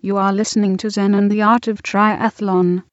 You 0.00 0.16
are 0.16 0.32
listening 0.32 0.76
to 0.76 0.90
Zen 0.90 1.12
and 1.12 1.28
the 1.28 1.42
Art 1.42 1.66
of 1.66 1.82
Triathlon. 1.82 2.84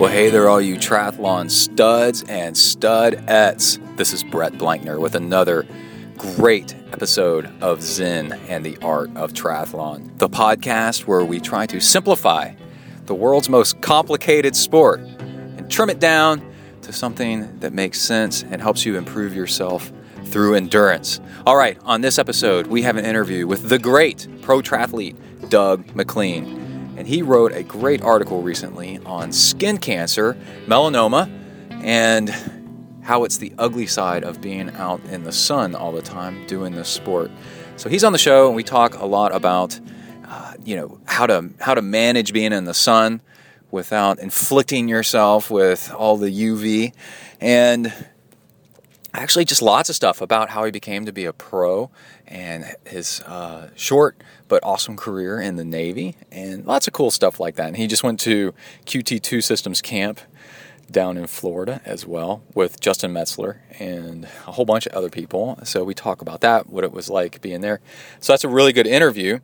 Well, 0.00 0.10
hey 0.10 0.30
there, 0.30 0.48
all 0.48 0.60
you 0.60 0.76
triathlon 0.76 1.50
studs 1.50 2.22
and 2.28 2.56
studettes. 2.56 3.78
This 3.98 4.14
is 4.14 4.24
Brett 4.24 4.54
Blankner 4.54 4.98
with 4.98 5.14
another 5.14 5.66
great 6.16 6.74
episode 6.92 7.50
of 7.60 7.82
Zen 7.82 8.32
and 8.48 8.64
the 8.64 8.76
Art 8.82 9.10
of 9.16 9.32
Triathlon, 9.32 10.16
the 10.18 10.28
podcast 10.28 11.06
where 11.06 11.24
we 11.24 11.40
try 11.40 11.66
to 11.66 11.80
simplify 11.80 12.54
the 13.06 13.14
world's 13.14 13.48
most 13.48 13.80
complicated 13.80 14.56
sport 14.56 15.00
and 15.00 15.70
trim 15.70 15.90
it 15.90 16.00
down 16.00 16.42
to 16.82 16.92
something 16.92 17.58
that 17.60 17.72
makes 17.72 18.00
sense 18.00 18.42
and 18.42 18.60
helps 18.60 18.84
you 18.86 18.96
improve 18.96 19.34
yourself 19.34 19.92
through 20.24 20.54
endurance. 20.54 21.20
All 21.46 21.56
right, 21.56 21.78
on 21.82 22.00
this 22.00 22.18
episode, 22.18 22.66
we 22.66 22.82
have 22.82 22.96
an 22.96 23.04
interview 23.04 23.46
with 23.46 23.68
the 23.68 23.78
great 23.78 24.26
pro 24.42 24.60
triathlete 24.60 25.16
Doug 25.48 25.94
MacLean. 25.94 26.94
And 26.96 27.08
he 27.08 27.22
wrote 27.22 27.52
a 27.52 27.62
great 27.62 28.02
article 28.02 28.42
recently 28.42 28.98
on 29.04 29.32
skin 29.32 29.78
cancer, 29.78 30.36
melanoma, 30.66 31.30
and 31.70 32.30
how 33.04 33.24
it's 33.24 33.36
the 33.36 33.52
ugly 33.58 33.86
side 33.86 34.24
of 34.24 34.40
being 34.40 34.70
out 34.70 35.00
in 35.04 35.24
the 35.24 35.32
sun 35.32 35.74
all 35.74 35.92
the 35.92 36.02
time 36.02 36.46
doing 36.46 36.74
this 36.74 36.88
sport. 36.88 37.30
So 37.76 37.88
he's 37.88 38.02
on 38.02 38.12
the 38.12 38.18
show, 38.18 38.46
and 38.46 38.56
we 38.56 38.64
talk 38.64 38.94
a 38.94 39.04
lot 39.04 39.34
about, 39.34 39.78
uh, 40.26 40.54
you 40.64 40.74
know, 40.74 40.98
how 41.04 41.26
to 41.26 41.50
how 41.60 41.74
to 41.74 41.82
manage 41.82 42.32
being 42.32 42.52
in 42.52 42.64
the 42.64 42.74
sun 42.74 43.20
without 43.70 44.18
inflicting 44.18 44.88
yourself 44.88 45.50
with 45.50 45.92
all 45.92 46.16
the 46.16 46.30
UV, 46.30 46.92
and 47.40 47.92
actually 49.12 49.44
just 49.44 49.62
lots 49.62 49.88
of 49.88 49.94
stuff 49.94 50.20
about 50.20 50.50
how 50.50 50.64
he 50.64 50.70
became 50.70 51.04
to 51.04 51.12
be 51.12 51.24
a 51.24 51.32
pro 51.32 51.90
and 52.26 52.64
his 52.84 53.20
uh, 53.20 53.68
short 53.76 54.16
but 54.48 54.62
awesome 54.64 54.96
career 54.96 55.40
in 55.40 55.56
the 55.56 55.64
Navy 55.64 56.16
and 56.32 56.66
lots 56.66 56.86
of 56.86 56.92
cool 56.92 57.10
stuff 57.10 57.38
like 57.38 57.54
that. 57.56 57.68
And 57.68 57.76
he 57.76 57.86
just 57.86 58.02
went 58.02 58.18
to 58.20 58.52
QT2 58.86 59.42
Systems 59.42 59.80
Camp 59.80 60.20
down 60.90 61.16
in 61.16 61.26
Florida 61.26 61.80
as 61.84 62.06
well 62.06 62.42
with 62.54 62.80
Justin 62.80 63.12
Metzler 63.12 63.58
and 63.78 64.24
a 64.46 64.52
whole 64.52 64.64
bunch 64.64 64.86
of 64.86 64.92
other 64.92 65.10
people. 65.10 65.58
So 65.64 65.84
we 65.84 65.94
talk 65.94 66.20
about 66.20 66.40
that, 66.42 66.68
what 66.68 66.84
it 66.84 66.92
was 66.92 67.10
like 67.10 67.40
being 67.40 67.60
there. 67.60 67.80
So 68.20 68.32
that's 68.32 68.44
a 68.44 68.48
really 68.48 68.72
good 68.72 68.86
interview. 68.86 69.40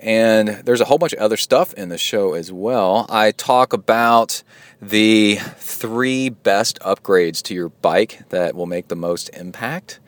And 0.00 0.48
there's 0.48 0.80
a 0.80 0.84
whole 0.84 0.98
bunch 0.98 1.14
of 1.14 1.20
other 1.20 1.36
stuff 1.36 1.72
in 1.74 1.88
the 1.88 1.96
show 1.96 2.34
as 2.34 2.52
well. 2.52 3.06
I 3.08 3.30
talk 3.30 3.72
about 3.72 4.42
the 4.82 5.36
three 5.56 6.28
best 6.28 6.78
upgrades 6.80 7.42
to 7.44 7.54
your 7.54 7.70
bike 7.70 8.28
that 8.28 8.54
will 8.54 8.66
make 8.66 8.88
the 8.88 8.96
most 8.96 9.30
impact. 9.30 10.00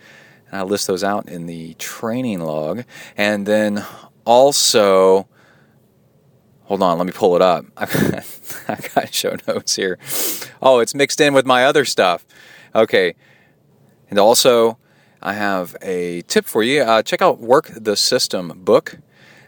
And 0.50 0.60
I 0.60 0.62
list 0.64 0.86
those 0.86 1.02
out 1.02 1.28
in 1.28 1.46
the 1.46 1.74
training 1.74 2.40
log. 2.40 2.84
And 3.16 3.46
then 3.46 3.86
also, 4.26 5.28
hold 6.66 6.82
on, 6.82 6.98
let 6.98 7.06
me 7.06 7.12
pull 7.12 7.36
it 7.36 7.42
up. 7.42 7.64
I 7.76 8.78
got 8.94 9.14
show 9.14 9.36
notes 9.48 9.76
here. 9.76 9.98
Oh, 10.60 10.80
it's 10.80 10.94
mixed 10.94 11.20
in 11.20 11.32
with 11.32 11.46
my 11.46 11.64
other 11.64 11.84
stuff. 11.84 12.26
Okay. 12.74 13.14
And 14.10 14.18
also, 14.18 14.78
I 15.22 15.32
have 15.32 15.76
a 15.80 16.22
tip 16.22 16.44
for 16.44 16.62
you. 16.62 16.82
Uh, 16.82 17.02
check 17.02 17.22
out 17.22 17.40
Work 17.40 17.70
the 17.74 17.96
System 17.96 18.52
book, 18.64 18.98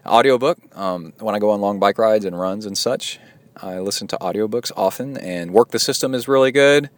audiobook. 0.06 0.58
Um, 0.76 1.12
when 1.18 1.34
I 1.34 1.38
go 1.38 1.50
on 1.50 1.60
long 1.60 1.78
bike 1.78 1.98
rides 1.98 2.24
and 2.24 2.38
runs 2.38 2.66
and 2.66 2.78
such, 2.78 3.18
I 3.56 3.80
listen 3.80 4.06
to 4.08 4.16
audiobooks 4.18 4.70
often, 4.76 5.16
and 5.16 5.52
Work 5.52 5.72
the 5.72 5.78
System 5.80 6.14
is 6.14 6.28
really 6.28 6.52
good. 6.52 6.90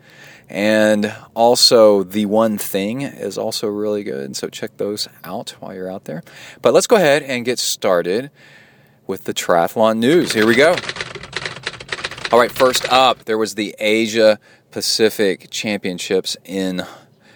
And 0.49 1.15
also, 1.35 2.03
The 2.03 2.27
One 2.27 2.59
Thing 2.59 3.03
is 3.03 3.39
also 3.39 3.69
really 3.69 4.03
good. 4.03 4.37
So, 4.37 4.49
check 4.49 4.77
those 4.79 5.09
out 5.25 5.51
while 5.61 5.75
you're 5.75 5.91
out 5.91 6.05
there. 6.05 6.23
But 6.61 6.75
let's 6.75 6.87
go 6.87 6.97
ahead 6.97 7.23
and 7.23 7.45
get 7.45 7.59
started 7.59 8.31
with 9.11 9.25
the 9.25 9.35
triathlon 9.35 9.99
news. 9.99 10.33
Here 10.33 10.47
we 10.47 10.55
go. 10.55 10.77
All 12.31 12.39
right, 12.39 12.53
first 12.53 12.91
up, 12.93 13.25
there 13.25 13.37
was 13.37 13.57
the 13.57 13.75
Asia 13.81 14.39
Pacific 14.71 15.49
Championships 15.51 16.37
in 16.45 16.87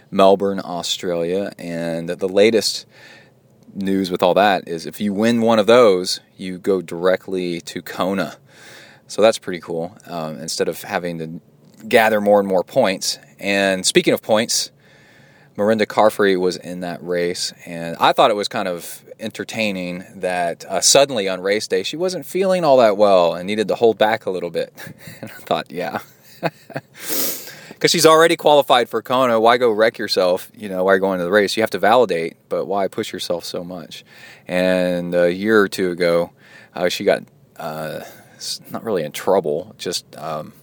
Melbourne, 0.08 0.60
Australia. 0.64 1.52
And 1.58 2.08
the 2.08 2.28
latest 2.28 2.86
news 3.74 4.08
with 4.08 4.22
all 4.22 4.34
that 4.34 4.68
is 4.68 4.86
if 4.86 5.00
you 5.00 5.12
win 5.12 5.42
one 5.42 5.58
of 5.58 5.66
those, 5.66 6.20
you 6.36 6.58
go 6.58 6.80
directly 6.80 7.60
to 7.62 7.82
Kona. 7.82 8.36
So 9.08 9.20
that's 9.20 9.38
pretty 9.38 9.58
cool. 9.58 9.98
Um, 10.06 10.38
instead 10.38 10.68
of 10.68 10.80
having 10.82 11.18
to 11.18 11.40
gather 11.88 12.20
more 12.20 12.38
and 12.38 12.48
more 12.48 12.62
points. 12.62 13.18
And 13.40 13.84
speaking 13.84 14.14
of 14.14 14.22
points, 14.22 14.70
Mirinda 15.56 15.86
Carfrae 15.86 16.38
was 16.38 16.56
in 16.56 16.80
that 16.80 17.02
race, 17.02 17.52
and 17.64 17.96
I 17.98 18.12
thought 18.12 18.30
it 18.30 18.34
was 18.34 18.48
kind 18.48 18.66
of 18.66 19.04
entertaining 19.20 20.04
that 20.16 20.64
uh, 20.64 20.80
suddenly 20.80 21.28
on 21.28 21.40
race 21.40 21.68
day 21.68 21.82
she 21.84 21.96
wasn't 21.96 22.26
feeling 22.26 22.64
all 22.64 22.78
that 22.78 22.96
well 22.96 23.34
and 23.34 23.46
needed 23.46 23.68
to 23.68 23.76
hold 23.76 23.96
back 23.96 24.26
a 24.26 24.30
little 24.30 24.50
bit. 24.50 24.72
and 25.20 25.30
I 25.30 25.34
thought, 25.34 25.70
yeah. 25.70 26.00
Because 27.84 27.90
she's 27.90 28.06
already 28.06 28.34
qualified 28.36 28.88
for 28.88 29.02
Kona, 29.02 29.38
why 29.38 29.58
go 29.58 29.70
wreck 29.70 29.98
yourself? 29.98 30.50
You 30.54 30.70
know, 30.70 30.84
why 30.84 30.96
go 30.96 31.12
into 31.12 31.24
the 31.24 31.30
race? 31.30 31.54
You 31.54 31.62
have 31.62 31.70
to 31.70 31.78
validate, 31.78 32.36
but 32.48 32.64
why 32.64 32.88
push 32.88 33.12
yourself 33.12 33.44
so 33.44 33.62
much? 33.62 34.06
And 34.48 35.14
a 35.14 35.30
year 35.30 35.60
or 35.60 35.68
two 35.68 35.90
ago, 35.90 36.30
uh, 36.74 36.88
she 36.88 37.04
got 37.04 37.24
uh, 37.58 38.00
not 38.70 38.84
really 38.84 39.02
in 39.02 39.12
trouble, 39.12 39.74
just 39.76 40.16
um, 40.16 40.54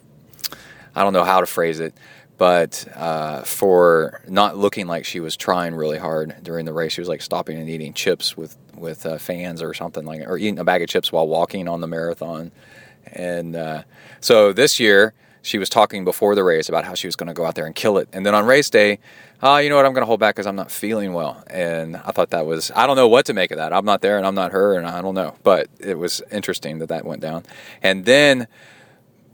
I 0.95 1.03
don't 1.03 1.13
know 1.13 1.23
how 1.23 1.41
to 1.41 1.45
phrase 1.45 1.79
it, 1.79 1.93
but 2.41 2.87
uh, 2.95 3.43
for 3.43 4.19
not 4.27 4.57
looking 4.57 4.87
like 4.87 5.05
she 5.05 5.19
was 5.19 5.37
trying 5.37 5.75
really 5.75 5.99
hard 5.99 6.35
during 6.41 6.65
the 6.65 6.73
race. 6.73 6.91
She 6.91 6.99
was 6.99 7.07
like 7.07 7.21
stopping 7.21 7.59
and 7.59 7.69
eating 7.69 7.93
chips 7.93 8.35
with 8.35 8.57
with 8.75 9.05
uh, 9.05 9.19
fans 9.19 9.61
or 9.61 9.75
something 9.75 10.05
like, 10.05 10.21
or 10.21 10.39
eating 10.39 10.57
a 10.57 10.63
bag 10.63 10.81
of 10.81 10.89
chips 10.89 11.11
while 11.11 11.27
walking 11.27 11.67
on 11.67 11.81
the 11.81 11.87
marathon. 11.87 12.51
And 13.13 13.55
uh, 13.55 13.83
so 14.21 14.53
this 14.53 14.79
year, 14.79 15.13
she 15.43 15.59
was 15.59 15.69
talking 15.69 16.03
before 16.03 16.33
the 16.33 16.43
race 16.43 16.67
about 16.67 16.83
how 16.83 16.95
she 16.95 17.05
was 17.05 17.15
going 17.15 17.27
to 17.27 17.35
go 17.35 17.45
out 17.45 17.53
there 17.53 17.67
and 17.67 17.75
kill 17.75 17.99
it. 17.99 18.09
And 18.11 18.25
then 18.25 18.33
on 18.33 18.47
race 18.47 18.71
day, 18.71 18.97
oh, 19.43 19.57
you 19.57 19.69
know 19.69 19.75
what, 19.75 19.85
I'm 19.85 19.93
going 19.93 20.01
to 20.01 20.07
hold 20.07 20.19
back 20.19 20.33
because 20.33 20.47
I'm 20.47 20.55
not 20.55 20.71
feeling 20.71 21.13
well. 21.13 21.43
And 21.45 21.95
I 21.95 22.09
thought 22.09 22.31
that 22.31 22.47
was, 22.47 22.71
I 22.75 22.87
don't 22.87 22.95
know 22.95 23.07
what 23.07 23.27
to 23.27 23.35
make 23.35 23.51
of 23.51 23.57
that. 23.57 23.71
I'm 23.71 23.85
not 23.85 24.01
there 24.01 24.17
and 24.17 24.25
I'm 24.25 24.33
not 24.33 24.51
her 24.51 24.73
and 24.73 24.87
I 24.87 25.03
don't 25.03 25.13
know. 25.13 25.35
But 25.43 25.67
it 25.79 25.99
was 25.99 26.23
interesting 26.31 26.79
that 26.79 26.89
that 26.89 27.05
went 27.05 27.21
down. 27.21 27.43
And 27.83 28.05
then 28.05 28.47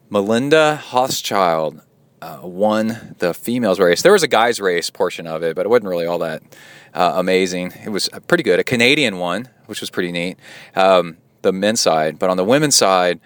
Melinda 0.09 0.81
Hauschildt 0.89 1.83
uh, 2.21 2.39
won 2.43 3.15
the 3.19 3.33
females 3.33 3.79
race. 3.79 4.01
There 4.01 4.11
was 4.11 4.23
a 4.23 4.27
guys 4.27 4.59
race 4.59 4.89
portion 4.89 5.27
of 5.27 5.43
it, 5.43 5.55
but 5.55 5.65
it 5.65 5.69
wasn't 5.69 5.89
really 5.89 6.05
all 6.05 6.19
that 6.19 6.41
uh, 6.93 7.13
amazing. 7.15 7.73
It 7.85 7.89
was 7.89 8.09
pretty 8.27 8.43
good. 8.43 8.59
A 8.59 8.63
Canadian 8.63 9.17
one, 9.17 9.49
which 9.67 9.81
was 9.81 9.89
pretty 9.89 10.11
neat. 10.11 10.37
Um, 10.75 11.17
the 11.41 11.53
men's 11.53 11.81
side, 11.81 12.19
but 12.19 12.29
on 12.29 12.37
the 12.37 12.43
women's 12.43 12.75
side, 12.75 13.19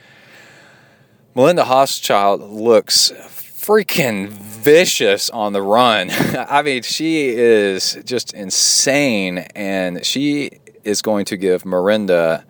Melinda 1.34 1.64
Hauschildt 1.64 2.52
looks 2.52 3.12
freaking 3.12 4.28
vicious 4.28 5.30
on 5.30 5.54
the 5.54 5.62
run. 5.62 6.10
I 6.12 6.62
mean, 6.62 6.84
she 6.84 7.30
is 7.30 7.98
just 8.04 8.34
insane, 8.34 9.40
and 9.56 10.06
she 10.06 10.60
is 10.84 11.02
going 11.02 11.26
to 11.26 11.38
give 11.38 11.64
Mirinda 11.64 12.44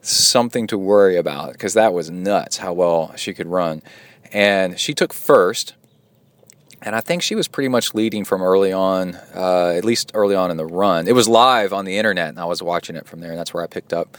something 0.00 0.66
to 0.68 0.78
worry 0.78 1.16
about 1.16 1.52
because 1.52 1.74
that 1.74 1.92
was 1.92 2.10
nuts 2.10 2.58
how 2.58 2.72
well 2.72 3.14
she 3.16 3.34
could 3.34 3.46
run. 3.46 3.82
And 4.32 4.78
she 4.78 4.94
took 4.94 5.12
first, 5.12 5.74
and 6.82 6.96
I 6.96 7.00
think 7.00 7.22
she 7.22 7.34
was 7.34 7.48
pretty 7.48 7.68
much 7.68 7.94
leading 7.94 8.24
from 8.24 8.42
early 8.42 8.72
on, 8.72 9.14
uh, 9.34 9.68
at 9.76 9.84
least 9.84 10.10
early 10.14 10.34
on 10.34 10.50
in 10.50 10.56
the 10.56 10.66
run. 10.66 11.06
It 11.06 11.14
was 11.14 11.28
live 11.28 11.72
on 11.72 11.84
the 11.84 11.96
internet, 11.96 12.30
and 12.30 12.40
I 12.40 12.44
was 12.44 12.62
watching 12.62 12.96
it 12.96 13.06
from 13.06 13.20
there, 13.20 13.30
and 13.30 13.38
that's 13.38 13.54
where 13.54 13.62
I 13.62 13.66
picked 13.66 13.92
up. 13.92 14.16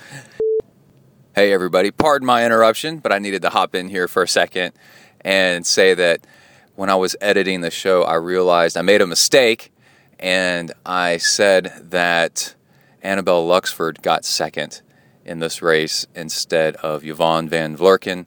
Hey, 1.35 1.51
everybody, 1.51 1.91
pardon 1.91 2.25
my 2.25 2.45
interruption, 2.45 3.00
but 3.00 3.12
I 3.12 3.19
needed 3.19 3.42
to 3.42 3.50
hop 3.50 3.75
in 3.75 3.89
here 3.89 4.07
for 4.07 4.24
a 4.24 4.27
second 4.27 4.74
and 5.21 5.65
say 5.65 5.94
that 5.94 6.25
when 6.75 6.89
I 6.89 6.95
was 6.95 7.15
editing 7.19 7.62
the 7.62 7.71
show, 7.71 8.04
I 8.04 8.15
realized 8.15 8.77
I 8.77 8.81
made 8.81 9.01
a 9.01 9.07
mistake, 9.07 9.71
and 10.19 10.71
I 10.86 11.18
said 11.18 11.89
that 11.92 12.56
Annabel 13.01 13.45
Luxford 13.48 14.01
got 14.01 14.24
second 14.24 14.81
in 15.25 15.39
this 15.39 15.62
race 15.62 16.07
instead 16.16 16.75
of 16.77 17.04
Yvonne 17.04 17.50
Van 17.50 17.75
Vlerken. 17.75 18.25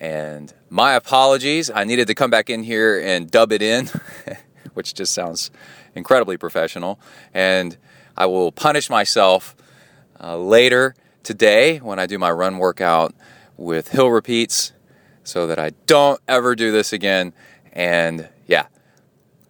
And 0.00 0.52
my 0.68 0.94
apologies. 0.94 1.70
I 1.70 1.84
needed 1.84 2.06
to 2.08 2.14
come 2.14 2.30
back 2.30 2.50
in 2.50 2.62
here 2.62 2.98
and 3.00 3.30
dub 3.30 3.52
it 3.52 3.62
in, 3.62 3.88
which 4.74 4.94
just 4.94 5.12
sounds 5.12 5.50
incredibly 5.94 6.36
professional. 6.36 6.98
And 7.32 7.76
I 8.16 8.26
will 8.26 8.52
punish 8.52 8.90
myself 8.90 9.56
uh, 10.20 10.36
later 10.36 10.94
today 11.22 11.78
when 11.78 11.98
I 11.98 12.06
do 12.06 12.18
my 12.18 12.30
run 12.30 12.58
workout 12.58 13.14
with 13.56 13.88
hill 13.88 14.10
repeats 14.10 14.72
so 15.24 15.46
that 15.46 15.58
I 15.58 15.70
don't 15.86 16.20
ever 16.28 16.54
do 16.54 16.72
this 16.72 16.92
again. 16.92 17.32
And 17.72 18.28
yeah, 18.46 18.66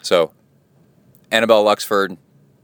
so 0.02 0.32
Annabel 1.30 1.64
Luxford, 1.64 2.16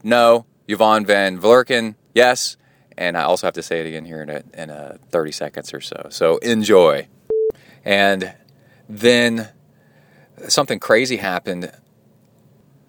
no. 0.03 0.45
Yvonne 0.65 1.05
Van 1.05 1.37
Vlerken, 1.37 1.95
yes 2.15 2.55
and 2.97 3.17
I 3.17 3.23
also 3.23 3.47
have 3.47 3.53
to 3.55 3.63
say 3.63 3.79
it 3.79 3.85
again 3.85 4.05
here 4.05 4.21
in 4.21 4.29
a, 4.29 4.43
in 4.53 4.69
a 4.69 4.97
30 5.09 5.31
seconds 5.31 5.73
or 5.73 5.81
so. 5.81 6.07
So 6.09 6.37
enjoy. 6.37 7.07
And 7.83 8.33
then 8.89 9.49
something 10.47 10.79
crazy 10.79 11.17
happened. 11.17 11.71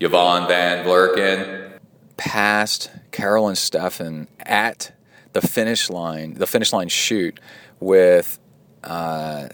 Yvonne 0.00 0.49
Van 0.49 0.85
Vlerken 0.85 1.79
passed 2.17 2.91
Carolyn 3.11 3.55
Steffen 3.55 4.26
at 4.41 4.93
the 5.32 5.41
finish 5.41 5.91
line, 5.91 6.35
the 6.35 6.46
finish 6.46 6.73
line 6.73 6.88
chute, 6.88 7.41
with 7.81 8.38
uh, 8.82 9.49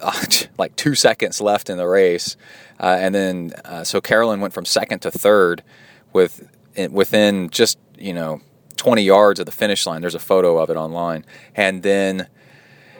like 0.58 0.76
two 0.76 0.94
seconds 0.94 1.40
left 1.40 1.70
in 1.70 1.78
the 1.78 1.86
race, 1.86 2.36
uh, 2.80 2.96
and 2.98 3.14
then 3.14 3.52
uh, 3.64 3.84
so 3.84 4.00
Carolyn 4.00 4.40
went 4.40 4.54
from 4.54 4.64
second 4.64 5.00
to 5.00 5.10
third 5.10 5.62
with 6.12 6.48
within 6.90 7.48
just 7.50 7.78
you 7.98 8.12
know 8.12 8.40
20 8.76 9.02
yards 9.02 9.40
of 9.40 9.46
the 9.46 9.52
finish 9.52 9.86
line. 9.86 10.00
There's 10.00 10.14
a 10.14 10.20
photo 10.20 10.58
of 10.58 10.70
it 10.70 10.76
online, 10.76 11.24
and 11.54 11.82
then 11.82 12.28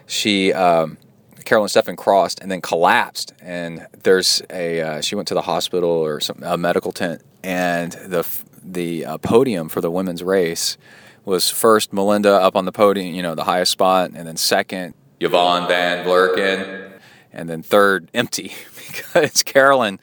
she. 0.07 0.53
Um, 0.53 0.99
Carolyn 1.47 1.69
Steffen 1.69 1.97
crossed 1.97 2.41
and 2.41 2.51
then 2.51 2.61
collapsed, 2.61 3.33
and 3.41 3.87
there's 4.03 4.43
a 4.51 4.81
uh, 4.83 5.01
she 5.01 5.15
went 5.15 5.29
to 5.29 5.35
the 5.35 5.43
hospital 5.43 5.89
or 5.89 6.21
some 6.21 6.43
a 6.43 6.59
medical 6.59 6.93
tent, 6.93 7.23
and 7.43 7.93
the 7.93 8.27
the 8.63 9.07
uh, 9.07 9.19
podium 9.19 9.69
for 9.69 9.81
the 9.81 9.91
women's 9.91 10.23
race 10.23 10.77
was 11.25 11.49
first 11.49 11.93
Melinda 11.93 12.35
up 12.35 12.57
on 12.57 12.65
the 12.65 12.73
podium, 12.73 13.15
you 13.15 13.23
know, 13.23 13.35
the 13.35 13.45
highest 13.45 13.73
spot, 13.73 14.11
and 14.15 14.27
then 14.27 14.37
second 14.37 14.95
Yvonne 15.21 15.69
Van 15.69 16.05
Vlerken, 16.05 16.93
and 17.33 17.49
then 17.49 17.63
third 17.63 18.11
empty 18.15 18.53
because 18.89 19.43
Carolyn 19.45 20.01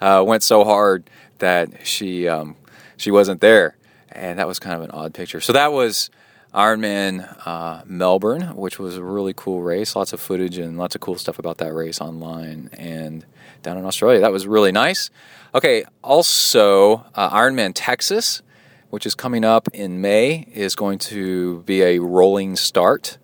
uh, 0.00 0.22
went 0.26 0.42
so 0.42 0.64
hard 0.64 1.08
that 1.38 1.86
she 1.86 2.26
um, 2.26 2.56
she 2.96 3.12
wasn't 3.12 3.40
there, 3.40 3.76
and 4.10 4.40
that 4.40 4.48
was 4.48 4.58
kind 4.58 4.74
of 4.74 4.82
an 4.82 4.90
odd 4.90 5.14
picture. 5.14 5.40
So 5.40 5.52
that 5.52 5.72
was 5.72 6.10
Ironman 6.54 7.46
uh, 7.46 7.82
Melbourne, 7.86 8.56
which 8.56 8.78
was 8.78 8.96
a 8.96 9.04
really 9.04 9.32
cool 9.36 9.62
race. 9.62 9.94
Lots 9.94 10.12
of 10.12 10.20
footage 10.20 10.58
and 10.58 10.76
lots 10.76 10.94
of 10.94 11.00
cool 11.00 11.16
stuff 11.16 11.38
about 11.38 11.58
that 11.58 11.72
race 11.72 12.00
online 12.00 12.70
and 12.72 13.24
down 13.62 13.78
in 13.78 13.84
Australia. 13.84 14.20
That 14.20 14.32
was 14.32 14.46
really 14.46 14.72
nice. 14.72 15.10
Okay, 15.54 15.84
also 16.02 17.04
uh, 17.14 17.30
Ironman 17.30 17.72
Texas, 17.74 18.42
which 18.90 19.06
is 19.06 19.14
coming 19.14 19.44
up 19.44 19.68
in 19.72 20.00
May, 20.00 20.48
is 20.52 20.74
going 20.74 20.98
to 20.98 21.62
be 21.62 21.82
a 21.82 21.98
rolling 22.00 22.56
start 22.56 23.18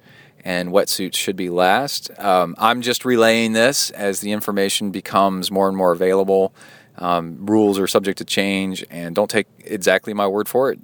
and 0.46 0.69
wetsuits 0.69 1.17
should 1.17 1.34
be 1.34 1.50
last. 1.50 2.08
Um, 2.20 2.55
I'm 2.56 2.81
just 2.81 3.05
relaying 3.05 3.52
this 3.52 3.90
as 3.90 4.20
the 4.20 4.31
information 4.31 4.93
becomes 4.93 5.50
more 5.50 5.67
and 5.67 5.76
more 5.76 5.90
available. 5.90 6.55
Um, 6.99 7.44
rules 7.44 7.81
are 7.81 7.88
subject 7.88 8.19
to 8.19 8.25
change, 8.25 8.84
and 8.88 9.14
don't 9.14 9.28
take 9.28 9.49
exactly 9.58 10.14
my 10.14 10.28
word 10.28 10.49
for 10.49 10.70
it. 10.70 10.78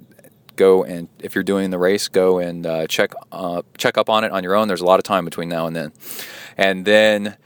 Go 0.55 0.83
and 0.83 1.09
if 1.19 1.35
you're 1.35 1.43
doing 1.43 1.71
the 1.71 1.79
race, 1.79 2.07
go 2.07 2.39
and 2.39 2.65
uh, 2.65 2.87
check 2.87 3.13
uh, 3.31 3.63
check 3.77 3.97
up 3.97 4.09
on 4.09 4.23
it 4.23 4.31
on 4.31 4.43
your 4.43 4.55
own. 4.55 4.67
There's 4.67 4.81
a 4.81 4.85
lot 4.85 4.99
of 4.99 5.03
time 5.03 5.25
between 5.25 5.49
now 5.49 5.65
and 5.65 5.75
then, 5.75 5.91
and 6.57 6.85
then 6.85 7.37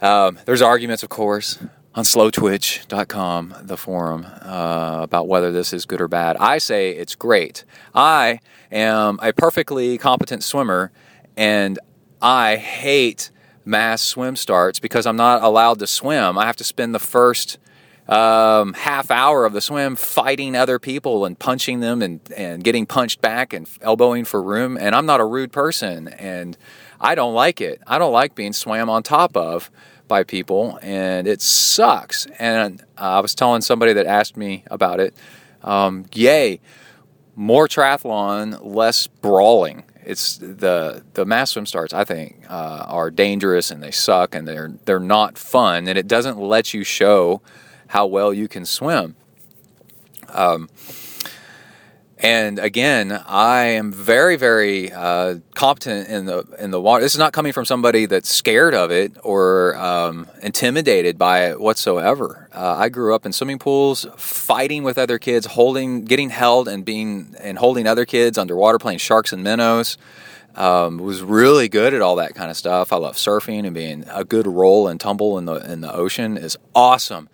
um, 0.00 0.38
there's 0.44 0.62
arguments, 0.62 1.02
of 1.02 1.08
course, 1.08 1.58
on 1.94 2.04
slowtwitch.com, 2.04 3.54
the 3.62 3.76
forum, 3.76 4.26
uh, 4.42 5.00
about 5.02 5.28
whether 5.28 5.50
this 5.50 5.72
is 5.72 5.86
good 5.86 6.00
or 6.00 6.08
bad. 6.08 6.36
I 6.36 6.58
say 6.58 6.90
it's 6.90 7.14
great. 7.14 7.64
I 7.94 8.40
am 8.70 9.18
a 9.22 9.32
perfectly 9.32 9.96
competent 9.96 10.44
swimmer 10.44 10.92
and 11.36 11.78
I 12.20 12.56
hate 12.56 13.30
mass 13.64 14.02
swim 14.02 14.36
starts 14.36 14.78
because 14.78 15.06
I'm 15.06 15.16
not 15.16 15.42
allowed 15.42 15.78
to 15.78 15.86
swim. 15.86 16.36
I 16.36 16.46
have 16.46 16.56
to 16.56 16.64
spend 16.64 16.94
the 16.94 16.98
first 16.98 17.58
um, 18.08 18.72
half 18.74 19.10
hour 19.10 19.44
of 19.44 19.52
the 19.52 19.60
swim 19.60 19.96
fighting 19.96 20.54
other 20.54 20.78
people 20.78 21.24
and 21.24 21.38
punching 21.38 21.80
them 21.80 22.02
and, 22.02 22.20
and 22.36 22.62
getting 22.62 22.86
punched 22.86 23.20
back 23.20 23.52
and 23.52 23.68
elbowing 23.82 24.24
for 24.24 24.42
room. 24.42 24.76
And 24.80 24.94
I'm 24.94 25.06
not 25.06 25.20
a 25.20 25.24
rude 25.24 25.52
person 25.52 26.08
and 26.08 26.56
I 27.00 27.14
don't 27.14 27.34
like 27.34 27.60
it. 27.60 27.82
I 27.86 27.98
don't 27.98 28.12
like 28.12 28.34
being 28.34 28.52
swam 28.52 28.88
on 28.88 29.02
top 29.02 29.36
of 29.36 29.70
by 30.06 30.22
people 30.22 30.78
and 30.82 31.26
it 31.26 31.42
sucks. 31.42 32.26
And 32.38 32.80
uh, 32.96 33.16
I 33.16 33.20
was 33.20 33.34
telling 33.34 33.60
somebody 33.60 33.92
that 33.94 34.06
asked 34.06 34.36
me 34.36 34.62
about 34.70 35.00
it, 35.00 35.14
um, 35.64 36.06
yay, 36.14 36.60
more 37.34 37.66
triathlon, 37.66 38.60
less 38.64 39.06
brawling 39.08 39.84
it's 40.06 40.38
the 40.38 41.02
the 41.14 41.26
mass 41.26 41.50
swim 41.50 41.66
starts 41.66 41.92
I 41.92 42.04
think 42.04 42.46
uh, 42.48 42.84
are 42.86 43.10
dangerous 43.10 43.72
and 43.72 43.82
they 43.82 43.90
suck 43.90 44.36
and 44.36 44.46
they're 44.46 44.72
they're 44.84 45.00
not 45.00 45.36
fun 45.36 45.88
and 45.88 45.98
it 45.98 46.06
doesn't 46.06 46.38
let 46.38 46.72
you 46.72 46.84
show 46.84 47.42
how 47.88 48.06
well 48.06 48.32
you 48.32 48.48
can 48.48 48.64
swim. 48.64 49.16
Um, 50.28 50.68
and 52.18 52.58
again, 52.58 53.12
I 53.26 53.64
am 53.64 53.92
very, 53.92 54.36
very 54.36 54.90
uh, 54.90 55.36
competent 55.54 56.08
in 56.08 56.24
the 56.24 56.44
in 56.58 56.70
the 56.70 56.80
water. 56.80 57.02
This 57.02 57.12
is 57.12 57.18
not 57.18 57.34
coming 57.34 57.52
from 57.52 57.66
somebody 57.66 58.06
that's 58.06 58.32
scared 58.32 58.72
of 58.72 58.90
it 58.90 59.12
or 59.22 59.76
um, 59.76 60.26
intimidated 60.42 61.18
by 61.18 61.50
it 61.50 61.60
whatsoever. 61.60 62.48
Uh, 62.54 62.74
I 62.78 62.88
grew 62.88 63.14
up 63.14 63.26
in 63.26 63.32
swimming 63.32 63.58
pools, 63.58 64.06
fighting 64.16 64.82
with 64.82 64.96
other 64.96 65.18
kids, 65.18 65.44
holding, 65.44 66.06
getting 66.06 66.30
held, 66.30 66.68
and 66.68 66.86
being 66.86 67.34
and 67.38 67.58
holding 67.58 67.86
other 67.86 68.06
kids 68.06 68.38
underwater, 68.38 68.78
playing 68.78 68.98
sharks 68.98 69.32
and 69.32 69.44
minnows. 69.44 69.98
Um, 70.54 70.96
was 70.96 71.20
really 71.20 71.68
good 71.68 71.92
at 71.92 72.00
all 72.00 72.16
that 72.16 72.34
kind 72.34 72.50
of 72.50 72.56
stuff. 72.56 72.94
I 72.94 72.96
love 72.96 73.16
surfing 73.16 73.66
and 73.66 73.74
being 73.74 74.06
a 74.10 74.24
good 74.24 74.46
roll 74.46 74.88
and 74.88 74.98
tumble 74.98 75.36
in 75.36 75.44
the 75.44 75.56
in 75.70 75.82
the 75.82 75.94
ocean 75.94 76.38
is 76.38 76.56
awesome 76.74 77.28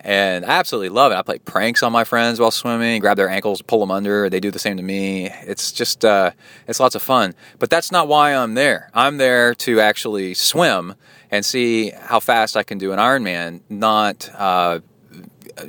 and 0.00 0.44
I 0.44 0.58
absolutely 0.58 0.90
love 0.90 1.12
it. 1.12 1.16
I 1.16 1.22
play 1.22 1.38
pranks 1.38 1.82
on 1.82 1.92
my 1.92 2.04
friends 2.04 2.38
while 2.38 2.50
swimming, 2.50 3.00
grab 3.00 3.16
their 3.16 3.28
ankles, 3.28 3.62
pull 3.62 3.80
them 3.80 3.90
under. 3.90 4.30
They 4.30 4.40
do 4.40 4.50
the 4.50 4.58
same 4.58 4.76
to 4.76 4.82
me. 4.82 5.30
It's 5.42 5.72
just, 5.72 6.04
uh, 6.04 6.30
it's 6.68 6.80
lots 6.80 6.94
of 6.94 7.02
fun. 7.02 7.34
But 7.58 7.70
that's 7.70 7.90
not 7.90 8.08
why 8.08 8.34
I'm 8.34 8.54
there. 8.54 8.90
I'm 8.94 9.16
there 9.16 9.54
to 9.56 9.80
actually 9.80 10.34
swim 10.34 10.94
and 11.30 11.44
see 11.44 11.90
how 11.90 12.20
fast 12.20 12.56
I 12.56 12.62
can 12.62 12.78
do 12.78 12.92
an 12.92 12.98
Ironman, 12.98 13.60
not 13.68 14.30
uh, 14.34 14.80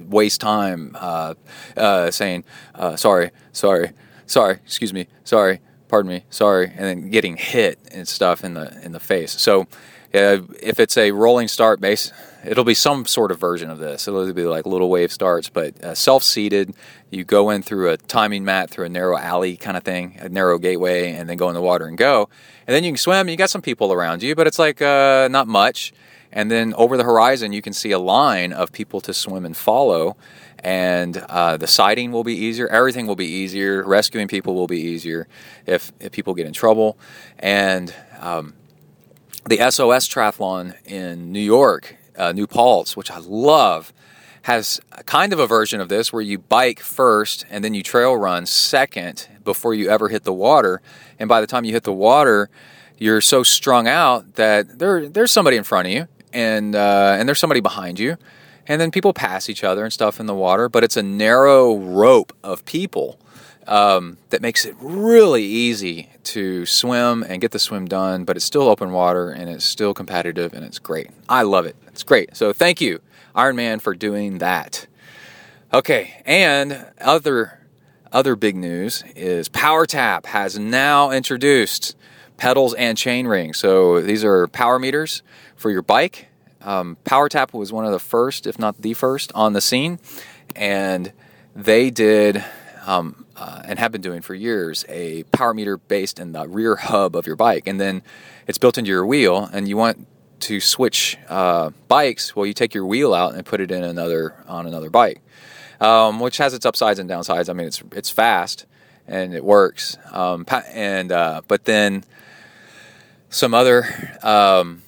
waste 0.07 0.41
time 0.41 0.95
uh, 0.99 1.33
uh 1.75 2.11
saying, 2.11 2.43
uh, 2.75 2.95
sorry, 2.95 3.31
sorry, 3.51 3.91
sorry, 4.25 4.55
excuse 4.65 4.93
me, 4.93 5.07
sorry, 5.23 5.61
pardon 5.87 6.09
me, 6.09 6.23
sorry, 6.29 6.67
and 6.67 6.85
then 6.85 7.09
getting 7.09 7.37
hit 7.37 7.79
and 7.91 8.07
stuff 8.07 8.43
in 8.43 8.53
the 8.53 8.79
in 8.83 8.91
the 8.91 8.99
face. 8.99 9.31
So 9.39 9.67
if 10.13 10.79
it's 10.79 10.97
a 10.97 11.11
rolling 11.11 11.47
start 11.47 11.81
base, 11.81 12.11
it'll 12.45 12.63
be 12.63 12.73
some 12.73 13.05
sort 13.05 13.31
of 13.31 13.39
version 13.39 13.69
of 13.69 13.79
this. 13.79 14.07
It'll 14.07 14.31
be 14.33 14.43
like 14.43 14.65
little 14.65 14.89
wave 14.89 15.11
starts, 15.11 15.49
but 15.49 15.83
uh, 15.83 15.95
self-seated. 15.95 16.73
You 17.09 17.23
go 17.23 17.49
in 17.49 17.61
through 17.61 17.89
a 17.89 17.97
timing 17.97 18.43
mat 18.45 18.69
through 18.69 18.85
a 18.85 18.89
narrow 18.89 19.17
alley 19.17 19.57
kind 19.57 19.77
of 19.77 19.83
thing, 19.83 20.17
a 20.19 20.29
narrow 20.29 20.57
gateway, 20.57 21.11
and 21.11 21.29
then 21.29 21.37
go 21.37 21.47
in 21.49 21.55
the 21.55 21.61
water 21.61 21.85
and 21.85 21.97
go. 21.97 22.29
And 22.65 22.75
then 22.75 22.83
you 22.83 22.91
can 22.91 22.97
swim. 22.97 23.29
You 23.29 23.37
got 23.37 23.49
some 23.49 23.61
people 23.61 23.93
around 23.93 24.23
you, 24.23 24.35
but 24.35 24.47
it's 24.47 24.59
like 24.59 24.81
uh, 24.81 25.27
not 25.29 25.47
much. 25.47 25.93
And 26.31 26.51
then 26.51 26.73
over 26.73 26.97
the 26.97 27.03
horizon, 27.03 27.53
you 27.53 27.61
can 27.61 27.73
see 27.73 27.91
a 27.91 27.99
line 27.99 28.51
of 28.51 28.71
people 28.71 28.99
to 29.01 29.13
swim 29.13 29.45
and 29.45 29.55
follow. 29.55 30.17
And 30.59 31.17
uh, 31.17 31.55
the 31.57 31.67
sighting 31.67 32.11
will 32.11 32.23
be 32.23 32.35
easier. 32.35 32.67
Everything 32.67 33.07
will 33.07 33.15
be 33.15 33.27
easier. 33.27 33.83
Rescuing 33.85 34.27
people 34.27 34.53
will 34.53 34.67
be 34.67 34.81
easier 34.81 35.27
if, 35.65 35.91
if 35.99 36.11
people 36.11 36.33
get 36.33 36.45
in 36.45 36.53
trouble. 36.53 36.97
And 37.39 37.93
um, 38.19 38.53
the 39.49 39.57
SOS 39.57 40.07
Triathlon 40.07 40.75
in 40.85 41.31
New 41.31 41.39
York, 41.39 41.95
uh, 42.17 42.31
New 42.31 42.47
Paltz, 42.47 42.97
which 42.97 43.09
I 43.09 43.19
love, 43.19 43.93
has 44.43 44.79
kind 45.05 45.33
of 45.33 45.39
a 45.39 45.47
version 45.47 45.81
of 45.81 45.89
this 45.89 46.13
where 46.13 46.21
you 46.21 46.37
bike 46.37 46.79
first 46.79 47.45
and 47.49 47.63
then 47.63 47.73
you 47.73 47.83
trail 47.83 48.15
run 48.15 48.45
second 48.45 49.27
before 49.43 49.73
you 49.73 49.89
ever 49.89 50.09
hit 50.09 50.23
the 50.23 50.33
water. 50.33 50.81
And 51.19 51.27
by 51.27 51.41
the 51.41 51.47
time 51.47 51.65
you 51.65 51.73
hit 51.73 51.83
the 51.83 51.93
water, 51.93 52.49
you're 52.97 53.21
so 53.21 53.43
strung 53.43 53.87
out 53.87 54.35
that 54.35 54.79
there 54.79 55.07
there's 55.07 55.31
somebody 55.31 55.57
in 55.57 55.63
front 55.63 55.87
of 55.87 55.93
you 55.93 56.07
and 56.33 56.75
uh, 56.75 57.15
and 57.17 57.27
there's 57.27 57.39
somebody 57.39 57.59
behind 57.61 57.99
you, 57.99 58.17
and 58.67 58.79
then 58.81 58.91
people 58.91 59.13
pass 59.13 59.49
each 59.49 59.63
other 59.63 59.83
and 59.83 59.93
stuff 59.93 60.19
in 60.19 60.25
the 60.25 60.35
water. 60.35 60.69
But 60.69 60.83
it's 60.83 60.97
a 60.97 61.03
narrow 61.03 61.75
rope 61.75 62.33
of 62.43 62.65
people 62.65 63.19
um, 63.67 64.17
that 64.29 64.41
makes 64.41 64.65
it 64.65 64.75
really 64.79 65.43
easy 65.43 66.09
to 66.23 66.65
swim 66.65 67.23
and 67.23 67.41
get 67.41 67.51
the 67.51 67.59
swim 67.59 67.85
done, 67.85 68.23
but 68.23 68.37
it's 68.37 68.45
still 68.45 68.63
open 68.63 68.91
water 68.91 69.29
and 69.29 69.49
it's 69.49 69.65
still 69.65 69.93
competitive 69.93 70.53
and 70.53 70.63
it's 70.63 70.79
great. 70.79 71.09
I 71.27 71.43
love 71.43 71.65
it. 71.65 71.75
It's 71.87 72.03
great. 72.03 72.35
So 72.35 72.53
thank 72.53 72.79
you, 72.81 72.99
Ironman, 73.35 73.81
for 73.81 73.93
doing 73.93 74.37
that. 74.39 74.87
Okay, 75.73 76.21
and 76.25 76.85
other 77.01 77.59
other 78.13 78.37
big 78.37 78.55
news 78.55 79.03
is 79.17 79.49
PowerTap 79.49 80.27
has 80.27 80.57
now 80.57 81.11
introduced 81.11 81.95
pedals 82.37 82.73
and 82.75 82.97
chain 82.97 83.27
rings. 83.27 83.57
So 83.57 84.01
these 84.01 84.23
are 84.23 84.47
power 84.47 84.79
meters 84.79 85.23
for 85.57 85.69
your 85.69 85.81
bike. 85.81 86.27
Um, 86.61 86.97
PowerTap 87.05 87.53
was 87.53 87.71
one 87.71 87.85
of 87.85 87.91
the 87.91 87.99
first, 87.99 88.47
if 88.47 88.57
not 88.59 88.81
the 88.81 88.93
first, 88.93 89.31
on 89.33 89.53
the 89.53 89.61
scene, 89.61 89.99
and 90.55 91.11
they 91.55 91.89
did 91.89 92.43
um, 92.85 93.25
uh, 93.35 93.61
and 93.65 93.77
have 93.77 93.91
been 93.91 94.01
doing 94.01 94.21
for 94.21 94.33
years 94.33 94.85
a 94.89 95.23
power 95.25 95.53
meter 95.53 95.77
based 95.77 96.19
in 96.19 96.31
the 96.31 96.47
rear 96.47 96.75
hub 96.75 97.15
of 97.15 97.27
your 97.27 97.35
bike, 97.35 97.67
and 97.67 97.79
then 97.79 98.01
it's 98.47 98.57
built 98.57 98.77
into 98.77 98.89
your 98.89 99.05
wheel, 99.05 99.49
and 99.51 99.67
you 99.67 99.77
want 99.77 100.07
to 100.41 100.59
switch 100.59 101.17
uh, 101.29 101.71
bikes. 101.87 102.35
Well, 102.35 102.45
you 102.45 102.53
take 102.53 102.73
your 102.73 102.85
wheel 102.85 103.13
out 103.13 103.35
and 103.35 103.45
put 103.45 103.59
it 103.61 103.71
in 103.71 103.83
another 103.83 104.35
on 104.47 104.65
another 104.65 104.89
bike, 104.89 105.21
um, 105.79 106.19
which 106.19 106.37
has 106.37 106.53
its 106.53 106.65
upsides 106.65 106.99
and 106.99 107.09
downsides. 107.09 107.49
I 107.49 107.53
mean, 107.53 107.67
it's 107.67 107.83
it's 107.91 108.09
fast, 108.09 108.65
and 109.07 109.33
it 109.33 109.43
works. 109.43 109.97
Um, 110.11 110.45
and 110.71 111.11
uh, 111.11 111.41
but 111.47 111.65
then 111.65 112.03
some 113.29 113.53
other 113.53 114.17
um, 114.23 114.81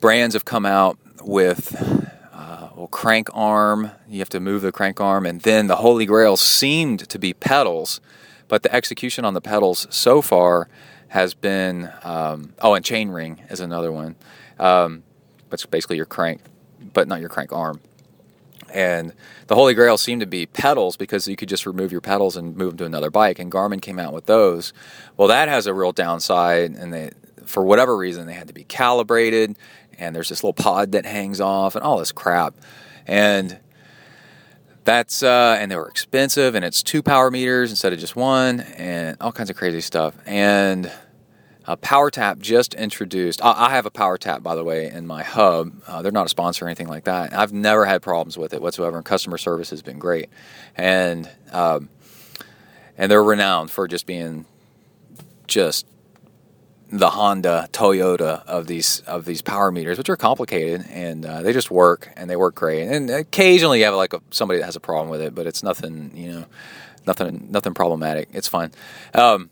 brands 0.00 0.34
have 0.34 0.44
come 0.44 0.66
out 0.66 0.98
with 1.22 1.74
uh, 2.32 2.68
well, 2.76 2.88
crank 2.88 3.28
arm. 3.34 3.90
You 4.08 4.20
have 4.20 4.28
to 4.30 4.40
move 4.40 4.62
the 4.62 4.72
crank 4.72 5.00
arm, 5.00 5.26
and 5.26 5.40
then 5.42 5.66
the 5.66 5.76
Holy 5.76 6.06
Grail 6.06 6.36
seemed 6.36 7.08
to 7.08 7.18
be 7.18 7.34
pedals, 7.34 8.00
but 8.48 8.62
the 8.62 8.74
execution 8.74 9.24
on 9.24 9.34
the 9.34 9.40
pedals 9.40 9.86
so 9.90 10.22
far 10.22 10.68
has 11.08 11.34
been 11.34 11.90
um, 12.02 12.52
oh, 12.60 12.74
and 12.74 12.84
chain 12.84 13.10
ring 13.10 13.42
is 13.50 13.60
another 13.60 13.90
one. 13.90 14.16
Um, 14.58 15.02
that's 15.50 15.64
basically 15.66 15.96
your 15.96 16.06
crank, 16.06 16.40
but 16.92 17.08
not 17.08 17.20
your 17.20 17.28
crank 17.28 17.52
arm. 17.52 17.80
And 18.72 19.14
the 19.46 19.54
Holy 19.54 19.72
Grail 19.72 19.96
seemed 19.96 20.20
to 20.20 20.26
be 20.26 20.44
pedals 20.44 20.96
because 20.96 21.26
you 21.26 21.36
could 21.36 21.48
just 21.48 21.64
remove 21.64 21.90
your 21.90 22.02
pedals 22.02 22.36
and 22.36 22.56
move 22.56 22.72
them 22.72 22.78
to 22.78 22.84
another 22.84 23.10
bike. 23.10 23.38
And 23.38 23.50
Garmin 23.50 23.80
came 23.80 23.98
out 23.98 24.12
with 24.12 24.26
those. 24.26 24.72
Well, 25.16 25.28
that 25.28 25.48
has 25.48 25.66
a 25.66 25.72
real 25.72 25.92
downside, 25.92 26.72
and 26.72 26.92
they, 26.92 27.12
for 27.46 27.62
whatever 27.62 27.96
reason, 27.96 28.26
they 28.26 28.34
had 28.34 28.48
to 28.48 28.54
be 28.54 28.64
calibrated. 28.64 29.56
And 29.98 30.14
there's 30.14 30.28
this 30.28 30.42
little 30.42 30.54
pod 30.54 30.92
that 30.92 31.04
hangs 31.04 31.40
off, 31.40 31.74
and 31.74 31.84
all 31.84 31.98
this 31.98 32.12
crap. 32.12 32.54
And 33.06 33.58
that's 34.84 35.22
uh, 35.22 35.56
and 35.60 35.70
they 35.70 35.76
were 35.76 35.88
expensive, 35.88 36.54
and 36.54 36.64
it's 36.64 36.82
two 36.82 37.02
power 37.02 37.30
meters 37.30 37.70
instead 37.70 37.92
of 37.92 37.98
just 37.98 38.16
one, 38.16 38.60
and 38.60 39.16
all 39.20 39.32
kinds 39.32 39.50
of 39.50 39.56
crazy 39.56 39.80
stuff. 39.80 40.14
And 40.24 40.90
uh, 41.66 41.76
PowerTap 41.76 42.38
just 42.38 42.72
introduced. 42.72 43.44
I, 43.44 43.66
I, 43.66 43.70
have 43.70 43.84
a 43.84 43.90
PowerTap, 43.90 44.42
by 44.42 44.54
the 44.54 44.64
way, 44.64 44.90
in 44.90 45.06
my 45.06 45.22
hub. 45.22 45.82
Uh, 45.86 46.00
they're 46.00 46.10
not 46.10 46.24
a 46.24 46.30
sponsor 46.30 46.64
or 46.64 46.68
anything 46.68 46.88
like 46.88 47.04
that. 47.04 47.34
I've 47.34 47.52
never 47.52 47.84
had 47.84 48.00
problems 48.00 48.38
with 48.38 48.54
it 48.54 48.62
whatsoever, 48.62 48.96
and 48.96 49.04
customer 49.04 49.36
service 49.36 49.68
has 49.68 49.82
been 49.82 49.98
great. 49.98 50.30
And 50.74 51.28
um, 51.52 51.90
and 52.96 53.10
they're 53.10 53.22
renowned 53.22 53.70
for 53.70 53.86
just 53.86 54.06
being 54.06 54.46
just 55.46 55.86
the 56.90 57.10
Honda, 57.10 57.68
Toyota 57.72 58.44
of 58.46 58.66
these 58.66 59.00
of 59.00 59.24
these 59.24 59.42
power 59.42 59.70
meters, 59.70 59.98
which 59.98 60.08
are 60.08 60.16
complicated 60.16 60.86
and 60.90 61.24
uh, 61.24 61.42
they 61.42 61.52
just 61.52 61.70
work 61.70 62.10
and 62.16 62.30
they 62.30 62.36
work 62.36 62.54
great. 62.54 62.88
And 62.88 63.10
occasionally 63.10 63.80
you 63.80 63.84
have 63.84 63.94
like 63.94 64.14
a, 64.14 64.20
somebody 64.30 64.60
that 64.60 64.64
has 64.64 64.76
a 64.76 64.80
problem 64.80 65.10
with 65.10 65.20
it, 65.20 65.34
but 65.34 65.46
it's 65.46 65.62
nothing, 65.62 66.12
you 66.14 66.32
know, 66.32 66.46
nothing 67.06 67.48
nothing 67.50 67.74
problematic. 67.74 68.28
It's 68.32 68.48
fine. 68.48 68.72
Um, 69.14 69.50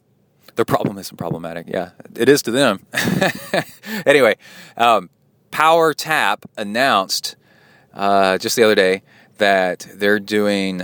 their 0.56 0.64
problem 0.64 0.96
isn't 0.96 1.16
problematic. 1.16 1.66
Yeah, 1.68 1.90
it 2.14 2.28
is 2.28 2.42
to 2.42 2.50
them. 2.50 2.86
anyway, 4.06 4.36
um, 4.78 5.10
Power 5.50 5.92
Tap 5.92 6.46
announced 6.56 7.36
uh, 7.92 8.38
just 8.38 8.56
the 8.56 8.62
other 8.62 8.74
day 8.74 9.02
that 9.36 9.86
they're 9.94 10.18
doing 10.18 10.82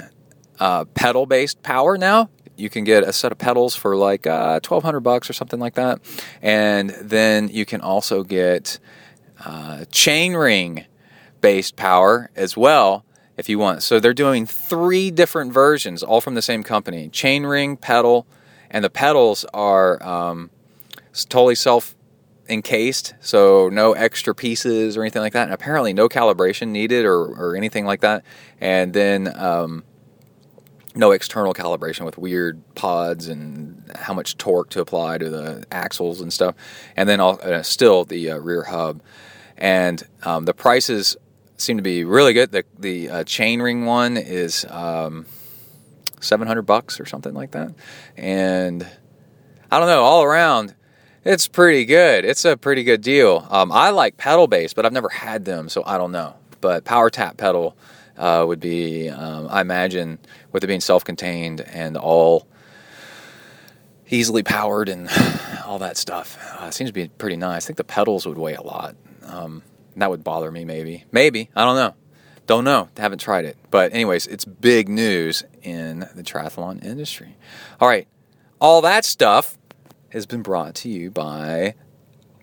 uh, 0.61 0.85
pedal 0.85 1.25
based 1.25 1.62
power 1.62 1.97
now. 1.97 2.28
You 2.56 2.71
can 2.71 2.85
get 2.85 3.02
a 3.02 3.12
set 3.12 3.32
of 3.32 3.38
pedals 3.38 3.75
for 3.75 3.97
like 3.97 4.26
uh, 4.26 4.61
twelve 4.61 4.82
hundred 4.82 5.00
bucks 5.00 5.28
or 5.28 5.32
something 5.32 5.61
like 5.61 5.75
that, 5.75 6.00
and 6.40 6.90
then 6.90 7.49
you 7.49 7.64
can 7.64 7.80
also 7.80 8.23
get 8.23 8.78
uh, 9.44 9.85
chainring 9.90 10.87
based 11.40 11.76
power 11.76 12.30
as 12.37 12.56
well 12.56 13.04
if 13.37 13.49
you 13.49 13.59
want. 13.59 13.82
So 13.82 13.99
they're 13.99 14.14
doing 14.14 14.47
three 14.47 15.11
different 15.11 15.52
versions, 15.52 16.02
all 16.02 16.21
from 16.21 16.35
the 16.35 16.42
same 16.42 16.62
company: 16.62 17.09
chainring, 17.09 17.80
pedal, 17.80 18.26
and 18.71 18.85
the 18.85 18.90
pedals 18.90 19.44
are 19.52 20.02
um, 20.02 20.50
totally 21.28 21.54
self 21.54 21.94
encased, 22.49 23.14
so 23.21 23.68
no 23.71 23.92
extra 23.92 24.35
pieces 24.35 24.97
or 24.97 25.02
anything 25.02 25.23
like 25.23 25.32
that. 25.32 25.44
And 25.44 25.52
apparently, 25.52 25.92
no 25.92 26.09
calibration 26.09 26.68
needed 26.68 27.04
or, 27.04 27.18
or 27.18 27.56
anything 27.56 27.87
like 27.87 28.00
that. 28.00 28.25
And 28.61 28.92
then 28.92 29.35
um, 29.38 29.85
no 30.94 31.11
external 31.11 31.54
calibration 31.54 32.04
with 32.04 32.18
weird 32.18 32.62
pods 32.75 33.28
and 33.28 33.90
how 33.94 34.14
much 34.14 34.37
torque 34.38 34.70
to 34.70 34.80
apply 34.80 35.18
to 35.18 35.30
the 35.30 35.64
axles 35.70 36.20
and 36.20 36.32
stuff. 36.32 36.54
And 36.96 37.08
then 37.08 37.20
all, 37.20 37.38
uh, 37.42 37.62
still 37.62 38.04
the 38.04 38.32
uh, 38.32 38.38
rear 38.38 38.64
hub. 38.64 39.02
And 39.56 40.02
um, 40.22 40.44
the 40.44 40.54
prices 40.54 41.16
seem 41.56 41.76
to 41.76 41.82
be 41.82 42.04
really 42.04 42.32
good. 42.32 42.50
The 42.52 42.64
the 42.78 43.11
uh, 43.11 43.25
chainring 43.25 43.84
one 43.87 44.16
is. 44.16 44.64
Um, 44.68 45.26
700 46.22 46.62
bucks 46.62 47.00
or 47.00 47.06
something 47.06 47.34
like 47.34 47.52
that. 47.52 47.75
And 48.16 48.87
I 49.70 49.78
don't 49.78 49.88
know, 49.88 50.02
all 50.02 50.22
around, 50.22 50.75
it's 51.25 51.49
pretty 51.49 51.84
good. 51.84 52.25
It's 52.25 52.44
a 52.44 52.56
pretty 52.56 52.84
good 52.84 53.00
deal. 53.00 53.46
Um, 53.50 53.70
I 53.72 53.90
like 53.90 54.16
pedal 54.16 54.46
based, 54.46 54.76
but 54.76 54.87
I've 54.87 54.92
never 54.92 55.08
had 55.08 55.44
them, 55.44 55.68
so 55.68 55.82
I 55.84 55.99
don't 55.99 56.12
know. 56.12 56.34
But 56.61 56.84
Power 56.84 57.11
Tap 57.11 57.37
pedal 57.37 57.76
uh, 58.16 58.45
would 58.47 58.61
be, 58.61 59.09
um, 59.09 59.49
I 59.50 59.61
imagine, 59.61 60.19
with 60.52 60.64
it 60.64 60.66
being 60.66 60.81
self 60.81 61.04
contained 61.04 61.61
and 61.61 61.97
all 61.97 62.47
easily 64.09 64.42
powered 64.42 64.88
and 64.88 65.09
all 65.66 65.78
that 65.78 65.97
stuff, 65.97 66.37
uh, 66.59 66.71
seems 66.71 66.90
to 66.90 66.95
be 66.95 67.09
pretty 67.09 67.37
nice. 67.37 67.64
I 67.64 67.66
think 67.69 67.76
the 67.78 67.85
pedals 67.85 68.26
would 68.26 68.38
weigh 68.38 68.54
a 68.54 68.62
lot. 68.62 68.97
Um, 69.25 69.62
that 69.97 70.11
would 70.11 70.25
bother 70.25 70.50
me, 70.50 70.64
maybe. 70.64 71.04
Maybe. 71.12 71.50
I 71.54 71.64
don't 71.64 71.76
know. 71.76 71.95
Don't 72.47 72.64
know. 72.64 72.88
Haven't 72.97 73.21
tried 73.21 73.45
it. 73.45 73.57
But, 73.71 73.92
anyways, 73.92 74.26
it's 74.26 74.45
big 74.45 74.88
news 74.88 75.45
in 75.62 76.00
the 76.14 76.23
triathlon 76.23 76.85
industry. 76.85 77.37
All 77.81 77.88
right. 77.88 78.09
All 78.61 78.81
that 78.83 79.04
stuff 79.04 79.59
has 80.11 80.26
been 80.26 80.42
brought 80.42 80.75
to 80.76 80.88
you 80.88 81.11
by 81.11 81.75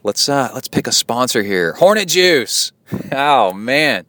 let's 0.03 0.27
uh 0.27 0.49
let's 0.53 0.67
pick 0.67 0.87
a 0.87 0.91
sponsor 0.91 1.43
here. 1.43 1.73
Hornet 1.73 2.07
Juice. 2.07 2.71
Oh 3.11 3.53
man. 3.53 4.05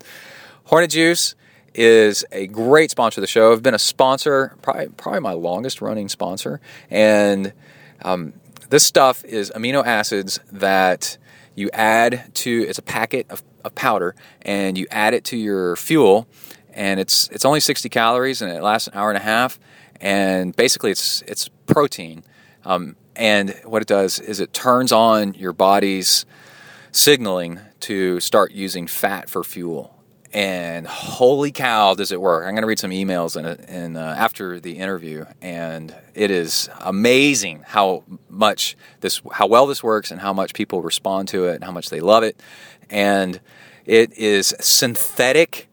Hornet 0.64 0.90
Juice 0.90 1.34
is 1.74 2.24
a 2.32 2.46
great 2.48 2.90
sponsor 2.90 3.20
of 3.20 3.22
the 3.22 3.28
show. 3.28 3.52
I've 3.52 3.62
been 3.62 3.74
a 3.74 3.78
sponsor, 3.78 4.56
probably 4.62 4.88
probably 4.96 5.20
my 5.20 5.32
longest 5.32 5.80
running 5.80 6.08
sponsor. 6.08 6.60
And 6.90 7.52
um, 8.02 8.34
this 8.70 8.84
stuff 8.84 9.24
is 9.24 9.52
amino 9.54 9.84
acids 9.84 10.40
that 10.52 11.18
you 11.54 11.70
add 11.72 12.34
to 12.34 12.64
it's 12.68 12.78
a 12.78 12.82
packet 12.82 13.30
of 13.30 13.42
of 13.64 13.74
powder 13.74 14.14
and 14.42 14.78
you 14.78 14.86
add 14.90 15.12
it 15.12 15.24
to 15.24 15.36
your 15.36 15.76
fuel 15.76 16.26
and 16.72 16.98
it's 16.98 17.28
it's 17.28 17.44
only 17.44 17.60
60 17.60 17.88
calories 17.88 18.40
and 18.40 18.50
it 18.50 18.62
lasts 18.62 18.88
an 18.88 18.94
hour 18.94 19.10
and 19.10 19.18
a 19.18 19.22
half 19.22 19.58
and 20.00 20.56
basically 20.56 20.90
it's 20.90 21.22
it's 21.22 21.48
protein 21.66 22.22
um, 22.64 22.96
and 23.16 23.50
what 23.64 23.82
it 23.82 23.88
does 23.88 24.18
is 24.18 24.40
it 24.40 24.52
turns 24.52 24.92
on 24.92 25.34
your 25.34 25.52
body's 25.52 26.24
signaling 26.92 27.60
to 27.80 28.20
start 28.20 28.52
using 28.52 28.86
fat 28.86 29.28
for 29.28 29.44
fuel 29.44 29.99
and 30.32 30.86
holy 30.86 31.50
cow 31.50 31.94
does 31.94 32.12
it 32.12 32.20
work 32.20 32.44
i'm 32.44 32.52
going 32.52 32.62
to 32.62 32.66
read 32.66 32.78
some 32.78 32.92
emails 32.92 33.36
in, 33.36 33.64
in 33.64 33.96
uh, 33.96 34.14
after 34.16 34.60
the 34.60 34.78
interview 34.78 35.24
and 35.42 35.94
it 36.14 36.30
is 36.30 36.68
amazing 36.80 37.62
how 37.66 38.04
much 38.28 38.76
this 39.00 39.20
how 39.32 39.46
well 39.46 39.66
this 39.66 39.82
works 39.82 40.10
and 40.10 40.20
how 40.20 40.32
much 40.32 40.54
people 40.54 40.82
respond 40.82 41.26
to 41.26 41.46
it 41.46 41.56
and 41.56 41.64
how 41.64 41.72
much 41.72 41.90
they 41.90 42.00
love 42.00 42.22
it 42.22 42.40
and 42.90 43.40
it 43.86 44.16
is 44.16 44.54
synthetic. 44.60 45.68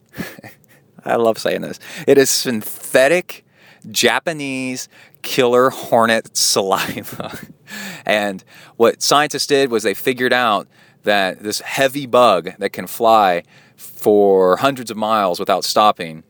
I 1.04 1.16
love 1.16 1.38
saying 1.38 1.62
this. 1.62 1.78
It 2.06 2.18
is 2.18 2.30
synthetic 2.30 3.44
Japanese 3.90 4.88
killer 5.22 5.70
hornet 5.70 6.36
saliva. 6.36 7.38
and 8.06 8.42
what 8.76 9.02
scientists 9.02 9.46
did 9.46 9.70
was 9.70 9.82
they 9.82 9.94
figured 9.94 10.32
out 10.32 10.68
that 11.04 11.42
this 11.42 11.60
heavy 11.60 12.06
bug 12.06 12.50
that 12.58 12.72
can 12.72 12.86
fly 12.86 13.42
for 13.78 14.58
hundreds 14.58 14.90
of 14.90 14.98
miles 14.98 15.40
without 15.40 15.64
stopping 15.64 16.24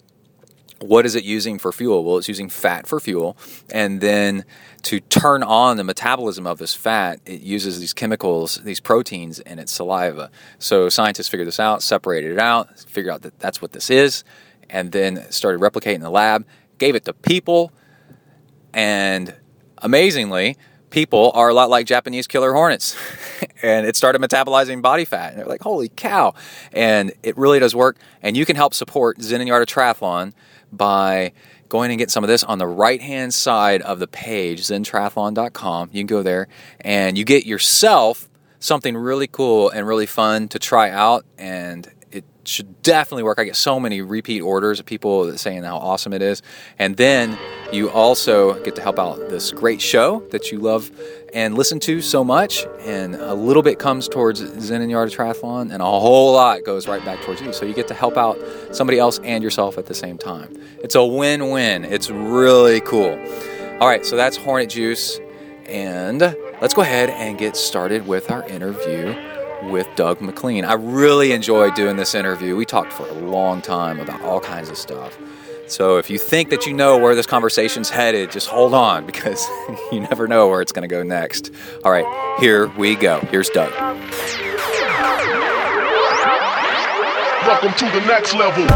what 0.80 1.04
is 1.04 1.14
it 1.14 1.24
using 1.24 1.58
for 1.58 1.72
fuel? 1.72 2.04
Well, 2.04 2.18
it's 2.18 2.28
using 2.28 2.48
fat 2.48 2.86
for 2.86 3.00
fuel. 3.00 3.36
And 3.70 4.00
then 4.00 4.44
to 4.82 5.00
turn 5.00 5.42
on 5.42 5.76
the 5.76 5.84
metabolism 5.84 6.46
of 6.46 6.58
this 6.58 6.74
fat, 6.74 7.20
it 7.26 7.40
uses 7.40 7.80
these 7.80 7.92
chemicals, 7.92 8.60
these 8.62 8.80
proteins 8.80 9.40
in 9.40 9.58
its 9.58 9.72
saliva. 9.72 10.30
So 10.58 10.88
scientists 10.88 11.28
figured 11.28 11.48
this 11.48 11.60
out, 11.60 11.82
separated 11.82 12.32
it 12.32 12.38
out, 12.38 12.78
figured 12.80 13.12
out 13.12 13.22
that 13.22 13.38
that's 13.40 13.60
what 13.60 13.72
this 13.72 13.90
is, 13.90 14.24
and 14.70 14.92
then 14.92 15.30
started 15.30 15.60
replicating 15.60 15.96
in 15.96 16.00
the 16.02 16.10
lab, 16.10 16.46
gave 16.78 16.94
it 16.94 17.04
to 17.06 17.12
people, 17.12 17.72
and 18.72 19.34
amazingly, 19.78 20.56
people 20.90 21.30
are 21.34 21.48
a 21.48 21.54
lot 21.54 21.70
like 21.70 21.86
Japanese 21.86 22.26
killer 22.26 22.52
hornets. 22.52 22.96
and 23.62 23.86
it 23.86 23.96
started 23.96 24.20
metabolizing 24.20 24.82
body 24.82 25.04
fat. 25.04 25.30
And 25.30 25.40
they're 25.40 25.46
like, 25.46 25.62
holy 25.62 25.88
cow. 25.88 26.34
And 26.72 27.12
it 27.22 27.36
really 27.36 27.58
does 27.58 27.74
work. 27.74 27.96
And 28.22 28.36
you 28.36 28.44
can 28.44 28.56
help 28.56 28.74
support 28.74 29.20
Zen 29.22 29.40
and 29.40 29.48
Yard 29.48 29.62
of 29.62 29.68
Triathlon 29.68 30.32
by 30.72 31.32
going 31.68 31.90
and 31.90 31.98
get 31.98 32.10
some 32.10 32.24
of 32.24 32.28
this 32.28 32.42
on 32.44 32.58
the 32.58 32.66
right 32.66 33.00
hand 33.00 33.34
side 33.34 33.82
of 33.82 33.98
the 33.98 34.06
page, 34.06 34.62
zentriathlon.com. 34.62 35.90
You 35.92 36.00
can 36.00 36.06
go 36.06 36.22
there 36.22 36.48
and 36.80 37.18
you 37.18 37.24
get 37.24 37.46
yourself 37.46 38.28
something 38.58 38.96
really 38.96 39.26
cool 39.26 39.70
and 39.70 39.86
really 39.86 40.06
fun 40.06 40.48
to 40.48 40.58
try 40.58 40.90
out. 40.90 41.24
And 41.36 41.88
should 42.48 42.82
definitely 42.82 43.22
work. 43.22 43.38
I 43.38 43.44
get 43.44 43.56
so 43.56 43.78
many 43.78 44.00
repeat 44.00 44.40
orders 44.40 44.80
of 44.80 44.86
people 44.86 45.36
saying 45.36 45.64
how 45.64 45.76
awesome 45.76 46.12
it 46.12 46.22
is. 46.22 46.42
And 46.78 46.96
then 46.96 47.38
you 47.72 47.90
also 47.90 48.62
get 48.64 48.74
to 48.76 48.82
help 48.82 48.98
out 48.98 49.28
this 49.28 49.52
great 49.52 49.80
show 49.80 50.26
that 50.30 50.50
you 50.50 50.58
love 50.58 50.90
and 51.34 51.54
listen 51.54 51.78
to 51.80 52.00
so 52.00 52.24
much. 52.24 52.64
And 52.80 53.14
a 53.14 53.34
little 53.34 53.62
bit 53.62 53.78
comes 53.78 54.08
towards 54.08 54.40
Zen 54.40 54.80
and 54.80 54.90
Yard 54.90 55.10
Triathlon, 55.10 55.72
and 55.72 55.82
a 55.82 55.84
whole 55.84 56.32
lot 56.32 56.64
goes 56.64 56.88
right 56.88 57.04
back 57.04 57.20
towards 57.22 57.40
you. 57.40 57.52
So 57.52 57.66
you 57.66 57.74
get 57.74 57.88
to 57.88 57.94
help 57.94 58.16
out 58.16 58.38
somebody 58.72 58.98
else 58.98 59.18
and 59.20 59.44
yourself 59.44 59.76
at 59.76 59.86
the 59.86 59.94
same 59.94 60.16
time. 60.16 60.56
It's 60.82 60.94
a 60.94 61.04
win 61.04 61.50
win. 61.50 61.84
It's 61.84 62.10
really 62.10 62.80
cool. 62.80 63.18
All 63.80 63.86
right, 63.86 64.04
so 64.04 64.16
that's 64.16 64.36
Hornet 64.36 64.70
Juice. 64.70 65.20
And 65.66 66.20
let's 66.62 66.72
go 66.72 66.80
ahead 66.80 67.10
and 67.10 67.38
get 67.38 67.54
started 67.54 68.06
with 68.06 68.30
our 68.30 68.42
interview 68.48 69.14
with 69.62 69.88
Doug 69.96 70.20
MacLean. 70.20 70.64
I 70.64 70.74
really 70.74 71.32
enjoyed 71.32 71.74
doing 71.74 71.96
this 71.96 72.14
interview. 72.14 72.56
We 72.56 72.64
talked 72.64 72.92
for 72.92 73.08
a 73.08 73.12
long 73.12 73.60
time 73.62 74.00
about 74.00 74.20
all 74.22 74.40
kinds 74.40 74.68
of 74.68 74.76
stuff. 74.76 75.18
So 75.66 75.98
if 75.98 76.08
you 76.08 76.18
think 76.18 76.48
that 76.50 76.64
you 76.64 76.72
know 76.72 76.96
where 76.96 77.14
this 77.14 77.26
conversation's 77.26 77.90
headed, 77.90 78.30
just 78.30 78.48
hold 78.48 78.72
on 78.72 79.04
because 79.04 79.46
you 79.92 80.00
never 80.00 80.26
know 80.26 80.48
where 80.48 80.62
it's 80.62 80.72
going 80.72 80.88
to 80.88 80.94
go 80.94 81.02
next. 81.02 81.52
All 81.84 81.92
right, 81.92 82.06
here 82.40 82.68
we 82.68 82.96
go. 82.96 83.20
Here's 83.30 83.50
Doug. 83.50 83.72
Welcome 87.46 87.72
to 87.74 87.84
the 87.98 88.04
next 88.06 88.34
level. 88.34 88.66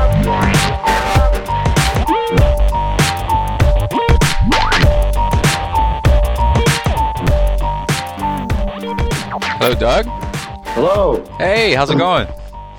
Hello, 9.58 9.74
Doug. 9.74 10.31
Hello. 10.74 11.22
Hey, 11.38 11.74
how's 11.74 11.90
it 11.90 11.98
going? 11.98 12.26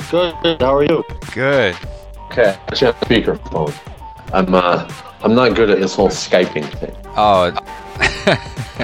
Good. 0.09 0.33
How 0.61 0.75
are 0.75 0.83
you? 0.83 1.03
Good. 1.33 1.75
Okay. 2.31 2.57
I 2.67 2.75
should 2.75 2.93
have 2.93 2.99
speakerphone. 3.01 3.73
I'm 4.33 4.53
uh 4.53 4.89
I'm 5.21 5.35
not 5.35 5.55
good 5.55 5.69
at 5.69 5.79
this 5.79 5.95
whole 5.95 6.09
Skyping 6.09 6.67
thing. 6.79 6.95
Oh, 7.15 7.51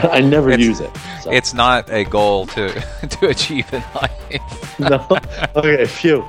I 0.12 0.22
never 0.22 0.50
It's- 0.52 0.66
use 0.68 0.80
it. 0.80 0.92
so- 1.22 1.32
it's 1.32 1.54
not 1.54 1.90
a 1.90 2.04
goal 2.06 2.46
to 2.48 2.70
to 3.10 3.28
achieve 3.28 3.72
in 3.74 3.84
life. 3.96 4.80
no. 4.80 5.06
Okay, 5.56 5.86
phew. 5.86 6.24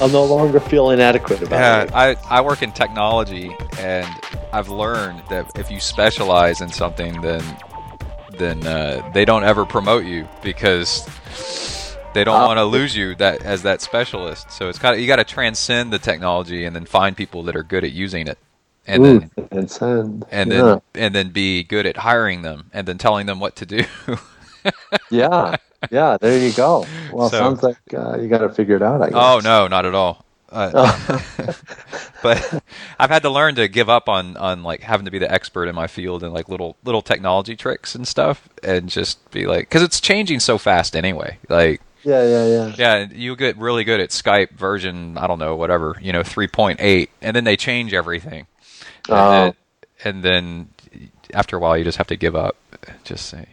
I'll 0.00 0.08
no 0.08 0.24
longer 0.24 0.60
feel 0.60 0.90
inadequate 0.90 1.42
about 1.42 1.52
Yeah, 1.58 1.82
it. 1.82 1.92
I, 1.94 2.16
I 2.38 2.40
work 2.40 2.62
in 2.62 2.72
technology, 2.72 3.56
and 3.78 4.08
I've 4.52 4.68
learned 4.68 5.22
that 5.30 5.56
if 5.58 5.70
you 5.70 5.78
specialize 5.80 6.60
in 6.60 6.68
something, 6.70 7.20
then 7.20 7.40
then 8.38 8.66
uh, 8.66 9.10
they 9.14 9.24
don't 9.24 9.44
ever 9.44 9.64
promote 9.64 10.04
you 10.04 10.28
because 10.42 11.06
they 12.14 12.24
don't 12.24 12.40
Uh, 12.42 12.46
want 12.46 12.58
to 12.58 12.64
lose 12.64 12.96
you 12.96 13.14
that 13.16 13.42
as 13.42 13.62
that 13.62 13.80
specialist. 13.82 14.50
So 14.52 14.68
it's 14.68 14.78
kind 14.78 14.94
of 14.94 15.00
you 15.00 15.06
got 15.06 15.16
to 15.16 15.24
transcend 15.24 15.92
the 15.92 15.98
technology 15.98 16.64
and 16.64 16.74
then 16.74 16.84
find 16.84 17.16
people 17.16 17.42
that 17.44 17.56
are 17.56 17.62
good 17.64 17.84
at 17.84 17.92
using 17.92 18.28
it, 18.28 18.38
and 18.86 19.04
Ooh, 19.06 19.18
then 19.20 19.30
and 19.50 19.70
send. 19.70 20.24
and 20.30 20.52
yeah. 20.52 20.62
then 20.62 20.80
and 20.94 21.14
then 21.14 21.28
be 21.30 21.64
good 21.64 21.86
at 21.86 21.96
hiring 21.98 22.42
them 22.42 22.70
and 22.72 22.86
then 22.86 22.98
telling 22.98 23.26
them 23.26 23.40
what 23.40 23.56
to 23.56 23.66
do. 23.66 23.82
yeah. 25.10 25.56
Yeah, 25.90 26.16
there 26.18 26.38
you 26.38 26.52
go. 26.52 26.86
Well, 27.12 27.28
So- 27.28 27.38
sounds 27.38 27.62
like 27.62 27.76
uh, 27.92 28.16
you 28.18 28.28
got 28.28 28.38
to 28.38 28.48
figure 28.48 28.76
it 28.76 28.82
out, 28.82 29.02
I 29.02 29.06
guess. 29.10 29.14
oh 29.16 29.40
no, 29.44 29.68
not 29.68 29.84
at 29.84 29.94
all. 29.94 30.24
Uh, 30.54 30.70
Oh. 30.74 31.54
but 32.22 32.62
I've 32.98 33.10
had 33.10 33.22
to 33.22 33.30
learn 33.30 33.56
to 33.56 33.68
give 33.68 33.88
up 33.90 34.08
on 34.08 34.36
on 34.36 34.62
like 34.62 34.80
having 34.80 35.04
to 35.04 35.10
be 35.10 35.18
the 35.18 35.30
expert 35.30 35.66
in 35.66 35.74
my 35.74 35.86
field 35.88 36.22
and 36.22 36.32
like 36.32 36.48
little 36.48 36.76
little 36.84 37.02
technology 37.02 37.56
tricks 37.56 37.94
and 37.94 38.06
stuff, 38.06 38.48
and 38.62 38.88
just 38.88 39.30
be 39.32 39.46
like, 39.46 39.68
because 39.68 39.82
it's 39.82 40.00
changing 40.00 40.40
so 40.40 40.56
fast 40.56 40.94
anyway. 40.96 41.38
Like, 41.48 41.80
yeah, 42.04 42.22
yeah, 42.22 42.46
yeah. 42.46 42.74
yeah, 42.78 43.06
you 43.12 43.34
get 43.36 43.56
really 43.58 43.82
good 43.84 44.00
at 44.00 44.10
Skype 44.10 44.50
version, 44.52 45.18
I 45.18 45.26
don't 45.26 45.38
know, 45.38 45.56
whatever, 45.56 45.96
you 46.00 46.12
know, 46.12 46.22
three 46.22 46.48
point 46.48 46.80
eight, 46.80 47.10
and 47.20 47.34
then 47.34 47.44
they 47.44 47.56
change 47.56 47.92
everything, 47.92 48.46
and, 49.08 49.18
Oh. 49.18 49.30
then, 49.30 49.54
and 50.04 50.22
then 50.22 50.68
after 51.32 51.56
a 51.56 51.60
while, 51.60 51.76
you 51.76 51.84
just 51.84 51.98
have 51.98 52.06
to 52.08 52.16
give 52.16 52.36
up. 52.36 52.56
Just 53.04 53.26
say, 53.26 53.46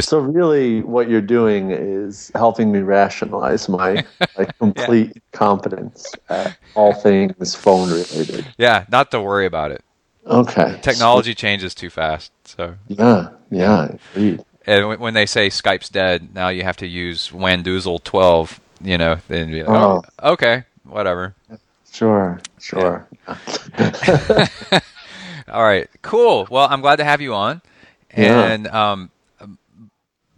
So 0.00 0.18
really, 0.18 0.82
what 0.82 1.08
you're 1.10 1.20
doing 1.20 1.70
is 1.70 2.30
helping 2.34 2.72
me 2.72 2.80
rationalize 2.80 3.68
my 3.68 4.04
like 4.38 4.56
complete 4.58 5.22
confidence. 5.32 6.12
at 6.28 6.56
all 6.74 6.94
things 6.94 7.54
phone 7.54 7.90
related. 7.90 8.46
yeah, 8.56 8.84
not 8.88 9.10
to 9.10 9.20
worry 9.20 9.44
about 9.46 9.70
it. 9.72 9.82
Okay. 10.26 10.78
Technology 10.82 11.34
changes 11.34 11.74
too 11.74 11.90
fast, 11.90 12.32
so. 12.44 12.76
Yeah, 12.88 13.30
yeah, 13.50 13.96
agreed. 14.14 14.42
And 14.66 15.00
when- 15.00 15.14
they 15.14 15.26
say 15.26 15.48
Skype's 15.48 15.88
dead, 15.88 16.34
now 16.34 16.48
you 16.48 16.62
have 16.62 16.76
to 16.78 16.86
use 16.86 17.30
Wandoozle 17.30 18.02
12, 18.04 18.60
you 18.82 18.96
know, 18.96 19.16
then 19.28 19.50
be 19.50 19.64
like, 19.64 19.68
oh, 19.68 20.02
okay, 20.22 20.62
whatever. 20.84 21.34
Sure, 21.90 22.40
sure. 22.60 23.06
All 25.48 25.62
right, 25.64 25.88
cool. 26.02 26.46
Well, 26.50 26.66
I'm 26.70 26.80
glad 26.80 26.96
to 26.96 27.04
have 27.04 27.20
you 27.20 27.34
on. 27.34 27.60
Yeah. 28.16 28.44
And 28.46 28.66
um, 28.68 29.10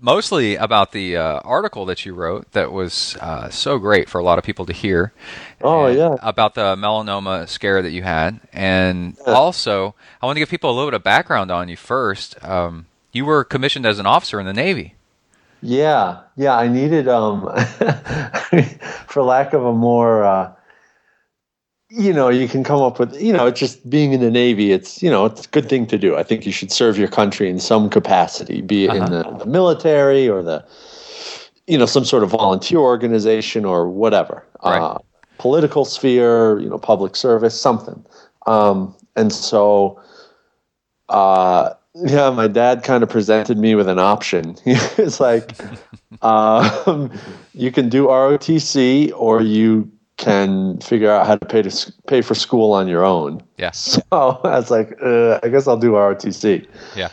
mostly 0.04 0.54
about 0.56 0.92
the 0.92 1.16
uh, 1.16 1.40
article 1.44 1.86
that 1.86 2.04
you 2.04 2.12
wrote 2.12 2.52
that 2.52 2.70
was 2.70 3.16
uh, 3.22 3.48
so 3.48 3.78
great 3.78 4.06
for 4.06 4.18
a 4.18 4.22
lot 4.22 4.38
of 4.38 4.44
people 4.44 4.66
to 4.66 4.72
hear. 4.72 5.14
Oh, 5.62 5.86
yeah. 5.86 6.16
About 6.20 6.54
the 6.54 6.76
melanoma 6.76 7.48
scare 7.48 7.80
that 7.80 7.90
you 7.90 8.02
had. 8.02 8.38
And 8.52 9.16
also, 9.26 9.94
I 10.20 10.26
want 10.26 10.36
to 10.36 10.40
give 10.40 10.50
people 10.50 10.70
a 10.70 10.74
little 10.74 10.90
bit 10.90 10.94
of 10.94 11.02
background 11.02 11.50
on 11.50 11.70
you 11.70 11.76
first. 11.76 12.36
Um, 12.44 12.84
you 13.12 13.24
were 13.24 13.44
commissioned 13.44 13.86
as 13.86 13.98
an 13.98 14.04
officer 14.04 14.38
in 14.38 14.44
the 14.44 14.52
Navy. 14.52 14.94
Yeah, 15.62 16.20
yeah. 16.36 16.54
I 16.54 16.68
needed, 16.68 17.08
um, 17.08 17.40
for 19.06 19.22
lack 19.22 19.54
of 19.54 19.64
a 19.64 19.72
more, 19.72 20.22
uh, 20.22 20.52
you 21.96 22.12
know, 22.12 22.28
you 22.28 22.48
can 22.48 22.64
come 22.64 22.82
up 22.82 22.98
with, 22.98 23.20
you 23.20 23.32
know, 23.32 23.46
it's 23.46 23.60
just 23.60 23.88
being 23.88 24.12
in 24.12 24.20
the 24.20 24.30
Navy. 24.30 24.72
It's, 24.72 25.02
you 25.02 25.10
know, 25.10 25.26
it's 25.26 25.46
a 25.46 25.48
good 25.48 25.68
thing 25.68 25.86
to 25.86 25.98
do. 25.98 26.16
I 26.16 26.24
think 26.24 26.44
you 26.44 26.50
should 26.50 26.72
serve 26.72 26.98
your 26.98 27.08
country 27.08 27.48
in 27.48 27.60
some 27.60 27.88
capacity, 27.88 28.62
be 28.62 28.86
it 28.86 28.94
in 28.94 29.10
the, 29.10 29.22
the 29.38 29.46
military 29.46 30.28
or 30.28 30.42
the, 30.42 30.64
you 31.68 31.78
know, 31.78 31.86
some 31.86 32.04
sort 32.04 32.24
of 32.24 32.30
volunteer 32.30 32.78
organization 32.78 33.64
or 33.64 33.88
whatever, 33.88 34.44
Right. 34.64 34.80
uh, 34.80 34.98
political 35.38 35.84
sphere, 35.84 36.58
you 36.58 36.68
know, 36.68 36.78
public 36.78 37.14
service, 37.14 37.58
something. 37.58 38.04
Um, 38.46 38.94
and 39.14 39.32
so, 39.32 40.00
uh, 41.08 41.74
yeah, 41.94 42.30
my 42.30 42.48
dad 42.48 42.82
kind 42.82 43.04
of 43.04 43.08
presented 43.08 43.56
me 43.56 43.76
with 43.76 43.88
an 43.88 44.00
option. 44.00 44.56
He 44.64 44.74
was 45.00 45.20
like, 45.20 45.52
um, 46.22 47.12
you 47.52 47.70
can 47.70 47.88
do 47.88 48.06
ROTC 48.06 49.12
or 49.14 49.42
you 49.42 49.92
can 50.16 50.78
figure 50.78 51.10
out 51.10 51.26
how 51.26 51.36
to 51.36 51.46
pay 51.46 51.62
to 51.62 51.92
pay 52.06 52.22
for 52.22 52.34
school 52.34 52.72
on 52.72 52.88
your 52.88 53.04
own. 53.04 53.42
Yes. 53.58 53.98
So 54.10 54.40
I 54.44 54.58
was 54.58 54.70
like, 54.70 54.96
uh, 55.02 55.40
I 55.42 55.48
guess 55.48 55.66
I'll 55.66 55.76
do 55.76 55.92
ROTC. 55.92 56.66
Yeah. 56.94 57.08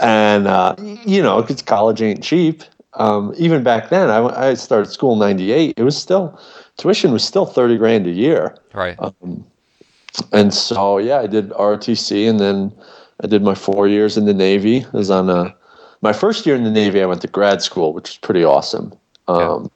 And 0.00 0.46
uh, 0.46 0.74
you 0.78 1.22
know, 1.22 1.40
because 1.40 1.62
college 1.62 2.02
ain't 2.02 2.22
cheap. 2.22 2.62
Um, 2.94 3.32
even 3.38 3.62
back 3.62 3.88
then, 3.88 4.10
I, 4.10 4.50
I 4.50 4.54
started 4.54 4.90
school 4.90 5.14
in 5.14 5.20
'98. 5.20 5.74
It 5.76 5.82
was 5.82 5.96
still 5.96 6.38
tuition 6.76 7.12
was 7.12 7.24
still 7.24 7.46
thirty 7.46 7.78
grand 7.78 8.06
a 8.06 8.10
year. 8.10 8.56
Right. 8.74 8.96
Um, 8.98 9.46
and 10.32 10.52
so 10.52 10.98
yeah, 10.98 11.20
I 11.20 11.26
did 11.26 11.50
ROTC, 11.50 12.28
and 12.28 12.38
then 12.38 12.72
I 13.22 13.26
did 13.26 13.42
my 13.42 13.54
four 13.54 13.88
years 13.88 14.16
in 14.18 14.26
the 14.26 14.34
Navy. 14.34 14.84
I 14.84 14.96
was 14.96 15.10
on 15.10 15.30
a 15.30 15.54
my 16.02 16.12
first 16.12 16.44
year 16.44 16.56
in 16.56 16.64
the 16.64 16.70
Navy. 16.70 17.00
I 17.00 17.06
went 17.06 17.22
to 17.22 17.28
grad 17.28 17.62
school, 17.62 17.92
which 17.94 18.10
was 18.10 18.18
pretty 18.18 18.44
awesome. 18.44 18.92
Um, 19.28 19.70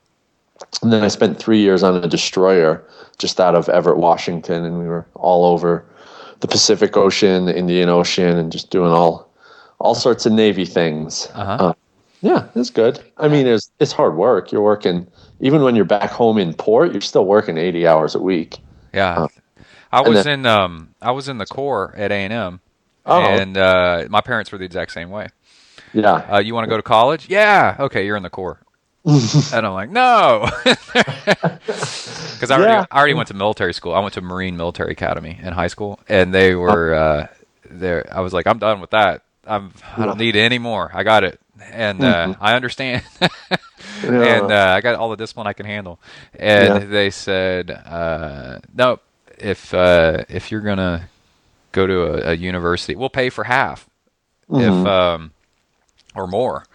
And 0.81 0.93
then 0.93 1.03
I 1.03 1.07
spent 1.07 1.39
three 1.39 1.59
years 1.59 1.81
on 1.83 1.95
a 1.95 2.07
destroyer 2.07 2.83
just 3.17 3.39
out 3.39 3.55
of 3.55 3.67
Everett, 3.69 3.97
Washington, 3.97 4.63
and 4.63 4.77
we 4.77 4.85
were 4.85 5.05
all 5.15 5.45
over 5.45 5.83
the 6.39 6.47
Pacific 6.47 6.95
Ocean, 6.95 7.45
the 7.45 7.57
Indian 7.57 7.89
Ocean, 7.89 8.37
and 8.37 8.51
just 8.51 8.69
doing 8.69 8.91
all 8.91 9.27
all 9.79 9.95
sorts 9.95 10.25
of 10.25 10.33
Navy 10.33 10.65
things. 10.65 11.27
Uh-huh. 11.33 11.51
Uh, 11.69 11.73
yeah, 12.21 12.47
it's 12.55 12.69
good. 12.69 12.99
I 13.17 13.27
mean, 13.27 13.47
it's 13.47 13.71
it's 13.79 13.91
hard 13.91 14.15
work. 14.15 14.51
You're 14.51 14.61
working 14.61 15.07
even 15.39 15.61
when 15.63 15.75
you're 15.75 15.85
back 15.85 16.11
home 16.11 16.37
in 16.37 16.53
port. 16.53 16.91
You're 16.91 17.01
still 17.01 17.25
working 17.25 17.57
80 17.57 17.87
hours 17.87 18.15
a 18.15 18.19
week. 18.19 18.57
Yeah. 18.93 19.27
I 19.91 20.01
was 20.01 20.23
then- 20.25 20.41
in 20.41 20.45
um 20.45 20.93
I 21.01 21.11
was 21.11 21.27
in 21.27 21.37
the 21.39 21.45
Corps 21.45 21.93
at 21.97 22.11
A 22.11 22.15
and 22.15 22.33
M, 22.33 22.59
Oh. 23.05 23.21
and 23.21 23.57
uh, 23.57 24.05
my 24.09 24.21
parents 24.21 24.51
were 24.51 24.57
the 24.57 24.65
exact 24.65 24.91
same 24.91 25.09
way. 25.09 25.27
Yeah. 25.93 26.25
Uh, 26.31 26.39
you 26.39 26.53
want 26.53 26.65
to 26.65 26.69
go 26.69 26.75
to 26.77 26.83
college? 26.83 27.27
Yeah. 27.29 27.77
Okay, 27.79 28.05
you're 28.05 28.17
in 28.17 28.23
the 28.23 28.29
Corps. 28.29 28.59
and 29.53 29.65
I'm 29.65 29.73
like, 29.73 29.89
no, 29.89 30.47
because 30.63 32.51
I 32.51 32.55
already 32.57 32.73
Yeah. 32.73 32.85
I 32.91 32.97
already 32.97 33.13
went 33.13 33.27
to 33.29 33.33
military 33.33 33.73
school. 33.73 33.93
I 33.93 33.99
went 33.99 34.13
to 34.15 34.21
Marine 34.21 34.57
Military 34.57 34.91
Academy 34.91 35.39
in 35.41 35.53
high 35.53 35.67
school, 35.67 35.99
and 36.07 36.33
they 36.33 36.55
were 36.55 36.93
uh, 36.93 37.27
there. 37.69 38.05
I 38.11 38.21
was 38.21 38.33
like, 38.33 38.47
I'm 38.47 38.59
done 38.59 38.81
with 38.81 38.91
that. 38.91 39.23
I'm 39.45 39.71
I 39.95 40.05
don't 40.05 40.17
need 40.17 40.35
it 40.35 40.43
anymore. 40.43 40.91
I 40.93 41.03
got 41.03 41.23
it, 41.23 41.39
and 41.71 42.03
uh, 42.03 42.29
I 42.39 42.55
understand. 42.55 43.03
and 44.19 44.51
uh, 44.51 44.73
I 44.77 44.81
got 44.81 44.95
all 44.95 45.09
the 45.09 45.15
discipline 45.17 45.47
I 45.47 45.53
can 45.53 45.65
handle. 45.65 45.99
And 46.37 46.75
Yeah. 46.75 46.79
they 46.91 47.09
said, 47.09 47.71
uh, 47.71 48.59
no, 48.73 48.99
if 49.37 49.73
uh, 49.73 50.23
if 50.29 50.51
you're 50.51 50.61
gonna 50.61 51.09
go 51.71 51.87
to 51.87 52.01
a, 52.27 52.31
a 52.31 52.33
university, 52.33 52.95
we'll 52.95 53.09
pay 53.09 53.29
for 53.29 53.43
half, 53.45 53.87
if 54.57 54.85
um, 54.85 55.31
or 56.17 56.27
more. 56.27 56.65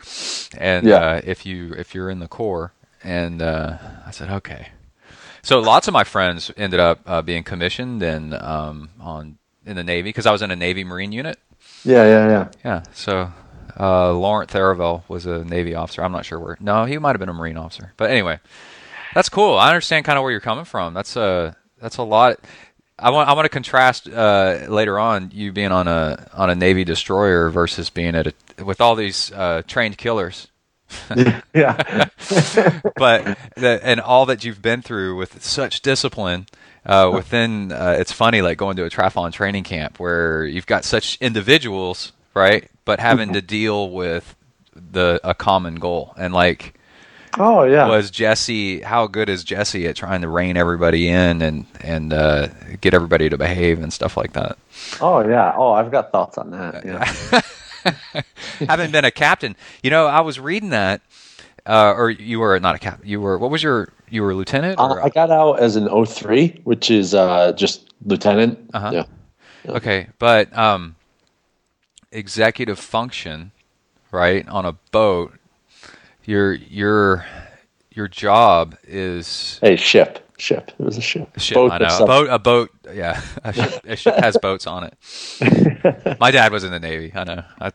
And 0.56 0.86
Yeah. 0.86 0.96
uh, 0.96 1.20
if 1.24 1.44
you 1.44 1.72
if 1.74 1.94
you're 1.94 2.10
in 2.10 2.18
the 2.20 2.28
Corps, 2.28 2.72
and 3.04 3.42
uh, 3.42 3.76
I 4.06 4.10
said, 4.12 4.30
okay. 4.30 4.68
So 5.42 5.58
lots 5.58 5.88
of 5.88 5.92
my 5.94 6.04
friends 6.04 6.52
ended 6.56 6.78
up 6.80 7.00
uh, 7.06 7.20
being 7.22 7.42
commissioned 7.42 8.02
and 8.02 8.32
um, 8.34 8.90
on 9.00 9.38
in 9.66 9.76
the 9.76 9.82
Navy 9.84 10.08
because 10.10 10.26
I 10.26 10.32
was 10.32 10.42
in 10.42 10.50
a 10.50 10.56
Navy 10.56 10.84
Marine 10.84 11.12
unit. 11.12 11.38
Yeah, 11.84 12.04
yeah, 12.04 12.28
yeah. 12.28 12.48
Yeah. 12.64 12.82
So 12.92 13.32
uh, 13.78 14.12
Laurent 14.12 14.48
Therivel 14.50 15.02
was 15.08 15.26
a 15.26 15.44
Navy 15.44 15.74
officer. 15.74 16.02
I'm 16.04 16.12
not 16.12 16.24
sure 16.24 16.38
where. 16.38 16.56
No, 16.60 16.84
he 16.84 16.96
might 16.98 17.10
have 17.10 17.18
been 17.20 17.28
a 17.28 17.32
Marine 17.34 17.56
officer. 17.56 17.92
But 17.96 18.10
anyway, 18.10 18.38
that's 19.14 19.28
cool. 19.28 19.58
I 19.58 19.68
understand 19.68 20.04
kind 20.04 20.16
of 20.16 20.22
where 20.22 20.30
you're 20.30 20.40
coming 20.40 20.64
from. 20.64 20.94
That's 20.94 21.16
a 21.16 21.56
that's 21.80 21.96
a 21.96 22.02
lot. 22.04 22.38
I 22.98 23.10
want 23.10 23.28
I 23.28 23.32
want 23.32 23.46
to 23.46 23.48
contrast 23.48 24.08
uh, 24.08 24.66
later 24.68 24.96
on 24.98 25.30
you 25.34 25.50
being 25.50 25.72
on 25.72 25.88
a 25.88 26.28
on 26.34 26.50
a 26.50 26.54
Navy 26.54 26.84
destroyer 26.84 27.50
versus 27.50 27.90
being 27.90 28.14
at 28.14 28.28
a 28.28 28.32
with 28.58 28.80
all 28.80 28.94
these 28.94 29.32
uh, 29.32 29.62
trained 29.66 29.98
killers. 29.98 30.48
yeah. 31.16 31.40
but 32.96 33.38
the, 33.56 33.80
and 33.82 34.00
all 34.00 34.26
that 34.26 34.44
you've 34.44 34.60
been 34.60 34.82
through 34.82 35.16
with 35.16 35.42
such 35.42 35.80
discipline 35.80 36.46
uh, 36.84 37.10
within 37.12 37.72
uh, 37.72 37.96
it's 37.98 38.12
funny 38.12 38.42
like 38.42 38.58
going 38.58 38.76
to 38.76 38.84
a 38.84 38.90
triathlon 38.90 39.32
training 39.32 39.64
camp 39.64 39.98
where 39.98 40.44
you've 40.44 40.66
got 40.66 40.84
such 40.84 41.16
individuals 41.20 42.12
right 42.34 42.70
but 42.84 43.00
having 43.00 43.32
to 43.32 43.40
deal 43.40 43.90
with 43.90 44.34
the 44.74 45.20
a 45.24 45.34
common 45.34 45.76
goal 45.76 46.14
and 46.18 46.34
like 46.34 46.74
Oh 47.38 47.62
yeah. 47.62 47.88
was 47.88 48.10
Jesse 48.10 48.82
how 48.82 49.06
good 49.06 49.30
is 49.30 49.42
Jesse 49.44 49.86
at 49.86 49.96
trying 49.96 50.20
to 50.20 50.28
rein 50.28 50.58
everybody 50.58 51.08
in 51.08 51.40
and 51.40 51.64
and 51.80 52.12
uh, 52.12 52.48
get 52.82 52.92
everybody 52.92 53.30
to 53.30 53.38
behave 53.38 53.82
and 53.82 53.90
stuff 53.92 54.16
like 54.18 54.34
that 54.34 54.58
Oh 55.00 55.26
yeah. 55.26 55.52
Oh, 55.56 55.72
I've 55.72 55.90
got 55.90 56.12
thoughts 56.12 56.38
on 56.38 56.50
that. 56.50 56.84
Yeah. 56.84 57.40
having 58.66 58.90
been 58.90 59.04
a 59.04 59.10
captain 59.10 59.56
you 59.82 59.90
know 59.90 60.06
I 60.06 60.20
was 60.20 60.38
reading 60.38 60.70
that 60.70 61.00
uh, 61.66 61.94
or 61.96 62.10
you 62.10 62.40
were 62.40 62.58
not 62.60 62.74
a 62.74 62.78
captain 62.78 63.08
you 63.08 63.20
were 63.20 63.38
what 63.38 63.50
was 63.50 63.62
your 63.62 63.88
you 64.10 64.22
were 64.22 64.32
a 64.32 64.34
lieutenant 64.34 64.78
Uh, 64.78 65.00
I 65.02 65.08
got 65.08 65.30
out 65.30 65.54
as 65.60 65.74
an 65.76 65.88
03, 66.04 66.60
which 66.64 66.90
is 66.90 67.14
uh, 67.14 67.52
just 67.52 67.92
lieutenant. 68.04 68.70
Uh-huh. 68.74 68.90
Yeah. 68.92 69.04
Okay, 69.66 70.08
but 70.18 70.56
um, 70.56 70.96
executive 72.10 72.78
function, 72.78 73.52
right, 74.10 74.46
on 74.48 74.66
a 74.66 74.72
boat, 74.90 75.34
your 76.24 76.52
your 76.52 77.24
your 77.90 78.08
job 78.08 78.76
is 78.84 79.58
Hey, 79.62 79.76
ship. 79.76 80.21
Ship. 80.38 80.70
It 80.78 80.82
was 80.84 80.96
a 80.96 81.00
ship. 81.00 81.28
ship. 81.38 81.54
Boat 81.54 81.72
I 81.72 81.78
know 81.78 81.98
a 82.00 82.06
boat. 82.06 82.28
A 82.30 82.38
boat. 82.38 82.70
Yeah, 82.92 83.20
a 83.44 83.52
ship, 83.52 83.84
a 83.84 83.96
ship 83.96 84.14
has 84.16 84.36
boats 84.38 84.66
on 84.66 84.84
it. 84.84 86.18
My 86.20 86.30
dad 86.30 86.52
was 86.52 86.64
in 86.64 86.72
the 86.72 86.80
Navy. 86.80 87.12
I 87.14 87.24
know. 87.24 87.44
I, 87.60 87.72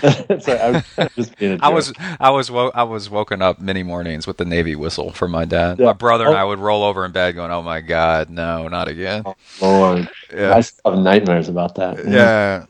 Sorry, 0.40 0.58
I 0.58 0.70
was 0.70 0.84
just 1.14 1.36
being 1.38 1.60
a 1.60 1.64
I 1.64 1.68
was 1.68 1.92
I 2.18 2.30
was 2.30 2.50
wo- 2.50 2.72
I 2.74 2.84
was 2.84 3.10
woken 3.10 3.42
up 3.42 3.60
many 3.60 3.82
mornings 3.82 4.26
with 4.26 4.38
the 4.38 4.44
Navy 4.46 4.74
whistle 4.74 5.12
from 5.12 5.30
my 5.30 5.44
dad. 5.44 5.78
Yeah. 5.78 5.86
My 5.86 5.92
brother 5.92 6.26
and 6.26 6.34
Oh. 6.34 6.38
I 6.38 6.44
would 6.44 6.58
roll 6.58 6.82
over 6.84 7.04
in 7.04 7.12
bed 7.12 7.34
going, 7.34 7.50
"Oh 7.52 7.62
my 7.62 7.80
God, 7.82 8.30
no, 8.30 8.66
not 8.68 8.88
again." 8.88 9.24
Lord. 9.60 10.08
Yeah. 10.34 10.54
I 10.56 10.62
still 10.62 10.92
have 10.94 11.00
nightmares 11.02 11.48
about 11.50 11.74
that. 11.74 12.02
Yeah. 12.08 12.64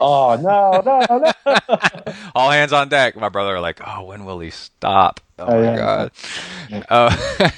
Oh 0.00 0.36
no, 0.36 0.82
no, 0.84 1.18
no. 1.18 2.12
all 2.34 2.50
hands 2.50 2.72
on 2.72 2.88
deck. 2.88 3.16
My 3.16 3.30
brother 3.30 3.58
like, 3.58 3.80
"Oh, 3.84 4.04
when 4.04 4.24
will 4.26 4.38
he 4.40 4.50
stop?" 4.50 5.20
Oh, 5.38 5.46
Oh, 5.46 5.60
my 5.60 5.64
yeah. 5.64 5.76
god. 5.76 6.12
Uh, 6.90 7.50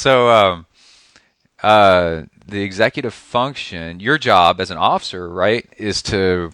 so, 0.00 0.30
um, 0.30 0.66
uh, 1.62 2.22
the 2.46 2.62
executive 2.62 3.12
function, 3.12 4.00
your 4.00 4.16
job 4.16 4.58
as 4.58 4.70
an 4.70 4.78
officer, 4.78 5.28
right, 5.28 5.68
is 5.76 6.00
to 6.02 6.52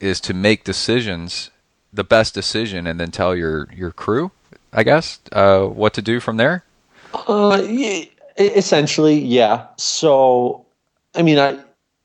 is 0.00 0.20
to 0.20 0.34
make 0.34 0.64
decisions, 0.64 1.50
the 1.92 2.02
best 2.02 2.34
decision, 2.34 2.86
and 2.86 2.98
then 2.98 3.12
tell 3.12 3.36
your 3.36 3.68
your 3.72 3.92
crew, 3.92 4.32
I 4.72 4.82
guess, 4.82 5.20
uh, 5.30 5.66
what 5.66 5.94
to 5.94 6.02
do 6.02 6.18
from 6.18 6.36
there. 6.36 6.64
Uh, 7.14 7.62
essentially, 8.36 9.20
yeah. 9.20 9.68
So, 9.76 10.66
I 11.14 11.22
mean, 11.22 11.38
I, 11.38 11.58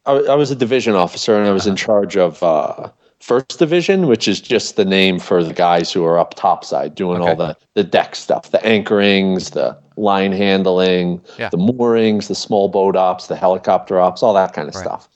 I, 0.05 0.13
I 0.13 0.35
was 0.35 0.51
a 0.51 0.55
division 0.55 0.93
officer, 0.93 1.35
and 1.35 1.47
I 1.47 1.51
was 1.51 1.65
in 1.65 1.75
charge 1.75 2.15
of 2.15 2.43
uh, 2.43 2.89
first 3.19 3.59
division, 3.59 4.07
which 4.07 4.27
is 4.27 4.39
just 4.41 4.75
the 4.75 4.85
name 4.85 5.19
for 5.19 5.43
the 5.43 5.53
guys 5.53 5.91
who 5.91 6.05
are 6.05 6.17
up 6.17 6.33
topside 6.35 6.95
doing 6.95 7.21
all 7.21 7.35
the 7.35 7.55
the 7.75 7.83
deck 7.83 8.15
stuff, 8.15 8.51
the 8.51 8.57
anchorings, 8.59 9.51
the 9.51 9.77
line 9.97 10.31
handling, 10.31 11.21
Yeah. 11.37 11.49
the 11.49 11.57
moorings, 11.57 12.27
the 12.27 12.35
small 12.35 12.69
boat 12.69 12.95
ops, 12.95 13.27
the 13.27 13.35
helicopter 13.35 13.99
ops, 13.99 14.23
all 14.23 14.33
that 14.33 14.53
kind 14.53 14.69
of 14.69 14.75
Right. 14.75 14.83
stuff. 14.85 15.09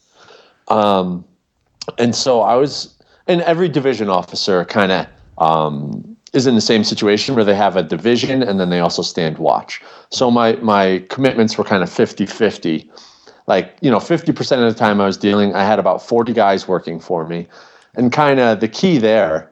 Um, 0.68 1.24
and 1.98 2.16
so 2.16 2.42
I 2.42 2.56
was, 2.56 2.94
and 3.28 3.42
every 3.42 3.70
division 3.70 4.10
officer 4.10 4.66
kind 4.66 4.92
of 4.92 5.08
um, 5.38 6.16
is 6.34 6.48
in 6.48 6.56
the 6.56 6.62
same 6.62 6.84
situation 6.84 7.36
where 7.36 7.44
they 7.44 7.56
have 7.56 7.76
a 7.76 7.84
division 7.84 8.44
and 8.44 8.60
then 8.60 8.70
they 8.70 8.80
also 8.80 9.02
stand 9.02 9.38
watch. 9.38 9.82
So 10.10 10.30
my 10.30 10.54
my 10.58 11.04
commitments 11.10 11.58
were 11.58 11.64
kind 11.64 11.84
of 11.84 11.90
50-50. 11.90 12.90
Like, 13.48 13.76
you 13.82 13.92
know, 13.92 13.98
50% 14.00 14.66
of 14.66 14.74
the 14.74 14.80
time 14.80 15.02
I 15.02 15.06
was 15.06 15.18
dealing, 15.18 15.54
I 15.54 15.66
had 15.66 15.78
about 15.80 16.02
40 16.02 16.32
guys 16.34 16.66
working 16.68 17.00
for 17.00 17.28
me. 17.28 17.48
And 17.96 18.12
kind 18.12 18.40
of 18.40 18.60
the 18.60 18.68
key 18.68 18.98
there, 18.98 19.52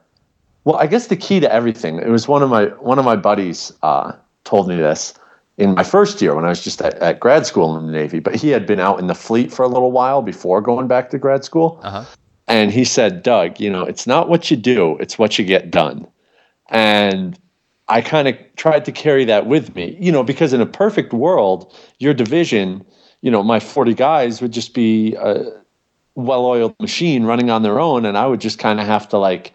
well, 0.64 0.78
I 0.78 0.88
guess 0.88 1.08
the 1.08 1.16
key 1.16 1.40
to 1.40 1.52
everything, 1.52 1.98
it 1.98 2.10
was 2.10 2.28
one 2.28 2.42
of 2.42 2.50
my 2.50 2.66
one 2.66 3.00
of 3.00 3.06
my 3.06 3.16
buddies 3.16 3.72
uh, 3.84 4.14
told 4.44 4.68
me 4.68 4.76
this 4.76 5.14
in 5.58 5.76
my 5.76 5.84
first 5.84 6.22
year 6.22 6.36
when 6.36 6.46
I 6.46 6.50
was 6.50 6.64
just 6.64 6.82
at, 6.82 6.96
at 6.96 7.20
grad 7.20 7.46
school 7.46 7.78
in 7.78 7.86
the 7.86 7.92
Navy, 7.92 8.20
but 8.20 8.36
he 8.36 8.50
had 8.50 8.66
been 8.66 8.80
out 8.80 9.00
in 9.00 9.08
the 9.08 9.16
fleet 9.16 9.52
for 9.52 9.64
a 9.64 9.68
little 9.68 9.92
while 9.92 10.22
before 10.22 10.62
going 10.62 10.88
back 10.88 11.10
to 11.12 11.20
grad 11.20 11.44
school. 11.44 11.80
Uh-huh. 11.84 12.06
And 12.48 12.72
he 12.72 12.84
said, 12.84 13.24
Doug, 13.24 13.60
you 13.60 13.70
know, 13.70 13.84
it's 13.84 14.08
not 14.08 14.28
what 14.28 14.50
you 14.50 14.58
do, 14.58 14.98
it's 15.00 15.20
what 15.20 15.38
you 15.38 15.46
get 15.46 15.72
done. 15.72 16.08
And 16.70 17.38
I 17.88 18.02
kind 18.02 18.28
of 18.28 18.36
tried 18.56 18.86
to 18.86 18.92
carry 18.92 19.26
that 19.26 19.46
with 19.46 19.76
me, 19.76 19.98
you 20.00 20.12
know, 20.12 20.24
because 20.24 20.54
in 20.54 20.62
a 20.62 20.66
perfect 20.66 21.14
world, 21.14 21.74
your 22.00 22.14
division, 22.14 22.86
you 23.22 23.30
know, 23.30 23.44
my 23.44 23.60
40 23.60 23.94
guys 23.94 24.42
would 24.42 24.52
just 24.52 24.74
be 24.74 25.16
a 25.16 25.61
well 26.26 26.46
oiled 26.46 26.76
machine 26.80 27.24
running 27.24 27.50
on 27.50 27.64
their 27.64 27.80
own. 27.80 28.06
And 28.06 28.18
I 28.18 28.26
would 28.28 28.42
just 28.42 28.60
kind 28.60 28.80
of 28.80 28.86
have 28.86 29.08
to 29.10 29.18
like 29.18 29.54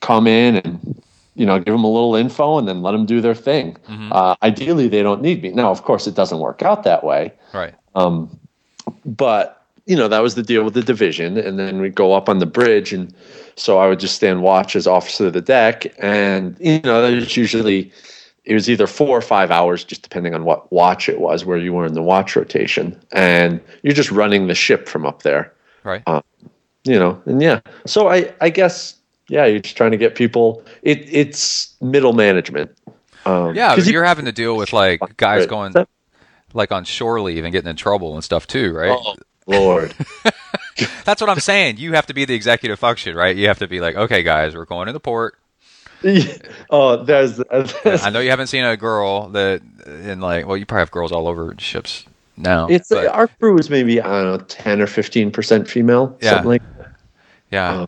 come 0.00 0.26
in 0.26 0.56
and, 0.56 1.02
you 1.34 1.46
know, 1.46 1.58
give 1.58 1.72
them 1.74 1.84
a 1.84 1.90
little 1.90 2.14
info 2.14 2.58
and 2.58 2.66
then 2.68 2.82
let 2.82 2.92
them 2.92 3.06
do 3.06 3.20
their 3.20 3.34
thing. 3.34 3.76
Uh, 4.12 4.34
ideally, 4.42 4.88
they 4.88 5.02
don't 5.02 5.22
need 5.22 5.42
me. 5.42 5.50
Now, 5.50 5.70
of 5.70 5.82
course, 5.82 6.06
it 6.06 6.14
doesn't 6.14 6.38
work 6.40 6.62
out 6.62 6.82
that 6.84 7.04
way 7.04 7.32
Right. 7.52 7.74
um, 7.94 8.38
but 9.04 9.56
you 9.86 9.96
know 9.96 10.08
that 10.08 10.22
was 10.22 10.34
the 10.34 10.42
deal 10.42 10.62
with 10.62 10.74
the 10.74 10.82
division 10.82 11.36
and 11.38 11.58
then 11.58 11.80
we'd 11.80 11.94
go 11.94 12.12
up 12.12 12.28
on 12.28 12.38
the 12.38 12.46
bridge 12.46 12.92
and 12.92 13.12
so 13.56 13.78
i 13.78 13.88
would 13.88 13.98
just 13.98 14.14
stand 14.14 14.42
watch 14.42 14.76
as 14.76 14.86
officer 14.86 15.26
of 15.26 15.32
the 15.32 15.40
deck 15.40 15.86
and 15.98 16.56
you 16.60 16.80
know 16.84 17.00
there's 17.02 17.36
usually 17.36 17.90
it 18.44 18.54
was 18.54 18.68
either 18.68 18.86
four 18.86 19.16
or 19.16 19.22
five 19.22 19.50
hours 19.50 19.82
just 19.82 20.02
depending 20.02 20.34
on 20.34 20.44
what 20.44 20.70
watch 20.70 21.08
it 21.08 21.18
was 21.20 21.44
where 21.44 21.56
you 21.58 21.72
were 21.72 21.86
in 21.86 21.94
the 21.94 22.02
watch 22.02 22.36
rotation 22.36 22.98
and 23.12 23.60
you're 23.82 23.94
just 23.94 24.10
running 24.10 24.46
the 24.48 24.54
ship 24.54 24.86
from 24.88 25.06
up 25.06 25.22
there 25.22 25.52
Right. 25.84 26.02
you 26.84 26.98
know 26.98 27.22
and 27.26 27.40
yeah 27.42 27.60
so 27.86 28.08
i 28.08 28.32
i 28.40 28.48
guess 28.50 28.96
yeah 29.28 29.44
you're 29.46 29.60
just 29.60 29.76
trying 29.76 29.90
to 29.92 29.96
get 29.96 30.14
people 30.14 30.64
it 30.82 31.06
it's 31.10 31.74
middle 31.80 32.12
management 32.12 32.70
um, 33.26 33.54
yeah, 33.54 33.74
you- 33.76 33.82
you're 33.92 34.04
having 34.04 34.24
to 34.24 34.32
deal 34.32 34.56
with 34.56 34.72
like 34.72 35.00
guys 35.18 35.40
Right. 35.40 35.48
going 35.48 35.72
like 36.54 36.72
on 36.72 36.84
shore 36.84 37.20
leave 37.20 37.44
and 37.44 37.52
getting 37.52 37.68
in 37.70 37.76
trouble 37.76 38.14
and 38.14 38.24
stuff 38.24 38.46
too, 38.46 38.72
right? 38.72 38.96
oh 38.98 39.14
lord 39.46 39.94
That's 41.04 41.20
what 41.20 41.28
I'm 41.28 41.40
saying. 41.40 41.76
You 41.76 41.92
have 41.92 42.06
to 42.06 42.14
be 42.14 42.24
the 42.24 42.32
executive 42.34 42.78
function, 42.78 43.14
right? 43.14 43.36
You 43.36 43.48
have 43.48 43.58
to 43.58 43.68
be 43.68 43.80
like, 43.80 43.96
okay, 43.96 44.22
guys, 44.22 44.54
we're 44.54 44.64
going 44.64 44.86
to 44.86 44.94
the 44.94 45.00
port. 45.00 45.36
oh 46.70 47.04
there's, 47.04 47.36
there's 47.84 48.02
I 48.02 48.08
know 48.08 48.20
you 48.20 48.30
haven't 48.30 48.46
seen 48.46 48.64
a 48.64 48.76
girl 48.78 49.28
that 49.30 49.60
in 49.86 50.20
like, 50.20 50.46
well, 50.46 50.56
you 50.56 50.64
probably 50.64 50.80
have 50.80 50.90
girls 50.90 51.12
all 51.12 51.28
over 51.28 51.54
ships 51.58 52.06
now. 52.40 52.66
It's 52.68 52.88
but, 52.88 53.06
our 53.08 53.28
crew 53.28 53.58
is 53.58 53.70
maybe 53.70 54.00
I 54.00 54.22
don't 54.22 54.38
know 54.38 54.44
ten 54.46 54.80
or 54.80 54.86
fifteen 54.86 55.30
percent 55.30 55.68
female, 55.68 56.16
Yeah. 56.20 56.30
something 56.30 56.48
like. 56.48 56.62
yeah. 57.50 57.86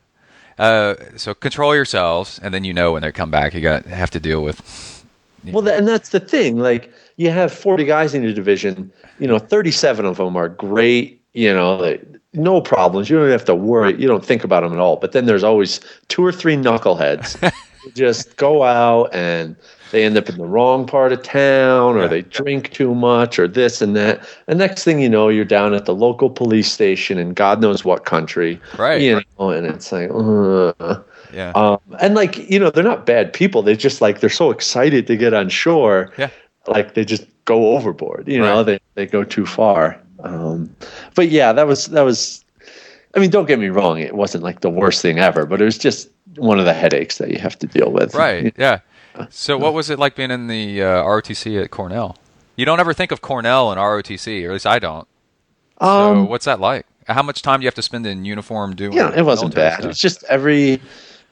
Uh, 0.59 0.95
so 1.17 1.35
control 1.35 1.75
yourselves, 1.75 2.39
and 2.43 2.53
then 2.53 2.63
you 2.65 2.73
know 2.75 2.93
when 2.93 3.03
they 3.03 3.11
come 3.13 3.31
back, 3.31 3.55
you 3.55 3.61
got 3.61 3.85
have 3.87 4.11
to 4.11 4.21
deal 4.21 4.43
with. 4.43 5.05
Well, 5.45 5.67
and 5.67 5.89
that's 5.89 6.11
the 6.11 6.21
thing. 6.21 6.59
Like 6.59 6.93
you 7.17 7.31
have 7.31 7.53
forty 7.53 7.85
guys 7.85 8.15
in 8.15 8.23
your 8.23 8.33
division. 8.33 8.93
You 9.19 9.27
know, 9.27 9.39
thirty-seven 9.39 10.05
of 10.07 10.19
them 10.19 10.37
are 10.37 10.49
great. 10.49 11.21
You 11.33 11.53
know, 11.55 11.99
no 12.35 12.61
problems. 12.61 13.09
You 13.09 13.19
don't 13.19 13.31
have 13.31 13.45
to 13.47 13.55
worry. 13.55 13.99
You 14.01 14.07
don't 14.07 14.25
think 14.25 14.45
about 14.45 14.63
them 14.63 14.73
at 14.73 14.79
all. 14.79 14.97
But 14.97 15.13
then 15.13 15.25
there's 15.27 15.43
always 15.43 15.81
two 16.09 16.25
or 16.25 16.31
three 16.33 16.57
knuckleheads 16.57 17.53
just 17.95 18.37
go 18.37 18.63
out 18.63 19.13
and 19.15 19.57
they 19.93 20.05
end 20.05 20.17
up 20.17 20.29
in 20.29 20.39
the 20.39 20.47
wrong 20.47 20.87
part 20.87 21.13
of 21.13 21.23
town, 21.23 21.97
or 21.97 22.03
Yeah. 22.03 22.07
they 22.09 22.23
drink 22.23 22.73
too 22.73 22.95
much, 22.95 23.39
or 23.39 23.47
this 23.47 23.81
and 23.81 23.95
that. 23.95 24.21
And 24.49 24.59
next 24.59 24.83
thing 24.85 25.01
you 25.01 25.09
know, 25.09 25.29
you're 25.29 25.45
down 25.45 25.75
at 25.75 25.85
the 25.85 25.95
local 25.95 26.29
police 26.31 26.73
station 26.73 27.19
in 27.19 27.35
God 27.35 27.61
knows 27.61 27.85
what 27.85 28.05
country. 28.05 28.59
Right. 28.79 29.01
You 29.01 29.21
know, 29.39 29.51
and 29.51 29.67
it's 29.67 29.93
like, 29.93 30.11
uh, 30.13 30.99
Yeah. 31.33 31.53
um, 31.55 31.79
and 32.01 32.15
like 32.15 32.51
you 32.51 32.59
know, 32.59 32.71
they're 32.71 32.83
not 32.83 33.07
bad 33.07 33.33
people. 33.33 33.63
They're 33.63 33.77
just 33.77 34.01
like 34.01 34.21
they're 34.21 34.31
so 34.31 34.51
excited 34.51 35.07
to 35.07 35.17
get 35.17 35.33
on 35.35 35.49
shore. 35.49 36.11
Yeah. 36.19 36.31
Like 36.67 36.95
they 36.95 37.05
just 37.05 37.25
go 37.45 37.77
overboard. 37.77 38.25
You 38.27 38.39
know, 38.41 38.57
Right. 38.59 38.67
they 38.67 38.79
they 38.95 39.07
go 39.07 39.25
too 39.25 39.47
far. 39.47 39.99
Um, 40.25 40.75
but 41.15 41.29
yeah, 41.31 41.53
that 41.53 41.67
was 41.67 41.87
that 41.87 42.03
was. 42.03 42.45
I 43.15 43.19
mean, 43.21 43.29
don't 43.29 43.47
get 43.47 43.59
me 43.59 43.69
wrong. 43.69 43.99
It 43.99 44.15
wasn't 44.15 44.43
like 44.43 44.61
the 44.61 44.71
worst 44.71 45.03
thing 45.03 45.19
ever, 45.19 45.45
but 45.45 45.61
it 45.61 45.65
was 45.67 45.77
just 45.77 46.09
one 46.37 46.59
of 46.59 46.65
the 46.65 46.73
headaches 46.73 47.19
that 47.19 47.29
you 47.31 47.39
have 47.39 47.59
to 47.59 47.67
deal 47.67 47.93
with. 47.93 48.15
Right. 48.15 48.55
Yeah. 48.57 48.79
So, 49.31 49.59
what 49.59 49.75
was 49.75 49.91
it 49.91 49.99
like 49.99 50.15
being 50.17 50.31
in 50.31 50.47
the 50.47 50.83
uh, 50.83 50.87
ROTC 51.05 51.63
at 51.63 51.71
Cornell? 51.71 52.17
You 52.57 52.65
don't 52.65 52.81
ever 52.81 52.93
think 52.93 53.13
of 53.13 53.21
Cornell 53.21 53.71
and 53.71 53.79
ROTC, 53.81 54.45
or 54.45 54.49
at 54.49 54.53
least 54.53 54.67
I 54.67 54.79
don't. 54.79 55.07
So, 55.81 55.87
Um, 55.87 56.29
what's 56.29 56.45
that 56.45 56.61
like? 56.61 56.87
How 57.09 57.23
much 57.23 57.43
time 57.43 57.61
do 57.61 57.65
you 57.65 57.67
have 57.67 57.75
to 57.75 57.83
spend 57.83 58.07
in 58.07 58.25
uniform 58.25 58.75
doing? 58.77 58.93
yeah, 58.93 59.13
it 59.17 59.23
wasn't 59.23 59.55
bad. 59.55 59.81
stuff? 59.81 59.91
It's 59.91 59.99
just 59.99 60.23
every. 60.25 60.81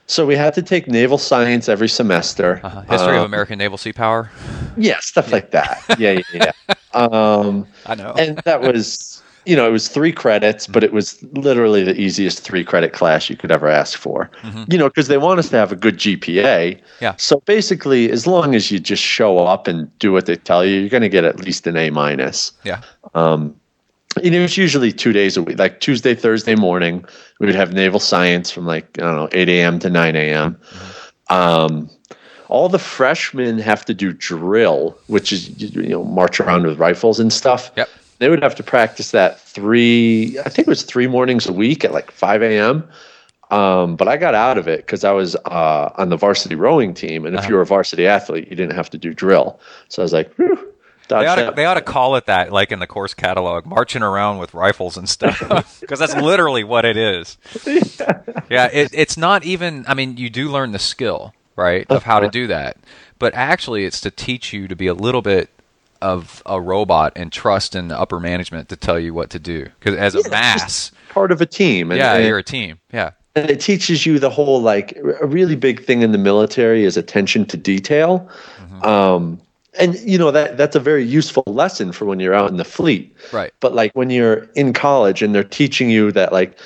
So 0.07 0.27
we 0.27 0.35
had 0.35 0.55
to 0.55 0.63
take 0.63 0.89
naval 0.89 1.19
science 1.19 1.69
every 1.69 1.89
semester. 1.89 2.61
Uh-huh. 2.65 2.81
History 2.91 3.13
of 3.17 3.21
Um, 3.21 3.27
American 3.27 3.59
naval 3.59 3.79
sea 3.79 3.93
power. 3.93 4.29
Yeah, 4.77 4.99
stuff 5.01 5.31
like 5.31 5.53
that. 5.53 5.85
Yeah, 6.01 6.21
yeah, 6.35 6.51
yeah. 6.69 6.75
Um, 6.95 7.67
I 7.87 7.95
know. 7.95 8.15
and 8.19 8.39
that 8.39 8.61
was 8.61 9.23
you 9.47 9.57
know 9.57 9.67
it 9.67 9.71
was 9.73 9.89
three 9.89 10.13
credits 10.13 10.67
but 10.67 10.85
it 10.85 10.93
was 10.93 11.23
literally 11.33 11.83
the 11.83 11.95
easiest 11.99 12.41
three 12.41 12.63
credit 12.65 12.93
class 12.93 13.31
you 13.31 13.37
could 13.37 13.51
ever 13.51 13.69
ask 13.69 13.99
for. 13.99 14.31
You 14.69 14.77
know 14.79 14.89
because 14.89 15.09
they 15.09 15.19
want 15.19 15.39
us 15.39 15.49
to 15.51 15.57
have 15.57 15.73
a 15.73 15.77
good 15.77 15.97
gpa 15.99 16.79
Yeah. 17.01 17.15
so 17.17 17.41
basically 17.47 18.11
as 18.11 18.27
long 18.27 18.55
as 18.55 18.71
you 18.71 18.79
just 18.79 19.03
show 19.03 19.39
up 19.39 19.67
and 19.67 19.97
do 19.99 20.13
what 20.13 20.27
they 20.27 20.37
tell 20.37 20.65
you 20.65 20.81
you're 20.81 20.89
going 20.89 21.03
to 21.03 21.09
get 21.09 21.25
at 21.25 21.41
least 21.41 21.67
an 21.67 21.77
a 21.77 21.91
minus. 21.91 22.53
Yeah. 22.65 22.83
um, 23.15 23.55
and 24.23 24.35
it 24.35 24.41
was 24.41 24.57
usually 24.57 24.93
two 24.93 25.13
days 25.13 25.37
a 25.37 25.43
week 25.43 25.59
like 25.59 25.81
tuesday 25.81 26.15
thursday 26.15 26.55
morning 26.57 27.05
we 27.39 27.47
would 27.47 27.55
have 27.55 27.73
naval 27.73 28.01
science 28.01 28.51
from 28.51 28.67
like 28.67 28.87
i 28.99 29.03
don't 29.03 29.17
know 29.17 29.29
8 29.33 29.49
a.m 29.49 29.79
to 29.79 29.89
9 29.89 30.17
a.m 30.17 30.61
um, 31.31 31.89
all 32.49 32.69
the 32.69 32.79
freshmen 32.81 33.59
have 33.59 33.85
to 33.85 33.95
do 33.95 34.13
drill 34.13 34.99
which 35.07 35.33
is 35.33 35.49
you 35.61 35.89
know 35.89 36.05
march 36.05 36.41
around 36.41 36.67
with 36.67 36.79
rifles 36.79 37.21
and 37.21 37.33
stuff. 37.33 37.71
Yep. 37.77 37.89
They 38.21 38.29
would 38.29 38.43
have 38.43 38.55
to 38.55 38.63
practice 38.63 39.11
that 39.11 39.41
three 39.41 40.39
i 40.45 40.49
think 40.49 40.69
it 40.69 40.71
was 40.71 40.85
three 40.85 41.09
mornings 41.09 41.49
a 41.49 41.53
week 41.53 41.85
at 41.85 41.93
like 41.93 42.11
5 42.13 42.43
a.m 42.43 42.89
um, 43.51 43.97
but 43.97 44.07
i 44.07 44.17
got 44.17 44.35
out 44.37 44.59
of 44.59 44.69
it 44.69 44.79
because 44.87 45.03
i 45.03 45.11
was 45.11 45.35
uh, 45.47 45.91
on 45.97 46.09
the 46.09 46.17
varsity 46.17 46.55
rowing 46.55 46.95
team 46.95 47.27
and 47.27 47.35
if 47.37 47.49
you 47.49 47.57
were 47.57 47.63
a 47.63 47.67
varsity 47.67 48.07
athlete 48.07 48.47
you 48.49 48.55
didn't 48.55 48.77
have 48.77 48.89
to 48.91 48.99
do 48.99 49.13
drill. 49.13 49.59
So 49.89 50.03
i 50.03 50.05
was 50.05 50.13
like 50.13 50.33
Whew, 50.35 50.73
They 51.09 51.27
ought, 51.27 51.35
to, 51.35 51.53
they 51.57 51.65
ought 51.65 51.75
to 51.75 51.81
call 51.81 52.15
it 52.15 52.27
that, 52.27 52.53
like 52.53 52.71
in 52.71 52.79
the 52.79 52.87
course 52.87 53.15
catalog, 53.15 53.67
marching 53.67 54.03
around 54.03 54.39
with 54.39 54.55
rifles 54.55 54.97
and 54.97 55.09
stuff, 55.09 55.41
because 55.81 55.99
that's 55.99 56.15
literally 56.15 56.63
what 56.63 56.85
it 56.85 56.97
is. 56.97 57.37
Yeah, 58.49 58.67
it, 58.73 58.91
it's 58.93 59.17
not 59.17 59.43
even. 59.45 59.85
I 59.89 59.95
mean, 59.95 60.17
you 60.19 60.31
do 60.31 60.49
learn 60.49 60.71
the 60.71 60.79
skill, 60.79 61.35
right, 61.57 61.85
of 61.91 62.05
how 62.05 62.21
to 62.21 62.29
do 62.29 62.47
that, 62.47 62.77
but 63.19 63.35
actually, 63.35 63.85
it's 63.85 64.01
to 64.03 64.13
teach 64.13 64.53
you 64.53 64.69
to 64.69 64.77
be 64.77 64.87
a 64.87 64.95
little 64.95 65.21
bit 65.23 65.51
of 66.03 66.43
a 66.47 66.61
robot 66.61 67.13
and 67.17 67.33
trust 67.33 67.75
in 67.75 67.89
the 67.89 67.99
upper 67.99 68.21
management 68.21 68.69
to 68.71 68.77
tell 68.77 68.99
you 68.99 69.13
what 69.15 69.31
to 69.31 69.39
do. 69.39 69.65
Because 69.79 69.97
as 69.97 70.15
a 70.15 70.29
mass, 70.31 70.93
part 71.11 71.33
of 71.33 71.41
a 71.41 71.47
team 71.47 71.91
and, 71.91 71.99
yeah, 71.99 72.15
and- 72.15 72.27
you're 72.27 72.39
a 72.39 72.43
team. 72.43 72.79
Yeah, 72.93 73.13
and 73.37 73.51
it 73.51 73.61
teaches 73.61 74.07
you 74.07 74.19
the 74.19 74.31
whole 74.31 74.61
like 74.61 74.97
a 75.21 75.27
really 75.27 75.57
big 75.57 75.85
thing 75.85 76.03
in 76.03 76.13
the 76.13 76.19
military 76.19 76.85
is 76.85 76.97
attention 76.97 77.45
to 77.47 77.57
detail 77.57 78.29
um, 78.83 79.41
and 79.79 79.99
you 80.01 80.19
know 80.19 80.31
that 80.31 80.57
that's 80.57 80.75
a 80.75 80.81
very 80.81 81.05
useful 81.05 81.45
lesson 81.47 81.93
for 81.93 82.05
when 82.05 82.19
you're 82.19 82.35
out 82.35 82.51
in 82.51 82.57
the 82.57 82.65
fleet 82.65 83.15
right. 83.33 83.53
but 83.61 83.75
like 83.75 83.93
when 83.93 84.11
you're 84.11 84.45
in 84.55 84.73
college 84.73 85.23
and 85.23 85.35
they're 85.35 85.45
teaching 85.45 85.91
you 85.91 86.11
that 86.13 86.33
like 86.33 86.59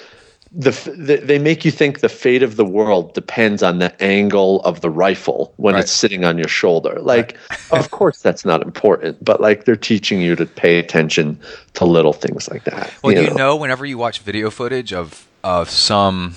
the, 0.57 0.71
the 0.97 1.17
they 1.17 1.39
make 1.39 1.65
you 1.65 1.71
think 1.73 1.99
the 2.01 2.09
fate 2.09 2.43
of 2.43 2.55
the 2.57 2.65
world 2.65 3.13
depends 3.15 3.63
on 3.63 3.79
the 3.81 4.03
angle 4.03 4.61
of 4.63 4.81
the 4.83 4.91
rifle 4.91 5.53
when 5.57 5.75
Right. 5.75 5.83
it's 5.83 5.91
sitting 5.93 6.25
on 6.25 6.39
your 6.39 6.47
shoulder 6.49 6.97
like 7.01 7.37
of 7.73 7.91
course 7.99 8.21
that's 8.21 8.45
not 8.45 8.63
important 8.63 9.23
but 9.25 9.41
like 9.41 9.65
they're 9.65 9.75
teaching 9.75 10.21
you 10.21 10.37
to 10.37 10.47
pay 10.47 10.79
attention 10.79 11.39
to 11.73 11.85
little 11.85 12.13
things 12.13 12.49
like 12.49 12.65
that 12.65 12.93
Well, 13.03 13.13
you 13.15 13.35
know, 13.35 13.57
whenever 13.57 13.85
you 13.85 13.99
watch 13.99 14.21
video 14.21 14.49
footage 14.51 14.93
of 14.93 15.27
of 15.43 15.69
some 15.71 16.35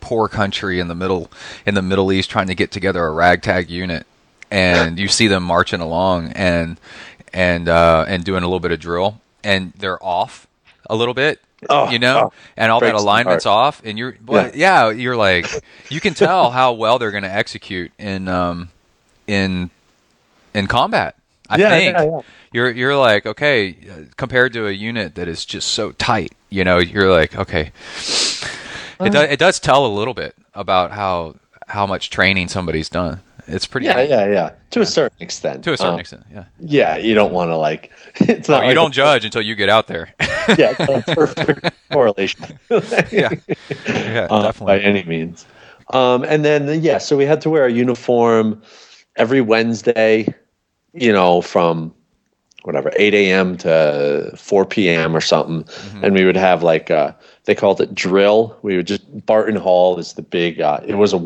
poor 0.00 0.28
country 0.28 0.80
in 0.80 0.88
the 0.88 0.94
middle 0.94 1.30
in 1.64 1.74
the 1.74 1.82
Middle 1.82 2.10
East 2.12 2.28
trying 2.30 2.48
to 2.48 2.54
get 2.54 2.70
together 2.72 3.04
a 3.04 3.12
ragtag 3.12 3.70
unit, 3.70 4.06
and 4.50 4.98
you 4.98 5.06
see 5.08 5.28
them 5.28 5.42
marching 5.44 5.80
along 5.80 6.32
and 6.32 6.78
and 7.32 7.68
uh, 7.68 8.04
and 8.08 8.24
doing 8.24 8.42
a 8.42 8.46
little 8.46 8.60
bit 8.60 8.72
of 8.72 8.80
drill, 8.80 9.20
and 9.44 9.72
they're 9.78 10.02
off 10.04 10.46
a 10.88 10.96
little 10.96 11.14
bit. 11.14 11.40
Oh, 11.68 11.90
you 11.90 11.98
know, 11.98 12.26
oh, 12.26 12.32
and 12.56 12.72
all 12.72 12.80
that 12.80 12.94
alignment's 12.94 13.46
off, 13.46 13.82
and 13.84 13.98
you're, 13.98 14.16
well, 14.24 14.50
yeah. 14.54 14.90
you're 14.90 15.16
like, 15.16 15.46
you 15.90 16.00
can 16.00 16.14
tell 16.14 16.50
how 16.50 16.72
well 16.72 16.98
they're 16.98 17.10
going 17.10 17.22
to 17.24 17.32
execute 17.32 17.92
in, 17.98 18.28
um, 18.28 18.70
in, 19.26 19.70
in 20.54 20.66
combat. 20.66 21.16
I 21.48 21.56
Yeah, 21.58 21.68
think 21.70 21.96
yeah, 21.96 22.04
yeah. 22.04 22.20
you're 22.52 22.70
you're 22.70 22.96
like 22.96 23.26
okay 23.26 23.74
compared 24.16 24.52
to 24.52 24.68
a 24.68 24.70
unit 24.70 25.16
that 25.16 25.26
is 25.26 25.44
just 25.44 25.68
so 25.68 25.90
tight 25.92 26.32
you 26.48 26.62
know 26.62 26.78
you're 26.78 27.10
like 27.10 27.36
okay 27.36 27.72
it, 29.00 29.12
do, 29.12 29.18
it 29.18 29.38
does 29.38 29.58
tell 29.58 29.84
a 29.84 29.88
little 29.88 30.14
bit 30.14 30.34
about 30.54 30.92
how 30.92 31.34
how 31.66 31.86
much 31.86 32.10
training 32.10 32.48
somebody's 32.48 32.88
done 32.88 33.20
it's 33.46 33.66
pretty 33.66 33.86
yeah 33.86 34.00
yeah 34.02 34.26
yeah. 34.26 34.50
To 34.70 34.80
a 34.80 34.86
certain 34.86 35.16
extent. 35.20 35.64
To 35.64 35.72
a 35.72 35.76
certain 35.76 35.94
Um, 35.94 36.00
extent 36.00 36.24
yeah. 36.32 36.44
yeah 36.60 36.96
you 36.96 37.14
don't 37.14 37.32
want 37.32 37.50
to 37.50 37.56
like 37.56 37.90
it's 38.16 38.48
not 38.48 38.62
you 38.62 38.68
like 38.68 38.74
don't 38.74 38.90
a- 38.90 38.94
judge 38.94 39.24
until 39.24 39.42
you 39.42 39.54
get 39.54 39.68
out 39.68 39.86
there. 39.86 40.14
Yeah 40.58 40.74
a 40.78 41.02
perfect 41.14 41.70
correlation. 41.92 42.58
Yeah. 43.12 43.30
Yeah 43.88 44.26
uh, 44.30 44.52
by 44.52 44.78
any 44.80 45.02
means. 45.04 45.46
Um 45.92 46.24
and 46.24 46.44
then 46.44 46.82
yeah 46.82 46.98
so 46.98 47.16
we 47.16 47.24
had 47.26 47.40
to 47.42 47.50
wear 47.50 47.66
a 47.66 47.72
uniform 47.72 48.60
every 49.16 49.40
wednesday 49.40 50.26
you 50.92 51.12
know 51.12 51.40
from 51.42 51.92
whatever 52.62 52.90
8 52.96 53.14
a.m 53.14 53.56
to 53.58 54.32
4 54.36 54.64
p.m 54.66 55.16
or 55.16 55.20
something. 55.20 55.64
Mm-hmm. 55.64 56.04
and 56.04 56.14
we 56.14 56.24
would 56.24 56.36
have 56.36 56.62
like 56.62 56.90
uh 56.90 57.12
they 57.44 57.54
called 57.54 57.80
it 57.80 57.94
drill 57.94 58.56
we 58.62 58.76
would 58.76 58.86
just 58.86 59.02
barton 59.26 59.56
hall 59.56 59.98
is 59.98 60.12
the 60.14 60.22
big 60.22 60.60
uh 60.60 60.78
it 60.86 60.94
was 60.96 61.12
a 61.12 61.18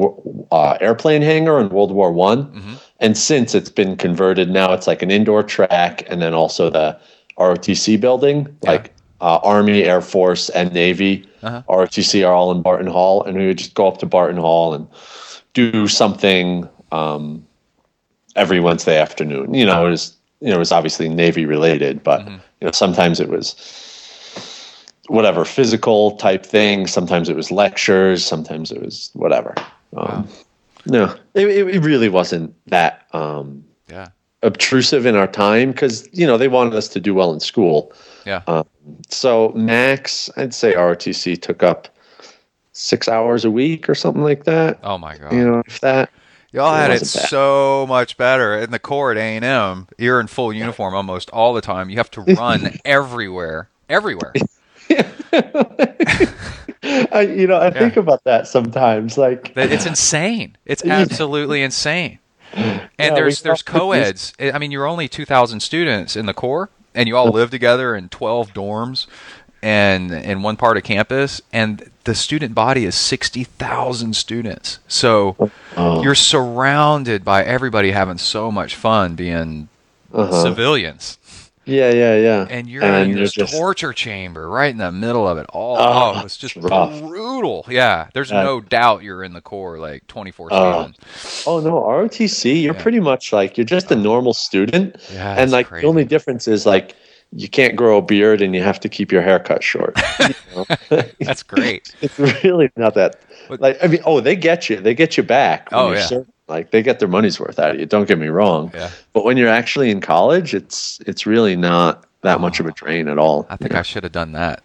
uh, 0.52 0.76
airplane 0.80 1.22
hangar 1.22 1.60
in 1.60 1.68
world 1.68 1.92
war 1.92 2.12
one 2.12 2.46
Mm-hmm. 2.46 2.74
and 3.00 3.16
since 3.18 3.54
it's 3.54 3.70
been 3.70 3.96
converted 3.96 4.48
now 4.50 4.72
it's 4.72 4.86
like 4.86 5.02
an 5.02 5.10
indoor 5.10 5.42
track 5.42 6.04
and 6.08 6.22
then 6.22 6.32
also 6.34 6.70
the 6.70 6.96
rotc 7.38 8.00
building 8.00 8.46
Yeah. 8.62 8.70
like 8.72 8.92
uh, 9.20 9.38
army 9.42 9.84
air 9.84 10.00
force 10.00 10.48
and 10.50 10.72
navy 10.72 11.26
Uh-huh. 11.42 11.62
rotc 11.68 12.26
are 12.26 12.32
all 12.32 12.50
in 12.52 12.62
barton 12.62 12.86
hall 12.86 13.22
and 13.24 13.36
we 13.36 13.46
would 13.46 13.58
just 13.58 13.74
go 13.74 13.86
up 13.88 13.98
to 13.98 14.06
barton 14.06 14.36
hall 14.40 14.74
and 14.74 14.86
do 15.54 15.88
something 15.88 16.68
um 16.92 17.44
every 18.36 18.60
wednesday 18.60 18.98
afternoon 18.98 19.54
you 19.54 19.64
know 19.66 19.86
it 19.86 19.90
was 19.90 20.16
you 20.40 20.48
know 20.48 20.56
it 20.56 20.58
was 20.58 20.72
obviously 20.72 21.08
navy 21.08 21.44
related 21.46 22.02
but 22.02 22.20
Mm-hmm. 22.22 22.38
you 22.60 22.66
know 22.66 22.72
sometimes 22.72 23.20
it 23.20 23.28
was 23.28 23.54
whatever 25.08 25.44
physical 25.44 26.12
type 26.16 26.44
thing. 26.44 26.86
Sometimes 26.86 27.28
it 27.28 27.36
was 27.36 27.50
lectures 27.50 28.24
sometimes 28.24 28.70
it 28.70 28.82
was 28.82 29.10
whatever. 29.14 29.54
Um, 29.96 30.28
no 30.86 31.14
it, 31.34 31.46
it 31.48 31.80
really 31.82 32.08
wasn't 32.08 32.54
that 32.66 33.06
um, 33.12 33.64
yeah. 33.88 34.08
obtrusive 34.42 35.06
in 35.06 35.14
our 35.16 35.26
time 35.28 35.72
because 35.72 36.08
you 36.12 36.26
know 36.26 36.36
they 36.36 36.48
wanted 36.48 36.74
us 36.74 36.88
to 36.88 37.00
do 37.00 37.14
well 37.14 37.32
in 37.32 37.40
school. 37.40 37.92
Yeah. 38.26 38.42
Um, 38.46 38.66
so 39.08 39.50
max 39.54 40.28
i'd 40.36 40.52
say 40.52 40.74
rotc 40.74 41.40
took 41.40 41.62
up 41.62 41.88
six 42.72 43.08
hours 43.08 43.44
a 43.44 43.50
week 43.50 43.88
or 43.88 43.94
something 43.94 44.22
like 44.22 44.44
that. 44.44 44.78
Oh 44.82 44.98
my 44.98 45.16
god. 45.16 45.32
You 45.32 45.44
know 45.44 45.62
if 45.66 45.80
that 45.80 46.10
Y'all 46.54 46.72
It 46.72 46.78
had 46.78 46.90
it 46.92 47.00
bad. 47.00 47.06
so 47.06 47.84
much 47.88 48.16
better. 48.16 48.56
In 48.56 48.70
the 48.70 48.78
Corps 48.78 49.10
at 49.10 49.18
A 49.18 49.20
and 49.20 49.44
M. 49.44 49.88
You're 49.98 50.20
in 50.20 50.28
full 50.28 50.52
uniform 50.52 50.94
almost 50.94 51.28
all 51.30 51.52
the 51.52 51.60
time. 51.60 51.90
You 51.90 51.96
have 51.96 52.12
to 52.12 52.20
run 52.38 52.78
everywhere, 52.84 53.68
everywhere. 53.88 54.32
I, 57.12 57.22
you 57.22 57.46
know 57.46 57.58
i 57.58 57.70
think 57.70 57.96
about 57.96 58.22
that 58.24 58.46
sometimes 58.46 59.16
like 59.16 59.52
It's 59.56 59.86
insane. 59.86 60.56
It's 60.66 60.84
absolutely 60.86 61.62
insane. 61.62 62.18
And 62.52 62.80
Yeah, 62.98 63.14
there's 63.14 63.42
there's 63.42 63.62
co-eds. 63.62 64.32
I 64.38 64.58
mean, 64.58 64.70
you're 64.70 64.86
only 64.86 65.08
2,000 65.08 65.60
students 65.60 66.14
in 66.14 66.26
the 66.26 66.34
Corps, 66.34 66.70
and 66.94 67.08
you 67.08 67.16
all 67.16 67.30
live 67.30 67.50
together 67.50 67.96
in 67.96 68.08
12 68.10 68.52
dorms, 68.52 69.06
and 69.62 70.12
in 70.12 70.42
one 70.42 70.56
part 70.56 70.76
of 70.76 70.84
campus, 70.84 71.40
and 71.52 71.90
the 72.04 72.14
student 72.14 72.54
body 72.54 72.84
is 72.84 72.94
60,000 72.94 74.14
students. 74.14 74.78
So 74.86 75.36
Oh. 75.76 76.02
you're 76.02 76.14
surrounded 76.14 77.24
by 77.24 77.42
everybody 77.42 77.90
having 77.90 78.18
so 78.18 78.52
much 78.52 78.76
fun 78.76 79.14
being 79.16 79.68
Uh-huh. 80.12 80.42
civilians. 80.42 81.18
Yeah 81.66 81.90
yeah 81.92 82.16
yeah 82.16 82.46
and 82.50 82.68
you're 82.68 82.82
in 82.82 83.10
you're 83.10 83.20
this 83.20 83.32
just- 83.32 83.52
torture 83.54 83.92
chamber 83.92 84.48
right 84.48 84.70
in 84.70 84.78
the 84.78 84.92
middle 84.92 85.26
of 85.26 85.38
it 85.38 85.46
all. 85.50 85.76
Oh, 85.78 86.12
Oh, 86.16 86.24
it's 86.24 86.36
just 86.36 86.56
rough. 86.56 87.00
brutal. 87.00 87.64
Yeah, 87.68 88.08
there's 88.14 88.30
Yeah. 88.30 88.42
no 88.42 88.60
doubt 88.60 89.02
you're 89.02 89.22
in 89.24 89.32
the 89.32 89.40
Corps 89.40 89.78
like 89.78 90.06
24 90.06 90.48
Oh. 90.52 90.82
7. 90.82 90.94
Oh 91.46 91.60
no, 91.60 91.80
ROTC, 91.82 92.62
you're 92.62 92.74
Yeah. 92.74 92.82
pretty 92.82 93.00
much 93.00 93.32
like 93.32 93.56
you're 93.56 93.64
just 93.64 93.90
a 93.90 93.94
ah. 93.94 93.98
normal 93.98 94.34
student, 94.34 94.96
Yeah, 95.12 95.34
and 95.38 95.50
like 95.50 95.68
crazy. 95.68 95.82
the 95.82 95.88
only 95.88 96.04
difference 96.04 96.46
is 96.48 96.66
like 96.66 96.94
you 97.36 97.48
can't 97.48 97.74
grow 97.74 97.98
a 97.98 98.02
beard 98.02 98.40
and 98.42 98.54
you 98.54 98.62
have 98.62 98.78
to 98.80 98.88
keep 98.88 99.10
your 99.10 99.22
hair 99.22 99.40
cut 99.40 99.62
short. 99.64 99.98
you 100.20 100.34
know? 100.54 101.02
That's 101.20 101.42
great. 101.42 101.92
it's 102.00 102.16
really 102.44 102.70
not 102.76 102.94
that. 102.94 103.16
But- 103.48 103.60
like 103.60 103.82
I 103.82 103.88
mean, 103.88 104.00
oh, 104.04 104.20
they 104.20 104.36
get 104.36 104.68
you, 104.70 104.76
they 104.80 104.94
get 104.94 105.16
you 105.16 105.22
back. 105.22 105.70
when 105.70 105.80
Oh, 105.80 105.86
you're 105.88 105.96
yeah. 105.96 106.06
serving. 106.06 106.32
Like 106.48 106.70
they 106.70 106.82
get 106.82 106.98
their 106.98 107.08
money's 107.08 107.38
worth 107.40 107.58
out 107.58 107.72
of 107.74 107.80
you. 107.80 107.86
Don't 107.86 108.06
get 108.08 108.18
me 108.18 108.28
wrong, 108.28 108.70
Yeah. 108.74 108.90
but 109.12 109.24
when 109.24 109.36
you're 109.36 109.48
actually 109.48 109.90
in 109.90 110.00
college, 110.00 110.54
it's 110.54 111.00
it's 111.06 111.26
really 111.26 111.56
not 111.56 112.04
that 112.22 112.40
much 112.40 112.60
of 112.60 112.66
a 112.66 112.72
drain 112.72 113.08
at 113.08 113.18
all. 113.18 113.46
I 113.50 113.56
think 113.56 113.74
I 113.74 113.82
should 113.82 114.02
have 114.02 114.12
done 114.12 114.32
that. 114.32 114.62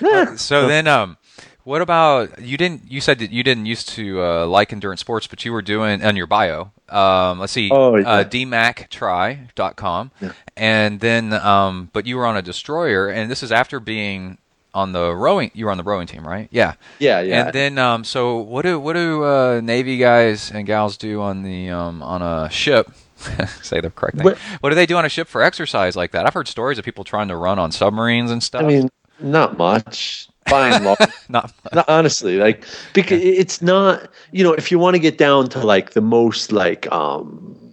Yeah. 0.00 0.34
So 0.36 0.66
then, 0.66 0.86
um, 0.88 1.16
what 1.64 1.82
about 1.82 2.40
you? 2.40 2.56
Didn't 2.56 2.90
you 2.90 3.00
said 3.00 3.18
that 3.20 3.30
you 3.30 3.42
didn't 3.44 3.66
used 3.66 3.88
to 3.90 4.22
uh, 4.22 4.46
like 4.46 4.72
endurance 4.72 5.00
sports, 5.00 5.26
but 5.26 5.44
you 5.44 5.52
were 5.52 5.62
doing 5.62 6.04
on 6.04 6.16
your 6.16 6.26
bio. 6.26 6.72
Um, 6.88 7.38
let's 7.38 7.52
see, 7.52 7.70
Oh, 7.72 7.94
yeah. 7.96 8.08
uh, 8.08 8.24
dmactry.com, 8.24 10.10
and 10.56 11.00
then, 11.00 11.32
um, 11.32 11.90
but 11.92 12.06
you 12.06 12.16
were 12.16 12.26
on 12.26 12.36
a 12.36 12.42
destroyer, 12.42 13.08
and 13.08 13.30
this 13.30 13.42
is 13.42 13.52
after 13.52 13.78
being 13.80 14.38
on 14.74 14.92
the 14.92 15.14
rowing. 15.14 15.50
You 15.54 15.66
were 15.66 15.70
on 15.70 15.78
the 15.78 15.84
rowing 15.84 16.06
team, 16.06 16.26
right? 16.26 16.48
Yeah. 16.50 16.74
yeah, 16.98 17.20
yeah. 17.20 17.44
And 17.46 17.52
then, 17.52 17.78
um, 17.78 18.04
so 18.04 18.38
what 18.38 18.62
do 18.62 18.78
what 18.78 18.94
do 18.94 19.24
uh, 19.24 19.60
Navy 19.62 19.96
guys 19.96 20.50
and 20.50 20.66
gals 20.66 20.96
do 20.96 21.20
on 21.20 21.42
the 21.42 21.70
um, 21.70 22.02
on 22.02 22.22
a 22.22 22.48
ship 22.50 22.90
say 23.62 23.80
the 23.80 23.90
correct 23.90 24.16
thing. 24.16 24.24
But- 24.24 24.38
what 24.60 24.70
do 24.70 24.74
they 24.74 24.86
do 24.86 24.96
on 24.96 25.04
a 25.04 25.08
ship 25.08 25.28
for 25.28 25.42
exercise 25.42 25.96
like 25.96 26.12
that? 26.12 26.26
I've 26.26 26.34
heard 26.34 26.48
stories 26.48 26.78
of 26.78 26.84
people 26.84 27.04
trying 27.04 27.28
to 27.28 27.36
run 27.36 27.58
on 27.58 27.72
submarines 27.72 28.30
and 28.30 28.42
stuff. 28.42 28.62
I 28.62 28.66
mean, 28.66 28.90
not 29.20 29.58
much. 29.58 30.28
By 30.48 30.70
and 30.70 30.84
large, 30.84 30.98
not 31.28 31.52
No, 31.74 31.84
honestly 31.86 32.38
like 32.38 32.64
because 32.94 33.20
it's 33.22 33.60
not 33.60 34.08
you 34.32 34.42
know 34.42 34.52
if 34.54 34.70
you 34.70 34.78
want 34.78 34.94
to 34.94 34.98
get 34.98 35.18
down 35.18 35.48
to 35.50 35.60
like 35.60 35.90
the 35.90 36.00
most 36.00 36.50
like 36.50 36.90
um 36.90 37.69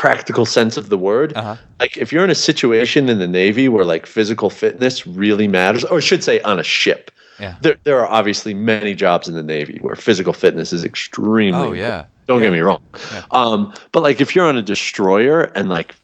practical 0.00 0.46
sense 0.46 0.78
of 0.80 0.88
the 0.88 0.96
word 0.96 1.30
Uh-huh. 1.36 1.56
like 1.78 1.94
if 1.98 2.10
you're 2.12 2.24
in 2.24 2.30
a 2.30 2.42
situation 2.50 3.08
in 3.10 3.18
the 3.18 3.28
navy 3.28 3.68
where 3.68 3.84
like 3.84 4.06
physical 4.06 4.48
fitness 4.48 5.06
really 5.06 5.46
matters 5.46 5.84
or 5.84 5.98
I 5.98 6.00
should 6.00 6.24
say 6.24 6.40
on 6.40 6.58
a 6.58 6.62
ship 6.62 7.10
Yeah. 7.38 7.56
there, 7.60 7.76
there 7.84 7.98
are 8.00 8.08
obviously 8.18 8.54
many 8.54 8.94
jobs 8.94 9.28
in 9.28 9.34
the 9.34 9.42
navy 9.56 9.76
where 9.82 9.94
physical 9.96 10.32
fitness 10.32 10.72
is 10.72 10.84
extremely 10.84 11.52
Oh, 11.52 11.72
important. 11.72 11.82
yeah. 11.86 12.04
don't 12.28 12.40
get 12.40 12.50
me 12.52 12.60
wrong 12.60 12.80
Yeah. 13.12 13.24
um 13.42 13.74
but 13.92 14.02
like 14.02 14.22
if 14.24 14.34
you're 14.34 14.48
on 14.48 14.56
a 14.56 14.62
destroyer 14.74 15.38
and 15.54 15.68
like 15.68 15.94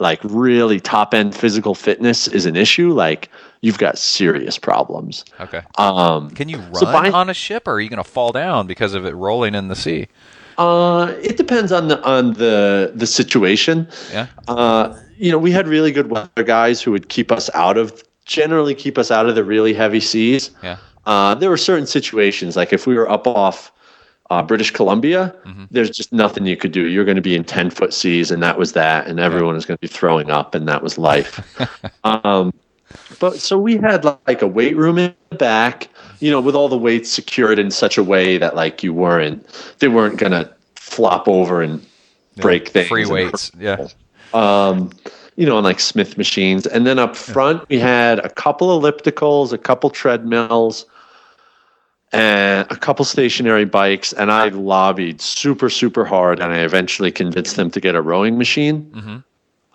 like 0.00 0.18
really 0.24 0.80
top 0.80 1.14
end 1.14 1.32
physical 1.36 1.74
fitness 1.76 2.26
is 2.26 2.46
an 2.46 2.56
issue 2.56 2.92
like 2.92 3.28
you've 3.62 3.78
got 3.78 3.96
serious 3.98 4.58
problems 4.58 5.24
okay. 5.44 5.62
um 5.78 6.28
Can 6.30 6.48
you 6.48 6.58
run 6.58 6.74
so 6.74 6.86
by- 6.86 7.10
on 7.20 7.30
a 7.30 7.34
ship, 7.34 7.68
or 7.68 7.74
are 7.74 7.80
you 7.80 7.88
going 7.88 8.02
to 8.02 8.10
fall 8.18 8.32
down 8.32 8.66
because 8.66 8.94
of 8.98 9.06
it 9.06 9.14
rolling 9.14 9.54
in 9.54 9.68
the 9.68 9.76
sea? 9.76 10.08
Uh, 10.58 11.12
it 11.22 11.36
depends 11.36 11.72
on 11.72 11.88
the 11.88 12.02
on 12.04 12.34
the 12.34 12.92
the 12.94 13.06
situation. 13.06 13.88
Yeah. 14.12 14.26
Uh, 14.48 14.98
you 15.16 15.30
know, 15.30 15.38
we 15.38 15.50
had 15.50 15.68
really 15.68 15.92
good 15.92 16.10
weather 16.10 16.42
guys 16.44 16.82
who 16.82 16.90
would 16.92 17.08
keep 17.08 17.30
us 17.32 17.48
out 17.54 17.76
of 17.78 18.02
generally 18.24 18.74
keep 18.74 18.96
us 18.98 19.10
out 19.10 19.28
of 19.28 19.34
the 19.34 19.44
really 19.44 19.74
heavy 19.74 20.00
seas. 20.00 20.50
Yeah. 20.62 20.76
Uh, 21.06 21.34
there 21.34 21.50
were 21.50 21.56
certain 21.58 21.86
situations 21.86 22.56
like 22.56 22.72
if 22.72 22.86
we 22.86 22.94
were 22.96 23.08
up 23.10 23.26
off 23.26 23.70
uh, 24.30 24.42
British 24.42 24.70
Columbia, 24.70 25.34
Mm-hmm. 25.44 25.64
there's 25.70 25.90
just 25.90 26.12
nothing 26.12 26.46
you 26.46 26.56
could 26.56 26.72
do. 26.72 26.86
You're 26.88 27.04
going 27.04 27.16
to 27.16 27.22
be 27.22 27.34
in 27.34 27.44
ten 27.44 27.68
foot 27.70 27.92
seas, 27.92 28.30
and 28.30 28.42
that 28.42 28.58
was 28.58 28.72
that, 28.72 29.06
and 29.06 29.20
everyone 29.20 29.54
was 29.54 29.66
going 29.66 29.76
to 29.76 29.80
be 29.82 29.86
throwing 29.88 30.30
up, 30.30 30.54
and 30.54 30.66
that 30.66 30.82
was 30.82 30.96
life. 30.96 31.60
um, 32.04 32.52
but 33.18 33.38
so 33.38 33.58
we 33.58 33.76
had 33.76 34.04
like 34.04 34.42
a 34.42 34.46
weight 34.46 34.76
room 34.76 34.98
in 34.98 35.14
the 35.30 35.36
back, 35.36 35.88
you 36.20 36.30
know, 36.30 36.40
with 36.40 36.54
all 36.54 36.68
the 36.68 36.78
weights 36.78 37.10
secured 37.10 37.58
in 37.58 37.70
such 37.70 37.98
a 37.98 38.02
way 38.02 38.38
that 38.38 38.54
like 38.54 38.82
you 38.82 38.92
weren't, 38.92 39.46
they 39.78 39.88
weren't 39.88 40.18
gonna 40.18 40.52
flop 40.76 41.28
over 41.28 41.62
and 41.62 41.84
break 42.36 42.68
things. 42.68 42.88
Free 42.88 43.06
weights. 43.06 43.50
Yeah. 43.58 43.88
um, 44.32 44.90
you 45.36 45.46
know, 45.46 45.56
on 45.56 45.64
like 45.64 45.80
Smith 45.80 46.16
machines. 46.16 46.66
And 46.66 46.86
then 46.86 46.98
up 46.98 47.16
front, 47.16 47.68
we 47.68 47.78
had 47.78 48.20
a 48.20 48.28
couple 48.28 48.80
ellipticals, 48.80 49.52
a 49.52 49.58
couple 49.58 49.90
treadmills, 49.90 50.86
and 52.12 52.70
a 52.70 52.76
couple 52.76 53.04
stationary 53.04 53.64
bikes. 53.64 54.12
And 54.12 54.30
I 54.30 54.48
lobbied 54.48 55.20
super, 55.20 55.68
super 55.68 56.04
hard, 56.04 56.38
and 56.38 56.52
I 56.52 56.58
eventually 56.58 57.10
convinced 57.10 57.56
them 57.56 57.70
to 57.72 57.80
get 57.80 57.96
a 57.96 58.02
rowing 58.02 58.38
machine. 58.38 58.90
Mhm. 58.94 59.24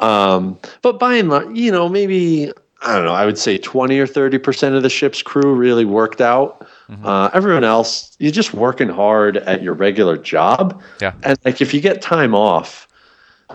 Um, 0.06 0.58
but 0.82 0.98
by 0.98 1.16
and 1.16 1.30
large, 1.30 1.58
you 1.58 1.72
know, 1.72 1.90
maybe 1.90 2.54
I 2.82 2.96
don't 2.96 3.06
know. 3.06 3.14
I 3.14 3.26
would 3.26 3.38
say 3.38 3.58
twenty 3.58 4.00
or 4.00 4.08
thirty 4.08 4.38
percent 4.38 4.76
of 4.76 4.84
the 4.84 4.90
ship's 4.90 5.22
crew 5.22 5.54
really 5.54 5.86
worked 5.86 6.22
out. 6.22 6.68
Uh, 7.04 7.30
everyone 7.34 7.64
else, 7.64 8.16
you're 8.18 8.32
just 8.32 8.56
working 8.56 8.90
hard 8.90 9.38
at 9.38 9.62
your 9.62 9.76
regular 9.76 10.18
job. 10.18 10.82
Yeah. 11.00 11.14
And 11.22 11.38
like, 11.46 11.62
if 11.62 11.72
you 11.72 11.82
get 11.82 12.02
time 12.02 12.34
off, 12.34 12.88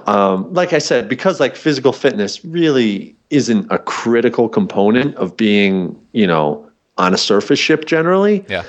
um, 0.07 0.53
like 0.53 0.73
I 0.73 0.79
said, 0.79 1.09
because 1.09 1.41
like 1.41 1.57
physical 1.57 1.93
fitness 1.93 2.45
really 2.45 3.17
isn't 3.31 3.67
a 3.73 3.79
critical 3.79 4.49
component 4.49 5.17
of 5.17 5.37
being, 5.37 6.01
you 6.13 6.29
know, 6.29 6.71
on 6.97 7.13
a 7.13 7.19
surface 7.19 7.59
ship 7.59 7.87
generally. 7.87 8.45
Yeah. 8.49 8.63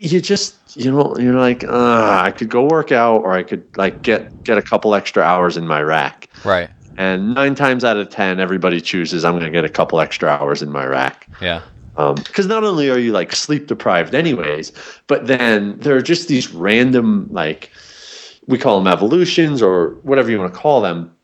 You 0.00 0.20
just, 0.20 0.56
you 0.76 0.90
know, 0.90 1.16
you're 1.16 1.38
like, 1.38 1.62
uh, 1.62 2.20
I 2.24 2.32
could 2.32 2.50
go 2.50 2.64
work 2.64 2.90
out, 2.90 3.22
or 3.22 3.32
I 3.32 3.44
could 3.44 3.64
like 3.76 4.02
get 4.02 4.42
get 4.42 4.58
a 4.58 4.62
couple 4.62 4.96
extra 4.96 5.22
hours 5.22 5.56
in 5.56 5.64
my 5.66 5.80
rack. 5.80 6.28
Right. 6.44 6.68
And 6.96 7.34
nine 7.34 7.54
times 7.54 7.84
out 7.84 7.96
of 7.96 8.08
ten, 8.10 8.38
everybody 8.40 8.80
chooses 8.80 9.24
I'm 9.24 9.32
going 9.32 9.44
to 9.44 9.50
get 9.50 9.64
a 9.64 9.68
couple 9.68 10.00
extra 10.00 10.28
hours 10.28 10.62
in 10.62 10.70
my 10.70 10.84
rack 10.86 11.28
Yeah. 11.40 11.62
Um, 11.96 12.14
because 12.14 12.46
not 12.46 12.64
only 12.64 12.88
are 12.90 12.98
you 12.98 13.12
like 13.12 13.34
sleep 13.36 13.66
deprived 13.66 14.14
anyways 14.14 14.72
but 15.08 15.26
then 15.26 15.78
there 15.80 15.94
are 15.94 16.00
just 16.02 16.26
these 16.28 16.50
random 16.52 17.28
like 17.30 17.70
we 18.46 18.56
call 18.58 18.78
them 18.82 18.90
evolutions 18.90 19.60
or 19.60 19.90
whatever 20.02 20.30
you 20.30 20.38
want 20.38 20.52
to 20.54 20.58
call 20.58 20.80
them 20.80 21.14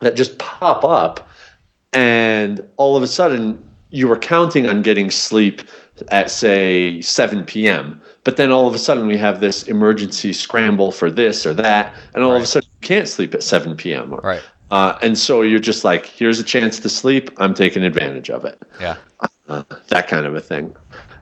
that 0.00 0.16
just 0.16 0.38
pop 0.38 0.84
up 0.84 1.28
and 1.92 2.66
all 2.76 2.96
of 2.96 3.02
a 3.02 3.06
sudden 3.06 3.62
you 3.90 4.08
were 4.08 4.18
counting 4.18 4.66
on 4.66 4.82
getting 4.82 5.10
sleep 5.10 5.62
at 6.08 6.30
say 6.30 7.00
7 7.02 7.44
p.m 7.44 8.00
but 8.24 8.36
then 8.38 8.50
all 8.50 8.66
of 8.66 8.74
a 8.74 8.78
sudden 8.78 9.06
we 9.06 9.16
have 9.18 9.40
this 9.40 9.64
emergency 9.64 10.32
scramble 10.32 10.92
for 10.92 11.10
this 11.10 11.44
or 11.46 11.52
that 11.54 11.94
and 12.14 12.24
all 12.24 12.34
of 12.34 12.42
a 12.42 12.46
sudden 12.46 12.68
you 12.80 12.88
can't 12.88 13.06
sleep 13.08 13.34
at 13.34 13.42
7 13.42 13.76
p.m 13.76 14.12
or- 14.14 14.20
Right. 14.20 14.42
Uh, 14.70 14.98
and 15.02 15.16
so 15.18 15.42
you're 15.42 15.58
just 15.60 15.84
like 15.84 16.06
here's 16.06 16.38
a 16.40 16.44
chance 16.44 16.78
to 16.80 16.88
sleep 16.88 17.30
i'm 17.38 17.54
taking 17.54 17.82
advantage 17.84 18.30
of 18.30 18.44
it 18.44 18.60
Yeah. 18.80 18.96
uh, 19.48 19.62
that 19.88 20.08
kind 20.08 20.26
of 20.26 20.34
a 20.34 20.40
thing. 20.40 20.74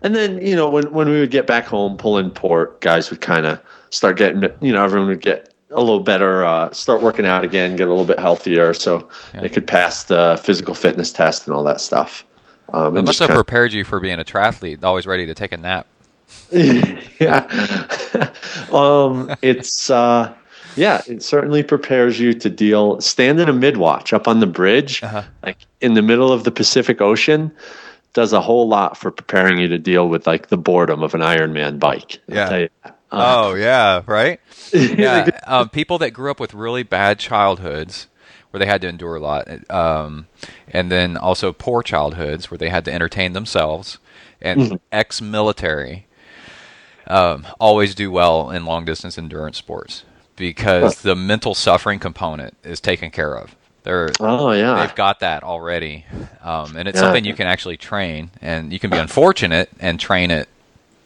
And 0.03 0.15
then, 0.15 0.39
you 0.47 0.55
know, 0.55 0.69
when, 0.69 0.91
when 0.93 1.09
we 1.09 1.19
would 1.21 1.31
get 1.31 1.47
back 1.47 1.65
home, 1.65 1.97
pull 1.97 2.19
in 2.19 2.31
port, 2.31 2.79
guys 2.83 3.09
would 3.11 3.23
kind 3.23 3.47
of 3.47 3.59
start 3.89 4.19
getting, 4.19 4.43
you 4.61 4.71
know, 4.73 4.85
everyone 4.85 5.09
would 5.09 5.23
get 5.23 5.55
a 5.71 5.81
little 5.81 6.01
better, 6.01 6.45
uh, 6.45 6.71
start 6.73 7.01
working 7.01 7.25
out 7.25 7.43
again, 7.43 7.75
get 7.75 7.87
a 7.89 7.91
little 7.91 8.05
bit 8.05 8.19
healthier 8.19 8.75
so 8.75 9.09
they 9.41 9.49
could 9.49 9.67
pass 9.67 10.05
the 10.05 10.39
physical 10.43 10.75
fitness 10.75 11.11
test 11.11 11.47
and 11.47 11.57
all 11.57 11.65
that 11.65 11.81
stuff. 11.81 12.25
Um, 12.75 12.97
It 12.99 13.05
must 13.07 13.19
have 13.19 13.29
kinda- 13.29 13.43
prepared 13.43 13.73
you 13.73 13.83
for 13.85 13.99
being 13.99 14.21
a 14.21 14.25
triathlete, 14.25 14.85
always 14.85 15.07
ready 15.07 15.25
to 15.25 15.35
take 15.35 15.53
a 15.53 15.57
nap. 15.57 15.87
yeah. 16.51 17.47
um, 18.73 19.35
it's, 19.41 19.89
uh, 19.89 20.35
yeah, 20.77 21.03
it 21.07 21.23
certainly 21.23 21.63
prepares 21.63 22.19
you 22.21 22.35
to 22.35 22.51
deal, 22.51 23.01
stand 23.01 23.41
in 23.41 23.49
a 23.49 23.53
midwatch 23.53 24.13
up 24.13 24.29
on 24.29 24.41
the 24.41 24.47
bridge, 24.47 25.03
Uh-huh. 25.03 25.23
like 25.43 25.59
in 25.81 25.95
the 25.95 26.03
middle 26.03 26.33
of 26.33 26.45
the 26.45 26.51
Pacific 26.51 27.01
Ocean, 27.01 27.53
does 28.13 28.33
a 28.33 28.41
whole 28.41 28.69
lot 28.69 28.97
for 28.97 29.11
preparing 29.11 29.59
you 29.59 29.69
to 29.69 29.79
deal 29.79 30.09
with 30.09 30.27
like 30.27 30.49
the 30.49 30.57
boredom 30.57 31.03
of 31.03 31.15
an 31.15 31.21
Ironman 31.21 31.79
bike. 31.79 32.19
Yeah. 32.29 32.49
tell 32.49 32.61
you 32.61 32.69
that. 32.85 32.99
Uh, 33.11 33.37
oh 33.37 33.55
yeah, 33.55 34.03
right. 34.07 34.41
Yeah, 34.73 35.31
um, 35.47 35.69
people 35.69 35.99
that 35.99 36.11
grew 36.11 36.31
up 36.31 36.41
with 36.41 36.55
really 36.55 36.83
bad 36.83 37.19
childhoods 37.21 38.09
where 38.51 38.59
they 38.59 38.67
had 38.67 38.81
to 38.83 38.89
endure 38.89 39.17
a 39.17 39.21
lot, 39.21 39.49
um, 39.71 40.27
and 40.69 40.91
then 40.91 41.17
also 41.17 41.53
poor 41.53 41.83
childhoods 41.83 42.51
where 42.51 42.59
they 42.59 42.69
had 42.71 42.85
to 42.87 42.93
entertain 42.93 43.33
themselves, 43.33 43.99
and 44.41 44.61
Mm-hmm. 44.61 44.77
ex-military 44.93 46.07
um, 47.07 47.47
always 47.61 47.95
do 47.95 48.11
well 48.11 48.51
in 48.51 48.65
long 48.65 48.85
distance 48.85 49.19
endurance 49.19 49.59
sports 49.59 50.05
because 50.37 51.03
the 51.03 51.15
mental 51.17 51.55
suffering 51.55 51.99
component 51.99 52.57
is 52.65 52.81
taken 52.81 53.11
care 53.11 53.35
of. 53.37 53.55
They're 53.83 54.11
oh 54.21 54.53
yeah. 54.53 54.81
they've 54.87 54.95
got 54.95 55.21
that 55.21 55.43
already, 55.43 56.07
um, 56.43 56.77
and 56.77 56.89
it's 56.89 56.97
Yeah. 56.97 57.03
something 57.03 57.25
you 57.25 57.35
can 57.35 57.47
actually 57.47 57.77
train, 57.77 58.31
and 58.41 58.73
you 58.73 58.79
can 58.79 58.91
be 58.91 58.97
unfortunate 58.97 59.69
and 59.79 60.01
train 60.01 60.31
it 60.31 60.49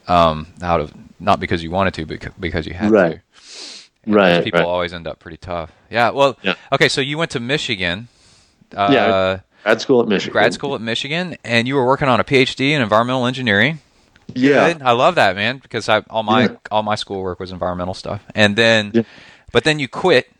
um, 0.07 0.47
out 0.61 0.79
of 0.79 0.93
not 1.19 1.39
because 1.41 1.61
you 1.61 1.71
wanted 1.71 1.93
to, 1.95 2.05
but 2.05 2.39
because 2.39 2.65
you 2.65 2.73
had 2.73 2.89
Right. 2.91 3.11
to. 3.11 3.21
And 4.05 4.15
Right, 4.15 4.43
people 4.43 4.61
right. 4.61 4.65
always 4.67 4.93
end 4.93 5.07
up 5.07 5.19
pretty 5.19 5.35
tough. 5.37 5.71
Yeah. 5.91 6.11
Well. 6.11 6.37
Yeah. 6.41 6.53
Okay. 6.71 6.87
So 6.87 7.01
you 7.01 7.17
went 7.17 7.31
to 7.31 7.39
Michigan. 7.41 8.07
Uh, 8.75 8.89
Yeah, 8.91 9.39
Grad 9.63 9.81
school 9.81 10.01
at 10.01 10.07
Michigan. 10.07 10.31
grad 10.31 10.53
school 10.53 10.73
at 10.73 10.79
Michigan, 10.81 11.35
and 11.43 11.67
you 11.67 11.75
were 11.75 11.85
working 11.85 12.07
on 12.07 12.19
a 12.21 12.23
PhD 12.23 12.71
in 12.71 12.81
environmental 12.81 13.25
engineering. 13.25 13.79
Yeah. 14.35 14.73
Good. 14.73 14.81
I 14.81 14.91
love 14.91 15.15
that, 15.15 15.35
man, 15.35 15.57
because 15.57 15.89
I, 15.89 15.99
all 16.09 16.23
my 16.23 16.43
Yeah. 16.43 16.55
all 16.71 16.83
my 16.83 16.95
schoolwork 16.95 17.39
was 17.39 17.51
environmental 17.51 17.93
stuff, 17.93 18.21
and 18.35 18.55
then, 18.55 18.91
Yeah. 18.93 19.01
but 19.51 19.63
then 19.63 19.79
you 19.79 19.87
quit. 19.87 20.31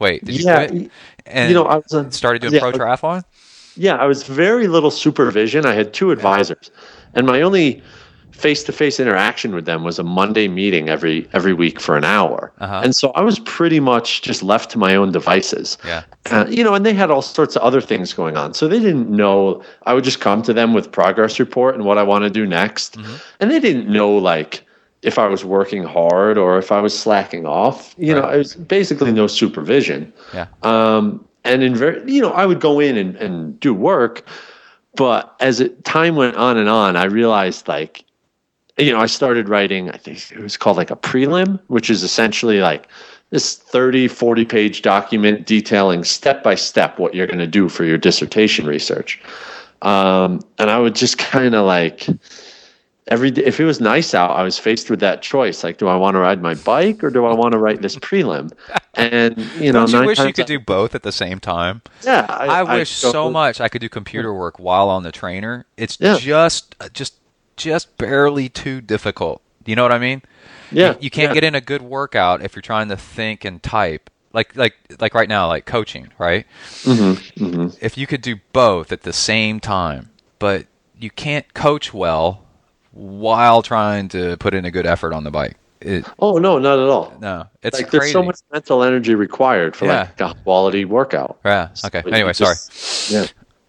Wait, 0.00 0.24
did 0.24 0.36
you 0.36 0.44
Yeah, 0.44 0.66
quit? 0.66 0.90
And 1.26 1.48
you 1.50 1.54
know, 1.54 1.64
I 1.64 1.76
was 1.76 1.92
a- 1.92 2.10
started 2.10 2.42
doing 2.42 2.54
yeah, 2.54 2.60
pro 2.60 2.72
triathlon. 2.72 3.24
Yeah, 3.76 3.96
I 3.96 4.06
was 4.06 4.22
very 4.22 4.68
little 4.68 4.90
supervision. 4.90 5.66
I 5.66 5.74
had 5.74 5.92
two 5.92 6.10
advisors, 6.10 6.70
and 7.14 7.26
my 7.26 7.42
only 7.42 7.82
face-to-face 8.34 8.98
interaction 9.00 9.54
with 9.54 9.64
them 9.64 9.84
was 9.84 9.98
a 9.98 10.02
Monday 10.02 10.48
meeting 10.48 10.88
every 10.88 11.28
every 11.32 11.52
week 11.54 11.80
for 11.80 11.96
an 11.96 12.04
hour. 12.04 12.52
Uh-huh. 12.58 12.80
And 12.84 12.94
so 12.94 13.10
I 13.12 13.20
was 13.22 13.38
pretty 13.40 13.80
much 13.80 14.22
just 14.22 14.42
left 14.42 14.70
to 14.72 14.78
my 14.78 14.94
own 14.94 15.12
devices. 15.12 15.78
Yeah. 15.84 16.02
Uh, 16.30 16.44
you 16.48 16.62
know, 16.64 16.74
and 16.74 16.84
they 16.84 16.94
had 16.94 17.10
all 17.10 17.22
sorts 17.22 17.56
of 17.56 17.62
other 17.62 17.80
things 17.80 18.12
going 18.12 18.36
on. 18.36 18.52
So 18.54 18.68
they 18.68 18.80
didn't 18.80 19.08
know. 19.08 19.62
I 19.86 19.94
would 19.94 20.04
just 20.04 20.20
come 20.20 20.42
to 20.42 20.52
them 20.52 20.74
with 20.74 20.90
progress 20.90 21.38
report 21.38 21.74
and 21.74 21.84
what 21.84 21.96
I 21.98 22.02
want 22.02 22.24
to 22.24 22.30
do 22.30 22.44
next, 22.46 22.96
Mm-hmm. 22.98 23.14
and 23.40 23.50
they 23.50 23.60
didn't 23.60 23.88
know 23.88 24.10
like 24.16 24.62
if 25.02 25.18
I 25.18 25.26
was 25.26 25.44
working 25.44 25.82
hard 25.84 26.38
or 26.38 26.58
if 26.58 26.72
I 26.72 26.80
was 26.80 26.98
slacking 26.98 27.46
off. 27.46 27.94
You 27.98 28.14
know, 28.14 28.22
Right. 28.22 28.34
it 28.34 28.38
was 28.38 28.54
basically 28.56 29.12
no 29.12 29.26
supervision. 29.26 30.12
Yeah. 30.32 30.46
Um, 30.62 31.24
and 31.44 31.62
in 31.62 31.74
very, 31.76 32.10
you 32.10 32.22
know, 32.22 32.30
I 32.32 32.46
would 32.46 32.60
go 32.60 32.80
in 32.80 32.96
and, 32.96 33.14
and 33.16 33.60
do 33.60 33.74
work, 33.74 34.26
but 34.96 35.34
as 35.40 35.60
it, 35.60 35.84
time 35.84 36.16
went 36.16 36.36
on 36.36 36.56
and 36.56 36.68
on, 36.70 36.96
I 36.96 37.04
realized 37.04 37.68
like, 37.68 38.02
you 38.78 38.92
know, 38.92 38.98
I 39.00 39.06
started 39.06 39.48
writing, 39.48 39.90
I 39.90 39.96
think 39.96 40.32
it 40.32 40.38
was 40.40 40.56
called 40.56 40.76
like 40.76 40.90
a 40.90 40.96
prelim, 40.96 41.60
which 41.68 41.90
is 41.90 42.02
essentially 42.02 42.60
like 42.60 42.88
this 43.30 43.54
30, 43.56 44.08
40 44.08 44.44
page 44.44 44.82
document 44.82 45.46
detailing 45.46 46.04
step 46.04 46.42
by 46.42 46.54
step 46.54 46.98
what 46.98 47.14
you're 47.14 47.26
going 47.26 47.38
to 47.38 47.46
do 47.46 47.68
for 47.68 47.84
your 47.84 47.98
dissertation 47.98 48.66
research. 48.66 49.20
Um, 49.82 50.40
and 50.58 50.70
I 50.70 50.78
would 50.78 50.94
just 50.94 51.18
kind 51.18 51.54
of 51.54 51.66
like, 51.66 52.06
every 53.08 53.30
day, 53.30 53.44
if 53.44 53.60
it 53.60 53.64
was 53.64 53.80
nice 53.80 54.14
out, 54.14 54.30
I 54.30 54.42
was 54.42 54.58
faced 54.58 54.88
with 54.90 55.00
that 55.00 55.20
choice. 55.22 55.62
Like, 55.62 55.78
do 55.78 55.88
I 55.88 55.96
want 55.96 56.14
to 56.14 56.20
ride 56.20 56.40
my 56.42 56.54
bike 56.54 57.04
or 57.04 57.10
do 57.10 57.26
I 57.26 57.34
want 57.34 57.52
to 57.52 57.58
write 57.58 57.82
this 57.82 57.96
prelim? 57.96 58.50
And 58.94 59.36
you 59.60 59.72
know, 59.72 59.86
Don't 59.86 60.00
you 60.02 60.06
wish 60.06 60.18
you 60.18 60.32
could 60.32 60.42
out- 60.42 60.46
do 60.48 60.58
both 60.60 60.94
at 60.94 61.02
the 61.02 61.12
same 61.12 61.38
time? 61.38 61.82
Yeah, 62.04 62.26
I, 62.28 62.62
wish 62.62 63.02
go- 63.02 63.12
so 63.12 63.30
much 63.30 63.60
I 63.60 63.68
could 63.68 63.80
do 63.82 63.88
computer 63.88 64.32
work 64.32 64.58
while 64.58 64.88
on 64.88 65.02
the 65.02 65.12
trainer. 65.12 65.66
It's 65.76 65.98
Yeah. 66.00 66.16
just 66.18 66.74
just 66.92 67.14
just 67.56 67.96
barely 67.98 68.48
too 68.48 68.80
difficult. 68.80 69.40
You 69.66 69.76
know 69.76 69.82
what 69.82 69.92
I 69.92 69.98
mean? 69.98 70.22
Yeah, 70.70 70.92
You, 70.92 70.96
you 71.02 71.10
can't 71.10 71.30
yeah. 71.30 71.34
get 71.34 71.44
in 71.44 71.54
a 71.54 71.60
good 71.60 71.82
workout 71.82 72.42
if 72.42 72.54
you're 72.54 72.62
trying 72.62 72.88
to 72.88 72.96
think 72.96 73.44
and 73.44 73.62
type. 73.62 74.10
Like 74.32 74.56
like 74.56 74.74
like 74.98 75.14
right 75.14 75.28
now, 75.28 75.46
like 75.46 75.64
coaching, 75.64 76.08
right? 76.18 76.44
Mm-hmm, 76.82 77.44
mm-hmm. 77.44 77.68
If 77.80 77.96
you 77.96 78.06
could 78.08 78.20
do 78.20 78.36
both 78.52 78.90
at 78.90 79.02
the 79.02 79.12
same 79.12 79.60
time, 79.60 80.10
but 80.40 80.66
you 80.98 81.08
can't 81.10 81.52
coach 81.54 81.94
well 81.94 82.44
while 82.90 83.62
trying 83.62 84.08
to 84.08 84.36
put 84.38 84.52
in 84.54 84.64
a 84.64 84.70
good 84.72 84.86
effort 84.86 85.12
on 85.12 85.22
the 85.24 85.30
bike. 85.30 85.56
It, 85.80 86.04
Oh 86.18 86.38
no, 86.38 86.58
not 86.58 86.78
at 86.80 86.88
all. 86.88 87.12
no, 87.20 87.44
it's 87.62 87.78
like 87.78 87.88
crazy. 87.90 87.98
there's 87.98 88.12
so 88.12 88.22
much 88.24 88.38
mental 88.52 88.82
energy 88.82 89.14
required 89.14 89.76
for 89.76 89.84
Yeah. 89.86 90.08
like 90.18 90.20
a 90.20 90.34
quality 90.42 90.84
workout. 90.84 91.38
Yeah. 91.44 91.68
Okay. 91.84 92.02
So 92.02 92.10
Anyway, 92.10 92.32
sorry. 92.32 92.56
Yeah. 93.10 93.26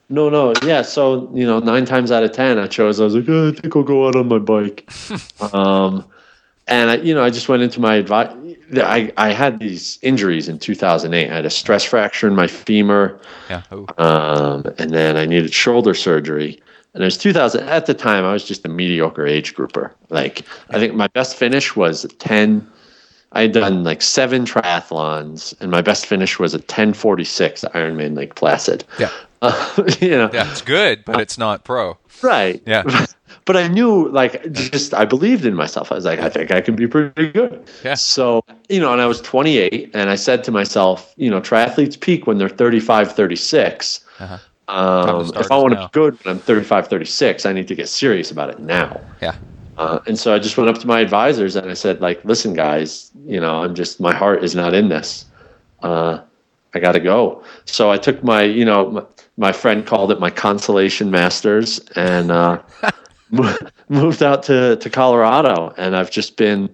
No, 0.10 0.30
no, 0.30 0.53
yeah. 0.64 0.82
So 0.84 1.32
you 1.34 1.45
know, 1.45 1.60
nine 1.60 1.86
times 1.86 2.12
out 2.12 2.24
of 2.24 2.32
ten, 2.32 2.60
I 2.60 2.68
chose. 2.68 2.99
I 2.99 3.06
was 3.06 3.16
like, 3.16 3.28
oh, 3.28 3.49
I 3.49 3.51
think 3.51 3.76
I'll 3.76 3.84
go 3.84 4.08
out 4.08 4.16
on 4.16 4.28
my 4.28 4.39
bike. 4.39 4.89
um, 5.53 6.06
and 6.68 6.91
I, 6.91 6.95
you 6.97 7.14
know, 7.14 7.24
I 7.24 7.30
just 7.30 7.49
went 7.49 7.64
into 7.64 7.80
my 7.80 7.95
advice. 7.95 8.32
I 8.76 9.12
I 9.18 9.32
had 9.32 9.60
these 9.60 9.99
injuries 10.01 10.47
in 10.47 10.60
2008. 10.60 11.30
I 11.30 11.36
had 11.36 11.45
a 11.45 11.49
stress 11.49 11.84
fracture 11.84 12.28
in 12.28 12.36
my 12.36 12.47
femur, 12.47 13.20
Yeah. 13.49 13.62
Um, 13.97 14.66
and 14.78 14.91
then 14.91 15.18
I 15.18 15.26
needed 15.26 15.53
shoulder 15.53 15.93
surgery. 15.93 16.62
And 16.93 17.03
it 17.03 17.06
was 17.06 17.18
2000. 17.18 17.68
At 17.68 17.88
the 17.88 17.93
time, 17.93 18.24
I 18.24 18.32
was 18.32 18.45
just 18.45 18.66
a 18.66 18.70
mediocre 18.70 19.28
age 19.28 19.53
grouper. 19.53 19.93
Like 20.10 20.43
I 20.70 20.80
think 20.80 20.93
my 20.93 21.08
best 21.08 21.36
finish 21.36 21.76
was 21.76 22.06
a 22.06 22.08
10. 22.08 22.68
I 23.34 23.41
had 23.41 23.51
done 23.51 23.84
like 23.84 24.01
seven 24.01 24.45
triathlons, 24.45 25.53
and 25.60 25.70
my 25.70 25.82
best 25.82 26.06
finish 26.06 26.39
was 26.39 26.53
a 26.53 26.58
1046 26.58 27.66
Ironman 27.74 28.16
Lake 28.16 28.36
Placid. 28.36 28.86
Yeah. 28.97 29.12
Uh, 29.46 29.89
you 30.02 30.10
know, 30.12 30.30
Yeah. 30.34 30.50
It's 30.52 30.62
good, 30.62 31.06
but 31.06 31.20
it's 31.20 31.38
not 31.38 31.64
pro. 31.64 31.98
right. 32.22 32.62
Yeah. 32.66 33.06
But 33.46 33.58
I 33.58 33.68
knew, 33.68 34.10
like, 34.10 34.52
just 34.54 34.93
I 34.96 35.06
believed 35.06 35.46
in 35.46 35.54
myself. 35.54 35.91
I 35.91 35.96
was 35.96 36.06
like, 36.06 36.20
I 36.20 36.30
think 36.30 36.50
I 36.50 36.62
can 36.62 36.76
be 36.76 36.88
pretty 36.88 37.32
good. 37.32 37.70
Yeah. 37.84 37.93
So, 37.93 38.43
you 38.70 38.80
know, 38.80 38.91
and 38.91 39.00
I 39.00 39.06
was 39.06 39.22
28, 39.22 39.91
and 39.93 40.10
I 40.10 40.16
said 40.16 40.43
to 40.46 40.52
myself, 40.52 41.14
you 41.16 41.30
know, 41.30 41.39
triathletes 41.39 42.00
peak 42.00 42.26
when 42.26 42.39
they're 42.39 42.50
35, 42.50 43.12
36. 43.12 44.04
Uh-huh. 44.20 44.38
Um, 44.68 45.32
if 45.36 45.52
I 45.52 45.58
want 45.58 45.74
to 45.76 45.80
be 45.82 45.88
good 45.91 46.18
when 46.24 46.38
I'm 46.38 46.39
35, 46.41 46.88
36, 46.88 47.46
I 47.46 47.54
need 47.54 47.68
to 47.68 47.76
get 47.76 47.88
serious 47.88 48.32
about 48.32 48.50
it 48.50 48.60
now. 48.60 49.00
Yeah. 49.22 49.36
Uh, 49.78 50.00
and 50.08 50.18
so 50.18 50.34
I 50.34 50.39
just 50.39 50.58
went 50.58 50.70
up 50.72 50.80
to 50.80 50.88
my 50.88 51.00
advisors 51.02 51.56
and 51.56 51.70
I 51.70 51.76
said, 51.76 52.02
like, 52.02 52.26
listen, 52.26 52.54
guys, 52.54 53.12
you 53.28 53.39
know, 53.39 53.62
I'm 53.62 53.76
just, 53.76 54.00
my 54.00 54.14
heart 54.16 54.43
is 54.43 54.56
not 54.56 54.74
in 54.74 54.89
this. 54.89 55.26
Uh, 55.84 56.20
I 56.76 56.80
got 56.80 56.93
to 56.93 56.99
go. 56.99 57.43
So 57.65 57.91
I 57.91 57.97
took 57.97 58.23
my, 58.23 58.43
you 58.43 58.65
know, 58.65 58.91
my, 58.91 59.03
my 59.38 59.51
friend 59.51 59.86
called 59.86 60.11
it 60.11 60.19
my 60.19 60.30
consolation 60.30 61.09
masters 61.11 61.80
and 61.95 62.32
uh, 62.32 62.61
moved 63.89 64.23
out 64.23 64.43
to, 64.43 64.76
to 64.78 64.89
Colorado. 64.89 65.73
And 65.78 65.95
I've 65.95 66.11
just 66.11 66.38
been 66.38 66.69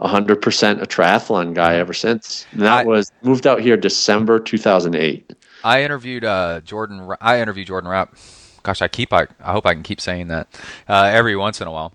100% 0.00 0.82
a 0.82 0.86
triathlon 0.86 1.54
guy 1.54 1.76
ever 1.76 1.92
since. 1.92 2.46
And 2.52 2.62
that 2.62 2.80
I- 2.80 2.84
was 2.84 3.10
moved 3.22 3.46
out 3.46 3.60
here 3.60 3.76
December 3.76 4.38
2008. 4.38 5.32
I 5.62 5.82
interviewed 5.82 6.24
uh, 6.24 6.60
Jordan. 6.60 7.10
I 7.22 7.40
interviewed 7.40 7.68
Jordan 7.68 7.88
Rapp. 7.88 8.14
Gosh, 8.62 8.82
I 8.82 8.88
keep. 8.88 9.14
I, 9.14 9.26
I 9.40 9.52
hope 9.52 9.64
I 9.64 9.72
can 9.72 9.82
keep 9.82 9.98
saying 9.98 10.28
that 10.28 10.46
uh, 10.86 11.10
every 11.10 11.36
once 11.36 11.62
in 11.62 11.66
a 11.66 11.72
while. 11.72 11.94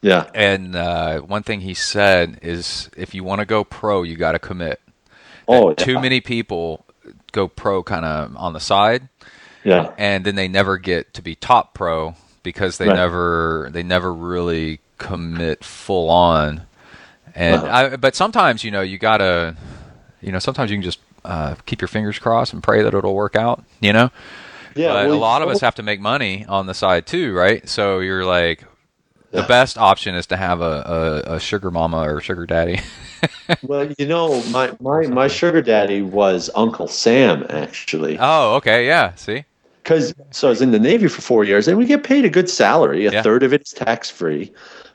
Yeah. 0.00 0.30
And 0.34 0.74
uh, 0.74 1.20
one 1.20 1.42
thing 1.42 1.60
he 1.60 1.74
said 1.74 2.38
is, 2.40 2.88
if 2.96 3.14
you 3.14 3.22
want 3.22 3.40
to 3.40 3.44
go 3.44 3.62
pro, 3.62 4.02
you 4.04 4.16
got 4.16 4.32
to 4.32 4.38
commit. 4.38 4.80
Oh, 5.52 5.74
Too 5.74 6.00
many 6.00 6.20
people 6.20 6.84
go 7.32 7.48
pro 7.48 7.82
kind 7.82 8.04
of 8.04 8.36
on 8.36 8.52
the 8.52 8.60
side, 8.60 9.08
Yeah. 9.64 9.92
and 9.98 10.24
then 10.24 10.34
they 10.34 10.48
never 10.48 10.78
get 10.78 11.14
to 11.14 11.22
be 11.22 11.34
top 11.34 11.74
pro 11.74 12.14
because 12.42 12.78
they 12.78 12.88
Right. 12.88 12.96
never 12.96 13.68
they 13.72 13.82
never 13.82 14.12
really 14.12 14.80
commit 14.98 15.64
full 15.64 16.10
on. 16.10 16.62
And 17.34 17.56
Uh-huh. 17.56 17.90
I, 17.92 17.96
but 17.96 18.14
sometimes 18.16 18.64
you 18.64 18.70
know 18.70 18.80
you 18.80 18.98
gotta, 18.98 19.56
you 20.20 20.32
know, 20.32 20.38
sometimes 20.38 20.70
you 20.70 20.76
can 20.76 20.82
just 20.82 20.98
uh, 21.24 21.54
keep 21.66 21.80
your 21.80 21.88
fingers 21.88 22.18
crossed 22.18 22.52
and 22.52 22.62
pray 22.62 22.82
that 22.82 22.94
it'll 22.94 23.14
work 23.14 23.36
out. 23.36 23.62
You 23.80 23.92
know. 23.92 24.10
Yeah. 24.76 24.92
but 24.92 25.06
well, 25.08 25.14
a 25.14 25.18
lot 25.18 25.42
of 25.42 25.48
us 25.48 25.60
have 25.62 25.74
to 25.76 25.82
make 25.82 26.00
money 26.00 26.46
on 26.48 26.66
the 26.66 26.74
side 26.74 27.06
too, 27.06 27.34
right? 27.34 27.68
So 27.68 27.98
you're 27.98 28.24
like, 28.24 28.64
the 29.30 29.42
best 29.42 29.78
option 29.78 30.14
is 30.14 30.26
to 30.28 30.36
have 30.36 30.60
a, 30.60 31.22
a, 31.26 31.34
a 31.36 31.40
sugar 31.40 31.70
mama 31.70 31.98
or 32.02 32.20
sugar 32.20 32.46
daddy. 32.46 32.80
Well, 33.62 33.92
you 33.98 34.06
know, 34.06 34.42
my, 34.44 34.72
my, 34.80 35.06
my 35.08 35.26
sugar 35.28 35.60
daddy 35.60 36.02
was 36.02 36.48
Uncle 36.54 36.86
Sam, 36.88 37.44
actually. 37.50 38.16
oh, 38.18 38.54
okay, 38.54 38.86
yeah. 38.86 39.12
See, 39.16 39.44
Because 39.82 40.14
so 40.30 40.46
I 40.46 40.50
was 40.50 40.62
in 40.62 40.70
the 40.70 40.78
Navy 40.78 41.08
for 41.08 41.20
four 41.20 41.44
years, 41.44 41.66
and 41.68 41.76
we 41.76 41.84
get 41.84 42.02
paid 42.04 42.24
a 42.24 42.30
good 42.30 42.48
salary. 42.48 43.04
A 43.06 43.12
Yeah. 43.12 43.22
third 43.22 43.42
of 43.42 43.52
it's 43.52 43.72
tax 43.72 44.08
free. 44.08 44.52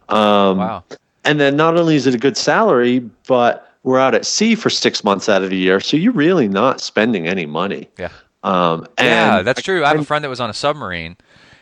Um, 0.10 0.58
wow, 0.58 0.84
And 1.26 1.40
then 1.40 1.56
not 1.58 1.78
only 1.78 1.96
is 1.98 2.08
it 2.08 2.16
a 2.16 2.18
good 2.18 2.38
salary, 2.38 3.00
but 3.28 3.72
we're 3.84 4.00
out 4.00 4.16
at 4.16 4.26
sea 4.26 4.56
for 4.56 4.70
six 4.72 5.04
months 5.04 5.28
out 5.30 5.44
of 5.44 5.50
the 5.50 5.58
year, 5.58 5.80
so 5.82 5.98
you're 5.98 6.14
really 6.14 6.48
not 6.48 6.80
spending 6.82 7.28
any 7.28 7.46
money. 7.46 7.90
yeah, 8.00 8.10
Um, 8.44 8.88
and 8.98 9.08
yeah. 9.08 9.42
That's 9.44 9.62
true. 9.62 9.84
I 9.84 9.90
have 9.90 10.00
a 10.00 10.06
friend 10.06 10.24
that 10.24 10.30
was 10.30 10.40
on 10.40 10.50
a 10.50 10.54
submarine, 10.54 11.18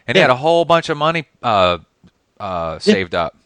and 0.07 0.15
he 0.15 0.21
had 0.21 0.29
a 0.29 0.35
whole 0.35 0.63
bunch 0.63 0.87
of 0.89 0.97
money 0.97 1.25
uh, 1.41 1.79
uh, 2.43 2.79
saved 2.79 3.15
up. 3.15 3.37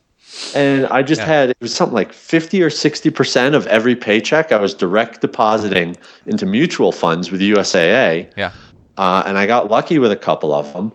And 0.54 0.88
I 0.88 1.04
just 1.04 1.22
Yeah. 1.22 1.28
had 1.28 1.50
it 1.52 1.58
was 1.62 1.74
something 1.74 1.96
like 1.96 2.12
fifty 2.12 2.62
or 2.62 2.70
sixty 2.70 3.10
percent 3.10 3.56
of 3.56 3.66
every 3.68 3.96
paycheck 3.96 4.52
I 4.52 4.60
was 4.60 4.74
direct 4.74 5.22
depositing 5.22 5.96
into 6.26 6.46
mutual 6.46 6.92
funds 6.92 7.32
with 7.32 7.40
USAA. 7.42 8.28
Yeah, 8.36 8.52
uh, 8.98 9.24
and 9.26 9.38
I 9.38 9.46
got 9.46 9.72
lucky 9.72 10.00
with 10.00 10.12
a 10.12 10.18
couple 10.18 10.54
of 10.54 10.72
them. 10.74 10.92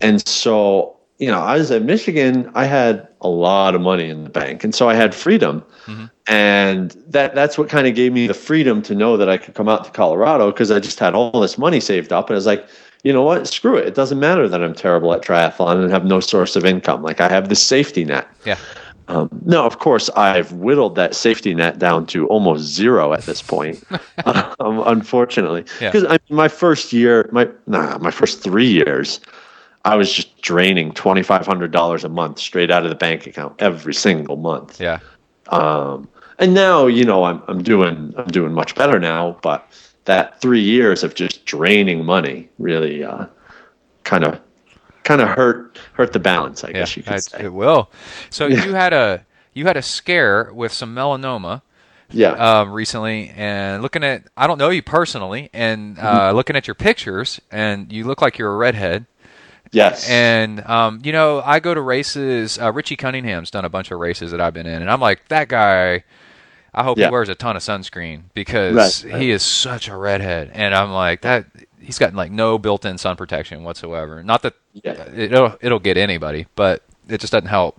And 0.00 0.26
so, 0.26 0.96
you 1.18 1.30
know, 1.30 1.40
I 1.40 1.58
was 1.58 1.70
at 1.70 1.82
Michigan. 1.82 2.50
I 2.54 2.64
had 2.64 3.06
a 3.20 3.28
lot 3.28 3.74
of 3.74 3.82
money 3.82 4.08
in 4.08 4.24
the 4.24 4.30
bank, 4.30 4.64
and 4.64 4.74
so 4.74 4.88
I 4.88 4.94
had 4.94 5.14
freedom. 5.14 5.62
And 6.26 6.96
that 7.08 7.34
that's 7.34 7.58
what 7.58 7.68
kind 7.68 7.86
of 7.86 7.94
gave 7.94 8.12
me 8.12 8.26
the 8.28 8.34
freedom 8.34 8.80
to 8.82 8.94
know 8.94 9.16
that 9.16 9.28
I 9.28 9.36
could 9.36 9.54
come 9.54 9.68
out 9.68 9.84
to 9.84 9.90
Colorado 9.90 10.52
because 10.52 10.70
I 10.70 10.78
just 10.78 10.98
had 11.00 11.14
all 11.14 11.40
this 11.40 11.58
money 11.58 11.80
saved 11.80 12.12
up, 12.12 12.30
and 12.30 12.34
I 12.34 12.38
was 12.38 12.46
like. 12.46 12.64
You 13.02 13.12
know 13.12 13.22
what? 13.22 13.46
Screw 13.48 13.76
it. 13.76 13.86
It 13.86 13.94
doesn't 13.94 14.20
matter 14.20 14.46
that 14.48 14.62
I'm 14.62 14.74
terrible 14.74 15.12
at 15.14 15.22
triathlon 15.22 15.82
and 15.82 15.90
have 15.90 16.04
no 16.04 16.20
source 16.20 16.56
of 16.56 16.64
income. 16.64 17.02
Like 17.02 17.20
I 17.20 17.28
have 17.28 17.48
this 17.48 17.62
safety 17.62 18.04
net. 18.04 18.28
yeah, 18.44 18.58
Um, 19.08 19.28
no, 19.44 19.64
of 19.64 19.78
course, 19.78 20.10
I've 20.10 20.52
whittled 20.52 20.96
that 20.96 21.14
safety 21.14 21.54
net 21.54 21.78
down 21.78 22.06
to 22.06 22.26
almost 22.28 22.62
zero 22.64 23.12
at 23.12 23.22
this 23.22 23.40
point, 23.42 23.82
um, 24.26 24.82
unfortunately. 24.86 25.64
Yeah. 25.80 25.90
Because 25.90 26.04
I 26.08 26.18
my 26.28 26.48
first 26.48 26.92
year, 26.92 27.28
my 27.32 27.48
nah, 27.66 27.96
my 27.98 28.10
first 28.10 28.42
three 28.42 28.68
years, 28.70 29.18
I 29.86 29.96
was 29.96 30.12
just 30.12 30.40
draining 30.42 30.92
twenty 30.92 31.22
five 31.22 31.46
hundred 31.46 31.72
dollars 31.72 32.04
a 32.04 32.08
month 32.10 32.38
straight 32.38 32.70
out 32.70 32.84
of 32.84 32.90
the 32.90 32.96
bank 32.96 33.26
account 33.26 33.54
every 33.60 33.94
single 33.94 34.36
month. 34.36 34.78
yeah, 34.80 34.98
Um, 35.48 36.06
and 36.38 36.52
now, 36.54 36.86
you 36.86 37.04
know, 37.04 37.24
I'm 37.24 37.42
I'm 37.48 37.62
doing 37.62 38.12
I'm 38.18 38.28
doing 38.28 38.52
much 38.52 38.74
better 38.74 38.98
now, 39.00 39.38
but 39.42 39.66
that 40.04 40.40
three 40.40 40.62
years 40.62 41.02
of 41.04 41.14
just 41.14 41.44
draining 41.44 42.04
money 42.04 42.48
really 42.58 43.04
uh, 43.04 43.26
kind 44.04 44.24
of 44.24 44.40
kind 45.04 45.20
of 45.20 45.28
hurt 45.28 45.78
hurt 45.94 46.12
the 46.12 46.18
balance. 46.18 46.64
I 46.64 46.68
yeah. 46.68 46.74
guess 46.74 46.96
you 46.96 47.02
could 47.02 47.14
It, 47.16 47.22
say. 47.24 47.44
it 47.44 47.52
will. 47.52 47.90
So 48.30 48.46
Yeah. 48.46 48.64
you 48.64 48.74
had 48.74 48.92
a 48.92 49.24
you 49.54 49.66
had 49.66 49.76
a 49.76 49.82
scare 49.82 50.50
with 50.52 50.72
some 50.72 50.94
melanoma. 50.94 51.62
yeah. 52.12 52.30
um, 52.32 52.72
recently 52.72 53.30
and 53.36 53.82
looking 53.82 54.02
at 54.04 54.24
I 54.36 54.46
don't 54.46 54.58
know 54.58 54.70
you 54.70 54.82
personally 54.82 55.50
and 55.52 55.96
Mm-hmm. 55.96 56.06
uh, 56.06 56.32
looking 56.32 56.56
at 56.56 56.66
your 56.66 56.74
pictures 56.74 57.40
and 57.50 57.92
you 57.92 58.04
look 58.04 58.20
like 58.22 58.38
you're 58.38 58.52
a 58.52 58.56
redhead 58.56 59.06
yes. 59.72 60.08
and 60.08 60.60
um, 60.66 61.00
you 61.04 61.12
know 61.12 61.40
I 61.44 61.60
go 61.60 61.72
to 61.74 61.80
races 61.80 62.58
uh, 62.58 62.72
Richie 62.72 62.96
Cunningham's 62.96 63.50
done 63.50 63.64
a 63.64 63.68
bunch 63.68 63.90
of 63.92 63.98
races 64.00 64.30
that 64.32 64.40
I've 64.40 64.54
been 64.54 64.66
in 64.66 64.82
and 64.82 64.90
I'm 64.90 65.00
like 65.00 65.28
that 65.28 65.48
guy 65.48 66.04
I 66.74 66.82
hope 66.84 66.98
Yeah. 66.98 67.06
he 67.06 67.12
wears 67.12 67.28
a 67.28 67.34
ton 67.34 67.56
of 67.56 67.62
sunscreen 67.62 68.22
because 68.34 69.04
Right, 69.04 69.12
right. 69.12 69.22
he 69.22 69.30
is 69.30 69.42
such 69.42 69.88
a 69.88 69.96
redhead 69.96 70.50
and 70.54 70.74
I'm 70.74 70.90
like 70.92 71.22
that 71.22 71.46
he's 71.80 71.98
got 71.98 72.14
like 72.14 72.30
no 72.30 72.58
built-in 72.58 72.98
sun 72.98 73.16
protection 73.16 73.64
whatsoever 73.64 74.22
not 74.22 74.42
that 74.42 74.54
Yeah. 74.72 75.08
it'll 75.14 75.56
it'll 75.60 75.78
get 75.80 75.96
anybody 75.96 76.46
but 76.54 76.82
it 77.08 77.20
just 77.20 77.32
doesn't 77.32 77.48
help 77.48 77.78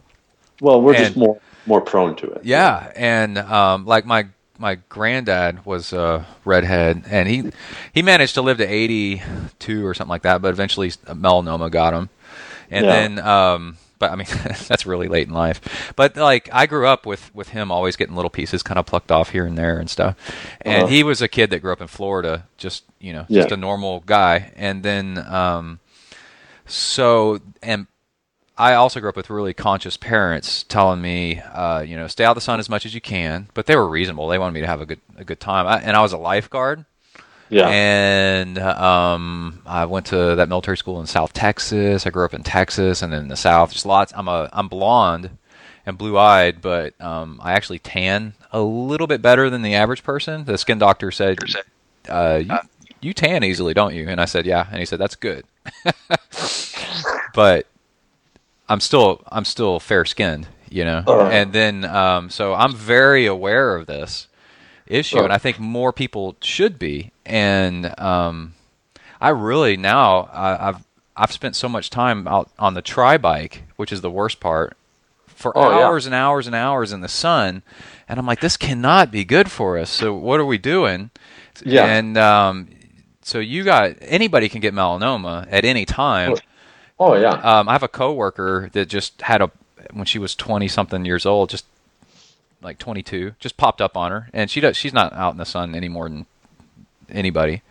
Well, 0.60 0.82
we're 0.82 0.96
just 0.96 1.16
more 1.16 1.40
more 1.68 1.80
prone 1.82 2.16
to 2.18 2.30
it. 2.32 2.42
Yeah, 2.44 2.92
and 2.96 3.38
um, 3.38 3.86
like 3.86 4.06
my 4.06 4.28
my 4.58 4.76
granddad 4.90 5.64
was 5.66 5.94
a 5.94 6.26
redhead, 6.44 7.04
and 7.10 7.28
he 7.30 7.52
he 7.94 8.02
managed 8.02 8.34
to 8.36 8.42
live 8.42 8.58
to 8.58 8.66
eighty 8.68 9.22
two 9.60 9.86
or 9.86 9.94
something 9.94 10.10
like 10.10 10.24
that, 10.24 10.42
but 10.42 10.50
eventually 10.50 10.90
melanoma 10.90 11.70
got 11.72 11.94
him, 11.94 12.10
and 12.70 12.86
Yeah. 12.86 12.92
then. 12.92 13.20
Um, 13.20 13.78
but 14.02 14.12
I 14.12 14.16
mean, 14.18 14.28
that's 14.68 14.86
really 14.86 15.08
late 15.08 15.30
in 15.30 15.34
life. 15.34 15.94
But 15.96 16.18
like, 16.18 16.50
I 16.52 16.66
grew 16.66 16.86
up 16.88 17.06
with 17.06 17.34
with 17.34 17.50
him 17.50 17.72
always 17.72 17.96
getting 17.96 18.16
little 18.16 18.30
pieces 18.30 18.62
kind 18.64 18.78
of 18.78 18.86
plucked 18.86 19.12
off 19.12 19.30
here 19.30 19.46
and 19.46 19.58
there 19.58 19.80
and 19.80 19.90
stuff. 19.90 20.18
And 20.62 20.84
Uh-huh. 20.84 20.88
he 20.92 21.04
was 21.04 21.22
a 21.22 21.30
kid 21.30 21.50
that 21.52 21.60
grew 21.60 21.72
up 21.72 21.80
in 21.82 21.88
Florida, 21.88 22.48
just 22.58 22.84
you 23.00 23.14
know, 23.14 23.26
Yeah. 23.30 23.44
just 23.44 23.54
a 23.54 23.58
normal 23.58 24.02
guy. 24.02 24.52
And 24.58 24.84
then, 24.84 25.18
um, 25.30 25.80
so 26.66 27.40
and 27.64 27.88
I 28.58 28.74
also 28.74 29.00
grew 29.00 29.10
up 29.10 29.16
with 29.16 29.30
really 29.30 29.54
conscious 29.54 29.98
parents 29.98 30.64
telling 30.64 31.02
me, 31.02 31.40
uh, 31.40 31.82
you 31.82 31.96
know, 31.96 32.08
stay 32.08 32.24
out 32.26 32.32
of 32.32 32.36
the 32.36 32.42
sun 32.42 32.60
as 32.60 32.70
much 32.70 32.86
as 32.86 32.94
you 32.94 33.02
can. 33.02 33.48
But 33.54 33.66
they 33.66 33.76
were 33.76 33.88
reasonable. 33.88 34.28
They 34.28 34.38
wanted 34.38 34.54
me 34.54 34.62
to 34.62 34.68
have 34.68 34.82
a 34.82 34.86
good 34.86 35.00
a 35.18 35.24
good 35.24 35.40
time. 35.40 35.66
I, 35.68 35.80
and 35.80 35.96
I 35.96 36.02
was 36.02 36.14
a 36.14 36.18
lifeguard. 36.18 36.86
Yeah. 37.52 37.68
And 37.68 38.58
um, 38.58 39.62
I 39.66 39.84
went 39.86 40.06
to 40.08 40.36
that 40.36 40.48
military 40.48 40.78
school 40.78 41.02
in 41.02 41.06
South 41.06 41.34
Texas. 41.34 42.08
I 42.08 42.10
grew 42.10 42.24
up 42.24 42.34
in 42.34 42.44
Texas 42.44 43.02
and 43.02 43.14
in 43.14 43.28
the 43.28 43.36
South. 43.36 43.74
Just 43.74 43.86
lots. 43.86 44.14
I'm 44.16 44.30
a 44.30 44.50
I'm 44.54 44.70
blonde 44.70 45.32
and 45.86 45.98
blue 45.98 46.18
eyed, 46.18 46.62
but 46.62 47.00
um, 47.02 47.42
I 47.44 47.52
actually 47.52 47.80
tan 47.80 48.36
a 48.54 48.62
little 48.62 49.06
bit 49.06 49.22
better 49.22 49.50
than 49.50 49.64
the 49.64 49.76
average 49.76 50.02
person. 50.02 50.46
The 50.46 50.58
skin 50.58 50.80
doctor 50.80 51.12
said, 51.12 51.40
uh, 52.08 52.42
you, 52.44 52.58
"You 53.02 53.14
tan 53.14 53.44
easily, 53.44 53.74
don't 53.74 53.94
you?" 53.94 54.08
And 54.08 54.22
I 54.22 54.26
said, 54.26 54.46
"Yeah." 54.46 54.66
And 54.70 54.80
he 54.80 54.86
said, 54.86 55.00
"That's 55.00 55.16
good." 55.16 55.44
but 57.34 57.68
I'm 58.70 58.80
still 58.80 59.24
I'm 59.30 59.46
still 59.46 59.82
fair 59.82 60.06
skinned, 60.06 60.48
you 60.70 60.86
know. 60.86 61.04
Uh-huh. 61.06 61.30
And 61.30 61.52
then 61.52 61.84
um, 61.84 62.30
so 62.30 62.54
I'm 62.54 62.74
very 62.74 63.26
aware 63.26 63.76
of 63.76 63.88
this 63.88 64.28
issue, 64.92 65.18
Sure. 65.18 65.24
and 65.24 65.34
I 65.34 65.38
think 65.38 65.60
more 65.60 65.92
people 65.94 66.36
should 66.42 66.78
be. 66.80 67.12
And 67.26 67.98
um, 68.00 68.54
I 69.20 69.30
really 69.30 69.78
now 69.78 70.30
I, 70.34 70.70
I've 70.70 70.84
I've 71.16 71.32
spent 71.32 71.56
so 71.56 71.68
much 71.70 71.90
time 71.90 72.28
out 72.28 72.50
on 72.58 72.74
the 72.74 72.82
tri 72.82 73.18
bike, 73.18 73.64
which 73.76 73.92
is 73.92 74.02
the 74.02 74.10
worst 74.12 74.40
part, 74.40 74.76
for 75.28 75.56
Oh, 75.58 75.70
yeah. 75.70 75.86
hours 75.86 76.06
and 76.06 76.16
hours 76.16 76.48
and 76.48 76.56
hours 76.56 76.92
in 76.94 77.02
the 77.02 77.08
sun, 77.10 77.64
and 78.08 78.18
I'm 78.20 78.26
like, 78.26 78.40
this 78.42 78.58
cannot 78.58 79.12
be 79.12 79.24
good 79.24 79.50
for 79.52 79.78
us. 79.78 79.90
So 79.90 80.14
what 80.14 80.40
are 80.40 80.46
we 80.46 80.58
doing? 80.58 81.10
Yeah. 81.66 81.86
And 81.86 82.18
um, 82.18 82.70
so 83.22 83.40
you 83.40 83.64
got 83.64 83.96
anybody 84.02 84.50
can 84.50 84.62
get 84.62 84.74
melanoma 84.74 85.48
at 85.52 85.66
any 85.66 85.86
time. 85.86 86.36
Oh 87.00 87.16
yeah. 87.16 87.34
Um, 87.34 87.68
I 87.70 87.74
have 87.74 87.84
a 87.84 87.88
coworker 87.88 88.70
that 88.74 88.88
just 88.88 89.22
had 89.22 89.42
a 89.42 89.52
when 89.94 90.06
she 90.06 90.18
was 90.20 90.34
twenty 90.36 90.68
something 90.68 91.06
years 91.06 91.26
old, 91.26 91.50
just 91.50 91.66
like 92.62 92.78
twenty 92.78 93.02
two, 93.04 93.34
just 93.40 93.58
popped 93.58 93.82
up 93.82 93.98
on 93.98 94.12
her, 94.12 94.30
and 94.34 94.50
she 94.50 94.60
does. 94.62 94.78
She's 94.78 94.94
not 94.94 95.14
out 95.14 95.32
in 95.34 95.38
the 95.38 95.46
sun 95.46 95.76
any 95.76 95.90
more 95.90 96.08
than 96.10 96.26
anybody, 97.10 97.62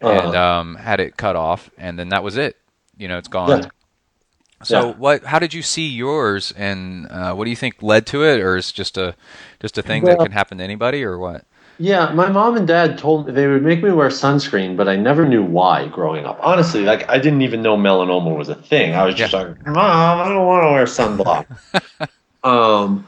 and 0.00 0.34
Uh-huh. 0.34 0.42
um, 0.60 0.74
had 0.76 1.00
it 1.00 1.16
cut 1.16 1.36
off, 1.36 1.70
and 1.78 1.98
then 1.98 2.08
that 2.10 2.22
was 2.22 2.36
it. 2.36 2.56
You 2.96 3.08
know, 3.08 3.18
it's 3.18 3.28
gone. 3.28 3.60
Yeah. 3.60 3.68
So 4.62 4.88
Yeah. 4.88 4.92
what? 4.94 5.24
How 5.24 5.38
did 5.38 5.54
you 5.54 5.62
see 5.62 5.88
yours, 5.88 6.52
and 6.56 7.06
uh, 7.10 7.34
what 7.34 7.44
do 7.44 7.50
you 7.50 7.56
think 7.56 7.82
led 7.82 8.06
to 8.06 8.24
it, 8.24 8.40
or 8.40 8.56
is 8.56 8.72
just 8.72 8.96
a 8.96 9.14
just 9.60 9.78
a 9.78 9.82
thing 9.82 10.04
that 10.04 10.18
can 10.20 10.32
happen 10.32 10.58
to 10.58 10.64
anybody, 10.64 11.04
or 11.04 11.18
what? 11.18 11.44
Yeah, 11.80 12.12
my 12.12 12.28
mom 12.28 12.56
and 12.56 12.66
dad 12.66 12.98
told 12.98 13.28
me 13.28 13.32
they 13.32 13.46
would 13.46 13.62
make 13.62 13.84
me 13.84 13.92
wear 13.92 14.08
sunscreen, 14.08 14.76
but 14.76 14.88
I 14.88 14.96
never 14.96 15.24
knew 15.28 15.44
why 15.44 15.86
growing 15.86 16.24
up. 16.26 16.40
Honestly, 16.42 16.82
like 16.82 17.08
I 17.08 17.18
didn't 17.18 17.42
even 17.42 17.62
know 17.62 17.76
melanoma 17.76 18.36
was 18.36 18.48
a 18.48 18.56
thing. 18.56 18.96
I 18.96 19.04
was 19.04 19.14
just 19.14 19.32
Yeah. 19.32 19.42
like, 19.44 19.64
Mom, 19.66 20.20
I 20.20 20.28
don't 20.28 20.44
want 20.44 20.64
to 20.64 20.72
wear 20.72 20.84
sunblock. 20.86 21.46
um, 22.44 23.06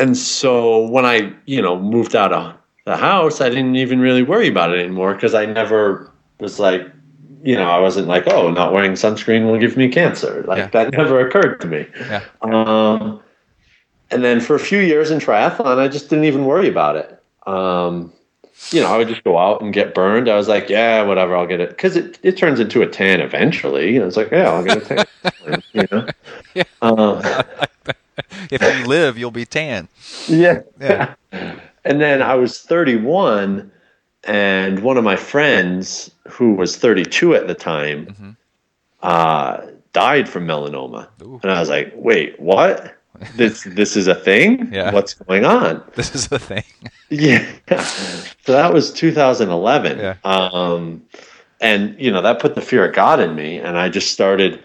and 0.00 0.16
so 0.16 0.86
when 0.88 1.04
I, 1.04 1.32
you 1.46 1.60
know, 1.62 1.78
moved 1.78 2.16
out 2.16 2.32
of 2.32 2.54
the 2.86 2.96
house, 2.96 3.40
I 3.40 3.48
didn't 3.48 3.76
even 3.76 4.00
really 4.00 4.22
worry 4.22 4.48
about 4.48 4.72
it 4.72 4.80
anymore 4.80 5.14
because 5.14 5.34
I 5.34 5.46
never 5.46 6.10
was 6.40 6.58
like, 6.58 6.82
you 7.44 7.54
know, 7.54 7.70
I 7.70 7.78
wasn't 7.78 8.08
like, 8.08 8.26
oh, 8.26 8.50
not 8.50 8.72
wearing 8.72 8.92
sunscreen 8.92 9.46
will 9.46 9.58
give 9.58 9.76
me 9.76 9.88
cancer. 9.88 10.42
Like 10.46 10.58
Yeah. 10.58 10.66
that 10.68 10.92
never 10.92 11.20
occurred 11.26 11.60
to 11.60 11.66
me. 11.66 11.86
Yeah. 11.98 12.22
Um, 12.42 13.20
and 14.10 14.24
then 14.24 14.40
for 14.40 14.56
a 14.56 14.58
few 14.58 14.80
years 14.80 15.10
in 15.10 15.18
triathlon, 15.20 15.78
I 15.78 15.88
just 15.88 16.08
didn't 16.10 16.24
even 16.24 16.44
worry 16.46 16.68
about 16.68 16.96
it. 16.96 17.22
Um, 17.46 18.12
you 18.70 18.80
know, 18.80 18.92
I 18.92 18.98
would 18.98 19.08
just 19.08 19.24
go 19.24 19.38
out 19.38 19.62
and 19.62 19.72
get 19.72 19.94
burned. 19.94 20.28
I 20.28 20.36
was 20.36 20.48
like, 20.48 20.68
yeah, 20.68 21.02
whatever, 21.02 21.34
I'll 21.36 21.46
get 21.46 21.60
it. 21.60 21.70
Because 21.70 21.96
it, 21.96 22.18
it 22.22 22.36
turns 22.36 22.60
into 22.60 22.82
a 22.82 22.86
tan 22.86 23.20
eventually. 23.20 23.92
You 23.94 24.00
know, 24.00 24.06
it's 24.06 24.16
like, 24.16 24.30
yeah, 24.30 24.50
I'll 24.50 24.64
get 24.64 24.90
a 24.90 25.04
tan. 25.44 25.62
you 25.72 25.86
know? 25.90 26.06
Yeah. 26.54 26.62
Uh, 26.82 27.42
If 28.50 28.62
you 28.62 28.86
live, 28.86 29.18
you'll 29.18 29.30
be 29.30 29.44
tan. 29.46 29.88
yeah. 30.28 30.60
Yeah. 30.80 31.14
And 31.82 31.98
then 31.98 32.20
I 32.20 32.34
was 32.34 32.60
31, 32.60 33.70
and 34.24 34.80
one 34.82 34.98
of 34.98 35.04
my 35.04 35.16
friends, 35.16 36.10
who 36.28 36.52
was 36.52 36.76
32 36.76 37.34
at 37.34 37.46
the 37.46 37.54
time, 37.54 38.06
Mhm. 38.06 38.36
uh, 39.02 39.66
died 39.94 40.28
from 40.28 40.46
melanoma. 40.46 41.08
Ooh. 41.22 41.40
And 41.42 41.50
I 41.50 41.58
was 41.58 41.70
like, 41.70 41.90
wait, 41.96 42.38
what? 42.38 42.94
This 43.34 43.62
this 43.78 43.96
is 43.96 44.08
a 44.08 44.14
thing? 44.14 44.68
Yeah. 44.72 44.92
What's 44.92 45.14
going 45.14 45.46
on? 45.46 45.82
This 45.94 46.14
is 46.14 46.30
a 46.30 46.38
thing. 46.38 46.64
Yeah. 47.08 47.46
So 48.44 48.52
that 48.52 48.72
was 48.74 48.92
2011. 48.92 49.98
Yeah. 49.98 50.14
Um, 50.24 51.02
and 51.62 51.98
you 51.98 52.10
know 52.10 52.20
that 52.22 52.40
put 52.40 52.54
the 52.54 52.60
fear 52.62 52.84
of 52.88 52.94
God 52.94 53.20
in 53.20 53.34
me, 53.34 53.58
and 53.58 53.78
I 53.78 53.88
just 53.88 54.12
started. 54.12 54.62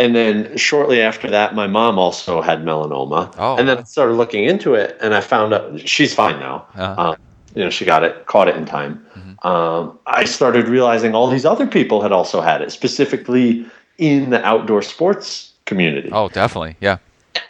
And 0.00 0.16
then 0.16 0.56
shortly 0.56 1.02
after 1.02 1.28
that, 1.30 1.54
my 1.54 1.66
mom 1.66 1.98
also 1.98 2.40
had 2.40 2.64
melanoma. 2.64 3.34
Oh. 3.36 3.56
And 3.58 3.68
then 3.68 3.76
I 3.78 3.82
started 3.82 4.14
looking 4.14 4.44
into 4.44 4.74
it, 4.74 4.96
and 5.02 5.14
I 5.14 5.20
found 5.20 5.52
out 5.52 5.78
she's 5.86 6.14
fine 6.14 6.40
now. 6.40 6.66
Uh-huh. 6.74 7.02
Um, 7.10 7.16
you 7.54 7.62
know, 7.62 7.70
she 7.70 7.84
got 7.84 8.02
it, 8.02 8.24
caught 8.26 8.48
it 8.48 8.56
in 8.56 8.64
time. 8.64 9.04
Mhm. 9.14 9.44
Um, 9.44 9.98
I 10.06 10.24
started 10.24 10.68
realizing 10.68 11.14
all 11.14 11.28
these 11.28 11.44
other 11.44 11.66
people 11.66 12.00
had 12.00 12.12
also 12.12 12.40
had 12.40 12.62
it, 12.62 12.72
specifically 12.72 13.66
in 13.98 14.30
the 14.30 14.42
outdoor 14.44 14.80
sports 14.82 15.52
community 15.66 16.08
Oh, 16.12 16.28
definitely. 16.30 16.76
Yeah. 16.80 16.96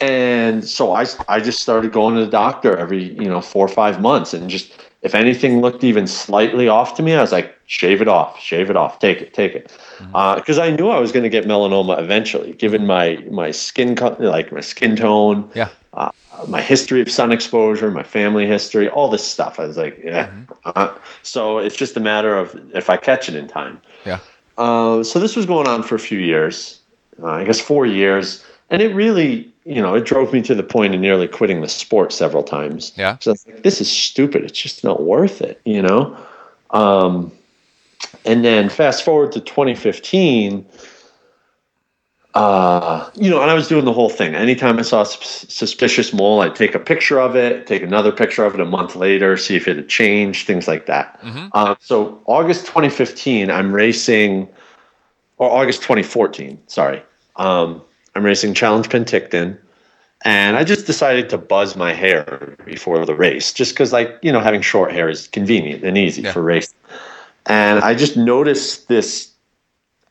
and 0.00 0.64
so 0.64 0.92
I, 0.92 1.06
I 1.28 1.38
just 1.40 1.60
started 1.60 1.92
going 1.92 2.14
to 2.16 2.24
the 2.24 2.30
doctor 2.30 2.76
every 2.76 3.04
you 3.14 3.28
know 3.32 3.40
four 3.40 3.64
or 3.64 3.68
five 3.82 4.00
months 4.00 4.34
and 4.34 4.50
just 4.50 4.72
if 5.02 5.14
anything 5.14 5.60
looked 5.60 5.82
even 5.84 6.06
slightly 6.06 6.68
off 6.68 6.94
to 6.96 7.02
me 7.02 7.14
i 7.14 7.20
was 7.20 7.32
like 7.32 7.54
shave 7.66 8.02
it 8.02 8.08
off 8.08 8.38
shave 8.40 8.68
it 8.70 8.76
off 8.76 8.98
take 8.98 9.20
it 9.20 9.32
take 9.34 9.54
it. 9.54 9.72
Because 9.98 10.58
i 10.58 10.70
knew 10.70 10.88
i 10.88 10.98
was 10.98 11.12
going 11.12 11.22
to 11.22 11.28
get 11.30 11.44
melanoma 11.46 11.98
eventually 11.98 12.52
given 12.52 12.86
my 12.86 13.16
my 13.30 13.50
skin 13.50 13.94
co- 13.96 14.16
like 14.18 14.52
my 14.52 14.60
skin 14.60 14.96
tone 14.96 15.50
Yeah. 15.54 15.68
uh, 15.94 16.10
my 16.48 16.60
history 16.60 17.00
of 17.00 17.10
sun 17.10 17.32
exposure 17.32 17.90
my 17.90 18.02
family 18.02 18.46
history 18.46 18.88
all 18.88 19.08
this 19.10 19.26
stuff. 19.26 19.58
I 19.60 19.66
was 19.66 19.76
like 19.76 20.00
yeah. 20.04 20.30
Uh, 20.64 20.94
so 21.22 21.58
it's 21.58 21.76
just 21.76 21.96
a 21.96 22.00
matter 22.00 22.36
of 22.36 22.54
if 22.74 22.88
i 22.90 22.96
catch 22.96 23.28
it 23.28 23.34
in 23.34 23.46
time. 23.48 23.80
Yeah. 24.06 24.18
uh, 24.58 25.02
so 25.02 25.18
this 25.18 25.36
was 25.36 25.46
going 25.46 25.68
on 25.68 25.82
for 25.82 25.94
a 25.94 25.98
few 25.98 26.18
years, 26.18 26.80
uh, 27.22 27.26
I 27.26 27.44
guess 27.44 27.60
four 27.60 27.84
years, 27.86 28.44
and 28.70 28.80
it 28.82 28.94
really, 28.94 29.50
you 29.70 29.80
know, 29.80 29.94
it 29.94 30.04
drove 30.04 30.32
me 30.32 30.42
to 30.42 30.54
the 30.56 30.64
point 30.64 30.96
of 30.96 31.00
nearly 31.00 31.28
quitting 31.28 31.60
the 31.60 31.68
sport 31.68 32.12
several 32.12 32.42
times. 32.42 32.92
Yeah. 32.96 33.16
So 33.20 33.30
I 33.30 33.32
was 33.32 33.46
like, 33.46 33.62
this 33.62 33.80
is 33.80 33.88
stupid. 33.88 34.42
It's 34.42 34.60
just 34.60 34.82
not 34.82 35.04
worth 35.04 35.40
it, 35.40 35.60
you 35.64 35.80
know. 35.80 36.16
Um, 36.70 37.30
and 38.24 38.44
then 38.44 38.68
fast 38.68 39.04
forward 39.04 39.30
to 39.32 39.40
2015. 39.40 40.66
Uh, 42.34 43.10
you 43.14 43.30
know, 43.30 43.40
and 43.42 43.48
I 43.48 43.54
was 43.54 43.68
doing 43.68 43.84
the 43.84 43.92
whole 43.92 44.10
thing. 44.10 44.34
Anytime 44.34 44.76
I 44.80 44.82
saw 44.82 45.02
a 45.02 45.06
suspicious 45.06 46.12
mole, 46.12 46.40
I'd 46.40 46.56
take 46.56 46.74
a 46.74 46.80
picture 46.80 47.20
of 47.20 47.36
it, 47.36 47.68
take 47.68 47.82
another 47.82 48.10
picture 48.10 48.44
of 48.44 48.54
it 48.54 48.60
a 48.60 48.64
month 48.64 48.96
later, 48.96 49.36
see 49.36 49.54
if 49.54 49.68
it 49.68 49.76
had 49.76 49.88
changed, 49.88 50.48
things 50.48 50.66
like 50.66 50.86
that. 50.86 51.20
Mhm. 51.22 51.50
Uh, 51.54 51.76
so 51.78 52.20
August 52.26 52.66
2015, 52.66 53.52
I'm 53.52 53.72
racing, 53.72 54.48
or 55.38 55.48
August 55.48 55.82
2014, 55.82 56.58
sorry. 56.66 57.04
Um, 57.36 57.82
I'm 58.14 58.24
racing 58.24 58.54
Challenge 58.54 58.88
Penticton, 58.88 59.56
and 60.24 60.56
I 60.56 60.64
just 60.64 60.86
decided 60.86 61.28
to 61.30 61.38
buzz 61.38 61.76
my 61.76 61.92
hair 61.92 62.56
before 62.64 63.04
the 63.06 63.14
race, 63.14 63.52
just 63.52 63.72
because, 63.72 63.92
like, 63.92 64.18
you 64.22 64.32
know, 64.32 64.40
having 64.40 64.60
short 64.60 64.92
hair 64.92 65.08
is 65.08 65.28
convenient 65.28 65.84
and 65.84 65.96
easy 65.96 66.22
Yeah. 66.22 66.32
for 66.32 66.42
racing. 66.42 66.74
And 67.46 67.80
I 67.80 67.94
just 67.94 68.16
noticed 68.16 68.88
this 68.88 69.30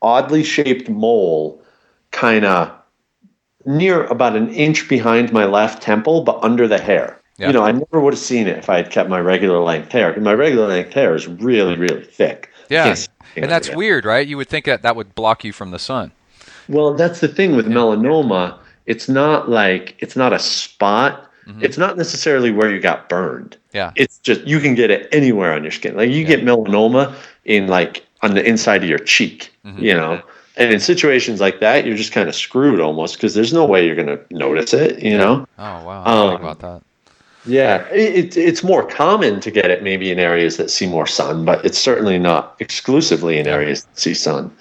oddly 0.02 0.44
shaped 0.44 0.90
mole 0.90 1.62
kind 2.12 2.46
of 2.46 2.72
near 3.66 4.06
about 4.06 4.36
an 4.36 4.52
inch 4.54 4.88
behind 4.90 5.32
my 5.32 5.46
left 5.46 5.84
temple, 5.84 6.22
but 6.22 6.40
under 6.42 6.68
the 6.68 6.80
hair. 6.80 7.20
Yeah. 7.38 7.48
You 7.48 7.54
know, 7.54 7.64
I 7.64 7.72
never 7.72 8.00
would 8.00 8.14
have 8.14 8.20
seen 8.20 8.48
it 8.48 8.58
if 8.58 8.70
I 8.70 8.78
had 8.78 8.90
kept 8.90 9.10
my 9.10 9.20
regular 9.20 9.60
length 9.60 9.92
hair. 9.92 10.12
'cause 10.12 10.24
My 10.24 10.34
regular 10.34 10.68
length 10.68 10.94
hair 10.94 11.16
is 11.16 11.28
really, 11.28 11.76
really 11.76 12.04
thick. 12.04 12.50
Yeah. 12.70 12.86
can't 12.86 12.98
see 12.98 13.08
anything 13.22 13.44
And 13.44 13.52
that's 13.52 13.70
weird, 13.70 14.06
right? 14.06 14.28
You 14.28 14.38
would 14.38 14.50
think 14.50 14.66
that 14.66 14.82
that 14.82 14.96
would 14.96 15.16
block 15.16 15.44
you 15.44 15.54
from 15.54 15.72
the 15.72 15.80
sun. 15.80 16.12
Well, 16.70 16.94
that's 16.94 17.20
the 17.20 17.28
thing 17.28 17.56
with 17.56 17.68
melanoma. 17.68 18.56
It's 18.86 19.10
not 19.10 19.50
like 19.50 19.96
it's 20.00 20.16
not 20.16 20.32
a 20.34 20.40
spot. 20.40 21.26
Mhm. 21.48 21.64
It's 21.64 21.78
not 21.78 21.98
necessarily 21.98 22.52
where 22.52 22.72
you 22.72 22.80
got 22.80 23.10
burned. 23.10 23.58
Yeah. 23.74 23.92
It's 23.96 24.20
just 24.20 24.42
you 24.46 24.60
can 24.60 24.76
get 24.76 24.90
it 24.92 25.10
anywhere 25.12 25.54
on 25.54 25.64
your 25.64 25.72
skin. 25.72 25.98
Like 25.98 26.10
you 26.12 26.24
get 26.24 26.44
melanoma 26.46 27.14
in 27.46 27.68
like 27.68 28.06
on 28.22 28.34
the 28.36 28.44
inside 28.46 28.84
of 28.84 28.90
your 28.90 29.00
cheek, 29.00 29.52
Mhm. 29.66 29.82
you 29.82 29.94
know. 29.94 30.22
And 30.58 30.74
in 30.74 30.80
situations 30.80 31.40
like 31.40 31.60
that, 31.62 31.86
you're 31.86 31.96
just 31.96 32.12
kind 32.12 32.28
of 32.28 32.36
screwed 32.36 32.80
almost 32.82 33.16
because 33.16 33.34
there's 33.34 33.54
no 33.54 33.64
way 33.66 33.86
you're 33.86 33.96
going 33.96 34.08
to 34.08 34.20
notice 34.32 34.74
it, 34.74 35.00
you 35.02 35.18
know. 35.18 35.48
Oh 35.58 35.84
wow. 35.86 36.04
I 36.06 36.12
didn't 36.12 36.30
think 36.30 36.40
Um, 36.42 36.46
about 36.46 36.60
that. 36.60 36.82
Yeah, 37.46 37.86
it, 37.94 38.36
it, 38.36 38.38
it's 38.38 38.64
more 38.64 38.84
common 38.86 39.40
to 39.40 39.50
get 39.50 39.72
it 39.72 39.82
maybe 39.82 40.12
in 40.12 40.20
areas 40.20 40.58
that 40.58 40.70
see 40.70 40.86
more 40.86 41.08
sun, 41.08 41.46
but 41.46 41.64
it's 41.64 41.80
certainly 41.80 42.20
not 42.20 42.56
exclusively 42.60 43.40
in 43.40 43.48
areas 43.48 43.86
that 43.86 43.98
see 44.00 44.14
sun. 44.14 44.52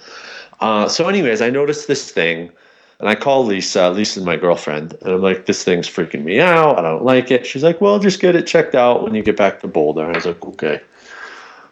Uh, 0.61 0.87
so, 0.87 1.07
anyways, 1.07 1.41
I 1.41 1.49
noticed 1.49 1.87
this 1.87 2.11
thing, 2.11 2.51
and 2.99 3.07
I 3.09 3.15
call 3.15 3.45
Lisa. 3.45 3.89
Lisa's 3.89 4.23
my 4.25 4.35
girlfriend, 4.35 4.93
and 5.01 5.11
I'm 5.13 5.21
like, 5.21 5.45
"This 5.45 5.63
thing's 5.63 5.87
freaking 5.89 6.23
me 6.23 6.39
out. 6.39 6.77
I 6.77 6.81
don't 6.81 7.03
like 7.05 7.31
it." 7.31 7.45
She's 7.45 7.63
like, 7.63 7.79
"Well, 7.81 7.99
just 7.99 8.19
get 8.19 8.35
it 8.35 8.45
checked 8.45 8.75
out 8.75 9.03
when 9.03 9.15
you 9.15 9.23
get 9.23 9.37
back 9.37 9.61
to 9.61 9.67
Boulder." 9.67 10.03
And 10.03 10.13
I 10.13 10.17
was 10.17 10.25
like, 10.25 10.43
"Okay." 10.45 10.81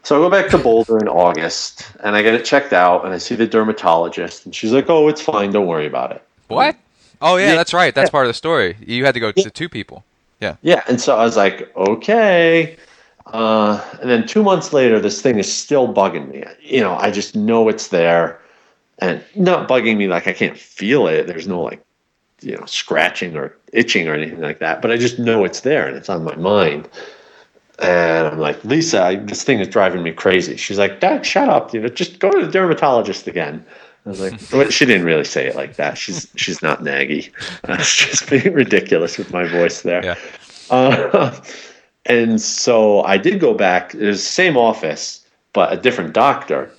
So 0.03 0.15
I 0.15 0.19
go 0.19 0.29
back 0.29 0.49
to 0.51 0.57
Boulder 0.57 0.97
in 0.99 1.09
August, 1.09 1.85
and 2.01 2.15
I 2.15 2.21
get 2.21 2.33
it 2.33 2.45
checked 2.45 2.71
out, 2.71 3.03
and 3.03 3.13
I 3.13 3.17
see 3.17 3.35
the 3.35 3.45
dermatologist, 3.45 4.45
and 4.45 4.55
she's 4.55 4.71
like, 4.71 4.89
"Oh, 4.89 5.09
it's 5.09 5.21
fine. 5.21 5.51
Don't 5.51 5.67
worry 5.67 5.85
about 5.85 6.11
it." 6.11 6.21
What? 6.47 6.77
Oh 7.21 7.35
yeah, 7.35 7.47
Yeah. 7.49 7.55
that's 7.55 7.73
right. 7.73 7.93
That's 7.93 8.09
part 8.09 8.25
of 8.25 8.29
the 8.29 8.33
story. 8.35 8.77
You 8.85 9.03
had 9.03 9.13
to 9.15 9.19
go 9.19 9.31
to 9.33 9.49
two 9.49 9.67
people. 9.67 10.05
Yeah. 10.39 10.55
Yeah, 10.61 10.83
and 10.87 11.01
so 11.01 11.17
I 11.17 11.25
was 11.25 11.35
like, 11.35 11.75
okay. 11.75 12.77
Uh, 13.25 13.83
and 13.99 14.09
then 14.09 14.25
two 14.27 14.43
months 14.43 14.71
later, 14.71 14.99
this 14.99 15.21
thing 15.21 15.39
is 15.39 15.51
still 15.51 15.91
bugging 15.93 16.31
me. 16.31 16.43
You 16.61 16.79
know, 16.79 16.95
I 16.95 17.09
just 17.11 17.35
know 17.35 17.67
it's 17.69 17.87
there, 17.87 18.39
and 18.99 19.23
not 19.35 19.67
bugging 19.67 19.97
me 19.97 20.07
like 20.07 20.27
I 20.27 20.33
can't 20.33 20.57
feel 20.57 21.07
it. 21.07 21.27
There's 21.27 21.47
no 21.47 21.61
like, 21.61 21.83
you 22.41 22.57
know, 22.57 22.65
scratching 22.65 23.35
or 23.35 23.55
itching 23.73 24.07
or 24.07 24.13
anything 24.13 24.41
like 24.41 24.59
that. 24.59 24.81
But 24.81 24.91
I 24.91 24.97
just 24.97 25.19
know 25.19 25.43
it's 25.43 25.61
there 25.61 25.87
and 25.87 25.95
it's 25.95 26.09
on 26.09 26.23
my 26.23 26.35
mind. 26.35 26.89
And 27.79 28.27
I'm 28.27 28.39
like, 28.39 28.63
Lisa, 28.65 29.03
I, 29.03 29.15
this 29.17 29.43
thing 29.43 29.59
is 29.59 29.67
driving 29.67 30.01
me 30.01 30.11
crazy. 30.11 30.57
She's 30.57 30.79
like, 30.79 30.99
Dad, 30.99 31.25
shut 31.25 31.47
up. 31.47 31.73
You 31.73 31.81
know, 31.81 31.89
just 31.89 32.19
go 32.19 32.31
to 32.31 32.45
the 32.45 32.51
dermatologist 32.51 33.27
again. 33.27 33.63
I 34.05 34.09
was 34.09 34.19
like, 34.19 34.39
well, 34.53 34.69
she 34.69 34.85
didn't 34.85 35.05
really 35.05 35.25
say 35.25 35.45
it 35.47 35.55
like 35.55 35.75
that. 35.75 35.97
She's 35.97 36.27
she's 36.35 36.61
not 36.61 36.81
naggy. 36.81 37.31
Uh, 37.67 37.77
just 37.77 38.29
being 38.29 38.53
ridiculous 38.53 39.17
with 39.17 39.33
my 39.33 39.45
voice 39.45 39.81
there. 39.81 40.03
Yeah. 40.03 40.15
Uh, 40.69 41.37
and 42.05 42.41
so 42.41 43.03
I 43.03 43.17
did 43.17 43.39
go 43.39 43.53
back. 43.53 43.93
It 43.93 44.05
was 44.05 44.23
the 44.23 44.31
same 44.31 44.55
office, 44.55 45.25
but 45.53 45.73
a 45.73 45.77
different 45.77 46.13
doctor. 46.13 46.71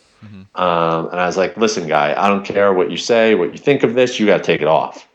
Um, 0.54 1.08
and 1.08 1.20
I 1.20 1.26
was 1.26 1.36
like, 1.36 1.56
listen, 1.56 1.86
guy, 1.86 2.14
I 2.16 2.28
don't 2.28 2.44
care 2.44 2.72
what 2.72 2.90
you 2.90 2.96
say, 2.96 3.34
what 3.34 3.52
you 3.52 3.58
think 3.58 3.82
of 3.82 3.94
this. 3.94 4.18
You 4.18 4.26
got 4.26 4.38
to 4.38 4.42
take 4.42 4.60
it 4.60 4.66
off. 4.66 5.06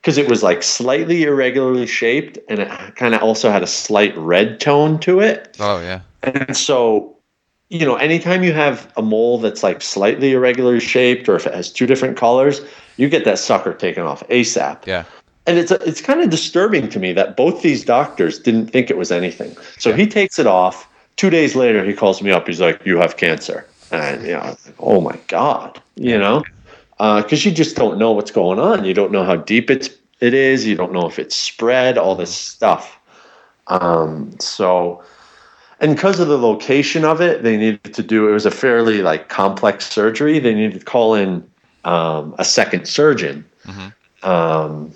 Because 0.00 0.18
it 0.18 0.28
was 0.28 0.42
like 0.42 0.62
slightly 0.62 1.22
irregularly 1.22 1.86
shaped 1.86 2.38
and 2.50 2.60
it 2.60 2.68
kind 2.96 3.14
of 3.14 3.22
also 3.22 3.50
had 3.50 3.62
a 3.62 3.66
slight 3.66 4.14
red 4.18 4.60
tone 4.60 4.98
to 5.00 5.20
it. 5.20 5.56
Oh 5.58 5.80
yeah. 5.80 6.00
And 6.22 6.54
so, 6.54 7.16
you 7.70 7.86
know, 7.86 7.96
anytime 7.96 8.44
you 8.44 8.52
have 8.52 8.92
a 8.98 9.02
mole 9.02 9.38
that's 9.38 9.62
like 9.62 9.80
slightly 9.80 10.32
irregularly 10.32 10.80
shaped 10.80 11.26
or 11.26 11.36
if 11.36 11.46
it 11.46 11.54
has 11.54 11.72
two 11.72 11.86
different 11.86 12.18
colors, 12.18 12.60
you 12.98 13.08
get 13.08 13.24
that 13.24 13.38
sucker 13.38 13.72
taken 13.72 14.02
off 14.02 14.22
ASAP. 14.28 14.84
Yeah. 14.86 15.04
And 15.46 15.58
it's 15.58 15.70
it's 15.70 16.00
kind 16.00 16.20
of 16.20 16.30
disturbing 16.30 16.88
to 16.90 16.98
me 16.98 17.12
that 17.12 17.36
both 17.36 17.62
these 17.62 17.84
doctors 17.84 18.38
didn't 18.38 18.68
think 18.68 18.90
it 18.90 18.96
was 18.96 19.10
anything. 19.10 19.56
So 19.78 19.92
he 19.92 20.06
takes 20.06 20.38
it 20.38 20.46
off. 20.46 20.88
Two 21.16 21.30
days 21.30 21.54
later, 21.54 21.84
he 21.84 21.92
calls 21.92 22.22
me 22.22 22.30
up. 22.30 22.46
He's 22.46 22.60
like, 22.60 22.84
"You 22.84 22.96
have 22.98 23.16
cancer," 23.18 23.66
and 23.94 24.26
you 24.26 24.32
know, 24.32 24.44
like, 24.44 24.74
"Oh 24.78 25.00
my 25.00 25.18
god," 25.28 25.80
you 25.96 26.18
know, 26.18 26.42
because 26.98 27.44
you 27.44 27.52
just 27.52 27.76
don't 27.76 27.98
know 27.98 28.12
what's 28.12 28.30
going 28.30 28.58
on. 28.58 28.84
You 28.84 28.94
don't 28.94 29.12
know 29.12 29.24
how 29.24 29.36
deep 29.36 29.70
it's 29.70 29.90
it 30.20 30.34
is. 30.34 30.66
You 30.66 30.74
don't 30.74 30.92
know 30.92 31.06
if 31.06 31.18
it's 31.18 31.36
spread. 31.36 31.98
All 31.98 32.14
this 32.14 32.34
stuff. 32.34 32.98
Um, 33.66 34.34
so, 34.40 35.02
and 35.80 35.94
because 35.94 36.20
of 36.20 36.28
the 36.28 36.38
location 36.38 37.04
of 37.04 37.20
it, 37.20 37.42
they 37.42 37.56
needed 37.56 37.94
to 37.94 38.02
do. 38.02 38.28
It 38.28 38.32
was 38.32 38.46
a 38.46 38.50
fairly 38.50 39.02
like 39.02 39.28
complex 39.28 39.86
surgery. 39.86 40.38
They 40.38 40.54
needed 40.54 40.80
to 40.80 40.84
call 40.84 41.14
in 41.14 41.48
um, 41.84 42.34
a 42.38 42.44
second 42.44 42.86
surgeon. 42.86 43.44
Um, 44.22 44.92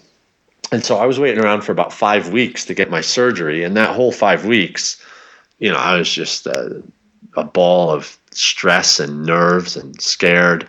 and 0.71 0.85
so 0.85 0.99
I 0.99 1.07
was 1.07 1.19
waiting 1.19 1.43
around 1.43 1.63
for 1.63 1.73
about 1.73 1.93
five 1.93 2.31
weeks 2.31 2.65
to 2.67 2.75
get 2.75 2.91
my 2.91 3.01
surgery. 3.01 3.65
And 3.65 3.77
that 3.77 3.95
whole 3.95 4.13
five 4.13 4.45
weeks, 4.45 5.03
you 5.59 5.71
know, 5.71 5.79
I 5.79 5.97
was 5.97 6.13
just 6.13 6.47
a, 6.47 6.83
a 7.37 7.45
ball 7.45 7.91
of 7.91 8.18
stress 8.35 9.01
and 9.01 9.25
nerves 9.25 9.77
and 9.77 10.01
scared. 10.01 10.69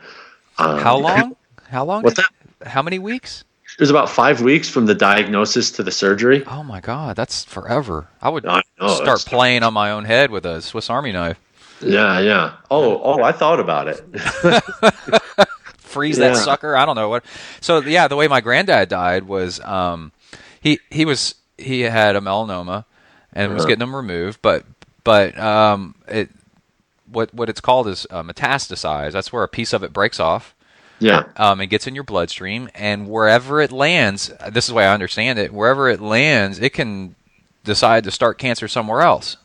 Um, 0.58 0.80
How 0.80 0.98
long? 1.08 1.36
How 1.70 1.86
long? 1.86 2.04
What's 2.04 2.18
that? 2.18 2.30
How 2.68 2.82
many 2.82 3.00
weeks? 3.00 3.44
It 3.78 3.80
was 3.82 3.90
about 3.92 4.10
five 4.10 4.42
weeks 4.42 4.68
from 4.68 4.88
the 4.88 4.96
diagnosis 4.96 5.72
to 5.72 5.84
the 5.84 5.92
surgery. 5.92 6.44
Oh 6.48 6.64
my 6.64 6.82
god, 6.82 7.16
that's 7.16 7.46
forever. 7.46 8.08
I 8.22 8.30
would 8.30 8.46
I 8.46 8.62
know, 8.80 8.88
start 8.96 9.20
playing 9.26 9.64
on 9.64 9.74
my 9.74 9.92
own 9.92 10.06
head 10.06 10.32
with 10.32 10.46
a 10.46 10.62
Swiss 10.62 10.90
Army 10.90 11.12
knife. 11.12 11.40
Yeah, 11.82 12.20
yeah. 12.20 12.54
Oh, 12.70 13.00
oh, 13.02 13.24
I 13.24 13.32
thought 13.32 13.60
about 13.62 13.88
it. 13.88 14.04
freeze 15.78 16.18
that 16.18 16.36
sucker. 16.38 16.76
I 16.76 16.86
don't 16.86 16.96
know 16.96 17.10
what. 17.10 17.24
So 17.62 17.80
yeah, 17.82 18.08
the 18.08 18.16
way 18.16 18.28
my 18.28 18.42
granddad 18.42 18.90
died 18.90 19.24
was 19.24 19.60
um, 19.62 20.12
he 20.62 20.80
he 20.90 21.06
was 21.06 21.36
he 21.58 21.82
had 21.82 22.16
a 22.16 22.22
melanoma 22.22 22.86
and 23.34 23.54
was 23.54 23.62
Uh-huh. 23.62 23.68
getting 23.70 23.80
them 23.80 23.96
removed, 23.96 24.40
but 24.42 24.66
but 25.04 25.38
um, 25.40 25.96
it 26.08 26.30
what 27.12 27.34
what 27.34 27.50
it's 27.50 27.62
called 27.62 27.88
is 27.88 28.06
uh, 28.10 28.24
metastasized. 28.24 29.12
That's 29.14 29.32
where 29.34 29.44
a 29.44 29.48
piece 29.48 29.74
of 29.74 29.84
it 29.84 29.94
breaks 29.94 30.20
off. 30.20 30.54
yeah, 31.00 31.24
Um, 31.38 31.62
and 31.62 31.70
gets 31.70 31.88
in 31.88 31.96
your 31.96 32.04
bloodstream, 32.04 32.70
and 32.76 33.08
wherever 33.08 33.62
it 33.62 33.72
lands, 33.72 34.32
this 34.50 34.66
is 34.66 34.70
the 34.70 34.74
way 34.76 34.86
I 34.86 34.94
understand 34.94 35.40
it. 35.40 35.54
Wherever 35.54 35.88
it 35.90 36.02
lands, 36.02 36.60
it 36.60 36.74
can 36.74 37.16
decide 37.64 38.04
to 38.04 38.12
start 38.12 38.38
cancer 38.38 38.68
somewhere 38.68 39.02
else. 39.02 39.38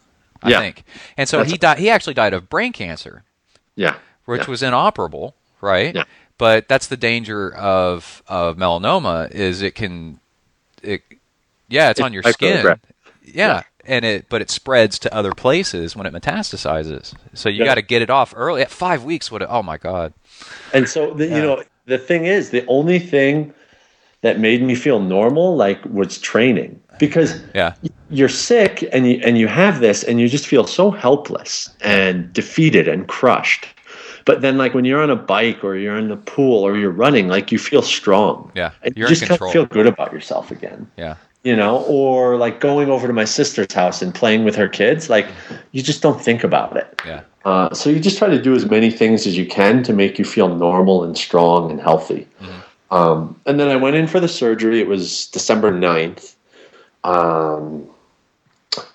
I 0.42 0.50
Yeah. 0.50 0.58
think, 0.60 0.84
and 1.16 1.28
so 1.28 1.38
That's- 1.38 1.52
he 1.52 1.58
died. 1.58 1.78
He 1.78 1.88
actually 1.90 2.14
died 2.14 2.34
of 2.34 2.48
brain 2.50 2.72
cancer 2.72 3.22
yeah, 3.76 3.96
which 4.26 4.42
yeah. 4.42 4.50
was 4.50 4.62
inoperable, 4.62 5.34
right? 5.60 5.94
Yeah. 5.94 6.04
But 6.38 6.68
that's 6.68 6.86
the 6.88 6.96
danger 6.96 7.54
of 7.54 8.22
of 8.28 8.56
melanoma 8.56 9.30
is 9.30 9.62
it 9.62 9.74
can 9.74 10.18
it 10.82 11.02
yeah, 11.68 11.90
it's 11.90 12.00
It 12.00 12.02
on 12.02 12.12
your 12.12 12.22
skin. 12.24 12.64
microaggression. 12.64 12.80
Yeah. 13.24 13.62
And 13.86 14.04
it 14.04 14.28
but 14.28 14.40
it 14.40 14.50
spreads 14.50 14.98
to 15.00 15.14
other 15.14 15.32
places 15.32 15.94
when 15.96 16.06
it 16.06 16.12
metastasizes. 16.12 17.14
So 17.34 17.48
you 17.48 17.60
Yeah. 17.60 17.66
got 17.66 17.74
to 17.76 17.82
get 17.82 18.02
it 18.02 18.10
off 18.10 18.32
early. 18.36 18.62
At 18.62 18.70
5 18.70 19.04
weeks 19.04 19.30
would 19.30 19.42
oh 19.42 19.62
my 19.62 19.76
god. 19.76 20.12
And 20.72 20.88
so, 20.88 21.12
the, 21.12 21.26
Yeah. 21.26 21.36
you 21.36 21.42
know, 21.42 21.62
the 21.86 21.98
thing 21.98 22.24
is, 22.24 22.50
the 22.50 22.64
only 22.66 22.98
thing 22.98 23.52
that 24.22 24.38
made 24.38 24.62
me 24.62 24.74
feel 24.74 25.00
normal, 25.00 25.54
like, 25.54 25.80
was 25.84 26.16
training 26.18 26.80
because 26.98 27.42
Yeah. 27.54 27.74
you're 28.08 28.28
sick 28.30 28.88
and 28.92 29.06
you 29.10 29.20
and 29.22 29.36
you 29.36 29.48
have 29.48 29.80
this 29.80 30.02
and 30.02 30.18
you 30.20 30.28
just 30.28 30.46
feel 30.46 30.66
so 30.66 30.90
helpless 30.90 31.68
and 31.82 32.32
defeated 32.32 32.88
and 32.88 33.06
crushed. 33.06 33.66
But 34.24 34.40
then, 34.40 34.56
like 34.56 34.72
when 34.72 34.86
you're 34.86 35.02
on 35.02 35.10
a 35.10 35.16
bike 35.16 35.62
or 35.62 35.76
you're 35.76 35.98
in 35.98 36.08
the 36.08 36.16
pool 36.16 36.62
or 36.62 36.78
you're 36.78 36.90
running, 36.90 37.28
like 37.28 37.52
you 37.52 37.58
feel 37.58 37.82
strong. 37.82 38.50
Yeah, 38.54 38.70
you're 38.82 38.92
you 38.96 39.02
in 39.04 39.08
just 39.10 39.26
kind 39.28 39.38
of 39.38 39.52
feel 39.52 39.66
good 39.66 39.86
about 39.86 40.14
yourself 40.14 40.50
again. 40.50 40.86
Yeah. 40.96 41.16
You 41.44 41.54
know, 41.54 41.84
or 41.84 42.36
like 42.36 42.58
going 42.58 42.88
over 42.90 43.06
to 43.06 43.12
my 43.12 43.26
sister's 43.26 43.72
house 43.72 44.02
and 44.02 44.14
playing 44.14 44.44
with 44.44 44.56
her 44.56 44.68
kids. 44.68 45.08
Like 45.08 45.28
you 45.72 45.82
just 45.82 46.02
don't 46.02 46.20
think 46.20 46.42
about 46.42 46.76
it. 46.76 47.00
Yeah. 47.06 47.20
Uh, 47.44 47.72
so 47.74 47.90
you 47.90 48.00
just 48.00 48.16
try 48.16 48.28
to 48.28 48.40
do 48.40 48.54
as 48.54 48.64
many 48.64 48.90
things 48.90 49.26
as 49.26 49.36
you 49.36 49.46
can 49.46 49.82
to 49.82 49.92
make 49.92 50.18
you 50.18 50.24
feel 50.24 50.48
normal 50.48 51.04
and 51.04 51.16
strong 51.16 51.70
and 51.70 51.80
healthy. 51.80 52.26
Um, 52.90 53.38
and 53.44 53.58
then 53.58 53.68
I 53.68 53.76
went 53.76 53.96
in 53.96 54.06
for 54.06 54.20
the 54.20 54.28
surgery. 54.28 54.80
It 54.80 54.86
was 54.86 55.26
December 55.26 55.72
9th. 55.72 56.34
Um, 57.02 57.86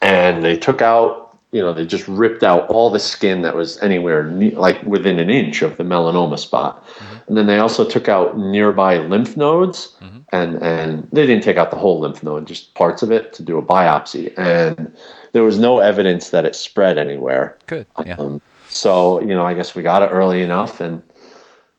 and 0.02 0.44
they 0.44 0.58
took 0.58 0.82
out, 0.82 1.29
you 1.52 1.62
know, 1.62 1.74
they 1.74 1.86
just 1.86 2.08
ripped 2.08 2.44
out 2.44 2.70
all 2.70 2.90
the 2.90 3.00
skin 3.00 3.42
that 3.42 3.56
was 3.56 3.80
anywhere 3.80 4.24
like 4.24 4.82
within 4.84 5.18
an 5.20 5.30
inch 5.30 5.62
of 5.62 5.78
the 5.78 5.84
melanoma 5.84 6.38
spot. 6.38 6.88
And 7.28 7.36
then 7.38 7.48
they 7.48 7.58
also 7.60 7.88
took 7.88 8.08
out 8.08 8.38
nearby 8.38 8.98
lymph 8.98 9.36
nodes. 9.36 9.96
And, 10.32 10.62
and 10.62 11.08
they 11.12 11.26
didn't 11.26 11.44
take 11.44 11.58
out 11.58 11.72
the 11.72 11.78
whole 11.78 12.00
lymph 12.00 12.22
node, 12.22 12.46
just 12.46 12.76
parts 12.76 13.02
of 13.02 13.12
it 13.12 13.34
to 13.34 13.44
do 13.44 13.58
a 13.58 13.64
biopsy. 13.64 14.32
And 14.38 14.96
there 15.32 15.44
was 15.44 15.58
no 15.58 15.80
evidence 15.80 16.30
that 16.30 16.46
it 16.46 16.56
spread 16.56 17.00
anywhere. 17.00 17.58
Good. 17.66 17.88
Yeah. 18.06 18.16
Um, 18.18 18.42
so, 18.68 19.20
you 19.22 19.34
know, 19.34 19.44
I 19.44 19.56
guess 19.56 19.74
we 19.74 19.82
got 19.82 20.04
it 20.04 20.08
early 20.08 20.44
enough 20.44 20.80
and 20.80 21.02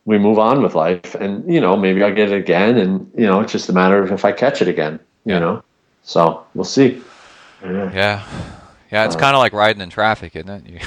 we 0.05 0.18
move 0.18 0.41
on 0.41 0.62
with 0.62 0.75
life. 0.75 1.14
And, 1.14 1.49
you 1.53 1.61
know, 1.61 1.77
maybe 1.77 2.03
I'll 2.03 2.14
get 2.14 2.33
it 2.33 2.37
again. 2.37 2.77
And, 2.77 3.09
you 3.16 3.27
know, 3.27 3.41
it's 3.41 3.53
just 3.53 3.68
a 3.68 3.73
matter 3.73 4.03
of 4.03 4.11
if 4.11 4.25
I 4.25 4.33
catch 4.33 4.61
it 4.61 4.66
again, 4.66 4.99
you 5.25 5.39
know? 5.39 5.62
So 6.03 6.45
we'll 6.55 6.64
see. 6.64 7.01
Yeah. 7.62 7.93
Yeah. 7.93 8.57
Yeah, 8.93 9.03
Uh, 9.03 9.07
it's 9.07 9.16
kind 9.16 9.34
of 9.36 9.38
like 9.41 9.53
riding 9.53 9.80
in 9.82 9.91
traffic, 9.91 10.34
isn't 10.36 10.49
it? 10.49 10.66
You 10.70 10.78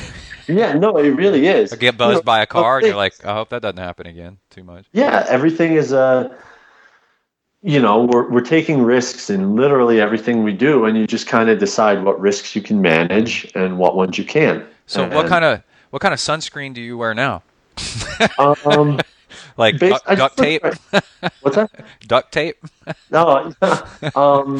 Yeah, 0.55 0.73
no, 0.73 0.97
it 0.97 1.09
really 1.09 1.47
is. 1.59 1.71
get 1.73 1.81
You 1.81 1.91
buzzed 1.97 2.17
know, 2.17 2.21
by 2.23 2.41
a 2.41 2.45
car 2.45 2.77
and 2.79 2.87
you're 2.87 2.95
like, 2.95 3.13
I 3.25 3.33
hope 3.33 3.49
that 3.49 3.61
doesn't 3.61 3.77
happen 3.77 4.07
again 4.07 4.37
too 4.49 4.63
much. 4.63 4.85
yeah, 4.91 5.25
everything 5.29 5.73
is, 5.73 5.93
uh, 5.93 6.35
you 7.61 7.79
know, 7.81 8.03
we're, 8.03 8.29
we're 8.29 8.41
taking 8.41 8.81
risks 8.83 9.29
in 9.29 9.55
literally 9.55 10.01
everything 10.01 10.43
we 10.43 10.51
do. 10.51 10.83
And 10.85 10.97
you 10.97 11.07
just 11.07 11.27
kind 11.27 11.49
of 11.49 11.59
decide 11.59 12.03
what 12.03 12.19
risks 12.19 12.55
you 12.57 12.61
can 12.61 12.81
manage 12.81 13.49
and 13.55 13.77
what 13.77 13.95
ones 13.95 14.17
you 14.17 14.25
can't. 14.25 14.65
So 14.85 15.07
what 15.09 15.27
kind 15.27 15.45
of 15.45 15.63
what 15.91 16.01
kind 16.01 16.13
of 16.13 16.19
sunscreen 16.19 16.73
do 16.73 16.81
you 16.81 16.97
wear 16.97 17.13
now? 17.13 17.41
um, 18.37 18.99
Like 19.57 19.77
duct, 19.77 20.05
duct 20.07 20.35
tape? 20.37 20.63
what's 21.41 21.55
that? 21.55 21.69
duct 22.07 22.31
tape? 22.33 22.57
No, 23.11 23.53
um, 24.15 24.57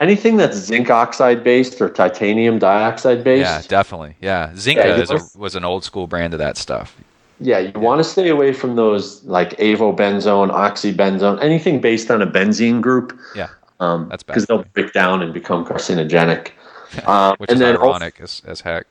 anything 0.00 0.36
that's 0.36 0.56
zinc 0.56 0.90
oxide 0.90 1.42
based 1.44 1.80
or 1.80 1.88
titanium 1.88 2.58
dioxide 2.58 3.24
based. 3.24 3.40
Yeah, 3.48 3.62
definitely. 3.68 4.16
Yeah, 4.20 4.50
Zinka 4.54 4.76
Yeah, 4.76 4.96
is 4.96 5.10
a, 5.10 5.38
was 5.38 5.54
an 5.54 5.64
old 5.64 5.84
school 5.84 6.06
brand 6.06 6.32
of 6.34 6.38
that 6.38 6.56
stuff. 6.56 6.96
Yeah, 7.40 7.58
you 7.58 7.72
want 7.78 8.00
to 8.00 8.04
stay 8.04 8.28
away 8.30 8.52
from 8.52 8.74
those 8.76 9.22
like 9.24 9.56
avobenzone, 9.58 10.50
oxybenzone, 10.50 11.40
anything 11.42 11.80
based 11.80 12.10
on 12.10 12.20
a 12.22 12.26
benzene 12.26 12.80
group. 12.80 13.16
Yeah, 13.36 13.48
Um, 13.80 14.08
That's 14.08 14.22
bad. 14.24 14.34
because 14.34 14.46
they'll 14.46 14.64
break 14.74 14.92
down 14.92 15.22
and 15.22 15.32
become 15.32 15.64
carcinogenic. 15.64 16.50
Um, 17.06 17.34
which 17.36 17.50
and 17.50 17.56
is 17.56 17.60
then 17.60 17.76
also- 17.76 17.90
ironic 17.90 18.18
as, 18.18 18.40
as 18.46 18.62
heck. 18.62 18.86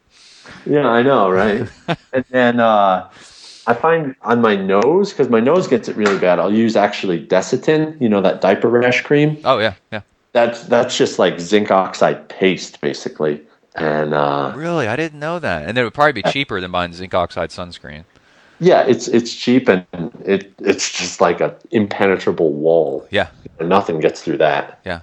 yeah, 0.68 0.88
I 0.88 1.02
know, 1.02 1.32
right? 1.32 1.68
and 2.14 2.24
then 2.30 2.60
uh, 2.60 3.10
I 3.66 3.74
find 3.74 4.16
on 4.22 4.40
my 4.40 4.56
nose 4.56 5.12
because 5.12 5.30
my 5.30 5.40
nose 5.40 5.68
gets 5.68 5.90
it 5.90 5.96
really 5.98 6.20
bad. 6.20 6.38
I'll 6.38 6.54
use 6.54 6.76
actually 6.76 7.26
Desitin, 7.26 8.00
you 8.00 8.08
know 8.08 8.22
that 8.22 8.40
diaper 8.40 8.70
rash 8.70 9.02
cream. 9.02 9.38
Oh 9.44 9.58
yeah, 9.58 9.74
yeah. 9.92 10.02
That's 10.34 10.64
that's 10.64 10.98
just 10.98 11.20
like 11.20 11.40
zinc 11.40 11.72
oxide 11.72 12.30
paste, 12.30 12.80
basically. 12.82 13.42
And 13.76 14.14
uh, 14.14 14.54
Really, 14.56 14.88
I 14.88 14.96
didn't 14.96 15.20
know 15.20 15.40
that. 15.40 15.68
And 15.68 15.78
it 15.78 15.84
would 15.84 15.94
probably 15.94 16.14
be 16.14 16.24
cheaper 16.24 16.60
than 16.60 16.72
buying 16.72 16.94
zinc 16.94 17.14
oxide 17.14 17.50
sunscreen. 17.52 18.04
Yeah, 18.60 18.82
it's 18.88 19.08
it's 19.08 19.34
cheap 19.36 19.68
and 19.70 19.86
it 20.26 20.52
it's 20.60 20.92
just 20.92 21.22
like 21.22 21.42
an 21.42 21.54
impenetrable 21.72 22.52
wall. 22.54 23.08
Yeah. 23.12 23.28
and 23.60 23.70
Nothing 23.70 24.00
gets 24.00 24.24
through 24.24 24.38
that. 24.38 24.80
Yeah. 24.84 25.02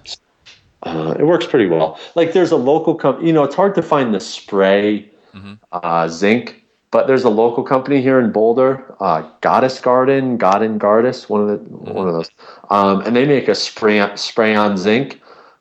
Uh, 0.83 1.14
it 1.18 1.25
works 1.25 1.47
pretty 1.47 1.66
well. 1.66 1.99
Like 2.14 2.33
there's 2.33 2.51
a 2.51 2.57
local 2.57 2.95
company. 2.97 3.29
You 3.29 3.33
know, 3.33 3.45
it's 3.45 3.55
hard 3.55 3.75
to 3.77 3.83
find 3.83 4.12
the 4.14 4.20
spray 4.20 5.09
Mhm. 5.35 5.59
uh, 5.72 6.09
zinc, 6.09 6.64
but 6.95 7.09
there's 7.09 7.24
a 7.24 7.28
local 7.28 7.64
company 7.64 8.01
here 8.01 8.20
in 8.20 8.30
Boulder, 8.30 8.95
uh, 9.01 9.28
Goddess 9.40 9.80
Garden, 9.80 10.36
Garden 10.36 10.78
Goddess, 10.78 11.28
one 11.28 11.40
of 11.40 11.49
the 11.49 11.57
one 11.92 12.07
of 12.07 12.14
those, 12.14 12.30
um, 12.70 13.01
and 13.01 13.16
they 13.16 13.26
make 13.26 13.49
a 13.49 13.55
spray 13.57 13.99
spray 14.14 14.55
on 14.55 14.76
zinc. 14.76 15.20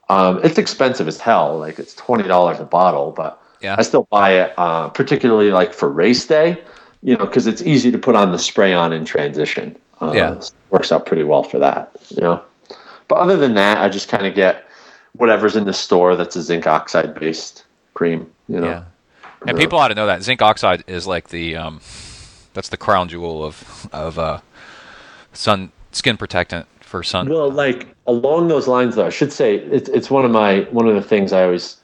Um, 0.10 0.40
it's 0.44 0.60
expensive 0.60 1.08
as 1.08 1.20
hell. 1.20 1.58
Like 1.58 1.80
it's 1.80 1.96
twenty 1.96 2.26
dollars 2.28 2.60
a 2.60 2.66
bottle, 2.66 3.12
but 3.12 3.42
Yeah. 3.62 3.76
I 3.80 3.82
still 3.82 4.08
buy 4.12 4.34
it, 4.34 4.54
uh, 4.60 4.90
particularly 4.90 5.50
like 5.50 5.74
for 5.74 5.90
race 5.90 6.24
day. 6.28 6.62
You 7.02 7.18
know, 7.18 7.26
because 7.26 7.48
it's 7.48 7.64
easy 7.64 7.90
to 7.92 7.98
put 7.98 8.16
on 8.16 8.32
the 8.32 8.38
spray 8.38 8.72
on 8.72 8.94
in 8.94 9.04
transition. 9.04 9.76
Uh, 10.02 10.12
Yeah. 10.14 10.36
works 10.70 10.92
out 10.92 11.08
pretty 11.08 11.24
well 11.24 11.42
for 11.42 11.58
that. 11.58 11.90
You 12.10 12.22
know, 12.22 12.42
but 13.08 13.16
other 13.16 13.38
than 13.38 13.56
that, 13.56 13.80
I 13.80 13.90
just 13.90 14.08
kind 14.08 14.28
of 14.28 14.36
get 14.36 14.66
whatever's 15.14 15.56
in 15.56 15.66
the 15.66 15.74
store 15.74 16.16
that's 16.16 16.36
a 16.36 16.44
zinc 16.44 16.68
oxide 16.68 17.16
based 17.16 17.66
cream. 17.96 18.28
You 18.48 18.60
know, 18.60 18.68
Yeah. 18.68 18.84
And 19.48 19.58
people 19.58 19.80
ought 19.80 19.90
to 19.90 19.96
know 19.96 20.08
that 20.08 20.24
zinc 20.24 20.42
oxide 20.42 20.84
is 20.88 21.06
like 21.08 21.30
the 21.30 21.56
um, 21.56 21.82
that's 22.54 22.70
the 22.70 22.78
crown 22.78 23.10
jewel 23.10 23.44
of 23.44 23.88
of 23.92 24.18
uh, 24.20 24.40
sun 25.34 25.72
skin 25.92 26.18
protectant 26.18 26.68
for 26.82 27.04
sun. 27.04 27.30
Well, 27.30 27.52
like 27.52 27.88
along 28.08 28.48
those 28.48 28.68
lines, 28.68 28.96
though, 28.96 29.08
I 29.08 29.10
should 29.10 29.34
say 29.34 29.56
it's 29.56 29.90
it's 29.90 30.10
one 30.10 30.26
of 30.26 30.32
my 30.32 30.62
one 30.72 30.88
of 30.88 30.96
the 30.96 31.02
things 31.02 31.34
I 31.34 31.44
always 31.44 31.78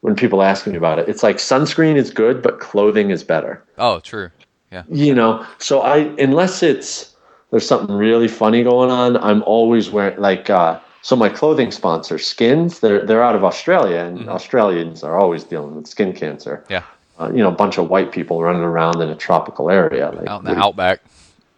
when 0.00 0.14
people 0.14 0.42
ask 0.42 0.66
me 0.66 0.76
about 0.76 0.98
it. 0.98 1.08
It's 1.08 1.22
like 1.22 1.36
sunscreen 1.36 1.96
is 1.96 2.10
good, 2.10 2.42
but 2.42 2.60
clothing 2.60 3.10
is 3.10 3.24
better. 3.24 3.62
oh, 3.78 4.00
true. 4.00 4.30
Yeah. 4.72 4.82
You 4.88 5.14
know, 5.14 5.46
so 5.58 5.82
I 5.82 5.98
unless 6.18 6.62
it's 6.62 7.14
there's 7.50 7.66
something 7.66 7.94
really 7.94 8.26
funny 8.26 8.64
going 8.64 8.90
on, 8.90 9.16
I'm 9.18 9.42
always 9.44 9.88
wearing 9.90 10.18
like 10.18 10.50
uh, 10.50 10.80
so 11.02 11.14
my 11.14 11.28
clothing 11.28 11.70
sponsor, 11.70 12.18
Skins. 12.18 12.80
They're 12.80 13.04
they're 13.06 13.22
out 13.22 13.36
of 13.36 13.44
Australia, 13.44 13.98
and 13.98 14.28
Australians 14.28 15.04
are 15.04 15.16
always 15.16 15.44
dealing 15.44 15.76
with 15.76 15.86
skin 15.86 16.12
cancer. 16.12 16.64
Yeah. 16.68 16.82
Uh, 17.18 17.30
you 17.30 17.38
know, 17.38 17.48
a 17.48 17.52
bunch 17.52 17.78
of 17.78 17.88
white 17.88 18.10
people 18.10 18.42
running 18.42 18.62
around 18.62 19.00
in 19.00 19.08
a 19.08 19.14
tropical 19.14 19.70
area. 19.70 20.10
Like, 20.10 20.26
Out 20.26 20.40
in 20.40 20.46
the 20.46 20.56
outback. 20.56 21.00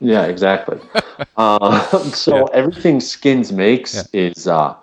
Yeah, 0.01 0.27
exactly. 0.27 0.79
uh, 1.37 1.81
so 2.11 2.45
everything 2.47 3.01
Skins 3.01 3.53
makes 3.53 4.07
is 4.13 4.47
uh, 4.47 4.75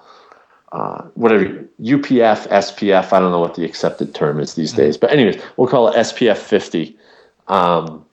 uh, 0.71 1.03
whatever 1.13 1.45
UPF, 1.79 2.47
SPF. 2.47 3.13
I 3.13 3.19
don't 3.19 3.31
know 3.31 3.39
what 3.39 3.53
the 3.55 3.63
accepted 3.63 4.15
term 4.15 4.39
is 4.39 4.55
these 4.55 4.73
days, 4.73 4.97
but 4.97 5.11
anyways, 5.11 5.39
we'll 5.57 5.67
call 5.67 5.89
it 5.89 5.95
SPF 5.95 6.37
50. 6.37 6.97
Um, 7.47 8.03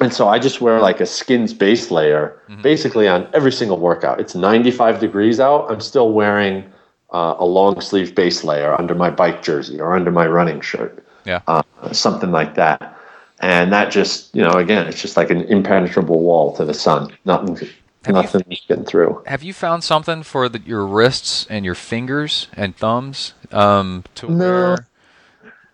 and 0.00 0.12
so 0.12 0.26
I 0.26 0.40
just 0.40 0.60
wear 0.60 0.80
like 0.80 1.00
a 1.00 1.06
Skins 1.06 1.54
base 1.54 1.92
layer, 1.92 2.40
basically 2.62 3.06
on 3.06 3.28
every 3.32 3.52
single 3.52 3.78
workout. 3.78 4.18
It's 4.20 4.34
95 4.34 4.98
degrees 4.98 5.38
out. 5.38 5.70
I'm 5.70 5.80
still 5.80 6.10
wearing 6.12 6.64
uh, 7.12 7.36
a 7.38 7.44
long 7.44 7.80
sleeve 7.80 8.14
base 8.14 8.42
layer 8.42 8.74
under 8.74 8.94
my 8.94 9.10
bike 9.10 9.42
jersey 9.42 9.80
or 9.80 9.94
under 9.94 10.10
my 10.10 10.26
running 10.26 10.60
shirt 10.60 11.01
Yeah. 11.24 11.40
uh, 11.46 11.62
something 11.92 12.30
like 12.30 12.54
that. 12.56 12.98
And 13.40 13.72
that 13.72 13.90
just, 13.90 14.34
you 14.34 14.42
know, 14.42 14.52
again, 14.52 14.86
it's 14.86 15.00
just 15.02 15.16
like 15.16 15.30
an 15.30 15.42
impenetrable 15.42 16.20
wall 16.20 16.54
to 16.56 16.64
the 16.64 16.74
sun. 16.74 17.12
Nothing, 17.24 17.56
you- 17.56 18.12
nothing's 18.12 18.60
getting 18.68 18.84
through. 18.84 19.22
Have 19.26 19.42
you 19.42 19.52
found 19.52 19.82
something 19.84 20.22
for 20.22 20.48
the, 20.48 20.60
your 20.60 20.86
wrists 20.86 21.46
and 21.50 21.64
your 21.64 21.74
fingers 21.74 22.46
and 22.54 22.76
thumbs 22.76 23.34
um, 23.50 24.04
to 24.16 24.30
No. 24.30 24.48
wear? 24.48 24.86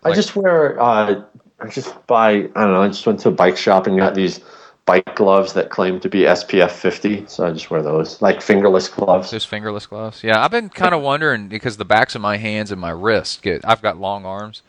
I 0.03 0.13
just 0.13 0.35
wear, 0.35 0.81
uh, 0.81 1.23
I 1.59 1.67
just 1.67 1.93
buy, 2.07 2.29
I 2.31 2.37
don't 2.37 2.73
know, 2.73 2.81
I 2.81 2.87
just 2.87 3.05
went 3.05 3.19
to 3.21 3.29
a 3.29 3.33
bike 3.33 3.57
shop 3.57 3.85
and 3.85 3.97
got 3.97 4.15
these 4.15 4.39
bike 4.85 5.13
gloves 5.15 5.53
that 5.53 5.69
claim 5.69 5.99
to 5.99 6.09
be 6.09 6.21
SPF 6.21 6.71
50. 6.71 7.25
So 7.27 7.45
I 7.45 7.51
just 7.51 7.69
wear 7.69 7.83
those, 7.83 8.19
like 8.21 8.41
fingerless 8.41 8.87
gloves. 8.87 9.29
Just 9.29 9.47
fingerless 9.47 9.85
gloves. 9.85 10.23
Yeah, 10.23 10.43
I've 10.43 10.49
been 10.51 10.69
kind 10.69 10.95
of 10.95 11.01
wondering 11.01 11.47
because 11.49 11.77
the 11.77 11.85
backs 11.85 12.15
of 12.15 12.21
my 12.21 12.37
hands 12.37 12.71
and 12.71 12.79
my 12.81 12.89
wrists 12.91 13.37
get. 13.39 13.61
I've 13.67 13.81
got 13.83 13.99
long 13.99 14.25
arms, 14.25 14.63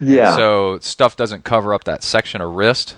Yeah. 0.00 0.36
so 0.36 0.78
stuff 0.80 1.16
doesn't 1.16 1.44
cover 1.44 1.72
up 1.74 1.84
that 1.84 2.02
section 2.02 2.40
of 2.40 2.54
wrist. 2.54 2.96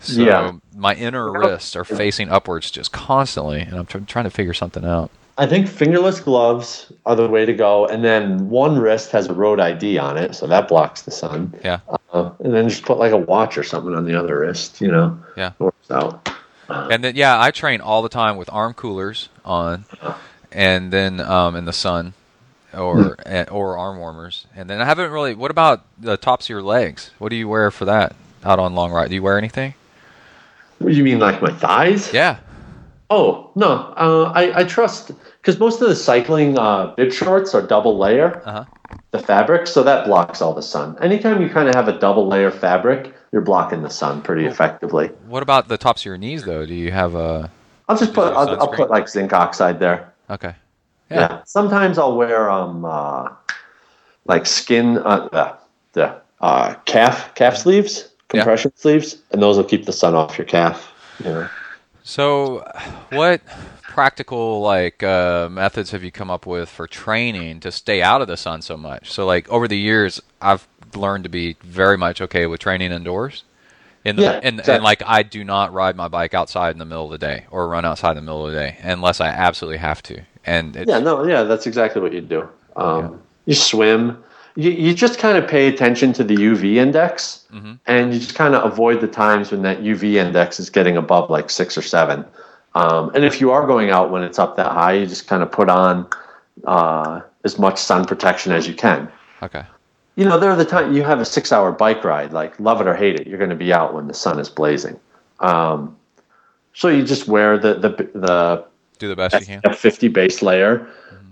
So 0.00 0.20
Yeah. 0.20 0.52
my 0.76 0.94
inner 0.94 1.30
wrists 1.30 1.76
are 1.76 1.84
facing 1.84 2.28
upwards 2.28 2.70
just 2.70 2.90
constantly, 2.92 3.60
and 3.60 3.74
I'm 3.74 3.86
tr- 3.86 3.98
trying 3.98 4.24
to 4.24 4.30
figure 4.30 4.54
something 4.54 4.84
out. 4.84 5.10
I 5.38 5.46
think 5.46 5.66
fingerless 5.68 6.20
gloves 6.20 6.92
are 7.06 7.14
the 7.16 7.28
way 7.28 7.46
to 7.46 7.54
go. 7.54 7.86
And 7.86 8.04
then 8.04 8.50
one 8.50 8.78
wrist 8.78 9.12
has 9.12 9.28
a 9.28 9.32
road 9.32 9.60
ID 9.60 9.96
on 9.98 10.18
it. 10.18 10.34
So 10.34 10.46
that 10.46 10.68
blocks 10.68 11.02
the 11.02 11.10
sun. 11.10 11.54
Yeah. 11.64 11.80
Uh, 12.12 12.30
and 12.40 12.52
then 12.52 12.68
just 12.68 12.82
put 12.84 12.98
like 12.98 13.12
a 13.12 13.16
watch 13.16 13.56
or 13.56 13.62
something 13.62 13.94
on 13.94 14.04
the 14.04 14.18
other 14.18 14.40
wrist, 14.40 14.80
you 14.80 14.90
know? 14.90 15.16
Yeah. 15.36 15.52
Works 15.58 15.90
out. 15.90 16.28
And 16.68 17.02
then 17.04 17.16
yeah, 17.16 17.40
I 17.40 17.50
train 17.50 17.80
all 17.80 18.02
the 18.02 18.08
time 18.08 18.36
with 18.36 18.50
arm 18.52 18.74
coolers 18.74 19.28
on, 19.44 19.84
and 20.50 20.92
then 20.92 21.20
um, 21.20 21.54
in 21.56 21.64
the 21.66 21.72
sun, 21.72 22.14
or 22.74 23.16
eh, 23.26 23.44
or 23.50 23.76
arm 23.76 23.98
warmers. 23.98 24.46
And 24.56 24.68
then 24.68 24.80
I 24.80 24.84
haven't 24.84 25.10
really. 25.10 25.34
What 25.34 25.50
about 25.50 25.82
the 25.98 26.16
tops 26.16 26.46
of 26.46 26.50
your 26.50 26.62
legs? 26.62 27.10
What 27.18 27.28
do 27.30 27.36
you 27.36 27.48
wear 27.48 27.70
for 27.70 27.84
that 27.86 28.14
out 28.44 28.58
on 28.58 28.74
long 28.74 28.92
ride? 28.92 29.08
Do 29.08 29.14
you 29.14 29.22
wear 29.22 29.38
anything? 29.38 29.74
What, 30.78 30.92
You 30.94 31.04
mean 31.04 31.18
like 31.18 31.40
my 31.42 31.52
thighs? 31.52 32.12
Yeah. 32.12 32.38
Oh 33.10 33.50
no, 33.54 33.92
uh, 33.96 34.32
I 34.34 34.60
I 34.60 34.64
trust 34.64 35.12
because 35.40 35.58
most 35.58 35.82
of 35.82 35.88
the 35.88 35.96
cycling 35.96 36.58
uh, 36.58 36.94
bib 36.96 37.12
shorts 37.12 37.54
are 37.54 37.60
double 37.60 37.98
layer, 37.98 38.40
Uh 38.46 38.52
huh. 38.52 38.64
the 39.10 39.18
fabric, 39.18 39.66
so 39.66 39.82
that 39.82 40.06
blocks 40.06 40.40
all 40.40 40.54
the 40.54 40.62
sun. 40.62 40.96
Anytime 41.02 41.42
you 41.42 41.50
kind 41.50 41.68
of 41.68 41.74
have 41.74 41.88
a 41.88 41.98
double 41.98 42.26
layer 42.26 42.50
fabric, 42.50 43.12
you're 43.30 43.42
blocking 43.42 43.82
the 43.82 43.90
sun 43.90 44.22
pretty 44.22 44.46
effectively. 44.46 45.08
What 45.26 45.42
about 45.42 45.68
the 45.68 45.76
tops 45.76 46.02
of 46.02 46.06
your 46.06 46.16
knees 46.16 46.44
though? 46.44 46.64
Do 46.64 46.72
you 46.74 46.90
have 46.90 47.14
a? 47.14 47.50
I'll 47.86 47.98
just 47.98 48.14
put 48.14 48.32
I'll, 48.32 48.48
I'll 48.58 48.68
put 48.68 48.88
like 48.88 49.08
zinc 49.10 49.34
oxide 49.34 49.78
there. 49.78 50.10
Okay. 50.30 50.54
Yeah. 51.12 51.20
Yeah. 51.20 51.42
Sometimes 51.44 51.98
I'll 51.98 52.16
wear 52.16 52.50
um 52.50 52.84
uh, 52.84 53.28
like 54.24 54.46
skin 54.46 54.98
uh, 54.98 55.28
the 55.28 55.56
the 55.92 56.20
uh, 56.40 56.74
calf 56.86 57.34
calf 57.34 57.56
sleeves, 57.56 58.08
compression 58.28 58.72
sleeves, 58.76 59.18
and 59.30 59.42
those 59.42 59.56
will 59.56 59.64
keep 59.64 59.84
the 59.86 59.92
sun 59.92 60.14
off 60.14 60.38
your 60.38 60.46
calf. 60.46 60.92
You 61.24 61.30
know. 61.30 61.48
So, 62.04 62.68
what 63.10 63.42
practical 63.82 64.60
like 64.60 65.02
uh, 65.02 65.48
methods 65.50 65.90
have 65.92 66.02
you 66.02 66.10
come 66.10 66.30
up 66.30 66.46
with 66.46 66.68
for 66.68 66.88
training 66.88 67.60
to 67.60 67.70
stay 67.70 68.02
out 68.02 68.20
of 68.20 68.28
the 68.28 68.36
sun 68.36 68.62
so 68.62 68.76
much? 68.76 69.12
So, 69.12 69.24
like 69.26 69.48
over 69.48 69.68
the 69.68 69.78
years, 69.78 70.20
I've 70.40 70.66
learned 70.94 71.24
to 71.24 71.30
be 71.30 71.56
very 71.62 71.96
much 71.96 72.20
okay 72.20 72.46
with 72.46 72.60
training 72.60 72.90
indoors. 72.90 73.44
In 74.04 74.16
the, 74.16 74.22
Yeah, 74.22 74.40
and, 74.42 74.68
and 74.68 74.82
like 74.82 75.02
I 75.06 75.22
do 75.22 75.44
not 75.44 75.72
ride 75.72 75.94
my 75.96 76.08
bike 76.08 76.34
outside 76.34 76.72
in 76.72 76.78
the 76.78 76.84
middle 76.84 77.04
of 77.04 77.12
the 77.12 77.18
day 77.18 77.46
or 77.50 77.68
run 77.68 77.84
outside 77.84 78.10
in 78.10 78.16
the 78.16 78.22
middle 78.22 78.46
of 78.46 78.52
the 78.52 78.58
day 78.58 78.78
unless 78.82 79.20
I 79.20 79.28
absolutely 79.28 79.78
have 79.78 80.02
to. 80.04 80.20
And 80.44 80.74
it's, 80.76 80.88
Yeah, 80.88 80.98
no, 80.98 81.24
yeah, 81.26 81.44
that's 81.44 81.66
exactly 81.66 82.02
what 82.02 82.12
you 82.12 82.20
do. 82.20 82.48
Um, 82.76 83.20
You 83.46 83.54
swim. 83.54 84.22
You, 84.56 84.70
you 84.70 84.92
just 84.92 85.18
kind 85.18 85.38
of 85.38 85.48
pay 85.48 85.66
attention 85.68 86.12
to 86.14 86.24
the 86.24 86.34
UV 86.34 86.76
index, 86.76 87.46
Mhm. 87.54 87.78
and 87.86 88.12
you 88.12 88.18
just 88.20 88.34
kind 88.34 88.54
of 88.54 88.70
avoid 88.70 89.00
the 89.00 89.06
times 89.08 89.50
when 89.50 89.62
that 89.62 89.78
UV 89.82 90.16
index 90.16 90.60
is 90.60 90.68
getting 90.68 90.96
above 90.96 91.30
like 91.30 91.48
six 91.48 91.78
or 91.78 91.82
seven. 91.82 92.24
Um, 92.74 93.10
and 93.14 93.24
if 93.24 93.40
you 93.40 93.50
are 93.50 93.66
going 93.66 93.90
out 93.90 94.10
when 94.10 94.22
it's 94.22 94.38
up 94.38 94.56
that 94.56 94.72
high, 94.72 94.92
you 94.94 95.06
just 95.06 95.26
kind 95.26 95.42
of 95.42 95.50
put 95.52 95.68
on 95.70 96.06
uh, 96.66 97.20
as 97.44 97.58
much 97.58 97.78
sun 97.78 98.04
protection 98.04 98.52
as 98.52 98.66
you 98.68 98.74
can. 98.74 99.08
okay. 99.42 99.62
You 100.16 100.24
know, 100.26 100.38
there 100.38 100.50
are 100.50 100.56
the 100.56 100.64
time 100.64 100.92
you 100.92 101.02
have 101.02 101.20
a 101.20 101.24
six-hour 101.24 101.72
bike 101.72 102.04
ride, 102.04 102.32
like 102.32 102.58
love 102.60 102.80
it 102.80 102.86
or 102.86 102.94
hate 102.94 103.18
it, 103.18 103.26
you're 103.26 103.38
going 103.38 103.50
to 103.50 103.56
be 103.56 103.72
out 103.72 103.94
when 103.94 104.06
the 104.08 104.14
sun 104.14 104.38
is 104.38 104.50
blazing. 104.50 104.98
Um, 105.40 105.96
so 106.74 106.88
you 106.88 107.02
just 107.04 107.28
wear 107.28 107.58
the 107.58 107.74
the 107.74 107.88
the 108.14 108.64
Do 108.98 109.08
the 109.08 109.16
best 109.16 109.40
you 109.40 109.46
can. 109.46 109.60
a 109.64 109.74
50 109.74 110.08
base 110.08 110.42
layer, 110.42 110.86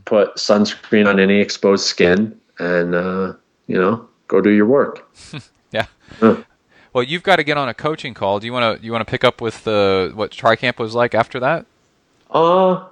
put 0.05 0.35
sunscreen 0.37 1.07
on 1.09 1.20
any 1.20 1.41
exposed 1.41 1.85
skin, 1.87 2.39
and 2.59 2.95
uh, 2.95 3.35
you 3.66 3.78
know, 3.81 4.09
go 4.28 4.41
do 4.41 4.51
your 4.51 4.66
work. 4.66 5.09
Yeah. 5.72 5.87
Yeah. 6.20 6.43
Well, 6.93 7.05
you've 7.05 7.22
got 7.22 7.37
to 7.37 7.45
get 7.45 7.57
on 7.57 7.68
a 7.68 7.74
coaching 7.74 8.12
call. 8.12 8.41
Do 8.41 8.47
you 8.47 8.53
want 8.53 8.81
to 8.81 8.85
you 8.85 8.91
want 8.91 9.07
to 9.07 9.11
pick 9.11 9.22
up 9.22 9.41
with 9.41 9.62
the 9.62 10.11
what 10.16 10.33
TriCamp 10.33 10.81
was 10.81 10.97
like 10.97 11.14
after 11.14 11.39
that? 11.39 11.64
Uh, 12.28 12.85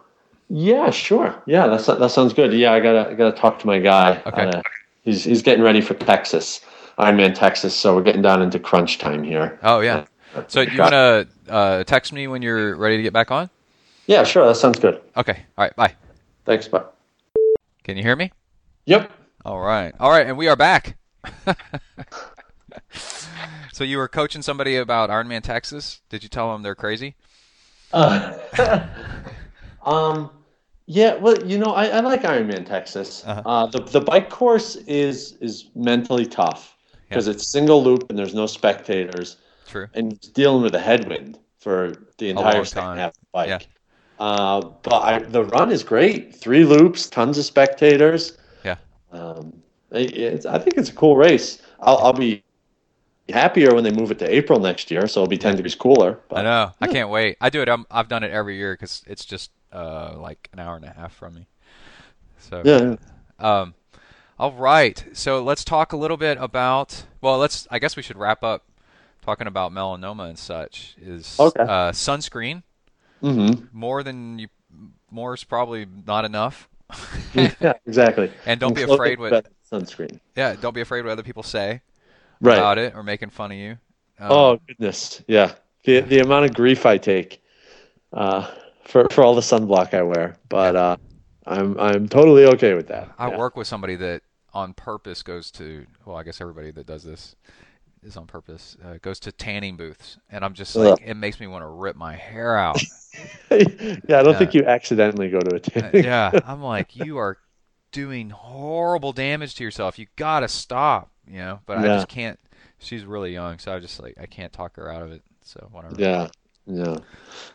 yeah, 0.49 0.91
sure. 0.91 1.35
Yeah, 1.47 1.67
that's 1.67 1.87
that 1.87 2.11
sounds 2.13 2.33
good. 2.33 2.53
Yeah, 2.53 2.73
I 2.73 2.79
gotta 2.79 3.11
I 3.11 3.15
gotta 3.15 3.37
talk 3.37 3.59
to 3.59 3.67
my 3.67 3.81
guy. 3.81 4.23
Okay. 4.27 4.43
Uh, 4.45 4.63
he's 5.09 5.25
he's 5.25 5.43
getting 5.43 5.65
ready 5.65 5.81
for 5.81 5.95
Texas, 5.95 6.61
Ironman 6.99 7.35
Texas. 7.35 7.75
So 7.75 7.97
we're 7.97 8.03
getting 8.03 8.23
down 8.23 8.43
into 8.43 8.59
crunch 8.59 8.99
time 8.99 9.25
here. 9.25 9.59
Oh 9.63 9.81
yeah. 9.81 10.05
Uh, 10.35 10.43
So 10.47 10.61
you 10.61 10.79
want 10.79 10.93
to 10.93 11.29
uh, 11.49 11.85
text 11.85 12.13
me 12.13 12.29
when 12.29 12.43
you're 12.43 12.77
ready 12.77 12.99
to 12.99 13.03
get 13.03 13.13
back 13.13 13.31
on? 13.31 13.49
Yeah, 14.07 14.25
sure. 14.25 14.47
That 14.47 14.57
sounds 14.57 14.79
good. 14.79 15.01
Okay. 15.17 15.45
All 15.57 15.65
right. 15.65 15.75
Bye. 15.77 15.95
Thanks. 16.45 16.69
Bye. 16.69 16.85
Can 17.85 17.97
you 17.97 18.03
hear 18.03 18.17
me? 18.17 18.33
Yep. 18.87 19.11
All 19.45 19.61
right. 19.61 19.95
All 19.99 20.11
right. 20.11 20.27
And 20.27 20.37
we 20.37 20.49
are 20.49 20.57
back. 20.57 20.97
so 23.73 23.85
you 23.85 23.99
were 23.99 24.09
coaching 24.09 24.43
somebody 24.43 24.77
about 24.77 25.11
Ironman 25.11 25.43
Texas. 25.43 26.01
Did 26.09 26.23
you 26.23 26.29
tell 26.29 26.53
them 26.53 26.63
they're 26.63 26.75
crazy? 26.75 27.17
Uh, 27.93 28.35
um, 29.85 30.31
yeah, 30.91 31.15
well, 31.17 31.37
you 31.47 31.59
know, 31.59 31.73
I, 31.75 31.87
I 31.89 32.01
like 32.01 32.23
Ironman 32.23 32.65
Texas. 32.67 33.23
Uh-huh. 33.27 33.43
uh 33.45 33.67
the 33.67 33.81
the 33.81 34.01
bike 34.01 34.31
course 34.31 34.77
is 34.87 35.37
is 35.41 35.69
mentally 35.75 36.25
tough 36.27 36.77
because 37.09 37.29
it's 37.29 37.47
single 37.47 37.83
loop 37.85 38.09
and 38.11 38.19
there's 38.19 38.35
no 38.35 38.47
spectators 38.47 39.37
True. 39.67 39.87
and 39.95 40.15
it's 40.15 40.29
dealing 40.29 40.63
with 40.63 40.75
a 40.75 40.81
headwind. 40.81 41.39
for 41.59 41.93
the 42.19 42.31
entire 42.31 42.65
second 42.65 42.83
time. 42.89 42.97
half 42.99 43.11
of 43.11 43.21
the 43.21 43.27
bike. 43.33 43.49
Yeah. 43.49 43.59
Uh, 44.27 44.61
but 44.83 44.99
I, 45.11 45.19
the 45.21 45.45
run 45.45 45.71
is 45.71 45.83
great. 45.85 46.35
Three 46.35 46.65
loops, 46.65 47.09
tons 47.09 47.37
of 47.39 47.45
spectators. 47.45 48.39
Yeah. 48.65 48.77
Um, 49.13 49.53
it- 49.93 50.17
it's, 50.17 50.47
I 50.47 50.59
think 50.59 50.77
it's 50.79 50.89
a 50.91 50.95
cool 50.95 51.17
race. 51.17 51.61
I'll, 51.81 51.99
I'll 51.99 52.13
be 52.13 52.43
happier 53.29 53.75
when 53.75 53.85
they 53.85 53.91
move 53.91 54.11
it 54.11 54.19
to 54.21 54.27
April 54.35 54.59
next 54.61 54.91
year, 54.91 55.07
so 55.07 55.21
it'll 55.21 55.29
be 55.29 55.39
10 55.39 55.57
degrees 55.57 55.75
cooler. 55.75 56.19
But 56.29 56.39
I 56.41 56.43
know. 56.43 56.73
I 56.81 56.87
can't 56.87 57.11
wait. 57.11 57.37
I 57.41 57.51
do 57.51 57.61
it. 57.63 57.69
I'm, 57.69 57.85
I've 57.91 58.09
done 58.09 58.25
it 58.25 58.31
every 58.31 58.57
year 58.57 58.73
because 58.75 59.03
it's 59.07 59.25
just 59.25 59.51
uh, 59.73 60.15
like 60.19 60.49
an 60.53 60.59
hour 60.59 60.77
and 60.77 60.85
a 60.85 60.91
half 60.91 61.15
from 61.15 61.35
me. 61.35 61.47
So 62.39 62.63
Yeah. 62.65 62.97
Um, 63.39 63.75
all 64.39 64.53
right. 64.53 65.05
So 65.13 65.43
let's 65.43 65.65
talk 65.65 65.93
a 65.93 65.97
little 65.97 66.17
bit 66.17 66.39
about. 66.41 67.05
Well, 67.21 67.39
let's. 67.39 67.67
I 67.71 67.79
guess 67.79 67.97
we 67.97 68.03
should 68.03 68.17
wrap 68.17 68.43
up 68.45 68.65
talking 69.23 69.47
about 69.47 69.73
melanoma 69.73 70.29
and 70.29 70.39
such. 70.39 70.97
Is 71.01 71.39
Okay. 71.39 71.63
uh, 71.63 71.93
sunscreen 71.93 72.63
Mm-hmm. 73.23 73.65
more 73.77 74.03
than 74.05 74.39
you? 74.39 74.49
More 75.11 75.35
is 75.35 75.43
probably 75.45 75.87
not 76.07 76.25
enough. 76.25 76.69
yeah, 77.35 77.73
exactly. 77.87 78.31
And 78.47 78.61
don't 78.61 78.75
be 78.75 78.83
afraid 78.83 79.15
is 79.15 79.19
what- 79.19 79.31
better 79.31 79.49
than 79.71 79.83
sunscreen. 79.83 80.21
Yeah. 80.37 80.55
Don't 80.61 80.75
be 80.75 80.81
afraid 80.83 81.03
what 81.05 81.11
other 81.13 81.23
people 81.25 81.43
say 81.43 81.81
Right. 82.41 82.57
about 82.57 82.79
it 82.79 82.95
or 82.95 83.03
making 83.03 83.31
fun 83.31 83.51
of 83.53 83.59
you. 83.59 83.73
Um, 84.21 84.31
Oh 84.33 84.61
goodness, 84.67 85.23
yeah. 85.27 85.53
The 85.85 86.01
the 86.01 86.21
amount 86.21 86.45
of 86.47 86.55
grief 86.55 86.87
I 86.87 86.97
take 86.99 87.43
uh, 88.13 88.49
for 88.89 89.07
for 89.11 89.23
all 89.25 89.35
the 89.35 89.41
sunblock 89.41 89.95
I 89.95 90.03
wear, 90.03 90.37
but 90.49 90.77
uh, 90.77 90.97
I'm 91.47 91.79
I'm 91.79 92.09
totally 92.09 92.45
okay 92.47 92.75
with 92.75 92.89
that. 92.89 93.09
I 93.19 93.29
Yeah. 93.29 93.39
work 93.39 93.57
with 93.57 93.67
somebody 93.67 93.97
that 93.97 94.23
on 94.53 94.73
purpose 94.75 95.23
goes 95.23 95.51
to. 95.53 95.87
Well, 96.05 96.17
I 96.17 96.23
guess 96.23 96.41
everybody 96.41 96.71
that 96.73 96.87
does 96.87 97.05
this 97.05 97.37
is 98.03 98.17
on 98.17 98.27
purpose. 98.27 98.77
Uh, 98.85 98.95
goes 99.03 99.21
to 99.21 99.33
tanning 99.33 99.77
booths, 99.77 100.19
and 100.31 100.45
I'm 100.45 100.55
just 100.55 100.75
like, 100.77 100.87
Ugh. 100.93 101.01
it 101.05 101.15
makes 101.15 101.41
me 101.41 101.47
want 101.47 101.63
to 101.63 101.69
rip 101.69 101.97
my 101.97 102.17
hair 102.17 102.57
out. 102.57 102.85
yeah, 103.51 104.21
I 104.21 104.23
don't 104.23 104.33
Yeah. 104.33 104.39
think 104.39 104.55
you 104.55 104.65
accidentally 104.65 105.31
go 105.31 105.41
to 105.41 105.57
a 105.57 105.61
Uh, 105.75 105.91
tanning. 105.91 106.05
yeah, 106.05 106.33
I'm 106.45 106.63
like, 106.63 106.97
you 106.97 107.19
are 107.19 107.39
doing 107.93 108.31
horrible 108.31 109.13
damage 109.13 109.55
to 109.57 109.65
yourself. 109.65 109.99
You 109.99 110.07
gotta 110.17 110.49
stop, 110.49 111.11
you 111.27 111.39
know. 111.39 111.61
But 111.67 111.79
I 111.79 111.89
just 111.89 112.09
can't. 112.09 112.39
She's 112.79 113.05
really 113.05 113.33
young, 113.33 113.59
so 113.59 113.75
I 113.75 113.79
just 113.81 114.01
like 114.01 114.15
I 114.21 114.27
can't 114.27 114.53
talk 114.53 114.77
her 114.77 114.91
out 114.93 115.03
of 115.03 115.13
it. 115.13 115.23
So 115.43 115.69
whatever. 115.73 115.95
yeah, 115.99 116.29
yeah. 116.69 116.99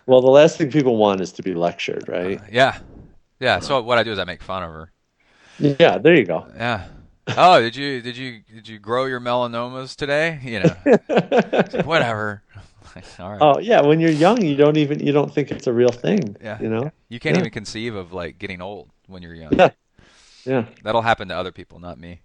Well, 0.06 0.22
the 0.22 0.30
last 0.30 0.58
thing 0.58 0.72
people 0.72 0.98
want 0.98 1.22
is 1.22 1.32
to 1.34 1.44
be 1.44 1.54
lectured, 1.54 2.08
right? 2.10 2.40
Uh, 2.40 2.44
yeah, 2.52 2.80
yeah. 3.40 3.60
So 3.60 3.82
what 3.82 3.98
I 3.98 4.04
do 4.04 4.12
is 4.12 4.20
I 4.20 4.24
make 4.26 4.42
fun 4.44 4.64
of 4.64 4.72
her. 4.72 4.92
Yeah, 5.60 5.98
there 5.98 6.16
you 6.16 6.26
go. 6.26 6.48
Yeah. 6.56 6.88
Oh, 7.38 7.62
did 7.62 7.76
you 7.76 8.02
did 8.02 8.18
you 8.18 8.42
did 8.54 8.68
you 8.68 8.80
grow 8.80 9.06
your 9.06 9.22
melanomas 9.22 9.96
today? 9.96 10.40
You 10.44 10.60
know, 10.64 11.84
whatever. 11.84 12.44
All 13.20 13.32
right. 13.32 13.40
oh 13.42 13.60
yeah, 13.60 13.82
when 13.82 14.00
you're 14.00 14.12
young, 14.12 14.42
you 14.44 14.56
don't 14.56 14.78
even 14.78 15.00
you 15.00 15.12
don't 15.14 15.34
think 15.34 15.52
it's 15.52 15.66
a 15.68 15.74
real 15.74 15.90
thing. 15.90 16.36
Yeah. 16.42 16.62
you 16.62 16.70
know. 16.70 16.92
You 17.10 17.20
can't 17.20 17.36
Yeah. 17.36 17.42
even 17.42 17.52
conceive 17.52 17.96
of 17.96 18.14
like 18.14 18.38
getting 18.40 18.62
old 18.62 18.90
when 19.08 19.22
you're 19.24 19.34
young. 19.36 19.54
Yeah. 19.58 19.70
Yeah. 20.46 20.66
That'll 20.84 21.02
happen 21.02 21.30
to 21.30 21.36
other 21.36 21.52
people, 21.52 21.80
not 21.80 21.98
me. 22.00 22.22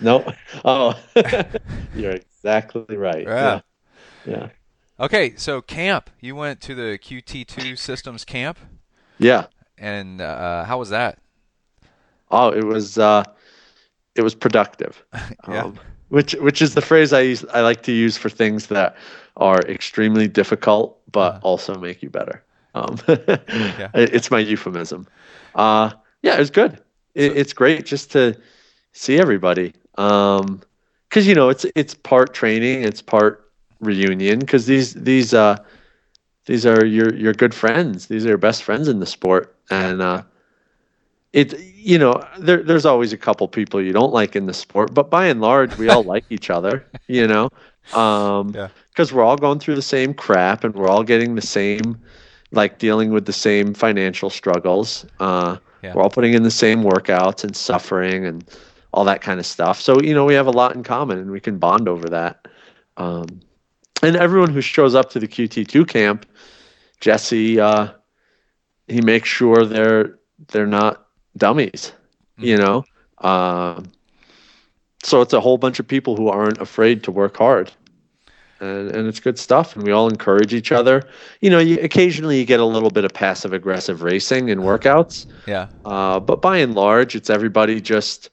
No. 0.00 0.24
Oh, 0.64 0.94
you're 1.96 2.12
exactly 2.12 2.96
right. 2.96 3.24
Yeah. 3.26 3.60
Yeah. 4.26 4.32
Yeah. 4.36 4.48
Okay, 5.00 5.34
so 5.36 5.60
camp. 5.60 6.10
You 6.20 6.36
went 6.36 6.60
to 6.62 6.74
the 6.74 6.98
QT2 6.98 7.76
Systems 7.78 8.24
camp, 8.24 8.58
Yeah. 9.18 9.46
and 9.76 10.20
uh, 10.20 10.64
how 10.64 10.78
was 10.78 10.90
that? 10.90 11.18
Oh, 12.30 12.50
it 12.50 12.64
was 12.64 12.96
uh, 12.98 13.24
it 14.14 14.22
was 14.22 14.34
productive. 14.34 15.02
Yeah. 15.48 15.64
Um, 15.64 15.78
which 16.10 16.34
which 16.34 16.62
is 16.62 16.74
the 16.74 16.80
phrase 16.82 17.12
I 17.12 17.20
use 17.22 17.44
I 17.52 17.60
like 17.62 17.82
to 17.84 17.92
use 17.92 18.16
for 18.16 18.28
things 18.28 18.68
that 18.68 18.94
are 19.36 19.58
extremely 19.62 20.28
difficult 20.28 21.00
but 21.10 21.34
Uh-huh. 21.34 21.40
also 21.42 21.74
make 21.78 22.02
you 22.02 22.10
better. 22.10 22.42
Um, 22.74 22.98
it- 23.08 24.14
It's 24.14 24.30
my 24.30 24.38
euphemism. 24.38 25.06
Uh, 25.54 25.90
yeah, 26.22 26.34
it 26.36 26.38
was 26.40 26.50
good. 26.50 26.78
It, 27.14 27.32
So- 27.32 27.38
it's 27.38 27.52
great 27.52 27.84
just 27.86 28.12
to 28.12 28.36
see 28.92 29.18
everybody. 29.18 29.72
Um, 29.98 30.62
cause 31.10 31.26
you 31.26 31.34
know 31.34 31.48
it's 31.48 31.64
it's 31.74 31.94
part 31.94 32.32
training, 32.34 32.84
it's 32.84 33.02
part 33.02 33.43
reunion. 33.84 34.38
Because 34.40 34.66
these 34.66 34.94
these 34.94 35.32
uh 35.34 35.56
these 36.46 36.66
are 36.66 36.84
your 36.84 37.14
your 37.14 37.32
good 37.32 37.54
friends. 37.54 38.06
These 38.06 38.24
are 38.26 38.30
your 38.30 38.38
best 38.38 38.62
friends 38.62 38.88
in 38.88 39.00
the 39.00 39.06
sport, 39.06 39.54
and 39.70 40.02
uh, 40.02 40.22
it 41.32 41.58
you 41.74 41.98
know 41.98 42.22
there 42.38 42.62
there's 42.62 42.86
always 42.86 43.12
a 43.12 43.16
couple 43.18 43.46
people 43.48 43.80
you 43.80 43.92
don't 43.92 44.12
like 44.12 44.36
in 44.36 44.46
the 44.46 44.54
sport, 44.54 44.94
but 44.94 45.10
by 45.10 45.26
and 45.26 45.40
large 45.40 45.76
we 45.76 45.88
all 45.88 46.02
like 46.04 46.24
each 46.30 46.50
other. 46.50 46.86
You 47.06 47.26
know, 47.26 47.50
um, 47.92 48.52
Yeah. 48.54 48.68
because 48.90 49.12
we're 49.12 49.22
all 49.22 49.36
going 49.36 49.58
through 49.58 49.74
the 49.74 49.82
same 49.82 50.14
crap 50.14 50.64
and 50.64 50.74
we're 50.74 50.88
all 50.88 51.02
getting 51.02 51.34
the 51.34 51.42
same 51.42 51.98
like 52.52 52.78
dealing 52.78 53.10
with 53.10 53.26
the 53.26 53.32
same 53.32 53.74
financial 53.74 54.30
struggles. 54.30 55.04
Uh, 55.20 55.56
Yeah. 55.82 55.92
We're 55.94 56.02
all 56.02 56.10
putting 56.10 56.32
in 56.34 56.44
the 56.44 56.50
same 56.50 56.82
workouts 56.82 57.44
and 57.44 57.54
suffering 57.54 58.24
and 58.24 58.42
all 58.94 59.04
that 59.04 59.20
kind 59.20 59.38
of 59.38 59.44
stuff. 59.44 59.80
So 59.80 60.00
you 60.00 60.14
know 60.14 60.24
we 60.24 60.34
have 60.34 60.46
a 60.46 60.50
lot 60.52 60.74
in 60.74 60.82
common 60.82 61.18
and 61.18 61.30
we 61.30 61.40
can 61.40 61.58
bond 61.58 61.88
over 61.88 62.08
that. 62.10 62.48
Um, 62.96 63.40
and 64.04 64.16
everyone 64.16 64.50
who 64.50 64.60
shows 64.60 64.94
up 64.94 65.10
to 65.10 65.18
the 65.20 65.28
QT2 65.28 65.88
camp, 65.88 66.26
Jesse, 67.00 67.58
uh, 67.60 67.88
he 68.88 69.00
makes 69.00 69.28
sure 69.28 69.64
they're 69.64 70.18
they're 70.48 70.66
not 70.66 71.06
dummies, 71.36 71.92
you 72.38 72.56
know. 72.56 72.84
Um, 73.18 73.90
so 75.02 75.20
it's 75.20 75.32
a 75.32 75.40
whole 75.40 75.58
bunch 75.58 75.78
of 75.80 75.86
people 75.86 76.16
who 76.16 76.28
aren't 76.28 76.58
afraid 76.60 77.02
to 77.04 77.10
work 77.10 77.36
hard, 77.36 77.70
and 78.60 78.90
and 78.90 79.06
it's 79.08 79.20
good 79.20 79.38
stuff. 79.38 79.76
And 79.76 79.84
we 79.86 79.92
all 79.92 80.08
encourage 80.08 80.52
each 80.54 80.72
other. 80.72 81.02
You 81.40 81.50
know, 81.50 81.58
you, 81.58 81.78
occasionally 81.80 82.38
you 82.38 82.44
get 82.44 82.60
a 82.60 82.64
little 82.64 82.90
bit 82.90 83.04
of 83.04 83.12
passive 83.12 83.52
aggressive 83.52 84.02
racing 84.02 84.48
in 84.48 84.60
workouts, 84.60 85.26
Yeah. 85.46 85.68
uh, 85.84 86.20
but 86.20 86.40
by 86.42 86.58
and 86.58 86.74
large, 86.74 87.14
it's 87.14 87.30
everybody 87.30 87.80
just, 87.80 88.30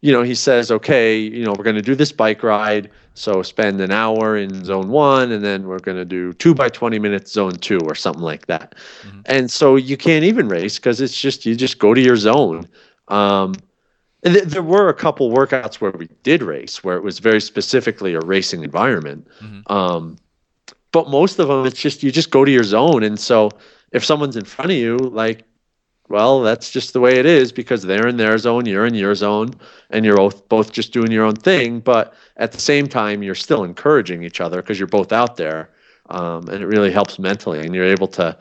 you 0.00 0.12
know, 0.12 0.22
he 0.22 0.34
says, 0.34 0.70
okay, 0.70 1.18
you 1.18 1.44
know, 1.44 1.52
we're 1.56 1.64
going 1.64 1.76
to 1.76 1.82
do 1.82 1.94
this 1.94 2.12
bike 2.12 2.42
ride. 2.42 2.90
So 3.14 3.42
spend 3.42 3.80
an 3.80 3.90
hour 3.90 4.36
in 4.36 4.64
zone 4.64 4.90
one, 4.90 5.32
and 5.32 5.44
then 5.44 5.66
we're 5.66 5.80
going 5.80 5.96
to 5.96 6.04
do 6.04 6.32
two 6.34 6.54
by 6.54 6.68
20 6.68 7.00
minutes 7.00 7.32
zone 7.32 7.54
two 7.54 7.80
or 7.80 7.96
something 7.96 8.22
like 8.22 8.46
that. 8.46 8.76
Mhm. 9.02 9.22
And 9.26 9.50
so 9.50 9.74
you 9.74 9.96
can't 9.96 10.24
even 10.24 10.48
race 10.48 10.76
because 10.78 11.00
it's 11.00 11.20
just, 11.20 11.44
you 11.44 11.56
just 11.56 11.80
go 11.80 11.94
to 11.94 12.00
your 12.00 12.14
zone. 12.16 12.68
Um, 13.08 13.54
and 14.22 14.34
th- 14.34 14.44
there 14.44 14.62
were 14.62 14.88
a 14.88 14.94
couple 14.94 15.32
workouts 15.32 15.76
where 15.76 15.90
we 15.90 16.08
did 16.22 16.42
race, 16.44 16.84
where 16.84 16.96
it 16.96 17.02
was 17.02 17.18
very 17.18 17.40
specifically 17.40 18.14
a 18.14 18.20
racing 18.20 18.62
environment. 18.62 19.26
Mhm. 19.42 19.68
Um, 19.68 20.16
but 20.92 21.08
most 21.08 21.40
of 21.40 21.48
them, 21.48 21.66
it's 21.66 21.80
just 21.80 22.04
you 22.04 22.12
just 22.12 22.30
go 22.30 22.44
to 22.44 22.50
your 22.50 22.64
zone. 22.64 23.02
And 23.02 23.18
so 23.18 23.50
if 23.90 24.04
someone's 24.04 24.36
in 24.36 24.44
front 24.44 24.70
of 24.70 24.76
you, 24.76 24.96
like, 24.96 25.42
well, 26.08 26.40
that's 26.40 26.70
just 26.70 26.92
the 26.92 27.00
way 27.00 27.18
it 27.18 27.26
is 27.26 27.52
because 27.52 27.82
they're 27.82 28.08
in 28.08 28.16
their 28.16 28.38
zone, 28.38 28.66
you're 28.66 28.86
in 28.86 28.94
your 28.94 29.14
zone, 29.14 29.50
and 29.90 30.04
you're 30.04 30.16
both 30.16 30.48
both 30.48 30.72
just 30.72 30.92
doing 30.92 31.10
your 31.10 31.24
own 31.24 31.34
thing. 31.34 31.80
But 31.80 32.14
at 32.36 32.52
the 32.52 32.60
same 32.60 32.86
time, 32.86 33.22
you're 33.22 33.34
still 33.34 33.64
encouraging 33.64 34.22
each 34.22 34.40
other 34.40 34.62
because 34.62 34.78
you're 34.78 34.88
both 34.88 35.12
out 35.12 35.36
there, 35.36 35.70
um, 36.10 36.48
and 36.48 36.62
it 36.62 36.66
really 36.66 36.90
helps 36.90 37.18
mentally, 37.18 37.60
and 37.60 37.74
you're 37.74 37.84
able 37.84 38.08
to 38.08 38.38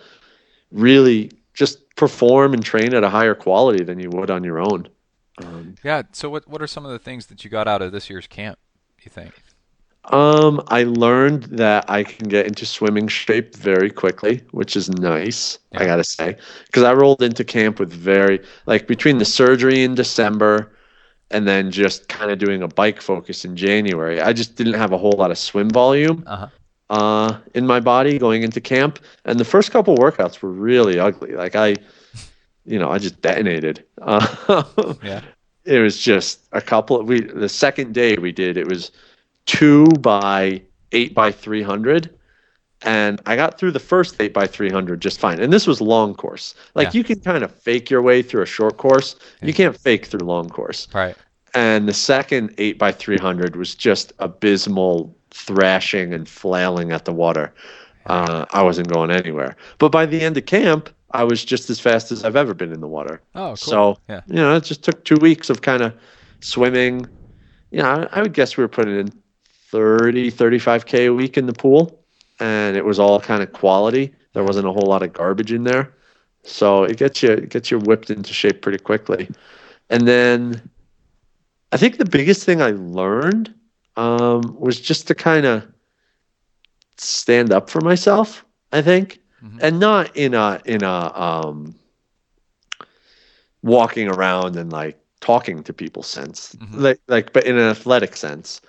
really 0.72 1.32
just 1.54 1.96
perform 1.96 2.54
and 2.54 2.64
train 2.64 2.94
at 2.94 3.04
a 3.04 3.10
higher 3.10 3.36
quality 3.36 3.84
than 3.84 4.00
you 4.00 4.10
would 4.12 4.30
on 4.30 4.44
your 4.44 4.60
own. 4.60 4.88
Um, 5.44 5.76
Yeah. 5.84 6.04
So 6.14 6.30
what 6.30 6.48
what 6.48 6.62
are 6.62 6.68
some 6.68 6.86
of 6.86 6.92
the 6.92 7.00
things 7.00 7.28
that 7.28 7.44
you 7.44 7.50
got 7.50 7.68
out 7.68 7.82
of 7.82 7.92
this 7.92 8.10
year's 8.10 8.28
camp? 8.28 8.60
You 9.04 9.10
think? 9.10 9.34
Um, 10.12 10.62
I 10.70 10.84
learned 10.84 11.44
that 11.46 11.90
I 11.90 12.04
can 12.04 12.30
get 12.30 12.48
into 12.48 12.66
swimming 12.66 13.08
shape 13.10 13.56
very 13.56 13.90
quickly, 13.90 14.42
which 14.52 14.76
is 14.78 14.90
nice, 14.90 15.60
I 15.76 15.86
gotta 15.86 16.04
say. 16.04 16.38
Because 16.68 16.84
I 16.84 16.94
rolled 16.94 17.22
into 17.22 17.44
camp 17.44 17.80
with 17.80 17.92
very, 17.92 18.40
like, 18.68 18.88
between 18.88 19.18
the 19.18 19.26
surgery 19.26 19.84
in 19.84 19.96
December 19.96 20.72
and 21.30 21.46
then 21.46 21.72
just 21.72 22.08
kind 22.08 22.32
of 22.32 22.40
doing 22.40 22.64
a 22.64 22.70
bike 22.70 23.02
focus 23.02 23.44
in 23.44 23.58
January, 23.58 24.22
I 24.22 24.32
just 24.32 24.56
didn't 24.56 24.76
have 24.76 24.94
a 24.94 24.98
whole 24.98 25.12
lot 25.18 25.30
of 25.32 25.38
swim 25.38 25.70
volume 25.70 26.24
Uh 26.26 26.38
huh. 26.38 26.48
uh, 26.90 27.40
in 27.54 27.68
my 27.68 27.82
body 27.82 28.18
going 28.18 28.44
into 28.44 28.62
camp. 28.62 29.00
And 29.26 29.38
the 29.38 29.46
first 29.46 29.72
couple 29.72 29.98
workouts 29.98 30.42
were 30.42 30.52
really 30.52 31.00
ugly. 31.00 31.34
Like, 31.34 31.56
I, 31.58 31.76
you 32.66 32.80
know, 32.80 32.90
I 32.92 32.98
just 32.98 33.22
detonated. 33.22 33.84
Uh, 34.02 34.64
Yeah. 35.04 35.22
it 35.66 35.80
was 35.80 35.98
just 35.98 36.48
a 36.54 36.62
couple 36.62 36.98
of 37.02 37.08
we 37.08 37.20
the 37.22 37.50
second 37.50 37.94
day 37.94 38.16
we 38.16 38.32
did 38.32 38.56
it 38.56 38.68
was 38.70 38.92
two 39.48 39.86
by 40.02 40.62
eight 40.92 41.14
by 41.16 41.32
three 41.32 41.64
hundred 41.64 42.14
and 42.84 43.20
i 43.26 43.36
got 43.36 43.58
through 43.58 43.72
the 43.72 43.80
first 43.80 44.16
eight 44.22 44.34
by 44.34 44.46
three 44.46 44.70
hundred 44.70 45.02
just 45.02 45.20
fine 45.20 45.40
and 45.40 45.52
this 45.52 45.66
was 45.66 45.82
long 45.82 46.14
course 46.14 46.54
like 46.76 46.94
Yeah. 46.94 46.98
you 47.00 47.04
can 47.04 47.20
kind 47.22 47.44
of 47.44 47.52
fake 47.52 47.90
your 47.90 48.02
way 48.04 48.22
through 48.22 48.44
a 48.44 48.46
short 48.46 48.78
course 48.78 49.16
Yeah. 49.42 49.48
you 49.48 49.54
can't 49.54 49.76
fake 49.76 50.06
through 50.06 50.20
long 50.20 50.48
course 50.50 50.88
Right. 50.94 51.16
and 51.56 51.88
the 51.88 51.94
second 51.94 52.54
eight 52.60 52.78
by 52.78 52.92
three 52.92 53.18
hundred 53.18 53.56
was 53.56 53.74
just 53.74 54.14
abysmal 54.20 55.16
thrashing 55.32 56.14
and 56.14 56.28
flailing 56.30 56.92
at 56.92 57.06
the 57.06 57.14
water 57.14 57.54
uh, 58.06 58.46
i 58.52 58.62
wasn't 58.62 58.88
going 58.90 59.10
anywhere 59.12 59.56
but 59.80 59.90
by 59.92 60.06
the 60.06 60.22
end 60.22 60.38
of 60.38 60.46
camp 60.46 60.90
i 61.12 61.24
was 61.24 61.44
just 61.44 61.70
as 61.70 61.80
fast 61.80 62.12
as 62.12 62.24
i've 62.24 62.36
ever 62.36 62.54
been 62.54 62.72
in 62.72 62.80
the 62.82 62.88
water 62.88 63.22
Oh, 63.34 63.50
cool. 63.50 63.56
so 63.58 63.98
yeah. 64.08 64.22
you 64.28 64.36
know, 64.36 64.56
it 64.56 64.64
just 64.64 64.84
took 64.84 65.04
two 65.04 65.18
weeks 65.18 65.50
of 65.50 65.62
kind 65.62 65.82
of 65.82 65.94
swimming. 66.42 67.08
You 67.72 67.82
know, 67.82 68.08
I, 68.12 68.20
I 68.20 68.22
would 68.22 68.34
guess 68.34 68.56
we 68.58 68.64
were 68.64 68.68
putting 68.70 68.98
in 69.00 69.12
30, 69.72 70.32
35k 70.32 71.08
a 71.08 71.14
week 71.14 71.38
in 71.38 71.46
the 71.46 71.54
pool. 71.54 72.04
and 72.40 72.78
it 72.78 72.86
was 72.86 73.00
all 73.00 73.20
kind 73.20 73.42
of 73.42 73.52
quality. 73.54 74.14
There 74.34 74.44
wasn't 74.44 74.68
a 74.68 74.72
whole 74.72 74.88
lot 74.88 75.02
of 75.02 75.12
garbage 75.12 75.52
in 75.52 75.64
there, 75.64 75.92
so 76.44 76.84
it 76.84 76.98
gets 76.98 77.24
you 77.24 77.32
it 77.32 77.50
gets 77.50 77.72
you 77.72 77.80
whipped 77.80 78.12
into 78.12 78.32
shape 78.32 78.62
pretty 78.62 78.78
quickly. 78.78 79.28
And 79.90 80.08
then, 80.08 80.70
I 81.72 81.78
think 81.78 81.98
the 81.98 82.06
biggest 82.06 82.44
thing 82.44 82.62
I 82.62 82.72
learned 82.72 83.54
um, 83.96 84.56
was 84.60 84.80
just 84.80 85.08
to 85.08 85.16
kind 85.16 85.46
of 85.48 85.66
stand 86.98 87.52
up 87.52 87.70
for 87.70 87.82
myself. 87.82 88.46
I 88.72 88.82
think, 88.84 89.20
Mhm. 89.44 89.60
and 89.62 89.80
not 89.80 90.16
in 90.16 90.34
a 90.36 90.62
in 90.66 90.84
a 90.84 91.12
um, 91.20 91.74
walking 93.64 94.08
around 94.10 94.56
and 94.56 94.72
like 94.72 95.00
talking 95.20 95.64
to 95.64 95.74
people 95.74 96.04
sense, 96.04 96.56
Mhm. 96.60 96.80
like 96.82 97.00
like, 97.08 97.34
but 97.34 97.46
in 97.46 97.58
an 97.58 97.70
athletic 97.70 98.16
sense. 98.16 98.62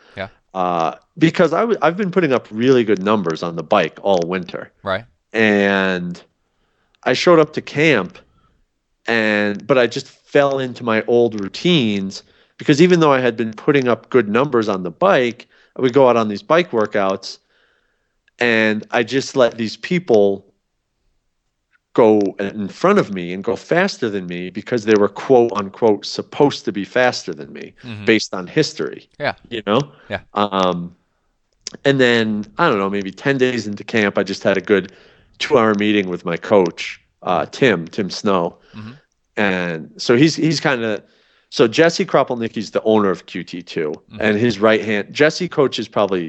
Uh, 0.55 0.95
because 1.19 1.53
I 1.53 1.61
w- 1.61 1.79
I've 1.83 1.97
been 1.97 2.11
putting 2.11 2.33
up 2.33 2.49
really 2.51 2.83
good 2.85 3.03
numbers 3.03 3.43
on 3.43 3.57
the 3.57 3.63
bike 3.63 3.99
all 4.03 4.23
winter, 4.27 4.73
Right. 4.83 5.05
and 5.33 6.21
I 7.05 7.13
showed 7.13 7.39
up 7.39 7.53
to 7.55 7.61
camp, 7.61 8.19
and 9.07 9.67
but 9.67 9.79
I 9.79 9.87
just 9.87 10.09
fell 10.09 10.59
into 10.59 10.85
my 10.85 11.05
old 11.07 11.39
routines 11.41 12.23
because 12.57 12.81
even 12.83 13.01
though 13.01 13.13
I 13.13 13.21
had 13.21 13.37
been 13.37 13.53
putting 13.53 13.89
up 13.89 14.11
good 14.11 14.29
numbers 14.29 14.69
on 14.69 14.83
the 14.83 14.91
bike, 14.91 15.47
I 15.77 15.83
would 15.83 15.93
go 15.93 16.09
out 16.09 16.17
on 16.17 16.29
these 16.29 16.43
bike 16.43 16.71
workouts, 16.71 17.39
and 18.39 18.87
I 18.91 19.03
just 19.03 19.37
let 19.37 19.59
these 19.59 19.77
people 19.77 20.48
go 21.99 22.21
in 22.39 22.69
front 22.69 22.99
of 23.01 23.13
me 23.13 23.33
and 23.35 23.43
go 23.43 23.57
faster 23.57 24.09
than 24.09 24.25
me 24.35 24.51
because 24.51 24.85
they 24.85 24.95
were 24.95 25.09
quote 25.09 25.53
unquote 25.61 26.07
supposed 26.07 26.65
to 26.65 26.71
be 26.73 26.85
faster 26.85 27.33
than 27.41 27.53
me 27.53 27.67
Mhm. 27.83 28.07
based 28.07 28.33
on 28.39 28.47
history. 28.47 29.01
Yeah. 29.19 29.35
You 29.51 29.63
know? 29.67 29.81
Yeah. 30.09 30.21
Um 30.45 30.95
and 31.85 31.99
then 32.05 32.25
I 32.57 32.69
don't 32.69 32.79
know, 32.79 32.89
maybe 32.99 33.11
10 33.11 33.37
days 33.37 33.67
into 33.67 33.83
camp 33.85 34.17
I 34.17 34.23
just 34.23 34.43
had 34.45 34.57
a 34.57 34.61
good 34.73 34.93
2-hour 35.41 35.75
meeting 35.75 36.09
with 36.09 36.25
my 36.25 36.37
coach, 36.53 37.01
uh 37.31 37.47
Tim, 37.59 37.89
Tim 37.89 38.11
Snow. 38.11 38.59
Mhm. 38.75 38.95
And 39.37 39.79
so 40.05 40.17
he's 40.17 40.37
he's 40.37 40.61
kind 40.61 40.83
of 40.85 41.03
so 41.51 41.67
Jesse 41.67 42.07
Kropelnicki's 42.07 42.71
the 42.71 42.83
owner 42.93 43.11
of 43.11 43.27
QT2 43.27 43.93
Mhm. 43.93 44.19
and 44.21 44.39
his 44.39 44.55
right 44.69 44.85
hand 44.91 45.05
Jesse 45.21 45.49
coaches 45.49 45.89
probably 45.89 46.27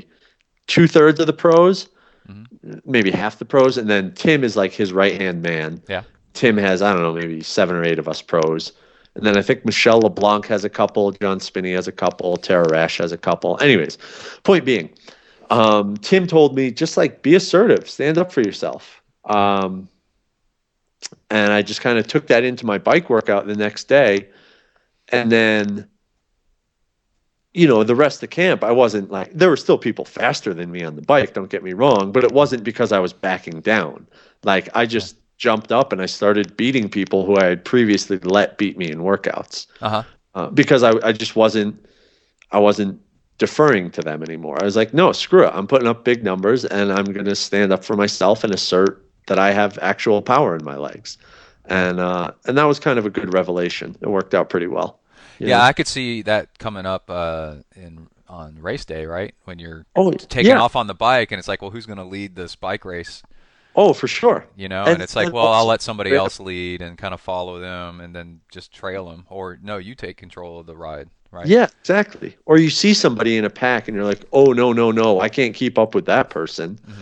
two 0.74 0.88
thirds 0.88 1.20
of 1.20 1.28
the 1.28 1.34
pros, 1.46 1.90
Mhm. 2.30 2.82
maybe 2.86 3.12
half 3.12 3.40
the 3.40 3.46
pros, 3.46 3.78
and 3.78 3.90
then 3.90 4.14
Tim 4.14 4.44
is 4.44 4.56
like 4.56 4.72
his 4.72 4.94
right 4.94 5.20
hand 5.20 5.42
man. 5.42 5.82
Yeah. 5.88 6.04
Tim 6.34 6.58
has 6.58 6.82
I 6.82 6.94
don't 6.94 7.02
know 7.02 7.14
maybe 7.14 7.42
seven 7.42 7.76
or 7.76 7.84
eight 7.84 7.98
of 8.00 8.08
us 8.08 8.22
pros, 8.22 8.72
and 9.16 9.26
then 9.26 9.38
I 9.38 9.42
think 9.42 9.66
Michelle 9.66 10.00
LeBlanc 10.02 10.46
has 10.48 10.64
a 10.64 10.70
couple, 10.70 11.12
John 11.12 11.40
Spinney 11.40 11.74
has 11.74 11.88
a 11.88 11.92
couple, 11.92 12.38
Tara 12.38 12.68
Rash 12.70 12.98
has 13.00 13.12
a 13.12 13.18
couple. 13.18 13.58
Anyways, 13.62 13.98
point 14.44 14.64
being, 14.66 14.90
um, 15.50 15.98
Tim 15.98 16.28
told 16.28 16.56
me 16.56 16.72
just 16.72 16.98
like 16.98 17.22
be 17.24 17.36
assertive, 17.36 17.90
stand 17.90 18.18
up 18.18 18.32
for 18.32 18.42
yourself. 18.42 19.02
Um, 19.26 19.90
and 21.32 21.52
I 21.52 21.62
just 21.62 21.82
kind 21.82 21.98
of 21.98 22.08
took 22.08 22.28
that 22.28 22.44
into 22.44 22.66
my 22.66 22.78
bike 22.78 23.10
workout 23.10 23.48
the 23.48 23.56
next 23.56 23.86
day, 23.88 24.28
and 25.10 25.32
then 25.32 25.88
you 27.54 27.68
know, 27.68 27.84
the 27.84 27.96
rest 27.96 28.18
of 28.18 28.22
the 28.22 28.28
camp, 28.28 28.64
I 28.64 28.72
wasn't 28.72 29.10
like, 29.12 29.34
there 29.34 29.50
were 29.50 29.58
still 29.58 29.78
people 29.78 30.06
faster 30.06 30.54
than 30.54 30.72
me 30.72 30.84
on 30.84 30.96
the 30.96 31.02
bike, 31.02 31.34
don't 31.34 31.50
get 31.50 31.64
me 31.64 31.74
wrong, 31.74 32.12
but 32.12 32.24
it 32.24 32.32
wasn't 32.32 32.64
because 32.64 32.92
I 32.92 33.00
was 33.00 33.14
backing 33.14 33.62
down. 33.62 34.06
Like, 34.44 34.70
I 34.76 34.86
just 34.86 35.16
jumped 35.38 35.72
up 35.72 35.92
and 35.92 36.02
I 36.02 36.06
started 36.06 36.56
beating 36.58 36.90
people 36.90 37.26
who 37.26 37.38
I 37.38 37.46
had 37.46 37.66
previously 37.66 38.20
let 38.20 38.58
beat 38.58 38.78
me 38.78 38.92
in 38.92 39.00
workouts 39.00 39.68
Uh 39.82 39.90
huh. 39.90 40.04
uh, 40.36 40.50
because 40.50 40.84
I, 40.84 40.92
I 41.04 41.12
just 41.12 41.36
wasn't, 41.36 41.84
I 42.52 42.60
wasn't 42.60 43.02
deferring 43.40 43.90
to 43.92 44.02
them 44.02 44.22
anymore. 44.22 44.62
I 44.62 44.66
was 44.66 44.76
like, 44.76 44.94
no, 44.94 45.12
screw 45.12 45.46
it. 45.46 45.52
I'm 45.54 45.66
putting 45.66 45.88
up 45.88 46.04
big 46.04 46.24
numbers 46.24 46.66
and 46.66 46.92
I'm 46.92 47.06
going 47.06 47.26
to 47.26 47.36
stand 47.36 47.72
up 47.72 47.84
for 47.84 47.96
myself 47.96 48.44
and 48.44 48.54
assert 48.54 49.04
that 49.28 49.40
I 49.40 49.54
have 49.54 49.80
actual 49.82 50.22
power 50.22 50.56
in 50.56 50.64
my 50.66 50.76
legs. 50.76 51.18
And, 51.66 52.00
uh, 52.00 52.32
and 52.46 52.58
that 52.58 52.66
was 52.66 52.80
kind 52.80 53.00
of 53.00 53.06
a 53.06 53.10
good 53.10 53.34
revelation. 53.34 53.96
It 54.02 54.10
worked 54.10 54.34
out 54.36 54.50
pretty 54.50 54.68
well. 54.68 54.99
Yeah, 55.40 55.58
know? 55.58 55.64
I 55.64 55.74
could 55.74 55.88
see 55.88 56.22
that 56.24 56.58
coming 56.60 56.86
up 56.86 57.10
uh, 57.10 57.56
in 57.76 58.08
on 58.28 58.60
race 58.62 58.86
day, 58.86 59.06
right? 59.06 59.34
When 59.46 59.58
you're 59.60 59.86
Oh, 59.96 60.12
taking 60.12 60.52
yeah. 60.52 60.62
off 60.62 60.76
on 60.76 60.88
the 60.88 60.94
bike, 60.94 61.32
and 61.32 61.40
it's 61.40 61.48
like, 61.48 61.62
well, 61.62 61.72
who's 61.72 61.86
going 61.88 61.98
to 61.98 62.04
lead 62.04 62.36
this 62.36 62.56
bike 62.56 62.86
race? 62.86 63.24
Oh, 63.76 63.94
for 63.94 64.08
sure. 64.08 64.46
You 64.56 64.68
know, 64.70 64.82
and, 64.84 64.94
And- 64.96 65.02
it's 65.02 65.16
like, 65.16 65.28
and 65.28 65.34
well, 65.34 65.48
I'll 65.48 65.66
let 65.66 65.82
somebody 65.82 66.14
else 66.16 66.40
lead 66.40 66.82
and 66.82 66.98
kind 66.98 67.14
of 67.14 67.22
follow 67.22 67.60
them, 67.60 68.02
and 68.02 68.14
then 68.16 68.42
just 68.52 68.72
trail 68.74 69.10
them, 69.10 69.26
or 69.30 69.58
no, 69.64 69.78
you 69.78 69.96
take 69.96 70.18
control 70.18 70.60
of 70.60 70.66
the 70.68 70.76
ride, 70.76 71.10
right? 71.32 71.48
Yeah, 71.48 71.68
exactly. 71.80 72.36
Or 72.46 72.58
you 72.58 72.70
see 72.70 72.94
somebody 72.94 73.38
in 73.38 73.46
a 73.46 73.50
pack 73.50 73.88
and 73.88 73.96
you're 73.96 74.06
like, 74.06 74.26
"Oh 74.34 74.52
no, 74.54 74.74
no, 74.74 74.92
no, 74.92 75.22
I 75.22 75.30
can't 75.30 75.56
keep 75.56 75.78
up 75.80 75.96
with 75.96 76.06
that 76.06 76.30
person." 76.30 76.80
Mhm. 76.88 76.94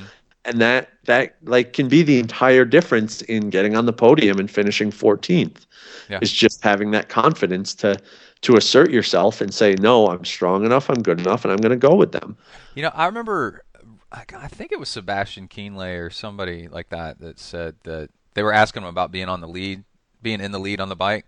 And 0.46 0.62
that 0.62 0.90
that 1.06 1.36
like 1.44 1.74
can 1.74 1.88
be 1.90 2.04
the 2.04 2.20
entire 2.20 2.64
difference 2.64 3.22
in 3.24 3.50
getting 3.50 3.76
on 3.76 3.86
the 3.86 3.94
podium 3.94 4.40
and 4.40 4.50
finishing 4.50 4.92
14th. 4.92 5.66
Yeah. 6.10 6.20
Is 6.22 6.32
just 6.32 6.64
having 6.64 6.92
that 6.92 7.10
confidence 7.10 7.74
to 7.76 7.98
to 8.42 8.56
assert 8.58 8.92
yourself 8.92 9.42
and 9.42 9.54
say, 9.54 9.76
"No, 9.80 10.08
I'm 10.08 10.26
strong 10.26 10.66
enough, 10.66 10.90
I'm 10.90 11.02
good 11.02 11.20
enough, 11.20 11.44
and 11.46 11.52
I'm 11.52 11.58
going 11.60 11.72
to 11.80 11.88
go 11.88 11.96
with 11.96 12.12
them." 12.12 12.38
You 12.76 12.84
know, 12.84 12.92
I 12.94 13.06
remember, 13.06 13.64
I 14.12 14.24
I 14.36 14.48
think 14.48 14.72
it 14.72 14.80
was 14.80 14.90
Sebastian 14.90 15.48
Kienle 15.48 16.00
or 16.00 16.10
somebody 16.10 16.68
like 16.68 16.90
that 16.90 17.20
that 17.20 17.40
said 17.40 17.76
that 17.84 18.10
they 18.34 18.44
were 18.44 18.54
asking 18.54 18.84
him 18.84 18.90
about 18.90 19.12
being 19.12 19.30
on 19.30 19.42
the 19.42 19.48
lead, 19.48 19.84
being 20.22 20.42
in 20.42 20.52
the 20.52 20.60
lead 20.60 20.80
on 20.80 20.90
the 20.90 20.96
bike, 20.96 21.26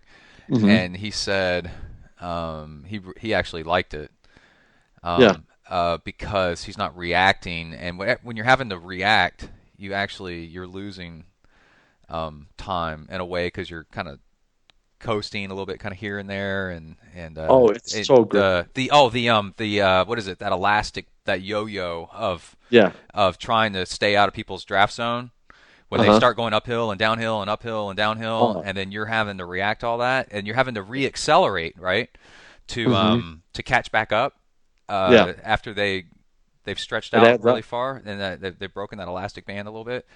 Mhm. 0.48 0.68
and 0.68 0.96
he 0.96 1.10
said 1.10 1.70
um, 2.20 2.84
he 2.86 3.00
he 3.18 3.34
actually 3.34 3.62
liked 3.62 3.94
it. 3.94 4.10
Um, 5.02 5.22
Yeah. 5.22 5.36
Uh, 5.68 5.98
because 6.04 6.64
he's 6.64 6.76
not 6.76 6.96
reacting, 6.96 7.72
and 7.74 7.96
when 7.96 8.36
you're 8.36 8.44
having 8.44 8.70
to 8.70 8.78
react, 8.78 9.48
you 9.76 9.92
actually 9.92 10.44
you're 10.44 10.66
losing 10.66 11.24
um, 12.08 12.48
time 12.56 13.06
in 13.08 13.20
a 13.20 13.24
way 13.24 13.46
because 13.46 13.70
you're 13.70 13.84
kind 13.92 14.08
of 14.08 14.18
coasting 15.00 15.46
a 15.46 15.48
little 15.48 15.66
bit, 15.66 15.80
kind 15.80 15.92
of 15.92 15.98
here 15.98 16.18
and 16.18 16.28
there, 16.30 16.70
and 16.70 16.96
and 17.14 17.36
uh, 17.38 17.46
Oh, 17.50 17.68
it's 17.68 18.06
so 18.06 18.24
great. 18.24 18.40
The, 18.40 18.66
the 18.74 18.90
oh 18.92 19.10
the 19.10 19.28
um 19.30 19.54
the 19.56 19.80
uh, 19.82 20.04
what 20.04 20.18
is 20.18 20.28
it 20.28 20.38
that 20.38 20.52
elastic 20.52 21.06
that 21.24 21.42
yo-yo 21.42 22.08
of 22.12 22.56
Yeah. 22.70 22.92
of 23.14 23.38
trying 23.38 23.72
to 23.72 23.84
stay 23.86 24.14
out 24.16 24.28
of 24.28 24.34
people's 24.34 24.64
draft 24.64 24.92
zone 24.94 25.30
when 25.88 26.00
they 26.00 26.08
Uh-huh. 26.08 26.18
start 26.18 26.36
going 26.36 26.52
uphill 26.54 26.90
and 26.92 26.98
downhill 26.98 27.40
and 27.40 27.50
uphill 27.50 27.90
and 27.90 27.96
downhill 27.96 28.54
Oh. 28.58 28.62
and 28.64 28.76
then 28.76 28.92
you're 28.92 29.06
having 29.06 29.38
to 29.38 29.44
react 29.44 29.80
to 29.80 29.86
all 29.88 29.98
that 29.98 30.28
and 30.30 30.46
you're 30.46 30.56
having 30.56 30.74
to 30.76 30.82
reaccelerate 30.84 31.74
right 31.78 32.08
to 32.68 32.88
Mhm. 32.90 32.94
um 32.94 33.42
to 33.54 33.62
catch 33.62 33.90
back 33.90 34.12
up 34.12 34.36
uh, 34.88 35.10
Yeah. 35.12 35.32
after 35.44 35.74
they 35.74 36.04
they've 36.64 36.78
stretched 36.78 37.14
out 37.14 37.42
really 37.42 37.62
far 37.62 38.00
and 38.04 38.20
that 38.20 38.40
they've, 38.40 38.58
they've 38.58 38.74
broken 38.74 38.98
that 38.98 39.08
elastic 39.08 39.46
band 39.46 39.66
a 39.66 39.70
little 39.70 39.84
bit 39.84 40.06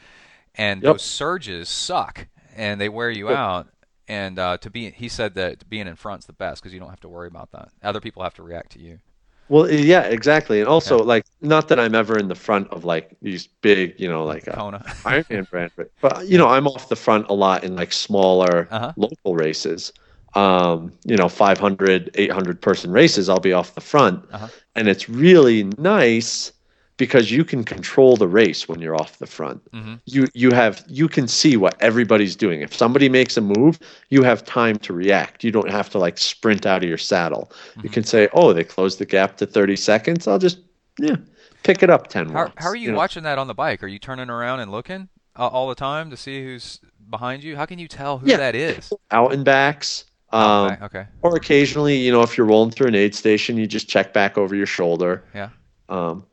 and 0.54 0.82
Yep. 0.82 0.94
those 0.94 1.02
surges 1.02 1.68
suck 1.68 2.26
and 2.56 2.80
they 2.80 2.88
wear 2.88 3.10
you 3.10 3.28
Yep. 3.30 3.38
out 3.38 3.68
and 4.08 4.38
uh, 4.38 4.56
to 4.58 4.70
be 4.70 4.90
he 4.90 5.08
said 5.08 5.34
that 5.34 5.68
being 5.68 5.86
in 5.86 5.96
front's 5.96 6.26
the 6.26 6.32
best 6.32 6.62
because 6.62 6.72
you 6.74 6.80
don't 6.80 6.90
have 6.90 7.00
to 7.00 7.08
worry 7.08 7.28
about 7.28 7.50
that 7.52 7.70
other 7.82 8.00
people 8.00 8.22
have 8.22 8.34
to 8.34 8.42
react 8.42 8.72
to 8.72 8.80
you 8.80 9.00
Well, 9.48 9.70
yeah, 9.70 10.02
exactly. 10.04 10.60
And 10.60 10.68
also, 10.68 10.98
Yeah. 10.98 11.04
like, 11.04 11.24
not 11.40 11.68
that 11.68 11.78
I'm 11.78 11.94
ever 11.94 12.18
in 12.18 12.28
the 12.28 12.34
front 12.34 12.68
of 12.70 12.84
like 12.84 13.16
these 13.20 13.46
big, 13.46 13.94
you 14.00 14.08
know, 14.08 14.24
like 14.24 14.48
uh, 14.48 14.56
Kona 14.56 14.82
Ironman 15.06 15.48
brand, 15.50 15.70
but, 15.76 15.88
but 16.00 16.26
you 16.26 16.38
know, 16.38 16.48
I'm 16.48 16.66
off 16.66 16.88
the 16.88 16.96
front 16.96 17.28
a 17.28 17.34
lot 17.34 17.62
in 17.64 17.76
like 17.76 17.92
smaller 17.92 18.70
Uh-huh. 18.70 18.94
local 18.96 19.34
races. 19.36 19.92
Um, 20.34 20.92
you 21.04 21.16
know, 21.16 21.28
500, 21.28 22.10
800 22.14 22.60
person 22.62 22.90
races, 22.90 23.28
I'll 23.28 23.38
be 23.38 23.52
off 23.52 23.74
the 23.74 23.80
front, 23.82 24.24
Uh-huh. 24.30 24.50
and 24.74 24.88
it's 24.88 25.08
really 25.08 25.64
nice 25.78 26.52
because 26.96 27.30
you 27.30 27.44
can 27.44 27.64
control 27.64 28.16
the 28.16 28.28
race 28.28 28.68
when 28.68 28.80
you're 28.80 28.94
off 28.94 29.18
the 29.18 29.26
front. 29.26 29.60
Mhm. 29.72 30.00
You 30.06 30.28
you 30.34 30.52
have 30.52 30.84
you 30.88 31.08
can 31.08 31.26
see 31.26 31.56
what 31.56 31.80
everybody's 31.80 32.36
doing. 32.36 32.60
If 32.62 32.74
somebody 32.74 33.08
makes 33.08 33.36
a 33.36 33.40
move, 33.40 33.78
you 34.10 34.22
have 34.22 34.44
time 34.44 34.76
to 34.80 34.92
react. 34.92 35.42
You 35.44 35.50
don't 35.50 35.70
have 35.70 35.90
to 35.90 35.98
like 35.98 36.18
sprint 36.18 36.66
out 36.66 36.82
of 36.82 36.88
your 36.88 36.98
saddle. 36.98 37.50
You 37.76 37.82
Mm-hmm. 37.82 37.92
can 37.92 38.04
say, 38.04 38.28
"Oh, 38.32 38.52
they 38.52 38.64
closed 38.64 38.98
the 38.98 39.06
gap 39.06 39.36
to 39.38 39.46
30 39.46 39.76
seconds. 39.76 40.28
I'll 40.28 40.38
just 40.38 40.58
yeah, 40.98 41.16
pick 41.64 41.82
it 41.82 41.90
up 41.90 42.06
10 42.08 42.26
How, 42.26 42.32
more." 42.32 42.52
how 42.56 42.68
are 42.68 42.76
you, 42.76 42.92
know? 42.92 42.96
watching 42.98 43.24
that 43.24 43.38
on 43.38 43.48
the 43.48 43.54
bike? 43.54 43.82
Are 43.82 43.88
you 43.88 43.98
turning 43.98 44.30
around 44.30 44.60
and 44.60 44.70
looking 44.70 45.08
uh, 45.36 45.48
all 45.48 45.68
the 45.68 45.74
time 45.74 46.10
to 46.10 46.16
see 46.16 46.44
who's 46.44 46.78
behind 47.10 47.42
you? 47.42 47.56
How 47.56 47.66
can 47.66 47.80
you 47.80 47.88
tell 47.88 48.18
who 48.18 48.28
Yeah. 48.30 48.36
that 48.36 48.54
is? 48.54 48.92
out 49.10 49.32
and 49.32 49.44
backs? 49.44 50.04
Um, 50.32 50.72
okay, 50.72 50.84
okay. 50.84 51.06
or 51.22 51.36
occasionally, 51.36 51.96
you 51.96 52.10
know, 52.12 52.22
if 52.22 52.36
you're 52.38 52.46
rolling 52.46 52.70
through 52.72 52.88
an 52.88 52.94
aid 52.96 53.14
station, 53.14 53.56
you 53.56 53.66
just 53.68 53.88
check 53.88 54.12
back 54.12 54.36
over 54.38 54.54
your 54.54 54.66
shoulder. 54.66 55.22
Yeah. 55.34 55.50
Um, 55.88 56.24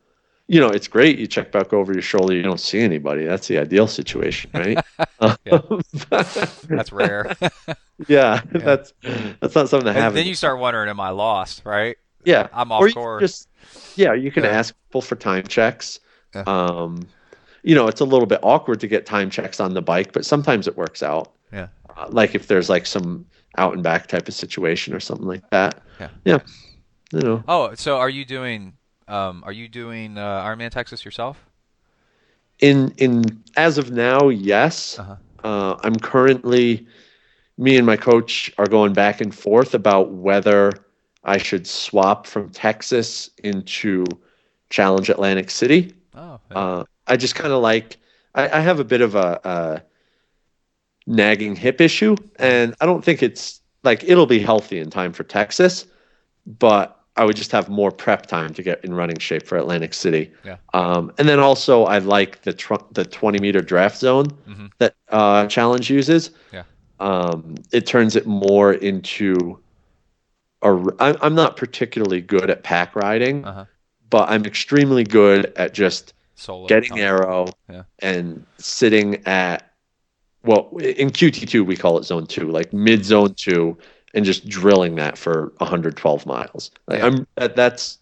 you 0.51 0.59
know, 0.59 0.67
it's 0.67 0.89
great. 0.89 1.17
You 1.17 1.27
check 1.27 1.49
back 1.53 1.71
over 1.71 1.93
your 1.93 2.01
shoulder, 2.01 2.33
you 2.35 2.41
don't 2.43 2.59
see 2.59 2.79
anybody. 2.81 3.23
That's 3.23 3.47
the 3.47 3.57
ideal 3.57 3.87
situation, 3.87 4.51
right? 4.53 4.77
Yeah. 5.45 5.59
Um, 5.69 5.81
That's 6.09 6.91
rare. 6.91 7.33
yeah, 8.07 8.41
that's 8.51 8.91
that's 9.39 9.53
not 9.55 9.69
something 9.69 9.85
that 9.85 9.95
happens. 9.95 10.15
then 10.15 10.25
you 10.25 10.33
start 10.35 10.59
wondering, 10.59 10.89
am 10.89 10.99
I 10.99 11.09
lost? 11.11 11.61
Right? 11.63 11.95
yeah, 12.25 12.47
I'm 12.53 12.71
off 12.71 12.81
or 12.81 12.89
course. 12.89 13.21
Just 13.21 13.47
yeah, 13.97 14.13
you 14.13 14.31
can 14.31 14.43
Yeah. 14.43 14.49
ask 14.49 14.75
people 14.87 15.01
for 15.01 15.15
time 15.15 15.45
checks. 15.47 15.99
Yeah. 16.35 16.43
Um, 16.47 17.07
you 17.63 17.75
know, 17.75 17.87
it's 17.87 18.01
a 18.01 18.05
little 18.05 18.25
bit 18.25 18.39
awkward 18.43 18.79
to 18.81 18.87
get 18.87 19.05
time 19.05 19.29
checks 19.29 19.59
on 19.59 19.73
the 19.75 19.81
bike, 19.81 20.11
but 20.11 20.25
sometimes 20.25 20.67
it 20.67 20.75
works 20.75 21.03
out. 21.03 21.33
Yeah. 21.53 21.67
Uh, 21.95 22.07
like 22.09 22.33
if 22.35 22.47
there's 22.47 22.67
like 22.69 22.85
some 22.87 23.25
out 23.57 23.73
and 23.73 23.83
back 23.83 24.07
type 24.07 24.27
of 24.27 24.33
situation 24.33 24.93
or 24.95 24.99
something 24.99 25.27
like 25.27 25.47
that. 25.51 25.81
Yeah. 25.99 26.09
Yeah. 26.25 26.39
You 27.13 27.19
know. 27.19 27.43
Oh, 27.47 27.73
so 27.75 27.97
are 27.97 28.09
you 28.09 28.25
doing? 28.25 28.73
Um, 29.11 29.43
are 29.45 29.51
you 29.51 29.67
doing 29.67 30.17
uh, 30.17 30.43
Ironman 30.43 30.71
Texas 30.71 31.03
yourself? 31.05 31.37
in 32.61 32.93
in 32.97 33.43
as 33.57 33.77
of 33.77 33.91
now, 33.91 34.29
yes. 34.29 34.97
Uh-huh. 34.97 35.15
Uh, 35.43 35.75
I'm 35.83 35.95
currently 35.95 36.87
me 37.57 37.75
and 37.75 37.85
my 37.85 37.97
coach 37.97 38.53
are 38.57 38.67
going 38.67 38.93
back 38.93 39.19
and 39.19 39.33
forth 39.35 39.73
about 39.73 40.11
whether 40.11 40.71
I 41.23 41.37
should 41.37 41.67
swap 41.67 42.25
from 42.25 42.49
Texas 42.49 43.29
into 43.43 44.05
Challenge 44.69 45.09
Atlantic 45.09 45.49
City. 45.49 45.93
Oh. 46.15 46.39
Uh, 46.49 46.83
I 47.07 47.17
just 47.17 47.35
kind 47.35 47.51
of 47.51 47.61
like 47.61 47.97
I, 48.35 48.49
I 48.49 48.59
have 48.61 48.79
a 48.79 48.83
bit 48.83 49.01
of 49.01 49.15
a, 49.15 49.39
a 49.43 49.81
nagging 51.07 51.55
hip 51.55 51.81
issue, 51.81 52.15
and 52.37 52.75
I 52.79 52.85
don't 52.85 53.03
think 53.03 53.23
it's 53.23 53.59
like 53.83 54.03
it'll 54.03 54.27
be 54.27 54.39
healthy 54.39 54.79
in 54.79 54.91
time 54.91 55.11
for 55.11 55.23
Texas, 55.23 55.87
but 56.45 57.00
I 57.17 57.25
would 57.25 57.35
just 57.35 57.51
have 57.51 57.67
more 57.69 57.91
prep 57.91 58.25
time 58.25 58.53
to 58.53 58.63
get 58.63 58.83
in 58.85 58.93
running 58.93 59.19
shape 59.19 59.45
for 59.45 59.57
Atlantic 59.57 59.93
City. 59.93 60.31
Yeah. 60.45 60.57
Um, 60.73 61.11
and 61.17 61.27
then 61.27 61.39
also 61.39 61.83
I 61.83 61.97
like 61.97 62.41
the 62.43 62.53
tr- 62.53 62.75
the 62.91 63.03
20 63.03 63.39
meter 63.39 63.61
draft 63.61 63.97
zone 63.97 64.27
Mhm. 64.47 64.71
that 64.77 64.95
uh, 65.09 65.45
Challenge 65.47 65.89
uses. 65.89 66.31
Yeah. 66.53 66.63
Um, 66.99 67.55
it 67.73 67.85
turns 67.85 68.15
it 68.15 68.25
more 68.25 68.73
into 68.73 69.59
a. 70.61 70.71
r- 70.73 70.95
I'm 70.99 71.35
not 71.35 71.57
particularly 71.57 72.21
good 72.21 72.49
at 72.49 72.63
pack 72.63 72.95
riding, 72.95 73.43
Uh-huh. 73.43 73.65
but 74.09 74.29
I'm 74.29 74.45
extremely 74.45 75.03
good 75.03 75.51
at 75.57 75.73
just 75.73 76.13
Solo. 76.35 76.67
getting 76.67 76.99
arrow 76.99 77.47
Yeah. 77.69 77.83
and 77.99 78.45
sitting 78.57 79.25
at 79.27 79.67
well 80.43 80.69
in 80.79 81.09
qt2 81.11 81.65
we 81.65 81.75
call 81.75 81.97
it 81.99 82.03
zone 82.03 82.25
2 82.25 82.49
like 82.49 82.71
mid 82.73 83.05
zone 83.05 83.33
2 83.35 83.77
and 84.13 84.25
just 84.25 84.47
drilling 84.47 84.95
that 84.95 85.17
for 85.17 85.53
112 85.57 86.25
miles. 86.25 86.71
Like 86.87 86.99
Yeah. 86.99 87.05
i'm 87.07 87.27
that, 87.35 87.55
that's 87.55 87.97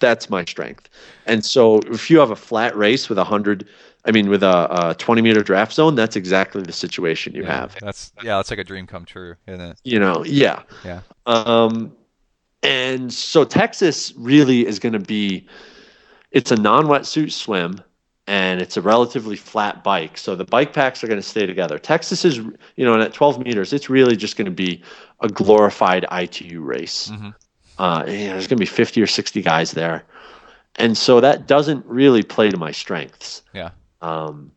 that's 0.00 0.28
my 0.28 0.44
strength. 0.44 0.88
And 1.26 1.44
so 1.44 1.78
if 1.86 2.10
you 2.10 2.18
have 2.18 2.30
a 2.30 2.36
flat 2.36 2.76
race 2.76 3.08
with 3.08 3.16
a 3.18 3.22
100 3.22 3.66
i 4.06 4.10
mean 4.10 4.28
with 4.28 4.42
a, 4.42 4.90
a 4.90 4.94
20 4.96 5.22
meter 5.22 5.42
draft 5.42 5.72
zone 5.72 5.94
that's 5.94 6.16
exactly 6.16 6.62
the 6.62 6.72
situation 6.72 7.34
you 7.34 7.42
Yeah, 7.42 7.60
have. 7.60 7.76
That's 7.80 8.12
yeah, 8.22 8.36
that's 8.36 8.50
like 8.50 8.58
a 8.58 8.64
dream 8.64 8.86
come 8.86 9.04
true, 9.04 9.36
isn't 9.46 9.60
it? 9.60 9.80
you 9.84 9.98
know 9.98 10.24
yeah. 10.24 10.62
Yeah. 10.84 11.00
um 11.26 11.92
and 12.62 13.12
so 13.12 13.44
texas 13.44 14.12
really 14.16 14.66
is 14.66 14.78
going 14.78 14.92
to 14.94 14.98
be 14.98 15.46
it's 16.32 16.50
a 16.50 16.56
non-wetsuit 16.56 17.30
swim 17.32 17.80
and 18.26 18.60
it's 18.60 18.76
a 18.78 18.80
relatively 18.82 19.36
flat 19.36 19.84
bike. 19.84 20.16
So 20.16 20.34
the 20.34 20.46
bike 20.46 20.72
packs 20.72 21.04
are 21.04 21.06
going 21.06 21.20
to 21.20 21.28
stay 21.28 21.44
together. 21.44 21.78
Texas 21.78 22.24
is 22.24 22.38
you 22.38 22.84
know 22.84 22.94
and 22.94 23.02
at 23.02 23.12
12 23.12 23.38
meters 23.44 23.72
it's 23.72 23.88
really 23.90 24.16
just 24.16 24.36
going 24.36 24.46
to 24.46 24.50
be 24.50 24.82
a 25.24 25.28
glorified 25.28 26.04
itu 26.12 26.60
race 26.60 27.08
Mhm. 27.10 27.32
uh, 27.82 28.04
you 28.06 28.26
know, 28.28 28.32
there's 28.36 28.46
going 28.46 28.60
to 28.60 28.66
be 28.68 28.74
50 28.84 29.00
or 29.02 29.06
60 29.08 29.42
guys 29.42 29.72
there 29.72 30.04
and 30.76 30.92
so 30.96 31.20
that 31.20 31.46
doesn't 31.46 31.84
really 31.86 32.22
play 32.22 32.50
to 32.50 32.58
my 32.66 32.72
strengths 32.72 33.42
Yeah. 33.52 33.70
um, 34.02 34.50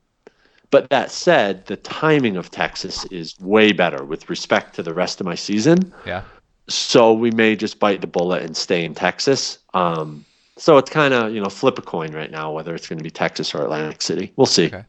but 0.70 0.90
that 0.90 1.12
said, 1.12 1.66
the 1.72 1.78
timing 1.78 2.36
of 2.36 2.52
Texas 2.52 3.06
is 3.10 3.36
way 3.40 3.72
better 3.72 4.04
with 4.04 4.30
respect 4.30 4.76
to 4.76 4.84
the 4.84 4.94
rest 4.94 5.22
of 5.22 5.26
my 5.26 5.34
season. 5.36 5.78
Yeah. 6.06 6.24
So 6.68 7.14
we 7.14 7.32
may 7.32 7.56
just 7.56 7.80
bite 7.80 8.02
the 8.02 8.12
bullet 8.18 8.44
and 8.44 8.52
stay 8.58 8.84
in 8.84 8.94
Texas. 8.94 9.60
Um, 9.74 10.26
so 10.58 10.78
it's 10.78 10.90
kind 10.92 11.14
of 11.14 11.32
you 11.34 11.40
know 11.40 11.48
flip 11.50 11.80
a 11.80 11.82
coin 11.82 12.12
right 12.12 12.30
now 12.30 12.52
whether 12.52 12.76
it's 12.76 12.86
going 12.90 13.00
to 13.00 13.04
be 13.04 13.10
Texas 13.24 13.56
or 13.56 13.64
Atlantic 13.64 14.02
City. 14.02 14.34
We'll 14.36 14.46
see. 14.60 14.68
Okay. 14.68 14.84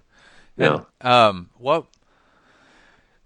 Yeah. 0.56 0.80
Um, 1.02 1.46
what? 1.58 1.84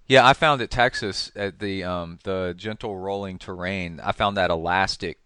Yeah, 0.08 0.26
I 0.26 0.32
found 0.32 0.60
at 0.60 0.70
Texas 0.70 1.30
at 1.36 1.58
the 1.58 1.84
um 1.84 2.18
the 2.24 2.54
gentle 2.56 2.96
rolling 2.98 3.38
terrain. 3.38 4.00
I 4.02 4.12
found 4.12 4.36
that 4.36 4.50
elastic, 4.50 5.18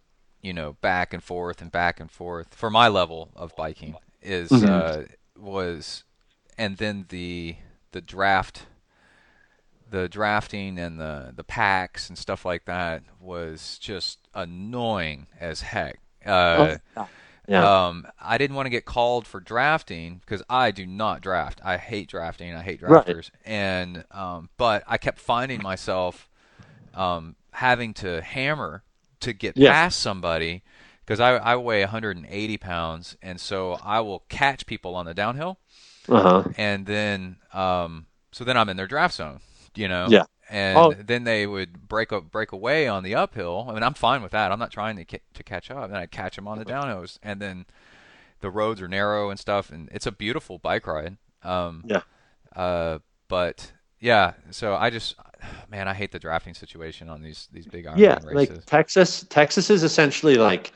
you 0.42 0.52
know, 0.52 0.74
back 0.80 1.12
and 1.12 1.22
forth 1.22 1.60
and 1.60 1.72
back 1.72 1.98
and 2.00 2.10
forth 2.10 2.54
for 2.54 2.70
my 2.70 2.88
level 2.88 3.30
of 3.36 3.54
biking 3.56 3.96
is 4.22 4.50
Mhm. 4.50 4.68
uh 4.68 5.04
was, 5.38 6.04
and 6.58 6.76
then 6.76 7.06
the 7.08 7.56
the 7.92 8.00
draft. 8.00 8.66
The 9.88 10.08
drafting 10.08 10.80
and 10.80 10.98
the 10.98 11.32
the 11.34 11.44
packs 11.44 12.08
and 12.08 12.18
stuff 12.18 12.44
like 12.44 12.64
that 12.64 13.04
was 13.20 13.78
just 13.78 14.18
annoying 14.34 15.28
as 15.38 15.60
heck. 15.60 16.00
Uh, 16.24 16.76
Yeah. 17.48 17.86
um, 17.88 18.06
I 18.20 18.38
didn't 18.38 18.56
want 18.56 18.66
to 18.66 18.70
get 18.70 18.84
called 18.84 19.26
for 19.26 19.40
drafting 19.40 20.18
because 20.18 20.42
I 20.48 20.70
do 20.70 20.86
not 20.86 21.20
draft. 21.20 21.60
I 21.64 21.76
hate 21.76 22.08
drafting. 22.08 22.54
I 22.54 22.62
hate 22.62 22.80
Right. 22.82 23.04
drafters. 23.06 23.30
And 23.44 24.04
um, 24.10 24.48
but 24.56 24.82
I 24.86 24.98
kept 24.98 25.18
finding 25.18 25.62
myself 25.62 26.28
um, 26.94 27.36
having 27.52 27.94
to 27.94 28.22
hammer 28.22 28.82
to 29.20 29.32
get 29.32 29.56
Yeah. 29.56 29.70
past 29.70 30.00
somebody 30.00 30.62
because 31.04 31.20
I, 31.20 31.36
I 31.36 31.56
weigh 31.56 31.82
180 31.82 32.58
pounds, 32.58 33.16
and 33.22 33.40
so 33.40 33.74
I 33.82 34.00
will 34.00 34.20
catch 34.28 34.66
people 34.66 34.94
on 34.96 35.06
the 35.06 35.14
downhill, 35.14 35.58
Uh 36.08 36.22
huh. 36.22 36.44
and 36.56 36.86
then 36.86 37.36
um, 37.52 38.06
so 38.32 38.44
then 38.44 38.56
I'm 38.56 38.68
in 38.68 38.76
their 38.76 38.86
draft 38.88 39.14
zone, 39.14 39.40
you 39.74 39.88
know. 39.88 40.08
Yeah. 40.10 40.24
And 40.48 40.78
Oh. 40.78 40.92
then 40.92 41.24
they 41.24 41.46
would 41.46 41.88
break 41.88 42.12
up, 42.12 42.30
break 42.30 42.52
away 42.52 42.86
on 42.86 43.02
the 43.02 43.14
uphill. 43.14 43.66
I 43.68 43.74
mean, 43.74 43.82
I'm 43.82 43.94
fine 43.94 44.22
with 44.22 44.30
that. 44.32 44.52
I'm 44.52 44.58
not 44.60 44.70
trying 44.70 44.96
to 44.96 45.04
ca- 45.04 45.22
to 45.34 45.42
catch 45.42 45.70
up. 45.70 45.84
And 45.84 45.96
I 45.96 46.06
catch 46.06 46.36
them 46.36 46.46
on 46.46 46.58
the 46.58 46.64
downhills, 46.64 47.18
and 47.22 47.40
then 47.42 47.66
the 48.40 48.50
roads 48.50 48.80
are 48.80 48.86
narrow 48.88 49.30
and 49.30 49.40
stuff, 49.40 49.70
and 49.70 49.88
it's 49.92 50.06
a 50.06 50.12
beautiful 50.12 50.58
bike 50.58 50.86
ride. 50.86 51.16
Um, 51.42 51.82
Yeah. 51.86 52.02
Uh, 52.54 52.98
but 53.28 53.72
yeah, 53.98 54.34
so 54.50 54.76
I 54.76 54.90
just, 54.90 55.16
man, 55.68 55.88
I 55.88 55.94
hate 55.94 56.12
the 56.12 56.18
drafting 56.18 56.54
situation 56.54 57.08
on 57.08 57.22
these 57.22 57.48
these 57.52 57.66
big 57.66 57.86
Ironman 57.86 57.98
Yeah, 57.98 58.18
races. 58.24 58.34
like 58.58 58.64
Texas. 58.66 59.24
Texas 59.28 59.68
is 59.68 59.82
essentially 59.82 60.36
like 60.36 60.72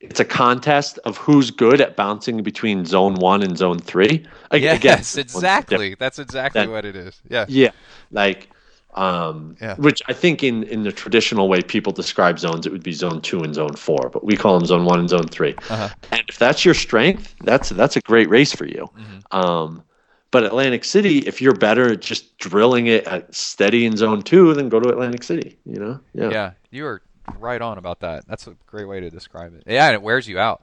it's 0.00 0.20
a 0.20 0.24
contest 0.24 0.98
of 1.04 1.16
who's 1.16 1.50
good 1.50 1.80
at 1.80 1.96
bouncing 1.96 2.42
between 2.42 2.84
zone 2.84 3.14
one 3.14 3.42
and 3.42 3.56
zone 3.56 3.78
three. 3.78 4.26
Yes, 4.52 5.16
exactly. 5.16 5.94
That's 5.94 6.18
exactly 6.18 6.62
That- 6.62 6.70
what 6.70 6.84
it 6.84 6.96
is. 6.96 7.20
Yeah. 7.30 7.46
Yeah, 7.48 7.70
like, 8.10 8.50
um, 8.96 9.56
Yeah. 9.60 9.74
which 9.76 10.02
I 10.08 10.12
think 10.12 10.42
in 10.42 10.62
in 10.64 10.82
the 10.82 10.92
traditional 10.92 11.48
way 11.48 11.60
people 11.62 11.92
describe 11.92 12.38
zones, 12.38 12.66
it 12.66 12.72
would 12.72 12.82
be 12.82 12.92
zone 12.92 13.20
two 13.20 13.40
and 13.42 13.54
zone 13.54 13.74
four, 13.76 14.10
but 14.12 14.24
we 14.24 14.36
call 14.36 14.58
them 14.58 14.66
zone 14.66 14.84
one 14.84 14.98
and 15.00 15.08
zone 15.08 15.26
3 15.28 15.54
Uh-huh. 15.70 15.88
And 16.12 16.22
if 16.28 16.38
that's 16.38 16.64
your 16.64 16.74
strength, 16.74 17.34
that's 17.44 17.68
that's 17.70 17.96
a 17.96 18.00
great 18.00 18.28
race 18.30 18.52
for 18.52 18.66
you. 18.66 18.88
Mhm. 18.98 19.34
Um, 19.38 19.82
but 20.30 20.44
Atlantic 20.44 20.84
City, 20.84 21.18
if 21.20 21.40
you're 21.40 21.54
better 21.54 21.92
at 21.92 22.00
just 22.00 22.36
drilling 22.38 22.86
it 22.88 23.06
at 23.06 23.32
steady 23.34 23.86
in 23.86 23.96
zone 23.96 24.22
two, 24.22 24.52
then 24.54 24.68
go 24.68 24.80
to 24.80 24.88
Atlantic 24.88 25.22
City. 25.22 25.58
You 25.64 25.78
know, 25.78 26.00
yeah, 26.14 26.30
Yeah, 26.30 26.50
you 26.70 26.86
are 26.86 27.00
right 27.38 27.60
on 27.62 27.78
about 27.78 28.00
that. 28.00 28.26
That's 28.28 28.46
a 28.46 28.56
great 28.66 28.86
way 28.88 29.00
to 29.00 29.10
describe 29.10 29.54
it. 29.54 29.62
Yeah, 29.66 29.86
and 29.86 29.94
it 29.94 30.02
wears 30.02 30.26
you 30.28 30.38
out. 30.38 30.62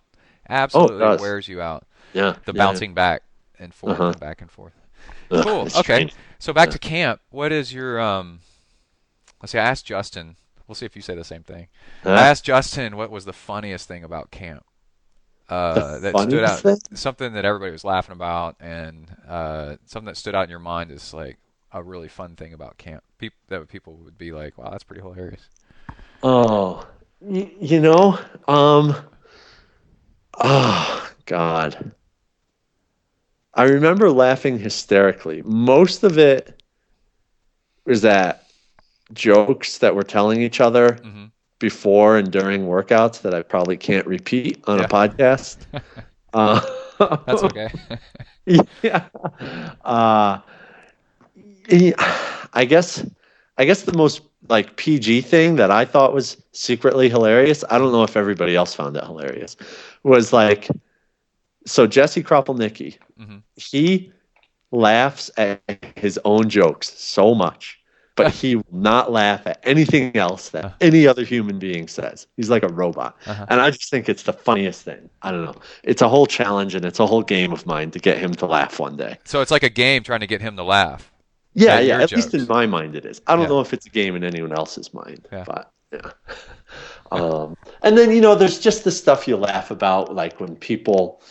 Absolutely 0.50 1.00
does. 1.00 1.22
wears 1.22 1.48
you 1.48 1.62
out. 1.62 1.86
yeah. 2.14 2.36
The 2.46 2.54
yeah. 2.54 2.64
bouncing 2.66 2.94
back 2.94 3.24
and 3.60 3.74
forth 3.74 3.94
Uh-huh. 4.00 4.10
and 4.10 4.20
back 4.20 4.42
and 4.42 4.52
forth. 4.52 4.74
Ugh, 5.32 5.44
Cool. 5.44 5.62
Okay. 5.62 5.70
strange. 5.70 6.14
So 6.44 6.52
back 6.52 6.68
Yeah. 6.68 6.74
to 6.74 6.80
camp. 6.80 7.22
What 7.30 7.54
is 7.54 7.74
your 7.74 8.02
um 8.02 8.42
let's 9.42 9.54
see, 9.54 9.60
I 9.60 9.64
asked 9.64 9.86
Justin. 9.86 10.36
We'll 10.68 10.76
see 10.76 10.86
if 10.86 10.94
you 10.94 11.02
say 11.02 11.16
the 11.16 11.24
same 11.24 11.42
thing. 11.42 11.70
Huh? 12.04 12.10
I 12.10 12.28
asked 12.28 12.44
Justin 12.44 12.98
what 12.98 13.10
was 13.12 13.24
the 13.24 13.32
funniest 13.32 13.88
thing 13.88 14.04
about 14.04 14.30
camp. 14.30 14.66
Uh, 15.48 16.00
that 16.00 16.20
stood 16.20 16.44
out 16.44 16.60
thing? 16.60 16.78
something 16.96 17.32
that 17.32 17.46
everybody 17.46 17.72
was 17.72 17.86
laughing 17.86 18.12
about 18.12 18.58
and 18.60 19.16
uh, 19.26 19.78
something 19.86 20.08
that 20.08 20.18
stood 20.18 20.36
out 20.36 20.44
in 20.44 20.50
your 20.50 20.60
mind 20.60 20.92
is 20.92 21.14
like 21.14 21.38
a 21.72 21.82
really 21.82 22.10
fun 22.10 22.36
thing 22.36 22.52
about 22.52 22.78
camp. 22.78 23.06
People 23.20 23.38
that 23.48 23.66
people 23.70 23.94
would 24.04 24.18
be 24.18 24.34
like, 24.34 24.58
"Wow, 24.58 24.70
that's 24.70 24.84
pretty 24.84 25.02
hilarious." 25.02 25.48
Oh, 26.24 26.86
you 27.26 27.80
know, 27.80 28.20
um, 28.50 28.98
oh 30.42 31.10
God, 31.26 31.94
I 33.54 33.64
remember 33.66 34.10
laughing 34.12 34.60
hysterically. 34.60 35.42
Most 35.44 36.04
of 36.04 36.18
it 36.18 36.62
was 37.86 38.02
that 38.04 38.48
jokes 39.14 39.80
that 39.80 39.96
we're 39.96 40.04
telling 40.04 40.42
each 40.42 40.60
other 40.62 41.00
hmm 41.04 41.26
before 41.60 42.18
and 42.18 42.32
during 42.32 42.66
workouts 42.68 43.22
that 43.22 43.34
I 43.34 43.42
probably 43.44 43.78
can't 43.78 44.06
repeat 44.08 44.64
on 44.68 44.80
Yeah. 44.80 44.86
a 44.86 44.86
podcast. 44.86 45.66
uh, 46.34 46.60
That's 47.26 47.44
okay. 47.44 47.70
yeah. 48.82 49.08
Uh, 49.84 50.40
I 52.54 52.66
guess 52.68 53.06
I 53.58 53.66
guess 53.66 53.84
the 53.84 53.94
most 53.94 54.22
like 54.50 54.76
PG 54.76 55.22
thing 55.22 55.56
that 55.58 55.72
I 55.72 55.86
thought 55.86 56.14
was 56.14 56.38
secretly 56.52 57.10
hilarious. 57.10 57.64
I 57.70 57.78
don't 57.78 57.92
know 57.92 58.04
if 58.04 58.16
everybody 58.18 58.56
else 58.56 58.74
found 58.74 58.98
it 58.98 59.04
hilarious. 59.04 59.56
Was 60.04 60.34
like 60.34 60.68
so 61.66 61.88
Jesse 61.88 62.24
Kropelnicki, 62.24 62.98
Mhm. 63.20 63.42
he 63.56 64.12
laughs 64.72 65.30
at 65.38 65.62
his 65.96 66.20
own 66.26 66.50
jokes 66.50 66.92
so 67.00 67.36
much, 67.36 67.80
but 68.16 68.32
he 68.42 68.56
will 68.56 68.66
not 68.72 69.12
laugh 69.12 69.46
at 69.46 69.60
anything 69.64 70.16
else 70.16 70.50
that 70.50 70.74
any 70.82 71.06
other 71.08 71.24
human 71.24 71.60
being 71.60 71.88
says. 71.88 72.28
He's 72.38 72.50
like 72.50 72.64
a 72.64 72.68
robot. 72.70 73.16
Uh-huh. 73.28 73.46
And 73.50 73.62
I 73.62 73.70
just 73.72 73.90
think 73.92 74.10
it's 74.10 74.24
the 74.24 74.34
funniest 74.34 74.82
thing. 74.84 75.10
I 75.22 75.32
don't 75.32 75.46
know. 75.46 75.56
It's 75.84 76.02
a 76.02 76.10
whole 76.10 76.26
challenge 76.26 76.76
and 76.76 76.86
it's 76.86 77.00
a 77.00 77.06
whole 77.06 77.22
game 77.24 77.52
of 77.54 77.66
mine 77.66 77.92
to 77.92 78.00
get 78.00 78.18
him 78.18 78.34
to 78.36 78.46
laugh 78.46 78.80
one 78.80 78.98
day. 78.98 79.18
So 79.26 79.42
it's 79.42 79.52
like 79.52 79.64
a 79.64 79.70
game 79.70 80.04
trying 80.04 80.22
to 80.22 80.28
get 80.28 80.42
him 80.42 80.56
to 80.58 80.64
laugh. 80.64 81.12
Yeah, 81.56 81.80
yeah. 81.80 82.02
At 82.02 82.12
least 82.12 82.34
in 82.34 82.48
my 82.48 82.66
mind, 82.66 82.96
it 82.96 83.06
is. 83.06 83.22
I 83.28 83.36
don't 83.36 83.44
Yeah. 83.44 83.50
know 83.50 83.62
if 83.62 83.74
it's 83.74 83.86
a 83.86 83.90
game 83.90 84.16
in 84.16 84.24
anyone 84.24 84.54
else's 84.54 84.92
mind, 84.92 85.28
Yeah. 85.32 85.44
but 85.46 85.72
yeah. 85.92 86.12
um, 87.12 87.56
and 87.84 87.96
then 87.96 88.10
you 88.12 88.22
know, 88.22 88.34
there's 88.34 88.60
just 88.60 88.84
the 88.84 88.92
stuff 88.92 89.28
you 89.28 89.38
laugh 89.38 89.70
about, 89.70 90.16
like 90.16 90.40
when 90.40 90.56
people 90.56 91.22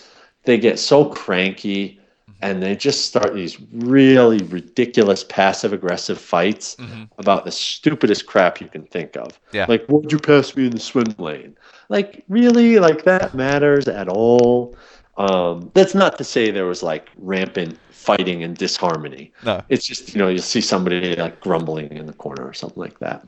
they 0.45 0.59
get 0.59 0.79
so 0.79 1.05
cranky 1.05 2.01
and 2.43 2.61
they 2.61 2.75
just 2.75 3.07
start 3.07 3.35
these 3.35 3.59
really 3.73 4.39
ridiculous 4.39 5.25
passive 5.25 5.73
aggressive 5.73 6.19
fights 6.19 6.77
about 7.19 7.45
the 7.45 7.53
stupidest 7.53 8.27
crap 8.27 8.61
you 8.61 8.67
can 8.67 8.85
think 8.85 9.17
of. 9.17 9.39
Yeah. 9.53 9.67
Like, 9.69 9.89
would 9.89 10.11
you 10.11 10.19
pass 10.19 10.55
me 10.57 10.67
in 10.67 10.73
the 10.73 10.81
swim 10.81 11.15
lane? 11.19 11.57
Like, 11.89 12.25
really? 12.29 12.81
Like 12.81 13.05
that 13.05 13.35
matters 13.35 13.87
at 13.87 14.09
all? 14.09 14.77
Um, 15.17 15.71
that's 15.75 15.95
not 15.95 16.19
to 16.19 16.25
say 16.25 16.51
there 16.51 16.67
was 16.67 16.83
like 16.83 17.09
rampant 17.17 17.79
fighting 17.91 18.43
and 18.43 18.57
disharmony. 18.57 19.33
No. 19.45 19.63
It's 19.69 19.87
just 19.87 20.13
you 20.15 20.19
know 20.19 20.29
you'll 20.29 20.43
see 20.43 20.61
somebody 20.61 21.15
like 21.15 21.41
grumbling 21.41 21.93
in 21.93 22.07
the 22.07 22.13
corner 22.13 22.45
or 22.45 22.55
something 22.55 22.81
like 22.81 22.99
that. 22.99 23.27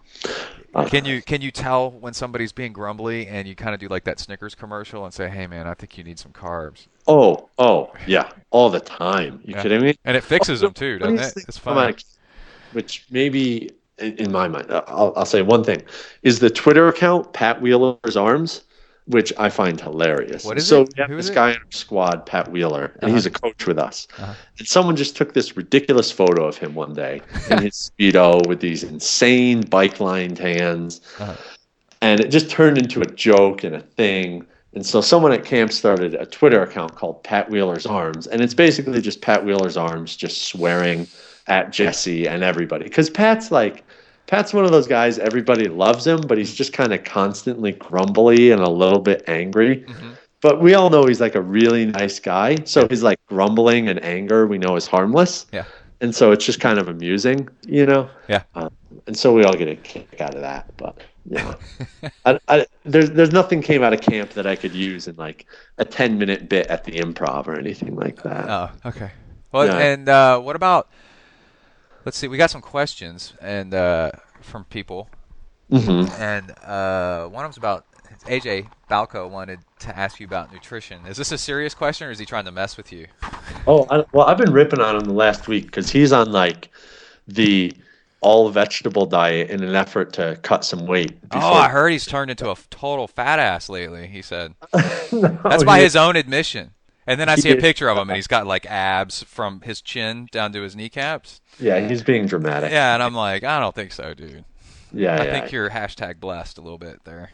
Can 0.89 1.05
you 1.05 1.23
can 1.23 1.41
you 1.41 1.51
tell 1.51 1.91
when 1.91 2.15
somebody's 2.15 2.53
being 2.53 2.73
grumbly 2.73 3.29
and 3.29 3.47
you 3.47 3.55
kind 3.55 3.75
of 3.75 3.81
do 3.81 3.89
like 3.89 4.05
that 4.05 4.19
Snickers 4.19 4.55
commercial 4.55 5.05
and 5.05 5.15
say, 5.15 5.29
"Hey 5.29 5.47
man, 5.47 5.67
I 5.67 5.75
think 5.75 5.97
you 5.97 6.05
need 6.05 6.19
some 6.19 6.33
carbs," 6.33 6.89
Oh, 7.07 7.49
oh, 7.59 7.93
yeah, 8.07 8.31
all 8.51 8.71
the 8.71 8.81
time. 8.81 9.41
You 9.45 9.55
Yeah. 9.55 9.63
kidding 9.63 9.83
me? 9.83 9.95
and 10.05 10.17
it 10.17 10.25
fixes 10.25 10.61
them 10.61 10.73
too, 10.73 10.99
doesn't 10.99 11.19
it? 11.19 11.45
It's 11.49 11.59
fun. 11.59 11.79
out 11.79 12.05
Which 12.73 13.05
maybe, 13.11 13.71
in, 13.99 14.17
in 14.17 14.33
my 14.33 14.49
mind, 14.49 14.67
I'll, 14.71 15.13
I'll 15.17 15.27
say 15.27 15.43
one 15.43 15.63
thing: 15.63 15.83
is 16.23 16.41
the 16.41 16.51
Twitter 16.51 16.89
account 16.89 17.33
Pat 17.33 17.61
Wheeler's 17.63 18.17
Arms, 18.17 18.63
which 19.07 19.33
I 19.39 19.51
find 19.51 19.79
hilarious. 19.81 20.45
What 20.45 20.57
is 20.57 20.67
so 20.67 20.83
it? 20.83 20.89
we 20.97 21.01
have 21.03 21.11
Who 21.11 21.19
is 21.19 21.27
this 21.27 21.35
guy 21.35 21.51
in 21.51 21.57
our 21.57 21.63
squad, 21.71 22.25
Pat 22.25 22.51
Wheeler, 22.51 22.87
and 22.97 23.05
Uh-huh. 23.05 23.15
he's 23.15 23.27
a 23.27 23.31
coach 23.31 23.67
with 23.67 23.79
us. 23.79 24.09
Uh-huh. 24.19 24.33
And 24.59 24.67
someone 24.67 24.97
just 24.97 25.15
took 25.17 25.35
this 25.35 25.57
ridiculous 25.57 26.11
photo 26.11 26.47
of 26.47 26.57
him 26.57 26.75
one 26.75 26.95
day 26.95 27.21
in 27.51 27.63
his 27.63 27.91
speedo 27.99 28.47
with 28.47 28.61
these 28.61 28.83
insane 28.83 29.61
bike 29.63 30.01
lined 30.01 30.39
hands, 30.39 31.01
Uh-huh. 31.19 31.35
and 32.01 32.21
it 32.21 32.29
just 32.29 32.49
turned 32.51 32.79
into 32.79 33.03
a 33.03 33.07
joke 33.07 33.63
and 33.65 33.75
a 33.77 33.81
thing. 33.81 34.47
And 34.75 34.85
so 34.85 35.01
someone 35.01 35.33
at 35.33 35.45
camp 35.45 35.71
started 35.71 36.15
a 36.15 36.27
Twitter 36.27 36.63
account 36.63 36.97
called 36.97 37.23
Pat 37.23 37.49
Wheeler's 37.51 37.87
Arms, 37.87 38.27
and 38.27 38.41
it's 38.41 38.55
basically 38.55 39.01
just 39.03 39.21
Pat 39.21 39.45
Wheeler's 39.45 39.77
Arms 39.77 40.17
just 40.17 40.43
swearing 40.49 41.07
at 41.47 41.71
Jesse 41.73 42.27
and 42.27 42.43
everybody. 42.43 42.85
Because 42.85 43.11
Pat's 43.11 43.51
like, 43.51 43.85
Pat's 44.27 44.55
one 44.55 44.65
of 44.65 44.71
those 44.71 44.87
guys 44.87 45.19
everybody 45.19 45.69
loves 45.69 46.07
him, 46.07 46.21
but 46.23 46.39
he's 46.39 46.55
just 46.55 46.73
kind 46.73 46.93
of 46.93 47.05
constantly 47.05 47.73
grumbly 47.73 48.51
and 48.51 48.63
a 48.63 48.69
little 48.71 49.01
bit 49.01 49.25
angry. 49.29 49.79
Mm-hmm. 49.83 50.13
But 50.41 50.61
we 50.61 50.75
all 50.75 50.91
know 50.91 51.07
he's 51.07 51.21
like 51.21 51.35
a 51.35 51.41
really 51.41 51.87
nice 51.87 52.19
guy, 52.21 52.57
so 52.65 52.87
his 52.89 53.03
like 53.03 53.19
grumbling 53.27 53.89
and 53.89 54.03
anger 54.05 54.47
we 54.47 54.59
know 54.59 54.77
is 54.77 54.87
harmless. 54.87 55.47
Yeah. 55.53 55.65
And 56.01 56.15
so 56.15 56.33
it's 56.33 56.45
just 56.45 56.61
kind 56.61 56.79
of 56.79 56.89
amusing, 56.89 57.49
you 57.67 57.87
know. 57.87 58.11
Yeah. 58.29 58.43
Um, 58.55 58.71
and 59.07 59.17
so 59.17 59.33
we 59.33 59.45
all 59.45 59.55
get 59.55 59.69
a 59.69 59.77
kick 59.77 60.21
out 60.21 60.35
of 60.35 60.43
that, 60.43 60.75
but 60.77 60.99
know, 61.27 61.55
I, 62.27 62.39
I, 62.49 62.67
there's 62.85 63.11
there's 63.11 63.33
nothing 63.33 63.63
came 63.63 63.83
out 63.83 63.93
of 63.93 64.01
camp 64.01 64.31
that 64.31 64.47
I 64.47 64.57
could 64.57 64.75
use 64.75 65.09
in 65.09 65.17
like 65.17 65.47
a 65.79 65.85
ten 65.85 66.19
minute 66.19 66.49
bit 66.49 66.67
at 66.69 66.85
the 66.85 66.93
improv 66.93 67.47
or 67.47 67.59
anything 67.59 67.97
like 67.97 68.23
that. 68.23 68.49
Oh, 68.49 68.71
okay. 68.89 69.11
Well, 69.53 69.67
Yeah. 69.67 69.79
and 69.79 70.09
uh, 70.09 70.41
what 70.41 70.57
about? 70.57 70.89
Let's 72.05 72.17
see. 72.19 72.29
We 72.29 72.37
got 72.37 72.51
some 72.51 72.61
questions 72.61 73.33
and 73.41 73.73
uh, 73.75 74.13
from 74.41 74.65
people, 74.65 75.09
hmm 75.71 76.05
and 76.19 76.51
uh, 76.63 77.27
one 77.27 77.45
of 77.45 77.49
them's 77.49 77.57
about 77.57 77.87
AJ 78.27 78.69
Baucco 78.91 79.29
wanted 79.29 79.61
to 79.81 79.99
ask 79.99 80.21
you 80.21 80.27
about 80.27 80.53
nutrition. 80.53 81.07
Is 81.07 81.17
this 81.17 81.33
a 81.33 81.39
serious 81.39 81.75
question, 81.75 82.07
or 82.07 82.11
is 82.11 82.19
he 82.19 82.27
trying 82.27 82.45
to 82.45 82.53
mess 82.53 82.77
with 82.77 82.93
you? 82.93 83.07
Oh, 83.67 83.87
I, 83.91 84.05
well, 84.13 84.27
I've 84.27 84.39
been 84.39 84.53
ripping 84.53 84.81
on 84.81 84.97
him 84.97 85.05
the 85.05 85.13
last 85.13 85.49
week 85.49 85.67
because 85.67 85.91
he's 85.91 86.13
on 86.13 86.31
like 86.31 86.69
the 87.27 87.73
all 88.21 88.49
vegetable 88.49 89.05
diet 89.07 89.51
in 89.51 89.63
an 89.63 89.75
effort 89.75 90.13
to 90.15 90.39
cut 90.43 90.65
some 90.65 90.87
weight. 90.87 91.17
Oh, 91.33 91.53
I 91.53 91.69
heard 91.69 91.91
he's 91.91 92.07
turned 92.07 92.31
into 92.31 92.51
a 92.51 92.57
total 92.71 93.07
fat 93.07 93.39
ass 93.39 93.69
lately. 93.69 94.07
He 94.07 94.23
said 94.23 94.55
that's 94.73 95.13
Oh, 95.13 95.65
by 95.65 95.81
his 95.81 95.97
own 95.97 96.17
admission. 96.17 96.73
And 97.07 97.21
then 97.21 97.29
I 97.29 97.37
see 97.37 97.51
a 97.51 97.57
picture 97.57 97.89
of 97.89 97.99
him, 97.99 98.09
and 98.09 98.17
he's 98.17 98.27
got 98.27 98.47
like 98.47 98.67
abs 98.67 99.23
from 99.23 99.61
his 99.61 99.81
chin 99.83 100.29
down 100.33 100.53
to 100.53 100.63
his 100.63 100.75
kneecaps. 100.75 101.41
Yeah, 101.59 101.87
he's 101.87 102.03
being 102.03 102.27
dramatic. 102.27 102.71
Yeah, 102.71 102.95
and 102.95 103.03
I'm 103.03 103.15
like, 103.15 103.45
I 103.45 103.61
don't 103.61 103.75
think 103.75 103.93
so, 103.93 104.15
dude. 104.15 104.45
yeah, 104.93 105.21
I 105.21 105.25
yeah. 105.25 105.33
think 105.33 105.53
you're 105.53 105.71
hashtag 105.71 106.21
blessed 106.21 106.59
a 106.59 106.63
little 106.63 106.79
bit 106.79 107.05
there. 107.05 107.31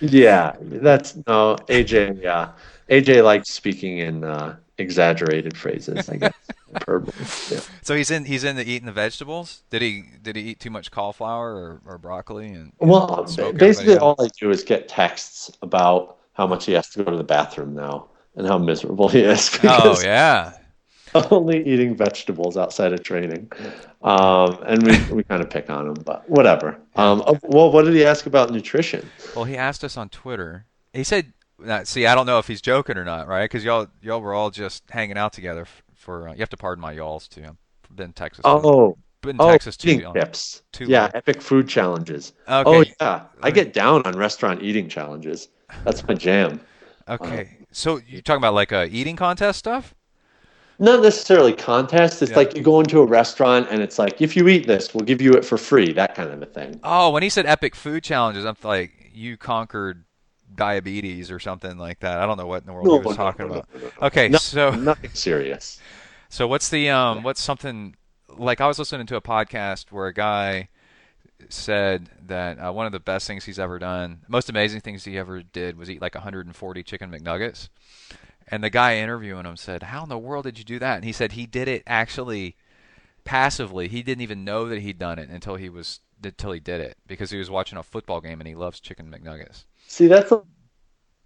Yeah, 0.00 0.56
that's 0.60 1.16
no 1.26 1.56
AJ. 1.68 2.22
Yeah, 2.22 2.50
AJ 2.90 3.24
likes 3.24 3.50
speaking 3.50 3.98
in 3.98 4.24
uh, 4.24 4.56
exaggerated 4.78 5.56
phrases. 5.56 6.08
I 6.08 6.16
guess. 6.16 6.32
Yeah. 6.88 7.60
So 7.82 7.94
he's 7.94 8.10
in 8.10 8.24
he's 8.24 8.42
into 8.42 8.68
eating 8.68 8.86
the 8.86 8.92
vegetables. 8.92 9.62
Did 9.70 9.80
he 9.80 10.06
did 10.20 10.34
he 10.34 10.42
eat 10.42 10.58
too 10.58 10.70
much 10.70 10.90
cauliflower 10.90 11.54
or, 11.54 11.80
or 11.86 11.98
broccoli? 11.98 12.48
And 12.48 12.72
Well, 12.78 13.28
basically, 13.56 13.96
all 13.96 14.16
I 14.18 14.26
do 14.40 14.50
is 14.50 14.64
get 14.64 14.88
texts 14.88 15.52
about 15.62 16.16
how 16.32 16.48
much 16.48 16.66
he 16.66 16.72
has 16.72 16.88
to 16.90 17.04
go 17.04 17.12
to 17.12 17.16
the 17.16 17.22
bathroom 17.22 17.74
now 17.74 18.08
and 18.36 18.46
how 18.46 18.58
miserable 18.58 19.08
he 19.08 19.20
is. 19.20 19.58
oh 19.64 20.00
yeah, 20.02 20.52
only 21.30 21.64
eating 21.66 21.94
vegetables 21.94 22.56
outside 22.56 22.92
of 22.92 23.02
training. 23.02 23.50
Um, 24.02 24.58
and 24.66 24.82
we, 24.82 25.14
we 25.14 25.22
kind 25.22 25.42
of 25.42 25.48
pick 25.48 25.70
on 25.70 25.88
him, 25.88 25.94
but 26.04 26.28
whatever. 26.28 26.78
Um, 26.96 27.22
oh, 27.26 27.38
well, 27.42 27.72
what 27.72 27.84
did 27.84 27.94
he 27.94 28.04
ask 28.04 28.26
about 28.26 28.50
nutrition? 28.50 29.08
Well, 29.34 29.44
he 29.44 29.56
asked 29.56 29.84
us 29.84 29.96
on 29.96 30.08
Twitter. 30.08 30.66
He 30.92 31.04
said, 31.04 31.32
"See, 31.84 32.06
I 32.06 32.14
don't 32.14 32.26
know 32.26 32.38
if 32.38 32.46
he's 32.46 32.60
joking 32.60 32.96
or 32.96 33.04
not, 33.04 33.28
right? 33.28 33.44
Because 33.44 33.64
y'all 33.64 33.86
y'all 34.02 34.20
were 34.20 34.34
all 34.34 34.50
just 34.50 34.84
hanging 34.90 35.16
out 35.16 35.32
together 35.32 35.66
for. 35.94 36.28
Uh, 36.28 36.32
you 36.32 36.40
have 36.40 36.50
to 36.50 36.56
pardon 36.56 36.82
my 36.82 36.92
y'alls 36.92 37.28
too. 37.28 37.44
I've 37.44 37.96
been 37.96 38.06
in 38.06 38.12
Texas. 38.12 38.42
Oh, 38.44 38.96
been 39.22 39.36
in 39.36 39.40
oh, 39.40 39.50
Texas 39.50 39.76
too. 39.76 39.90
eating 39.90 40.12
tips. 40.12 40.62
too 40.72 40.86
yeah, 40.86 41.02
long. 41.02 41.10
epic 41.14 41.40
food 41.40 41.68
challenges. 41.68 42.32
Okay. 42.48 42.70
Oh 42.70 42.84
yeah, 43.00 43.24
I 43.42 43.50
get 43.50 43.72
down 43.72 44.02
on 44.04 44.16
restaurant 44.16 44.62
eating 44.62 44.88
challenges. 44.88 45.48
That's 45.84 46.06
my 46.06 46.14
jam. 46.14 46.60
Okay. 47.08 47.58
So 47.72 48.00
you're 48.08 48.22
talking 48.22 48.38
about 48.38 48.54
like 48.54 48.72
a 48.72 48.86
eating 48.86 49.16
contest 49.16 49.58
stuff? 49.58 49.94
Not 50.78 51.02
necessarily 51.02 51.52
contest. 51.52 52.22
It's 52.22 52.30
Yeah. 52.32 52.38
like 52.38 52.56
you 52.56 52.62
go 52.62 52.80
into 52.80 53.00
a 53.00 53.06
restaurant 53.06 53.68
and 53.70 53.80
it's 53.80 53.98
like, 53.98 54.20
if 54.20 54.36
you 54.36 54.48
eat 54.48 54.66
this, 54.66 54.94
we'll 54.94 55.04
give 55.04 55.20
you 55.22 55.32
it 55.34 55.44
for 55.44 55.56
free. 55.56 55.92
That 55.92 56.14
kind 56.14 56.30
of 56.30 56.42
a 56.42 56.46
thing. 56.46 56.80
Oh, 56.82 57.10
when 57.10 57.22
he 57.22 57.28
said 57.28 57.46
epic 57.46 57.76
food 57.76 58.02
challenges, 58.02 58.44
I'm 58.44 58.56
like, 58.62 58.92
you 59.12 59.36
conquered 59.36 60.04
diabetes 60.56 61.30
or 61.30 61.38
something 61.38 61.78
like 61.78 62.00
that. 62.00 62.18
I 62.18 62.26
don't 62.26 62.36
know 62.36 62.46
what 62.46 62.62
in 62.62 62.66
the 62.66 62.72
world 62.72 62.88
No, 62.88 63.00
he 63.00 63.06
was 63.06 63.16
talking 63.16 63.46
no, 63.46 63.54
about. 63.54 63.68
no, 63.74 63.80
no. 63.82 64.06
Okay, 64.06 64.28
No, 64.28 64.38
so 64.38 64.70
nothing 64.80 65.10
serious. 65.14 65.80
So 66.28 66.48
what's 66.48 66.68
the 66.68 66.90
um 66.90 67.22
what's 67.22 67.40
something 67.40 67.94
like 68.28 68.60
I 68.60 68.66
was 68.66 68.78
listening 68.78 69.06
to 69.06 69.16
a 69.16 69.20
podcast 69.20 69.92
where 69.92 70.06
a 70.08 70.12
guy 70.14 70.68
said 71.52 72.10
that 72.26 72.58
uh, 72.58 72.72
one 72.72 72.86
of 72.86 72.92
the 72.92 73.00
best 73.00 73.26
things 73.26 73.44
he's 73.44 73.58
ever 73.58 73.78
done, 73.78 74.20
most 74.28 74.48
amazing 74.48 74.80
things 74.80 75.04
he 75.04 75.18
ever 75.18 75.42
did 75.42 75.76
was 75.76 75.90
eat 75.90 76.00
like 76.00 76.14
140 76.14 76.82
chicken 76.82 77.10
McNuggets. 77.10 77.68
And 78.48 78.62
the 78.62 78.70
guy 78.70 78.98
interviewing 78.98 79.46
him 79.46 79.56
said, 79.56 79.84
"How 79.84 80.02
in 80.02 80.08
the 80.08 80.18
world 80.18 80.44
did 80.44 80.58
you 80.58 80.64
do 80.64 80.78
that?" 80.78 80.96
And 80.96 81.04
he 81.04 81.12
said 81.12 81.32
he 81.32 81.46
did 81.46 81.66
it 81.66 81.82
actually 81.86 82.56
passively. 83.24 83.88
He 83.88 84.02
didn't 84.02 84.22
even 84.22 84.44
know 84.44 84.68
that 84.68 84.80
he'd 84.80 84.98
done 84.98 85.18
it 85.18 85.30
until 85.30 85.56
he 85.56 85.68
was 85.68 86.00
until 86.22 86.52
he 86.52 86.60
did 86.60 86.80
it 86.80 86.96
because 87.06 87.30
he 87.30 87.38
was 87.38 87.50
watching 87.50 87.78
a 87.78 87.82
football 87.82 88.20
game 88.20 88.40
and 88.40 88.48
he 88.48 88.54
loves 88.54 88.80
chicken 88.80 89.10
McNuggets. 89.10 89.64
See, 89.86 90.06
that's 90.06 90.30
a 90.30 90.42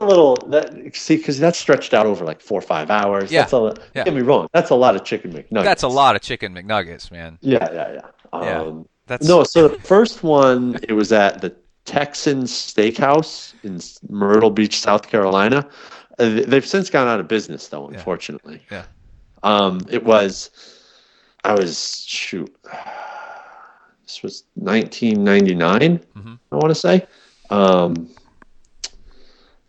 little 0.00 0.36
that 0.48 0.94
see 0.94 1.16
because 1.16 1.38
that's 1.38 1.58
stretched 1.58 1.92
out 1.92 2.06
over 2.06 2.24
like 2.24 2.40
four 2.40 2.58
or 2.58 2.62
five 2.62 2.90
hours. 2.90 3.32
Yeah, 3.32 3.42
That's 3.42 3.52
a, 3.52 3.74
yeah. 3.94 4.04
Get 4.04 4.14
me 4.14 4.22
wrong. 4.22 4.48
That's 4.52 4.70
a 4.70 4.74
lot 4.74 4.94
of 4.96 5.04
chicken 5.04 5.32
McNuggets. 5.32 5.64
That's 5.64 5.82
a 5.82 5.88
lot 5.88 6.16
of 6.16 6.22
chicken 6.22 6.54
McNuggets, 6.54 7.10
man. 7.10 7.38
Yeah, 7.40 7.68
yeah, 7.72 7.92
yeah. 7.94 8.42
Yeah. 8.42 8.72
That's 9.08 9.26
No, 9.26 9.42
so 9.44 9.68
the 9.68 9.78
first 9.80 10.22
one 10.22 10.78
it 10.88 10.92
was 10.92 11.12
at 11.12 11.40
the 11.40 11.54
Texan 11.84 12.42
Steakhouse 12.42 13.54
in 13.64 13.80
Myrtle 14.08 14.50
Beach, 14.50 14.78
South 14.78 15.08
Carolina. 15.08 15.66
Uh, 16.18 16.42
They've 16.46 16.66
since 16.66 16.90
gone 16.90 17.08
out 17.08 17.18
of 17.18 17.28
business, 17.28 17.68
though, 17.68 17.88
unfortunately. 17.88 18.62
Yeah. 18.70 18.84
Um, 19.42 19.80
it 19.88 20.04
was, 20.04 20.50
I 21.44 21.54
was 21.54 22.04
shoot, 22.06 22.54
this 24.04 24.22
was 24.22 24.44
1999. 24.54 25.98
Mhm. 26.16 26.38
I 26.52 26.56
want 26.56 26.68
to 26.68 26.74
say, 26.74 27.06
um, 27.50 28.08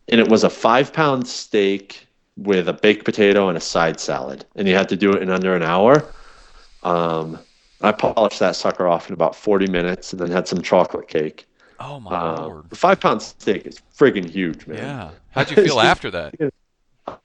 and 0.09 0.19
it 0.19 0.27
was 0.27 0.43
a 0.43 0.49
five 0.49 0.91
pound 0.91 1.27
steak 1.27 2.07
with 2.35 2.67
a 2.67 2.73
baked 2.73 3.05
potato 3.05 3.47
and 3.47 3.57
a 3.57 3.61
side 3.61 3.99
salad, 3.99 4.45
and 4.55 4.67
you 4.67 4.73
had 4.75 4.89
to 4.89 4.95
do 4.95 5.13
it 5.13 5.21
in 5.21 5.29
under 5.29 5.55
an 5.55 5.63
hour. 5.63 6.03
Um, 6.83 7.39
I 7.81 7.91
polished 7.91 8.39
that 8.39 8.55
sucker 8.55 8.87
off 8.87 9.07
in 9.09 9.13
about 9.13 9.35
40 9.35 9.67
minutes 9.67 10.11
and 10.11 10.19
then 10.19 10.31
had 10.31 10.47
some 10.47 10.61
chocolate 10.61 11.07
cake. 11.07 11.45
Oh 11.79 11.99
my 11.99 12.11
Uh, 12.11 12.41
lord. 12.47 12.69
the 12.69 12.75
five 12.75 12.99
pound 12.99 13.21
steak 13.21 13.65
is 13.65 13.81
friggin' 13.97 14.29
huge, 14.29 14.67
man. 14.67 14.77
Yeah. 14.77 15.09
How'd 15.31 15.49
you 15.49 15.55
feel 15.55 15.79
after 15.93 16.11
that? 16.11 16.35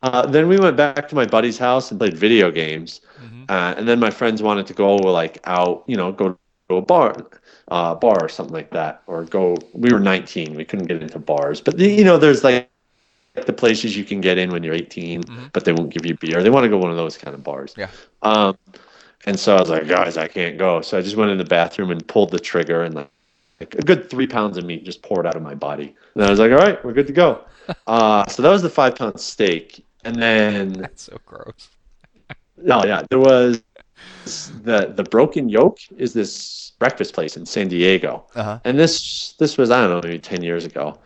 Uh, 0.03 0.27
then 0.27 0.49
we 0.49 0.59
went 0.59 0.77
back 0.77 1.09
to 1.09 1.15
my 1.15 1.27
buddy's 1.27 1.59
house 1.59 1.91
and 1.91 1.99
played 1.99 2.17
video 2.17 2.51
games. 2.51 3.01
Mhm. 3.23 3.51
Uh, 3.51 3.75
and 3.77 3.89
then 3.89 3.99
my 3.99 4.11
friends 4.11 4.43
wanted 4.43 4.67
to 4.69 4.75
go 4.75 4.97
like 4.97 5.39
out, 5.45 5.83
you 5.87 5.97
know, 5.97 6.13
go 6.13 6.37
to 6.69 6.77
a 6.77 6.81
bar, 6.83 7.15
uh, 7.69 7.95
bar 7.97 8.23
or 8.25 8.29
something 8.29 8.55
like 8.55 8.71
that, 8.71 9.03
or 9.07 9.25
go. 9.25 9.57
We 9.75 9.93
were 9.93 10.01
19, 10.01 10.55
we 10.55 10.65
couldn't 10.65 10.87
get 10.87 11.03
into 11.03 11.19
bars, 11.19 11.61
but 11.61 11.77
the, 11.77 11.89
you 11.91 12.05
know, 12.05 12.17
there's 12.17 12.45
like 12.45 12.71
the 13.35 13.53
places 13.53 13.97
you 13.97 14.05
can 14.05 14.21
get 14.21 14.39
in 14.39 14.51
when 14.53 14.63
you're 14.63 14.75
18, 14.75 15.25
Mhm. 15.25 15.53
but 15.53 15.65
they 15.65 15.73
won't 15.73 15.91
give 15.93 16.07
you 16.07 16.17
beer. 16.17 16.43
They 16.43 16.51
want 16.51 16.63
to 16.65 16.69
go 16.71 16.79
one 16.79 16.91
of 16.93 16.97
those 16.97 17.19
kind 17.19 17.35
of 17.35 17.43
bars. 17.43 17.75
Yeah. 17.77 17.89
Um, 18.23 18.57
and 19.27 19.39
so 19.39 19.57
I 19.57 19.61
was 19.61 19.71
like, 19.71 19.87
guys, 19.89 20.17
I 20.17 20.29
can't 20.29 20.59
go. 20.59 20.81
So 20.81 20.99
I 20.99 21.03
just 21.03 21.17
went 21.17 21.31
in 21.31 21.39
the 21.39 21.45
bathroom 21.45 21.91
and 21.91 22.07
pulled 22.07 22.31
the 22.31 22.39
trigger 22.39 22.83
and 22.83 22.95
like, 22.95 23.11
like 23.61 23.75
a 23.75 23.83
good 23.83 24.11
three 24.11 24.27
pounds 24.27 24.59
of 24.59 24.65
meat 24.65 24.85
just 24.85 25.03
poured 25.03 25.27
out 25.27 25.37
of 25.37 25.43
my 25.43 25.55
body. 25.55 25.95
And 26.15 26.25
I 26.25 26.31
was 26.31 26.39
like, 26.39 26.51
all 26.53 26.59
right, 26.59 26.83
we're 26.85 26.93
good 26.93 27.07
to 27.09 27.13
go. 27.13 27.45
Uh, 27.87 28.27
so 28.27 28.43
that 28.43 28.51
was 28.51 28.61
the 28.61 28.69
five 28.69 28.95
pound 28.95 29.19
steak. 29.19 29.83
And 30.05 30.15
then 30.17 30.73
That's 30.85 31.05
so 31.05 31.17
gross. 31.25 31.71
No, 32.59 32.85
yeah, 32.85 33.03
there 33.09 33.19
was 33.19 33.63
the 34.63 34.93
the 34.95 35.03
Broken 35.05 35.49
Yolk 35.49 35.79
is 35.97 36.13
this 36.13 36.73
breakfast 36.79 37.15
place 37.15 37.39
in 37.39 37.47
San 37.47 37.69
Diego, 37.69 38.27
Uh-huh. 38.35 38.59
and 38.65 38.79
this 38.79 39.33
this 39.39 39.57
was 39.57 39.71
I 39.71 39.81
don't 39.81 39.91
know 39.91 40.01
maybe 40.07 40.19
ten 40.19 40.43
years 40.43 40.67
ago, 40.67 40.99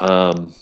um, 0.00 0.54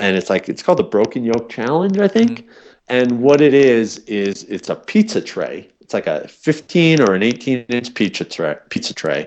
and 0.00 0.16
it's 0.16 0.30
like 0.30 0.48
it's 0.48 0.62
called 0.62 0.78
the 0.78 0.84
Broken 0.84 1.24
Yolk 1.24 1.48
Challenge, 1.48 1.98
I 1.98 2.06
think, 2.08 2.46
and 2.88 3.20
what 3.20 3.40
it 3.40 3.54
is 3.54 3.98
is 4.06 4.44
it's 4.44 4.68
a 4.68 4.76
pizza 4.76 5.20
tray. 5.20 5.68
It's 5.88 5.94
like 5.94 6.06
a 6.06 6.28
fifteen 6.28 7.00
or 7.00 7.14
an 7.14 7.22
eighteen 7.22 7.60
inch 7.70 7.94
pizza 7.94 8.22
tray, 8.22 8.56
pizza 8.68 8.92
tray, 8.92 9.26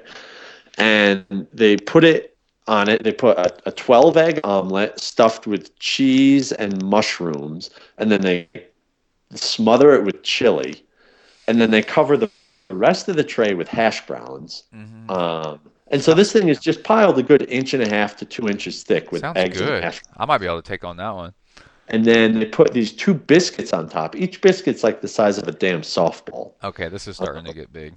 and 0.78 1.26
they 1.52 1.76
put 1.76 2.04
it 2.04 2.38
on 2.68 2.88
it. 2.88 3.04
They 3.04 3.12
put 3.12 3.36
a, 3.36 3.52
a 3.66 3.72
twelve 3.72 4.16
egg 4.16 4.42
omelet 4.44 5.00
stuffed 5.00 5.48
with 5.48 5.76
cheese 5.80 6.52
and 6.52 6.80
mushrooms, 6.86 7.72
and 7.98 8.12
then 8.12 8.22
they 8.22 8.48
smother 9.34 9.96
it 9.96 10.04
with 10.04 10.22
chili, 10.22 10.86
and 11.48 11.60
then 11.60 11.72
they 11.72 11.82
cover 11.82 12.16
the 12.16 12.30
rest 12.70 13.10
of 13.10 13.16
the 13.16 13.24
tray 13.24 13.56
with 13.56 13.68
hash 13.68 14.06
browns. 14.06 14.66
Mm-hmm. 14.72 15.10
Um, 15.10 15.60
and 15.88 16.00
so 16.00 16.14
this 16.14 16.32
thing 16.32 16.48
is 16.48 16.60
just 16.60 16.84
piled 16.84 17.18
a 17.18 17.24
good 17.24 17.42
inch 17.50 17.74
and 17.74 17.82
a 17.82 17.90
half 17.90 18.16
to 18.18 18.26
two 18.26 18.48
inches 18.48 18.84
thick 18.84 19.12
with 19.12 19.22
Sounds 19.22 19.36
eggs 19.36 19.60
and 19.60 19.68
good. 19.68 20.00
I 20.16 20.26
might 20.26 20.38
be 20.38 20.46
able 20.46 20.62
to 20.62 20.68
take 20.68 20.84
on 20.84 20.98
that 20.98 21.16
one. 21.16 21.34
And 21.92 22.06
then 22.06 22.40
they 22.40 22.46
put 22.46 22.74
these 22.74 22.94
two 22.94 23.14
biscuits 23.14 23.74
on 23.74 23.90
top. 23.90 24.16
Each 24.16 24.42
biscuit's 24.42 24.84
like 24.84 25.02
the 25.02 25.10
size 25.10 25.38
of 25.38 25.48
a 25.48 25.52
damn 25.52 25.82
softball. 25.82 26.54
Okay, 26.64 26.88
this 26.88 27.06
is 27.08 27.18
starting 27.18 27.44
to 27.46 27.54
get 27.54 27.72
big. 27.72 27.94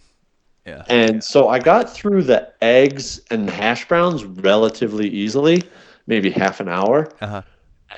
Yeah. 0.66 0.84
And 0.88 1.22
so 1.22 1.48
I 1.48 1.60
got 1.60 1.92
through 1.92 2.24
the 2.24 2.52
eggs 2.60 3.20
and 3.30 3.48
hash 3.48 3.86
browns 3.86 4.24
relatively 4.24 5.08
easily, 5.08 5.62
maybe 6.06 6.30
half 6.30 6.58
an 6.58 6.68
hour. 6.68 7.08
Uh-huh. 7.20 7.42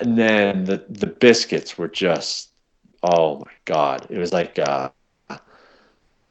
And 0.01 0.19
then 0.19 0.65
the, 0.65 0.85
the 0.89 1.07
biscuits 1.07 1.79
were 1.79 1.89
just, 1.89 2.51
oh 3.03 3.39
my 3.39 3.53
God. 3.65 4.07
It 4.11 4.19
was 4.19 4.35
like, 4.35 4.59
uh, 4.59 4.91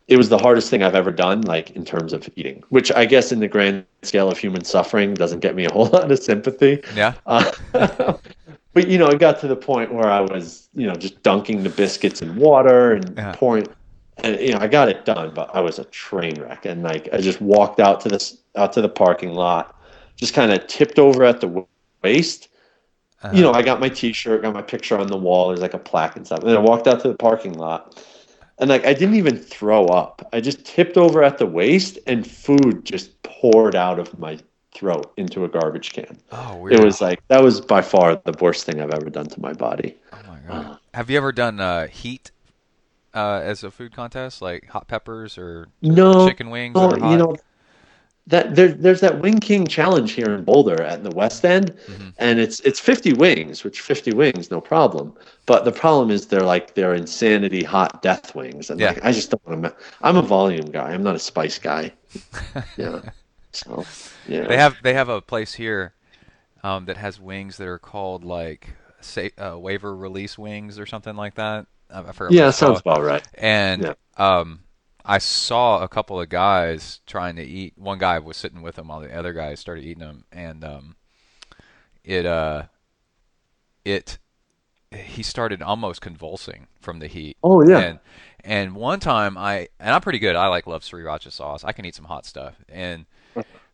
it 0.07 0.17
was 0.17 0.29
the 0.29 0.37
hardest 0.37 0.69
thing 0.69 0.83
I've 0.83 0.93
ever 0.93 1.11
done, 1.11 1.41
like 1.41 1.71
in 1.71 1.83
terms 1.83 2.13
of 2.13 2.29
eating, 2.35 2.63
which 2.69 2.91
I 2.91 3.05
guess 3.05 3.31
in 3.31 3.39
the 3.39 3.47
grand 3.47 3.85
scale 4.03 4.29
of 4.29 4.37
human 4.37 4.63
suffering 4.63 5.15
doesn't 5.15 5.39
get 5.39 5.55
me 5.55 5.65
a 5.65 5.71
whole 5.71 5.85
lot 5.93 6.11
of 6.11 6.19
sympathy. 6.19 6.83
Yeah. 6.95 7.13
Uh, 7.25 7.51
but 8.75 8.89
you 8.89 8.99
know, 8.99 9.07
it 9.07 9.19
got 9.19 9.39
to 9.39 9.47
the 9.47 9.55
point 9.55 9.91
where 9.91 10.07
I 10.07 10.19
was, 10.21 10.69
you 10.75 10.85
know, 10.85 10.95
just 10.95 11.23
dunking 11.23 11.63
the 11.63 11.69
biscuits 11.69 12.21
in 12.21 12.35
water 12.35 12.91
and 12.91 13.17
Yeah. 13.17 13.31
pouring, 13.33 13.67
and 14.17 14.39
you 14.39 14.51
know, 14.51 14.59
I 14.59 14.67
got 14.67 14.89
it 14.89 15.05
done, 15.05 15.31
but 15.33 15.49
I 15.55 15.61
was 15.61 15.79
a 15.79 15.85
train 15.85 16.39
wreck, 16.41 16.65
and 16.65 16.83
like 16.83 17.09
I 17.13 17.17
just 17.17 17.41
walked 17.41 17.79
out 17.79 18.01
to 18.01 18.09
this 18.09 18.37
out 18.55 18.73
to 18.73 18.81
the 18.81 18.89
parking 18.89 19.33
lot, 19.33 19.75
just 20.17 20.33
kind 20.35 20.51
of 20.51 20.67
tipped 20.67 20.99
over 20.99 21.23
at 21.23 21.39
the 21.41 21.47
wa- 21.47 21.65
waist. 22.03 22.49
You 23.33 23.41
know, 23.41 23.49
uh-huh. 23.49 23.59
I 23.59 23.63
got 23.63 23.79
my 23.79 23.89
T-shirt, 23.89 24.43
got 24.43 24.53
my 24.53 24.61
picture 24.61 24.97
on 24.99 25.07
the 25.07 25.17
wall. 25.17 25.47
There's 25.47 25.61
like 25.61 25.73
a 25.73 25.79
plaque 25.79 26.15
and 26.17 26.25
stuff, 26.25 26.43
and 26.43 26.51
I 26.51 26.59
walked 26.59 26.85
out 26.85 26.99
to 27.01 27.07
the 27.07 27.15
parking 27.15 27.53
lot, 27.53 28.05
and 28.59 28.69
like 28.69 28.85
I 28.85 28.93
didn't 28.93 29.15
even 29.15 29.37
throw 29.37 29.85
up. 29.85 30.27
I 30.33 30.41
just 30.41 30.65
tipped 30.65 30.97
over 30.97 31.23
at 31.23 31.37
the 31.37 31.45
waist, 31.45 31.97
and 32.07 32.29
food 32.29 32.85
just 32.85 33.23
poured 33.23 33.75
out 33.75 33.99
of 33.99 34.19
my 34.19 34.37
throat 34.75 35.13
into 35.17 35.45
a 35.45 35.47
garbage 35.49 35.93
can. 35.93 36.19
Oh, 36.31 36.57
weird. 36.57 36.79
It 36.79 36.83
was 36.83 37.01
like 37.01 37.19
that 37.29 37.41
was 37.41 37.61
by 37.61 37.81
far 37.81 38.15
the 38.25 38.35
worst 38.39 38.65
thing 38.65 38.81
I've 38.81 38.91
ever 38.91 39.09
done 39.09 39.27
to 39.27 39.41
my 39.41 39.53
body. 39.53 39.95
Oh 40.13 40.17
my 40.27 40.39
god. 40.47 40.79
Have 40.93 41.09
you 41.09 41.17
ever 41.17 41.31
done 41.31 41.59
uh, 41.59 41.87
heat 41.87 42.31
uh, 43.13 43.41
as 43.43 43.63
a 43.63 43.71
food 43.71 43.95
contest, 43.95 44.41
like 44.41 44.67
hot 44.69 44.87
peppers 44.87 45.37
or 45.37 45.69
No, 45.81 46.27
chicken 46.27 46.49
wings? 46.49 46.75
no, 46.75 46.87
that 46.89 46.97
are 46.97 46.99
hot? 46.99 47.11
you 47.11 47.17
know 47.17 47.35
that 48.27 48.55
there, 48.55 48.69
there's 48.69 49.01
that 49.01 49.21
Wing 49.21 49.39
King 49.39 49.67
challenge 49.67 50.13
here 50.13 50.33
in 50.33 50.43
Boulder 50.43 50.81
at 50.81 51.03
the 51.03 51.11
West 51.11 51.45
End, 51.45 51.71
Mm-hmm. 51.87 52.09
and 52.17 52.39
it's 52.39 52.59
it's 52.61 52.79
50 52.79 53.13
wings, 53.13 53.63
which 53.63 53.81
50 53.81 54.13
wings, 54.13 54.49
no 54.49 54.59
problem. 54.59 55.13
But 55.45 55.63
the 55.63 55.71
problem 55.71 56.09
is 56.09 56.25
they're 56.27 56.41
like 56.41 56.73
they're 56.73 56.95
insanity 56.95 57.63
hot 57.63 58.01
death 58.01 58.33
wings, 58.35 58.69
and 58.71 58.79
Yeah. 58.79 58.89
like, 58.89 59.05
I 59.05 59.11
just 59.11 59.29
don't 59.31 59.45
want 59.47 59.63
to. 59.63 59.75
I'm 60.01 60.17
a 60.17 60.21
volume 60.23 60.65
guy. 60.71 60.91
I'm 60.91 61.03
not 61.03 61.15
a 61.15 61.19
spice 61.19 61.59
guy. 61.59 61.93
yeah. 62.77 63.01
Yeah. 64.27 64.47
They 64.47 64.57
have 64.57 64.77
they 64.83 64.93
have 64.93 65.09
a 65.09 65.21
place 65.21 65.53
here 65.53 65.93
um, 66.63 66.85
that 66.85 66.97
has 66.97 67.19
wings 67.19 67.57
that 67.57 67.67
are 67.67 67.79
called 67.79 68.23
like 68.23 68.69
say, 69.01 69.31
uh, 69.37 69.57
waiver 69.57 69.95
release 69.95 70.37
wings 70.37 70.79
or 70.79 70.85
something 70.85 71.15
like 71.15 71.35
that. 71.35 71.67
I 71.93 71.99
I 71.99 72.11
yeah, 72.29 72.49
sounds 72.51 72.81
about 72.81 73.03
right. 73.03 73.23
And 73.37 73.83
Yeah. 73.83 73.93
um, 74.17 74.61
I 75.05 75.19
saw 75.19 75.83
a 75.83 75.87
couple 75.87 76.19
of 76.19 76.29
guys 76.29 77.01
trying 77.05 77.35
to 77.35 77.43
eat. 77.43 77.73
One 77.77 77.99
guy 77.99 78.19
was 78.19 78.37
sitting 78.37 78.61
with 78.61 78.75
them 78.75 78.87
while 78.87 79.01
the 79.01 79.15
other 79.15 79.33
guy 79.33 79.53
started 79.55 79.83
eating 79.83 79.99
them, 80.01 80.25
and 80.31 80.63
um, 80.63 80.95
it 82.03 82.25
uh, 82.25 82.63
it 83.83 84.17
he 84.91 85.23
started 85.23 85.61
almost 85.61 86.01
convulsing 86.01 86.67
from 86.79 86.99
the 86.99 87.07
heat. 87.07 87.37
Oh, 87.43 87.63
yeah. 87.67 87.79
And 87.79 87.99
and 88.43 88.75
one 88.75 88.99
time 88.99 89.37
I 89.37 89.69
and 89.79 89.93
I'm 89.93 90.01
pretty 90.01 90.19
good. 90.19 90.35
I 90.35 90.47
like 90.47 90.67
love 90.67 90.83
sriracha 90.83 91.31
sauce. 91.31 91.63
I 91.63 91.71
can 91.71 91.85
eat 91.85 91.95
some 91.95 92.05
hot 92.05 92.25
stuff. 92.25 92.55
And 92.69 93.05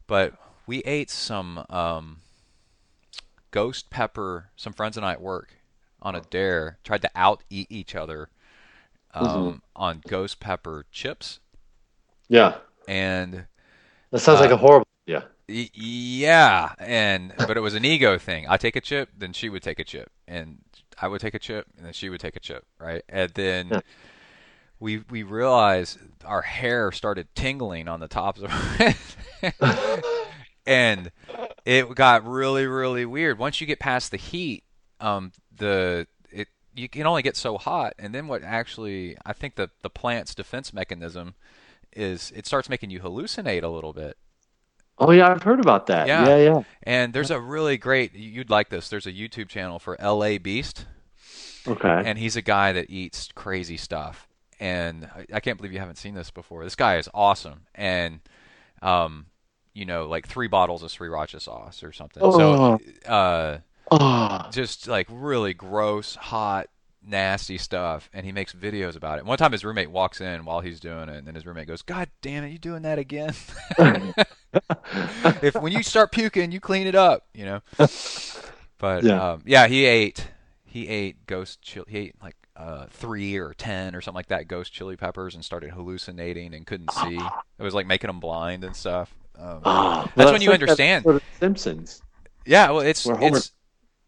but 0.08 0.36
we 0.66 0.80
ate 0.80 1.10
some 1.10 1.66
um, 1.70 2.20
ghost 3.52 3.90
pepper. 3.90 4.50
Some 4.56 4.74
friends 4.74 4.98
and 4.98 5.06
I 5.06 5.14
at 5.14 5.22
work 5.22 5.56
on 6.02 6.16
a 6.16 6.22
dare 6.22 6.80
tried 6.84 7.02
to 7.04 7.12
out 7.16 7.44
eat 7.50 7.68
each 7.72 7.96
other 7.96 8.30
um, 9.14 9.62
Mm-hmm. 9.62 9.62
on 9.76 10.04
ghost 10.08 10.40
pepper 10.40 10.86
chips. 10.92 11.40
Yeah, 12.30 12.60
And 12.88 13.46
that 14.12 14.20
sounds 14.20 14.40
like 14.40 14.52
Uh, 14.52 14.54
a 14.54 14.58
horrible. 14.58 14.88
Yeah. 15.06 15.24
y- 15.48 15.70
yeah, 15.74 16.74
and 16.80 17.34
but 17.46 17.58
it 17.58 17.62
was 17.62 17.74
an 17.76 17.86
ego 17.86 18.18
thing. 18.18 18.46
I 18.50 18.58
take 18.58 18.76
a 18.76 18.82
chip, 18.82 19.10
then 19.18 19.34
she 19.34 19.50
would 19.50 19.64
take 19.64 19.80
a 19.80 19.84
chip, 19.84 20.12
and 20.28 20.60
I 21.02 21.08
would 21.08 21.22
take 21.22 21.34
a 21.34 21.40
chip, 21.40 21.68
and 21.78 21.86
then 21.86 21.94
she 21.94 22.10
would 22.10 22.20
take 22.22 22.36
a 22.36 22.40
chip, 22.40 22.66
right? 22.80 23.04
And 23.10 23.32
then 23.34 23.72
Yeah. 23.72 23.82
We 24.82 25.04
we 25.10 25.24
realized 25.24 25.98
our 26.26 26.42
hair 26.42 26.92
started 26.92 27.28
tingling 27.36 27.88
on 27.88 28.02
the 28.02 28.08
tops 28.10 28.42
of 28.42 28.52
our 28.52 30.02
and 30.66 31.12
it 31.64 31.94
got 31.96 32.28
really 32.28 32.66
really 32.66 33.06
weird. 33.06 33.38
Once 33.38 33.62
you 33.62 33.68
get 33.68 33.80
past 33.80 34.12
the 34.12 34.18
heat, 34.18 34.64
um, 35.00 35.32
the 35.56 36.08
it 36.32 36.48
you 36.76 36.90
can 36.90 37.06
only 37.06 37.22
get 37.22 37.38
so 37.38 37.58
hot, 37.58 37.94
and 38.00 38.14
then 38.14 38.28
what 38.28 38.44
actually 38.44 39.16
I 39.26 39.34
think 39.34 39.56
the 39.56 39.70
the 39.84 39.90
plant's 39.90 40.36
defense 40.36 40.74
mechanism 40.74 41.36
is 41.94 42.32
it 42.36 42.46
starts 42.46 42.68
making 42.68 42.90
you 42.90 43.00
hallucinate 43.02 43.64
a 43.64 43.68
little 43.68 43.94
bit. 43.94 44.18
Oh 44.98 45.12
yeah, 45.12 45.30
I've 45.30 45.44
heard 45.44 45.60
about 45.60 45.88
that. 45.88 46.08
Yeah. 46.08 46.28
Yeah, 46.28 46.38
yeah. 46.38 46.64
And 46.84 47.14
there's 47.14 47.32
a 47.32 47.40
really 47.40 47.78
great 47.78 48.14
you'd 48.14 48.50
like 48.50 48.70
this. 48.70 48.90
There's 48.90 49.08
a 49.08 49.12
YouTube 49.14 49.48
channel 49.48 49.78
for 49.80 49.96
LA 50.02 50.38
Beast, 50.38 50.86
Okay. 51.68 52.02
and 52.06 52.18
he's 52.18 52.36
a 52.36 52.42
guy 52.42 52.72
that 52.72 52.90
eats 52.90 53.30
crazy 53.36 53.78
stuff. 53.78 54.28
And 54.62 55.06
I, 55.06 55.26
I 55.34 55.40
can't 55.40 55.58
believe 55.58 55.74
you 55.74 55.80
haven't 55.80 55.98
seen 55.98 56.14
this 56.14 56.30
before. 56.32 56.64
This 56.64 56.76
guy 56.76 56.98
is 56.98 57.10
awesome, 57.14 57.62
and 57.76 58.20
um, 58.84 59.26
you 59.74 59.86
know, 59.86 60.06
like 60.08 60.28
three 60.28 60.48
bottles 60.48 60.84
of 60.84 60.92
sriracha 60.92 61.42
sauce 61.42 61.82
or 61.84 61.92
something. 61.92 62.32
So, 62.32 62.78
uh, 63.08 63.58
oh, 63.92 64.50
just 64.52 64.88
like 64.88 65.08
really 65.10 65.54
gross, 65.56 66.14
hot, 66.16 66.68
nasty 67.04 67.58
stuff. 67.58 68.08
And 68.14 68.24
he 68.26 68.32
makes 68.32 68.54
videos 68.54 68.96
about 68.96 69.18
it. 69.18 69.26
One 69.26 69.38
time 69.40 69.52
his 69.52 69.66
roommate 69.66 69.90
walks 69.90 70.22
in 70.22 70.46
while 70.46 70.60
he's 70.62 70.80
doing 70.80 71.10
it, 71.10 71.16
and 71.18 71.26
then 71.28 71.34
his 71.34 71.46
roommate 71.46 71.68
goes, 71.68 71.82
"God 71.82 72.10
damn 72.22 72.44
it, 72.44 72.50
you 72.52 72.60
doing 72.60 72.84
that 72.84 73.00
again?" 73.00 73.34
if 75.42 75.56
when 75.56 75.72
you 75.72 75.82
start 75.84 76.12
puking, 76.12 76.52
you 76.52 76.60
clean 76.60 76.86
it 76.88 76.96
up, 76.96 77.28
you 77.34 77.46
know. 77.46 77.62
But 78.78 79.06
Yeah. 79.06 79.32
um, 79.34 79.44
yeah, 79.46 79.68
he 79.68 79.86
ate 79.86 80.28
he 80.66 80.88
ate 80.88 81.26
ghost 81.28 81.62
chili. 81.62 81.86
He 81.90 81.98
ate 81.98 82.16
like 82.22 82.36
uh, 82.56 82.86
three 82.90 83.38
or 83.38 83.54
ten 83.54 83.96
or 83.96 84.02
something 84.02 84.18
like 84.18 84.28
that 84.28 84.48
ghost 84.48 84.74
chili 84.74 84.96
peppers 84.98 85.36
and 85.36 85.44
started 85.46 85.72
hallucinating 85.72 86.54
and 86.54 86.66
couldn't 86.66 86.92
see. 86.92 87.20
It 87.60 87.64
was 87.64 87.74
like 87.76 87.86
making 87.88 88.10
him 88.10 88.20
blind 88.20 88.64
and 88.64 88.76
stuff. 88.76 89.14
Um, 89.40 89.62
Ah, 89.66 90.04
That's 90.04 90.16
well, 90.18 90.32
when 90.34 90.42
you 90.42 90.50
like 90.50 90.62
understand. 90.62 91.06
episode 91.06 91.16
of 91.18 91.24
Simpsons. 91.40 92.02
yeah, 92.46 92.70
well, 92.72 92.80
it's 92.82 93.08
Homer- 93.08 93.38
it's 93.38 93.52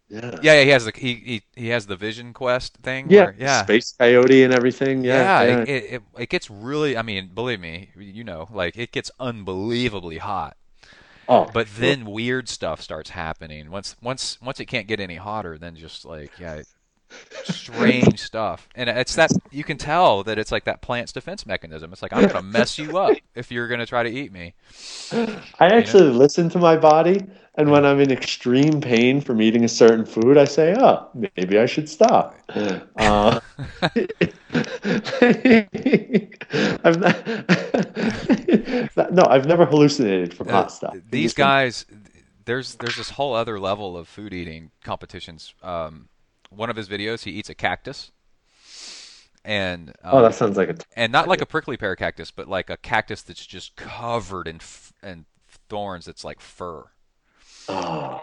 Yeah. 0.09 0.39
yeah, 0.41 0.53
yeah, 0.55 0.63
he 0.63 0.69
has 0.71 0.85
the 0.85 0.91
he, 0.95 1.13
he 1.15 1.41
he 1.55 1.67
has 1.69 1.85
the 1.87 1.95
Vision 1.95 2.33
Quest 2.33 2.77
thing. 2.83 3.07
Yeah. 3.09 3.23
where- 3.25 3.35
yeah. 3.39 3.63
Space 3.63 3.93
Coyote 3.97 4.43
and 4.43 4.53
everything. 4.53 5.03
Yeah, 5.03 5.41
Yeah. 5.43 5.51
It, 5.61 5.69
it, 5.69 5.83
it 5.93 6.01
it 6.17 6.29
gets 6.29 6.49
really. 6.49 6.97
I 6.97 7.01
mean, 7.03 7.29
believe 7.33 7.59
me, 7.59 7.89
you 7.97 8.23
know, 8.23 8.47
like 8.51 8.77
it 8.77 8.91
gets 8.91 9.09
unbelievably 9.19 10.17
hot. 10.17 10.57
oh, 11.29 11.49
But 11.53 11.67
then 11.77 12.05
weird 12.05 12.49
stuff 12.49 12.81
starts 12.81 13.11
happening. 13.11 13.71
Once 13.71 13.95
once 14.01 14.37
once 14.41 14.59
it 14.59 14.65
can't 14.65 14.87
get 14.87 14.99
any 14.99 15.15
hotter, 15.15 15.57
then 15.57 15.75
just 15.75 16.05
like 16.05 16.31
yeah, 16.39 16.61
strange 17.43 18.21
stuff. 18.21 18.67
And 18.75 18.89
it's 18.89 19.15
that 19.15 19.31
you 19.51 19.63
can 19.63 19.77
tell 19.77 20.23
that 20.23 20.37
it's 20.37 20.51
like 20.51 20.65
that 20.65 20.81
plant's 20.81 21.11
defense 21.11 21.45
mechanism. 21.45 21.91
It's 21.93 22.01
like 22.01 22.13
I'm 22.13 22.27
gonna 22.27 22.41
mess 22.41 22.77
you 22.77 22.97
up 22.97 23.17
if 23.35 23.51
you're 23.51 23.67
gonna 23.67 23.85
try 23.85 24.03
to 24.03 24.09
eat 24.09 24.31
me. 24.31 24.53
I 25.11 25.67
actually 25.67 26.09
listen 26.09 26.49
to 26.49 26.59
my 26.59 26.75
body, 26.77 27.21
and 27.55 27.69
when 27.69 27.85
I'm 27.85 27.99
in 27.99 28.11
extreme 28.11 28.81
pain 28.81 29.21
from 29.21 29.41
eating 29.41 29.63
a 29.63 29.69
certain 29.69 30.05
food, 30.05 30.37
I 30.37 30.45
say, 30.45 30.75
"Oh, 30.77 31.09
maybe 31.37 31.57
I 31.59 31.65
should 31.65 31.89
stop." 31.89 32.35
Uh, 32.95 33.39
I've 36.83 36.99
not, 36.99 37.27
no, 39.13 39.25
I've 39.29 39.45
never 39.47 39.65
hallucinated 39.65 40.33
from 40.33 40.49
Uh, 40.49 40.51
hot 40.51 40.71
stuff. 40.71 40.95
These 41.09 41.33
guys, 41.33 41.85
there's 42.45 42.75
there's 42.75 42.97
this 42.97 43.09
whole 43.11 43.33
other 43.33 43.59
level 43.59 43.97
of 43.97 44.07
food 44.07 44.33
eating 44.33 44.71
competitions. 44.83 45.53
Um, 45.63 46.09
one 46.55 46.69
of 46.69 46.75
his 46.75 46.87
videos, 46.87 47.23
he 47.23 47.31
eats 47.31 47.49
a 47.49 47.55
cactus, 47.55 48.11
and 49.45 49.89
um, 50.03 50.15
Oh, 50.15 50.21
that 50.21 50.35
sounds 50.35 50.57
like 50.57 50.69
a. 50.69 50.75
and 50.95 51.11
not 51.11 51.27
like 51.27 51.41
a 51.41 51.45
prickly 51.45 51.77
pear 51.77 51.95
cactus, 51.95 52.31
but 52.31 52.47
like 52.47 52.69
a 52.69 52.77
cactus 52.77 53.21
that's 53.21 53.45
just 53.45 53.75
covered 53.75 54.47
in 54.47 54.57
f- 54.57 54.93
in 55.03 55.25
thorns. 55.69 56.05
That's 56.05 56.23
like 56.23 56.39
fur. 56.39 56.83
Oh. 57.67 58.19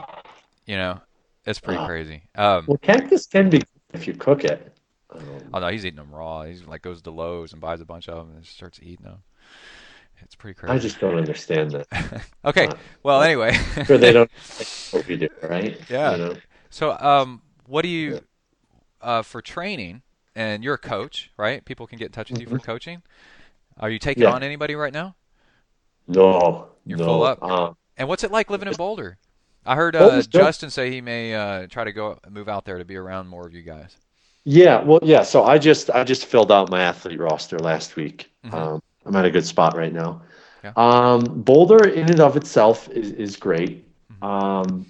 You 0.67 0.77
know, 0.77 1.01
it's 1.47 1.61
pretty 1.61 1.81
Ah. 1.81 1.87
crazy. 1.87 2.23
Um, 2.37 2.65
Well, 2.67 2.79
cactus 2.79 3.27
can 3.27 3.51
be 3.51 3.63
if 3.93 4.07
you 4.07 4.15
cook 4.15 4.45
it. 4.45 4.73
Um, 5.11 5.23
oh 5.55 5.59
no, 5.59 5.69
he's 5.69 5.85
eating 5.85 5.97
them 5.97 6.15
raw. 6.15 6.45
He's 6.45 6.65
like 6.67 6.83
goes 6.83 7.03
to 7.03 7.11
Lowe's 7.11 7.53
and 7.53 7.61
buys 7.61 7.81
a 7.81 7.85
bunch 7.85 8.09
of 8.09 8.17
them 8.27 8.37
and 8.37 8.47
starts 8.47 8.79
eating 8.83 9.05
them. 9.05 9.23
It's 10.23 10.35
pretty 10.35 10.55
crazy. 10.55 10.73
I 10.75 10.79
just 10.79 11.01
don't 11.01 11.17
understand 11.17 11.71
that. 11.73 12.23
okay. 12.45 12.67
uh, 12.69 12.75
Well, 13.03 13.23
anyway. 13.23 13.55
Sure, 13.87 13.97
they 13.99 14.13
don't 14.13 14.31
what 14.93 15.07
we 15.09 15.17
do, 15.17 15.29
right? 15.43 15.81
Yeah. 15.89 16.13
You 16.13 16.19
know? 16.19 16.37
So, 16.69 16.93
um, 16.99 17.41
what 17.71 17.83
do 17.83 17.89
you, 17.89 18.21
uh, 19.01 19.23
for 19.23 19.41
training, 19.41 20.03
and 20.35 20.63
you're 20.65 20.75
a 20.75 20.79
coach, 20.79 21.31
right? 21.37 21.65
People 21.65 21.87
can 21.87 21.99
get 21.99 22.07
in 22.07 22.13
touch 22.13 22.31
with 22.31 22.41
you 22.41 22.47
for 22.47 22.59
coaching. 22.59 23.03
Are 23.79 23.89
you 23.91 23.99
taking 23.99 24.23
Mm-hmm. 24.23 24.31
Yeah. 24.31 24.35
on 24.37 24.43
anybody 24.43 24.75
right 24.75 24.93
now? 24.93 25.15
No. 26.07 26.69
You're 26.85 26.99
no. 26.99 27.05
full 27.05 27.23
up. 27.23 27.43
Um, 27.43 27.77
And 27.97 28.09
what's 28.09 28.25
it 28.25 28.31
like 28.31 28.51
living 28.51 28.69
in 28.69 28.75
Boulder? 28.75 29.19
I 29.65 29.75
heard 29.77 29.95
uh, 29.95 30.23
Justin 30.23 30.71
say 30.71 30.91
he 30.91 31.01
may 31.01 31.35
uh, 31.35 31.67
try 31.69 31.85
to 31.85 31.93
go 31.93 32.19
move 32.31 32.49
out 32.49 32.65
there 32.65 32.79
to 32.79 32.85
be 32.85 32.97
around 32.97 33.29
more 33.29 33.47
of 33.47 33.55
you 33.55 33.63
guys. 33.63 33.97
Yeah, 34.45 34.83
well, 34.83 35.01
yeah. 35.03 35.23
So 35.23 35.45
I 35.45 35.59
just 35.59 35.91
I 35.91 36.03
just 36.03 36.25
filled 36.25 36.51
out 36.51 36.71
my 36.71 36.81
athlete 36.83 37.21
roster 37.21 37.59
last 37.59 37.95
week. 37.97 38.31
Mhm. 38.47 38.55
Um, 38.55 38.83
I'm 39.05 39.15
at 39.17 39.27
a 39.27 39.31
good 39.31 39.45
spot 39.45 39.77
right 39.77 39.93
now. 39.93 40.23
Yeah. 40.65 40.73
Um, 40.77 41.21
Boulder 41.43 41.87
in 41.89 42.09
and 42.11 42.21
of 42.21 42.37
itself 42.39 42.89
is 42.89 43.13
is 43.13 43.37
great. 43.37 43.85
Mm-hmm. 44.13 44.25
Um, 44.25 44.87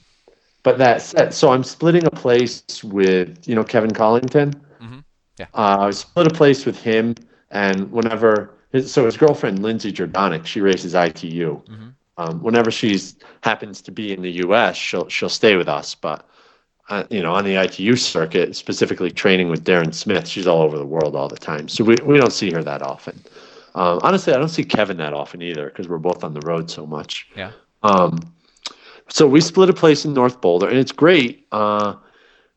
but 0.62 0.78
that 0.78 1.03
said, 1.03 1.32
so 1.35 1.51
I'm 1.53 1.65
splitting 1.65 2.05
a 2.07 2.11
place 2.11 2.62
with 2.85 3.47
you 3.49 3.55
know 3.55 3.65
Kevin 3.65 3.91
Collington. 3.91 4.55
Mhm. 4.82 5.05
Yeah. 5.39 5.47
Uh, 5.55 5.77
I 5.81 5.91
split 5.91 6.27
a 6.27 6.31
place 6.31 6.66
with 6.66 6.81
him, 6.81 7.15
and 7.51 7.91
whenever 7.91 8.55
his, 8.73 8.93
so 8.93 9.05
his 9.07 9.16
girlfriend 9.16 9.62
Lindsey 9.62 9.93
Jerdonek, 9.93 10.47
she 10.47 10.61
races 10.61 10.95
ITU. 10.95 11.62
Mhm. 11.69 11.95
Um, 12.19 12.43
whenever 12.43 12.70
she's 12.70 13.16
happens 13.43 13.81
to 13.82 13.91
be 13.91 14.12
in 14.12 14.20
the 14.20 14.32
U.S., 14.45 14.77
she'll 14.77 15.09
she'll 15.09 15.31
stay 15.31 15.57
with 15.57 15.69
us. 15.69 15.95
But 15.95 16.27
uh, 16.91 17.05
you 17.09 17.23
know, 17.23 17.32
on 17.32 17.45
the 17.45 17.55
ITU 17.55 17.97
circuit, 17.97 18.57
specifically 18.57 19.11
training 19.11 19.49
with 19.49 19.65
Darren 19.65 19.95
Smith, 19.95 20.27
she's 20.27 20.47
all 20.47 20.61
over 20.62 20.77
the 20.77 20.85
world 20.85 21.15
all 21.15 21.28
the 21.28 21.39
time. 21.39 21.69
So 21.69 21.85
we, 21.85 21.95
we 22.05 22.19
don't 22.19 22.32
see 22.32 22.51
her 22.51 22.62
that 22.65 22.82
often. 22.82 23.19
Um, 23.77 24.01
honestly, 24.03 24.32
I 24.35 24.39
don't 24.39 24.49
see 24.49 24.65
Kevin 24.65 24.97
that 24.97 25.12
often 25.12 25.41
either 25.41 25.66
because 25.66 25.89
we're 25.89 25.99
both 25.99 26.24
on 26.24 26.35
the 26.35 26.41
road 26.41 26.69
so 26.69 26.85
much. 26.85 27.28
Yeah. 27.37 27.53
Um, 27.85 28.19
so 29.11 29.27
we 29.27 29.41
split 29.41 29.69
a 29.69 29.74
place 29.74 30.05
in 30.05 30.15
North 30.15 30.41
Boulder, 30.41 30.69
and 30.69 30.78
it's 30.78 30.93
great 30.93 31.47
uh, 31.53 31.95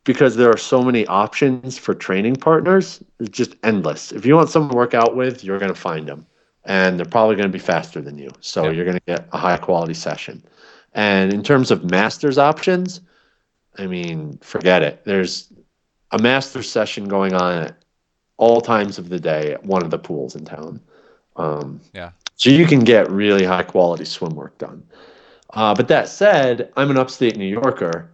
because 0.04 0.36
there 0.36 0.50
are 0.50 0.58
so 0.58 0.82
many 0.84 1.06
options 1.08 1.78
for 1.78 1.94
training 1.94 2.36
partners. 2.36 3.04
It's 3.20 3.30
just 3.30 3.56
endless. 3.64 4.12
If 4.12 4.26
you 4.26 4.36
want 4.36 4.50
someone 4.50 4.72
to 4.72 4.76
work 4.78 4.94
out 4.94 5.16
with, 5.16 5.44
you're 5.44 5.60
going 5.60 5.74
to 5.74 5.80
find 5.80 6.08
them, 6.08 6.26
and 6.66 6.98
they're 6.98 7.06
probably 7.06 7.36
going 7.36 7.50
to 7.50 7.54
be 7.54 7.60
faster 7.60 8.02
than 8.02 8.18
you. 8.18 8.30
So 8.40 8.66
Yeah. 8.66 8.72
you're 8.72 8.86
going 8.86 9.00
to 9.00 9.06
get 9.06 9.28
a 9.34 9.38
high 9.38 9.58
quality 9.58 9.94
session. 9.94 10.44
And 10.94 11.34
in 11.34 11.42
terms 11.44 11.72
of 11.72 11.90
masters 11.90 12.38
options, 12.38 13.02
I 13.78 13.88
mean, 13.88 14.38
forget 14.42 14.84
it. 14.84 15.04
There's 15.06 15.52
a 16.12 16.20
master 16.20 16.62
session 16.62 17.08
going 17.08 17.34
on 17.34 17.64
at 17.64 17.76
all 18.38 18.62
times 18.62 19.00
of 19.00 19.10
the 19.10 19.20
day 19.20 19.54
at 19.54 19.66
one 19.66 19.84
of 19.84 19.90
the 19.90 19.98
pools 19.98 20.36
in 20.36 20.46
town. 20.46 20.80
Um, 21.36 21.82
Yeah. 21.94 22.12
So 22.36 22.50
you 22.50 22.66
can 22.68 22.80
get 22.80 23.10
really 23.10 23.46
high 23.46 23.64
quality 23.64 24.06
swim 24.06 24.36
work 24.36 24.58
done. 24.58 24.84
Uh, 25.54 25.74
but 25.76 25.88
that 25.88 26.08
said, 26.08 26.72
I'm 26.76 26.90
an 26.92 26.98
upstate 26.98 27.38
New 27.38 27.46
Yorker, 27.46 28.12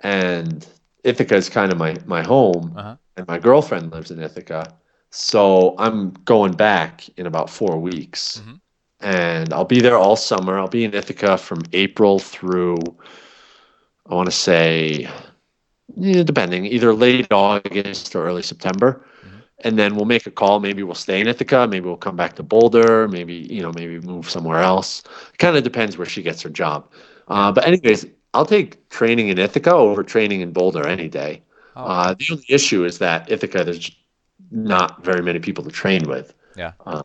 and 0.00 0.66
Ithaca 1.04 1.36
is 1.36 1.48
kind 1.48 1.70
of 1.72 1.78
my 1.78 1.96
my 2.04 2.22
home, 2.22 2.74
Uh-huh. 2.76 2.96
and 3.16 3.26
my 3.28 3.38
girlfriend 3.38 3.92
lives 3.92 4.10
in 4.10 4.20
Ithaca. 4.20 4.74
So 5.10 5.74
I'm 5.78 6.10
going 6.24 6.52
back 6.52 7.08
in 7.16 7.26
about 7.26 7.50
four 7.50 7.78
weeks, 7.78 8.42
Mhm. 8.44 8.60
and 9.00 9.52
I'll 9.52 9.64
be 9.64 9.80
there 9.80 9.98
all 9.98 10.16
summer. 10.16 10.58
I'll 10.58 10.68
be 10.68 10.84
in 10.84 10.94
Ithaca 10.94 11.36
from 11.38 11.62
April 11.72 12.18
through, 12.18 12.78
I 14.06 14.14
want 14.14 14.26
to 14.26 14.36
say, 14.36 15.08
depending, 16.00 16.66
either 16.66 16.92
late 16.94 17.32
August 17.32 18.14
or 18.14 18.24
early 18.24 18.42
September. 18.42 19.04
And 19.62 19.78
then 19.78 19.94
we'll 19.94 20.06
make 20.06 20.26
a 20.26 20.30
call. 20.30 20.60
Maybe 20.60 20.82
we'll 20.82 20.94
stay 20.94 21.20
in 21.20 21.26
Ithaca. 21.26 21.66
Maybe 21.68 21.86
we'll 21.86 21.96
come 21.96 22.16
back 22.16 22.34
to 22.36 22.42
Boulder. 22.42 23.08
Maybe 23.08 23.34
you 23.34 23.62
know, 23.62 23.72
maybe 23.72 24.00
move 24.00 24.28
somewhere 24.28 24.60
else. 24.60 25.02
Kind 25.38 25.56
of 25.56 25.62
depends 25.64 25.98
where 25.98 26.06
she 26.06 26.22
gets 26.22 26.42
her 26.42 26.50
job. 26.50 26.90
Uh, 27.28 27.52
but 27.52 27.66
anyways, 27.66 28.06
I'll 28.34 28.46
take 28.46 28.88
training 28.90 29.28
in 29.28 29.38
Ithaca 29.38 29.72
over 29.74 30.02
training 30.02 30.40
in 30.40 30.52
Boulder 30.52 30.86
any 30.86 31.08
day. 31.08 31.42
Oh, 31.76 31.84
Uh, 31.84 32.14
the 32.14 32.26
only 32.30 32.44
issue 32.48 32.84
is 32.84 32.98
that 32.98 33.30
Ithaca, 33.30 33.64
there's 33.64 33.90
not 34.50 35.04
very 35.04 35.22
many 35.22 35.38
people 35.38 35.62
to 35.64 35.70
train 35.70 36.08
with. 36.08 36.34
Yeah. 36.56 36.72
Um, 36.86 37.02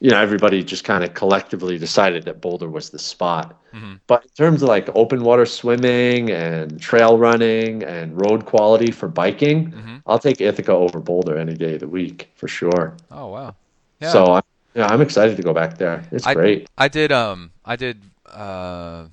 you 0.00 0.10
know, 0.10 0.20
everybody 0.20 0.62
just 0.62 0.84
kind 0.84 1.02
of 1.02 1.12
collectively 1.14 1.76
decided 1.78 2.22
that 2.24 2.40
Boulder 2.40 2.68
was 2.68 2.90
the 2.90 2.98
spot. 2.98 3.60
Mhm. 3.74 3.98
But 4.06 4.22
in 4.22 4.28
terms 4.30 4.62
of 4.62 4.68
like 4.68 4.88
open 4.94 5.22
water 5.24 5.44
swimming 5.44 6.30
and 6.30 6.80
trail 6.80 7.18
running 7.18 7.82
and 7.82 8.18
road 8.20 8.46
quality 8.46 8.92
for 8.92 9.08
biking, 9.08 9.72
Mhm. 9.72 10.02
I'll 10.06 10.20
take 10.20 10.40
Ithaca 10.40 10.72
over 10.72 11.00
Boulder 11.00 11.36
any 11.36 11.54
day 11.54 11.74
of 11.74 11.80
the 11.80 11.88
week 11.88 12.30
for 12.36 12.46
sure. 12.48 12.94
Oh 13.10 13.26
wow. 13.26 13.56
Yeah. 14.00 14.10
So 14.12 14.24
I, 14.26 14.40
yeah, 14.74 14.86
I'm 14.86 15.00
excited 15.00 15.36
to 15.36 15.42
go 15.42 15.52
back 15.52 15.78
there. 15.78 16.04
It's 16.12 16.26
I- 16.26 16.34
great. 16.34 16.68
I 16.78 16.86
did 16.88 17.10
um 17.10 17.50
I 17.64 17.74
did 17.74 18.00
uh 18.30 19.06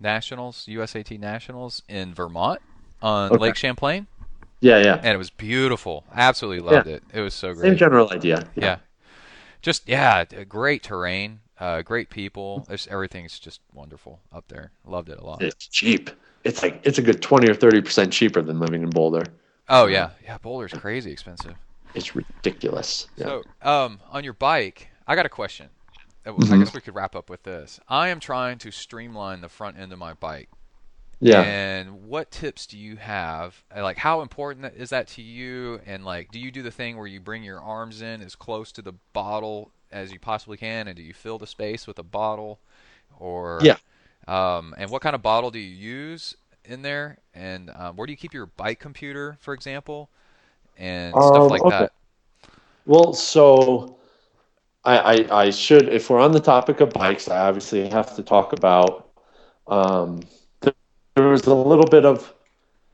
nationals 0.00 0.64
USAT 0.68 1.18
nationals 1.18 1.82
in 1.88 2.14
Vermont 2.14 2.60
on 3.02 3.32
Okay. 3.32 3.38
Lake 3.42 3.56
Champlain 3.56 4.06
Yeah, 4.60 4.78
yeah. 4.78 4.94
and 4.96 5.08
it 5.14 5.18
was 5.18 5.30
beautiful. 5.30 6.04
Absolutely 6.14 6.60
loved 6.60 6.86
it. 6.86 7.02
It 7.12 7.20
was 7.20 7.34
so 7.34 7.52
great. 7.52 7.68
Same 7.70 7.76
general 7.76 8.10
idea. 8.12 8.48
yeah. 8.54 8.76
Just 9.62 9.88
yeah, 9.88 10.24
great 10.24 10.82
terrain, 10.82 11.40
uh 11.58 11.82
great 11.82 12.10
people. 12.10 12.64
There's 12.68 12.86
everything's 12.88 13.38
just 13.38 13.60
wonderful 13.72 14.20
up 14.32 14.48
there. 14.48 14.70
Loved 14.84 15.08
it 15.08 15.18
a 15.18 15.24
lot. 15.24 15.42
It's 15.42 15.66
cheap. 15.66 16.10
It's 16.44 16.62
like 16.62 16.80
it's 16.84 16.98
a 16.98 17.02
good 17.02 17.20
twenty 17.20 17.50
or 17.50 17.54
thirty 17.54 17.80
percent 17.82 18.12
cheaper 18.12 18.40
than 18.42 18.60
living 18.60 18.82
in 18.82 18.90
Boulder. 18.90 19.24
Oh 19.68 19.86
yeah. 19.86 20.10
Yeah, 20.24 20.38
Boulder's 20.38 20.72
crazy 20.72 21.10
expensive. 21.12 21.54
It's 21.94 22.14
ridiculous. 22.14 23.08
Yeah. 23.16 23.26
So, 23.26 23.42
um, 23.62 24.00
on 24.10 24.22
your 24.24 24.34
bike, 24.34 24.88
I 25.06 25.14
got 25.14 25.26
a 25.26 25.30
question. 25.30 25.68
Uh, 26.26 26.30
I 26.30 26.32
Mhm. 26.34 26.58
guess 26.60 26.74
we 26.74 26.80
could 26.80 26.94
wrap 26.94 27.16
up 27.16 27.30
with 27.30 27.42
this. 27.44 27.80
I 27.88 28.08
am 28.08 28.20
trying 28.20 28.58
to 28.58 28.70
streamline 28.70 29.40
the 29.40 29.48
front 29.48 29.78
end 29.78 29.92
of 29.92 29.98
my 29.98 30.12
bike. 30.12 30.48
Yeah. 31.20 31.52
And 31.52 32.04
what 32.04 32.30
tips 32.30 32.66
do 32.66 32.78
you 32.78 32.96
have? 32.96 33.62
Uh, 33.76 33.82
Like, 33.82 33.98
how 33.98 34.22
important 34.22 34.72
is 34.76 34.90
that 34.90 35.08
to 35.08 35.22
you? 35.22 35.80
And 35.86 36.04
like, 36.04 36.30
do 36.30 36.38
you 36.38 36.50
do 36.50 36.62
the 36.62 36.70
thing 36.70 36.96
where 36.96 37.06
you 37.06 37.20
bring 37.20 37.42
your 37.42 37.60
arms 37.60 38.02
in 38.02 38.22
as 38.22 38.34
close 38.34 38.72
to 38.72 38.82
the 38.82 38.94
bottle 39.12 39.72
as 39.92 40.12
you 40.12 40.18
possibly 40.18 40.56
can, 40.56 40.88
and 40.88 40.96
do 40.96 41.02
you 41.02 41.14
fill 41.14 41.38
the 41.38 41.46
space 41.46 41.86
with 41.86 41.98
a 41.98 42.02
bottle, 42.02 42.60
or 43.18 43.74
Yeah. 43.74 43.78
Um, 44.28 44.74
and 44.78 44.90
what 44.90 45.02
kind 45.02 45.14
of 45.16 45.22
bottle 45.22 45.50
do 45.50 45.58
you 45.58 45.74
use 45.74 46.36
in 46.64 46.82
there? 46.82 47.18
And 47.34 47.70
um, 47.76 47.96
where 47.96 48.06
do 48.06 48.12
you 48.12 48.16
keep 48.18 48.34
your 48.34 48.46
bike 48.46 48.80
computer, 48.80 49.36
for 49.40 49.54
example, 49.54 50.10
and 50.78 51.22
stuff 51.24 51.50
Um, 51.52 51.52
like 51.52 51.66
okay. 51.66 51.68
that? 51.68 51.92
Well, 52.86 53.12
so 53.14 53.98
I, 54.84 54.98
I 55.30 55.42
I 55.46 55.50
should 55.50 55.88
if 55.90 56.10
we're 56.10 56.20
on 56.20 56.32
the 56.32 56.40
topic 56.40 56.80
of 56.80 56.90
bikes, 56.92 57.28
I 57.28 57.48
obviously 57.48 57.88
have 57.90 58.16
to 58.16 58.22
talk 58.24 58.52
about 58.54 59.08
um 59.68 60.20
there 61.18 61.28
was 61.28 61.46
a 61.46 61.54
little 61.54 61.86
bit 61.86 62.04
of 62.04 62.34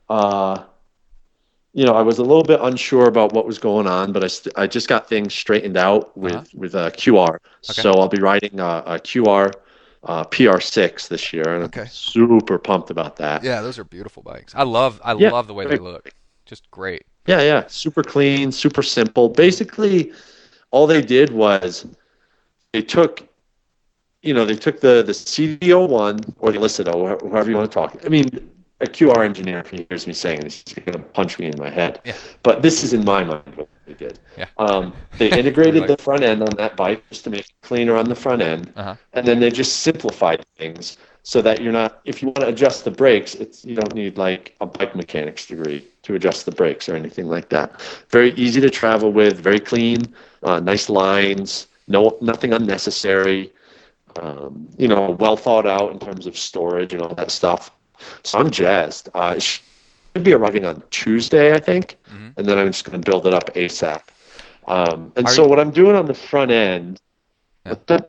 uh 0.09 0.63
you 1.73 1.85
know, 1.85 1.93
I 1.93 2.01
was 2.03 2.19
a 2.19 2.23
little 2.23 2.43
bit 2.43 2.59
unsure 2.61 3.07
about 3.07 3.33
what 3.33 3.45
was 3.45 3.57
going 3.59 3.85
on, 3.85 4.13
but 4.13 4.23
I, 4.23 4.27
st- 4.27 4.57
I 4.57 4.65
just 4.65 4.87
got 4.87 5.09
things 5.09 5.33
straightened 5.33 5.75
out 5.75 6.17
with 6.17 6.33
Uh-huh. 6.35 6.45
with 6.55 6.75
a 6.75 6.91
QR. 6.95 7.39
Okay. 7.69 7.81
So 7.83 7.91
I'll 7.99 8.07
be 8.07 8.19
riding 8.19 8.59
a, 8.59 8.83
a 8.85 8.99
QR 8.99 9.51
uh, 10.03 10.23
PR6 10.25 11.07
this 11.09 11.33
year, 11.33 11.55
and 11.55 11.65
Okay. 11.65 11.81
I'm 11.81 11.87
super 11.87 12.57
pumped 12.57 12.91
about 12.91 13.17
that. 13.17 13.43
Yeah, 13.43 13.61
those 13.61 13.77
are 13.77 13.83
beautiful 13.83 14.23
bikes. 14.23 14.53
I 14.55 14.63
love 14.63 15.01
I 15.03 15.13
Yeah, 15.13 15.31
love 15.31 15.47
the 15.47 15.53
way 15.53 15.65
they 15.65 15.77
look. 15.77 16.13
Just 16.45 16.71
great. 16.71 17.03
Yeah, 17.27 17.41
yeah. 17.41 17.65
Super 17.67 18.03
clean, 18.03 18.51
super 18.51 18.83
simple. 18.83 19.29
Basically, 19.29 20.13
all 20.71 20.87
they 20.87 21.01
did 21.01 21.31
was 21.33 21.87
they 22.71 22.81
took, 22.83 23.27
you 24.25 24.33
know, 24.33 24.45
they 24.45 24.55
took 24.65 24.77
the 24.81 25.03
the 25.09 25.13
CDO 25.13 25.87
one 25.87 26.19
or 26.39 26.51
the 26.51 26.59
Illicito, 26.59 26.93
wh- 27.03 27.31
however 27.31 27.49
you 27.51 27.57
want 27.57 27.69
to 27.71 27.75
talk. 27.81 27.89
I 28.05 28.09
mean, 28.09 28.27
a 28.81 28.85
QR 28.97 29.23
engineer, 29.23 29.59
if 29.59 29.69
he 29.69 29.85
hears 29.89 30.05
me 30.07 30.13
saying 30.13 30.41
this, 30.41 30.63
he's 30.65 30.83
going 30.83 30.97
to 30.97 31.05
punch 31.19 31.39
me 31.39 31.45
in 31.53 31.57
my 31.57 31.69
head. 31.69 31.93
Yeah. 32.03 32.15
But 32.43 32.61
this 32.61 32.83
is 32.83 32.91
in 32.97 33.05
my 33.05 33.23
mind 33.23 33.43
what 33.55 33.69
they 33.87 33.93
did. 33.93 34.19
Yeah. 34.37 34.47
Um, 34.57 34.93
they 35.19 35.29
integrated 35.43 35.81
Right. 35.83 35.87
the 35.97 36.03
front 36.07 36.23
end 36.23 36.41
on 36.41 36.53
that 36.57 36.75
bike 36.75 37.01
just 37.09 37.23
to 37.25 37.29
make 37.29 37.45
it 37.51 37.53
cleaner 37.69 37.95
on 38.01 38.05
the 38.13 38.15
front 38.25 38.41
end, 38.41 38.73
Uh-huh. 38.75 38.95
and 39.13 39.25
then 39.27 39.39
they 39.39 39.49
just 39.49 39.73
simplified 39.87 40.43
things 40.57 40.97
so 41.23 41.41
that 41.41 41.61
you're 41.61 41.77
not. 41.81 42.01
If 42.11 42.21
you 42.21 42.27
want 42.27 42.41
to 42.45 42.47
adjust 42.47 42.83
the 42.83 42.91
brakes, 42.91 43.31
it's 43.43 43.57
you 43.63 43.75
don't 43.79 43.95
need 43.95 44.17
like 44.27 44.43
a 44.59 44.65
bike 44.65 44.93
mechanics 45.01 45.45
degree 45.47 45.79
to 46.05 46.15
adjust 46.15 46.45
the 46.45 46.51
brakes 46.61 46.89
or 46.89 46.95
anything 46.95 47.27
like 47.35 47.47
that. 47.55 47.69
Very 48.17 48.31
easy 48.45 48.59
to 48.61 48.69
travel 48.81 49.09
with, 49.21 49.35
very 49.49 49.59
clean, 49.71 49.99
uh, 50.43 50.59
nice 50.59 50.87
lines, 50.89 51.67
no 51.87 52.01
nothing 52.21 52.51
unnecessary. 52.59 53.51
Um, 54.21 54.69
you 54.77 54.87
know, 54.87 55.11
well 55.19 55.35
thought 55.37 55.65
out 55.67 55.91
in 55.91 55.99
terms 55.99 56.25
of 56.27 56.37
storage 56.37 56.93
and 56.93 57.01
all 57.01 57.13
that 57.15 57.31
stuff. 57.31 57.71
So 58.23 58.39
I'm 58.39 58.49
jazzed. 58.51 59.09
Uh, 59.13 59.39
sh- 59.39 59.61
should 60.15 60.23
be 60.23 60.33
arriving 60.33 60.65
on 60.65 60.81
Tuesday, 60.91 61.53
I 61.53 61.59
think, 61.59 61.97
Mhm. 62.09 62.33
and 62.37 62.45
then 62.47 62.57
I'm 62.57 62.67
just 62.67 62.85
going 62.85 63.01
to 63.01 63.11
build 63.11 63.27
it 63.27 63.33
up 63.33 63.53
ASAP. 63.55 64.01
Um, 64.67 65.11
and 65.15 65.27
Are 65.27 65.31
so 65.31 65.43
you- 65.43 65.49
what 65.49 65.59
I'm 65.59 65.71
doing 65.71 65.95
on 65.95 66.05
the 66.05 66.13
front 66.13 66.51
end, 66.51 67.01
Yeah. 67.65 67.75
the- 67.87 68.07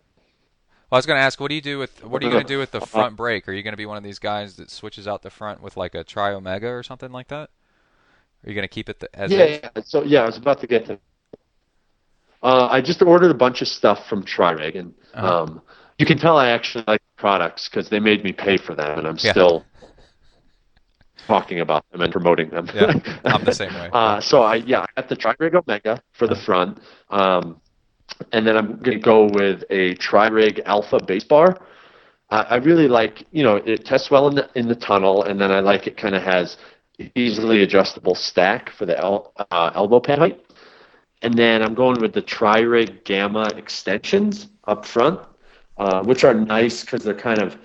Well, 0.88 0.96
I 0.96 0.96
was 0.98 1.06
going 1.06 1.18
to 1.18 1.22
ask, 1.22 1.40
what 1.40 1.48
do 1.48 1.56
you 1.56 1.60
do 1.60 1.78
with 1.80 2.04
what 2.04 2.22
are 2.22 2.26
you 2.26 2.30
going 2.30 2.44
to 2.44 2.48
do 2.48 2.58
with 2.60 2.70
the 2.70 2.80
front 2.80 3.16
brake? 3.16 3.48
Are 3.48 3.52
you 3.52 3.64
going 3.64 3.72
to 3.72 3.76
be 3.76 3.86
one 3.86 3.96
of 3.96 4.04
these 4.04 4.20
guys 4.20 4.54
that 4.56 4.70
switches 4.70 5.08
out 5.08 5.22
the 5.22 5.30
front 5.30 5.60
with 5.60 5.76
like 5.76 5.96
a 5.96 6.04
Tri 6.04 6.32
Omega 6.32 6.68
or 6.68 6.84
something 6.84 7.10
like 7.10 7.26
that? 7.28 7.50
Are 8.44 8.48
you 8.48 8.54
going 8.54 8.62
to 8.62 8.68
keep 8.68 8.88
it 8.88 9.00
the, 9.00 9.08
as 9.18 9.32
yeah, 9.32 9.38
is? 9.40 9.60
yeah, 9.64 9.82
so 9.84 10.02
yeah, 10.04 10.22
I 10.22 10.26
was 10.26 10.36
about 10.36 10.60
to 10.60 10.68
get 10.68 10.86
to. 10.86 10.98
Uh, 12.42 12.68
I 12.70 12.80
just 12.80 13.02
ordered 13.02 13.30
a 13.32 13.34
bunch 13.34 13.62
of 13.62 13.66
stuff 13.68 14.06
from 14.08 14.22
Tri-Rig, 14.22 14.76
and 14.76 14.94
Uh-huh. 15.14 15.42
um, 15.42 15.62
you 15.98 16.06
can 16.06 16.18
tell 16.18 16.36
I 16.38 16.48
actually 16.50 16.84
like 16.86 17.00
products 17.16 17.68
because 17.68 17.88
they 17.88 18.00
made 18.00 18.22
me 18.24 18.32
pay 18.32 18.56
for 18.56 18.74
them, 18.74 18.98
and 18.98 19.06
I'm 19.08 19.18
Yeah. 19.20 19.32
still 19.32 19.64
talking 21.26 21.60
about 21.60 21.84
them 21.90 22.02
and 22.02 22.12
promoting 22.12 22.50
them. 22.50 22.68
Yeah, 22.74 22.92
I'm 23.24 23.44
the 23.44 23.52
same 23.52 23.74
way. 23.74 23.90
Uh, 23.92 24.20
so 24.20 24.42
I 24.42 24.56
yeah, 24.56 24.80
I 24.82 24.86
got 25.00 25.08
the 25.08 25.16
Tri-Rig 25.16 25.54
Omega 25.54 26.00
for 26.12 26.26
the 26.26 26.36
front, 26.36 26.78
um, 27.10 27.60
and 28.32 28.46
then 28.46 28.56
I'm 28.56 28.76
gonna 28.78 28.98
go 28.98 29.24
with 29.26 29.64
a 29.70 29.94
Tri-Rig 29.94 30.62
Alpha 30.66 31.00
base 31.04 31.24
bar. 31.24 31.56
I 32.30 32.42
I 32.42 32.56
really 32.56 32.88
like 32.88 33.24
you 33.32 33.42
know 33.42 33.56
it 33.56 33.84
tests 33.84 34.10
well 34.10 34.28
in 34.28 34.34
the 34.36 34.48
in 34.54 34.68
the 34.68 34.76
tunnel, 34.76 35.22
and 35.24 35.40
then 35.40 35.50
I 35.50 35.60
like 35.60 35.86
it 35.86 35.96
kind 35.96 36.14
of 36.14 36.22
has 36.22 36.58
easily 37.14 37.62
adjustable 37.62 38.14
stack 38.14 38.70
for 38.70 38.86
the 38.86 38.98
el- 38.98 39.32
uh, 39.50 39.70
elbow 39.74 40.00
pad 40.00 40.18
height. 40.18 40.40
And 41.22 41.34
then 41.34 41.62
I'm 41.62 41.74
going 41.74 42.00
with 42.00 42.12
the 42.12 42.22
Tri-Rig 42.22 43.04
Gamma 43.04 43.48
extensions 43.56 44.48
up 44.66 44.84
front, 44.86 45.18
uh, 45.78 46.02
which 46.04 46.24
are 46.24 46.34
nice 46.34 46.82
because 46.82 47.02
they're 47.04 47.14
kind 47.14 47.40
of 47.40 47.58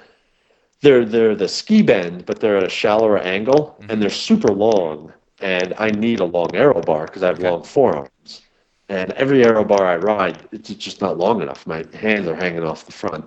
they're 0.81 1.05
they're 1.05 1.35
the 1.35 1.47
ski 1.47 1.81
bend, 1.81 2.25
but 2.25 2.39
they're 2.39 2.57
at 2.57 2.63
a 2.63 2.69
shallower 2.69 3.17
angle 3.19 3.83
and 3.87 4.01
they're 4.01 4.09
super 4.09 4.49
long. 4.51 5.13
And 5.41 5.73
I 5.77 5.89
need 5.91 6.19
a 6.19 6.25
long 6.25 6.55
aero 6.55 6.81
bar 6.81 7.05
because 7.05 7.23
I 7.23 7.27
have 7.27 7.39
Okay. 7.39 7.49
long 7.49 7.63
forearms. 7.63 8.41
And 8.89 9.11
every 9.13 9.43
aero 9.43 9.63
bar 9.63 9.85
I 9.85 9.97
ride, 9.97 10.47
it's 10.51 10.69
just 10.69 11.01
not 11.01 11.17
long 11.17 11.41
enough. 11.41 11.65
My 11.65 11.83
hands 11.93 12.27
are 12.27 12.35
hanging 12.35 12.63
off 12.63 12.85
the 12.85 12.91
front. 12.91 13.25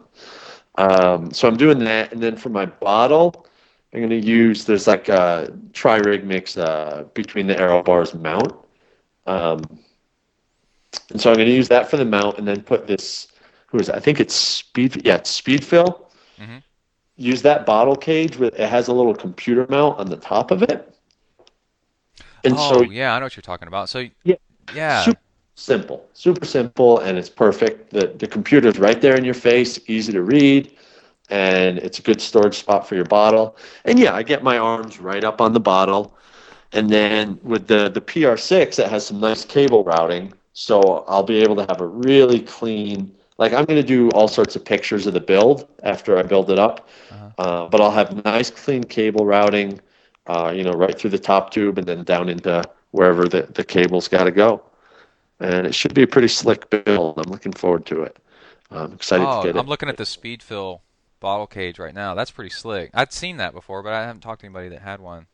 Um, 0.77 1.31
so 1.33 1.49
I'm 1.49 1.57
doing 1.57 1.79
that, 1.81 2.13
and 2.13 2.23
then 2.23 2.37
for 2.37 2.49
my 2.51 2.67
bottle, 2.67 3.47
I'm 3.93 4.01
going 4.01 4.11
to 4.11 4.27
use 4.27 4.65
there's 4.65 4.87
like 4.87 5.09
a 5.09 5.57
tri 5.73 5.97
rig 5.97 6.25
mix 6.25 6.57
uh, 6.57 7.05
between 7.15 7.47
the 7.47 7.59
aero 7.59 7.83
bars 7.83 8.15
mount. 8.15 8.53
Um, 9.27 9.63
and 11.11 11.21
so 11.21 11.31
I'm 11.31 11.37
going 11.37 11.49
to 11.49 11.55
use 11.55 11.69
that 11.69 11.89
for 11.91 11.97
the 11.97 12.05
mount, 12.05 12.39
and 12.39 12.47
then 12.47 12.63
put 12.63 12.87
this. 12.87 13.29
Who 13.75 13.81
is 13.81 13.89
it? 13.89 13.97
I 13.97 13.99
think 13.99 14.21
it's 14.21 14.37
speed. 14.37 15.05
Yeah, 15.05 15.17
it's 15.17 15.41
Speedfil. 15.41 16.01
Mhm. 16.41 16.63
Use 17.17 17.43
that 17.43 17.67
bottle 17.67 17.97
cage 17.97 18.37
with 18.37 18.55
it 18.55 18.69
has 18.69 18.87
a 18.87 18.93
little 18.93 19.17
computer 19.17 19.67
mount 19.69 19.99
on 19.99 20.09
the 20.09 20.17
top 20.17 20.53
of 20.53 20.63
it. 20.63 20.95
And 22.45 22.55
oh, 22.57 22.69
so 22.69 22.83
yeah, 22.83 23.17
I 23.17 23.19
know 23.19 23.25
what 23.25 23.35
you're 23.35 23.43
talking 23.43 23.67
about. 23.67 23.89
So 23.89 24.07
Yeah. 24.23 24.37
yeah, 24.73 25.03
super 25.03 25.21
simple, 25.57 26.07
super 26.13 26.47
simple, 26.47 27.01
and 27.01 27.19
it's 27.19 27.29
perfect. 27.29 27.91
The 27.91 28.07
the 28.17 28.29
computer's 28.29 28.79
right 28.79 29.01
there 29.01 29.17
in 29.17 29.25
your 29.25 29.35
face, 29.35 29.81
easy 29.89 30.13
to 30.13 30.23
read, 30.23 30.71
and 31.29 31.79
it's 31.79 31.99
a 31.99 32.03
good 32.03 32.21
storage 32.21 32.59
spot 32.59 32.87
for 32.87 32.95
your 32.95 33.07
bottle. 33.07 33.57
And 33.87 33.99
yeah, 33.99 34.15
I 34.15 34.23
get 34.23 34.45
my 34.45 34.57
arms 34.57 35.01
right 35.01 35.25
up 35.25 35.41
on 35.41 35.53
the 35.53 35.59
bottle, 35.59 36.17
and 36.73 36.89
then 36.89 37.41
with 37.43 37.67
the 37.67 37.89
the 37.89 38.01
PR6, 38.01 38.79
it 38.79 38.89
has 38.89 39.05
some 39.05 39.19
nice 39.19 39.45
cable 39.45 39.83
routing, 39.83 40.33
so 40.53 41.05
I'll 41.09 41.25
be 41.25 41.43
able 41.43 41.57
to 41.57 41.67
have 41.69 41.81
a 41.81 41.87
really 41.89 42.39
clean. 42.39 43.13
Like 43.39 43.53
I'm 43.53 43.65
going 43.65 43.81
to 43.81 43.87
do 43.87 44.11
all 44.11 44.29
sorts 44.29 44.55
of 44.57 44.65
pictures 44.65 45.07
of 45.07 45.15
the 45.15 45.21
build 45.21 45.69
after 45.83 46.17
I 46.17 46.23
build 46.23 46.51
it 46.51 46.59
up, 46.59 46.89
Uh-huh. 47.11 47.31
uh, 47.39 47.69
but 47.69 47.81
I'll 47.81 47.91
have 47.91 48.25
nice 48.25 48.51
clean 48.51 48.85
cable 48.85 49.27
routing, 49.27 49.81
uh, 50.27 50.53
you 50.55 50.63
know, 50.63 50.73
right 50.73 50.97
through 50.97 51.11
the 51.11 51.19
top 51.19 51.51
tube 51.51 51.79
and 51.79 51.87
then 51.87 52.05
down 52.05 52.29
into 52.29 52.63
wherever 52.93 53.27
the, 53.29 53.43
the 53.43 53.65
cable's 53.65 54.07
got 54.09 54.25
to 54.25 54.31
go. 54.31 54.63
And 55.41 55.67
it 55.67 55.75
should 55.75 55.95
be 55.95 56.03
a 56.03 56.07
pretty 56.07 56.29
slick 56.29 56.71
build. 56.71 57.19
I'm 57.19 57.31
looking 57.31 57.53
forward 57.53 57.87
to 57.87 58.03
it. 58.03 58.17
I'm 58.71 58.93
excited 58.93 59.27
oh, 59.29 59.43
to 59.43 59.49
get 59.49 59.57
I'm 59.59 59.67
it. 59.67 59.69
looking 59.69 59.89
at 59.89 59.97
the 59.97 60.05
Speedfil 60.05 60.81
bottle 61.19 61.47
cage 61.49 61.79
right 61.79 61.95
now. 61.95 62.15
That's 62.15 62.31
pretty 62.31 62.51
slick. 62.51 62.91
I'd 62.95 63.13
seen 63.13 63.37
that 63.39 63.53
before, 63.53 63.83
but 63.83 63.93
I 63.93 64.03
haven't 64.03 64.21
talked 64.21 64.41
to 64.43 64.47
anybody 64.47 64.69
that 64.69 64.81
had 64.83 65.01
one. 65.01 65.27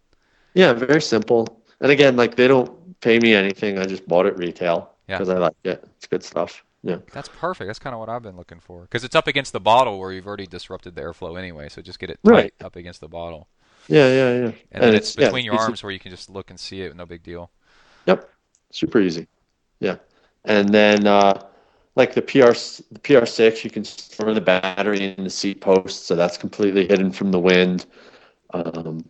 Yeah, 0.54 0.72
very 0.72 1.02
simple. 1.02 1.62
And 1.80 1.92
again, 1.92 2.16
like 2.16 2.34
they 2.34 2.48
don't 2.48 2.98
pay 3.00 3.18
me 3.18 3.34
anything. 3.34 3.78
I 3.78 3.84
just 3.84 4.06
bought 4.08 4.26
it 4.26 4.36
retail 4.38 4.90
Yeah. 5.06 5.16
because 5.18 5.28
I 5.28 5.38
like 5.38 5.54
it. 5.64 5.84
It's 5.98 6.06
good 6.06 6.24
stuff. 6.24 6.64
Yeah. 6.82 6.96
That's 7.12 7.28
perfect. 7.28 7.68
That's 7.68 7.78
kind 7.78 7.92
of 7.94 8.00
what 8.00 8.08
I've 8.08 8.22
been 8.22 8.36
looking 8.36 8.60
for. 8.60 8.82
Because 8.82 9.04
it's 9.04 9.14
up 9.14 9.26
against 9.26 9.52
the 9.52 9.60
bottle 9.60 9.98
where 9.98 10.12
you've 10.12 10.26
already 10.26 10.46
disrupted 10.46 10.94
the 10.94 11.02
airflow 11.02 11.38
anyway. 11.38 11.68
So 11.68 11.82
just 11.82 11.98
get 11.98 12.10
it 12.10 12.18
tight 12.24 12.30
Right. 12.30 12.54
up 12.62 12.76
against 12.76 13.00
the 13.00 13.08
bottle. 13.08 13.48
Yeah, 13.88 14.08
yeah, 14.08 14.32
yeah. 14.46 14.52
And, 14.72 14.82
then 14.84 14.94
it's 14.94 15.16
yeah, 15.16 15.26
between 15.26 15.44
your 15.44 15.54
easy. 15.54 15.62
arms 15.64 15.82
where 15.82 15.92
you 15.92 15.98
can 15.98 16.10
just 16.10 16.30
look 16.30 16.50
and 16.50 16.58
see 16.58 16.82
it. 16.82 16.94
No 16.96 17.06
big 17.06 17.22
deal. 17.22 17.50
Yep, 18.06 18.28
super 18.70 19.00
easy. 19.00 19.26
Yeah, 19.80 19.96
and 20.44 20.68
then 20.68 21.06
uh, 21.06 21.42
like 21.96 22.14
the 22.14 22.22
PR 22.22 22.52
the 22.92 23.00
PR6, 23.02 23.64
you 23.64 23.70
can 23.70 23.84
store 23.84 24.32
the 24.34 24.40
battery 24.40 25.14
in 25.16 25.24
the 25.24 25.30
seat 25.30 25.60
post, 25.60 26.06
so 26.06 26.14
that's 26.14 26.36
completely 26.36 26.86
hidden 26.86 27.10
from 27.10 27.30
the 27.30 27.38
wind. 27.38 27.86
Um, 28.52 29.04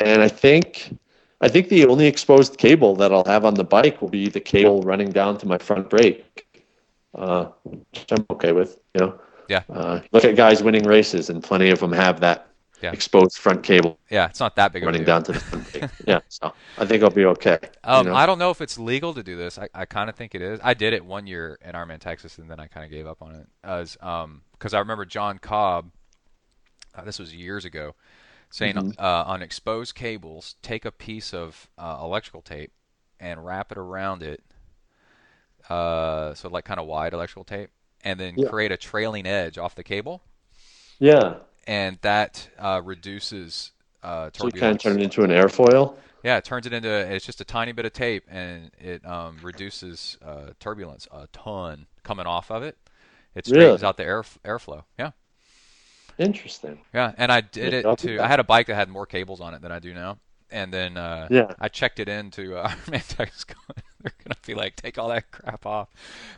and 0.00 0.22
I 0.22 0.28
think 0.28 0.96
I 1.40 1.48
think 1.48 1.68
the 1.68 1.86
only 1.86 2.06
exposed 2.06 2.56
cable 2.58 2.96
that 2.96 3.12
I'll 3.12 3.24
have 3.26 3.44
on 3.44 3.54
the 3.54 3.64
bike 3.64 4.00
will 4.00 4.08
be 4.10 4.28
the 4.28 4.40
cable 4.40 4.80
running 4.82 5.10
down 5.10 5.38
to 5.38 5.46
my 5.46 5.58
front 5.58 5.88
brake, 5.90 6.46
uh, 7.14 7.46
which 7.64 8.06
I'm 8.10 8.26
okay 8.30 8.52
with. 8.52 8.78
You 8.94 9.00
know, 9.00 9.20
Yeah. 9.48 9.62
Uh, 9.68 10.00
look 10.12 10.24
at 10.24 10.36
guys 10.36 10.62
winning 10.62 10.84
races, 10.84 11.30
and 11.30 11.42
plenty 11.42 11.70
of 11.70 11.80
them 11.80 11.92
have 11.92 12.20
that 12.20 12.46
Yeah. 12.82 12.92
exposed 12.92 13.36
front 13.38 13.62
cable 13.62 13.98
Yeah, 14.10 14.26
it's 14.26 14.40
not 14.40 14.56
that 14.56 14.72
big 14.72 14.82
of 14.82 14.86
a 14.86 14.90
running 14.92 15.04
down 15.04 15.22
to 15.24 15.32
the 15.32 15.40
front 15.40 15.90
yeah, 16.06 16.20
so 16.28 16.52
I 16.78 16.86
think 16.86 17.02
I'll 17.02 17.10
be 17.10 17.26
okay. 17.26 17.58
you 17.62 17.68
Um, 17.84 18.06
know? 18.06 18.14
I 18.14 18.24
don't 18.26 18.38
know 18.38 18.50
if 18.50 18.60
it's 18.60 18.78
legal 18.78 19.12
to 19.14 19.22
do 19.22 19.36
this. 19.36 19.58
I, 19.58 19.68
I 19.74 19.84
kind 19.84 20.08
of 20.08 20.16
think 20.16 20.34
it 20.34 20.40
is. 20.42 20.60
I 20.62 20.72
did 20.74 20.92
it 20.94 21.04
one 21.04 21.26
year 21.26 21.58
in 21.64 21.72
Ironman 21.72 21.98
Texas, 22.00 22.38
and 22.38 22.50
then 22.50 22.58
I 22.58 22.68
kind 22.68 22.84
of 22.84 22.90
gave 22.90 23.06
up 23.06 23.20
on 23.22 23.34
it. 23.34 23.46
As 23.62 23.98
um, 24.00 24.42
because 24.52 24.72
I 24.72 24.78
remember 24.78 25.04
John 25.04 25.38
Cobb. 25.38 25.90
Uh, 26.92 27.04
this 27.04 27.18
was 27.20 27.32
years 27.34 27.64
ago, 27.64 27.94
saying 28.50 28.74
Mm-hmm. 28.74 28.90
uh, 28.98 29.24
on 29.26 29.42
exposed 29.42 29.94
cables, 29.94 30.56
take 30.62 30.84
a 30.84 30.90
piece 30.90 31.32
of 31.32 31.68
uh, 31.78 31.98
electrical 32.02 32.42
tape 32.42 32.72
and 33.20 33.44
wrap 33.44 33.70
it 33.70 33.78
around 33.78 34.22
it. 34.24 34.42
Uh, 35.70 36.34
so 36.34 36.48
like 36.50 36.64
kind 36.66 36.80
of 36.80 36.86
wide 36.86 37.14
electrical 37.14 37.44
tape, 37.44 37.70
and 38.02 38.20
then 38.20 38.36
Yeah. 38.36 38.50
create 38.50 38.72
a 38.72 38.76
trailing 38.76 39.26
edge 39.26 39.58
off 39.58 39.74
the 39.76 39.84
cable, 39.84 40.22
yeah. 40.98 41.38
and 41.66 41.98
that 42.02 42.48
uh, 42.58 42.80
reduces 42.84 43.72
uh, 44.02 44.30
So 44.32 44.46
you 44.48 44.52
turbulence. 44.52 44.52
kind 44.52 44.74
of 44.74 44.82
turn 44.82 44.98
it 44.98 45.02
into 45.04 45.22
an 45.22 45.30
airfoil. 45.30 45.96
Yeah, 46.22 46.36
it 46.36 46.44
turns 46.44 46.66
it 46.66 46.72
into 46.72 46.88
it's 46.90 47.24
just 47.24 47.40
a 47.40 47.44
tiny 47.44 47.72
bit 47.72 47.86
of 47.86 47.92
tape, 47.92 48.24
and 48.28 48.70
it 48.78 49.04
um, 49.06 49.40
reduces 49.42 50.18
uh, 50.22 50.52
turbulence 50.58 51.08
a 51.10 51.26
ton 51.32 51.86
coming 52.02 52.26
off 52.26 52.50
of 52.50 52.62
it. 52.62 52.76
It 53.34 53.46
Really? 53.46 53.82
out 53.82 53.96
the 53.96 54.04
air 54.04 54.22
airflow. 54.44 54.84
Yeah, 54.98 55.12
Interesting. 56.18 56.78
yeah, 56.92 57.12
and 57.16 57.30
I 57.32 57.40
did 57.40 57.72
Yeah, 57.72 57.78
it 57.80 57.86
I'll 57.90 57.96
to. 57.98 58.18
I 58.18 58.26
had 58.26 58.40
a 58.40 58.44
bike 58.44 58.66
that 58.66 58.74
had 58.74 58.88
more 58.88 59.06
cables 59.06 59.40
on 59.40 59.54
it 59.54 59.62
than 59.62 59.72
I 59.72 59.78
do 59.78 59.94
now, 59.94 60.18
and 60.50 60.72
then 60.72 60.96
uh, 60.96 61.30
Yeah. 61.30 61.54
I 61.58 61.68
checked 61.68 62.00
it 62.00 62.08
into 62.08 62.56
uh, 62.56 62.72
going, 62.90 63.82
They're 64.02 64.12
gonna 64.24 64.36
be 64.46 64.54
like, 64.54 64.76
take 64.76 64.98
all 64.98 65.08
that 65.08 65.30
crap 65.30 65.66
off, 65.66 65.88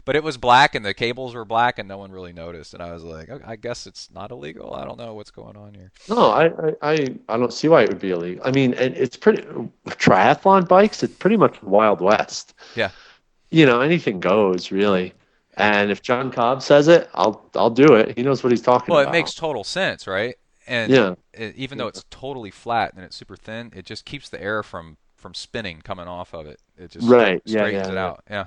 but 0.05 0.17
it 0.17 0.23
was 0.25 0.37
black 0.37 0.75
and 0.75 0.85
the 0.85 0.95
cables 0.95 1.35
were 1.35 1.45
black, 1.45 1.79
and 1.79 1.89
no 1.89 1.99
one 1.99 2.11
really 2.11 2.33
noticed. 2.33 2.75
And 2.75 2.83
I 2.83 2.93
was 2.93 3.05
like, 3.05 3.31
I 3.45 3.57
guess 3.57 3.87
it's 3.87 4.11
not 4.13 4.31
illegal. 4.33 4.75
I 4.75 4.85
don't 4.85 4.99
know 4.99 5.15
what's 5.15 5.31
going 5.31 5.57
on 5.57 5.75
here. 5.75 5.93
No, 6.09 6.31
I, 6.31 6.47
I, 6.83 7.09
I, 7.29 7.37
don't 7.37 7.53
see 7.53 7.69
why 7.69 7.83
it 7.83 7.89
would 7.89 8.01
be 8.01 8.11
illegal. 8.11 8.45
I 8.45 8.51
mean, 8.51 8.75
and 8.75 8.97
it's 8.97 9.17
pretty 9.17 9.43
triathlon 9.87 10.67
bikes. 10.67 11.03
It's 11.03 11.15
pretty 11.15 11.37
much 11.37 11.63
Wild 11.63 12.01
West. 12.01 12.55
Yeah. 12.75 12.91
You 13.51 13.67
know, 13.67 13.81
anything 13.81 14.19
goes 14.19 14.73
really. 14.73 15.13
And 15.57 15.91
if 15.91 16.03
John 16.03 16.31
Cobb 16.31 16.63
says 16.63 16.89
it, 16.89 17.11
I'll 17.15 17.49
I'll 17.55 17.71
do 17.71 17.95
it. 17.95 18.17
He 18.17 18.23
knows 18.23 18.43
what 18.43 18.51
he's 18.51 18.63
talking 18.63 18.93
Well, 18.93 19.01
about. 19.03 19.11
Well, 19.11 19.15
it 19.15 19.23
makes 19.23 19.35
total 19.35 19.65
sense, 19.65 20.07
right? 20.07 20.37
And 20.67 20.91
Yeah. 20.93 21.15
it, 21.35 21.55
even 21.57 21.79
though 21.79 21.89
it's 21.89 22.05
totally 22.11 22.51
flat 22.51 22.95
and 22.95 23.05
it's 23.05 23.17
super 23.17 23.37
thin, 23.37 23.73
it 23.75 23.85
just 23.85 24.05
keeps 24.05 24.29
the 24.29 24.43
air 24.43 24.63
from 24.63 24.97
from 25.23 25.33
spinning 25.35 25.81
coming 25.83 26.07
off 26.07 26.35
of 26.35 26.47
it. 26.47 26.61
It 26.77 26.91
just 26.91 27.09
Right, 27.09 27.41
yeah, 27.45 27.61
straightens 27.61 27.87
yeah, 27.87 27.93
it 27.93 27.95
yeah. 27.95 28.07
out. 28.07 28.25
Yeah. 28.31 28.45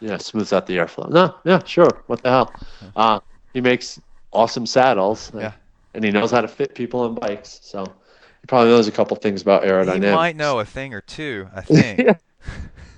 yeah, 0.00 0.16
smooths 0.18 0.52
out 0.52 0.66
the 0.66 0.76
airflow. 0.76 1.10
No, 1.10 1.34
yeah, 1.44 1.62
sure. 1.64 2.04
What 2.06 2.22
the 2.22 2.30
hell? 2.30 2.54
Uh, 2.94 3.20
he 3.52 3.60
makes 3.60 4.00
awesome 4.32 4.66
saddles. 4.66 5.32
Yeah. 5.34 5.52
And 5.94 6.04
he 6.04 6.10
knows 6.10 6.30
how 6.30 6.42
to 6.42 6.48
fit 6.48 6.74
people 6.74 7.00
on 7.00 7.14
bikes. 7.14 7.58
So 7.62 7.82
he 7.84 8.46
probably 8.46 8.70
knows 8.70 8.86
a 8.86 8.92
couple 8.92 9.16
things 9.16 9.42
about 9.42 9.64
aerodynamics. 9.64 10.04
He 10.04 10.14
might 10.14 10.36
know 10.36 10.60
a 10.60 10.64
thing 10.64 10.94
or 10.94 11.00
two, 11.00 11.48
I 11.54 11.62
think. 11.62 11.98
yeah. 12.00 12.14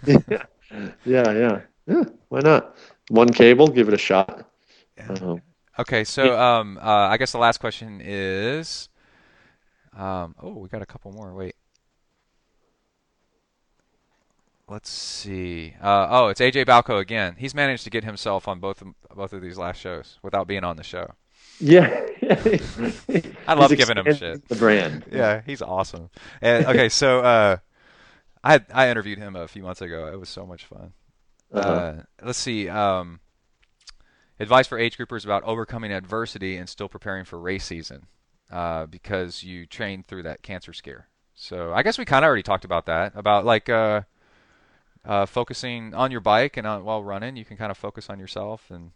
yeah, 0.29 0.43
yeah, 1.05 1.33
yeah, 1.33 1.61
yeah. 1.87 2.05
Why 2.29 2.41
not? 2.41 2.77
One 3.09 3.29
cable, 3.33 3.69
give 3.69 3.89
it 3.89 3.95
a 3.95 3.99
shot. 3.99 4.47
Um, 5.09 5.41
Okay, 5.79 6.05
so 6.05 6.39
um, 6.39 6.77
uh, 6.77 7.09
I 7.09 7.17
guess 7.17 7.33
the 7.33 7.39
last 7.39 7.59
question 7.59 8.03
is, 8.05 8.91
um, 9.97 10.35
oh, 10.43 10.59
we 10.59 10.69
got 10.69 10.83
a 10.83 10.87
couple 10.87 11.11
more. 11.13 11.33
Wait. 11.33 11.55
Let's 14.71 14.89
see. 14.89 15.75
Uh, 15.83 16.07
oh, 16.09 16.29
it's 16.29 16.41
AJ 16.41 16.67
Baucco 16.67 17.01
again. 17.01 17.35
He's 17.37 17.57
managed 17.57 17.83
to 17.85 17.91
get 17.91 18.05
himself 18.05 18.47
on 18.47 18.61
both 18.61 18.81
of, 18.81 18.95
both 19.13 19.33
of 19.33 19.43
these 19.43 19.59
last 19.59 19.81
shows 19.81 20.21
without 20.23 20.47
being 20.47 20.63
on 20.63 20.77
the 20.77 20.85
show. 20.85 21.15
Yeah. 21.59 22.07
I 23.49 23.55
love 23.55 23.77
giving 23.77 23.99
him 23.99 24.15
shit. 24.15 24.49
The 24.49 24.55
brand. 24.55 25.07
Yeah, 25.11 25.43
he's 25.45 25.61
awesome. 25.61 26.09
And 26.41 26.67
okay, 26.67 26.89
so 26.89 27.19
uh, 27.19 27.57
I 28.45 28.61
I 28.73 28.91
interviewed 28.91 29.19
him 29.19 29.35
a 29.35 29.49
few 29.49 29.65
months 29.65 29.83
ago. 29.83 30.07
It 30.07 30.21
was 30.21 30.29
so 30.29 30.47
much 30.47 30.65
fun. 30.65 30.93
Uh-huh. 31.53 31.69
Uh, 31.69 32.03
let's 32.23 32.39
see. 32.39 32.69
Um, 32.69 33.19
advice 34.39 34.69
for 34.69 34.79
age 34.79 34.97
groupers 34.97 35.25
about 35.25 35.43
overcoming 35.43 35.91
adversity 35.91 36.57
and 36.57 36.69
still 36.69 36.89
preparing 36.89 37.25
for 37.25 37.41
race 37.41 37.65
season, 37.65 38.07
uh, 38.53 38.87
because 38.87 39.43
you 39.43 39.67
trained 39.67 40.07
through 40.07 40.23
that 40.23 40.43
cancer 40.43 40.73
scare. 40.73 41.09
So 41.35 41.73
I 41.73 41.83
guess 41.83 41.99
we 41.99 42.05
kind 42.05 42.25
of 42.25 42.29
already 42.29 42.45
talked 42.45 42.65
about 42.65 42.87
that. 42.87 43.13
About 43.17 43.45
like 43.45 43.69
uh, 45.07 45.11
uh, 45.11 45.27
focusing 45.27 45.95
on 45.95 46.11
your 46.11 46.21
bike 46.21 46.57
and 46.57 46.67
on, 46.67 46.85
while 46.85 47.03
running, 47.03 47.37
you 47.37 47.45
can 47.45 47.57
kind 47.57 47.71
of 47.71 47.79
focus 47.79 48.11
on 48.11 48.19
yourself 48.19 48.71
and 48.71 48.91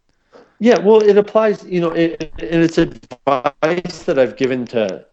Yeah, 0.58 0.78
well, 0.78 1.02
it 1.02 1.16
applies, 1.16 1.64
you 1.64 1.80
know, 1.80 1.90
it, 1.90 2.32
and 2.38 2.62
it's 2.62 2.78
advice 2.78 4.04
that 4.04 4.18
I've 4.18 4.36
given 4.36 4.64
to 4.66 5.06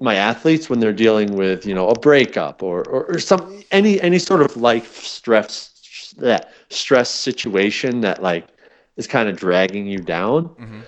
my 0.00 0.14
athletes 0.14 0.70
when 0.70 0.80
they're 0.80 0.92
dealing 0.92 1.34
with, 1.36 1.66
you 1.66 1.74
know, 1.74 1.88
a 1.88 1.98
breakup 1.98 2.62
or, 2.62 2.82
or, 2.88 3.04
or 3.06 3.18
some 3.18 3.62
any 3.70 4.00
any 4.00 4.18
sort 4.18 4.40
of 4.42 4.56
life 4.56 4.96
stress 5.04 6.14
that 6.18 6.52
stress 6.70 7.10
situation 7.10 8.00
that 8.00 8.22
like 8.22 8.48
is 8.96 9.06
kind 9.06 9.28
of 9.28 9.36
dragging 9.36 9.86
you 9.86 9.98
down. 9.98 10.84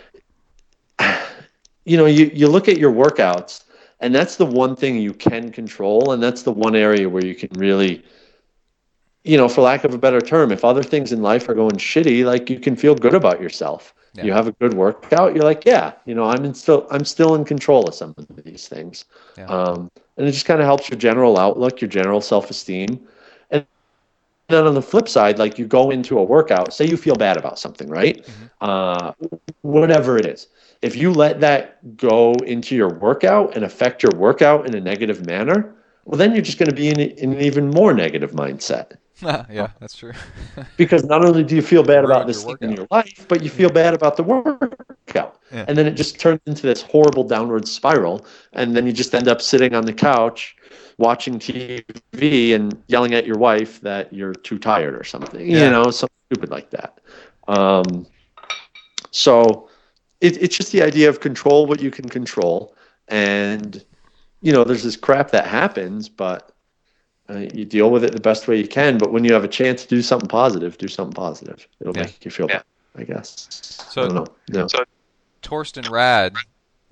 You 1.85 1.97
know, 1.97 2.07
you 2.07 2.31
you 2.33 2.47
look 2.47 2.69
at 2.69 2.79
your 2.79 2.93
workouts, 2.93 3.65
and 3.99 4.15
that's 4.15 4.37
the 4.37 4.47
one 4.47 4.77
thing 4.77 4.99
you 4.99 5.13
can 5.13 5.51
control, 5.51 6.13
and 6.13 6.23
that's 6.23 6.45
the 6.45 6.53
one 6.53 6.77
area 6.77 7.09
where 7.09 7.25
you 7.25 7.35
can 7.35 7.51
really 7.59 8.05
you 9.25 9.37
know, 9.37 9.49
for 9.49 9.63
lack 9.63 9.85
of 9.85 9.95
a 9.95 9.99
better 9.99 10.21
term, 10.21 10.51
if 10.51 10.65
other 10.65 10.83
things 10.83 11.13
in 11.13 11.23
life 11.23 11.49
are 11.49 11.55
going 11.55 11.77
shitty, 11.77 12.25
like 12.25 12.51
you 12.51 12.59
can 12.59 12.75
feel 12.75 12.95
good 12.95 13.15
about 13.15 13.41
yourself. 13.41 13.95
Yeah. 14.15 14.25
You 14.25 14.33
have 14.33 14.47
a 14.47 14.53
good 14.53 14.75
workout. 14.75 15.35
You're 15.35 15.45
like, 15.45 15.65
yeah, 15.65 15.93
you 16.05 16.15
know, 16.15 16.25
I'm 16.25 16.45
in 16.45 16.55
still, 16.55 16.87
I'm 16.91 17.05
still 17.05 17.35
in 17.35 17.45
control 17.45 17.89
of 17.89 17.95
some 17.95 18.15
of 18.19 18.45
these 18.45 18.69
things. 18.69 19.05
Yeah. 19.39 19.47
Um, 19.47 19.91
and 20.17 20.29
it 20.29 20.33
just 20.33 20.45
kind 20.45 20.61
of 20.61 20.67
helps 20.67 20.91
your 20.91 20.99
general 20.99 21.39
outlook, 21.39 21.81
your 21.81 21.89
general 21.89 22.21
self-esteem. 22.21 23.01
And 23.51 23.65
then 24.49 24.67
on 24.67 24.75
the 24.75 24.83
flip 24.83 25.09
side, 25.09 25.39
like 25.39 25.59
you 25.59 25.67
go 25.67 25.91
into 25.91 26.19
a 26.19 26.23
workout, 26.23 26.75
say 26.75 26.85
you 26.85 26.99
feel 26.99 27.15
bad 27.15 27.39
about 27.39 27.59
something, 27.59 27.89
right? 27.89 28.27
Uh, 28.61 29.13
whatever 29.63 30.19
it 30.19 30.27
is. 30.27 30.49
If 30.83 30.97
you 30.97 31.13
let 31.13 31.41
that 31.41 31.97
go 31.97 32.33
into 32.45 32.75
your 32.75 32.93
workout 32.93 33.55
and 33.55 33.65
affect 33.65 34.03
your 34.03 34.13
workout 34.17 34.67
in 34.67 34.75
a 34.75 34.81
negative 34.81 35.25
manner, 35.25 35.75
well, 36.05 36.19
then 36.19 36.33
you're 36.33 36.43
just 36.43 36.59
going 36.59 36.69
to 36.69 36.75
be 36.75 36.89
in, 36.89 37.01
in 37.01 37.33
an 37.33 37.41
even 37.41 37.71
more 37.71 37.95
negative 37.95 38.33
mindset 38.33 38.97
yeah, 39.51 39.69
that's 39.81 39.97
true. 39.97 40.13
because 40.77 41.05
not 41.05 41.25
only 41.25 41.45
do 41.45 41.55
you 41.55 41.63
feel 41.63 41.83
bad 41.83 42.05
about 42.05 42.27
this 42.27 42.45
thing 42.45 42.57
in 42.61 42.73
your 42.73 42.87
life, 42.91 43.27
but 43.29 43.43
you 43.43 43.51
feel 43.51 43.71
bad 43.71 43.95
about 43.95 44.17
the 44.17 44.23
workout. 44.23 45.39
Yeah. 45.53 45.65
And 45.69 45.77
then 45.79 45.87
it 45.87 45.93
just 45.93 46.19
turns 46.19 46.41
into 46.47 46.63
this 46.63 46.83
horrible 46.83 47.25
downward 47.25 47.69
spiral. 47.69 48.27
And 48.53 48.77
then 48.77 48.87
you 48.87 48.93
just 48.93 49.15
end 49.15 49.29
up 49.29 49.41
sitting 49.41 49.75
on 49.75 49.85
the 49.85 49.93
couch 49.93 50.57
watching 50.99 51.39
TV 51.39 52.55
and 52.55 52.83
yelling 52.89 53.15
at 53.15 53.27
your 53.27 53.39
wife 53.39 53.81
that 53.83 54.13
you're 54.13 54.35
too 54.35 54.59
tired 54.59 54.95
or 54.95 55.05
something, 55.05 55.41
Yeah. 55.41 55.65
you 55.65 55.71
know, 55.71 55.91
something 55.91 56.17
stupid 56.33 56.51
like 56.51 56.71
that. 56.71 56.99
Um, 57.49 58.07
so 59.11 59.69
it, 60.21 60.41
it's 60.43 60.57
just 60.57 60.73
the 60.73 60.83
idea 60.83 61.09
of 61.09 61.21
control 61.21 61.67
what 61.67 61.81
you 61.81 61.91
can 61.91 62.09
control. 62.09 62.75
And, 63.09 63.85
you 64.41 64.53
know, 64.53 64.65
there's 64.65 64.83
this 64.83 64.97
crap 64.97 65.31
that 65.33 65.47
happens, 65.47 66.09
but 66.09 66.52
uh, 67.31 67.39
you 67.55 67.65
deal 67.65 67.91
with 67.91 68.05
it 68.05 68.13
the 68.13 68.21
best 68.21 68.49
way 68.49 68.59
you 68.59 68.67
can. 68.69 68.99
But 68.99 69.13
when 69.13 69.25
you 69.25 69.33
have 69.33 69.45
a 69.45 69.49
chance 69.49 69.83
to 69.83 69.89
do 69.89 70.03
something 70.03 70.29
positive, 70.29 70.77
do 70.79 70.89
something 70.89 71.15
positive. 71.15 71.67
It'll 71.81 71.97
Yeah. 71.97 72.03
make 72.05 72.25
you 72.25 72.31
feel 72.31 72.47
better, 72.49 72.65
I 72.97 73.05
guess. 73.05 73.47
So- 73.91 74.03
I 74.03 74.07
don't 74.07 74.15
know. 74.15 74.27
No. 74.51 74.67
Torsten 75.43 75.91
Rad. 75.91 76.35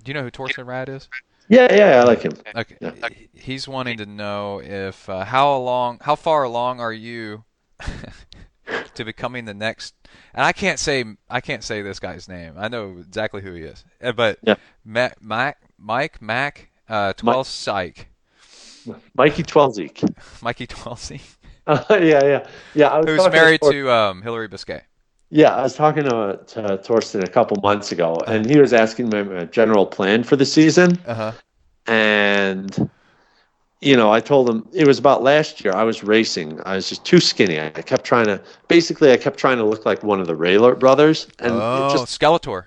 Do 0.03 0.09
you 0.09 0.13
know 0.13 0.23
who 0.23 0.31
Torsten 0.31 0.65
Rad 0.65 0.89
is? 0.89 1.07
Yeah, 1.47 1.73
yeah, 1.73 1.99
I 1.99 2.03
like 2.03 2.21
him. 2.21 2.33
Okay. 2.55 2.75
Yeah. 2.79 2.91
He's 3.33 3.67
wanting 3.67 3.97
to 3.97 4.05
know 4.05 4.61
if 4.63 5.09
uh, 5.09 5.25
how 5.25 5.55
along, 5.55 5.99
how 6.01 6.15
far 6.15 6.43
along 6.43 6.79
are 6.79 6.93
you 6.93 7.43
to 8.95 9.03
becoming 9.05 9.45
the 9.45 9.53
next? 9.53 9.93
And 10.33 10.45
I 10.45 10.53
can't 10.53 10.79
say 10.79 11.03
I 11.29 11.41
can't 11.41 11.63
say 11.63 11.81
this 11.81 11.99
guy's 11.99 12.27
name. 12.29 12.53
I 12.57 12.67
know 12.67 12.97
exactly 12.99 13.41
who 13.41 13.53
he 13.53 13.63
is, 13.63 13.83
Uh, 14.01 14.11
but 14.13 14.39
Yeah. 14.43 14.55
Mac, 14.85 15.21
Mac, 15.21 15.57
Mike 15.77 16.21
Mac, 16.21 16.69
uh, 16.87 17.13
Twelve 17.13 17.47
Psych, 17.47 18.07
Mikey 19.15 19.43
Twelsiek. 19.43 20.03
Mikey 20.41 20.67
Twelzy, 20.67 21.21
Uh, 21.67 21.83
yeah, 21.89 22.23
yeah, 22.23 22.47
yeah. 22.73 22.87
I 22.87 22.97
was 22.99 23.07
who's 23.07 23.31
married 23.31 23.61
Tor- 23.61 23.71
to 23.71 23.91
um, 23.91 24.21
Hillary 24.21 24.47
Biscay. 24.47 24.81
Yeah, 25.29 25.55
I 25.55 25.61
was 25.63 25.75
talking 25.75 26.03
to, 26.03 26.39
to 26.47 26.61
Torsten 26.83 27.23
a 27.23 27.27
couple 27.27 27.57
months 27.61 27.91
ago, 27.93 28.17
and 28.27 28.45
he 28.49 28.57
was 28.59 28.73
asking 28.73 29.09
me 29.09 29.23
my 29.23 29.45
general 29.45 29.85
plan 29.85 30.23
for 30.23 30.35
the 30.35 30.45
season. 30.45 30.97
Uh 31.07 31.13
huh. 31.13 31.31
and 31.87 32.89
you 33.79 33.95
know 33.97 34.11
i 34.11 34.19
told 34.19 34.47
him 34.47 34.67
it 34.73 34.85
was 34.85 34.99
about 34.99 35.23
last 35.23 35.63
year 35.65 35.73
i 35.73 35.83
was 35.83 36.03
racing 36.03 36.59
i 36.65 36.75
was 36.75 36.87
just 36.87 37.03
too 37.03 37.19
skinny 37.19 37.59
i 37.59 37.69
kept 37.71 38.03
trying 38.05 38.27
to 38.27 38.39
basically 38.67 39.11
i 39.11 39.17
kept 39.17 39.39
trying 39.39 39.57
to 39.57 39.63
look 39.63 39.83
like 39.85 40.03
one 40.03 40.19
of 40.21 40.27
the 40.27 40.35
Raelert 40.35 40.77
brothers 40.79 41.27
and 41.39 41.53
Oh, 41.53 41.89
just 41.91 42.19
Skeletor. 42.19 42.65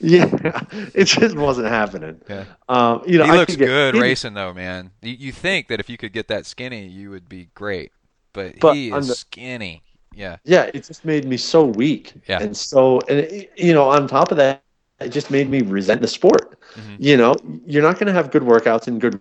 Yeah 0.00 0.28
it 0.94 1.04
just 1.04 1.36
wasn't 1.36 1.66
happening 1.68 2.20
Yeah. 2.28 2.44
um 2.68 3.02
you 3.06 3.18
know 3.18 3.24
He 3.24 3.30
I 3.30 3.36
looks 3.36 3.56
good 3.56 3.94
racing 3.96 4.34
though, 4.34 4.52
man. 4.52 4.90
You, 5.02 5.12
you 5.12 5.32
think 5.32 5.68
that 5.68 5.80
if 5.80 5.88
you 5.88 5.96
could 5.96 6.12
get 6.12 6.28
that 6.28 6.46
skinny, 6.46 6.86
you 6.86 7.10
would 7.10 7.28
be 7.28 7.48
great, 7.54 7.92
but, 8.32 8.58
But 8.60 8.74
he 8.74 8.90
is 8.92 9.08
the- 9.08 9.14
skinny. 9.14 9.82
Yeah. 10.14 10.36
yeah 10.44 10.70
it 10.72 10.84
just 10.84 11.04
made 11.04 11.24
me 11.24 11.36
so 11.36 11.64
weak 11.64 12.12
Yeah. 12.28 12.40
and 12.42 12.56
so 12.56 13.00
and 13.08 13.18
it, 13.20 13.50
you 13.56 13.72
know 13.74 13.88
on 13.88 14.06
top 14.06 14.30
of 14.30 14.36
that 14.36 14.62
it 15.00 15.08
just 15.08 15.30
made 15.30 15.50
me 15.50 15.62
resent 15.62 16.00
the 16.00 16.06
sport 16.08 16.56
Mhm. 16.76 16.96
you 16.98 17.16
know 17.16 17.34
you're 17.66 17.82
not 17.82 17.98
going 17.98 18.06
to 18.06 18.12
have 18.12 18.30
good 18.30 18.42
workouts 18.42 18.86
and 18.88 19.00
good 19.00 19.20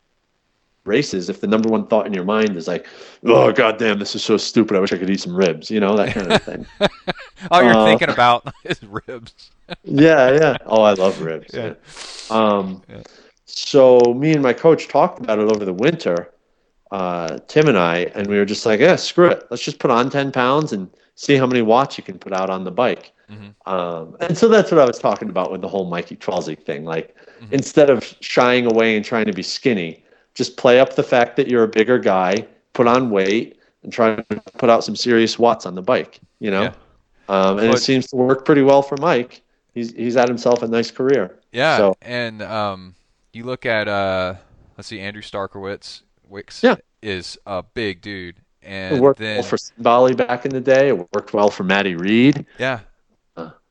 races 0.86 1.30
if 1.30 1.40
the 1.40 1.48
number 1.48 1.70
one 1.70 1.88
thought 1.88 2.06
in 2.06 2.14
your 2.14 2.26
mind 2.26 2.58
is 2.58 2.68
like 2.68 2.86
oh 3.26 3.52
god 3.54 3.78
damn 3.78 3.98
this 4.00 4.16
is 4.16 4.24
so 4.24 4.36
stupid 4.36 4.76
i 4.76 4.80
wish 4.80 4.92
i 4.92 4.98
could 4.98 5.10
eat 5.10 5.20
some 5.20 5.34
ribs 5.36 5.72
you 5.72 5.80
know 5.80 5.96
that 5.96 6.14
kind 6.14 6.32
of 6.32 6.42
thing 6.44 6.66
All 7.52 7.62
you're 7.64 7.74
Uh, 7.74 7.86
thinking 7.86 8.10
about 8.10 8.54
is 8.64 8.82
ribs. 8.84 9.52
yeah, 9.84 10.32
yeah. 10.32 10.58
Oh, 10.66 10.82
I 10.82 10.94
love 10.94 11.20
ribs. 11.20 11.54
Yeah. 11.54 11.74
Yeah. 11.74 11.74
Um, 12.30 12.82
Yeah. 12.88 13.02
so 13.46 14.00
me 14.14 14.32
and 14.32 14.42
my 14.42 14.54
coach 14.54 14.88
talked 14.88 15.20
about 15.20 15.40
it 15.40 15.52
over 15.52 15.66
the 15.66 15.74
winter, 15.74 16.32
uh, 16.92 17.40
Tim 17.50 17.68
and 17.68 17.78
I, 17.78 18.12
and 18.16 18.28
we 18.28 18.38
were 18.38 18.46
just 18.46 18.66
like, 18.66 18.80
yeah, 18.80 18.96
screw 18.96 19.28
it. 19.28 19.46
Let's 19.50 19.62
just 19.64 19.80
put 19.80 19.92
on 19.92 20.10
10 20.10 20.32
pounds 20.32 20.72
and 20.72 20.90
see 21.16 21.36
how 21.36 21.46
many 21.46 21.62
watts 21.62 21.98
you 21.98 22.04
can 22.04 22.18
put 22.18 22.32
out 22.34 22.50
on 22.50 22.64
the 22.64 22.72
bike. 22.72 23.12
Mhm. 23.30 23.54
Um, 23.66 24.16
and 24.22 24.38
so 24.38 24.48
that's 24.48 24.72
what 24.72 24.80
I 24.80 24.86
was 24.86 25.00
talking 25.00 25.30
about 25.30 25.52
with 25.52 25.60
the 25.62 25.68
whole 25.68 25.86
Mikey 25.90 26.16
Twelsiek 26.16 26.66
thing. 26.66 26.86
Like, 26.86 27.14
Mhm. 27.42 27.52
instead 27.52 27.90
of 27.90 28.06
shying 28.22 28.66
away 28.68 28.96
and 28.96 29.04
trying 29.04 29.26
to 29.26 29.34
be 29.34 29.44
skinny, 29.44 30.03
just 30.36 30.58
play 30.58 30.80
up 30.80 30.96
the 30.96 31.04
fact 31.04 31.36
that 31.38 31.48
you're 31.48 31.64
a 31.64 31.68
bigger 31.68 32.00
guy, 32.00 32.46
put 32.74 32.88
on 32.88 33.10
weight, 33.10 33.60
and 33.84 33.92
try 33.94 34.16
to 34.16 34.24
put 34.58 34.70
out 34.70 34.84
some 34.84 34.96
serious 34.96 35.38
watts 35.38 35.66
on 35.66 35.76
the 35.76 35.82
bike, 35.82 36.20
you 36.40 36.50
know? 36.52 36.64
Yeah. 36.64 36.74
Um, 37.30 37.60
and 37.60 37.70
But- 37.70 37.78
it 37.78 37.82
seems 37.82 38.08
to 38.08 38.16
work 38.16 38.46
pretty 38.46 38.62
well 38.62 38.82
for 38.82 38.98
Mike. 38.98 39.42
He's 39.74 39.92
he's 39.94 40.14
had 40.16 40.28
himself 40.28 40.62
a 40.62 40.68
nice 40.68 40.92
career. 40.92 41.40
Yeah, 41.52 41.78
So- 41.78 41.96
and 42.02 42.42
um, 42.44 42.96
you 43.32 43.44
look 43.44 43.66
at 43.66 43.88
uh, 43.88 44.36
let's 44.78 44.88
see, 44.88 45.00
Andrew 45.00 45.22
Starykowicz, 45.22 46.02
Wicks 46.30 46.62
Yeah. 46.64 46.76
is 47.02 47.38
a 47.46 47.64
big 47.64 48.02
dude, 48.02 48.36
It 48.62 48.68
and 48.68 49.02
worked 49.02 49.20
then 49.20 49.38
well 49.38 49.44
for 49.44 49.58
Bali 49.80 50.14
back 50.16 50.46
in 50.46 50.52
the 50.52 50.62
day. 50.62 50.90
It 50.90 50.98
worked 51.14 51.34
well 51.34 51.50
for 51.50 51.64
Matty 51.64 51.96
Reed. 51.96 52.46
yeah, 52.60 52.82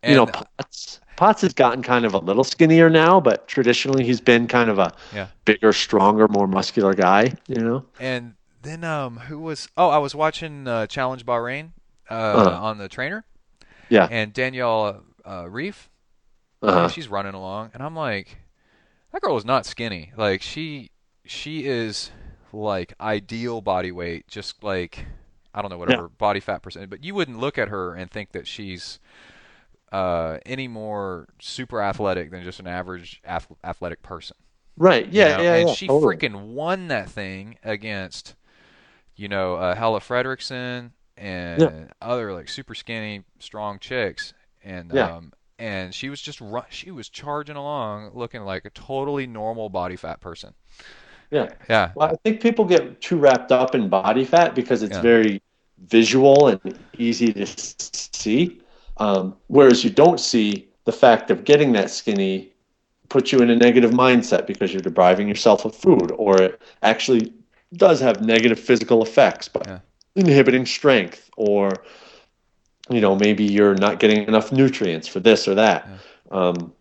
Uh, 0.05 0.09
you 0.11 0.16
know, 0.16 0.24
And- 0.24 0.33
Potts 0.33 1.01
Potts 1.16 1.43
has 1.43 1.53
gotten 1.53 1.83
kind 1.83 2.05
of 2.05 2.15
a 2.15 2.19
little 2.19 2.43
skinnier 2.43 2.89
now, 2.91 3.20
but 3.20 3.47
traditionally 3.47 4.05
he's 4.05 4.20
been 4.20 4.49
kind 4.49 4.70
of 4.70 4.79
a 4.79 4.93
Yeah. 5.15 5.29
bigger, 5.45 5.73
stronger, 5.73 6.27
more 6.27 6.47
muscular 6.49 6.95
guy. 6.95 7.35
You 7.47 7.57
know. 7.62 7.85
and 8.01 8.35
then 8.62 8.83
um, 8.85 9.16
who 9.19 9.39
was? 9.39 9.69
Oh, 9.77 9.89
I 9.91 9.99
was 9.99 10.15
watching 10.15 10.66
uh, 10.66 10.87
Challenge 10.87 11.24
Bahrain 11.27 11.70
uh, 12.11 12.15
Uh-huh. 12.15 12.62
on 12.65 12.79
the 12.79 12.89
trainer, 12.89 13.24
Yeah. 13.89 14.09
and 14.11 14.33
Danielle 14.33 15.03
uh, 15.24 15.45
Ryf, 15.45 15.89
Uh-huh. 16.62 16.89
she's 16.89 17.09
running 17.09 17.35
along, 17.35 17.70
and 17.74 17.83
I'm 17.83 17.95
like, 17.95 18.39
that 19.12 19.20
girl 19.23 19.37
is 19.37 19.45
not 19.45 19.66
skinny. 19.66 20.12
Like 20.16 20.43
she, 20.43 20.91
she 21.24 21.66
is 21.66 22.11
like 22.53 22.95
ideal 23.01 23.61
body 23.61 23.93
weight, 23.93 24.27
just 24.29 24.62
like 24.65 25.07
I 25.55 25.61
don't 25.61 25.70
know 25.70 25.79
whatever 25.79 26.09
body 26.09 26.41
fat 26.41 26.62
percent, 26.62 26.89
but 26.91 27.05
you 27.05 27.15
wouldn't 27.15 27.39
look 27.39 27.59
at 27.59 27.69
her 27.69 27.95
and 27.95 28.11
think 28.11 28.33
that 28.33 28.47
she's 28.49 28.99
uh, 29.93 30.39
any 30.47 30.69
more 30.69 31.28
super 31.40 31.81
athletic 31.82 32.31
than 32.31 32.43
just 32.43 32.59
an 32.60 32.66
average 32.66 33.20
ath- 33.24 33.47
athletic 33.62 34.02
person. 34.02 34.36
Right. 34.77 35.06
you 35.06 35.20
Yeah. 35.20 35.36
know? 35.36 35.43
Yeah. 35.43 35.55
And 35.56 35.69
yeah, 35.69 35.74
she 35.74 35.86
totally. 35.86 36.16
freaking 36.16 36.55
won 36.55 36.89
that 36.89 37.10
thing 37.10 37.59
against, 37.62 38.35
you 39.16 39.28
know, 39.28 39.56
uh, 39.56 39.74
Helle 39.74 40.01
Frederiksen 40.01 40.93
and 41.16 41.90
other 42.01 42.32
like 42.32 42.48
super 42.48 42.74
skinny, 42.74 43.23
strong 43.39 43.78
chicks, 43.78 44.32
and 44.64 44.90
Yeah. 44.93 45.16
um, 45.16 45.32
and 45.59 45.94
she 45.94 46.09
was 46.09 46.20
just 46.20 46.40
she 46.70 46.90
was 46.90 47.09
charging 47.10 47.56
along, 47.56 48.12
looking 48.14 48.43
like 48.43 48.64
a 48.64 48.70
totally 48.70 49.27
normal 49.27 49.69
body 49.69 49.97
fat 49.97 50.20
person. 50.20 50.55
Yeah. 51.31 51.51
Yeah, 51.69 51.93
Well, 51.94 52.10
I 52.10 52.16
think 52.24 52.40
people 52.43 52.64
get 52.64 53.01
too 53.01 53.16
wrapped 53.16 53.52
up 53.52 53.74
in 53.74 53.89
body 53.89 54.24
fat 54.24 54.55
because 54.55 54.82
it's 54.82 54.97
Yeah. 54.97 55.02
very 55.02 55.43
visual 55.86 56.48
and 56.48 56.78
easy 56.98 57.32
to 57.32 57.47
see. 57.47 58.61
Um, 58.98 59.36
whereas 59.48 59.85
you 59.85 59.90
don't 59.90 60.20
see 60.20 60.69
the 60.85 60.93
fact 60.93 61.31
of 61.31 61.44
getting 61.44 61.73
that 61.73 61.90
skinny 61.90 62.52
puts 63.09 63.32
you 63.32 63.40
in 63.40 63.51
a 63.51 63.56
negative 63.56 63.90
mindset 63.90 64.47
because 64.47 64.73
you're 64.73 64.82
depriving 64.82 65.28
yourself 65.28 65.64
of 65.64 65.74
food, 65.74 66.12
or 66.16 66.40
it 66.40 66.62
actually 66.82 67.32
does 67.74 68.01
have 68.01 68.23
negative 68.23 68.59
physical 68.59 69.02
effects 69.02 69.48
by 69.48 69.62
Yeah. 69.66 69.78
inhibiting 70.16 70.66
strength, 70.66 71.31
or 71.36 71.82
you 72.90 73.01
know 73.01 73.14
maybe 73.16 73.44
you're 73.44 73.74
not 73.74 73.98
getting 73.98 74.27
enough 74.28 74.52
nutrients 74.52 75.09
for 75.09 75.20
this 75.20 75.47
or 75.48 75.55
that. 75.55 75.89
Um, 76.31 76.73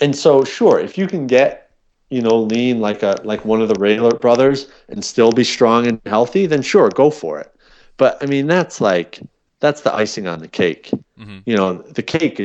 and 0.00 0.14
so, 0.14 0.44
sure, 0.44 0.78
if 0.80 0.96
you 0.98 1.06
can 1.06 1.26
get 1.26 1.70
you 2.10 2.20
know 2.22 2.36
lean 2.38 2.80
like 2.80 3.02
a 3.02 3.20
like 3.24 3.44
one 3.44 3.62
of 3.62 3.68
the 3.68 3.74
Raelert 3.74 4.20
brothers 4.20 4.68
and 4.88 5.04
still 5.04 5.32
be 5.32 5.44
strong 5.44 5.86
and 5.86 6.00
healthy, 6.06 6.46
then 6.46 6.62
sure, 6.62 6.88
go 6.90 7.10
for 7.10 7.38
it. 7.40 7.52
But 7.96 8.18
I 8.22 8.26
mean, 8.26 8.46
that's 8.46 8.80
like 8.80 9.20
that's 9.62 9.80
the 9.82 9.94
icing 9.94 10.26
on 10.26 10.40
the 10.40 10.48
cake. 10.48 10.90
Mhm. 11.18 11.42
You 11.46 11.56
know, 11.56 11.74
the 11.98 12.02
cake 12.02 12.38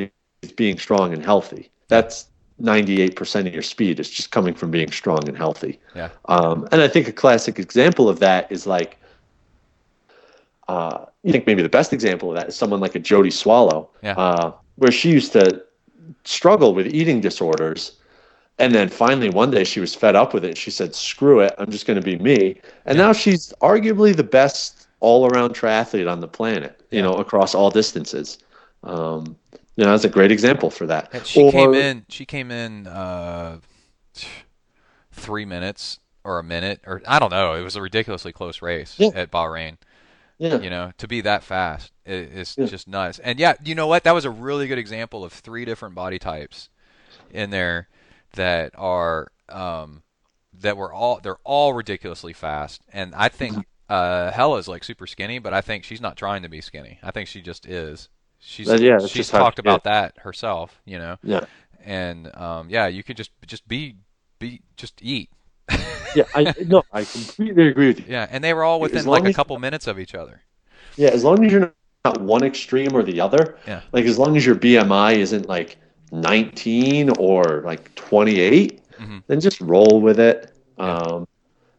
is 0.44 0.52
being 0.54 0.78
strong 0.78 1.14
and 1.14 1.26
healthy. 1.26 1.70
That's 1.90 2.28
98% 2.60 3.48
of 3.48 3.54
your 3.54 3.64
speed 3.64 4.00
is 4.00 4.10
just 4.10 4.30
coming 4.32 4.54
from 4.54 4.70
being 4.72 4.92
strong 4.92 5.28
and 5.28 5.36
healthy. 5.36 5.80
Yeah. 5.96 6.10
Um, 6.26 6.68
and 6.72 6.82
I 6.82 6.88
think 6.88 7.08
a 7.08 7.12
classic 7.12 7.60
example 7.60 8.08
of 8.08 8.20
that 8.20 8.52
is 8.52 8.66
like, 8.68 8.98
uh, 10.68 11.06
you 11.24 11.32
think 11.32 11.48
maybe 11.48 11.62
the 11.62 11.70
best 11.70 11.92
example 11.92 12.30
of 12.30 12.36
that 12.36 12.50
is 12.50 12.56
someone 12.56 12.80
like 12.80 12.96
a 12.96 13.00
Jodie 13.00 13.34
Swallow, 13.34 13.90
Yeah. 14.04 14.14
uh, 14.18 14.52
where 14.76 14.92
she 14.92 15.10
used 15.12 15.32
to 15.34 15.64
struggle 16.24 16.74
with 16.74 16.88
eating 16.88 17.20
disorders. 17.22 17.94
And 18.60 18.74
then 18.74 18.90
finally, 18.90 19.30
one 19.30 19.52
day 19.52 19.64
she 19.64 19.80
was 19.80 19.94
fed 19.94 20.16
up 20.16 20.34
with 20.34 20.44
it. 20.44 20.58
She 20.58 20.72
said, 20.72 20.96
"Screw 20.96 21.40
it! 21.42 21.54
I'm 21.60 21.70
just 21.70 21.86
going 21.86 22.00
to 22.02 22.04
be 22.04 22.18
me." 22.18 22.60
And 22.86 22.98
now 22.98 23.14
she's 23.14 23.54
arguably 23.62 24.16
the 24.16 24.24
best 24.24 24.77
all-around 25.00 25.54
triathlete 25.54 26.12
on 26.12 26.20
the 26.20 26.28
planet. 26.28 26.82
You 26.92 27.00
Yeah. 27.00 27.06
know, 27.06 27.14
across 27.16 27.54
all 27.56 27.70
distances. 27.70 28.40
Um, 28.84 29.38
you 29.76 29.86
know, 29.86 29.92
that's 29.92 30.06
a 30.06 30.10
great 30.10 30.32
example 30.32 30.70
for 30.70 30.88
that. 30.88 31.10
And 31.14 31.26
she 31.26 31.52
came 31.52 31.74
in. 31.74 32.06
She 32.10 32.26
came 32.26 32.52
in 32.52 32.88
uh, 32.88 33.60
three 35.12 35.46
minutes 35.46 36.00
or 36.24 36.40
a 36.40 36.44
minute, 36.44 36.82
or 36.86 37.02
I 37.08 37.20
don't 37.20 37.32
know. 37.32 37.54
It 37.54 37.62
was 37.62 37.76
a 37.76 37.82
ridiculously 37.82 38.34
close 38.34 38.62
race 38.62 38.96
Yeah. 38.98 39.12
at 39.14 39.32
Bahrain. 39.32 39.78
Yeah. 40.40 40.60
You 40.60 40.70
know, 40.70 40.92
to 40.98 41.08
be 41.08 41.22
that 41.22 41.44
fast 41.44 41.92
is 42.06 42.56
Yeah. 42.58 42.66
just 42.66 42.88
nuts. 42.88 43.20
And 43.20 43.40
yeah, 43.40 43.54
you 43.64 43.76
know 43.76 43.88
what? 43.88 44.04
That 44.04 44.14
was 44.14 44.26
a 44.26 44.30
really 44.30 44.68
good 44.68 44.78
example 44.78 45.24
of 45.24 45.34
three 45.34 45.66
different 45.66 45.96
body 45.96 46.20
types 46.20 46.70
in 47.32 47.50
there 47.50 47.88
that 48.34 48.74
are 48.78 49.32
um, 49.50 50.04
that 50.54 50.78
were 50.78 50.92
all 50.92 51.20
they're 51.22 51.40
all 51.44 51.74
ridiculously 51.74 52.34
fast. 52.34 52.82
And 52.92 53.14
I 53.16 53.30
think. 53.30 53.66
Uh, 53.90 54.32
Helle's 54.32 54.68
like 54.68 54.84
super 54.84 55.08
skinny, 55.08 55.40
but 55.40 55.54
I 55.54 55.62
think 55.62 55.84
she's 55.84 56.02
not 56.02 56.18
trying 56.18 56.42
to 56.44 56.50
be 56.50 56.62
skinny. 56.62 57.00
I 57.02 57.12
think 57.12 57.28
she 57.30 57.42
just 57.42 57.66
is. 57.66 58.10
She's 58.40 58.70
Uh, 58.70 58.76
yeah, 58.80 59.00
she's 59.00 59.30
talked 59.30 59.60
about 59.60 59.80
is. 59.80 59.84
that 59.86 60.18
herself. 60.20 60.82
You 60.86 61.00
know 61.00 61.18
Yeah. 61.24 61.46
and 61.84 62.36
um, 62.36 62.70
yeah, 62.70 62.88
you 62.88 63.04
could 63.04 63.18
just 63.18 63.32
just 63.46 63.68
be 63.68 63.96
be 64.40 64.62
just 64.76 65.02
eat. 65.02 65.30
Yeah. 66.16 66.24
I 66.36 66.54
no, 66.68 66.84
I 66.92 67.04
completely 67.04 67.68
agree 67.70 67.88
with 67.88 68.00
you. 68.00 68.06
Yeah, 68.10 68.28
and 68.30 68.44
they 68.44 68.54
were 68.54 68.64
all 68.64 68.80
within 68.80 69.06
like 69.06 69.26
a 69.26 69.34
couple 69.34 69.58
minutes 69.60 69.88
of 69.88 70.00
each 70.00 70.14
other. 70.16 70.42
Yeah, 70.98 71.10
as 71.10 71.24
long 71.24 71.44
as 71.46 71.52
you're 71.52 71.74
not 72.06 72.22
one 72.22 72.44
extreme 72.44 72.94
or 72.96 73.04
the 73.04 73.20
other. 73.22 73.58
Yeah. 73.68 73.82
Like 73.92 74.06
as 74.06 74.18
long 74.20 74.36
as 74.38 74.46
your 74.46 74.56
BMI 74.56 75.16
isn't 75.18 75.48
like 75.48 75.78
19 76.12 77.12
or 77.20 77.62
like 77.66 77.94
28, 77.96 78.82
Mhm. 79.00 79.24
then 79.28 79.40
just 79.40 79.60
roll 79.62 80.02
with 80.02 80.20
it. 80.20 80.54
Um, 80.78 81.28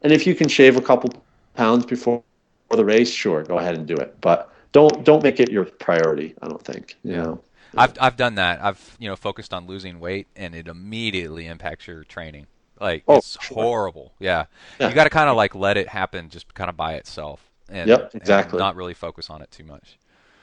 and 0.03 0.13
if 0.13 0.27
you 0.27 0.35
can 0.35 0.49
shave 0.49 0.77
a 0.77 0.81
couple 0.81 1.11
pounds 1.59 1.85
before 1.85 2.23
the 2.71 2.85
race, 2.85 3.11
sure, 3.11 3.43
go 3.43 3.59
ahead 3.59 3.75
and 3.75 3.87
do 3.87 3.97
it. 3.97 4.17
But 4.21 4.51
don't 4.73 5.05
don't 5.05 5.23
make 5.23 5.41
it 5.41 5.51
your 5.51 5.65
priority. 5.65 6.35
I 6.41 6.49
don't 6.49 6.63
think. 6.63 6.97
You 7.03 7.13
Yeah. 7.13 7.23
know. 7.25 7.41
I've 7.77 7.95
I've 8.01 8.17
done 8.17 8.37
that. 8.37 8.63
I've 8.63 8.97
you 8.99 9.09
know 9.09 9.17
focused 9.17 9.53
on 9.53 9.67
losing 9.67 10.01
weight, 10.01 10.27
and 10.37 10.55
it 10.55 10.69
immediately 10.69 11.47
impacts 11.47 11.87
your 11.87 12.05
training. 12.05 12.47
Like 12.81 13.05
Oh, 13.09 13.17
it's 13.17 13.37
sure. 13.41 13.57
horrible. 13.57 14.13
Yeah, 14.21 14.47
Yeah. 14.81 14.89
you 14.89 14.95
got 14.95 15.05
to 15.05 15.11
kind 15.11 15.29
of 15.29 15.37
like 15.37 15.55
let 15.55 15.77
it 15.77 15.89
happen, 15.89 16.31
just 16.31 16.55
kind 16.55 16.71
of 16.71 16.77
by 16.77 16.95
itself. 16.95 17.41
And, 17.71 17.89
Yep, 17.89 18.11
and 18.15 18.23
exactly. 18.23 18.59
not 18.59 18.77
really 18.77 18.95
focus 18.95 19.29
on 19.29 19.43
it 19.43 19.51
too 19.51 19.65
much. 19.65 19.99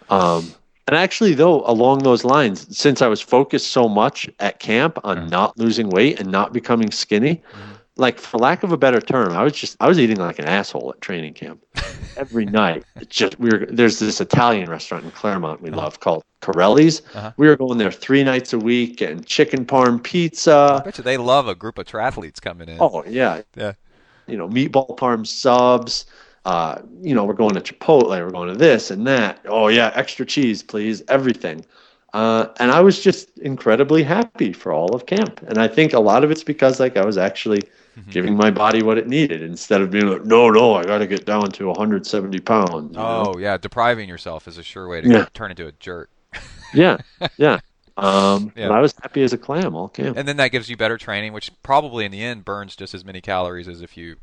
Um, 0.09 0.53
and 0.87 0.95
actually, 0.95 1.33
though, 1.33 1.63
along 1.65 2.03
those 2.03 2.23
lines, 2.23 2.77
since 2.77 3.01
I 3.01 3.07
was 3.07 3.19
focused 3.19 3.67
so 3.67 3.89
much 3.89 4.29
at 4.39 4.59
camp 4.59 4.99
on 5.03 5.17
Mhm. 5.17 5.31
not 5.31 5.57
losing 5.57 5.89
weight 5.89 6.19
and 6.19 6.29
not 6.31 6.53
becoming 6.53 6.91
skinny, 6.91 7.41
Mm-hmm. 7.51 7.74
Like 7.97 8.19
for 8.19 8.37
lack 8.37 8.63
of 8.63 8.71
a 8.71 8.77
better 8.77 8.99
term, 8.99 9.31
I 9.31 9.43
was 9.43 9.53
just 9.53 9.77
I 9.79 9.87
was 9.87 9.99
eating 9.99 10.17
like 10.17 10.39
an 10.39 10.45
asshole 10.45 10.91
at 10.91 11.01
training 11.01 11.33
camp 11.33 11.63
every 12.17 12.45
night. 12.45 12.83
It's 12.97 13.15
just 13.15 13.39
we 13.39 13.49
were 13.49 13.65
there's 13.69 13.99
this 13.99 14.19
Italian 14.19 14.69
restaurant 14.69 15.05
in 15.05 15.11
Claremont 15.11 15.61
we 15.61 15.69
love 15.69 15.99
called 15.99 16.23
Corelli's. 16.41 17.01
Uh-huh. 17.13 17.31
We 17.37 17.47
were 17.47 17.55
going 17.55 17.77
there 17.77 17.91
three 17.91 18.23
nights 18.23 18.53
a 18.53 18.59
week 18.59 19.01
and 19.01 19.25
chicken 19.25 19.65
parm 19.65 19.99
I 19.99 20.01
pizza. 20.03 20.81
bet 20.83 20.97
you 20.97 21.03
they 21.03 21.17
love 21.17 21.47
a 21.47 21.55
group 21.55 21.77
of 21.77 21.85
triathletes 21.85 22.41
coming 22.41 22.69
in. 22.69 22.77
Oh 22.79 23.03
yeah, 23.07 23.41
Yeah. 23.55 23.73
You 24.27 24.37
know, 24.37 24.49
meatball 24.49 24.97
parm 24.97 25.25
subs. 25.25 26.05
Uh, 26.45 26.79
you 27.01 27.15
know, 27.15 27.23
we're 27.25 27.33
going 27.33 27.55
to 27.55 27.61
Chipotle. 27.61 28.09
We're 28.09 28.29
going 28.29 28.49
to 28.49 28.55
this 28.55 28.91
and 28.91 29.07
that. 29.07 29.39
Oh 29.45 29.67
yeah, 29.67 29.91
extra 29.95 30.25
cheese, 30.25 30.61
please. 30.61 31.01
Everything. 31.07 31.65
Uh, 32.13 32.47
and 32.59 32.71
I 32.71 32.79
was 32.79 33.01
just 33.01 33.37
incredibly 33.39 34.01
happy 34.01 34.53
for 34.53 34.71
all 34.71 34.95
of 34.95 35.05
camp. 35.05 35.41
And 35.47 35.57
I 35.57 35.67
think 35.67 35.91
a 35.91 35.99
lot 35.99 36.23
of 36.23 36.31
it's 36.31 36.43
because 36.43 36.79
like 36.79 36.95
I 36.95 37.05
was 37.05 37.17
actually 37.17 37.61
Mm-hmm. 37.97 38.11
giving 38.11 38.35
my 38.35 38.51
body 38.51 38.83
what 38.83 38.97
it 38.97 39.07
needed 39.07 39.41
instead 39.41 39.79
of 39.81 39.89
being 39.89 40.07
like, 40.07 40.25
no, 40.25 40.49
no, 40.49 40.73
I 40.73 40.83
got 40.83 40.97
to 40.97 41.07
get 41.07 41.25
down 41.25 41.49
to 41.51 41.67
170 41.67 42.39
pounds. 42.41 42.91
you 42.91 42.97
know? 42.97 43.31
Oh 43.33 43.37
yeah, 43.39 43.55
depriving 43.57 44.09
yourself 44.09 44.49
is 44.49 44.57
a 44.57 44.63
sure 44.63 44.87
way 44.89 44.99
to 44.99 45.07
Yeah. 45.09 45.25
turn 45.33 45.49
into 45.51 45.65
a 45.67 45.71
jerk. 45.73 46.09
yeah, 46.73 46.97
yeah. 47.37 47.59
Um, 47.95 48.51
Yeah. 48.57 48.69
I 48.69 48.81
was 48.81 48.93
happy 49.01 49.23
as 49.23 49.31
a 49.31 49.37
clam 49.37 49.75
all 49.75 49.87
camp. 49.87 50.17
And 50.17 50.27
then 50.27 50.35
that 50.37 50.49
gives 50.49 50.69
you 50.69 50.75
better 50.75 50.97
training, 50.97 51.31
which 51.31 51.51
probably 51.63 52.03
in 52.03 52.11
the 52.11 52.21
end 52.21 52.43
burns 52.43 52.75
just 52.75 52.93
as 52.93 53.05
many 53.05 53.21
calories 53.21 53.69
as 53.69 53.81
if 53.81 53.95
you 53.95 54.17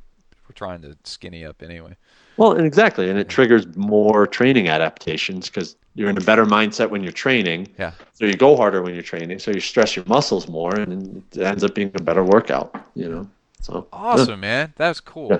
were 0.47 0.55
trying 0.55 0.83
to 0.83 0.95
skinny 1.05 1.43
up 1.43 1.63
anyway. 1.63 1.97
Well, 2.37 2.53
and 2.53 2.67
exactly, 2.67 3.09
and 3.09 3.19
it 3.19 3.31
triggers 3.31 3.75
more 3.77 4.27
training 4.27 4.69
adaptations 4.69 5.49
because 5.49 5.77
you're 5.95 6.11
in 6.11 6.19
a 6.19 6.23
better 6.23 6.45
mindset 6.45 6.91
when 6.91 7.03
you're 7.03 7.13
training. 7.13 7.69
Yeah. 7.79 7.93
So 8.13 8.27
you 8.27 8.35
go 8.35 8.55
harder 8.57 8.83
when 8.83 8.93
you're 8.95 9.03
training. 9.03 9.39
So 9.39 9.51
you 9.51 9.61
stress 9.61 9.97
your 9.97 10.05
muscles 10.07 10.47
more, 10.49 10.75
and 10.75 11.23
it 11.33 11.39
ends 11.43 11.65
up 11.65 11.75
being 11.75 11.91
a 11.95 12.03
better 12.03 12.25
workout. 12.25 12.75
You 12.95 13.09
know. 13.09 13.29
So 13.63 13.89
Awesome, 13.93 14.41
man. 14.41 14.75
That's 14.77 15.01
cool. 15.01 15.31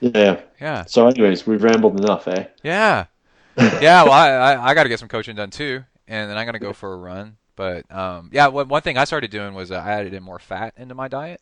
Yeah. 0.00 0.10
Yeah. 0.14 0.40
Yeah. 0.60 0.84
So, 0.86 1.06
anyways, 1.06 1.46
we've 1.46 1.62
rambled 1.62 1.98
enough, 2.00 2.26
eh? 2.28 2.46
Yeah. 2.62 3.06
Yeah. 3.56 4.04
Well, 4.04 4.12
I, 4.12 4.28
I, 4.30 4.68
I 4.70 4.74
got 4.74 4.84
to 4.84 4.88
get 4.88 4.98
some 5.00 5.08
coaching 5.08 5.34
done 5.36 5.50
too, 5.50 5.84
and 6.06 6.30
then 6.30 6.36
I'm 6.38 6.46
gonna 6.46 6.58
go 6.60 6.72
for 6.72 6.92
a 6.92 6.96
run. 6.96 7.36
But 7.56 7.90
um, 7.92 8.30
yeah, 8.32 8.46
one, 8.46 8.68
one 8.68 8.82
thing 8.82 8.96
I 8.96 9.02
started 9.04 9.30
doing 9.32 9.52
was 9.54 9.72
uh, 9.72 9.76
I 9.84 9.92
added 9.92 10.14
in 10.14 10.22
more 10.22 10.38
fat 10.38 10.74
into 10.76 10.94
my 10.94 11.08
diet, 11.08 11.40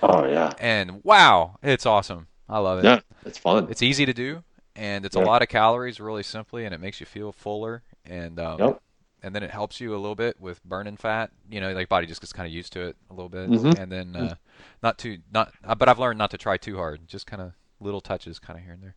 Oh 0.00 0.26
yeah. 0.28 0.52
and 0.60 1.02
wow, 1.02 1.58
it's 1.62 1.86
awesome. 1.86 2.28
I 2.48 2.58
love 2.60 2.78
it. 2.78 2.84
Yeah. 2.84 3.00
It's 3.26 3.36
fun. 3.38 3.66
It's 3.68 3.82
easy 3.82 4.06
to 4.06 4.12
do, 4.12 4.44
and 4.76 5.04
it's 5.04 5.16
Yeah. 5.16 5.24
a 5.24 5.26
lot 5.26 5.42
of 5.42 5.48
calories 5.48 5.98
really 5.98 6.22
simply, 6.22 6.64
and 6.64 6.72
it 6.72 6.80
makes 6.80 7.00
you 7.00 7.06
feel 7.06 7.32
fuller, 7.32 7.82
and 8.04 8.38
um, 8.38 8.60
Yep. 8.60 8.82
And 9.22 9.34
then 9.34 9.42
it 9.42 9.50
helps 9.50 9.80
you 9.80 9.92
a 9.94 9.98
little 9.98 10.14
bit 10.14 10.40
with 10.40 10.62
burning 10.64 10.96
fat. 10.96 11.30
You 11.50 11.60
know, 11.60 11.72
like 11.72 11.88
body 11.88 12.06
just 12.06 12.20
gets 12.20 12.32
kind 12.32 12.46
of 12.46 12.52
used 12.52 12.72
to 12.74 12.80
it 12.82 12.96
a 13.10 13.14
little 13.14 13.28
bit, 13.28 13.50
Mhm. 13.50 13.78
and 13.78 13.90
then 13.92 14.16
uh, 14.16 14.34
not 14.82 14.98
too 14.98 15.18
not. 15.32 15.52
Uh, 15.64 15.74
but 15.74 15.88
I've 15.88 15.98
learned 15.98 16.18
not 16.18 16.30
to 16.32 16.38
try 16.38 16.56
too 16.56 16.76
hard. 16.76 17.06
Just 17.08 17.26
kind 17.26 17.42
of 17.42 17.52
little 17.80 18.00
touches, 18.00 18.38
kind 18.38 18.58
of 18.58 18.64
here 18.64 18.74
and 18.74 18.82
there. 18.82 18.94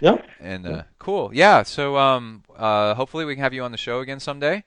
Yep. 0.00 0.26
And 0.40 0.66
uh, 0.66 0.82
cool, 0.98 1.30
yeah. 1.32 1.62
So 1.62 1.96
um, 1.96 2.42
uh, 2.56 2.94
hopefully 2.94 3.24
we 3.24 3.34
can 3.34 3.42
have 3.42 3.54
you 3.54 3.62
on 3.62 3.72
the 3.72 3.78
show 3.78 4.00
again 4.00 4.20
someday. 4.20 4.64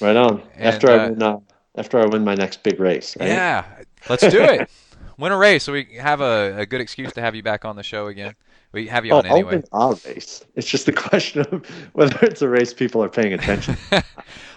Right 0.00 0.16
on. 0.16 0.42
And, 0.54 0.66
after 0.74 0.90
uh, 0.90 0.96
I 0.96 1.08
win, 1.10 1.22
uh, 1.22 1.38
after 1.76 2.00
I 2.00 2.06
win 2.06 2.24
my 2.24 2.34
next 2.34 2.62
big 2.62 2.80
race. 2.80 3.16
Right? 3.18 3.28
Yeah, 3.28 3.64
let's 4.08 4.26
do 4.28 4.40
it. 4.42 4.70
Win 5.18 5.32
a 5.32 5.36
race, 5.36 5.64
so 5.64 5.72
we 5.74 5.84
have 6.00 6.22
a, 6.22 6.60
a 6.60 6.64
good 6.66 6.80
excuse 6.80 7.12
to 7.12 7.20
have 7.20 7.34
you 7.34 7.42
back 7.42 7.66
on 7.66 7.76
the 7.76 7.82
show 7.82 8.06
again. 8.06 8.34
We 8.72 8.86
have 8.86 9.04
you 9.04 9.12
Oh, 9.12 9.18
on 9.18 9.26
I'll 9.26 9.32
anyway. 9.36 9.62
a 9.72 9.96
race. 10.06 10.44
It's 10.54 10.66
just 10.68 10.88
a 10.88 10.92
question 11.08 11.40
of 11.50 11.66
whether 11.92 12.18
it's 12.24 12.42
a 12.42 12.48
race 12.48 12.72
people 12.72 13.02
are 13.02 13.08
paying 13.08 13.32
attention. 13.32 13.76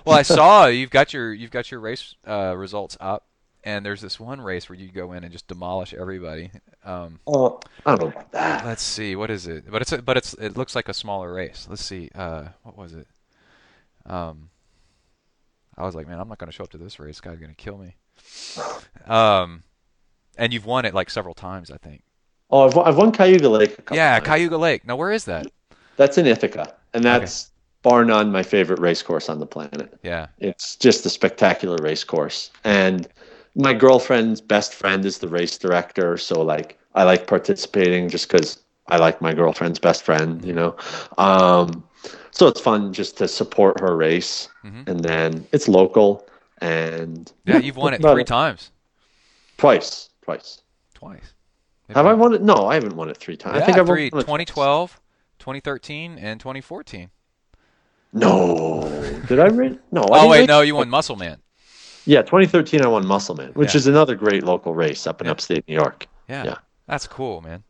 well, 0.06 0.18
I 0.18 0.22
saw 0.24 0.68
you've 0.68 0.92
got 0.92 1.14
your 1.14 1.34
you've 1.34 1.52
got 1.52 1.72
your 1.72 1.80
race 1.80 2.16
uh, 2.28 2.56
results 2.56 2.96
up, 3.00 3.26
and 3.64 3.84
there's 3.86 4.02
this 4.02 4.20
one 4.20 4.40
race 4.40 4.70
where 4.70 4.78
you 4.78 4.92
go 4.92 5.14
in 5.14 5.24
and 5.24 5.32
just 5.32 5.48
demolish 5.48 5.94
everybody. 5.96 6.52
Um, 6.86 7.20
oh, 7.26 7.60
I 7.86 7.96
don't 7.96 8.02
know 8.02 8.08
about 8.10 8.32
that. 8.34 8.66
let's 8.66 8.84
see, 8.84 9.16
what 9.16 9.32
is 9.32 9.48
it? 9.48 9.66
But 9.72 9.82
it's 9.82 9.92
a, 9.92 10.02
but 10.02 10.16
it's 10.18 10.34
it 10.36 10.56
looks 10.58 10.76
like 10.76 10.90
a 10.90 10.94
smaller 10.94 11.34
race. 11.34 11.66
Let's 11.70 11.84
see, 11.84 12.10
uh, 12.14 12.50
what 12.62 12.78
was 12.78 12.94
it? 12.94 13.08
Um, 14.06 14.50
I 15.76 15.84
was 15.86 15.96
like, 15.96 16.08
man, 16.08 16.20
I'm 16.20 16.28
not 16.30 16.38
going 16.38 16.50
to 16.52 16.56
show 16.56 16.66
up 16.66 16.70
to 16.72 16.78
this 16.78 17.00
race. 17.00 17.20
Guy's 17.20 17.40
going 17.40 17.50
to 17.50 17.56
kill 17.56 17.80
me. 17.80 17.96
Um, 19.08 19.64
and 20.38 20.54
you've 20.54 20.66
won 20.66 20.86
it 20.86 20.94
like 20.94 21.10
several 21.10 21.34
times, 21.34 21.72
I 21.72 21.78
think. 21.78 22.04
Oh, 22.54 22.68
I've, 22.68 22.76
won- 22.76 22.88
I've 22.88 22.98
won 22.98 23.12
Cayuga 23.12 23.50
Lake. 23.50 23.74
A 23.74 23.82
couple 23.82 23.98
Yeah, 23.98 24.20
times. 24.20 24.28
Cayuga 24.28 24.58
Lake. 24.58 24.86
Now, 24.86 24.96
where 24.96 25.12
is 25.12 25.26
that? 25.26 25.48
That's 25.98 26.20
in 26.20 26.28
Ithaca, 26.28 26.76
and 26.94 27.04
that's 27.04 27.50
bar 27.82 28.06
none 28.06 28.32
my 28.32 28.44
favorite 28.44 28.80
race 28.80 29.02
course 29.02 29.28
on 29.28 29.40
the 29.40 29.48
planet. 29.48 29.98
Yeah. 30.04 30.28
It's 30.38 30.76
just 30.76 31.04
a 31.06 31.10
spectacular 31.10 31.78
race 31.82 32.04
course, 32.04 32.52
and 32.64 33.08
my 33.56 33.74
girlfriend's 33.74 34.40
best 34.40 34.76
friend 34.76 35.04
is 35.04 35.18
the 35.18 35.28
race 35.28 35.58
director, 35.58 36.16
so 36.18 36.44
like 36.44 36.78
I 36.94 37.04
like 37.06 37.26
participating 37.26 38.08
just 38.08 38.28
because 38.32 38.60
I 38.88 38.98
like 38.98 39.20
my 39.20 39.34
girlfriend's 39.34 39.80
best 39.80 40.04
friend, 40.04 40.46
you 40.46 40.54
know. 40.54 40.76
Um, 41.18 41.84
so 42.30 42.48
it's 42.48 42.62
fun 42.62 42.94
just 42.94 43.18
to 43.18 43.28
support 43.28 43.80
her 43.80 43.96
race, 43.96 44.48
Mhm. 44.64 44.88
and 44.88 45.00
then 45.04 45.48
it's 45.52 45.68
local, 45.68 46.28
and 46.62 47.32
Yeah, 47.46 47.58
you've 47.58 47.78
won 47.78 47.96
it 47.96 48.02
three 48.02 48.24
times. 48.24 48.70
Twice, 49.58 50.10
twice. 50.24 50.62
Twice. 50.94 51.33
Have 51.96 52.06
I 52.06 52.14
won 52.14 52.34
it? 52.34 52.42
No, 52.42 52.68
I 52.68 52.76
haven't 52.76 52.96
won 52.96 53.10
it 53.10 53.18
three 53.18 53.38
times. 53.38 53.56
Yeah, 53.58 53.62
I 53.62 53.66
think 53.66 53.78
I've 53.78 53.88
won 53.88 53.98
it 54.00 54.10
2012, 54.12 55.00
2013, 55.40 56.18
and 56.18 56.40
2014. 56.40 57.10
No, 58.14 58.84
did 59.28 59.40
I 59.40 59.50
win? 59.50 59.80
No. 59.92 60.02
I 60.04 60.20
Oh 60.26 60.30
wait, 60.30 60.42
win- 60.42 60.48
no, 60.48 60.62
you 60.62 60.76
won 60.76 60.90
Musselman. 60.90 61.42
Yeah, 62.06 62.22
2013 62.22 62.82
I 62.84 62.88
won 62.88 63.06
Musselman, 63.08 63.52
which 63.54 63.74
Yeah. 63.74 63.78
is 63.80 63.88
another 63.88 64.16
great 64.16 64.44
local 64.44 64.76
race 64.76 65.08
up 65.08 65.22
in 65.22 65.26
Yeah. 65.26 65.32
upstate 65.32 65.68
New 65.68 65.74
York. 65.74 66.08
Yeah, 66.30 66.44
Yeah. 66.44 66.58
that's 66.88 67.08
cool, 67.08 67.42
man. 67.42 67.64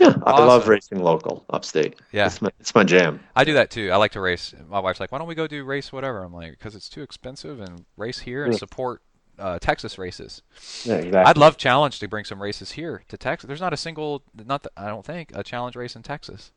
Yeah, 0.00 0.14
I 0.26 0.44
love 0.44 0.66
racing 0.66 0.98
local 1.00 1.44
upstate. 1.50 2.00
Yeah. 2.10 2.26
it's 2.26 2.42
my, 2.42 2.50
it's 2.58 2.74
my 2.74 2.82
jam. 2.82 3.20
I 3.36 3.44
do 3.44 3.54
that 3.54 3.70
too. 3.70 3.92
I 3.92 3.96
like 3.96 4.10
to 4.12 4.20
race. 4.20 4.52
My 4.68 4.80
wife's 4.80 4.98
like, 4.98 5.12
"Why 5.12 5.18
don't 5.18 5.28
we 5.28 5.36
go 5.36 5.46
do 5.46 5.62
race 5.64 5.92
whatever?" 5.92 6.24
I'm 6.24 6.32
like, 6.34 6.50
"Because 6.50 6.74
it's 6.74 6.88
too 6.88 7.02
expensive 7.02 7.60
and 7.60 7.84
race 7.96 8.18
here 8.20 8.42
and 8.44 8.54
Yeah. 8.54 8.58
support 8.58 9.02
uh, 9.38 9.58
Texas 9.58 9.98
races." 9.98 10.42
Yeah, 10.84 10.96
exactly. 10.96 11.30
I'd 11.30 11.36
love 11.36 11.56
challenge 11.56 11.98
to 12.00 12.08
bring 12.08 12.24
some 12.24 12.42
races 12.42 12.72
here 12.72 13.02
to 13.08 13.16
Texas. 13.16 13.48
There's 13.48 13.60
not 13.60 13.72
a 13.72 13.76
single, 13.76 14.22
not 14.34 14.62
that, 14.64 14.72
I 14.76 14.88
don't 14.88 15.04
think, 15.04 15.30
a 15.34 15.42
challenge 15.42 15.76
race 15.76 15.96
in 15.96 16.02
Texas. 16.02 16.52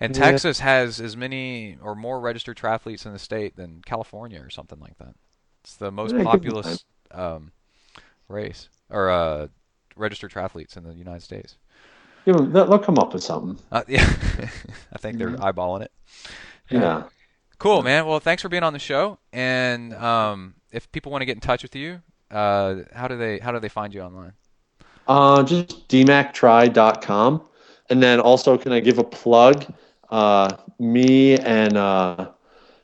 And 0.00 0.14
Yeah. 0.14 0.22
Texas 0.30 0.60
has 0.60 1.00
as 1.00 1.16
many 1.16 1.78
or 1.82 1.94
more 1.94 2.20
registered 2.20 2.56
triathletes 2.56 3.06
in 3.06 3.12
the 3.12 3.18
state 3.18 3.56
than 3.56 3.82
California 3.86 4.40
or 4.40 4.50
something 4.50 4.78
like 4.80 4.98
that. 4.98 5.14
It's 5.62 5.76
the 5.76 5.90
most 5.90 6.14
Yeah, 6.14 6.24
populous 6.24 6.84
um, 7.12 7.52
race 8.28 8.68
or 8.90 9.10
uh, 9.10 9.48
registered 9.96 10.32
triathletes 10.32 10.76
in 10.76 10.84
the 10.84 10.94
United 10.94 11.22
States. 11.22 11.56
'em- 12.26 12.52
they'll 12.52 12.66
they'll 12.66 12.78
come 12.78 12.98
up 12.98 13.14
with 13.14 13.22
something. 13.22 13.58
Uh, 13.72 13.82
yeah, 13.88 14.04
I 14.92 14.98
think 14.98 15.18
they're 15.18 15.30
eyeballing 15.36 15.82
it. 15.82 15.92
Yeah. 16.70 17.04
Cool, 17.58 17.82
man. 17.82 18.06
Well, 18.06 18.20
thanks 18.20 18.42
for 18.42 18.48
being 18.48 18.62
on 18.62 18.72
the 18.72 18.78
show. 18.78 19.18
And 19.32 19.94
um, 19.94 20.54
if 20.72 20.90
people 20.92 21.10
want 21.12 21.22
to 21.22 21.26
get 21.26 21.36
in 21.36 21.40
touch 21.40 21.62
with 21.62 21.74
you, 21.74 22.02
uh, 22.30 22.76
how 22.92 23.08
do 23.08 23.16
they 23.16 23.38
how 23.38 23.52
do 23.52 23.60
they 23.60 23.68
find 23.68 23.94
you 23.94 24.02
online? 24.02 24.32
Uh, 25.06 25.42
just 25.42 25.88
dmactri.com. 25.88 27.48
And 27.88 28.02
then 28.02 28.18
also, 28.20 28.58
can 28.58 28.72
I 28.72 28.80
give 28.80 28.98
a 28.98 29.04
plug? 29.04 29.64
Uh, 30.10 30.56
me 30.78 31.38
and 31.38 31.76
uh, 31.76 32.30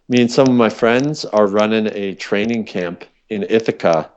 me 0.08 0.20
and 0.20 0.30
some 0.30 0.48
of 0.48 0.54
my 0.54 0.68
friends 0.68 1.24
are 1.24 1.46
running 1.46 1.88
a 1.92 2.14
training 2.14 2.64
camp 2.64 3.04
in 3.28 3.42
Ithaca. 3.48 4.11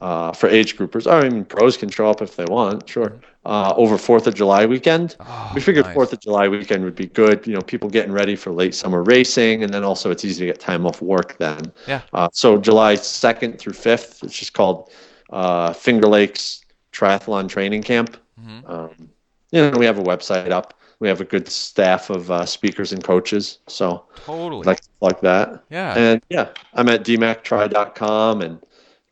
Uh, 0.00 0.32
for 0.32 0.48
age 0.48 0.76
groupers. 0.76 1.10
I 1.10 1.28
mean, 1.28 1.44
pros 1.44 1.76
can 1.76 1.88
show 1.88 2.10
up 2.10 2.20
if 2.20 2.34
they 2.36 2.44
want, 2.46 2.88
sure. 2.88 3.12
Uh, 3.46 3.72
over 3.76 3.96
Fourth 3.98 4.26
of 4.26 4.34
July 4.34 4.66
weekend. 4.66 5.16
Oh, 5.20 5.52
we 5.54 5.60
figured 5.60 5.84
nice. 5.84 5.94
Fourth 5.94 6.12
of 6.12 6.20
July 6.20 6.48
weekend 6.48 6.82
would 6.84 6.94
be 6.96 7.06
good. 7.06 7.46
You 7.46 7.54
know, 7.54 7.60
people 7.60 7.88
getting 7.88 8.10
ready 8.12 8.34
for 8.36 8.50
late 8.52 8.74
summer 8.74 9.02
racing, 9.02 9.62
and 9.62 9.72
then 9.72 9.84
also 9.84 10.10
it's 10.10 10.24
easy 10.24 10.46
to 10.46 10.52
get 10.52 10.60
time 10.60 10.86
off 10.86 11.00
work 11.00 11.36
then. 11.38 11.72
Yeah. 11.86 12.00
Uh, 12.12 12.28
so 12.32 12.56
July 12.58 12.96
second 12.96 13.58
through 13.58 13.74
fifth, 13.74 14.24
it's 14.24 14.36
just 14.36 14.54
called 14.54 14.90
uh, 15.30 15.72
Finger 15.72 16.08
Lakes 16.08 16.62
Triathlon 16.92 17.48
Training 17.48 17.82
Camp. 17.82 18.16
Mhm. 18.40 18.68
Um, 18.68 19.08
you 19.52 19.70
know, 19.70 19.78
we 19.78 19.86
have 19.86 19.98
a 19.98 20.02
website 20.02 20.50
up. 20.50 20.74
We 21.00 21.08
have 21.08 21.20
a 21.20 21.24
good 21.24 21.48
staff 21.48 22.08
of 22.10 22.30
uh, 22.30 22.46
speakers 22.46 22.92
and 22.92 23.04
coaches. 23.04 23.58
So 23.68 24.06
Totally. 24.24 24.60
I'd 24.62 24.66
like 24.66 24.80
to 24.80 24.88
plug 25.00 25.20
that. 25.20 25.62
yeah. 25.70 25.96
And 25.98 26.22
yeah, 26.30 26.48
I'm 26.72 26.88
at 26.88 27.04
dmactri.com 27.04 28.40
and 28.42 28.58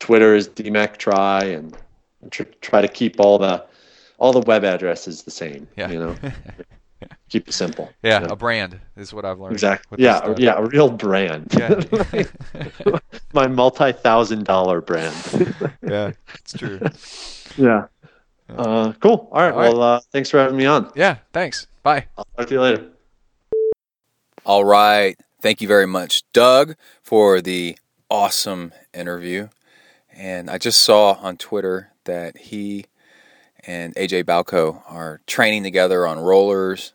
Twitter 0.02 0.34
is 0.34 0.48
dmactri 0.48 1.56
and 1.56 1.76
tr- 2.32 2.42
try 2.60 2.80
to 2.80 2.88
keep 2.88 3.20
all 3.20 3.38
the 3.38 3.64
all 4.18 4.32
the 4.32 4.40
web 4.40 4.64
addresses 4.64 5.22
the 5.22 5.30
same. 5.30 5.68
Yeah. 5.76 5.90
You 5.90 5.98
know, 6.00 6.16
keep 7.28 7.46
it 7.46 7.52
simple. 7.52 7.88
yeah, 8.02 8.20
you 8.20 8.26
know. 8.26 8.32
a 8.32 8.36
brand 8.36 8.80
is 8.96 9.14
what 9.14 9.24
I've 9.24 9.38
learned. 9.38 9.52
Exactly. 9.52 10.02
Yeah, 10.02 10.34
yeah, 10.38 10.54
a 10.56 10.64
real 10.64 10.90
brand. 10.90 11.54
Yeah. 11.56 11.84
My 13.32 13.46
multi-thousand 13.46 14.44
dollar 14.44 14.80
brand. 14.80 15.14
yeah, 15.86 16.10
it's 16.34 16.52
true. 16.54 16.80
yeah. 17.56 17.86
Uh, 18.48 18.94
cool. 18.98 19.28
All 19.30 19.40
right. 19.40 19.52
All 19.52 19.60
right. 19.60 19.72
well, 19.72 19.82
uh, 19.82 20.00
thanks 20.10 20.30
for 20.30 20.38
having 20.38 20.56
me 20.56 20.66
on. 20.66 20.90
Yeah, 20.96 21.18
thanks. 21.32 21.68
Bye. 21.84 22.06
I'll 22.18 22.26
talk 22.36 22.48
to 22.48 22.54
you 22.54 22.60
later. 22.60 22.88
All 24.44 24.64
right. 24.64 25.16
Thank 25.40 25.60
you 25.60 25.68
very 25.68 25.86
much, 25.86 26.24
Doug, 26.32 26.74
for 27.04 27.40
the 27.40 27.78
awesome 28.10 28.72
interview. 28.92 29.48
And 30.14 30.50
I 30.50 30.58
just 30.58 30.80
saw 30.82 31.12
on 31.12 31.36
Twitter 31.36 31.92
that 32.04 32.36
he 32.36 32.86
and 33.64 33.94
AJ 33.94 34.24
Baucco 34.24 34.82
are 34.88 35.20
training 35.26 35.62
together 35.62 36.06
on 36.06 36.18
rollers. 36.18 36.92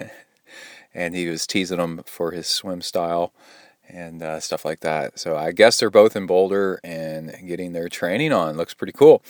and 0.94 1.14
he 1.14 1.28
was 1.28 1.46
teasing 1.46 1.78
him 1.78 2.02
for 2.06 2.32
his 2.32 2.46
swim 2.48 2.80
style 2.80 3.32
and 3.88 4.22
uh, 4.22 4.40
stuff 4.40 4.64
like 4.64 4.80
that. 4.80 5.18
So 5.18 5.36
I 5.36 5.52
guess 5.52 5.78
they're 5.78 5.90
both 5.90 6.16
in 6.16 6.26
Boulder 6.26 6.80
and 6.82 7.34
getting 7.46 7.72
their 7.72 7.88
training 7.88 8.32
on. 8.32 8.56
Looks 8.56 8.74
pretty 8.74 8.92
cool. 8.92 9.22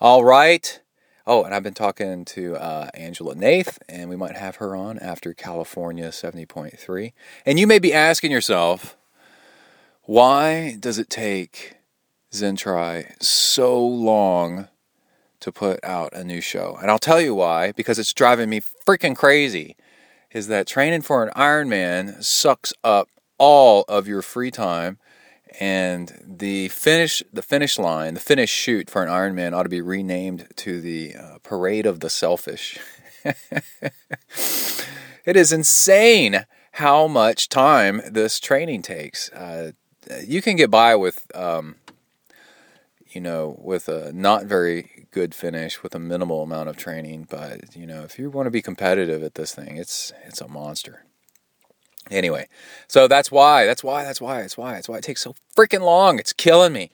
All 0.00 0.24
right. 0.24 0.80
Oh, 1.26 1.44
and 1.44 1.54
I've 1.54 1.62
been 1.62 1.74
talking 1.74 2.24
to 2.26 2.56
uh, 2.56 2.88
Angela 2.94 3.34
Naeth, 3.34 3.78
and 3.86 4.08
we 4.08 4.16
might 4.16 4.36
have 4.36 4.56
her 4.56 4.74
on 4.74 4.98
after 4.98 5.34
California 5.34 6.08
70.3. 6.08 7.12
And 7.44 7.58
you 7.58 7.66
may 7.66 7.78
be 7.78 7.92
asking 7.92 8.30
yourself, 8.30 8.96
why 10.04 10.76
does 10.80 10.98
it 10.98 11.10
take 11.10 11.77
ZenTri 12.32 13.22
so 13.22 13.84
long 13.84 14.68
to 15.40 15.52
put 15.52 15.82
out 15.84 16.12
a 16.12 16.24
new 16.24 16.40
show? 16.40 16.78
And 16.80 16.90
I'll 16.90 16.98
tell 16.98 17.20
you 17.20 17.34
why, 17.34 17.72
because 17.72 17.98
it's 17.98 18.12
driving 18.12 18.50
me 18.50 18.60
freaking 18.60 19.16
crazy. 19.16 19.76
Is 20.30 20.48
that 20.48 20.66
training 20.66 21.02
for 21.02 21.22
an 21.22 21.30
Ironman 21.34 22.22
sucks 22.22 22.72
up 22.84 23.08
all 23.38 23.84
of 23.88 24.08
your 24.08 24.20
free 24.22 24.50
time 24.50 24.98
and 25.60 26.20
the 26.24 26.68
finish 26.68 27.22
the 27.32 27.42
finish 27.42 27.78
line 27.78 28.14
the 28.14 28.20
finish 28.20 28.50
chute 28.50 28.90
for 28.90 29.02
an 29.02 29.08
ironman 29.08 29.54
ought 29.54 29.62
to 29.62 29.68
be 29.68 29.80
renamed 29.80 30.46
to 30.56 30.80
the 30.80 31.14
uh, 31.14 31.38
parade 31.42 31.86
of 31.86 32.00
the 32.00 32.10
selfish 32.10 32.78
it 35.24 35.36
is 35.36 35.52
insane 35.52 36.44
how 36.72 37.06
much 37.06 37.48
time 37.48 38.02
this 38.10 38.38
training 38.38 38.82
takes 38.82 39.30
uh, 39.30 39.72
you 40.24 40.42
can 40.42 40.56
get 40.56 40.70
by 40.70 40.94
with 40.94 41.26
um, 41.34 41.76
you 43.10 43.20
know 43.20 43.56
with 43.60 43.88
a 43.88 44.12
not 44.12 44.44
very 44.44 45.06
good 45.10 45.34
finish 45.34 45.82
with 45.82 45.94
a 45.94 45.98
minimal 45.98 46.42
amount 46.42 46.68
of 46.68 46.76
training 46.76 47.26
but 47.28 47.74
you 47.76 47.86
know 47.86 48.02
if 48.02 48.18
you 48.18 48.30
want 48.30 48.46
to 48.46 48.50
be 48.50 48.62
competitive 48.62 49.22
at 49.22 49.34
this 49.34 49.54
thing 49.54 49.76
it's 49.76 50.12
it's 50.26 50.40
a 50.40 50.48
monster 50.48 51.04
Anyway, 52.10 52.48
so 52.86 53.06
that's 53.06 53.30
why, 53.30 53.66
that's 53.66 53.84
why, 53.84 54.04
that's 54.04 54.20
why, 54.20 54.40
that's 54.40 54.56
why, 54.56 54.74
that's 54.74 54.88
why 54.88 54.96
it 54.96 55.04
takes 55.04 55.22
so 55.22 55.34
freaking 55.56 55.80
long. 55.82 56.18
It's 56.18 56.32
killing 56.32 56.72
me. 56.72 56.90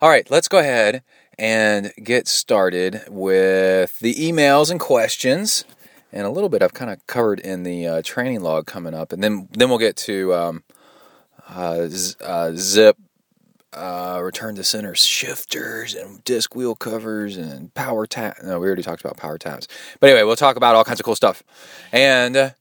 All 0.00 0.08
right, 0.08 0.30
let's 0.30 0.48
go 0.48 0.58
ahead 0.58 1.02
and 1.38 1.92
get 2.02 2.28
started 2.28 3.02
with 3.08 3.98
the 3.98 4.14
emails 4.14 4.70
and 4.70 4.80
questions. 4.80 5.64
And 6.12 6.26
a 6.26 6.30
little 6.30 6.48
bit 6.48 6.62
I've 6.62 6.74
kind 6.74 6.90
of 6.90 7.04
covered 7.06 7.40
in 7.40 7.64
the 7.64 7.86
uh, 7.86 8.02
training 8.02 8.40
log 8.40 8.66
coming 8.66 8.94
up. 8.94 9.12
And 9.12 9.22
then, 9.22 9.48
then 9.52 9.68
we'll 9.68 9.78
get 9.78 9.96
to 9.98 10.32
um, 10.32 10.64
uh, 11.48 11.86
z- 11.88 12.14
uh, 12.22 12.52
zip, 12.54 12.96
uh, 13.74 14.20
return 14.22 14.54
to 14.56 14.64
center 14.64 14.94
shifters 14.94 15.94
and 15.94 16.22
disc 16.24 16.54
wheel 16.54 16.74
covers 16.74 17.36
and 17.36 17.72
power 17.74 18.06
tap. 18.06 18.38
No, 18.42 18.58
we 18.58 18.66
already 18.66 18.82
talked 18.82 19.00
about 19.00 19.16
power 19.16 19.38
taps. 19.38 19.68
But 20.00 20.10
anyway, 20.10 20.24
we'll 20.24 20.36
talk 20.36 20.56
about 20.56 20.74
all 20.74 20.84
kinds 20.84 21.00
of 21.00 21.06
cool 21.06 21.16
stuff. 21.16 21.42
And. 21.92 22.54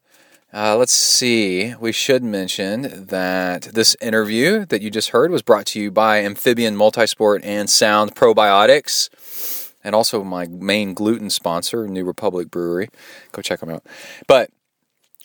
Uh, 0.55 0.77
let's 0.77 0.93
see. 0.93 1.73
We 1.79 1.91
should 1.91 2.23
mention 2.23 3.07
that 3.07 3.63
this 3.63 3.97
interview 3.99 4.67
that 4.67 4.83
you 4.83 4.91
just 4.91 5.09
heard 5.09 5.31
was 5.31 5.41
brought 5.41 5.65
to 5.67 5.79
you 5.79 5.89
by 5.89 6.23
Amphibian 6.23 6.75
Multisport 6.75 7.39
and 7.43 7.67
Sound 7.67 8.15
Probiotics, 8.15 9.71
and 9.83 9.95
also 9.95 10.23
my 10.23 10.45
main 10.45 10.93
gluten 10.93 11.31
sponsor, 11.31 11.87
New 11.87 12.05
Republic 12.05 12.51
Brewery. 12.51 12.89
Go 13.31 13.41
check 13.41 13.61
them 13.61 13.71
out. 13.71 13.83
But 14.27 14.51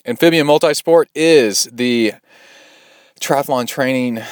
Amphibian 0.06 0.46
Multisport 0.46 1.08
is 1.14 1.64
the 1.70 2.14
triathlon 3.20 3.66
training 3.66 4.22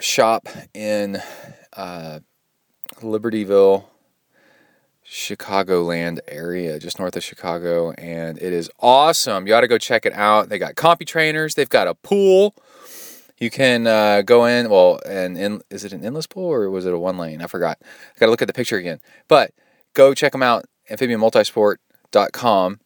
shop 0.00 0.48
in 0.74 1.20
uh, 1.76 2.20
Libertyville, 3.00 3.84
Chicagoland 5.06 6.18
area, 6.28 6.78
just 6.78 6.98
north 6.98 7.16
of 7.16 7.22
Chicago, 7.22 7.92
and 7.92 8.38
it 8.38 8.52
is 8.52 8.70
awesome. 8.80 9.46
You 9.46 9.54
ought 9.54 9.60
to 9.60 9.68
go 9.68 9.78
check 9.78 10.04
it 10.04 10.12
out. 10.12 10.48
They 10.48 10.58
got 10.58 10.74
CompuTrainers. 10.74 11.54
They've 11.54 11.68
got 11.68 11.86
a 11.86 11.94
pool. 11.94 12.54
You 13.38 13.50
can 13.50 13.86
uh, 13.86 14.22
go 14.22 14.46
in. 14.46 14.70
Well, 14.70 14.98
and 15.08 15.36
in, 15.36 15.60
is 15.70 15.84
it 15.84 15.92
an 15.92 16.04
endless 16.04 16.26
pool 16.26 16.50
or 16.50 16.70
was 16.70 16.86
it 16.86 16.94
a 16.94 16.98
one 16.98 17.18
lane? 17.18 17.42
I 17.42 17.46
forgot. 17.46 17.78
I 17.82 18.18
got 18.18 18.26
to 18.26 18.30
look 18.30 18.42
at 18.42 18.48
the 18.48 18.54
picture 18.54 18.78
again. 18.78 19.00
But 19.28 19.52
go 19.94 20.14
check 20.14 20.32
them 20.32 20.42
out. 20.42 20.64
Amphibianmultisport.com. 20.90 22.80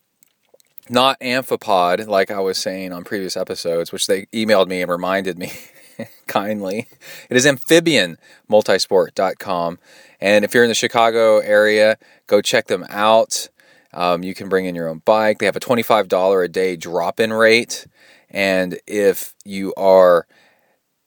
Not 0.89 1.21
amphipod, 1.21 2.09
like 2.09 2.33
I 2.33 2.41
was 2.41 2.59
saying 2.59 2.93
on 2.93 3.05
previous 3.05 3.37
episodes, 3.37 3.93
which 3.93 4.09
they 4.09 4.27
emailed 4.27 4.67
me 4.67 4.83
and 4.83 4.91
reminded 4.91 5.39
me 5.39 5.53
kindly. 6.27 6.89
It 7.29 7.37
is 7.37 7.47
amphibianmultisport.com. 7.47 9.79
And 10.21 10.45
if 10.45 10.55
you're 10.55 10.65
in 10.65 10.69
the 10.69 10.75
Chicago 10.75 11.39
area, 11.39 11.97
go 12.27 12.43
check 12.43 12.67
them 12.67 12.85
out. 12.89 13.49
Um, 13.93 14.23
you 14.23 14.35
can 14.35 14.49
bring 14.49 14.67
in 14.67 14.75
your 14.75 14.89
own 14.89 15.03
bike. 15.05 15.39
They 15.39 15.47
have 15.47 15.57
a 15.57 15.61
$25 15.61 16.45
a 16.45 16.49
day 16.49 16.77
drop 16.77 17.21
in 17.21 17.33
rate. 17.33 17.87
And 18.29 18.79
if 18.87 19.35
you 19.45 19.75
are 19.77 20.27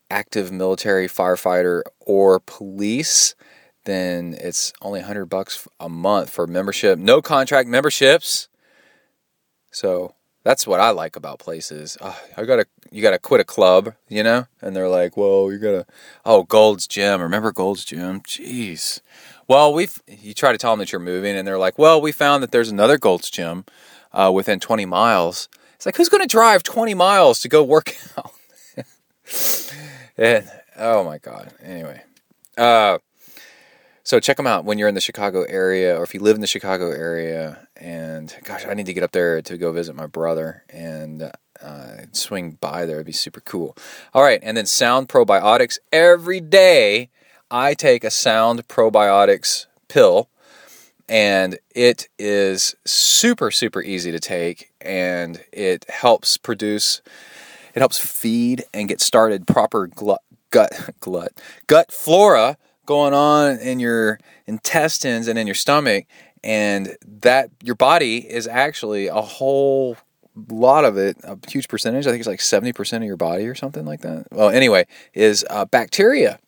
active 0.09 0.51
military, 0.51 1.07
firefighter, 1.07 1.83
or 1.99 2.39
police, 2.39 3.35
then 3.85 4.35
it's 4.39 4.73
only 4.81 4.99
100 4.99 5.25
bucks 5.25 5.67
a 5.79 5.89
month 5.89 6.29
for 6.29 6.47
membership. 6.47 6.99
No 6.99 7.21
contract 7.21 7.69
memberships. 7.69 8.49
So 9.71 10.15
that's 10.43 10.67
what 10.67 10.79
I 10.79 10.91
like 10.91 11.15
about 11.15 11.39
places. 11.39 11.97
Uh, 11.99 12.13
I 12.37 12.43
gotta, 12.43 12.65
you 12.91 13.01
gotta 13.01 13.19
quit 13.19 13.41
a 13.41 13.45
club, 13.45 13.93
you 14.09 14.23
know, 14.23 14.47
and 14.61 14.75
they're 14.75 14.89
like, 14.89 15.17
"Well, 15.17 15.51
you 15.51 15.57
gotta." 15.57 15.85
Oh, 16.25 16.43
Gold's 16.43 16.87
Gym. 16.87 17.21
Remember 17.21 17.51
Gold's 17.51 17.85
Gym? 17.85 18.21
Jeez. 18.21 19.01
Well, 19.47 19.73
we've 19.73 20.01
you 20.07 20.33
try 20.33 20.51
to 20.51 20.57
tell 20.57 20.71
them 20.71 20.79
that 20.79 20.91
you're 20.91 20.99
moving, 20.99 21.35
and 21.35 21.47
they're 21.47 21.57
like, 21.57 21.79
"Well, 21.79 22.01
we 22.01 22.11
found 22.11 22.43
that 22.43 22.51
there's 22.51 22.69
another 22.69 22.97
Gold's 22.97 23.29
Gym 23.29 23.65
uh, 24.11 24.31
within 24.33 24.59
20 24.59 24.85
miles." 24.85 25.49
It's 25.75 25.85
like, 25.85 25.97
who's 25.97 26.07
to 26.07 26.27
drive 26.27 26.63
20 26.63 26.93
miles 26.93 27.41
to 27.41 27.49
go 27.49 27.61
work 27.61 27.93
out? 28.17 28.31
and 30.17 30.49
oh 30.77 31.03
my 31.03 31.17
god. 31.17 31.53
Anyway, 31.61 32.01
uh, 32.57 32.99
so 34.03 34.19
check 34.19 34.37
them 34.37 34.47
out 34.47 34.65
when 34.65 34.77
you're 34.77 34.89
in 34.89 34.95
the 34.95 35.01
Chicago 35.01 35.43
area, 35.43 35.97
or 35.97 36.03
if 36.03 36.13
you 36.13 36.19
live 36.19 36.35
in 36.35 36.41
the 36.41 36.47
Chicago 36.47 36.91
area. 36.91 37.67
And 37.77 38.35
gosh, 38.43 38.65
I 38.65 38.73
need 38.73 38.85
to 38.87 38.93
get 38.93 39.03
up 39.03 39.13
there 39.13 39.41
to 39.41 39.57
go 39.57 39.71
visit 39.71 39.95
my 39.95 40.07
brother 40.07 40.63
and 40.69 41.31
uh, 41.61 41.97
swing 42.11 42.57
by 42.59 42.85
there. 42.85 42.97
It'd 42.97 43.05
be 43.05 43.13
super 43.13 43.39
cool. 43.39 43.77
All 44.13 44.21
right, 44.21 44.39
and 44.43 44.57
then 44.57 44.65
Sound 44.65 45.07
Probiotics. 45.07 45.79
Every 45.91 46.41
day, 46.41 47.09
I 47.49 47.73
take 47.73 48.03
a 48.03 48.11
Sound 48.11 48.67
Probiotics 48.67 49.67
pill, 49.87 50.29
and 51.07 51.57
it 51.73 52.09
is 52.19 52.75
super 52.85 53.51
super 53.51 53.81
easy 53.81 54.11
to 54.11 54.19
take, 54.19 54.71
and 54.81 55.41
it 55.53 55.85
helps 55.89 56.37
produce. 56.37 57.01
It 57.73 57.79
helps 57.79 57.97
feed 57.97 58.65
and 58.73 58.89
get 58.89 59.01
started 59.01 59.47
proper 59.47 59.87
glut, 59.87 60.21
gut 60.51 60.91
glut 60.99 61.31
gut 61.67 61.91
flora 61.91 62.57
going 62.85 63.13
on 63.13 63.57
in 63.59 63.79
your 63.79 64.19
intestines 64.45 65.27
and 65.27 65.39
in 65.39 65.47
your 65.47 65.55
stomach 65.55 66.05
and 66.43 66.97
that 67.05 67.49
your 67.61 67.75
body 67.75 68.17
is 68.29 68.47
actually 68.47 69.07
a 69.07 69.21
whole 69.21 69.97
lot 70.49 70.83
of 70.83 70.97
it 70.97 71.15
a 71.23 71.37
huge 71.47 71.67
percentage 71.67 72.07
i 72.07 72.09
think 72.09 72.19
it's 72.19 72.27
like 72.27 72.39
70% 72.39 72.97
of 72.97 73.03
your 73.03 73.17
body 73.17 73.45
or 73.45 73.55
something 73.55 73.85
like 73.85 74.01
that. 74.01 74.25
Well 74.31 74.49
anyway 74.49 74.85
is 75.13 75.45
uh, 75.49 75.65
bacteria. 75.65 76.39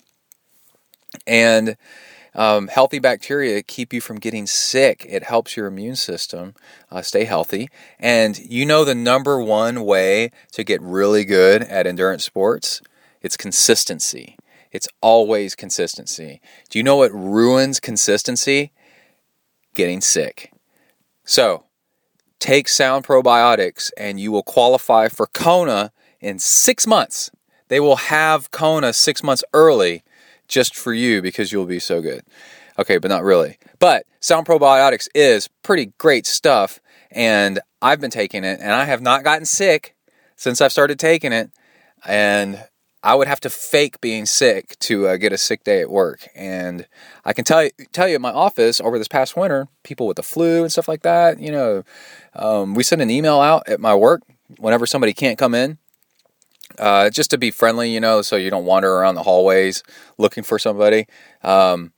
And 1.28 1.78
um, 2.34 2.68
healthy 2.68 3.00
bacteria 3.00 3.64
keep 3.64 3.94
you 3.94 4.02
from 4.02 4.18
getting 4.18 4.46
sick. 4.46 5.06
It 5.08 5.24
helps 5.24 5.56
your 5.56 5.68
immune 5.68 5.96
system 5.96 6.54
uh, 6.92 7.02
stay 7.02 7.24
healthy. 7.24 7.70
And 7.98 8.38
you 8.38 8.66
know 8.66 8.84
the 8.84 8.96
number 8.96 9.40
one 9.40 9.86
way 9.86 10.32
to 10.52 10.64
get 10.64 10.82
really 10.82 11.24
good 11.24 11.64
at 11.64 11.88
endurance 11.88 12.26
sports? 12.26 12.82
It's 13.22 13.38
consistency 13.38 14.36
it's 14.76 14.90
always 15.02 15.56
consistency. 15.56 16.42
Do 16.70 16.78
you 16.78 16.84
know 16.84 16.98
what 16.98 17.14
ruins 17.14 17.80
consistency? 17.80 18.74
Getting 19.74 20.02
sick. 20.02 20.52
So, 21.24 21.64
take 22.40 22.68
Sound 22.68 23.06
Probiotics 23.06 23.90
and 23.98 24.20
you 24.20 24.34
will 24.34 24.44
qualify 24.44 25.08
for 25.08 25.28
Kona 25.28 25.94
in 26.20 26.40
six 26.40 26.86
months. 26.86 27.32
They 27.70 27.80
will 27.80 27.96
have 27.96 28.52
Kona 28.52 28.92
six 28.92 29.24
months 29.24 29.46
early 29.54 30.04
just 30.50 30.76
for 30.76 30.94
you 30.94 31.22
because 31.22 31.54
you'll 31.54 31.66
be 31.66 31.80
so 31.80 32.02
good. 32.02 32.24
Okay, 32.78 32.98
but 32.98 33.08
not 33.08 33.24
really. 33.24 33.58
But 33.80 34.06
Sound 34.20 34.46
Probiotics 34.46 35.08
is 35.16 35.48
pretty 35.64 35.94
great 35.98 36.26
stuff, 36.26 36.82
and 37.10 37.62
I've 37.82 38.02
been 38.02 38.12
taking 38.12 38.44
it, 38.44 38.60
and 38.62 38.74
I 38.74 38.84
have 38.84 39.02
not 39.02 39.24
gotten 39.24 39.46
sick 39.46 39.96
since 40.36 40.60
I've 40.60 40.74
started 40.74 41.00
taking 41.00 41.32
it. 41.32 41.50
And 42.06 42.66
I 43.06 43.14
would 43.14 43.28
have 43.28 43.40
to 43.42 43.52
fake 43.52 44.02
being 44.02 44.26
sick 44.26 44.80
to 44.80 45.08
uh, 45.08 45.18
get 45.18 45.32
a 45.32 45.38
sick 45.38 45.64
day 45.64 45.80
at 45.80 45.92
work. 45.92 46.28
And 46.34 46.88
I 47.24 47.34
can 47.34 47.46
tell 47.46 47.64
you, 47.64 47.70
tell 47.92 48.08
you, 48.08 48.16
at 48.16 48.22
my 48.22 48.32
office 48.32 48.82
over 48.82 48.98
this 48.98 49.08
past 49.08 49.38
winter, 49.38 49.68
people 49.84 50.08
with 50.08 50.18
the 50.18 50.24
flu 50.24 50.64
and 50.64 50.72
stuff 50.72 50.88
like 50.88 51.04
that, 51.04 51.40
you 51.40 51.52
know, 51.52 51.84
um, 52.34 52.74
we 52.74 52.82
send 52.82 53.04
an 53.04 53.12
email 53.12 53.40
out 53.40 53.70
at 53.70 53.80
my 53.80 53.94
work 53.94 54.24
whenever 54.58 54.88
somebody 54.88 55.14
can't 55.14 55.38
come 55.38 55.54
in, 55.54 55.78
uh, 56.80 57.12
just 57.12 57.30
to 57.30 57.38
be 57.38 57.52
friendly, 57.52 57.92
you 57.92 58.00
know, 58.00 58.24
so 58.24 58.38
you 58.38 58.50
don't 58.50 58.66
wander 58.66 58.92
around 58.92 59.14
the 59.14 59.24
hallways 59.24 59.84
looking 60.18 60.44
for 60.44 60.58
somebody. 60.58 61.06
Um, 61.44 61.94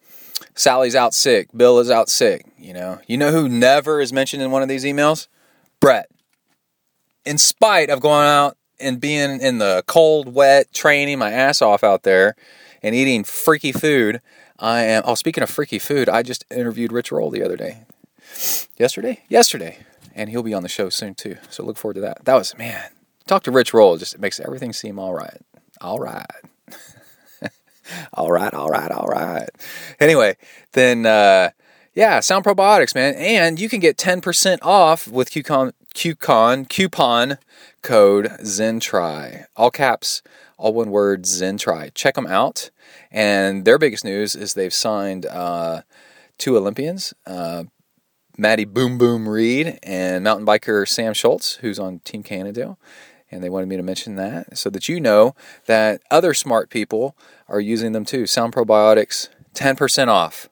Sally's 0.56 0.96
out 0.96 1.14
sick. 1.14 1.48
Bill 1.56 1.80
is 1.80 1.90
out 1.90 2.10
sick. 2.10 2.46
You 2.60 2.74
know, 2.74 3.00
you 3.08 3.16
know 3.16 3.32
who 3.32 3.48
never 3.48 4.02
is 4.02 4.12
mentioned 4.12 4.44
in 4.44 4.52
one 4.52 4.62
of 4.62 4.68
these 4.68 4.84
emails? 4.84 5.30
Brett. 5.80 6.10
In 7.24 7.38
spite 7.38 7.90
of 7.90 8.02
going 8.02 8.28
out 8.28 8.57
and 8.80 9.00
being 9.00 9.40
in 9.42 9.58
the 9.58 9.84
cold, 9.88 10.34
wet, 10.34 10.74
training 10.74 11.20
my 11.20 11.32
ass 11.32 11.62
off 11.62 11.84
out 11.84 12.04
there 12.04 12.36
and 12.82 12.96
eating 12.96 13.24
freaky 13.24 13.72
food, 13.72 14.22
I 14.60 14.84
am. 14.84 15.04
Oh, 15.06 15.16
speaking 15.16 15.44
of 15.44 15.50
freaky 15.50 15.80
food, 15.80 16.10
I 16.10 16.24
just 16.24 16.46
interviewed 16.52 16.92
Rich 16.92 17.12
Roll 17.12 17.30
the 17.30 17.44
other 17.44 17.58
day. 17.58 17.84
Yesterday? 18.78 19.22
Yesterday. 19.30 19.80
And 20.16 20.30
he'll 20.30 20.44
be 20.44 20.54
on 20.54 20.64
the 20.64 20.70
show 20.70 20.90
soon 20.90 21.16
too. 21.16 21.38
So 21.50 21.64
look 21.64 21.78
forward 21.78 21.96
to 21.96 22.02
that. 22.02 22.26
That 22.26 22.36
was, 22.36 22.58
man, 22.58 22.90
talk 23.28 23.44
to 23.44 23.52
Rich 23.52 23.74
Roll. 23.74 23.98
Just 23.98 24.20
makes 24.20 24.40
everything 24.40 24.74
seem 24.74 25.00
all 25.00 25.14
right. 25.14 25.42
All 25.80 26.00
right. 26.00 26.26
all 28.14 28.32
right, 28.32 28.54
all 28.54 28.70
right, 28.70 28.92
all 28.92 29.08
right. 29.08 29.50
Anyway, 30.00 30.38
then, 30.74 31.06
uh, 31.06 31.52
yeah, 31.94 32.20
Sound 32.20 32.46
Probiotics, 32.46 32.94
man. 32.94 33.16
And 33.16 33.60
you 33.60 33.70
can 33.70 33.80
get 33.80 33.98
10% 33.98 34.60
off 34.62 35.08
with 35.08 35.32
QCon, 35.32 35.74
QCon, 35.96 36.70
coupon 36.70 37.38
code 37.88 38.26
ZenTri. 38.42 39.46
All 39.56 39.72
caps, 39.72 40.22
all 40.58 40.74
one 40.74 40.92
word, 40.92 41.24
ZenTri. 41.24 41.94
Check 41.94 42.16
them 42.16 42.28
out. 42.28 42.70
And 43.10 43.64
their 43.64 43.78
biggest 43.78 44.04
news 44.04 44.36
is 44.36 44.54
they've 44.54 44.74
signed 44.74 45.26
uh, 45.26 45.84
two 46.38 46.58
Olympians, 46.58 47.14
uh, 47.26 47.64
Matty 48.38 48.66
Boom 48.66 48.98
Boom 48.98 49.30
Reed 49.30 49.80
and 49.84 50.26
mountain 50.26 50.46
biker 50.46 50.86
Sam 50.86 51.14
Schultz, 51.14 51.56
who's 51.56 51.80
on 51.80 52.00
Team 52.00 52.24
Cannondale. 52.24 52.78
And 53.32 53.42
they 53.42 53.50
wanted 53.50 53.70
me 53.70 53.78
to 53.78 53.84
mention 53.84 54.18
that 54.18 54.58
so 54.58 54.70
that 54.70 54.90
you 54.90 55.00
know 55.00 55.34
that 55.66 56.02
other 56.12 56.34
smart 56.34 56.70
people 56.70 57.16
are 57.48 57.62
using 57.62 57.94
them 57.94 58.04
too. 58.04 58.28
Sound 58.28 58.54
Probiotics, 58.54 59.30
10% 59.54 60.10
off. 60.10 60.50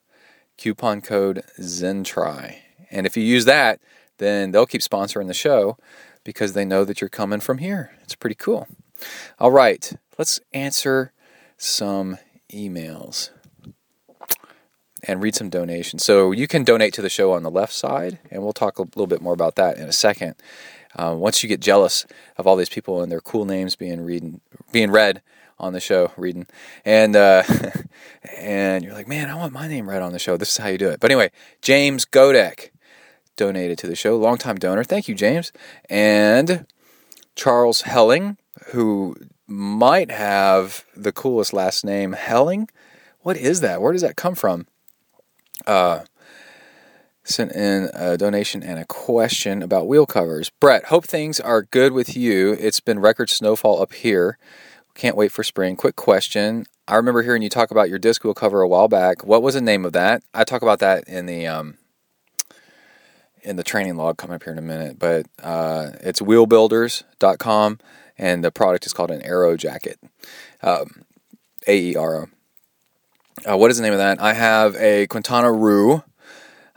Coupon 0.58 1.02
code 1.02 1.44
ZenTri. 1.60 2.60
And 2.90 3.06
if 3.06 3.18
you 3.18 3.24
use 3.24 3.44
that, 3.44 3.82
then 4.20 4.52
they'll 4.52 4.66
keep 4.66 4.80
sponsoring 4.80 5.28
the 5.28 5.34
show 5.34 5.78
because 6.26 6.52
they 6.52 6.66
know 6.66 6.84
that 6.84 7.00
you're 7.00 7.10
coming 7.10 7.40
from 7.40 7.60
here. 7.60 7.92
It's 8.04 8.16
pretty 8.16 8.36
cool. 8.36 8.68
All 9.40 9.52
right, 9.52 9.94
let's 10.18 10.42
answer 10.52 11.14
some 11.58 12.18
emails 12.52 13.30
and 15.08 15.22
read 15.22 15.36
some 15.36 15.50
donations. 15.50 16.04
So 16.04 16.32
you 16.32 16.48
can 16.48 16.66
donate 16.66 16.94
to 16.96 17.02
the 17.02 17.10
show 17.10 17.32
on 17.32 17.44
the 17.44 17.52
left 17.52 17.72
side, 17.72 18.20
and 18.30 18.44
we'll 18.44 18.54
talk 18.54 18.80
a 18.80 18.82
little 18.82 19.08
bit 19.08 19.22
more 19.22 19.34
about 19.34 19.56
that 19.56 19.78
in 19.78 19.88
a 19.88 19.94
second. 19.94 20.36
Uh, 20.96 21.14
once 21.18 21.44
you 21.44 21.50
get 21.50 21.60
jealous 21.60 22.06
of 22.38 22.48
all 22.48 22.56
these 22.56 22.70
people 22.70 23.02
and 23.02 23.12
their 23.12 23.22
cool 23.22 23.46
names 23.46 23.76
being 23.76 24.02
reading, 24.02 24.42
being 24.72 24.92
read 24.92 25.22
on 25.60 25.74
the 25.74 25.80
show, 25.80 26.12
reading, 26.18 26.48
and 26.84 27.16
uh, 27.16 27.44
and 28.38 28.84
you're 28.84 28.94
like, 28.94 29.08
man, 29.08 29.30
I 29.30 29.36
want 29.36 29.54
my 29.54 29.68
name 29.68 29.90
read 29.90 30.02
on 30.02 30.14
the 30.14 30.20
show. 30.20 30.38
This 30.38 30.52
is 30.52 30.58
how 30.58 30.68
you 30.70 30.78
do 30.78 30.90
it. 30.90 31.00
But 31.00 31.12
anyway, 31.12 31.32
James 31.62 32.06
Godek 32.06 32.70
donated 33.36 33.78
to 33.80 33.88
the 33.88 33.96
show, 33.96 34.18
longtime 34.18 34.58
donor. 34.58 34.84
Thank 34.84 35.08
you, 35.08 35.16
James. 35.16 35.52
And 35.90 36.66
Charles 37.36 37.82
Helling, 37.82 38.38
who 38.68 39.16
might 39.48 40.12
have 40.12 40.86
the 40.96 41.12
coolest 41.12 41.54
last 41.54 41.86
name, 41.86 42.14
Helling. 42.14 42.70
What 43.22 43.38
is 43.38 43.62
that? 43.62 43.82
Where 43.82 43.92
does 43.92 44.02
that 44.02 44.16
come 44.16 44.36
from? 44.36 44.68
Uh, 45.66 46.02
sent 47.24 47.52
in 47.54 47.90
a 47.94 48.18
donation 48.18 48.64
and 48.64 48.80
a 48.80 48.86
question 48.86 49.62
about 49.62 49.88
wheel 49.88 50.06
covers. 50.06 50.52
Brett, 50.60 50.86
hope 50.86 51.06
things 51.06 51.40
are 51.40 51.64
good 51.64 51.92
with 51.92 52.16
you. 52.16 52.54
It's 52.60 52.80
been 52.80 53.00
record 53.00 53.30
snowfall 53.30 53.82
up 53.82 53.94
here. 53.94 54.38
Can't 54.94 55.18
wait 55.18 55.32
for 55.32 55.44
spring. 55.44 55.76
Quick 55.76 55.96
question. 55.96 56.66
I 56.88 56.96
remember 56.96 57.24
hearing 57.24 57.42
you 57.42 57.50
talk 57.50 57.72
about 57.72 57.90
your 57.90 58.00
disc 58.00 58.24
wheel 58.24 58.36
cover 58.36 58.62
a 58.62 58.68
while 58.68 58.88
back. 58.88 59.26
What 59.26 59.42
was 59.42 59.56
the 59.56 59.62
name 59.62 59.86
of 59.86 59.94
that? 59.94 60.24
I 60.34 60.44
talk 60.44 60.62
about 60.62 60.80
that 60.80 61.08
in 61.08 61.26
the 61.26 61.48
um, 61.48 61.78
in 63.46 63.56
the 63.56 63.64
training 63.64 63.96
log 63.96 64.18
coming 64.18 64.36
up 64.36 64.44
here 64.44 64.54
in 64.54 64.60
a 64.60 64.64
minute, 64.64 65.00
but 65.00 65.28
uh, 65.42 65.92
it's 66.02 66.20
wheelbuilders.com 66.20 67.80
and 68.18 68.44
the 68.44 68.52
product 68.52 68.86
is 68.86 68.94
called 68.94 69.12
an 69.12 69.22
Aero 69.22 69.56
Jacket. 69.56 70.00
Um, 70.62 71.04
a 71.68 71.78
E 71.78 71.96
R 71.96 72.16
O. 72.16 72.28
Uh, 73.52 73.58
what 73.58 73.70
is 73.70 73.78
the 73.78 73.84
name 73.84 73.94
of 73.94 74.00
that? 74.00 74.22
I 74.22 74.34
have 74.34 74.76
a 74.78 75.08
Quintana 75.08 75.52
Roo. 75.52 76.04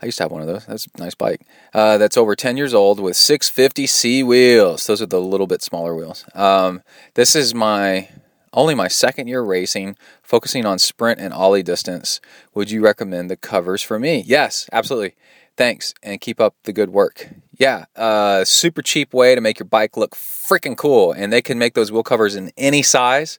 I 0.01 0.05
used 0.05 0.17
to 0.17 0.23
have 0.23 0.31
one 0.31 0.41
of 0.41 0.47
those. 0.47 0.65
That's 0.65 0.87
a 0.87 1.01
nice 1.01 1.15
bike. 1.15 1.41
Uh, 1.73 1.97
that's 1.97 2.17
over 2.17 2.35
10 2.35 2.57
years 2.57 2.73
old 2.73 2.99
with 2.99 3.15
650C 3.15 4.25
wheels. 4.25 4.87
Those 4.87 5.01
are 5.01 5.05
the 5.05 5.19
little 5.19 5.47
bit 5.47 5.61
smaller 5.61 5.93
wheels. 5.93 6.25
Um, 6.33 6.81
this 7.15 7.35
is 7.35 7.53
my 7.53 8.07
only 8.53 8.75
my 8.75 8.87
second 8.87 9.27
year 9.27 9.41
racing, 9.41 9.95
focusing 10.23 10.65
on 10.65 10.79
sprint 10.79 11.19
and 11.19 11.33
ollie 11.33 11.63
distance. 11.63 12.19
Would 12.53 12.71
you 12.71 12.81
recommend 12.81 13.29
the 13.29 13.37
covers 13.37 13.81
for 13.81 13.99
me? 13.99 14.23
Yes, 14.25 14.69
absolutely. 14.71 15.15
Thanks 15.59 15.93
and 16.01 16.21
keep 16.21 16.39
up 16.39 16.55
the 16.63 16.71
good 16.71 16.89
work. 16.91 17.27
Yeah, 17.57 17.83
uh, 17.97 18.45
super 18.45 18.81
cheap 18.81 19.13
way 19.13 19.35
to 19.35 19.41
make 19.41 19.59
your 19.59 19.65
bike 19.65 19.97
look 19.97 20.15
freaking 20.15 20.77
cool. 20.77 21.11
And 21.11 21.33
they 21.33 21.41
can 21.41 21.59
make 21.59 21.73
those 21.73 21.91
wheel 21.91 22.01
covers 22.01 22.33
in 22.37 22.53
any 22.55 22.81
size. 22.81 23.37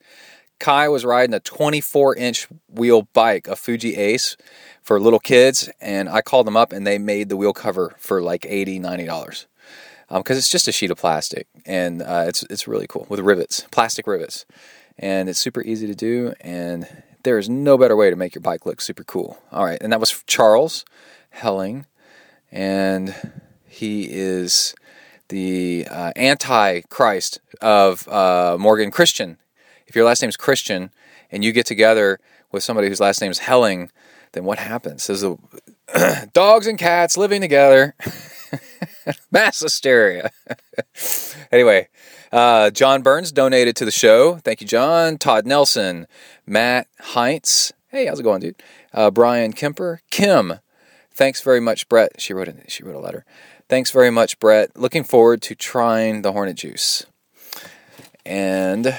Kai 0.59 0.87
was 0.91 1.07
riding 1.07 1.33
a 1.33 1.41
24 1.41 2.17
inch 2.17 2.47
wheel 2.69 3.09
bike, 3.15 3.49
a 3.49 3.57
Fuji 3.57 3.97
Ace 3.97 4.37
for 4.83 5.01
little 5.01 5.19
kids, 5.19 5.71
and 5.81 6.11
I 6.11 6.21
called 6.21 6.47
them 6.47 6.59
up 6.59 6.75
and 6.75 6.87
they 6.87 6.99
made 6.99 7.31
the 7.31 7.39
wheel 7.39 7.55
cover 7.55 7.95
for 7.97 8.21
like 8.21 8.45
80 8.47 8.81
$90 8.81 9.07
because 9.07 9.47
um, 10.11 10.23
it's 10.27 10.49
just 10.51 10.69
a 10.69 10.73
sheet 10.73 10.91
of 10.91 10.99
plastic 10.99 11.47
and 11.65 12.03
uh, 12.03 12.25
it's, 12.27 12.43
it's 12.51 12.69
really 12.69 12.87
cool 12.87 13.07
with 13.09 13.21
rivets, 13.21 13.65
plastic 13.71 14.07
rivets. 14.07 14.45
And 14.99 15.31
it's 15.31 15.39
super 15.39 15.63
easy 15.63 15.87
to 15.87 15.95
do, 15.95 16.35
and 16.43 16.87
there 17.23 17.39
is 17.39 17.49
no 17.49 17.79
better 17.79 17.97
way 17.97 18.11
to 18.11 18.17
make 18.17 18.35
your 18.35 18.43
bike 18.43 18.67
look 18.67 18.83
super 18.83 19.05
cool. 19.05 19.39
All 19.51 19.65
right, 19.65 19.79
and 19.81 19.91
that 19.91 20.01
was 20.01 20.23
Charles 20.27 20.85
Helling, 21.31 21.87
and 22.51 23.15
he 23.67 24.09
is 24.11 24.75
the 25.29 25.87
uh, 25.91 26.13
anti-Christ 26.17 27.41
of 27.61 28.07
uh, 28.09 28.57
Morgan 28.59 28.91
Christian. 28.91 29.39
If 29.87 29.95
your 29.97 30.05
last 30.05 30.23
name 30.23 30.29
is 30.29 30.37
Christian 30.37 30.91
and 31.31 31.45
you 31.45 31.53
get 31.53 31.67
together 31.67 32.19
with 32.53 32.63
somebody 32.63 32.89
whose 32.89 33.01
last 33.01 33.21
name 33.21 33.31
is 33.31 33.39
Helling, 33.39 33.91
then 34.33 34.45
what 34.45 34.59
happens? 34.59 35.07
There's 35.07 35.25
a, 35.25 35.37
dogs 36.33 36.67
and 36.67 36.79
cats 36.79 37.17
living 37.17 37.41
together. 37.41 37.95
Mass 39.31 39.61
hysteria. 39.61 40.31
anyway, 41.53 41.89
uh, 42.33 42.71
John 42.71 43.03
Burns 43.03 43.33
donated 43.33 43.77
to 43.77 43.85
the 43.85 43.91
show. 43.91 44.37
Thank 44.37 44.61
you, 44.61 44.67
John. 44.67 45.19
Todd 45.19 45.47
Nelson, 45.47 46.07
Matt 46.47 46.89
Heinz. 47.01 47.73
Hey, 47.89 48.07
how's 48.07 48.21
it 48.21 48.25
going, 48.25 48.41
dude? 48.41 48.63
Uh, 48.93 49.11
Brian 49.11 49.53
Kemper, 49.53 50.03
Kim. 50.11 50.55
Thanks 51.13 51.43
very 51.43 51.61
much, 51.61 51.89
Brett. 51.89 52.21
She 52.21 52.33
wrote 52.33 52.49
a, 52.49 52.55
she 52.69 52.83
wrote 52.83 52.97
a 52.97 53.01
letter. 53.01 53.25
Thanks 53.69 53.91
very 53.91 54.11
much, 54.11 54.39
Brett. 54.39 54.77
Looking 54.77 55.05
forward 55.05 55.43
to 55.43 55.55
trying 55.55 56.23
the 56.23 56.33
Hornet 56.33 56.57
Juice. 56.57 57.07
And 58.25 58.97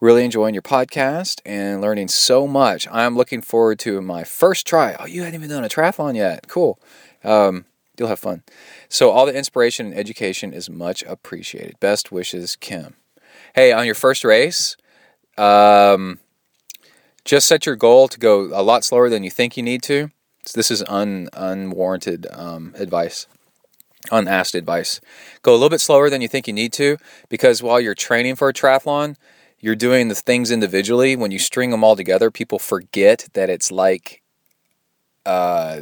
really 0.00 0.24
enjoying 0.24 0.54
your 0.54 0.62
podcast 0.62 1.40
and 1.44 1.80
learning 1.80 2.08
so 2.08 2.46
much. 2.46 2.86
I'm 2.90 3.16
looking 3.16 3.42
forward 3.42 3.78
to 3.80 4.00
my 4.00 4.24
first 4.24 4.66
try. 4.66 4.96
Oh, 4.98 5.06
you 5.06 5.22
hadn't 5.22 5.34
even 5.34 5.50
done 5.50 5.64
a 5.64 5.68
triathlon 5.68 6.14
yet. 6.14 6.46
Cool. 6.48 6.78
Um, 7.24 7.64
you'll 7.98 8.08
have 8.08 8.20
fun. 8.20 8.42
So, 8.88 9.10
all 9.10 9.26
the 9.26 9.36
inspiration 9.36 9.86
and 9.86 9.96
education 9.96 10.52
is 10.52 10.70
much 10.70 11.02
appreciated. 11.04 11.80
Best 11.80 12.12
wishes, 12.12 12.56
Kim. 12.56 12.94
Hey, 13.54 13.72
on 13.72 13.86
your 13.86 13.94
first 13.94 14.24
race, 14.24 14.76
um, 15.36 16.20
just 17.24 17.48
set 17.48 17.66
your 17.66 17.76
goal 17.76 18.08
to 18.08 18.18
go 18.18 18.50
a 18.54 18.62
lot 18.62 18.84
slower 18.84 19.10
than 19.10 19.24
you 19.24 19.30
think 19.30 19.56
you 19.56 19.62
need 19.62 19.82
to. 19.84 20.10
So 20.48 20.58
this 20.58 20.70
is 20.70 20.82
un, 20.84 21.28
unwarranted 21.34 22.26
um, 22.32 22.72
advice 22.78 23.26
unasked 24.10 24.54
advice. 24.54 24.98
Go 25.42 25.52
a 25.52 25.54
little 25.54 25.68
bit 25.68 25.82
slower 25.82 26.08
than 26.08 26.22
you 26.22 26.28
think 26.28 26.46
you 26.46 26.54
need 26.54 26.72
to 26.74 26.96
because 27.28 27.62
while 27.62 27.78
you're 27.78 27.94
training 27.94 28.36
for 28.36 28.48
a 28.48 28.54
triathlon, 28.54 29.16
you're 29.60 29.76
doing 29.76 30.08
the 30.08 30.14
things 30.14 30.50
individually. 30.50 31.16
When 31.16 31.30
you 31.30 31.38
string 31.38 31.70
them 31.70 31.84
all 31.84 31.96
together, 31.96 32.30
people 32.30 32.58
forget 32.58 33.28
that 33.34 33.50
it's 33.50 33.70
like 33.70 34.22
uh, 35.26 35.80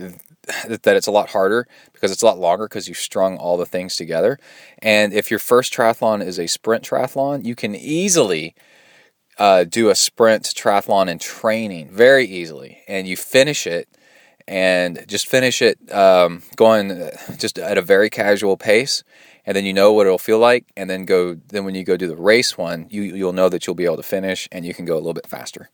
that 0.69 0.97
it's 0.97 1.07
a 1.07 1.13
lot 1.13 1.31
harder 1.31 1.69
because 1.93 2.11
it's 2.11 2.23
a 2.23 2.27
lot 2.27 2.41
longer 2.41 2.65
because 2.65 2.89
you've 2.89 2.97
strung 2.97 3.37
all 3.37 3.57
the 3.57 3.67
things 3.67 3.95
together. 3.95 4.37
And 4.81 5.13
if 5.13 5.31
your 5.31 5.39
first 5.39 5.73
triathlon 5.73 6.25
is 6.25 6.41
a 6.41 6.49
sprint 6.49 6.83
triathlon, 6.83 7.45
you 7.45 7.55
can 7.55 7.77
easily 7.77 8.57
uh, 9.39 9.63
do 9.63 9.91
a 9.91 9.95
sprint 9.95 10.43
triathlon 10.43 11.09
in 11.09 11.21
training 11.21 11.91
very 11.93 12.25
easily, 12.25 12.79
and 12.89 13.07
you 13.07 13.17
finish 13.17 13.69
it 13.69 13.89
and 14.49 15.05
just 15.09 15.27
finish 15.27 15.61
it 15.61 15.79
um, 15.93 16.43
going 16.57 16.91
uh, 16.91 17.11
just 17.37 17.59
at 17.59 17.79
a 17.79 17.83
very 17.83 18.09
casual 18.11 18.57
pace 18.57 19.03
and 19.45 19.57
then 19.57 19.65
you 19.65 19.73
know 19.73 19.93
what 19.93 20.07
it'll 20.07 20.19
feel 20.19 20.39
like 20.39 20.67
and 20.77 20.89
then 20.89 21.05
go 21.05 21.35
then 21.49 21.65
when 21.65 21.75
you 21.75 21.85
go 21.85 21.97
do 21.97 22.07
the 22.07 22.17
race 22.17 22.57
one 22.57 22.87
you 22.91 23.03
you'll 23.03 23.33
know 23.33 23.49
that 23.49 23.67
you'll 23.67 23.75
be 23.75 23.85
able 23.85 23.97
to 23.97 24.03
finish 24.03 24.49
and 24.53 24.65
you 24.65 24.75
can 24.75 24.85
go 24.85 24.95
a 24.95 24.99
little 24.99 25.15
bit 25.15 25.27
faster. 25.27 25.71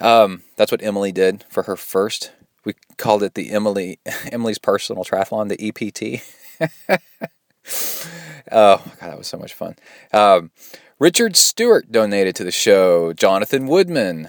Um, 0.00 0.42
that's 0.56 0.70
what 0.70 0.82
emily 0.82 1.12
did 1.12 1.44
for 1.48 1.64
her 1.64 1.76
first 1.76 2.32
we 2.64 2.74
called 2.96 3.22
it 3.22 3.34
the 3.34 3.50
emily 3.50 3.98
emily's 4.32 4.58
personal 4.58 5.04
triathlon 5.04 5.48
the 5.48 5.68
ept 5.68 6.22
oh 8.52 8.82
god 9.00 9.10
that 9.10 9.18
was 9.18 9.26
so 9.26 9.38
much 9.38 9.54
fun. 9.54 9.76
Um, 10.12 10.50
richard 10.98 11.36
stewart 11.36 11.90
donated 11.90 12.36
to 12.36 12.44
the 12.44 12.52
show. 12.52 13.12
Jonathan 13.12 13.66
woodman 13.66 14.28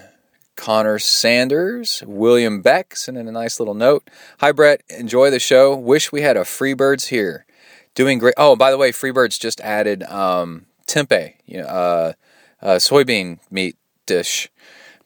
Connor 0.58 0.98
Sanders, 0.98 2.02
William 2.04 2.62
Beck, 2.62 2.96
sending 2.96 3.28
a 3.28 3.32
nice 3.32 3.60
little 3.60 3.74
note. 3.74 4.10
Hi, 4.40 4.50
Brett. 4.50 4.82
Enjoy 4.90 5.30
the 5.30 5.38
show. 5.38 5.74
Wish 5.76 6.10
we 6.10 6.22
had 6.22 6.36
a 6.36 6.40
Freebirds 6.40 7.08
here. 7.10 7.46
Doing 7.94 8.18
great. 8.18 8.34
Oh, 8.36 8.56
by 8.56 8.72
the 8.72 8.76
way, 8.76 8.90
Freebirds 8.90 9.38
just 9.38 9.60
added 9.60 10.02
um, 10.02 10.66
tempeh, 10.88 11.34
you 11.46 11.58
know, 11.58 11.66
uh, 11.66 12.12
uh, 12.60 12.74
soybean 12.74 13.38
meat 13.52 13.76
dish 14.04 14.50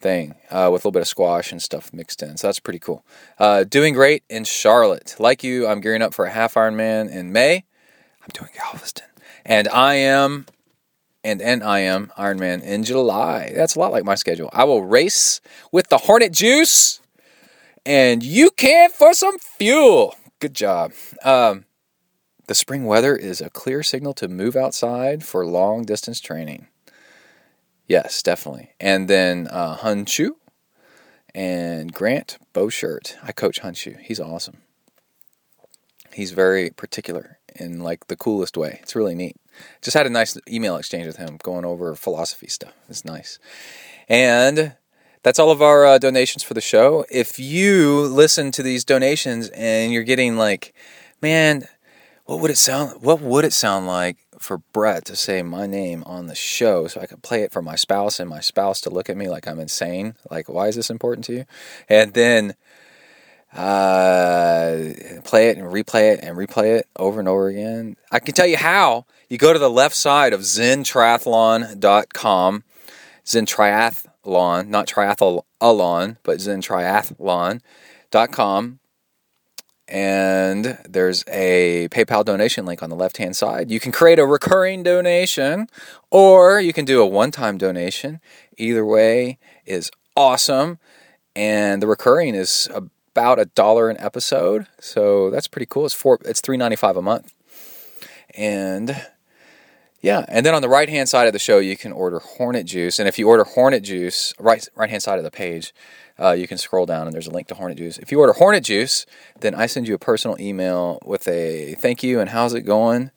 thing 0.01 0.37
uh, 0.51 0.70
with 0.73 0.85
a 0.85 0.89
little 0.89 0.93
bit 0.93 1.03
of 1.03 1.09
squash 1.09 1.53
and 1.53 1.61
stuff 1.61 1.93
mixed 1.93 2.23
in. 2.23 2.39
So 2.39 2.49
that's 2.49 2.59
pretty 2.59 2.79
cool. 2.79 3.05
Uh, 3.39 3.65
doing 3.65 3.93
great 3.93 4.24
in 4.31 4.45
Charlotte. 4.45 5.16
Like 5.19 5.45
you, 5.45 5.66
I'm 5.66 5.83
gearing 5.83 6.01
up 6.01 6.15
for 6.15 6.24
a 6.24 6.31
half 6.31 6.55
Ironman 6.55 7.11
in 7.11 7.31
May. 7.31 7.65
I'm 8.23 8.31
doing 8.33 8.51
Galveston. 8.57 9.07
And 9.45 9.69
I 9.69 9.97
am 9.97 10.47
and 11.24 11.40
NIM 11.40 12.12
Ironman 12.19 12.62
in 12.62 12.85
July. 12.85 13.53
That's 13.55 13.74
a 13.74 13.78
lot 13.78 13.93
like 13.93 14.05
my 14.05 14.15
schedule. 14.15 14.51
I 14.53 14.65
will 14.65 14.85
race 14.85 15.40
with 15.70 15.89
the 15.89 15.99
Hornet 15.99 16.32
Juice, 16.32 17.01
and 17.86 18.23
you 18.23 18.51
can 18.51 18.90
for 18.90 19.15
some 19.15 19.39
fuel. 19.39 20.16
Good 20.40 20.55
job. 20.55 20.93
Um, 21.24 21.66
the 22.47 22.55
spring 22.55 22.85
weather 22.85 23.15
is 23.15 23.40
a 23.40 23.51
clear 23.51 23.82
signal 23.82 24.15
to 24.15 24.28
move 24.28 24.57
outside 24.57 25.24
for 25.24 25.47
long 25.47 25.85
distance 25.85 26.20
training. 26.20 26.66
Yes, 27.86 28.23
definitely. 28.23 28.73
And 28.81 29.09
then 29.09 29.49
uh, 29.51 29.77
Hunshu 29.77 30.31
and 31.35 31.93
Grant 31.93 32.39
Bowshirt. 32.55 33.16
I 33.23 33.32
coach 33.32 33.61
Hunshu. 33.61 33.99
He's 34.01 34.20
awesome. 34.20 34.59
He's 36.12 36.32
very 36.32 36.70
particular 36.70 37.39
in 37.55 37.81
like 37.81 38.09
the 38.09 38.16
coolest 38.16 38.57
way. 38.57 38.81
It's 38.82 38.97
really 38.97 39.15
neat. 39.15 39.36
Just 39.81 39.97
had 39.97 40.07
a 40.07 40.11
nice 40.11 40.37
email 40.49 40.77
exchange 40.77 41.07
with 41.07 41.16
him 41.16 41.39
going 41.43 41.65
over 41.65 41.95
philosophy 41.95 42.49
stuff. 42.49 42.73
It's 42.89 43.05
nice. 43.05 43.39
And 44.09 44.74
that's 45.23 45.39
all 45.39 45.51
of 45.51 45.62
our 45.62 45.87
uh, 45.87 45.99
donations 45.99 46.43
for 46.43 46.55
the 46.55 46.61
show. 46.61 47.05
If 47.11 47.39
you 47.39 48.03
listen 48.03 48.51
to 48.53 48.62
these 48.62 48.85
donations 48.85 49.49
and 49.51 49.93
you're 49.93 50.03
getting 50.03 50.37
like, 50.37 50.74
man, 51.20 51.69
what 52.24 52.41
would 52.41 52.51
it 52.51 52.59
sound 52.59 53.03
what 53.03 53.20
would 53.20 53.45
it 53.45 53.53
sound 53.53 53.87
like 53.87 54.16
for 54.39 54.59
Brett 54.59 55.05
to 55.07 55.16
say 55.16 55.43
my 55.43 55.66
name 55.66 56.03
on 56.05 56.27
the 56.27 56.35
show 56.35 56.89
so 56.89 57.01
I 57.01 57.07
could 57.07 57.23
play 57.23 57.43
it 57.43 57.53
for 57.53 57.62
my 57.62 57.77
spouse 57.77 58.19
and 58.19 58.29
my 58.29 58.41
spouse 58.41 58.81
to 58.83 58.91
look 58.91 59.09
at 59.09 59.16
me 59.16 59.29
like 59.29 59.47
I'm 59.47 59.61
insane? 59.61 60.15
Like, 60.31 60.49
why 60.49 60.69
is 60.69 60.77
this 60.77 60.91
important 60.91 61.24
to 61.27 61.33
you? 61.33 61.45
And 61.89 62.15
then 62.15 62.55
uh, 63.55 64.79
play 65.24 65.49
it 65.49 65.59
and 65.59 65.66
replay 65.66 66.12
it 66.12 66.20
and 66.23 66.37
replay 66.37 66.79
it 66.79 66.89
over 66.97 67.20
and 67.20 67.29
over 67.29 67.49
again. 67.49 67.97
I 68.11 68.19
can 68.19 68.35
tell 68.35 68.47
you 68.47 68.57
how. 68.57 69.07
You 69.33 69.39
go 69.39 69.55
to 69.55 69.59
the 69.59 69.71
left 69.71 69.97
side 69.97 70.35
of 70.35 70.43
zentriathlon.com, 70.43 72.65
Zen 73.27 73.47
Triathlon, 73.47 74.69
not 74.69 74.87
triathlon, 74.87 76.17
but 76.23 76.37
zentriathlon.com. 76.37 78.79
And 79.89 80.79
there's 80.87 81.25
a 81.29 81.89
PayPal 81.89 82.27
donation 82.27 82.67
link 82.67 82.83
on 82.83 82.91
the 82.91 82.97
left 82.97 83.17
hand 83.17 83.35
side. 83.35 83.71
You 83.71 83.81
can 83.81 83.91
create 83.91 84.19
a 84.19 84.27
recurring 84.27 84.83
donation 84.83 85.67
or 86.11 86.61
you 86.61 86.75
can 86.75 86.85
do 86.85 87.01
a 87.01 87.07
one 87.07 87.31
time 87.31 87.57
donation. 87.57 88.21
Either 88.59 88.85
way 88.85 89.39
is 89.65 89.91
awesome. 90.15 90.79
And 91.35 91.81
the 91.81 91.87
recurring 91.87 92.35
is 92.35 92.69
about 92.75 93.39
a 93.39 93.47
dollar 93.47 93.89
an 93.89 93.97
episode, 93.99 94.67
so 94.79 95.31
that's 95.31 95.49
pretty 95.49 95.65
cool. 95.65 95.87
It's 95.87 95.95
four, 95.95 96.19
it's 96.27 96.43
three 96.43 96.59
ninety 96.59 96.77
five 96.77 96.99
a 96.99 97.03
month, 97.03 97.33
and 98.37 98.95
yeah, 100.03 100.24
and 100.29 100.45
then 100.45 100.55
on 100.55 100.62
the 100.62 100.69
right 100.69 100.89
hand 100.89 101.09
side 101.09 101.29
of 101.29 101.33
the 101.33 101.39
show, 101.39 101.59
you 101.59 101.77
can 101.77 101.93
order 101.93 102.19
Hornet 102.19 102.66
Juice, 102.66 102.99
and 102.99 103.09
if 103.09 103.19
you 103.19 103.29
order 103.29 103.45
Hornet 103.45 103.85
Juice, 103.85 104.35
right 104.39 104.69
right 104.74 104.91
hand 104.91 105.03
side 105.03 105.19
of 105.19 105.24
the 105.24 105.31
page, 105.31 105.73
uh, 106.19 106.33
you 106.33 106.47
can 106.47 106.59
scroll 106.59 106.87
down 106.87 107.07
and 107.07 107.15
there's 107.15 107.27
a 107.27 107.31
link 107.31 107.47
to 107.49 107.55
Hornet 107.55 107.79
Juice. 107.79 107.99
If 107.99 108.12
you 108.12 108.20
order 108.20 108.33
Hornet 108.33 108.65
Juice, 108.65 109.07
then 109.41 109.55
I 109.55 109.66
send 109.66 109.89
you 109.89 109.95
a 109.95 109.99
personal 109.99 110.37
email 110.41 110.99
with 111.05 111.27
a 111.29 111.74
thank 111.74 112.03
you 112.03 112.20
and 112.20 112.31
how's 112.31 112.55
it 112.55 112.62
going. 112.62 113.11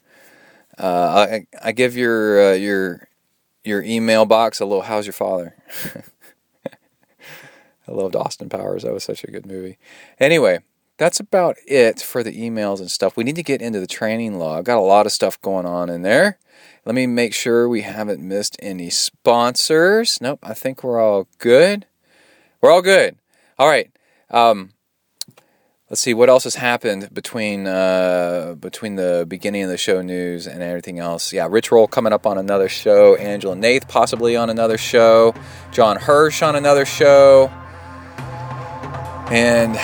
Uh, 0.77 1.27
I, 1.29 1.47
I 1.63 1.71
give 1.71 1.95
your 1.95 2.51
uh, 2.51 2.53
your 2.53 3.07
your 3.63 3.81
email 3.81 4.25
box 4.25 4.59
a 4.59 4.65
little 4.65 4.83
how's 4.83 5.05
your 5.05 5.13
father. 5.13 5.55
I 7.87 7.91
loved 7.91 8.15
Austin 8.15 8.49
Powers. 8.49 8.83
That 8.83 8.93
was 8.93 9.03
such 9.03 9.23
a 9.23 9.31
good 9.31 9.45
movie. 9.45 9.77
Anyway, 10.19 10.59
that's 10.97 11.19
about 11.19 11.57
it 11.67 12.01
for 12.01 12.23
the 12.23 12.31
emails 12.31 12.79
and 12.79 12.89
stuff. 12.89 13.17
We 13.17 13.23
need 13.23 13.35
to 13.35 13.43
get 13.43 13.61
into 13.61 13.79
the 13.79 13.87
training 13.87 14.39
log. 14.39 14.65
Got 14.65 14.77
a 14.77 14.81
lot 14.81 15.05
of 15.05 15.11
stuff 15.11 15.41
going 15.41 15.65
on 15.65 15.89
in 15.89 16.01
there. 16.01 16.37
Let 16.85 16.95
me 16.95 17.07
make 17.07 17.33
sure 17.33 17.67
we 17.67 17.81
haven't 17.81 18.21
missed 18.21 18.55
any 18.59 18.89
sponsors. 18.89 20.19
Nope, 20.21 20.39
I 20.43 20.53
think 20.53 20.83
we're 20.83 21.01
all 21.01 21.27
good. 21.39 21.85
We're 22.61 22.71
all 22.71 22.81
good. 22.81 23.17
All 23.57 23.67
right. 23.67 23.91
Um, 24.29 24.71
let's 25.89 26.01
see 26.01 26.13
what 26.13 26.29
else 26.29 26.43
has 26.45 26.55
happened 26.55 27.09
between 27.13 27.67
uh, 27.67 28.55
between 28.59 28.95
the 28.95 29.25
beginning 29.27 29.63
of 29.63 29.69
the 29.69 29.77
show 29.77 30.01
news 30.01 30.47
and 30.47 30.61
everything 30.61 30.99
else. 30.99 31.33
Yeah, 31.33 31.47
Rich 31.49 31.71
Roll 31.71 31.87
coming 31.87 32.13
up 32.13 32.25
on 32.25 32.37
another 32.37 32.69
show. 32.69 33.15
Angela 33.15 33.55
Naeth 33.55 33.87
possibly 33.87 34.35
on 34.35 34.49
another 34.49 34.77
show. 34.77 35.33
John 35.71 35.97
Hirsch 35.97 36.41
on 36.41 36.55
another 36.55 36.85
show. 36.85 37.51
And 39.31 39.75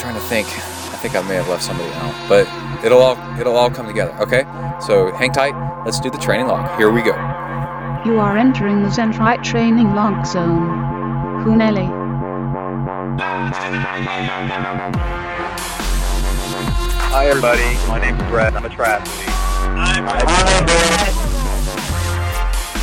trying 0.00 0.14
to 0.14 0.20
think. 0.20 0.48
I 0.48 0.96
think 1.02 1.14
I 1.14 1.20
may 1.22 1.34
have 1.34 1.48
left 1.48 1.62
somebody 1.62 1.90
out, 1.90 2.28
but 2.28 2.48
it'll 2.84 3.00
all 3.00 3.18
it'll 3.38 3.56
all 3.56 3.70
come 3.70 3.86
together. 3.86 4.12
Okay, 4.20 4.44
so 4.80 5.12
hang 5.12 5.32
tight. 5.32 5.54
Let's 5.84 6.00
do 6.00 6.10
the 6.10 6.18
training 6.18 6.46
log. 6.46 6.78
Here 6.78 6.90
we 6.90 7.02
go. 7.02 7.12
You 8.06 8.18
are 8.18 8.36
entering 8.38 8.82
the 8.82 8.88
Zentrite 8.88 9.42
training 9.44 9.94
log 9.94 10.24
zone. 10.26 10.68
Huneli. 11.44 11.88
Hi, 17.12 17.26
everybody. 17.26 17.76
My 17.86 18.00
name's 18.00 18.22
Brett. 18.30 18.54
I'm 18.54 18.64
a 18.64 18.68
triathlete. 18.70 19.28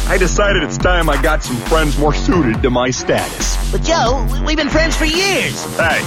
I 0.10 0.18
decided 0.18 0.64
it's 0.64 0.78
time 0.78 1.10
I 1.10 1.22
got 1.22 1.44
some 1.44 1.58
friends 1.58 1.98
more 1.98 2.14
suited 2.14 2.62
to 2.62 2.70
my 2.70 2.92
status. 2.92 3.58
But 3.72 3.84
Joe, 3.84 4.26
we've 4.46 4.56
been 4.56 4.70
friends 4.70 4.96
for 4.96 5.06
years. 5.06 5.64
Hey, 5.76 6.00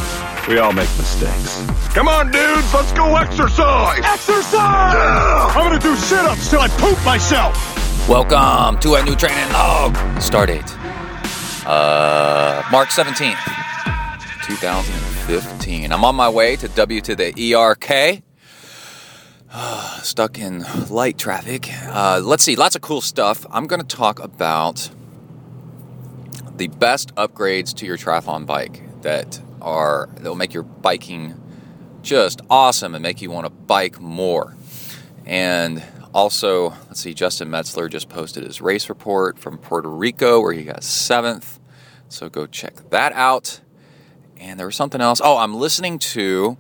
we 0.49 0.59
all 0.59 0.73
make 0.73 0.89
mistakes. 0.97 1.65
Come 1.95 2.09
on, 2.09 2.31
dudes, 2.31 2.73
let's 2.73 2.93
go 2.93 3.17
exercise! 3.17 4.01
Exercise! 4.05 4.95
Yeah! 4.95 5.53
I'm 5.55 5.65
gonna 5.65 5.79
do 5.79 5.95
sit-ups 5.97 6.51
till 6.51 6.61
I 6.61 6.69
poop 6.69 7.03
myself! 7.05 8.09
Welcome 8.09 8.81
to 8.81 8.95
a 8.95 9.03
new 9.05 9.15
training 9.15 9.53
log. 9.53 9.97
Start 10.21 10.49
date. 10.49 10.77
Uh, 11.67 12.63
March 12.73 12.89
17th, 12.89 13.37
2015. 14.47 15.93
I'm 15.93 16.05
on 16.05 16.17
my 16.17 16.29
way 16.29 16.57
to 16.57 16.69
W 16.69 17.01
to 17.03 17.15
the 17.15 17.55
ERK. 17.55 18.23
Stuck 20.03 20.39
in 20.39 20.65
light 20.89 21.19
traffic. 21.19 21.69
Uh, 21.87 22.21
let's 22.25 22.43
see, 22.43 22.57
lots 22.57 22.75
of 22.75 22.83
cool 22.83 23.01
stuff. 23.01 23.47
I'm 23.51 23.67
going 23.67 23.81
to 23.81 23.97
talk 23.97 24.19
about 24.19 24.91
the 26.57 26.69
best 26.69 27.15
upgrades 27.15 27.75
to 27.77 27.87
your 27.87 27.97
triathlon 27.97 28.47
bike 28.47 28.83
that 29.03 29.41
are 29.61 30.09
that 30.15 30.25
will 30.25 30.35
make 30.35 30.55
your 30.55 30.63
biking 30.63 31.41
just 32.03 32.41
awesome 32.49 32.95
and 32.95 33.03
make 33.03 33.21
you 33.21 33.31
want 33.31 33.47
to 33.47 33.51
bike 33.51 34.01
more. 34.01 34.57
And 35.27 35.83
also, 36.13 36.71
let's 36.89 37.01
see, 37.01 37.15
Justin 37.15 37.49
Metzler 37.49 37.91
just 37.91 38.09
posted 38.09 38.43
his 38.43 38.61
race 38.61 38.89
report 38.89 39.39
from 39.39 39.59
Puerto 39.59 39.89
Rico 39.89 40.41
where 40.41 40.53
he 40.53 40.65
got 40.65 40.83
seventh. 40.83 41.61
So 42.09 42.29
go 42.29 42.47
check 42.47 42.91
that 42.91 43.13
out. 43.13 43.61
And 44.39 44.59
there 44.59 44.67
was 44.67 44.77
something 44.77 45.01
else. 45.01 45.21
Oh, 45.23 45.37
I'm 45.37 45.55
listening 45.55 45.99
to 45.99 46.57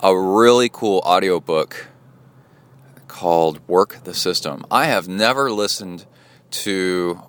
a 0.00 0.18
really 0.18 0.68
cool 0.68 1.02
audiobook 1.04 1.88
called 3.06 3.60
Work 3.68 4.04
the 4.04 4.14
System. 4.14 4.64
I 4.70 4.86
have 4.86 5.06
never 5.06 5.52
listened 5.52 6.06
to 6.50 7.22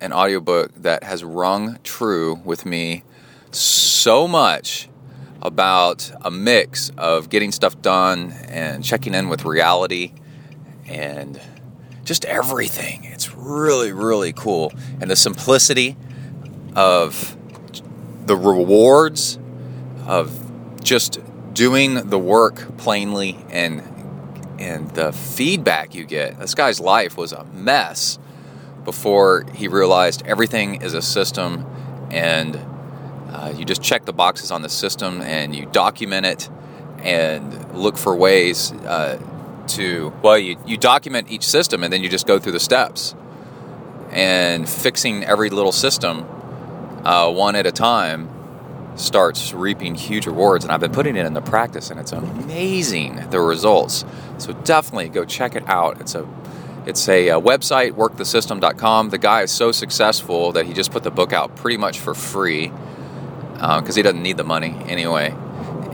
an 0.00 0.12
audiobook 0.12 0.74
that 0.76 1.02
has 1.02 1.24
rung 1.24 1.78
true 1.82 2.40
with 2.44 2.64
me 2.64 3.02
so 3.58 4.26
much 4.28 4.88
about 5.42 6.10
a 6.22 6.30
mix 6.30 6.90
of 6.96 7.28
getting 7.28 7.52
stuff 7.52 7.80
done 7.82 8.32
and 8.48 8.84
checking 8.84 9.14
in 9.14 9.28
with 9.28 9.44
reality 9.44 10.12
and 10.86 11.40
just 12.04 12.24
everything. 12.24 13.04
It's 13.04 13.34
really, 13.34 13.92
really 13.92 14.32
cool. 14.32 14.72
And 15.00 15.10
the 15.10 15.16
simplicity 15.16 15.96
of 16.74 17.36
the 18.26 18.36
rewards 18.36 19.38
of 20.06 20.82
just 20.82 21.20
doing 21.54 21.94
the 22.10 22.18
work 22.18 22.76
plainly 22.76 23.38
and 23.50 23.82
and 24.58 24.90
the 24.92 25.12
feedback 25.12 25.94
you 25.94 26.04
get. 26.04 26.38
This 26.38 26.54
guy's 26.54 26.80
life 26.80 27.16
was 27.16 27.32
a 27.32 27.44
mess 27.44 28.18
before 28.84 29.44
he 29.54 29.68
realized 29.68 30.22
everything 30.24 30.80
is 30.80 30.94
a 30.94 31.02
system 31.02 31.66
and 32.10 32.58
uh, 33.30 33.52
you 33.56 33.64
just 33.64 33.82
check 33.82 34.04
the 34.04 34.12
boxes 34.12 34.50
on 34.50 34.62
the 34.62 34.68
system 34.68 35.20
and 35.22 35.54
you 35.54 35.66
document 35.66 36.26
it 36.26 36.48
and 36.98 37.74
look 37.74 37.96
for 37.96 38.14
ways 38.16 38.72
uh, 38.72 39.20
to 39.68 40.12
well 40.22 40.38
you, 40.38 40.56
you 40.66 40.76
document 40.76 41.30
each 41.30 41.44
system 41.44 41.82
and 41.82 41.92
then 41.92 42.02
you 42.02 42.08
just 42.08 42.26
go 42.26 42.38
through 42.38 42.52
the 42.52 42.60
steps. 42.60 43.14
And 44.10 44.68
fixing 44.68 45.24
every 45.24 45.50
little 45.50 45.72
system 45.72 46.24
uh, 47.04 47.30
one 47.30 47.56
at 47.56 47.66
a 47.66 47.72
time 47.72 48.30
starts 48.94 49.52
reaping 49.52 49.94
huge 49.94 50.26
rewards. 50.26 50.64
And 50.64 50.72
i've 50.72 50.80
been 50.80 50.92
putting 50.92 51.16
it 51.16 51.26
into 51.26 51.42
practice 51.42 51.90
and 51.90 52.00
it's 52.00 52.12
amazing 52.12 53.28
the 53.30 53.40
results. 53.40 54.04
So 54.38 54.52
definitely 54.52 55.08
go 55.08 55.24
check 55.24 55.54
it 55.56 55.68
out. 55.68 56.00
It's 56.00 56.14
a 56.14 56.26
it's 56.86 57.08
a, 57.08 57.30
uh 57.30 57.40
website 57.40 57.92
workthesystem.com 57.92 59.10
the 59.10 59.18
guy 59.18 59.42
is 59.42 59.50
so 59.50 59.72
successful 59.72 60.52
that 60.52 60.66
he 60.66 60.72
just 60.72 60.92
put 60.92 61.02
the 61.02 61.10
book 61.10 61.32
out 61.32 61.56
pretty 61.56 61.76
much 61.76 61.98
for 61.98 62.14
free 62.14 62.70
because 63.56 63.96
he 63.96 64.02
doesn't 64.02 64.22
need 64.22 64.36
the 64.36 64.44
money 64.44 64.76
anyway 64.86 65.34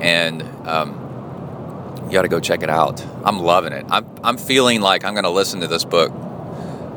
and 0.03 0.43
um, 0.67 2.05
you 2.07 2.13
got 2.13 2.23
to 2.23 2.29
go 2.29 2.41
check 2.41 2.63
it 2.63 2.69
out. 2.69 3.03
I'm 3.25 3.39
loving 3.39 3.73
it. 3.73 3.87
I'm, 3.89 4.07
I'm 4.23 4.37
feeling 4.37 4.81
like 4.81 5.05
I'm 5.05 5.15
going 5.15 5.25
to 5.25 5.31
listen 5.31 5.61
to 5.61 5.69
this 5.69 5.85
book 5.85 6.13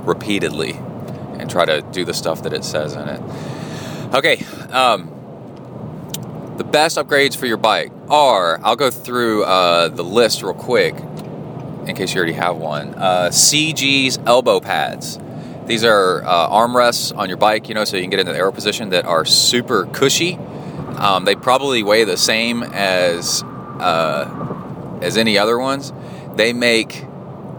repeatedly 0.05 0.73
and 1.39 1.49
try 1.49 1.65
to 1.65 1.81
do 1.81 2.03
the 2.03 2.13
stuff 2.13 2.43
that 2.43 2.53
it 2.53 2.63
says 2.63 2.95
in 2.95 3.07
it. 3.07 3.21
Okay, 4.13 4.43
um, 4.71 5.11
the 6.57 6.63
best 6.63 6.97
upgrades 6.97 7.37
for 7.37 7.45
your 7.45 7.57
bike 7.57 7.91
are 8.09 8.59
I'll 8.63 8.75
go 8.75 8.89
through 8.89 9.43
uh, 9.43 9.89
the 9.89 10.03
list 10.03 10.41
real 10.41 10.53
quick 10.53 10.95
in 10.95 11.95
case 11.95 12.13
you 12.13 12.17
already 12.17 12.33
have 12.33 12.57
one. 12.57 12.95
Uh, 12.95 13.29
CG's 13.29 14.17
elbow 14.25 14.59
pads. 14.59 15.19
These 15.65 15.83
are 15.83 16.23
uh, 16.23 16.49
armrests 16.49 17.15
on 17.17 17.27
your 17.27 17.37
bike, 17.37 17.69
you 17.69 17.75
know, 17.75 17.85
so 17.85 17.97
you 17.97 18.03
can 18.03 18.11
get 18.11 18.19
into 18.19 18.31
the 18.31 18.37
aero 18.37 18.51
position 18.51 18.89
that 18.89 19.05
are 19.05 19.25
super 19.25 19.85
cushy. 19.87 20.35
Um, 20.35 21.25
they 21.25 21.35
probably 21.35 21.81
weigh 21.83 22.03
the 22.03 22.17
same 22.17 22.63
as 22.63 23.43
uh, 23.43 24.99
as 25.01 25.17
any 25.17 25.37
other 25.37 25.57
ones. 25.57 25.91
They 26.35 26.53
make 26.53 27.03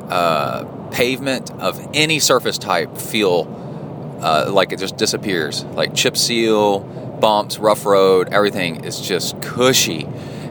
uh, 0.08 0.64
pavement 0.90 1.50
of 1.50 1.80
any 1.94 2.20
surface 2.20 2.58
type 2.58 2.96
feel 2.96 4.18
uh, 4.22 4.50
like 4.50 4.72
it 4.72 4.78
just 4.78 4.96
disappears. 4.96 5.64
Like 5.64 5.94
chip 5.94 6.16
seal, 6.16 6.80
bumps, 7.20 7.58
rough 7.58 7.84
road, 7.84 8.28
everything 8.32 8.84
is 8.84 9.00
just 9.00 9.40
cushy. 9.42 10.06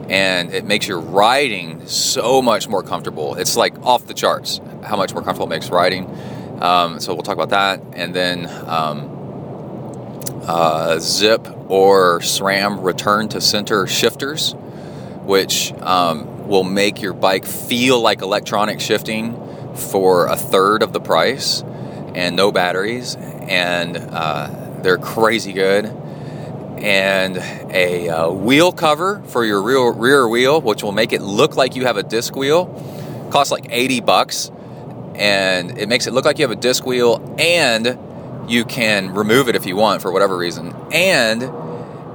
And 0.09 0.53
it 0.53 0.65
makes 0.65 0.87
your 0.87 0.99
riding 0.99 1.87
so 1.87 2.41
much 2.41 2.67
more 2.67 2.83
comfortable. 2.83 3.35
It's 3.35 3.55
like 3.55 3.81
off 3.83 4.05
the 4.05 4.13
charts 4.13 4.59
how 4.83 4.97
much 4.97 5.13
more 5.13 5.23
comfortable 5.23 5.47
it 5.47 5.55
makes 5.55 5.69
riding. 5.69 6.05
Um, 6.61 6.99
so 6.99 7.13
we'll 7.13 7.23
talk 7.23 7.35
about 7.35 7.49
that. 7.49 7.81
And 7.93 8.13
then 8.13 8.45
um, 8.67 9.15
uh, 10.47 10.95
Zipp 10.97 11.69
or 11.69 12.19
SRAM 12.19 12.83
return 12.83 13.27
to 13.29 13.41
center 13.41 13.87
shifters, 13.87 14.53
which 15.23 15.73
um, 15.81 16.47
will 16.47 16.63
make 16.63 17.01
your 17.01 17.13
bike 17.13 17.45
feel 17.45 17.99
like 17.99 18.21
electronic 18.21 18.79
shifting 18.79 19.41
for 19.75 20.27
a 20.27 20.35
third 20.35 20.83
of 20.83 20.93
the 20.93 20.99
price 20.99 21.63
and 22.13 22.35
no 22.35 22.51
batteries. 22.51 23.15
And 23.15 23.97
uh, 23.97 24.49
they're 24.81 24.97
crazy 24.97 25.53
good. 25.53 25.85
And 26.77 27.37
a 27.73 28.09
uh, 28.09 28.29
wheel 28.29 28.71
cover 28.71 29.21
for 29.27 29.43
your 29.43 29.61
rear, 29.61 29.91
rear 29.91 30.27
wheel, 30.27 30.61
which 30.61 30.83
will 30.83 30.91
make 30.91 31.13
it 31.13 31.21
look 31.21 31.55
like 31.55 31.75
you 31.75 31.85
have 31.85 31.97
a 31.97 32.03
disc 32.03 32.35
wheel. 32.35 32.67
Costs 33.31 33.51
like 33.51 33.67
80 33.69 34.01
bucks. 34.01 34.51
And 35.15 35.77
it 35.77 35.87
makes 35.87 36.07
it 36.07 36.13
look 36.13 36.25
like 36.25 36.39
you 36.39 36.43
have 36.43 36.51
a 36.51 36.59
disc 36.59 36.85
wheel 36.85 37.35
and 37.39 37.97
you 38.49 38.65
can 38.65 39.13
remove 39.13 39.49
it 39.49 39.55
if 39.55 39.65
you 39.65 39.75
want 39.75 40.01
for 40.01 40.11
whatever 40.11 40.37
reason, 40.37 40.75
and 40.91 41.41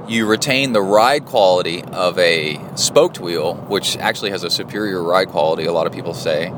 you 0.09 0.25
retain 0.25 0.73
the 0.73 0.81
ride 0.81 1.25
quality 1.25 1.83
of 1.83 2.17
a 2.19 2.59
spoked 2.75 3.19
wheel, 3.19 3.55
which 3.55 3.97
actually 3.97 4.31
has 4.31 4.43
a 4.43 4.49
superior 4.49 5.01
ride 5.01 5.29
quality. 5.29 5.65
A 5.65 5.73
lot 5.73 5.87
of 5.87 5.93
people 5.93 6.13
say. 6.13 6.53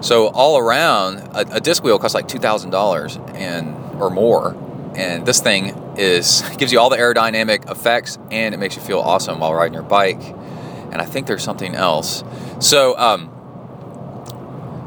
So 0.00 0.28
all 0.28 0.58
around, 0.58 1.18
a, 1.34 1.56
a 1.56 1.60
disc 1.60 1.84
wheel 1.84 1.98
costs 1.98 2.14
like 2.14 2.28
two 2.28 2.38
thousand 2.38 2.70
dollars 2.70 3.18
and 3.34 3.76
or 4.00 4.10
more, 4.10 4.56
and 4.94 5.26
this 5.26 5.40
thing 5.40 5.68
is 5.96 6.42
gives 6.58 6.72
you 6.72 6.80
all 6.80 6.90
the 6.90 6.96
aerodynamic 6.96 7.70
effects 7.70 8.18
and 8.30 8.54
it 8.54 8.58
makes 8.58 8.76
you 8.76 8.82
feel 8.82 9.00
awesome 9.00 9.40
while 9.40 9.54
riding 9.54 9.74
your 9.74 9.82
bike. 9.82 10.22
And 10.22 11.00
I 11.00 11.04
think 11.04 11.26
there's 11.26 11.44
something 11.44 11.74
else. 11.74 12.24
So. 12.60 12.96
Um, 12.98 13.30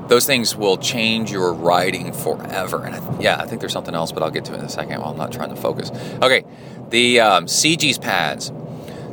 those 0.08 0.26
things 0.26 0.56
will 0.56 0.78
change 0.78 1.32
your 1.32 1.54
riding 1.54 2.14
forever. 2.14 2.84
And 2.84 2.96
I, 2.96 3.20
yeah, 3.20 3.38
I 3.40 3.46
think 3.46 3.62
there's 3.62 3.74
something 3.74 3.96
else, 3.96 4.12
but 4.12 4.24
I'll 4.24 4.32
get 4.32 4.46
to 4.46 4.54
it 4.54 4.60
in 4.60 4.66
a 4.66 4.70
second 4.70 5.00
while 5.02 5.12
I'm 5.12 5.18
not 5.18 5.32
trying 5.32 5.50
to 5.50 5.56
focus. 5.56 5.92
Okay, 6.22 6.44
the 6.90 7.20
um, 7.20 7.46
CG's 7.46 7.98
pads. 7.98 8.52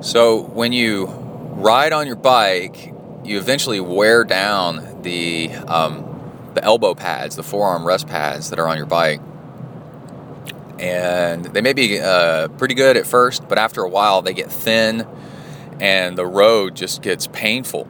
So 0.01 0.43
when 0.43 0.73
you 0.73 1.07
ride 1.07 1.93
on 1.93 2.07
your 2.07 2.17
bike, 2.17 2.95
you 3.25 3.39
eventually 3.39 3.81
wear 3.81 4.25
down 4.25 5.03
the 5.03 5.51
um, 5.53 6.07
the 6.55 6.65
elbow 6.65 6.95
pads, 6.95 7.37
the 7.37 7.43
forearm 7.43 7.87
rest 7.87 8.07
pads 8.09 8.51
that 8.51 8.59
are 8.59 8.67
on 8.67 8.77
your 8.77 8.87
bike. 8.87 9.21
And 10.79 11.45
they 11.45 11.61
may 11.61 11.75
be 11.75 12.01
uh, 12.01 12.49
pretty 12.49 12.75
good 12.75 12.97
at 12.97 13.07
first, 13.07 13.47
but 13.49 13.59
after 13.59 13.83
a 13.83 13.89
while 13.89 14.23
they 14.23 14.33
get 14.33 14.51
thin 14.51 15.07
and 15.79 16.17
the 16.17 16.27
road 16.27 16.75
just 16.75 17.03
gets 17.03 17.27
painful 17.27 17.89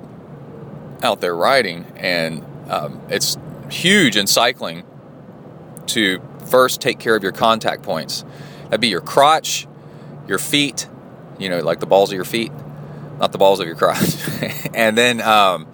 out 1.03 1.21
there 1.21 1.35
riding, 1.35 1.87
and 1.97 2.45
um, 2.71 3.01
it's 3.09 3.37
huge 3.69 4.17
in 4.17 4.27
cycling 4.27 4.85
to 5.87 6.23
first 6.47 6.81
take 6.81 6.99
care 6.99 7.17
of 7.17 7.23
your 7.23 7.33
contact 7.33 7.83
points. 7.83 8.25
That'd 8.65 8.81
be 8.81 8.89
your 8.89 9.01
crotch, 9.01 9.67
your 10.29 10.39
feet, 10.39 10.89
you 11.39 11.49
know, 11.49 11.61
like 11.61 11.81
the 11.81 11.87
balls 11.87 12.11
of 12.11 12.17
your 12.17 12.25
feet, 12.25 12.53
not 13.19 13.33
the 13.33 13.39
balls 13.39 13.61
of 13.61 13.67
your 13.67 13.77
crotch, 13.77 14.15
and 14.75 14.97
then 14.97 15.21
um, 15.21 15.67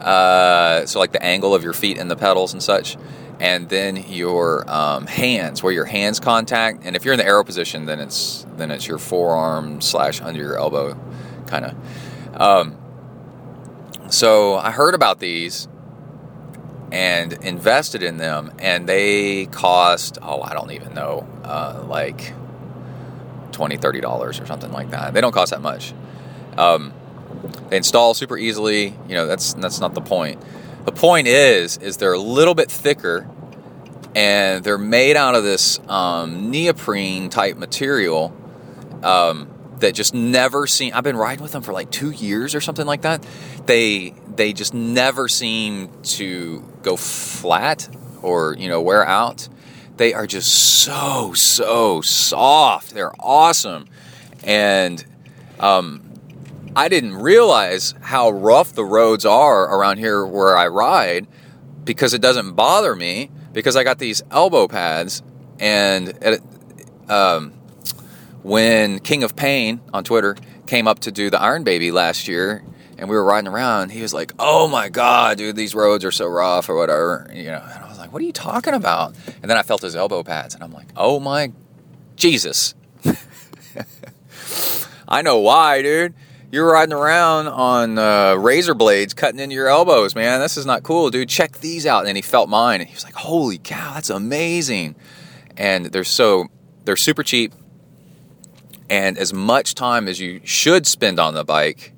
uh, 0.00 0.84
so 0.86 0.98
like 0.98 1.12
the 1.12 1.22
angle 1.22 1.54
of 1.54 1.62
your 1.62 1.72
feet 1.72 1.98
and 1.98 2.10
the 2.10 2.16
pedals 2.16 2.52
and 2.52 2.62
such, 2.62 2.96
and 3.38 3.68
then 3.68 3.96
your 4.08 4.68
um, 4.68 5.06
hands, 5.06 5.62
where 5.62 5.72
your 5.72 5.84
hands 5.84 6.18
contact. 6.18 6.80
And 6.84 6.96
if 6.96 7.04
you're 7.04 7.14
in 7.14 7.18
the 7.18 7.26
aero 7.26 7.44
position, 7.44 7.86
then 7.86 8.00
it's 8.00 8.44
then 8.56 8.70
it's 8.70 8.86
your 8.86 8.98
forearm 8.98 9.80
slash 9.80 10.20
under 10.20 10.40
your 10.40 10.58
elbow, 10.58 10.98
kind 11.46 11.66
of. 11.66 12.40
Um, 12.40 12.76
so 14.10 14.56
I 14.56 14.72
heard 14.72 14.94
about 14.94 15.20
these 15.20 15.68
and 16.92 17.32
invested 17.44 18.02
in 18.02 18.16
them, 18.16 18.52
and 18.58 18.88
they 18.88 19.46
cost 19.46 20.18
oh 20.22 20.42
I 20.42 20.54
don't 20.54 20.72
even 20.72 20.94
know 20.94 21.26
uh, 21.44 21.84
like 21.86 22.32
20 23.52 23.76
30 23.76 24.00
dollars 24.00 24.40
or 24.40 24.46
something 24.46 24.72
like 24.72 24.90
that. 24.90 25.14
They 25.14 25.20
don't 25.20 25.32
cost 25.32 25.50
that 25.50 25.62
much. 25.62 25.92
Um, 26.56 26.92
they 27.68 27.76
install 27.76 28.14
super 28.14 28.36
easily. 28.36 28.94
You 29.08 29.14
know 29.14 29.26
that's 29.26 29.54
that's 29.54 29.80
not 29.80 29.94
the 29.94 30.00
point. 30.00 30.42
The 30.84 30.92
point 30.92 31.28
is 31.28 31.76
is 31.78 31.96
they're 31.98 32.12
a 32.12 32.18
little 32.18 32.54
bit 32.54 32.70
thicker, 32.70 33.28
and 34.14 34.64
they're 34.64 34.78
made 34.78 35.16
out 35.16 35.34
of 35.34 35.44
this 35.44 35.78
um, 35.88 36.50
neoprene 36.50 37.28
type 37.30 37.56
material. 37.56 38.36
Um, 39.02 39.48
that 39.80 39.94
just 39.94 40.14
never 40.14 40.66
seem 40.66 40.92
I've 40.94 41.04
been 41.04 41.16
riding 41.16 41.42
with 41.42 41.52
them 41.52 41.62
for 41.62 41.72
like 41.72 41.90
2 41.90 42.10
years 42.10 42.54
or 42.54 42.60
something 42.60 42.86
like 42.86 43.02
that. 43.02 43.24
They 43.66 44.14
they 44.34 44.52
just 44.52 44.74
never 44.74 45.28
seem 45.28 45.90
to 46.02 46.64
go 46.82 46.96
flat 46.96 47.88
or, 48.22 48.54
you 48.56 48.68
know, 48.68 48.80
wear 48.80 49.06
out. 49.06 49.48
They 49.96 50.14
are 50.14 50.26
just 50.26 50.52
so 50.82 51.32
so 51.34 52.00
soft. 52.00 52.94
They're 52.94 53.12
awesome. 53.18 53.86
And 54.44 55.04
um 55.58 56.10
I 56.76 56.88
didn't 56.88 57.14
realize 57.14 57.94
how 58.00 58.30
rough 58.30 58.74
the 58.74 58.84
roads 58.84 59.26
are 59.26 59.64
around 59.64 59.98
here 59.98 60.24
where 60.24 60.56
I 60.56 60.68
ride 60.68 61.26
because 61.84 62.14
it 62.14 62.22
doesn't 62.22 62.52
bother 62.52 62.94
me 62.94 63.30
because 63.52 63.76
I 63.76 63.82
got 63.82 63.98
these 63.98 64.22
elbow 64.30 64.68
pads 64.68 65.22
and 65.58 66.08
it, 66.22 66.42
um, 67.08 67.52
when 68.42 68.98
King 69.00 69.22
of 69.22 69.36
Pain 69.36 69.80
on 69.92 70.04
Twitter 70.04 70.36
came 70.66 70.86
up 70.88 71.00
to 71.00 71.12
do 71.12 71.30
the 71.30 71.40
Iron 71.40 71.64
Baby 71.64 71.90
last 71.90 72.28
year, 72.28 72.62
and 72.98 73.08
we 73.08 73.16
were 73.16 73.24
riding 73.24 73.48
around, 73.48 73.90
he 73.90 74.02
was 74.02 74.12
like, 74.14 74.32
"Oh 74.38 74.68
my 74.68 74.88
god, 74.88 75.38
dude, 75.38 75.56
these 75.56 75.74
roads 75.74 76.04
are 76.04 76.12
so 76.12 76.26
rough 76.26 76.68
or 76.68 76.76
whatever," 76.76 77.30
you 77.32 77.44
know. 77.44 77.62
And 77.62 77.84
I 77.84 77.88
was 77.88 77.98
like, 77.98 78.12
"What 78.12 78.22
are 78.22 78.26
you 78.26 78.32
talking 78.32 78.74
about?" 78.74 79.14
And 79.42 79.50
then 79.50 79.56
I 79.56 79.62
felt 79.62 79.82
his 79.82 79.96
elbow 79.96 80.22
pads, 80.22 80.54
and 80.54 80.62
I'm 80.62 80.72
like, 80.72 80.88
"Oh 80.96 81.18
my 81.20 81.52
Jesus!" 82.16 82.74
I 85.08 85.22
know 85.22 85.38
why, 85.38 85.82
dude. 85.82 86.14
You're 86.52 86.72
riding 86.72 86.92
around 86.92 87.46
on 87.46 87.96
uh, 87.96 88.34
razor 88.34 88.74
blades 88.74 89.14
cutting 89.14 89.38
into 89.38 89.54
your 89.54 89.68
elbows, 89.68 90.16
man. 90.16 90.40
This 90.40 90.56
is 90.56 90.66
not 90.66 90.82
cool, 90.82 91.08
dude. 91.10 91.28
Check 91.28 91.58
these 91.58 91.86
out. 91.86 92.06
And 92.06 92.16
he 92.16 92.22
felt 92.22 92.48
mine, 92.48 92.80
and 92.80 92.88
he 92.88 92.94
was 92.94 93.04
like, 93.04 93.14
"Holy 93.14 93.58
cow, 93.58 93.94
that's 93.94 94.10
amazing!" 94.10 94.96
And 95.56 95.86
they're 95.86 96.04
so 96.04 96.48
they're 96.84 96.96
super 96.96 97.22
cheap 97.22 97.54
and 98.90 99.16
as 99.16 99.32
much 99.32 99.74
time 99.74 100.08
as 100.08 100.20
you 100.20 100.40
should 100.44 100.86
spend 100.86 101.20
on 101.20 101.32
the 101.32 101.44
bike 101.44 101.92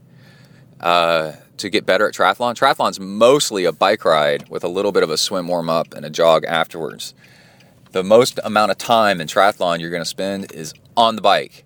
uh, 0.80 1.32
to 1.56 1.70
get 1.70 1.86
better 1.86 2.06
at 2.06 2.14
triathlon. 2.14 2.54
Triathlon's 2.54 3.00
mostly 3.00 3.64
a 3.64 3.72
bike 3.72 4.04
ride 4.04 4.48
with 4.50 4.62
a 4.62 4.68
little 4.68 4.92
bit 4.92 5.02
of 5.02 5.10
a 5.10 5.16
swim 5.16 5.48
warm 5.48 5.70
up 5.70 5.94
and 5.94 6.04
a 6.04 6.10
jog 6.10 6.44
afterwards. 6.44 7.14
The 7.92 8.04
most 8.04 8.38
amount 8.44 8.70
of 8.72 8.78
time 8.78 9.20
in 9.20 9.26
triathlon 9.26 9.80
you're 9.80 9.90
going 9.90 10.02
to 10.02 10.08
spend 10.08 10.52
is 10.52 10.74
on 10.96 11.16
the 11.16 11.22
bike. 11.22 11.64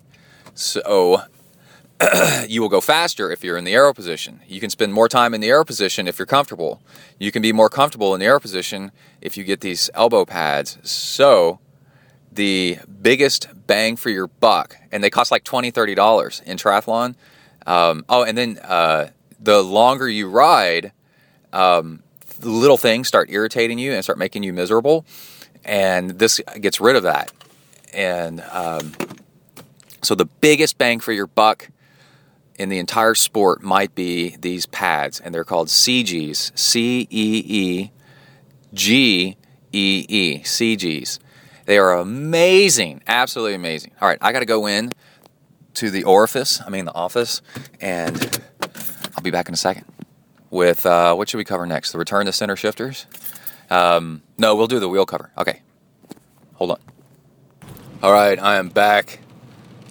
So 0.53 1.21
you 2.47 2.61
will 2.61 2.69
go 2.69 2.81
faster 2.81 3.31
if 3.31 3.43
you're 3.43 3.57
in 3.57 3.65
the 3.65 3.73
aero 3.73 3.93
position. 3.93 4.41
You 4.47 4.59
can 4.59 4.69
spend 4.69 4.93
more 4.93 5.09
time 5.09 5.33
in 5.33 5.41
the 5.41 5.49
aero 5.49 5.65
position 5.65 6.07
if 6.07 6.19
you're 6.19 6.25
comfortable. 6.25 6.81
You 7.19 7.31
can 7.31 7.41
be 7.41 7.51
more 7.51 7.69
comfortable 7.69 8.13
in 8.13 8.19
the 8.21 8.27
aero 8.27 8.39
position 8.39 8.91
if 9.19 9.35
you 9.35 9.43
get 9.43 9.61
these 9.61 9.89
elbow 9.93 10.25
pads. 10.25 10.77
So 10.83 11.59
the 12.37 12.77
biggest 13.01 13.49
bang 13.67 13.95
for 13.95 14.09
your 14.09 14.27
buck, 14.27 14.77
and 14.91 15.03
they 15.03 15.09
cost 15.09 15.31
like 15.31 15.43
$20, 15.43 15.73
$30 15.73 16.43
in 16.43 16.55
triathlon. 16.55 17.15
Um, 17.65 18.05
oh, 18.07 18.23
and 18.23 18.37
then 18.37 18.59
uh, 18.63 19.09
the 19.39 19.61
longer 19.61 20.07
you 20.07 20.29
ride, 20.29 20.93
um, 21.51 22.03
little 22.41 22.77
things 22.77 23.07
start 23.07 23.29
irritating 23.29 23.79
you 23.79 23.91
and 23.91 24.03
start 24.03 24.19
making 24.19 24.43
you 24.43 24.53
miserable. 24.53 25.05
And 25.65 26.11
this 26.11 26.39
gets 26.61 26.79
rid 26.79 26.95
of 26.95 27.03
that. 27.03 27.33
And 27.91 28.41
um, 28.51 28.93
so 30.03 30.15
the 30.15 30.25
biggest 30.25 30.77
bang 30.77 30.99
for 30.99 31.11
your 31.11 31.27
buck 31.27 31.69
in 32.59 32.69
the 32.69 32.77
entire 32.77 33.15
sport 33.15 33.63
might 33.63 33.95
be 33.95 34.35
these 34.37 34.67
pads, 34.67 35.19
and 35.19 35.33
they're 35.33 35.43
called 35.43 35.67
CeeGees, 35.67 36.57
C 36.57 37.07
E 37.09 37.43
E 37.45 37.91
G 38.73 39.37
E 39.73 40.05
E, 40.07 40.39
CeeGees. 40.39 41.19
They 41.67 41.77
are 41.79 41.91
amazing, 41.91 43.03
absolutely 43.07 43.53
amazing. 43.53 43.91
All 44.01 44.07
right, 44.07 44.17
I 44.21 44.31
got 44.31 44.39
to 44.39 44.45
go 44.45 44.67
in 44.67 44.93
to 45.73 45.91
the 45.91 46.05
orifice, 46.05 46.61
I 46.65 46.69
mean 46.69 46.85
the 46.85 46.95
office, 46.95 47.41
and 47.81 48.41
I'll 49.15 49.21
be 49.21 49.31
back 49.31 49.49
in 49.49 49.53
a 49.53 49.57
second. 49.57 49.83
With 50.49 50.85
uh, 50.85 51.13
what 51.15 51.27
should 51.27 51.39
we 51.39 51.43
cover 51.43 51.65
next? 51.65 51.91
The 51.91 51.97
return 51.97 52.25
to 52.25 52.31
center 52.31 52.55
shifters? 52.55 53.05
Um, 53.69 54.21
no, 54.37 54.55
we'll 54.55 54.67
do 54.67 54.79
the 54.79 54.87
wheel 54.87 55.05
cover. 55.05 55.29
Okay, 55.37 55.61
hold 56.53 56.71
on. 56.71 56.79
All 58.01 58.13
right, 58.13 58.41
I 58.41 58.55
am 58.55 58.69
back. 58.69 59.19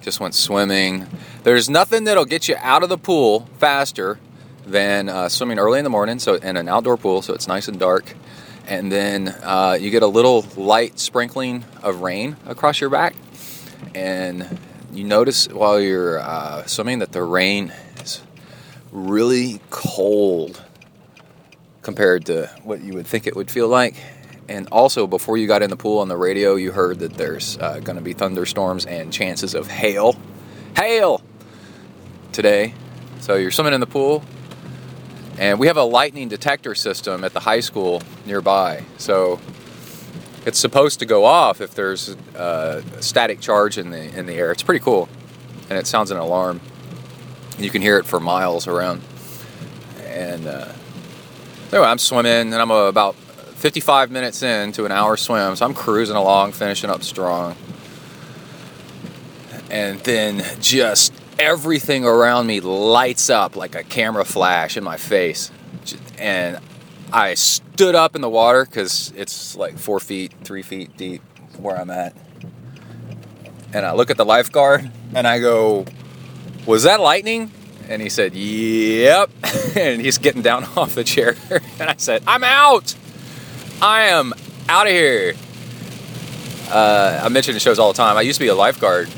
Just 0.01 0.19
went 0.19 0.35
swimming. 0.35 1.07
There's 1.43 1.69
nothing 1.69 2.05
that'll 2.05 2.25
get 2.25 2.49
you 2.49 2.57
out 2.61 2.85
of 2.85 2.89
the 2.89 2.97
pool 2.97 3.51
faster 3.59 4.19
than 4.65 5.11
uh, 5.11 5.29
swimming 5.29 5.59
early 5.59 5.79
in 5.79 5.85
the 5.85 5.91
morning, 5.91 6.21
so 6.21 6.37
in 6.37 6.57
an 6.57 6.69
outdoor 6.71 6.97
pool, 6.97 7.21
so 7.21 7.35
it's 7.35 7.47
nice 7.47 7.69
and 7.69 7.79
dark 7.79 8.15
and 8.67 8.91
then 8.91 9.29
uh, 9.29 9.77
you 9.81 9.91
get 9.91 10.03
a 10.03 10.07
little 10.07 10.45
light 10.57 10.99
sprinkling 10.99 11.65
of 11.83 12.01
rain 12.01 12.37
across 12.47 12.81
your 12.81 12.91
back, 12.91 13.15
and 13.95 14.59
you 14.93 15.05
notice 15.05 15.49
while 15.49 15.81
you're 15.81 16.19
uh, 16.19 16.67
swimming 16.67 17.01
that 17.01 17.13
the 17.13 17.23
rain 17.23 17.73
is 18.03 18.23
really 18.93 19.61
cold 19.71 20.63
compared 21.83 22.27
to 22.27 22.47
what 22.65 22.83
you 22.83 22.95
would 22.95 23.07
think 23.07 23.27
it 23.27 23.37
would 23.37 23.51
feel 23.51 23.69
like. 23.69 23.95
And 24.49 24.69
also, 24.71 25.07
before 25.07 25.37
you 25.37 25.47
got 25.47 25.63
in 25.63 25.71
the 25.71 25.77
pool 25.77 25.99
on 25.99 26.09
the 26.09 26.17
radio, 26.17 26.55
you 26.55 26.71
heard 26.73 27.01
that 27.01 27.15
there's 27.15 27.59
uh, 27.59 27.81
going 27.81 27.97
to 27.97 28.03
be 28.03 28.13
thunderstorms 28.13 28.87
and 28.87 29.13
chances 29.13 29.55
of 29.55 29.67
hail. 29.67 30.17
Hail! 30.77 31.21
Today. 32.33 32.75
So 33.21 33.35
you're 33.35 33.51
swimming 33.51 33.75
in 33.75 33.81
the 33.81 33.87
pool, 33.87 34.23
and 35.39 35.59
we 35.59 35.67
have 35.67 35.77
a 35.77 35.85
lightning 35.85 36.29
detector 36.29 36.75
system 36.75 37.25
at 37.25 37.33
the 37.33 37.41
high 37.41 37.61
school 37.61 38.03
nearby. 38.25 38.85
So 38.97 39.41
it's 40.47 40.59
supposed 40.59 41.01
to 41.01 41.07
go 41.07 41.25
off 41.25 41.61
if 41.61 41.75
there's 41.75 42.11
a 42.35 42.83
static 43.01 43.41
charge 43.41 43.79
in 43.79 43.91
the 43.91 44.17
in 44.17 44.27
the 44.27 44.35
air. 44.35 44.53
It's 44.53 44.63
pretty 44.63 44.83
cool, 44.83 45.09
and 45.69 45.79
it 45.79 45.87
sounds 45.87 46.11
an 46.11 46.19
alarm. 46.19 46.61
You 47.59 47.71
can 47.71 47.83
hear 47.83 47.99
it 47.99 48.07
for 48.07 48.21
miles 48.21 48.67
around. 48.67 49.03
And 50.05 50.47
uh, 50.47 50.73
anyway, 51.73 51.89
I'm 51.89 51.99
swimming, 51.99 52.53
and 52.53 52.55
I'm 52.55 52.71
about 52.71 53.17
55 53.17 54.11
minutes 54.11 54.43
into 54.43 54.85
an 54.85 54.93
hour 54.93 55.17
swim, 55.17 55.57
so 55.57 55.67
I'm 55.67 55.75
cruising 55.75 56.17
along, 56.17 56.53
finishing 56.53 56.91
up 56.91 57.03
strong. 57.03 57.57
And 59.71 59.99
then 60.01 60.45
just 60.61 61.13
everything 61.39 62.05
around 62.05 62.47
me 62.47 62.61
lights 62.61 63.31
up 63.31 63.57
like 63.57 63.75
a 63.75 63.83
camera 63.83 64.25
flash 64.25 64.77
in 64.77 64.85
my 64.85 64.97
face. 64.97 65.51
And 66.19 66.59
I 67.13 67.35
stood 67.35 67.95
up 67.95 68.15
in 68.15 68.23
the 68.23 68.29
water 68.29 68.65
because 68.65 69.13
it's 69.17 69.57
like 69.57 69.79
four 69.79 70.01
feet, 70.01 70.33
three 70.45 70.63
feet 70.63 70.97
deep 70.97 71.23
where 71.59 71.77
I'm 71.77 71.91
at. 71.91 72.15
And 73.73 73.85
I 73.85 73.93
look 73.93 74.11
at 74.11 74.17
the 74.17 74.25
lifeguard 74.25 74.91
and 75.15 75.27
I 75.27 75.39
go, 75.39 75.85
Was 76.67 76.85
that 76.85 77.01
lightning? 77.01 77.51
And 77.89 78.03
he 78.03 78.09
said, 78.09 78.35
Yep. 78.35 79.31
and 79.77 80.01
he's 80.01 80.19
getting 80.19 80.43
down 80.43 80.65
off 80.77 80.95
the 80.95 81.05
chair. 81.05 81.37
and 81.79 81.91
I 81.91 81.95
said, 81.97 82.23
I'm 82.27 82.45
out. 82.45 82.95
I 83.83 84.05
am 84.05 84.33
out 84.69 84.87
of 84.87 84.93
here. 84.93 85.35
Uh, 86.69 87.21
I 87.23 87.29
mention 87.29 87.55
it 87.55 87.63
shows 87.63 87.79
all 87.79 87.93
the 87.93 87.97
time. 87.97 88.17
I 88.17 88.23
used 88.23 88.39
to 88.39 88.45
be 88.45 88.49
a 88.49 88.55
lifeguard 88.55 89.09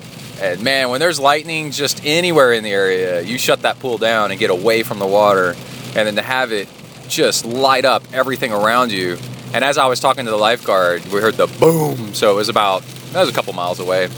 and 0.41 0.63
man, 0.63 0.91
when 0.91 1.01
there's 1.01 1.19
lightning 1.19 1.73
just 1.73 2.05
anywhere 2.05 2.53
in 2.53 2.63
the 2.63 2.71
area, 2.71 3.21
you 3.23 3.39
shut 3.39 3.63
that 3.63 3.81
pool 3.81 3.99
down 3.99 4.31
and 4.31 4.39
get 4.39 4.51
away 4.51 4.83
from 4.83 4.99
the 4.99 5.07
water. 5.07 5.55
And 5.97 6.07
then 6.07 6.15
to 6.17 6.23
have 6.23 6.53
it 6.53 6.69
just 7.09 7.45
light 7.45 7.85
up 7.85 8.05
everything 8.13 8.53
around 8.53 8.93
you. 8.93 9.19
And 9.53 9.65
as 9.65 9.79
I 9.79 9.87
was 9.87 9.99
talking 9.99 10.27
to 10.27 10.31
the 10.31 10.37
lifeguard, 10.37 11.05
we 11.07 11.21
heard 11.21 11.35
the 11.35 11.47
boom. 11.47 12.15
So 12.15 12.33
it 12.33 12.37
was 12.37 12.49
about, 12.49 12.83
that 13.13 13.21
was 13.21 13.31
a 13.31 13.33
couple 13.33 13.53
miles 13.53 13.81
away. 13.81 14.09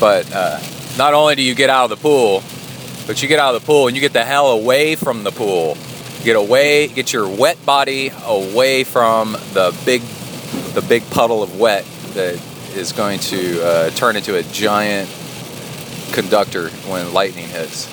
But 0.00 0.32
uh, 0.32 0.60
not 0.96 1.12
only 1.12 1.34
do 1.34 1.42
you 1.42 1.54
get 1.54 1.68
out 1.68 1.84
of 1.84 1.90
the 1.90 1.96
pool, 1.96 2.42
but 3.06 3.22
you 3.22 3.28
get 3.28 3.38
out 3.38 3.54
of 3.54 3.60
the 3.60 3.66
pool 3.66 3.88
and 3.88 3.96
you 3.96 4.00
get 4.00 4.12
the 4.12 4.24
hell 4.24 4.52
away 4.52 4.94
from 4.94 5.22
the 5.24 5.32
pool. 5.32 5.76
Get 6.24 6.36
away, 6.36 6.86
get 6.86 7.12
your 7.12 7.28
wet 7.28 7.64
body 7.66 8.12
away 8.24 8.84
from 8.84 9.32
the 9.52 9.76
big, 9.84 10.00
the 10.72 10.82
big 10.88 11.02
puddle 11.10 11.42
of 11.42 11.58
wet 11.58 11.84
that 12.14 12.40
is 12.74 12.92
going 12.92 13.18
to 13.20 13.62
uh, 13.64 13.90
turn 13.90 14.16
into 14.16 14.36
a 14.36 14.42
giant 14.44 15.08
conductor 16.12 16.68
when 16.88 17.12
lightning 17.12 17.48
hits. 17.48 17.86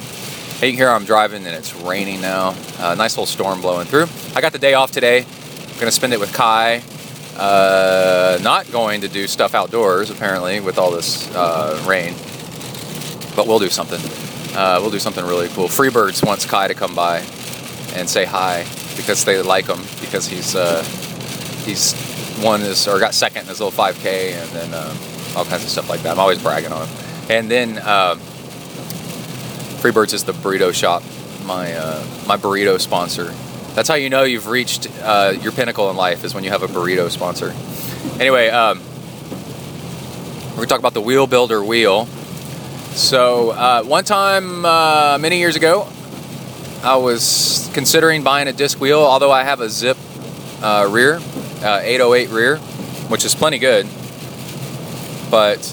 Hey, 0.59 0.71
hear 0.71 0.89
I'm 0.89 1.05
driving 1.05 1.45
and 1.45 1.55
it's 1.55 1.73
raining 1.73 2.21
now. 2.21 2.55
Uh, 2.79 2.95
nice 2.95 3.13
little 3.13 3.25
storm 3.25 3.61
blowing 3.61 3.87
through. 3.87 4.07
I 4.35 4.41
got 4.41 4.51
the 4.51 4.59
day 4.59 4.73
off 4.73 4.91
today. 4.91 5.19
I'm 5.19 5.79
gonna 5.79 5.91
spend 5.91 6.13
it 6.13 6.19
with 6.19 6.33
Kai. 6.33 6.83
Uh, 7.37 8.37
not 8.41 8.69
going 8.69 9.01
to 9.01 9.07
do 9.07 9.25
stuff 9.27 9.55
outdoors 9.55 10.09
apparently 10.09 10.59
with 10.59 10.77
all 10.77 10.91
this 10.91 11.33
uh, 11.33 11.81
rain, 11.87 12.13
but 13.35 13.47
we'll 13.47 13.59
do 13.59 13.69
something. 13.69 14.01
Uh, 14.57 14.79
we'll 14.81 14.91
do 14.91 14.99
something 14.99 15.25
really 15.25 15.47
cool. 15.49 15.67
Freebirds 15.67 16.25
wants 16.25 16.45
Kai 16.45 16.67
to 16.67 16.73
come 16.73 16.93
by 16.95 17.19
and 17.95 18.09
say 18.09 18.25
hi 18.25 18.65
because 18.97 19.23
they 19.23 19.41
like 19.41 19.67
him 19.67 19.79
because 20.01 20.27
he's 20.27 20.55
uh, 20.55 20.83
he's 21.63 21.93
won 22.43 22.61
his 22.61 22.87
or 22.87 22.99
got 22.99 23.13
second 23.13 23.43
in 23.43 23.47
his 23.47 23.59
little 23.59 23.71
5K 23.71 24.33
and 24.33 24.49
then 24.51 24.73
um, 24.73 24.97
all 25.35 25.45
kinds 25.45 25.63
of 25.63 25.69
stuff 25.69 25.89
like 25.89 26.01
that. 26.01 26.11
I'm 26.11 26.19
always 26.19 26.41
bragging 26.41 26.71
on. 26.71 26.87
And 27.29 27.49
then 27.49 27.77
um, 27.79 28.19
Freebirds 29.79 30.13
is 30.13 30.23
the 30.23 30.33
burrito 30.33 30.73
shop, 30.73 31.03
my 31.45 31.73
uh, 31.73 32.05
my 32.27 32.37
burrito 32.37 32.79
sponsor. 32.79 33.33
That's 33.75 33.87
how 33.87 33.95
you 33.95 34.09
know 34.09 34.23
you've 34.23 34.47
reached 34.47 34.89
uh, 35.01 35.33
your 35.41 35.51
pinnacle 35.51 35.89
in 35.89 35.95
life 35.95 36.23
is 36.23 36.33
when 36.33 36.43
you 36.43 36.49
have 36.49 36.63
a 36.63 36.67
burrito 36.67 37.09
sponsor. 37.09 37.53
Anyway, 38.19 38.49
um, 38.49 38.81
we're 40.49 40.55
gonna 40.55 40.67
talk 40.67 40.79
about 40.79 40.93
the 40.93 41.01
Wheel 41.01 41.27
Builder 41.27 41.63
wheel. 41.63 42.07
So 42.95 43.51
uh, 43.51 43.83
one 43.83 44.03
time, 44.03 44.65
uh, 44.65 45.17
many 45.19 45.37
years 45.37 45.55
ago, 45.55 45.87
I 46.83 46.97
was 46.97 47.69
considering 47.73 48.23
buying 48.23 48.47
a 48.47 48.53
disc 48.53 48.81
wheel, 48.81 48.99
although 48.99 49.31
I 49.31 49.43
have 49.43 49.61
a 49.61 49.67
Zipp 49.67 49.97
uh, 50.61 50.87
rear, 50.89 51.19
uh, 51.63 51.81
808 51.83 52.29
rear, 52.29 52.57
which 53.07 53.25
is 53.25 53.35
plenty 53.35 53.59
good. 53.59 53.87
But 55.29 55.63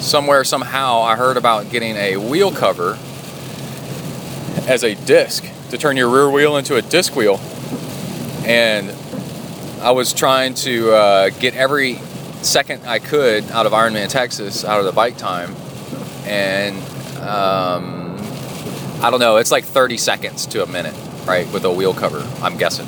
somewhere, 0.00 0.44
somehow, 0.44 1.00
I 1.00 1.16
heard 1.16 1.36
about 1.36 1.70
getting 1.70 1.96
a 1.96 2.16
wheel 2.16 2.52
cover 2.52 2.98
as 4.66 4.84
a 4.84 4.94
disc 4.94 5.44
to 5.70 5.78
turn 5.78 5.96
your 5.96 6.08
rear 6.08 6.30
wheel 6.30 6.56
into 6.56 6.76
a 6.76 6.82
disc 6.82 7.16
wheel. 7.16 7.40
And 8.44 8.90
I 9.80 9.92
was 9.92 10.12
trying 10.12 10.54
to 10.54 10.92
uh, 10.92 11.30
get 11.30 11.54
every 11.54 11.96
second 12.42 12.86
I 12.86 12.98
could 12.98 13.50
out 13.50 13.66
of 13.66 13.72
Ironman 13.72 14.08
Texas, 14.08 14.64
out 14.64 14.78
of 14.78 14.86
the 14.86 14.92
bike 14.92 15.16
time. 15.16 15.54
And 16.24 16.76
um, 17.18 18.16
I 19.02 19.08
don't 19.10 19.20
know, 19.20 19.36
it's 19.36 19.50
like 19.50 19.64
30 19.64 19.96
seconds 19.96 20.46
to 20.46 20.62
a 20.62 20.66
minute, 20.66 20.94
right, 21.26 21.50
with 21.52 21.64
a 21.64 21.72
wheel 21.72 21.94
cover, 21.94 22.26
I'm 22.42 22.56
guessing. 22.56 22.86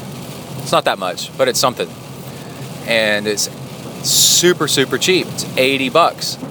It's 0.62 0.72
not 0.72 0.84
that 0.86 0.98
much, 0.98 1.36
but 1.36 1.48
it's 1.48 1.59
something. 1.59 1.89
And 2.86 3.26
it's 3.26 3.51
super, 4.09 4.66
super 4.66 4.98
cheap. 4.98 5.26
It's 5.28 5.56
80 5.56 5.90
bucks 5.90 6.43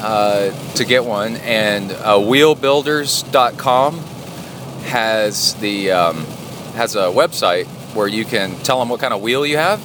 uh, 0.00 0.52
to 0.74 0.84
get 0.84 1.04
one. 1.04 1.36
And 1.36 1.90
uh, 1.90 2.18
wheelbuilders.com 2.18 3.98
has 4.84 5.54
the 5.54 5.90
um, 5.90 6.24
has 6.74 6.94
a 6.94 7.04
website 7.04 7.66
where 7.94 8.06
you 8.08 8.24
can 8.24 8.54
tell 8.58 8.78
them 8.78 8.88
what 8.88 9.00
kind 9.00 9.14
of 9.14 9.22
wheel 9.22 9.46
you 9.46 9.56
have, 9.56 9.80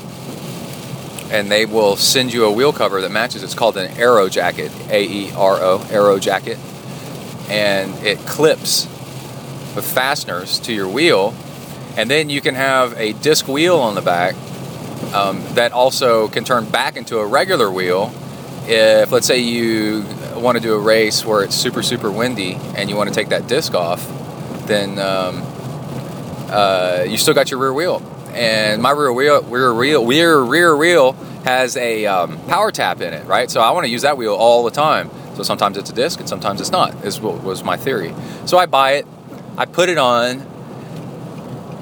and 1.31 1.49
they 1.49 1.65
will 1.65 1.95
send 1.95 2.33
you 2.33 2.45
a 2.45 2.51
wheel 2.51 2.73
cover 2.73 3.01
that 3.01 3.11
matches. 3.11 3.43
It's 3.43 3.53
called 3.53 3.77
an 3.77 3.97
Aero 3.97 4.29
Jacket, 4.29 4.71
A 4.89 5.03
E 5.03 5.31
R 5.35 5.57
O, 5.57 5.87
Aero 5.89 6.19
Jacket, 6.19 6.57
and 7.49 7.93
it 8.05 8.19
clips 8.19 8.85
with 9.75 9.85
fasteners 9.85 10.59
to 10.59 10.73
your 10.73 10.87
wheel, 10.87 11.33
and 11.97 12.09
then 12.09 12.29
you 12.29 12.41
can 12.41 12.55
have 12.55 12.97
a 12.97 13.13
disc 13.13 13.47
wheel 13.47 13.77
on 13.77 13.95
the 13.95 14.01
back 14.01 14.35
um, 15.13 15.43
that 15.55 15.71
also 15.71 16.27
can 16.27 16.43
turn 16.43 16.69
back 16.69 16.95
into 16.95 17.17
a 17.17 17.25
regular 17.25 17.71
wheel. 17.71 18.13
If 18.65 19.11
let's 19.11 19.25
say 19.25 19.39
you 19.39 20.05
want 20.35 20.57
to 20.57 20.61
do 20.61 20.73
a 20.73 20.79
race 20.79 21.25
where 21.25 21.43
it's 21.43 21.55
super 21.55 21.81
super 21.81 22.11
windy 22.11 22.55
and 22.75 22.89
you 22.89 22.95
want 22.95 23.09
to 23.09 23.15
take 23.15 23.29
that 23.29 23.47
disc 23.47 23.73
off, 23.73 24.07
then 24.67 24.99
um, 24.99 25.41
uh, 26.49 27.05
you 27.07 27.17
still 27.17 27.33
got 27.33 27.51
your 27.51 27.59
rear 27.59 27.73
wheel. 27.73 28.01
And 28.33 28.81
my 28.81 28.91
rear 28.91 29.11
wheel, 29.11 29.41
rear 29.43 29.73
wheel, 29.73 30.05
rear 30.05 30.39
rear 30.39 30.77
wheel 30.77 31.13
has 31.43 31.75
a 31.77 32.05
um, 32.05 32.37
power 32.45 32.71
tap 32.71 33.01
in 33.01 33.13
it, 33.13 33.25
right? 33.25 33.49
So 33.49 33.61
I 33.61 33.71
want 33.71 33.85
to 33.85 33.89
use 33.89 34.03
that 34.03 34.17
wheel 34.17 34.35
all 34.35 34.63
the 34.63 34.71
time. 34.71 35.09
So 35.35 35.43
sometimes 35.43 35.77
it's 35.77 35.89
a 35.89 35.93
disc 35.93 36.19
and 36.19 36.29
sometimes 36.29 36.61
it's 36.61 36.71
not. 36.71 37.05
Is 37.05 37.19
what 37.19 37.43
was 37.43 37.63
my 37.63 37.77
theory. 37.77 38.13
So 38.45 38.57
I 38.57 38.65
buy 38.65 38.93
it, 38.93 39.07
I 39.57 39.65
put 39.65 39.89
it 39.89 39.97
on, 39.97 40.45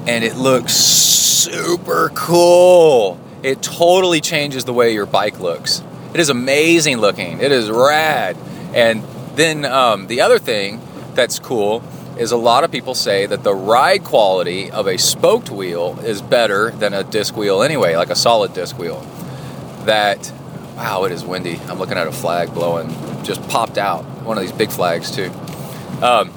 and 0.08 0.24
it 0.24 0.36
looks 0.36 0.74
super 0.74 2.10
cool. 2.16 3.20
It 3.44 3.62
totally 3.62 4.22
changes 4.22 4.66
the 4.66 4.74
way 4.74 4.94
your 4.94 5.06
bike 5.06 5.40
looks. 5.40 5.84
It 6.14 6.20
is 6.20 6.30
amazing 6.30 6.98
looking. 6.98 7.42
It 7.42 7.52
is 7.52 7.70
rad. 7.70 8.38
And 8.74 9.04
then 9.36 9.66
um, 9.66 10.08
the 10.08 10.22
other 10.22 10.40
thing 10.40 10.82
that's 11.14 11.40
cool 11.40 11.84
is 12.18 12.32
a 12.32 12.38
lot 12.38 12.64
of 12.64 12.72
people 12.72 12.96
say 12.96 13.26
that 13.26 13.44
the 13.44 13.54
ride 13.54 14.04
quality 14.04 14.72
of 14.72 14.88
a 14.88 14.98
spoked 14.98 15.52
wheel 15.52 16.00
is 16.00 16.22
better 16.22 16.72
than 16.72 16.94
a 16.94 17.04
disc 17.04 17.36
wheel 17.36 17.62
anyway, 17.62 17.96
like 17.96 18.10
a 18.10 18.16
solid 18.16 18.54
disc 18.54 18.80
wheel. 18.80 19.02
That, 19.84 20.32
wow, 20.76 21.04
it 21.04 21.12
is 21.12 21.24
windy. 21.24 21.60
I'm 21.68 21.78
looking 21.78 21.98
at 21.98 22.08
a 22.08 22.12
flag 22.12 22.54
blowing, 22.54 22.90
just 23.24 23.48
popped 23.50 23.78
out. 23.78 24.04
One 24.24 24.38
of 24.38 24.42
these 24.42 24.52
big 24.52 24.72
flags, 24.72 25.12
too. 25.12 25.32
Um, 26.02 26.34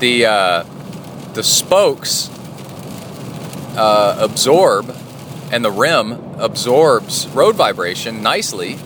the, 0.00 0.26
uh, 0.26 0.64
the 1.38 1.44
spokes 1.44 2.28
uh, 3.78 4.18
absorb 4.20 4.94
and 5.52 5.64
the 5.64 5.70
rim 5.70 6.12
absorbs 6.38 7.28
road 7.28 7.54
vibration 7.54 8.22
nicely 8.22 8.76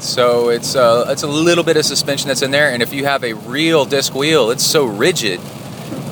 so 0.00 0.50
it's 0.50 0.76
uh, 0.76 1.06
it's 1.08 1.22
a 1.22 1.26
little 1.26 1.64
bit 1.64 1.76
of 1.76 1.84
suspension 1.84 2.28
that's 2.28 2.42
in 2.42 2.50
there, 2.50 2.70
and 2.70 2.82
if 2.82 2.92
you 2.92 3.06
have 3.06 3.24
a 3.24 3.32
real 3.32 3.86
disc 3.86 4.14
wheel, 4.14 4.50
it's 4.50 4.64
so 4.64 4.84
rigid 4.84 5.40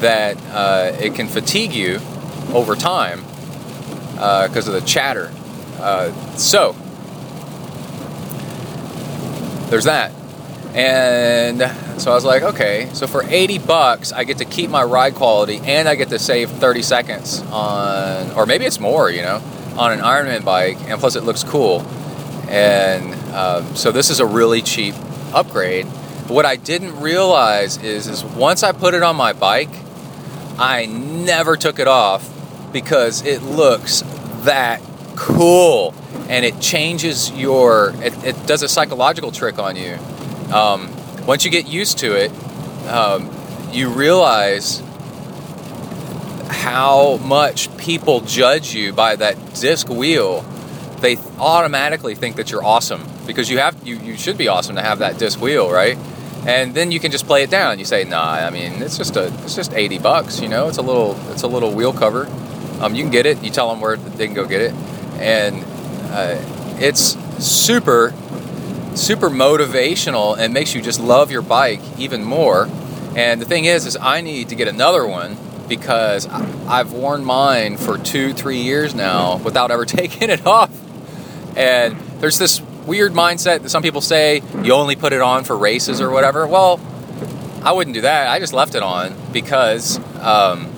that 0.01 0.39
uh, 0.51 0.97
it 0.99 1.15
can 1.15 1.29
fatigue 1.29 1.75
you 1.75 2.01
over 2.55 2.75
time 2.75 3.21
because 4.15 4.67
of 4.67 4.73
the 4.73 4.81
chatter. 4.81 5.31
Uh, 5.79 6.11
so 6.37 6.75
there's 9.69 9.85
that, 9.85 10.13
and 10.75 11.61
so 12.01 12.11
I 12.11 12.15
was 12.15 12.25
like, 12.25 12.43
okay, 12.43 12.89
so 12.93 13.07
for 13.07 13.23
80 13.25 13.59
bucks, 13.59 14.13
I 14.13 14.25
get 14.25 14.39
to 14.39 14.45
keep 14.45 14.71
my 14.71 14.83
ride 14.83 15.15
quality, 15.15 15.61
and 15.65 15.89
I 15.89 15.95
get 15.95 16.09
to 16.11 16.19
save 16.19 16.51
30 16.51 16.83
seconds 16.83 17.41
on, 17.51 18.31
or 18.33 18.47
maybe 18.47 18.65
it's 18.65 18.81
more, 18.81 19.11
you 19.11 19.23
know, 19.23 19.43
on 19.77 19.93
an 19.93 20.01
Ironman 20.01 20.45
bike, 20.45 20.79
and 20.89 20.99
plus 21.01 21.17
it 21.17 21.25
looks 21.25 21.45
cool 21.45 21.87
and 22.53 23.15
um, 23.35 23.75
so 23.77 23.93
this 23.93 24.11
is 24.11 24.21
a 24.21 24.27
really 24.27 24.61
cheap 24.61 24.95
upgrade. 25.33 25.87
But 26.29 26.35
what 26.35 26.47
I 26.47 26.57
didn't 26.57 27.01
realize 27.01 27.83
is, 27.83 28.07
is 28.07 28.23
once 28.23 28.63
I 28.63 28.73
put 28.73 28.93
it 28.93 29.03
on 29.03 29.17
my 29.17 29.33
bike, 29.33 29.71
I 30.59 30.85
never 30.85 31.57
took 31.57 31.79
it 31.79 31.89
off 31.89 32.29
because 32.73 33.25
it 33.25 33.43
looks 33.43 34.03
that 34.43 34.83
cool 35.17 35.95
and 36.29 36.45
it 36.45 36.61
changes 36.61 37.31
your 37.31 37.95
it, 37.97 38.25
it 38.25 38.47
does 38.47 38.63
a 38.63 38.69
psychological 38.69 39.31
trick 39.31 39.59
on 39.59 39.77
you 39.77 39.99
um, 40.53 40.91
once 41.27 41.45
you 41.45 41.51
get 41.51 41.67
used 41.67 41.99
to 41.99 42.15
it 42.15 42.31
um, 42.89 43.31
you 43.73 43.89
realize 43.89 44.83
how 46.49 47.17
much 47.19 47.75
people 47.77 48.21
judge 48.21 48.75
you 48.75 48.93
by 48.93 49.17
that 49.17 49.37
disc 49.55 49.89
wheel 49.89 50.43
they 51.01 51.17
automatically 51.39 52.15
think 52.15 52.37
that 52.37 52.51
you're 52.51 52.65
awesome 52.65 53.03
because 53.27 53.51
you 53.51 53.59
have 53.59 53.77
you, 53.87 53.97
you 53.99 54.17
should 54.17 54.39
be 54.39 54.49
awesome 54.49 54.77
to 54.77 54.83
have 54.83 55.01
that 55.01 55.19
disc 55.19 55.41
wheel, 55.41 55.71
right? 55.71 55.99
And 56.47 56.75
then 56.75 56.91
you 56.91 56.99
can 56.99 57.13
just 57.13 57.27
play 57.27 57.43
it 57.43 57.51
down. 57.51 57.79
You 57.79 57.85
say, 57.85 58.05
"Nah, 58.05 58.33
I 58.33 58.51
mean, 58.51 58.83
it's 58.83 58.97
just 58.97 59.17
a 59.17 59.27
it's 59.45 59.55
just 59.55 59.73
80 59.73 59.99
bucks, 59.99 60.41
you 60.41 60.49
know. 60.49 60.69
It's 60.69 60.79
a 60.79 60.83
little 60.83 61.17
it's 61.31 61.43
a 61.43 61.47
little 61.47 61.73
wheel 61.73 61.93
cover. 61.93 62.27
Um, 62.81 62.95
you 62.95 63.03
can 63.03 63.13
get 63.13 63.27
it. 63.27 63.43
You 63.45 63.51
tell 63.51 63.69
them 63.69 63.81
where 63.81 63.97
they 63.97 64.27
can 64.27 64.35
go 64.35 64.47
get 64.47 64.61
it, 64.61 64.73
and 65.21 65.63
uh, 66.11 66.37
it's 66.81 67.17
super 67.45 68.13
super 68.95 69.31
motivational 69.31 70.37
and 70.37 70.53
makes 70.53 70.75
you 70.75 70.83
just 70.83 71.01
love 71.01 71.31
your 71.31 71.43
bike 71.43 71.81
even 71.99 72.25
more. 72.25 72.69
And 73.17 73.41
the 73.41 73.45
thing 73.45 73.65
is, 73.65 73.87
is 73.87 73.97
I 73.97 74.21
need 74.21 74.49
to 74.51 74.55
get 74.55 74.69
another 74.69 75.07
one 75.07 75.37
because 75.69 76.27
I've 76.27 76.93
worn 76.93 77.25
mine 77.25 77.77
for 77.77 77.99
two, 77.99 78.33
three 78.33 78.61
years 78.63 78.95
now 78.95 79.39
without 79.39 79.71
ever 79.71 79.85
taking 79.87 80.31
it 80.31 80.47
off. 80.47 80.71
And 81.57 81.99
there's 82.21 82.39
this 82.39 82.61
weird 82.87 83.13
mindset 83.13 83.63
that 83.63 83.71
some 83.71 83.83
people 83.83 84.01
say 84.01 84.43
you 84.63 84.73
only 84.73 84.97
put 84.97 85.13
it 85.13 85.21
on 85.21 85.45
for 85.45 85.57
races 85.57 86.01
or 86.01 86.11
whatever. 86.11 86.47
Well, 86.47 86.81
I 87.63 87.73
wouldn't 87.73 87.95
do 87.95 88.01
that. 88.03 88.29
I 88.29 88.39
just 88.39 88.53
left 88.53 88.75
it 88.75 88.83
on 88.83 89.15
because 89.33 89.99
um, 90.21 90.72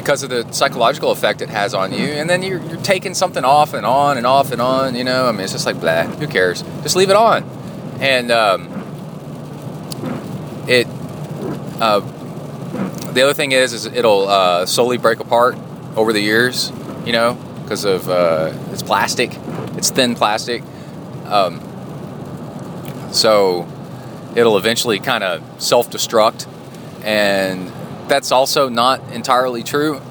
because 0.00 0.22
of 0.22 0.30
the 0.30 0.46
psychological 0.52 1.10
effect 1.10 1.42
it 1.42 1.48
has 1.48 1.74
on 1.74 1.92
you. 1.92 2.06
And 2.06 2.30
then 2.30 2.44
you're, 2.44 2.62
you're 2.62 2.80
taking 2.82 3.14
something 3.14 3.44
off 3.44 3.74
and 3.74 3.84
on 3.84 4.16
and 4.16 4.26
off 4.26 4.52
and 4.52 4.60
on. 4.62 4.94
You 4.94 5.02
know, 5.02 5.26
I 5.26 5.32
mean, 5.32 5.40
it's 5.40 5.52
just 5.52 5.66
like 5.66 5.80
blah. 5.80 6.04
Who 6.04 6.28
cares? 6.28 6.62
Just 6.82 6.94
leave 6.94 7.10
it 7.10 7.16
on. 7.16 7.42
and 8.00 8.30
um, 8.30 8.68
it. 10.68 10.86
Uh, 11.80 12.00
the 13.12 13.22
other 13.22 13.34
thing 13.34 13.52
is, 13.52 13.72
is 13.72 13.86
it'll 13.86 14.28
uh, 14.28 14.66
slowly 14.66 14.98
break 14.98 15.20
apart 15.20 15.56
over 15.96 16.12
the 16.12 16.20
years. 16.20 16.72
You 17.04 17.12
know, 17.12 17.34
because 17.62 17.84
of 17.84 18.08
uh, 18.08 18.52
it's 18.70 18.82
plastic. 18.82 19.32
It's 19.76 19.90
thin 19.90 20.14
plastic. 20.14 20.62
Um, 21.24 21.60
so 23.12 23.66
it'll 24.36 24.58
eventually 24.58 24.98
kind 24.98 25.24
of 25.24 25.42
self-destruct, 25.62 26.46
and 27.04 27.72
that's 28.08 28.32
also 28.32 28.68
not 28.68 29.00
entirely 29.12 29.62
true. 29.62 30.00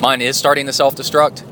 Mine 0.00 0.22
is 0.22 0.36
starting 0.36 0.66
to 0.66 0.72
self-destruct, 0.72 1.44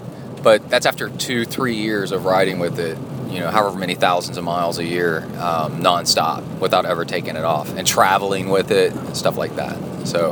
but 0.43 0.69
that's 0.70 0.87
after 0.87 1.11
two, 1.11 1.45
three 1.45 1.77
years 1.77 2.12
of 2.12 2.25
riding 2.25 2.59
with 2.59 2.79
it. 2.79 2.97
You 3.31 3.41
know, 3.41 3.51
however 3.51 3.79
many 3.79 3.95
thousands 3.95 4.39
of 4.39 4.45
miles 4.45 4.79
a 4.79 4.85
year, 4.85 5.25
um, 5.39 5.83
nonstop, 5.83 6.43
without 6.61 6.87
ever 6.87 7.05
taking 7.05 7.37
it 7.37 7.45
off, 7.45 7.77
and 7.77 7.87
traveling 7.87 8.49
with 8.49 8.70
it, 8.70 8.95
stuff 9.15 9.37
like 9.37 9.57
that. 9.57 9.77
So 10.07 10.31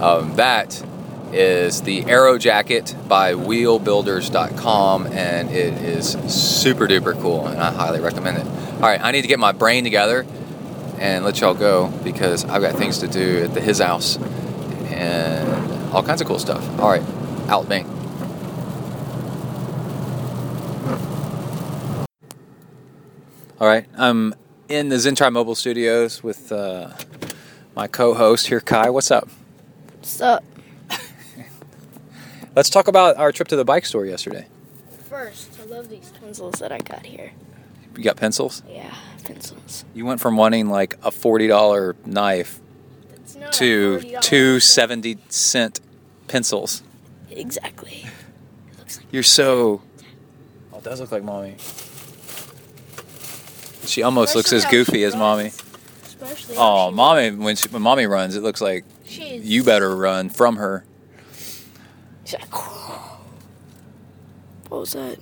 um, 0.00 0.36
that 0.36 0.82
is 1.32 1.82
the 1.82 2.06
Aero 2.06 2.38
Jacket 2.38 2.94
by 3.06 3.34
WheelBuilders.com, 3.34 5.08
and 5.08 5.50
it 5.50 5.74
is 5.82 6.12
super 6.32 6.86
duper 6.86 7.20
cool, 7.20 7.46
and 7.46 7.60
I 7.60 7.70
highly 7.70 8.00
recommend 8.00 8.38
it. 8.38 8.46
All 8.46 8.80
right, 8.80 9.00
I 9.02 9.12
need 9.12 9.22
to 9.22 9.28
get 9.28 9.38
my 9.38 9.52
brain 9.52 9.84
together 9.84 10.26
and 11.02 11.24
let 11.24 11.40
y'all 11.40 11.52
go 11.52 11.88
because 12.04 12.44
I've 12.44 12.62
got 12.62 12.76
things 12.76 12.98
to 12.98 13.08
do 13.08 13.42
at 13.42 13.54
the 13.54 13.60
his 13.60 13.80
house 13.80 14.18
and 14.86 15.92
all 15.92 16.00
kinds 16.00 16.20
of 16.20 16.28
cool 16.28 16.38
stuff. 16.38 16.64
All 16.78 16.88
right, 16.88 17.02
out 17.48 17.68
Bing. 17.68 17.86
All 23.60 23.66
right, 23.66 23.84
I'm 23.96 24.32
in 24.68 24.90
the 24.90 24.96
ZenTri 24.96 25.32
Mobile 25.32 25.56
Studios 25.56 26.22
with 26.22 26.52
uh, 26.52 26.92
my 27.74 27.88
co-host 27.88 28.46
here, 28.46 28.60
Kai. 28.60 28.88
What's 28.88 29.10
up? 29.10 29.28
What's 29.98 30.20
up? 30.20 30.44
Let's 32.54 32.70
talk 32.70 32.86
about 32.86 33.16
our 33.16 33.32
trip 33.32 33.48
to 33.48 33.56
the 33.56 33.64
bike 33.64 33.86
store 33.86 34.06
yesterday. 34.06 34.46
first, 35.08 35.58
I 35.60 35.64
love 35.64 35.88
these 35.88 36.12
pencils 36.20 36.60
that 36.60 36.70
I 36.70 36.78
got 36.78 37.06
here. 37.06 37.32
You 37.96 38.02
got 38.02 38.16
pencils. 38.16 38.62
Yeah, 38.68 38.92
pencils. 39.24 39.84
You 39.94 40.04
went 40.06 40.20
from 40.20 40.36
wanting 40.36 40.68
like 40.68 40.96
a 41.02 41.10
forty 41.10 41.46
dollar 41.48 41.96
knife 42.04 42.60
to 43.52 43.98
$40 43.98 44.20
two 44.22 44.60
seventy 44.60 45.18
cent 45.28 45.80
pencils. 46.28 46.82
Exactly. 47.30 48.04
It 48.72 48.78
looks 48.78 48.98
like 48.98 49.06
You're 49.10 49.22
so. 49.22 49.82
Oh, 50.72 50.78
it 50.78 50.84
does 50.84 51.00
look 51.00 51.12
like 51.12 51.22
mommy. 51.24 51.56
She 53.86 54.02
almost 54.02 54.34
looks 54.36 54.52
as 54.52 54.64
goofy 54.66 55.04
as 55.04 55.14
mommy. 55.16 55.46
Especially 56.02 56.56
Oh, 56.56 56.90
mommy! 56.90 57.30
When 57.32 57.56
she, 57.56 57.68
when 57.68 57.82
mommy 57.82 58.06
runs, 58.06 58.36
it 58.36 58.42
looks 58.42 58.60
like 58.60 58.84
She's, 59.04 59.44
you 59.44 59.64
better 59.64 59.94
run 59.96 60.28
from 60.30 60.56
her. 60.56 60.84
She's 62.24 62.34
like, 62.38 62.54
what 64.70 64.80
was 64.80 64.92
that? 64.92 65.18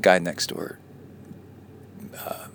Guy 0.00 0.18
next 0.18 0.48
door, 0.48 0.78
uh, 2.18 2.46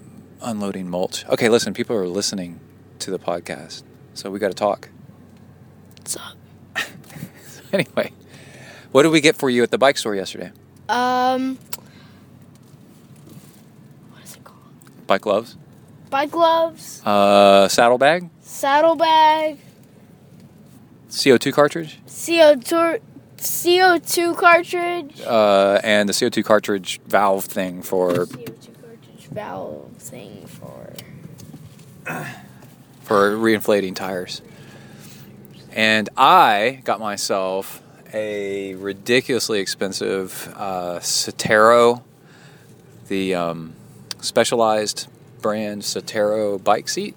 unloading 0.41 0.89
mulch. 0.89 1.25
Okay, 1.27 1.49
listen. 1.49 1.73
People 1.73 1.95
are 1.95 2.07
listening 2.07 2.59
to 2.99 3.11
the 3.11 3.19
podcast, 3.19 3.83
so 4.13 4.29
we 4.29 4.39
got 4.39 4.49
to 4.49 4.53
talk. 4.53 4.89
What's 5.97 6.17
up? 6.17 6.35
Anyway, 7.73 8.13
what 8.93 9.03
did 9.03 9.09
we 9.11 9.19
get 9.19 9.35
for 9.35 9.49
you 9.49 9.61
at 9.61 9.71
the 9.71 9.77
bike 9.77 9.97
store 9.97 10.15
yesterday? 10.15 10.51
Um, 10.87 11.57
what 14.13 14.23
is 14.23 14.35
it 14.37 14.43
called? 14.45 14.61
Bike 15.05 15.19
gloves, 15.21 15.57
Bike 16.09 16.31
gloves, 16.31 17.01
uh, 17.05 17.67
saddlebag, 17.67 18.29
saddlebag, 18.39 19.57
CO2 21.09 21.51
cartridge, 21.51 21.99
CO2 22.07 23.01
CO2 23.37 24.37
cartridge, 24.37 25.21
uh, 25.25 25.81
and 25.83 26.07
the 26.07 26.13
CO2 26.13 26.45
cartridge 26.45 27.01
valve 27.05 27.43
thing 27.43 27.81
for 27.81 28.11
CO2 28.11 28.29
cartridge 28.45 28.66
valve 29.37 29.91
thing 29.99 30.47
for 30.47 30.93
for 33.03 33.37
reinflating 33.37 33.95
tires. 33.95 34.41
And 35.73 36.09
I 36.17 36.81
got 36.83 36.99
myself 36.99 37.83
a 38.11 38.73
ridiculously 38.73 39.59
expensive 39.59 40.51
uh, 40.55 40.97
Sitero, 41.01 42.01
the 43.09 43.35
um, 43.35 43.75
specialized 44.21 45.07
brand 45.39 45.83
Sitero 45.83 46.61
bike 46.63 46.89
seat, 46.89 47.15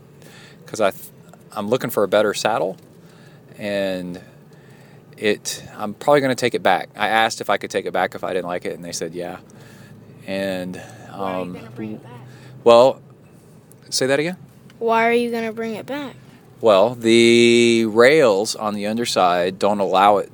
because 0.63 0.83
I 0.83 0.91
th- 0.91 1.05
I'm 1.53 1.69
looking 1.71 1.89
for 1.89 2.03
a 2.03 2.09
better 2.09 2.35
saddle, 2.35 2.77
and 3.57 4.21
it 5.17 5.65
I'm 5.75 5.95
probably 5.95 6.21
going 6.21 6.37
to 6.37 6.41
take 6.41 6.55
it 6.55 6.63
back. 6.63 6.91
I 6.95 7.09
asked 7.09 7.41
if 7.41 7.49
I 7.49 7.57
could 7.57 7.71
take 7.71 7.87
it 7.87 7.95
back 7.95 8.15
if 8.15 8.23
I 8.23 8.35
didn't 8.35 8.47
like 8.47 8.67
it, 8.67 8.75
and 8.75 8.85
they 8.85 8.93
said 8.93 9.15
yeah. 9.15 9.39
And 10.27 10.83
Why 11.21 11.33
are 11.33 11.37
you 11.37 11.43
um, 11.43 11.53
gonna 11.53 11.71
bring 11.71 11.93
it 11.93 12.03
back? 12.03 12.21
well, 12.65 13.03
say 13.91 14.07
that 14.07 14.19
again. 14.19 14.37
Why 14.79 15.07
are 15.07 15.13
you 15.13 15.31
gonna 15.31 15.53
bring 15.53 15.75
it 15.75 15.87
back? 15.87 16.17
Well, 16.61 16.95
the 16.95 17.85
rails 17.87 18.55
on 18.55 18.75
the 18.75 18.87
underside 18.87 19.59
don't 19.59 19.81
allow 19.81 20.19
it. 20.19 20.31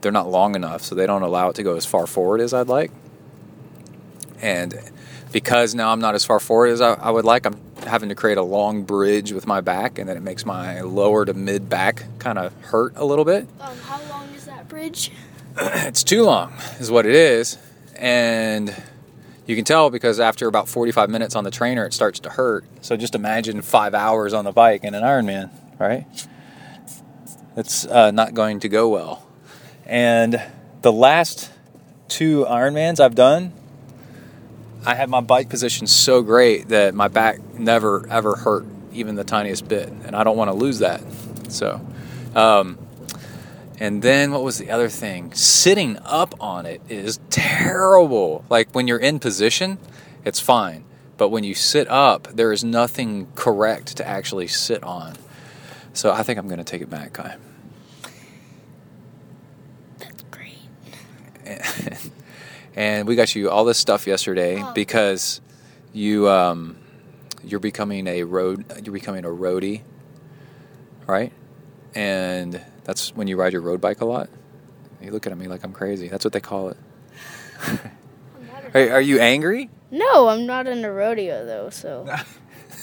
They're 0.00 0.12
not 0.12 0.28
long 0.28 0.54
enough, 0.54 0.82
so 0.82 0.94
they 0.94 1.06
don't 1.06 1.22
allow 1.22 1.48
it 1.48 1.56
to 1.56 1.62
go 1.62 1.76
as 1.76 1.84
far 1.86 2.06
forward 2.06 2.40
as 2.40 2.54
I'd 2.54 2.68
like. 2.68 2.90
And 4.40 4.78
because 5.32 5.74
now 5.74 5.90
I'm 5.90 6.00
not 6.00 6.14
as 6.14 6.24
far 6.24 6.40
forward 6.40 6.68
as 6.68 6.80
I, 6.80 6.94
I 6.94 7.10
would 7.10 7.24
like, 7.24 7.46
I'm 7.46 7.58
having 7.86 8.08
to 8.10 8.14
create 8.14 8.38
a 8.38 8.42
long 8.42 8.84
bridge 8.84 9.32
with 9.32 9.46
my 9.46 9.60
back, 9.60 9.98
and 9.98 10.08
then 10.08 10.16
it 10.16 10.22
makes 10.22 10.44
my 10.44 10.80
lower 10.82 11.24
to 11.24 11.34
mid 11.34 11.68
back 11.68 12.04
kind 12.18 12.38
of 12.38 12.54
hurt 12.62 12.92
a 12.96 13.04
little 13.04 13.24
bit. 13.24 13.46
Um, 13.60 13.76
how 13.78 14.00
long 14.10 14.28
is 14.34 14.44
that 14.46 14.68
bridge? 14.68 15.10
it's 15.58 16.04
too 16.04 16.24
long, 16.24 16.52
is 16.78 16.90
what 16.90 17.06
it 17.06 17.14
is. 17.14 17.58
And 17.96 18.74
you 19.46 19.54
can 19.56 19.64
tell 19.64 19.90
because 19.90 20.18
after 20.20 20.48
about 20.48 20.68
45 20.68 21.08
minutes 21.08 21.36
on 21.36 21.44
the 21.44 21.50
trainer, 21.50 21.84
it 21.86 21.92
starts 21.92 22.18
to 22.20 22.30
hurt. 22.30 22.64
So 22.80 22.96
just 22.96 23.14
imagine 23.14 23.62
five 23.62 23.94
hours 23.94 24.32
on 24.32 24.44
the 24.44 24.52
bike 24.52 24.84
in 24.84 24.94
an 24.94 25.02
Ironman, 25.02 25.50
right? 25.78 26.06
It's 27.56 27.86
uh, 27.86 28.10
not 28.10 28.34
going 28.34 28.60
to 28.60 28.68
go 28.68 28.88
well. 28.88 29.26
And 29.86 30.42
the 30.82 30.92
last 30.92 31.50
two 32.08 32.44
Ironmans 32.44 33.00
I've 33.00 33.14
done, 33.14 33.52
I 34.84 34.94
had 34.94 35.08
my 35.08 35.20
bike 35.20 35.48
position 35.48 35.86
so 35.86 36.22
great 36.22 36.68
that 36.68 36.94
my 36.94 37.08
back 37.08 37.40
never 37.54 38.06
ever 38.08 38.36
hurt 38.36 38.66
even 38.92 39.14
the 39.14 39.24
tiniest 39.24 39.68
bit, 39.68 39.88
and 39.88 40.16
I 40.16 40.24
don't 40.24 40.36
want 40.36 40.50
to 40.50 40.54
lose 40.54 40.78
that. 40.80 41.02
So, 41.48 41.80
um, 42.34 42.78
and 43.78 44.02
then 44.02 44.32
what 44.32 44.42
was 44.42 44.58
the 44.58 44.70
other 44.70 44.88
thing? 44.88 45.32
Sitting 45.34 45.98
up 46.04 46.34
on 46.40 46.66
it 46.66 46.80
is 46.88 47.18
terrible. 47.30 48.44
Like 48.48 48.70
when 48.72 48.88
you're 48.88 48.98
in 48.98 49.18
position, 49.18 49.78
it's 50.24 50.40
fine. 50.40 50.84
But 51.18 51.28
when 51.30 51.44
you 51.44 51.54
sit 51.54 51.88
up, 51.88 52.28
there 52.28 52.52
is 52.52 52.62
nothing 52.62 53.28
correct 53.34 53.96
to 53.96 54.06
actually 54.06 54.48
sit 54.48 54.82
on. 54.82 55.14
So 55.92 56.12
I 56.12 56.22
think 56.22 56.38
I'm 56.38 56.46
going 56.46 56.58
to 56.58 56.64
take 56.64 56.82
it 56.82 56.90
back, 56.90 57.14
Kai. 57.14 57.36
That's 59.98 60.22
great. 60.30 60.58
and 62.76 63.08
we 63.08 63.16
got 63.16 63.34
you 63.34 63.50
all 63.50 63.64
this 63.64 63.78
stuff 63.78 64.06
yesterday 64.06 64.60
Oh. 64.62 64.72
because 64.74 65.40
you 65.94 66.28
um, 66.28 66.76
you're 67.42 67.60
becoming 67.60 68.06
a 68.06 68.24
road 68.24 68.64
you're 68.84 68.92
becoming 68.92 69.24
a 69.24 69.28
roadie, 69.28 69.82
right? 71.06 71.32
And 71.96 72.60
that's 72.84 73.14
when 73.16 73.26
you 73.26 73.36
ride 73.36 73.52
your 73.52 73.62
road 73.62 73.80
bike 73.80 74.02
a 74.02 74.04
lot. 74.04 74.28
You 75.00 75.10
looking 75.10 75.32
at 75.32 75.38
me 75.38 75.48
like 75.48 75.64
I'm 75.64 75.72
crazy. 75.72 76.08
That's 76.08 76.24
what 76.24 76.32
they 76.32 76.40
call 76.40 76.68
it. 76.68 76.76
Are, 78.74 78.90
are 78.96 79.00
you 79.00 79.18
angry? 79.18 79.70
No, 79.90 80.28
I'm 80.28 80.46
not 80.46 80.66
in 80.66 80.84
a 80.84 80.92
rodeo 80.92 81.46
though, 81.46 81.70
so 81.70 82.06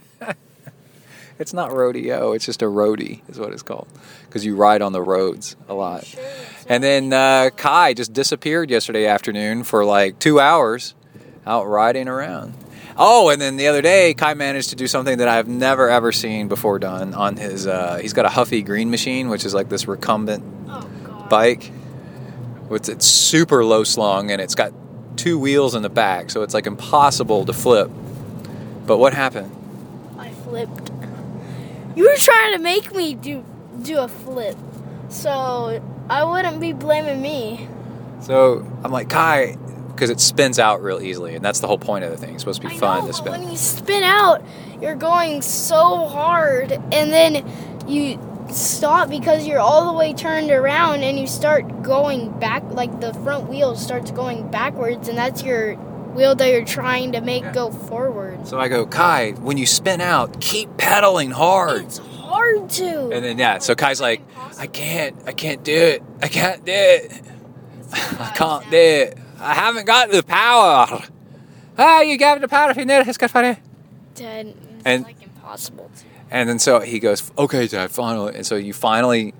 It's 1.39 1.53
not 1.53 1.71
rodeo. 1.71 2.31
It's 2.31 2.45
just 2.45 2.63
a 2.63 2.65
roadie, 2.65 3.21
is 3.29 3.39
what 3.39 3.53
it's 3.53 3.61
called, 3.61 3.88
because 4.25 4.43
you 4.43 4.55
ride 4.55 4.81
on 4.81 4.91
the 4.91 5.01
roads 5.01 5.55
a 5.67 5.73
lot. 5.75 6.03
And 6.67 6.84
then 6.84 7.13
uh, 7.13 7.51
Kai 7.55 7.93
just 7.93 8.11
disappeared 8.11 8.71
yesterday 8.71 9.05
afternoon 9.05 9.63
for 9.63 9.85
like 9.85 10.17
two 10.17 10.39
hours, 10.39 10.95
out 11.45 11.67
riding 11.67 12.07
around. 12.07 12.55
Oh, 12.99 13.30
and 13.30 13.40
then 13.40 13.57
the 13.57 13.68
other 13.68 13.82
day, 13.84 14.15
Kai 14.15 14.34
managed 14.34 14.69
to 14.72 14.76
do 14.76 14.88
something 14.88 15.19
that 15.19 15.28
I've 15.28 15.48
never 15.48 15.88
ever 15.90 16.11
seen 16.11 16.48
before 16.48 16.80
done 16.80 17.14
on 17.14 17.38
his. 17.38 17.68
Uh, 17.68 17.99
he's 18.02 18.14
got 18.14 18.26
a 18.26 18.30
Huffy 18.30 18.64
Green 18.64 18.90
machine, 18.90 19.30
which 19.30 19.45
is 19.45 19.53
like 19.53 19.69
this 19.69 19.88
recumbent 19.88 20.44
oh 20.68 21.28
bike. 21.30 21.72
With 22.69 22.90
it's 22.90 23.06
super 23.06 23.64
low 23.64 23.84
slung 23.84 24.32
and 24.32 24.41
it's 24.41 24.56
got 24.56 24.74
two 25.15 25.38
wheels 25.38 25.76
in 25.76 25.84
the 25.84 25.90
back, 25.90 26.30
so 26.32 26.41
it's 26.41 26.53
like 26.53 26.65
impossible 26.65 27.45
to 27.45 27.53
flip. 27.53 27.90
But 28.86 28.98
what 28.98 29.14
happened? 29.14 29.52
I 30.18 30.32
flipped. 30.32 30.91
You 31.95 32.03
were 32.03 32.18
trying 32.18 32.53
to 32.53 32.60
make 32.60 32.95
me 32.95 33.14
do 33.14 33.45
do 33.84 33.99
a 33.99 34.07
flip, 34.07 34.57
so 35.10 35.82
I 36.10 36.24
wouldn't 36.24 36.60
be 36.60 36.74
blaming 36.74 37.22
me. 37.22 37.68
So 38.22 38.65
I'm 38.84 38.91
like, 38.91 39.10
Kai, 39.10 39.56
because 39.98 40.11
it 40.11 40.19
spins 40.19 40.60
out 40.60 40.82
real 40.84 41.02
easily, 41.02 41.36
and 41.36 41.44
that's 41.44 41.60
the 41.60 41.68
whole 41.68 41.80
point 41.80 42.06
of 42.06 42.11
the 42.11 42.18
thing. 42.18 42.36
It's 42.36 42.44
supposed 42.44 42.61
to 42.61 42.68
be 42.68 42.76
I 42.76 42.78
fun 42.78 43.06
know, 43.06 43.11
to 43.11 43.24
but 43.24 43.32
when 43.32 43.49
you 43.49 43.57
spin 43.57 44.03
out, 44.03 44.44
you're 44.80 44.95
going 44.95 45.41
so 45.41 46.06
hard, 46.06 46.72
and 46.72 47.11
then 47.11 47.49
you 47.88 48.19
stop 48.52 49.10
because 49.10 49.48
you're 49.48 49.60
all 49.60 49.91
the 49.91 49.98
way 49.98 50.14
turned 50.14 50.52
around, 50.52 51.02
and 51.02 51.19
you 51.19 51.26
start 51.26 51.82
going 51.82 52.38
back. 52.40 52.64
Like 52.64 53.02
the 53.02 53.14
front 53.15 53.49
wheel 53.49 53.76
starts 53.76 54.11
going 54.11 54.49
backwards, 54.52 55.07
and 55.07 55.18
that's 55.18 55.44
your 55.44 55.74
wheel 55.74 56.36
that 56.36 56.49
you're 56.49 56.65
trying 56.65 57.11
to 57.14 57.22
make 57.22 57.52
go 57.53 57.72
forward. 57.72 58.48
So 58.48 58.60
I 58.60 58.68
go, 58.68 58.86
Kai, 58.86 59.32
when 59.32 59.57
you 59.57 59.65
spin 59.65 59.99
out, 59.99 60.40
keep 60.40 60.78
pedaling 60.78 61.32
hard. 61.32 61.84
It's 61.84 61.98
hard 61.98 62.69
to. 62.72 63.10
And 63.11 63.26
then 63.26 63.38
yeah, 63.40 63.57
so 63.57 63.74
Kai's 63.76 63.99
like, 63.99 64.22
I 64.60 64.68
can't, 64.68 65.15
I 65.26 65.34
can't 65.34 65.64
do 65.64 65.76
it, 65.76 66.03
I 66.22 66.28
can't 66.28 66.64
do 66.65 66.72
it, 66.72 67.22
I 67.94 68.32
can't 68.36 68.69
do 68.69 68.78
it. 68.78 69.18
I 69.39 69.53
haven't 69.53 69.85
got 69.85 70.09
the 70.11 70.23
power. 70.23 71.01
Ah, 71.77 72.01
you 72.01 72.18
got 72.18 72.41
the 72.41 72.47
power 72.47 72.72
if 72.72 72.77
you 72.77 72.85
need 72.85 72.95
it. 72.99 73.07
It's 73.07 73.18
good 73.18 73.30
for 73.31 73.43
you. 73.43 73.55
Dad, 74.15 74.47
it's 74.47 74.57
And- 74.85 75.03
like 75.03 75.22
impossible 75.22 75.89
to. 75.97 76.03
And 76.30 76.49
then 76.49 76.59
so 76.59 76.80
he 76.81 76.99
goes, 76.99 77.31
okay, 77.38 77.68
Dad, 77.68 77.89
finally. 77.91 78.35
And 78.35 78.45
so 78.45 78.55
you 78.55 78.73
finally, 78.73 79.34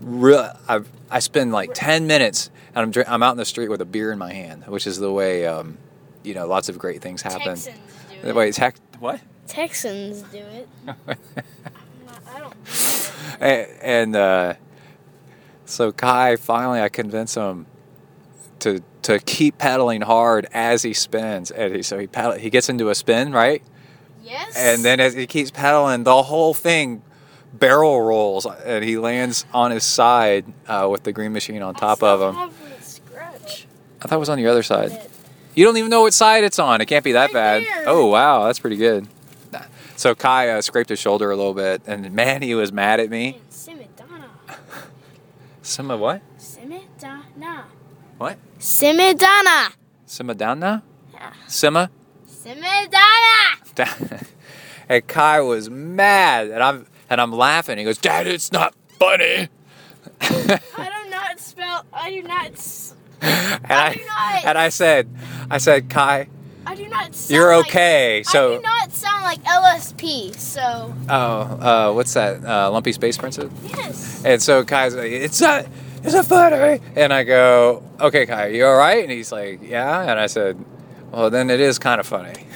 re- 0.00 0.48
I, 0.68 0.80
I 1.10 1.18
spend 1.18 1.52
like 1.52 1.70
10 1.74 2.06
minutes 2.06 2.50
and 2.74 2.78
I'm, 2.82 2.90
dr- 2.90 3.06
I'm 3.08 3.22
out 3.22 3.32
in 3.32 3.36
the 3.36 3.44
street 3.44 3.68
with 3.68 3.80
a 3.82 3.84
beer 3.84 4.10
in 4.12 4.18
my 4.18 4.32
hand, 4.32 4.66
which 4.66 4.86
is 4.86 4.98
the 4.98 5.12
way, 5.12 5.46
um, 5.46 5.76
you 6.22 6.32
know, 6.34 6.46
lots 6.46 6.68
of 6.70 6.78
great 6.78 7.02
things 7.02 7.20
happen. 7.20 7.56
Texans 7.56 7.78
do 8.22 8.28
it. 8.28 8.34
way 8.34 8.52
tech, 8.52 8.76
what? 9.00 9.20
Texans 9.48 10.22
do 10.22 10.38
it. 10.38 10.68
I 12.32 12.38
don't. 12.38 12.54
and, 13.40 13.66
and 13.82 14.16
uh, 14.16 14.54
so 15.66 15.92
Kai 15.92 16.36
finally, 16.36 16.80
I 16.80 16.88
convince 16.88 17.34
him 17.34 17.66
to 18.60 18.82
to 19.02 19.18
keep 19.18 19.58
pedaling 19.58 20.02
hard 20.02 20.46
as 20.52 20.82
he 20.82 20.92
spins, 20.92 21.50
and 21.50 21.76
he, 21.76 21.82
so 21.82 21.98
he 21.98 22.06
pedal, 22.06 22.32
he 22.32 22.50
gets 22.50 22.68
into 22.68 22.90
a 22.90 22.94
spin, 22.94 23.32
right? 23.32 23.62
Yes. 24.22 24.54
And 24.56 24.84
then 24.84 25.00
as 25.00 25.14
he 25.14 25.26
keeps 25.26 25.50
pedaling, 25.50 26.04
the 26.04 26.22
whole 26.22 26.54
thing 26.54 27.02
barrel 27.52 28.00
rolls, 28.02 28.46
and 28.46 28.84
he 28.84 28.96
lands 28.98 29.44
on 29.52 29.70
his 29.70 29.82
side 29.84 30.44
uh, 30.68 30.86
with 30.90 31.02
the 31.02 31.12
green 31.12 31.32
machine 31.32 31.62
on 31.62 31.74
top 31.74 32.02
of 32.02 32.20
him. 32.20 32.50
Scratch. 32.80 33.66
I 34.02 34.06
thought 34.08 34.16
it 34.16 34.18
was 34.20 34.28
on 34.28 34.38
the 34.38 34.46
other 34.46 34.62
side. 34.62 35.08
You 35.54 35.64
don't 35.64 35.76
even 35.78 35.90
know 35.90 36.02
what 36.02 36.14
side 36.14 36.44
it's 36.44 36.58
on. 36.60 36.80
It 36.80 36.86
can't 36.86 37.04
be 37.04 37.12
that 37.12 37.32
Right 37.32 37.32
bad. 37.32 37.62
there. 37.64 37.84
Oh 37.88 38.06
wow, 38.06 38.44
that's 38.44 38.58
pretty 38.60 38.76
good. 38.76 39.08
So 39.96 40.14
Kai 40.14 40.48
uh, 40.48 40.62
scraped 40.62 40.88
his 40.88 40.98
shoulder 40.98 41.30
a 41.30 41.36
little 41.36 41.52
bit, 41.52 41.82
and 41.86 42.12
man, 42.12 42.40
he 42.40 42.54
was 42.54 42.72
mad 42.72 43.00
at 43.00 43.10
me. 43.10 43.40
Simidana. 43.50 44.24
Of 45.90 46.00
what? 46.00 46.22
Simidana. 46.38 47.64
What? 48.20 48.36
Simidana. 48.58 49.72
Simadana? 50.06 50.82
Yeah. 51.14 51.32
Sima? 51.48 51.88
Simidana. 52.28 54.26
and 54.90 55.06
Kai 55.06 55.40
was 55.40 55.70
mad, 55.70 56.48
and 56.48 56.62
I'm 56.62 56.86
and 57.08 57.18
I'm 57.18 57.32
laughing. 57.32 57.78
He 57.78 57.84
goes, 57.84 57.96
"Dad, 57.96 58.26
it's 58.26 58.52
not 58.52 58.74
funny." 58.98 59.48
I 60.20 61.02
do 61.04 61.10
not 61.10 61.40
spell. 61.40 61.86
I 61.94 62.10
do 62.10 62.22
not. 62.24 62.92
And 63.22 63.72
I 63.72 63.94
do 63.94 64.04
not. 64.04 64.44
and 64.44 64.58
I 64.58 64.68
said, 64.68 65.08
I 65.50 65.56
said, 65.56 65.88
Kai, 65.88 66.28
I 66.66 66.74
do 66.74 66.86
not. 66.88 67.16
You're 67.30 67.56
like- 67.56 67.66
okay. 67.68 68.18
I 68.18 68.22
So, 68.22 68.56
do 68.56 68.62
not 68.62 68.92
sound 68.92 69.22
like 69.24 69.42
LSP. 69.44 70.34
So 70.36 70.94
oh, 71.08 71.14
uh, 71.14 71.92
what's 71.94 72.12
that? 72.12 72.44
Uh, 72.44 72.70
Lumpy 72.70 72.92
Space 72.92 73.16
Princess. 73.16 73.50
yes. 73.64 74.22
And 74.26 74.42
so 74.42 74.62
Kai's 74.62 74.94
like, 74.94 75.10
"It's 75.10 75.40
not, 75.40 75.64
it's 76.02 76.14
not 76.14 76.26
funny." 76.26 76.80
And 76.96 77.12
I 77.12 77.24
go, 77.24 77.82
"Okay, 78.00 78.26
Kai, 78.26 78.48
you 78.48 78.66
all 78.66 78.76
right?" 78.76 79.02
And 79.02 79.10
he's 79.10 79.32
like, 79.32 79.60
"Yeah." 79.62 80.02
And 80.02 80.18
I 80.18 80.26
said, 80.26 80.62
"Well, 81.12 81.30
then 81.30 81.50
it 81.50 81.60
is 81.60 81.78
kind 81.78 82.00
of 82.00 82.06
funny." 82.06 82.46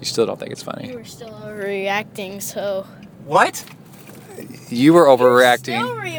You 0.00 0.06
still 0.06 0.24
don't 0.24 0.38
think 0.40 0.50
it's 0.50 0.62
funny? 0.62 0.88
You 0.88 0.94
were 0.94 1.04
still 1.04 1.28
overreacting. 1.30 2.40
So. 2.40 2.86
What? 3.26 3.64
You 4.70 4.94
were 4.94 5.04
overreacting. 5.04 5.84
Still 5.84 5.96
re- 5.96 6.10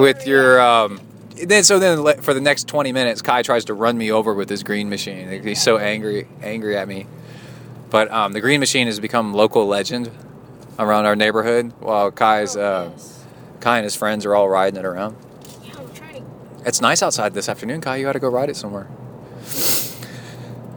with 0.00 0.26
your 0.26 0.60
um 0.60 1.00
then 1.46 1.64
so 1.64 1.78
then 1.78 2.20
for 2.22 2.34
the 2.34 2.40
next 2.40 2.66
20 2.68 2.92
minutes 2.92 3.22
kai 3.22 3.42
tries 3.42 3.64
to 3.66 3.74
run 3.74 3.96
me 3.96 4.10
over 4.10 4.34
with 4.34 4.48
his 4.48 4.62
green 4.62 4.88
machine 4.90 5.42
he's 5.42 5.62
so 5.62 5.78
angry 5.78 6.26
angry 6.42 6.76
at 6.76 6.86
me 6.88 7.06
but 7.88 8.10
um, 8.10 8.32
the 8.32 8.40
green 8.40 8.60
machine 8.60 8.86
has 8.86 9.00
become 9.00 9.32
local 9.32 9.66
legend 9.66 10.10
around 10.78 11.06
our 11.06 11.16
neighborhood 11.16 11.72
while 11.80 12.10
kai's 12.10 12.56
Oh, 12.56 12.62
uh, 12.62 12.90
yes. 12.90 13.19
Kai 13.60 13.78
and 13.78 13.84
his 13.84 13.94
friends 13.96 14.24
are 14.26 14.34
all 14.34 14.48
riding 14.48 14.78
it 14.78 14.84
around 14.84 15.16
Yeah, 15.62 15.72
I'm 15.78 15.92
trying 15.92 16.24
to. 16.24 16.66
it's 16.66 16.80
nice 16.80 17.02
outside 17.02 17.34
this 17.34 17.48
afternoon 17.48 17.80
kai 17.80 17.96
you 17.96 18.04
got 18.04 18.12
to 18.12 18.18
go 18.18 18.28
ride 18.28 18.50
it 18.50 18.56
somewhere 18.56 18.88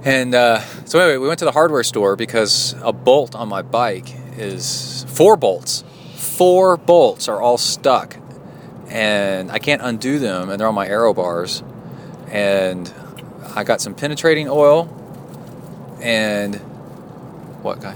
and 0.03 0.35
uh, 0.35 0.59
so 0.85 0.99
anyway 0.99 1.17
we 1.17 1.27
went 1.27 1.39
to 1.39 1.45
the 1.45 1.51
hardware 1.53 1.83
store 1.83 2.15
because 2.15 2.75
a 2.81 2.91
bolt 2.91 3.35
on 3.35 3.47
my 3.47 3.61
bike 3.61 4.07
is 4.37 5.05
four 5.07 5.37
bolts 5.37 5.83
four 6.15 6.77
bolts 6.77 7.27
are 7.27 7.41
all 7.41 7.57
stuck 7.57 8.17
and 8.89 9.51
I 9.51 9.57
can't 9.57 9.81
undo 9.81 10.19
them, 10.19 10.49
and 10.51 10.59
they're 10.59 10.67
on 10.67 10.75
my 10.75 10.87
aero 10.87 11.15
bars. 11.15 11.63
And 12.27 12.93
I 13.55 13.63
got 13.63 13.81
some 13.81 13.95
penetrating 13.95 14.47
oil, 14.47 14.87
and 15.99 16.57
what 17.63 17.81
guy? 17.81 17.95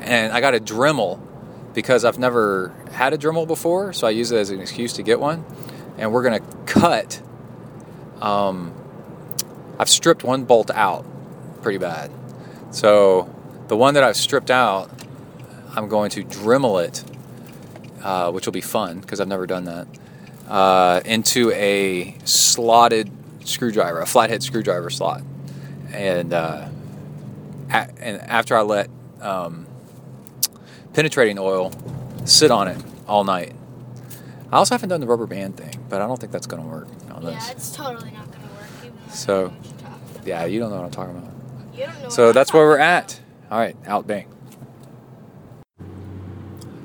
And 0.00 0.32
I 0.32 0.40
got 0.40 0.54
a 0.54 0.60
Dremel 0.60 1.20
because 1.74 2.06
I've 2.06 2.18
never 2.18 2.72
had 2.94 3.12
a 3.12 3.18
Dremel 3.18 3.46
before, 3.46 3.92
so 3.92 4.06
I 4.06 4.10
use 4.10 4.30
it 4.32 4.38
as 4.38 4.50
an 4.50 4.60
excuse 4.60 4.92
to 4.94 5.02
get 5.02 5.20
one. 5.20 5.44
And 5.98 6.12
we're 6.12 6.22
gonna 6.22 6.40
cut. 6.66 7.20
Um, 8.20 8.72
I've 9.78 9.88
stripped 9.88 10.24
one 10.24 10.44
bolt 10.44 10.70
out, 10.70 11.04
pretty 11.62 11.78
bad. 11.78 12.10
So 12.70 13.28
the 13.68 13.76
one 13.76 13.94
that 13.94 14.04
I've 14.04 14.16
stripped 14.16 14.50
out, 14.50 14.90
I'm 15.76 15.88
going 15.88 16.10
to 16.10 16.24
Dremel 16.24 16.84
it, 16.84 17.04
uh, 18.02 18.30
which 18.32 18.46
will 18.46 18.52
be 18.52 18.60
fun 18.60 19.00
because 19.00 19.20
I've 19.20 19.28
never 19.28 19.46
done 19.46 19.64
that 19.64 19.86
uh, 20.48 21.00
into 21.04 21.50
a 21.52 22.16
slotted 22.24 23.10
screwdriver, 23.44 24.00
a 24.00 24.06
flathead 24.06 24.42
screwdriver 24.42 24.90
slot, 24.90 25.22
and 25.92 26.32
uh, 26.32 26.68
a- 27.70 27.88
and 28.00 28.20
after 28.22 28.56
I 28.56 28.62
let 28.62 28.90
um, 29.20 29.66
penetrating 30.92 31.38
oil 31.38 31.70
sit 32.24 32.50
on 32.50 32.68
it 32.68 32.82
all 33.06 33.24
night. 33.24 33.52
I 34.52 34.56
also 34.58 34.74
haven't 34.74 34.88
done 34.88 35.00
the 35.00 35.06
rubber 35.06 35.26
band 35.26 35.56
thing, 35.56 35.84
but 35.88 36.00
I 36.00 36.06
don't 36.06 36.18
think 36.20 36.32
that's 36.32 36.46
going 36.46 36.62
to 36.62 36.68
work 36.68 36.88
on 37.12 37.22
Yeah, 37.22 37.30
this. 37.30 37.50
it's 37.50 37.74
totally 37.76 38.10
not 38.12 38.30
gonna 38.30 38.44
work. 38.54 38.66
Even 38.84 39.10
So, 39.10 39.40
you're 39.40 39.50
talking 39.50 40.10
about. 40.14 40.26
Yeah, 40.26 40.44
you 40.44 40.60
don't 40.60 40.70
know 40.70 40.76
what 40.76 40.84
I'm 40.84 40.90
talking 40.90 41.16
about. 41.16 41.30
You 41.74 41.86
don't 41.86 42.02
know 42.02 42.08
So 42.08 42.32
that's 42.32 42.52
where 42.52 42.64
we're 42.66 42.78
at. 42.78 43.20
All 43.50 43.58
right, 43.58 43.76
out 43.86 44.06
bang. 44.06 44.26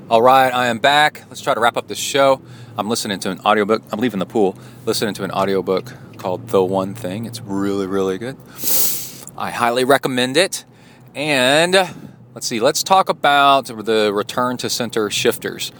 All 0.08 0.20
right, 0.22 0.52
I 0.52 0.66
am 0.66 0.78
back. 0.78 1.22
Let's 1.28 1.40
try 1.40 1.54
to 1.54 1.60
wrap 1.60 1.76
up 1.76 1.86
the 1.86 1.94
show. 1.94 2.42
I'm 2.76 2.88
listening 2.88 3.20
to 3.20 3.30
an 3.30 3.38
audiobook. 3.40 3.82
I'm 3.92 4.00
leaving 4.00 4.18
the 4.18 4.26
pool, 4.26 4.56
listening 4.84 5.14
to 5.14 5.24
an 5.24 5.30
audiobook 5.30 5.92
called 6.16 6.48
The 6.48 6.62
One 6.64 6.94
Thing. 6.94 7.26
It's 7.26 7.40
really, 7.40 7.86
really 7.86 8.18
good. 8.18 8.36
I 9.38 9.50
highly 9.50 9.84
recommend 9.84 10.36
it. 10.36 10.64
And 11.14 11.76
let's 12.34 12.46
see, 12.46 12.60
let's 12.60 12.82
talk 12.82 13.08
about 13.08 13.66
the 13.66 14.12
return 14.12 14.56
to 14.58 14.70
center 14.70 15.10
shifters. 15.10 15.72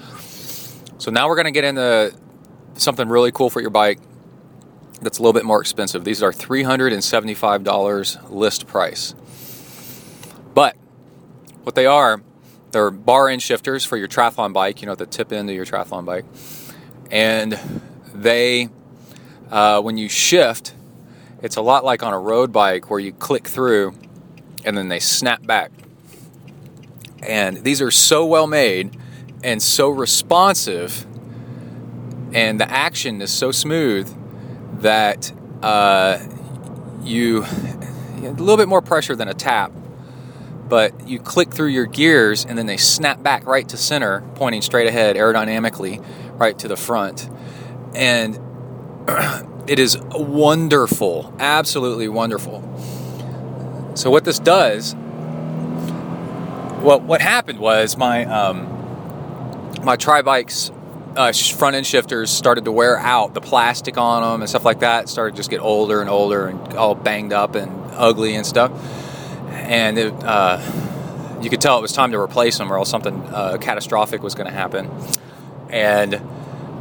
So 0.99 1.11
now 1.11 1.29
we're 1.29 1.37
going 1.37 1.47
to 1.47 1.53
get 1.53 1.65
into 1.65 2.15
something 2.75 3.09
really 3.09 3.33
cool 3.33 3.51
for 3.51 3.61
your 3.61 3.71
bike 3.71 3.99
that's 5.01 5.19
a 5.19 5.23
little 5.23 5.33
bit 5.33 5.45
more 5.45 5.61
expensive. 5.61 6.05
These 6.05 6.23
are 6.23 6.33
$375 6.33 8.31
list 8.31 8.67
price. 8.67 9.15
But 10.55 10.77
what 11.63 11.75
they 11.75 11.87
are, 11.87 12.21
they're 12.73 12.91
bar 12.91 13.29
end 13.29 13.43
shifters 13.43 13.85
for 13.85 13.97
your 13.97 14.09
triathlon 14.09 14.53
bike, 14.53 14.83
you 14.83 14.87
know, 14.87 14.95
the 14.95 15.07
tip 15.07 15.33
end 15.33 15.49
of 15.49 15.57
your 15.57 15.65
triathlon 15.65 16.05
bike. 16.05 16.27
And 17.11 17.59
they, 18.15 18.69
uh, 19.51 19.81
when 19.81 19.97
you 19.97 20.09
shift, 20.09 20.75
it's 21.43 21.57
a 21.57 21.63
lot 21.63 21.85
like 21.85 22.03
on 22.03 22.13
a 22.13 22.19
road 22.19 22.53
bike 22.53 22.91
where 22.91 23.01
you 23.01 23.13
click 23.13 23.49
through 23.49 23.95
and 24.65 24.77
then 24.77 24.89
they 24.89 25.01
snap 25.01 25.47
back. 25.47 25.73
And 27.23 27.59
these 27.59 27.83
are 27.83 27.91
so 27.91 28.25
well 28.27 28.47
made 28.47 28.97
and 29.43 29.63
so 29.63 29.89
responsive, 29.89 31.07
and 32.33 32.61
the 32.61 32.71
action 32.71 33.21
is 33.23 33.33
so 33.33 33.51
smooth 33.53 34.15
that 34.83 35.33
uh, 35.63 36.19
you 37.03 37.45
a 37.45 38.35
little 38.37 38.57
bit 38.57 38.69
more 38.69 38.83
pressure 38.83 39.17
than 39.17 39.29
a 39.29 39.35
tap, 39.35 39.73
but 40.69 41.09
you 41.09 41.19
click 41.19 41.53
through 41.53 41.69
your 41.69 41.87
gears 41.87 42.45
and 42.45 42.57
then 42.57 42.67
they 42.67 42.77
snap 42.77 43.23
back 43.23 43.47
right 43.47 43.69
to 43.69 43.77
center, 43.77 44.23
pointing 44.35 44.63
straight 44.63 44.87
ahead 44.87 45.17
aerodynamically, 45.17 46.05
right 46.39 46.59
to 46.59 46.69
the 46.69 46.77
front, 46.77 47.29
and 47.95 48.39
it 49.67 49.79
is 49.79 49.99
wonderful, 50.13 51.35
absolutely 51.39 52.09
wonderful. 52.09 52.61
So 53.95 54.11
what 54.11 54.25
this 54.25 54.39
does, 54.39 54.95
well, 56.83 57.01
what 57.01 57.21
happened 57.21 57.59
was 57.59 57.97
my 57.97 58.25
um, 58.25 59.75
my 59.85 59.97
tri 59.97 60.23
bikes 60.23 60.71
uh, 61.17 61.33
front 61.33 61.77
end 61.77 61.87
shifters 61.87 62.31
started 62.31 62.65
to 62.65 62.73
wear 62.73 62.99
out. 62.99 63.35
The 63.35 63.41
plastic 63.41 63.99
on 63.99 64.23
them 64.23 64.41
and 64.43 64.49
stuff 64.49 64.65
like 64.65 64.81
that 64.81 65.09
started 65.09 65.33
to 65.33 65.37
just 65.37 65.51
get 65.51 65.61
older 65.61 66.01
and 66.01 66.09
older 66.09 66.47
and 66.47 66.75
all 66.75 66.95
banged 66.95 67.33
up 67.33 67.55
and 67.55 67.71
ugly 67.93 68.35
and 68.35 68.47
stuff. 68.47 68.71
And 69.51 69.99
it, 69.99 70.15
uh, 70.25 70.61
you 71.43 71.51
could 71.51 71.61
tell 71.61 71.79
it 71.79 71.83
was 71.83 71.93
time 71.93 72.13
to 72.13 72.19
replace 72.19 72.59
them, 72.59 72.73
or 72.73 72.79
else 72.79 72.91
something 72.91 73.15
uh, 73.27 73.59
catastrophic 73.61 74.23
was 74.23 74.35
going 74.35 74.49
to 74.49 74.53
happen. 74.53 74.91
And 75.69 76.21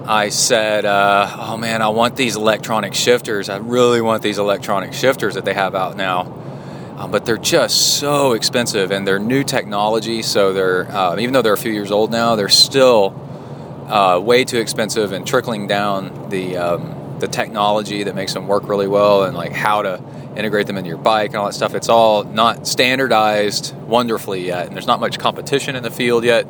I 0.06 0.30
said, 0.30 0.86
uh, 0.86 1.36
"Oh 1.40 1.58
man, 1.58 1.82
I 1.82 1.90
want 1.90 2.16
these 2.16 2.36
electronic 2.36 2.94
shifters. 2.94 3.50
I 3.50 3.58
really 3.58 4.02
want 4.02 4.24
these 4.24 4.38
electronic 4.38 4.94
shifters 4.94 5.36
that 5.36 5.46
they 5.46 5.54
have 5.54 5.76
out 5.76 5.98
now." 5.98 6.39
Um, 7.00 7.12
but 7.12 7.26
they're 7.26 7.38
just 7.38 7.98
so 7.98 8.34
expensive, 8.34 8.92
and 8.92 9.08
they're 9.08 9.20
new 9.20 9.46
technology. 9.46 10.22
So 10.22 10.52
they're 10.52 10.86
uh, 10.92 11.18
even 11.18 11.32
though 11.34 11.42
they're 11.42 11.54
a 11.54 11.58
few 11.58 11.72
years 11.72 11.92
old 11.92 12.12
now, 12.12 12.36
they're 12.36 12.50
still 12.50 13.16
uh, 13.88 14.20
way 14.20 14.44
too 14.44 14.60
expensive 14.60 15.14
and 15.14 15.26
trickling 15.26 15.66
down 15.66 16.30
the 16.30 16.58
um, 16.58 17.18
the 17.20 17.30
technology 17.30 18.04
that 18.04 18.16
makes 18.16 18.34
them 18.34 18.48
work 18.48 18.68
really 18.68 18.88
well 18.88 19.24
and 19.24 19.36
like 19.36 19.54
how 19.54 19.82
to 19.82 20.04
integrate 20.36 20.68
them 20.68 20.78
into 20.78 20.90
your 20.90 20.98
bike 20.98 21.30
and 21.32 21.38
all 21.38 21.46
that 21.46 21.54
stuff. 21.54 21.74
It's 21.74 21.88
all 21.90 22.26
not 22.26 22.68
standardized 22.68 23.74
wonderfully 23.78 24.46
yet, 24.46 24.68
and 24.68 24.76
there's 24.76 24.88
not 24.88 25.00
much 25.00 25.20
competition 25.20 25.78
in 25.78 25.84
the 25.84 25.92
field 25.92 26.26
yet. 26.26 26.46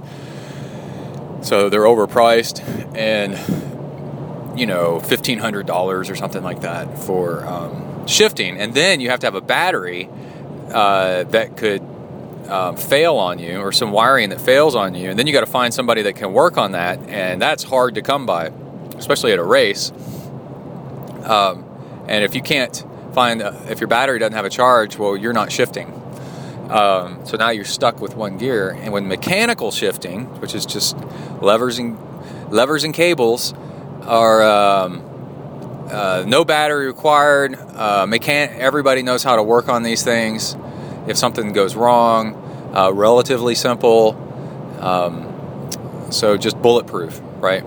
So 1.41 1.69
they're 1.69 1.83
overpriced, 1.83 2.59
and 2.97 4.59
you 4.59 4.65
know, 4.65 4.99
fifteen 4.99 5.37
hundred 5.37 5.67
dollars 5.67 6.09
or 6.09 6.15
something 6.15 6.43
like 6.43 6.61
that 6.61 6.97
for 6.97 7.45
um, 7.45 8.07
shifting, 8.07 8.59
and 8.59 8.73
then 8.73 8.99
you 8.99 9.11
have 9.11 9.19
to 9.19 9.27
have 9.27 9.35
a 9.35 9.41
battery 9.41 10.09
uh, 10.71 11.23
that 11.25 11.57
could 11.57 11.81
um, 12.47 12.77
fail 12.77 13.15
on 13.15 13.39
you, 13.39 13.59
or 13.59 13.71
some 13.71 13.91
wiring 13.91 14.29
that 14.29 14.41
fails 14.41 14.75
on 14.75 14.95
you, 14.95 15.09
and 15.09 15.19
then 15.19 15.27
you 15.27 15.33
got 15.33 15.41
to 15.41 15.45
find 15.51 15.73
somebody 15.73 16.01
that 16.03 16.15
can 16.15 16.33
work 16.33 16.57
on 16.57 16.71
that, 16.71 16.99
and 17.07 17.41
that's 17.41 17.63
hard 17.63 17.95
to 17.95 18.01
come 18.01 18.25
by, 18.25 18.51
especially 18.97 19.31
at 19.31 19.39
a 19.39 19.43
race. 19.43 19.91
Um, 21.23 21.65
and 22.07 22.23
if 22.23 22.33
you 22.33 22.41
can't 22.41 22.83
find 23.13 23.41
uh, 23.41 23.53
if 23.69 23.79
your 23.79 23.87
battery 23.87 24.19
doesn't 24.19 24.33
have 24.33 24.45
a 24.45 24.49
charge, 24.49 24.97
well, 24.97 25.15
you're 25.15 25.33
not 25.33 25.51
shifting. 25.51 25.93
Um, 26.69 27.25
so 27.25 27.35
now 27.37 27.49
you're 27.49 27.65
stuck 27.65 27.99
with 27.99 28.15
one 28.15 28.37
gear. 28.37 28.69
And 28.69 28.93
when 28.93 29.07
mechanical 29.07 29.71
shifting, 29.71 30.25
which 30.39 30.53
is 30.53 30.65
just 30.65 30.95
levers 31.41 31.79
and 31.79 31.97
levers 32.51 32.83
and 32.83 32.93
cables, 32.93 33.53
are 34.03 34.43
um, 34.43 35.03
uh, 35.91 36.23
no 36.27 36.45
battery 36.45 36.87
required. 36.87 37.55
Uh, 37.55 38.05
mechan- 38.05 38.57
everybody 38.57 39.03
knows 39.03 39.23
how 39.23 39.35
to 39.35 39.43
work 39.43 39.69
on 39.69 39.83
these 39.83 40.03
things. 40.03 40.55
If 41.07 41.17
something 41.17 41.53
goes 41.53 41.75
wrong, 41.75 42.35
uh, 42.75 42.91
relatively 42.93 43.55
simple. 43.55 44.15
Um, 44.79 46.11
so 46.11 46.37
just 46.37 46.61
bulletproof, 46.61 47.19
right? 47.37 47.63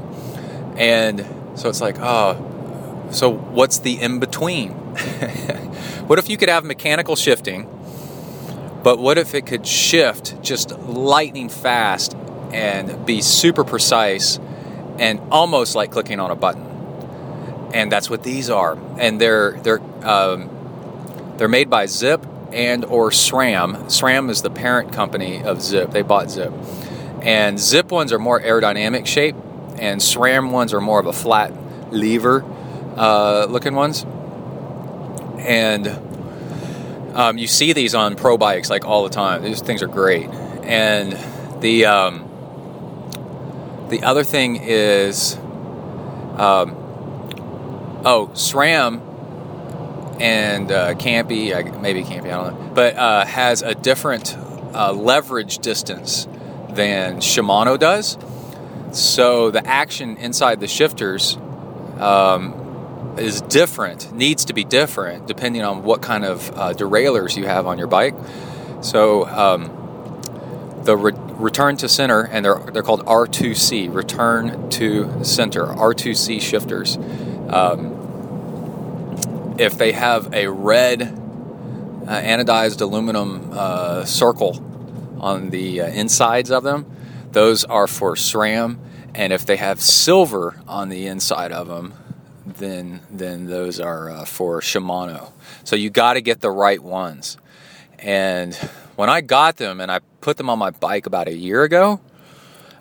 And 0.76 1.26
so 1.54 1.68
it's 1.68 1.80
like, 1.80 1.96
oh, 1.98 3.08
so 3.10 3.30
what's 3.30 3.78
the 3.80 4.00
in 4.00 4.20
between? 4.20 4.70
what 6.06 6.18
if 6.18 6.28
you 6.28 6.36
could 6.36 6.48
have 6.48 6.64
mechanical 6.64 7.16
shifting, 7.16 7.68
but 8.82 8.98
what 8.98 9.18
if 9.18 9.34
it 9.34 9.46
could 9.46 9.66
shift 9.66 10.42
just 10.42 10.78
lightning 10.80 11.48
fast 11.48 12.16
and 12.52 13.04
be 13.04 13.20
super 13.20 13.64
precise 13.64 14.38
and 14.98 15.20
almost 15.30 15.74
like 15.74 15.90
clicking 15.90 16.20
on 16.20 16.30
a 16.30 16.36
button? 16.36 16.71
And 17.72 17.90
that's 17.90 18.10
what 18.10 18.22
these 18.22 18.50
are. 18.50 18.78
And 18.98 19.20
they're 19.20 19.52
they're 19.62 19.80
um, 20.06 20.50
they're 21.38 21.48
made 21.48 21.70
by 21.70 21.86
Zipp 21.86 22.26
and 22.52 22.84
or 22.84 23.10
SRAM. 23.10 23.86
SRAM 23.86 24.30
is 24.30 24.42
the 24.42 24.50
parent 24.50 24.92
company 24.92 25.42
of 25.42 25.58
Zipp. 25.58 25.92
They 25.92 26.02
bought 26.02 26.26
Zipp, 26.26 26.52
And 27.22 27.58
Zipp 27.58 27.90
ones 27.90 28.12
are 28.12 28.18
more 28.18 28.40
aerodynamic 28.40 29.06
shape, 29.06 29.36
and 29.78 30.00
SRAM 30.00 30.50
ones 30.50 30.74
are 30.74 30.80
more 30.80 31.00
of 31.00 31.06
a 31.06 31.12
flat 31.12 31.52
lever 31.92 32.44
uh, 32.96 33.46
looking 33.48 33.74
ones. 33.74 34.04
And 35.38 35.88
um, 37.14 37.38
you 37.38 37.46
see 37.46 37.72
these 37.72 37.94
on 37.94 38.16
pro 38.16 38.38
bikes 38.38 38.70
like 38.70 38.84
all 38.84 39.02
the 39.04 39.10
time. 39.10 39.42
These 39.42 39.60
things 39.62 39.82
are 39.82 39.88
great. 39.88 40.28
And 40.28 41.12
the 41.62 41.86
um, 41.86 42.28
the 43.88 44.02
other 44.04 44.24
thing 44.24 44.56
is, 44.56 45.36
um, 46.36 46.76
oh, 48.04 48.30
SRAM 48.34 49.00
and 50.20 50.70
uh, 50.70 50.94
Campy, 50.94 51.80
maybe 51.80 52.02
Campy, 52.02 52.26
I 52.26 52.30
don't 52.30 52.54
know, 52.54 52.70
but 52.74 52.96
uh, 52.96 53.24
has 53.24 53.62
a 53.62 53.74
different 53.74 54.36
uh, 54.74 54.92
leverage 54.92 55.58
distance 55.58 56.26
than 56.70 57.18
Shimano 57.18 57.78
does. 57.78 58.18
So 58.92 59.50
the 59.50 59.66
action 59.66 60.16
inside 60.18 60.60
the 60.60 60.68
shifters 60.68 61.36
um, 61.98 63.14
is 63.18 63.40
different, 63.42 64.12
needs 64.12 64.44
to 64.46 64.52
be 64.52 64.64
different 64.64 65.26
depending 65.26 65.62
on 65.62 65.82
what 65.82 66.02
kind 66.02 66.24
of 66.24 66.50
uh, 66.56 66.72
derailleurs 66.72 67.36
you 67.36 67.46
have 67.46 67.66
on 67.66 67.78
your 67.78 67.86
bike. 67.86 68.14
So 68.80 69.26
um, 69.26 69.70
the 70.84 70.96
re- 70.96 71.12
return 71.34 71.76
to 71.78 71.88
center, 71.88 72.22
and 72.22 72.44
they're, 72.44 72.58
they're 72.72 72.82
called 72.82 73.04
R2C, 73.06 73.92
return 73.94 74.70
to 74.70 75.24
center, 75.24 75.66
R2C 75.66 76.40
shifters. 76.40 76.98
Um, 77.52 79.54
if 79.58 79.76
they 79.76 79.92
have 79.92 80.32
a 80.32 80.48
red 80.48 81.02
uh, 81.02 82.06
anodized 82.06 82.80
aluminum 82.80 83.50
uh, 83.52 84.04
circle 84.04 84.58
on 85.20 85.50
the 85.50 85.82
uh, 85.82 85.86
insides 85.88 86.50
of 86.50 86.62
them, 86.62 86.86
those 87.32 87.64
are 87.64 87.86
for 87.86 88.14
SRAM. 88.14 88.78
And 89.14 89.32
if 89.32 89.44
they 89.44 89.56
have 89.56 89.80
silver 89.80 90.60
on 90.66 90.88
the 90.88 91.06
inside 91.06 91.52
of 91.52 91.68
them, 91.68 91.94
then 92.44 93.00
then 93.10 93.46
those 93.46 93.78
are 93.78 94.10
uh, 94.10 94.24
for 94.24 94.60
Shimano. 94.60 95.32
So 95.64 95.76
you 95.76 95.90
got 95.90 96.14
to 96.14 96.22
get 96.22 96.40
the 96.40 96.50
right 96.50 96.82
ones. 96.82 97.36
And 97.98 98.54
when 98.96 99.10
I 99.10 99.20
got 99.20 99.56
them 99.56 99.80
and 99.80 99.92
I 99.92 100.00
put 100.20 100.38
them 100.38 100.50
on 100.50 100.58
my 100.58 100.70
bike 100.70 101.06
about 101.06 101.28
a 101.28 101.34
year 101.34 101.62
ago, 101.62 102.00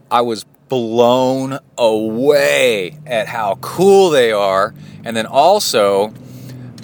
I 0.09 0.21
was 0.21 0.45
blown 0.71 1.59
away 1.77 2.97
at 3.05 3.27
how 3.27 3.55
cool 3.55 4.09
they 4.09 4.31
are. 4.31 4.73
And 5.03 5.17
then 5.17 5.25
also, 5.25 6.13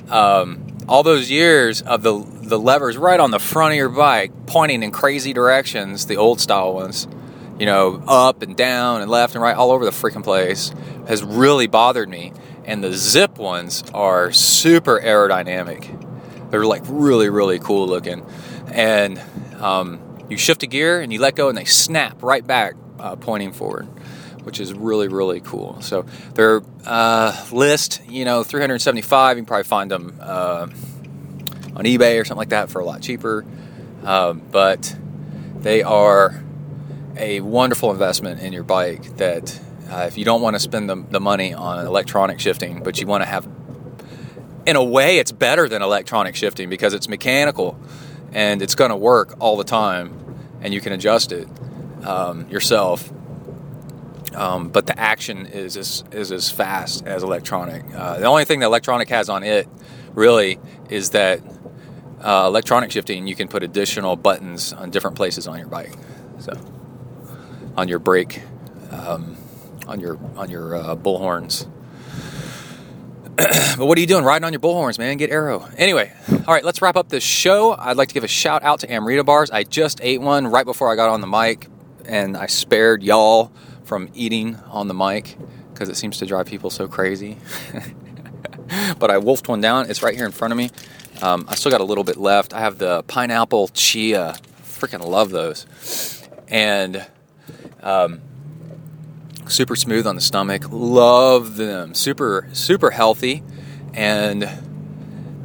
um, 0.10 0.62
all 0.90 1.04
those 1.04 1.32
years 1.32 1.82
of 1.82 2.04
the 2.04 2.14
the 2.42 2.60
levers 2.60 2.98
right 2.98 3.20
on 3.20 3.32
the 3.32 3.40
front 3.40 3.72
of 3.72 3.78
your 3.78 3.88
bike 3.88 4.34
pointing 4.46 4.84
in 4.84 4.92
crazy 4.92 5.32
directions, 5.32 6.06
the 6.06 6.18
old 6.18 6.42
style 6.42 6.74
ones, 6.74 7.08
you 7.58 7.66
know, 7.66 8.04
up 8.08 8.42
and 8.42 8.58
down 8.58 9.02
and 9.02 9.10
left 9.10 9.36
and 9.36 9.42
right, 9.42 9.56
all 9.56 9.72
over 9.72 9.86
the 9.86 9.92
freaking 9.92 10.24
place, 10.24 10.74
has 11.08 11.24
really 11.24 11.68
bothered 11.68 12.10
me. 12.10 12.34
And 12.66 12.84
the 12.84 12.90
Zipp 12.90 13.38
ones 13.38 13.86
are 13.94 14.34
super 14.34 15.00
aerodynamic. 15.00 16.52
They're 16.52 16.66
like 16.66 16.84
really, 16.88 17.30
really 17.30 17.60
cool 17.60 17.88
looking. 17.88 18.26
And 18.68 19.22
um, 19.62 20.02
you 20.30 20.38
shift 20.38 20.64
a 20.64 20.68
gear 20.68 21.00
and 21.00 21.14
you 21.14 21.20
let 21.20 21.38
go 21.38 21.48
and 21.48 21.58
they 21.58 21.66
snap 21.66 22.22
right 22.22 22.46
back, 22.46 22.76
uh, 23.00 23.16
pointing 23.16 23.52
forward, 23.52 23.86
which 24.44 24.60
is 24.60 24.74
really, 24.74 25.08
really 25.08 25.40
cool. 25.42 25.82
So 25.82 26.06
their 26.34 26.62
uh, 26.86 27.46
list, 27.52 28.02
you 28.08 28.26
know, 28.26 28.44
375. 28.44 29.38
You 29.38 29.42
can 29.42 29.46
probably 29.46 29.64
find 29.64 29.92
them 29.92 30.18
uh, 30.22 30.68
on 31.76 31.86
eBay 31.86 32.20
or 32.20 32.26
something 32.26 32.40
like 32.40 32.50
that 32.50 32.70
for 32.70 32.80
a 32.80 32.86
lot 32.86 33.02
cheaper. 33.02 33.46
Um, 34.04 34.42
but 34.52 34.96
they 35.60 35.84
are 35.84 36.42
a 37.18 37.42
wonderful 37.42 37.92
investment 37.92 38.42
in 38.42 38.54
your 38.54 38.64
bike 38.64 39.18
that 39.18 39.60
uh, 39.90 40.06
if 40.08 40.18
you 40.18 40.26
don't 40.26 40.42
want 40.42 40.56
to 40.56 40.60
spend 40.60 40.90
the, 40.90 40.96
the 41.10 41.20
money 41.20 41.54
on 41.54 41.86
electronic 41.86 42.40
shifting, 42.40 42.84
but 42.84 43.00
you 43.00 43.08
want 43.08 43.22
to 43.22 43.26
have, 43.26 43.48
in 44.66 44.76
a 44.76 44.84
way, 44.84 45.18
it's 45.18 45.32
better 45.32 45.68
than 45.68 45.82
electronic 45.82 46.36
shifting 46.36 46.70
because 46.70 46.94
it's 46.94 47.08
mechanical 47.08 47.80
and 48.32 48.62
it's 48.62 48.76
going 48.76 48.92
to 48.92 48.98
work 48.98 49.36
all 49.40 49.58
the 49.58 49.64
time 49.64 50.14
and 50.62 50.74
you 50.74 50.82
can 50.82 50.94
adjust 50.94 51.32
it 51.32 51.48
um, 52.08 52.50
yourself. 52.50 53.12
Um, 54.34 54.70
but 54.70 54.88
the 54.88 55.00
action 55.00 55.46
is 55.46 55.78
as, 55.78 56.04
is 56.12 56.32
as 56.32 56.50
fast 56.50 57.06
as 57.06 57.24
electronic. 57.24 57.84
Uh, 57.94 58.20
the 58.20 58.26
only 58.26 58.46
thing 58.46 58.60
that 58.60 58.68
electronic 58.68 59.10
has 59.10 59.30
on 59.30 59.44
it 59.44 59.68
really 60.14 60.60
is 60.90 61.12
that 61.12 61.42
uh, 62.22 62.46
electronic 62.48 62.92
shifting, 62.92 63.28
you 63.28 63.36
can 63.36 63.48
put 63.48 63.64
additional 63.64 64.16
buttons 64.16 64.74
on 64.74 64.90
different 64.90 65.16
places 65.16 65.48
on 65.48 65.60
your 65.60 65.68
bike. 65.68 65.94
So 66.40 66.54
on 67.76 67.88
your 67.88 68.00
brake, 68.00 68.42
um, 68.92 69.38
on 69.88 70.00
your 70.00 70.20
on 70.36 70.50
your 70.50 70.76
uh, 70.76 70.96
bullhorns. 70.96 71.68
but 73.38 73.86
what 73.86 73.98
are 73.98 74.02
you 74.02 74.08
doing 74.08 74.24
riding 74.24 74.46
on 74.46 74.52
your 74.52 74.60
bullhorns, 74.60 74.98
man? 74.98 75.18
Get 75.18 75.30
aero. 75.30 75.68
Anyway, 75.78 76.12
all 76.32 76.54
right, 76.54 76.64
let's 76.66 76.82
wrap 76.82 76.96
up 76.96 77.10
this 77.10 77.24
show. 77.24 77.76
I'd 77.78 77.98
like 77.98 78.08
to 78.08 78.14
give 78.16 78.24
a 78.24 78.28
shout 78.28 78.64
out 78.64 78.80
to 78.80 78.92
Amrita 78.92 79.24
bars. 79.24 79.52
I 79.52 79.64
just 79.64 80.00
ate 80.02 80.22
one 80.22 80.48
right 80.48 80.66
before 80.66 80.92
I 80.92 80.96
got 80.96 81.10
on 81.10 81.22
the 81.22 81.28
mic, 81.28 81.68
and 82.08 82.38
I 82.38 82.48
spared 82.48 83.04
y'all 83.04 83.52
from 83.84 84.10
eating 84.14 84.56
on 84.68 84.88
the 84.88 84.94
mic 84.94 85.38
because 85.74 85.90
it 85.90 85.96
seems 85.96 86.18
to 86.20 86.26
drive 86.26 86.48
people 86.48 86.70
so 86.70 86.88
crazy. 86.88 87.38
but 89.00 89.12
I 89.12 89.18
wolfed 89.18 89.48
one 89.48 89.62
down. 89.62 89.90
It's 89.90 90.02
right 90.02 90.16
here 90.16 90.26
in 90.26 90.32
front 90.32 90.52
of 90.52 90.58
me. 90.58 90.72
Um, 91.22 91.46
I 91.48 91.56
still 91.56 91.72
got 91.72 91.82
a 91.82 91.86
little 91.86 92.04
bit 92.04 92.18
left. 92.18 92.54
I 92.54 92.60
have 92.60 92.78
the 92.78 93.04
pineapple 93.04 93.70
chia. 93.70 94.36
Freaking 94.64 95.06
love 95.06 95.32
those. 95.32 95.66
And 96.48 97.06
um, 97.82 98.22
super 99.48 99.76
smooth 99.76 100.06
on 100.08 100.16
the 100.16 100.22
stomach. 100.22 100.64
Love 100.70 101.56
them. 101.58 101.94
Super 101.94 102.48
super 102.54 102.92
healthy, 102.92 103.44
and 103.94 104.48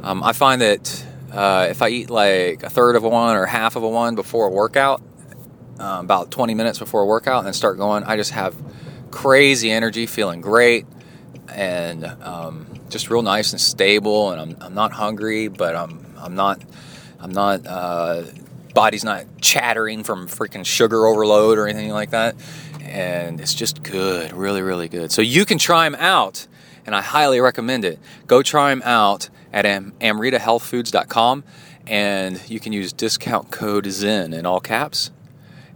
um, 0.03 0.23
I 0.23 0.33
find 0.33 0.61
that 0.61 1.05
uh, 1.31 1.67
if 1.69 1.81
I 1.81 1.89
eat 1.89 2.09
like 2.09 2.63
a 2.63 2.69
third 2.69 2.95
of 2.95 3.03
a 3.03 3.09
one 3.09 3.35
or 3.35 3.45
half 3.45 3.75
of 3.75 3.83
a 3.83 3.89
one 3.89 4.15
before 4.15 4.47
a 4.47 4.51
workout, 4.51 5.01
uh, 5.83 5.99
about 5.99 6.31
20 6.31 6.53
minutes 6.53 6.79
before 6.79 7.01
a 7.01 7.05
workout, 7.05 7.45
and 7.45 7.53
start 7.53 7.77
going, 7.77 8.03
I 8.03 8.15
just 8.15 8.31
have 8.31 8.55
crazy 9.11 9.69
energy, 9.69 10.05
feeling 10.05 10.39
great, 10.39 10.85
and 11.49 12.05
um, 12.05 12.67
just 12.89 13.09
real 13.09 13.21
nice 13.21 13.51
and 13.51 13.59
stable. 13.59 14.31
And 14.31 14.39
I'm, 14.39 14.57
I'm 14.61 14.73
not 14.73 14.93
hungry, 14.93 15.49
but 15.49 15.75
I'm 15.75 16.05
I'm 16.17 16.35
not 16.35 16.61
I'm 17.19 17.31
not 17.31 17.67
uh, 17.67 18.23
body's 18.73 19.03
not 19.03 19.25
chattering 19.41 20.03
from 20.03 20.27
freaking 20.27 20.65
sugar 20.65 21.05
overload 21.05 21.57
or 21.57 21.67
anything 21.67 21.91
like 21.91 22.11
that. 22.11 22.35
And 22.81 23.39
it's 23.41 23.53
just 23.53 23.83
good, 23.83 24.33
really, 24.33 24.61
really 24.61 24.87
good. 24.87 25.11
So 25.11 25.21
you 25.21 25.45
can 25.45 25.57
try 25.57 25.83
them 25.89 25.95
out, 25.99 26.47
and 26.85 26.95
I 26.95 27.01
highly 27.01 27.39
recommend 27.39 27.85
it. 27.85 27.99
Go 28.27 28.41
try 28.41 28.69
them 28.69 28.81
out 28.85 29.29
at 29.51 29.65
am- 29.65 29.93
amritahealthfoods.com, 29.99 31.43
and 31.87 32.49
you 32.49 32.59
can 32.59 32.71
use 32.71 32.93
discount 32.93 33.51
code 33.51 33.85
ZEN 33.87 34.33
in 34.33 34.45
all 34.45 34.59
caps. 34.59 35.11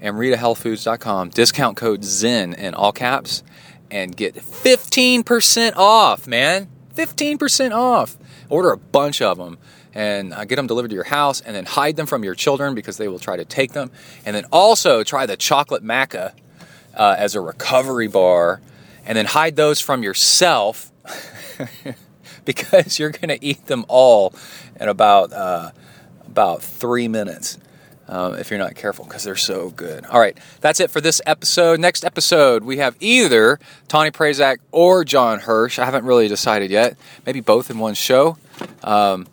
amritahealthfoods.com, 0.02 1.30
discount 1.30 1.78
code 1.78 2.04
ZEN 2.04 2.54
in 2.54 2.74
all 2.74 2.92
caps, 2.92 3.44
and 3.90 4.16
get 4.16 4.36
15% 4.36 5.76
off, 5.76 6.28
man. 6.28 6.68
15% 6.96 7.72
off. 7.72 8.18
Order 8.50 8.72
a 8.72 8.78
bunch 8.78 9.22
of 9.22 9.38
them 9.38 9.58
and 9.94 10.34
uh, 10.34 10.46
get 10.46 10.58
them 10.58 10.68
delivered 10.68 10.90
to 10.90 10.96
your 10.96 11.04
house 11.06 11.42
and 11.42 11.56
then 11.56 11.66
hide 11.66 11.96
them 11.96 12.06
from 12.06 12.24
your 12.24 12.36
children 12.36 12.76
because 12.76 12.98
they 12.98 13.08
will 13.08 13.20
try 13.20 13.36
to 13.36 13.46
take 13.46 13.74
them. 13.74 13.92
And 14.26 14.36
then 14.36 14.46
also 14.52 15.04
try 15.04 15.26
the 15.26 15.38
chocolate 15.38 15.84
maca 15.84 16.34
uh, 16.96 17.16
as 17.18 17.36
a 17.36 17.42
recovery 17.42 18.08
bar 18.08 18.62
and 19.06 19.18
then 19.18 19.26
hide 19.26 19.56
those 19.56 19.80
from 19.80 20.04
yourself 20.04 20.92
because 22.46 23.00
you're 23.00 23.12
going 23.12 23.30
to 23.30 23.44
eat 23.44 23.66
them 23.68 23.86
all 23.88 24.34
in 24.80 24.90
about, 24.90 25.34
uh, 25.34 25.72
about 26.26 26.62
three 26.62 27.08
minutes. 27.08 27.58
Um, 28.10 28.36
if 28.36 28.50
you're 28.50 28.60
not 28.60 28.76
careful, 28.76 29.04
because 29.04 29.24
they're 29.24 29.36
so 29.36 29.70
good. 29.70 30.06
All 30.06 30.20
right, 30.20 30.38
that's 30.62 30.80
it 30.80 30.90
for 30.90 31.02
this 31.02 31.22
episode. 31.26 31.80
Next 31.80 32.06
episode, 32.06 32.64
we 32.64 32.78
have 32.78 32.96
either 33.02 33.60
Tawnee 33.90 34.12
Prazak 34.12 34.58
or 34.72 35.04
John 35.04 35.40
Hirsch. 35.40 35.78
I 35.78 35.84
haven't 35.84 36.06
really 36.06 36.30
decided 36.30 36.72
yet. 36.72 36.96
Maybe 37.26 37.42
both 37.42 37.70
in 37.70 37.80
one 37.80 37.96
show. 37.96 38.38
Um, 38.82 39.28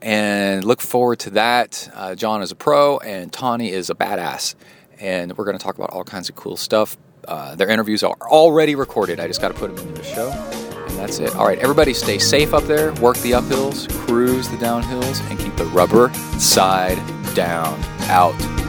and 0.00 0.64
look 0.64 0.80
forward 0.80 1.18
to 1.20 1.30
that. 1.30 1.90
Uh, 1.94 2.14
John 2.14 2.42
is 2.42 2.52
a 2.52 2.56
pro, 2.56 2.98
and 2.98 3.32
Tawnee 3.32 3.70
is 3.70 3.90
a 3.90 3.94
badass. 3.94 4.54
And 5.00 5.36
we're 5.36 5.44
going 5.44 5.58
to 5.58 5.62
talk 5.62 5.76
about 5.76 5.90
all 5.90 6.04
kinds 6.04 6.28
of 6.28 6.36
cool 6.36 6.56
stuff. 6.56 6.96
Uh, 7.26 7.56
their 7.56 7.68
interviews 7.68 8.04
are 8.04 8.16
already 8.22 8.76
recorded. 8.76 9.18
I 9.18 9.26
just 9.26 9.40
got 9.40 9.48
to 9.48 9.54
put 9.54 9.74
them 9.74 9.88
into 9.88 10.00
the 10.00 10.06
show. 10.06 10.30
And 10.30 10.96
that's 10.98 11.18
it. 11.18 11.34
All 11.34 11.46
right, 11.46 11.58
everybody 11.58 11.92
stay 11.92 12.18
safe 12.18 12.54
up 12.54 12.64
there, 12.64 12.92
work 12.94 13.16
the 13.18 13.32
uphills, 13.32 13.88
cruise 14.06 14.48
the 14.48 14.56
downhills, 14.58 15.28
and 15.28 15.38
keep 15.40 15.56
the 15.56 15.64
rubber 15.66 16.12
side 16.38 16.98
down. 17.34 17.78
Out. 18.10 18.61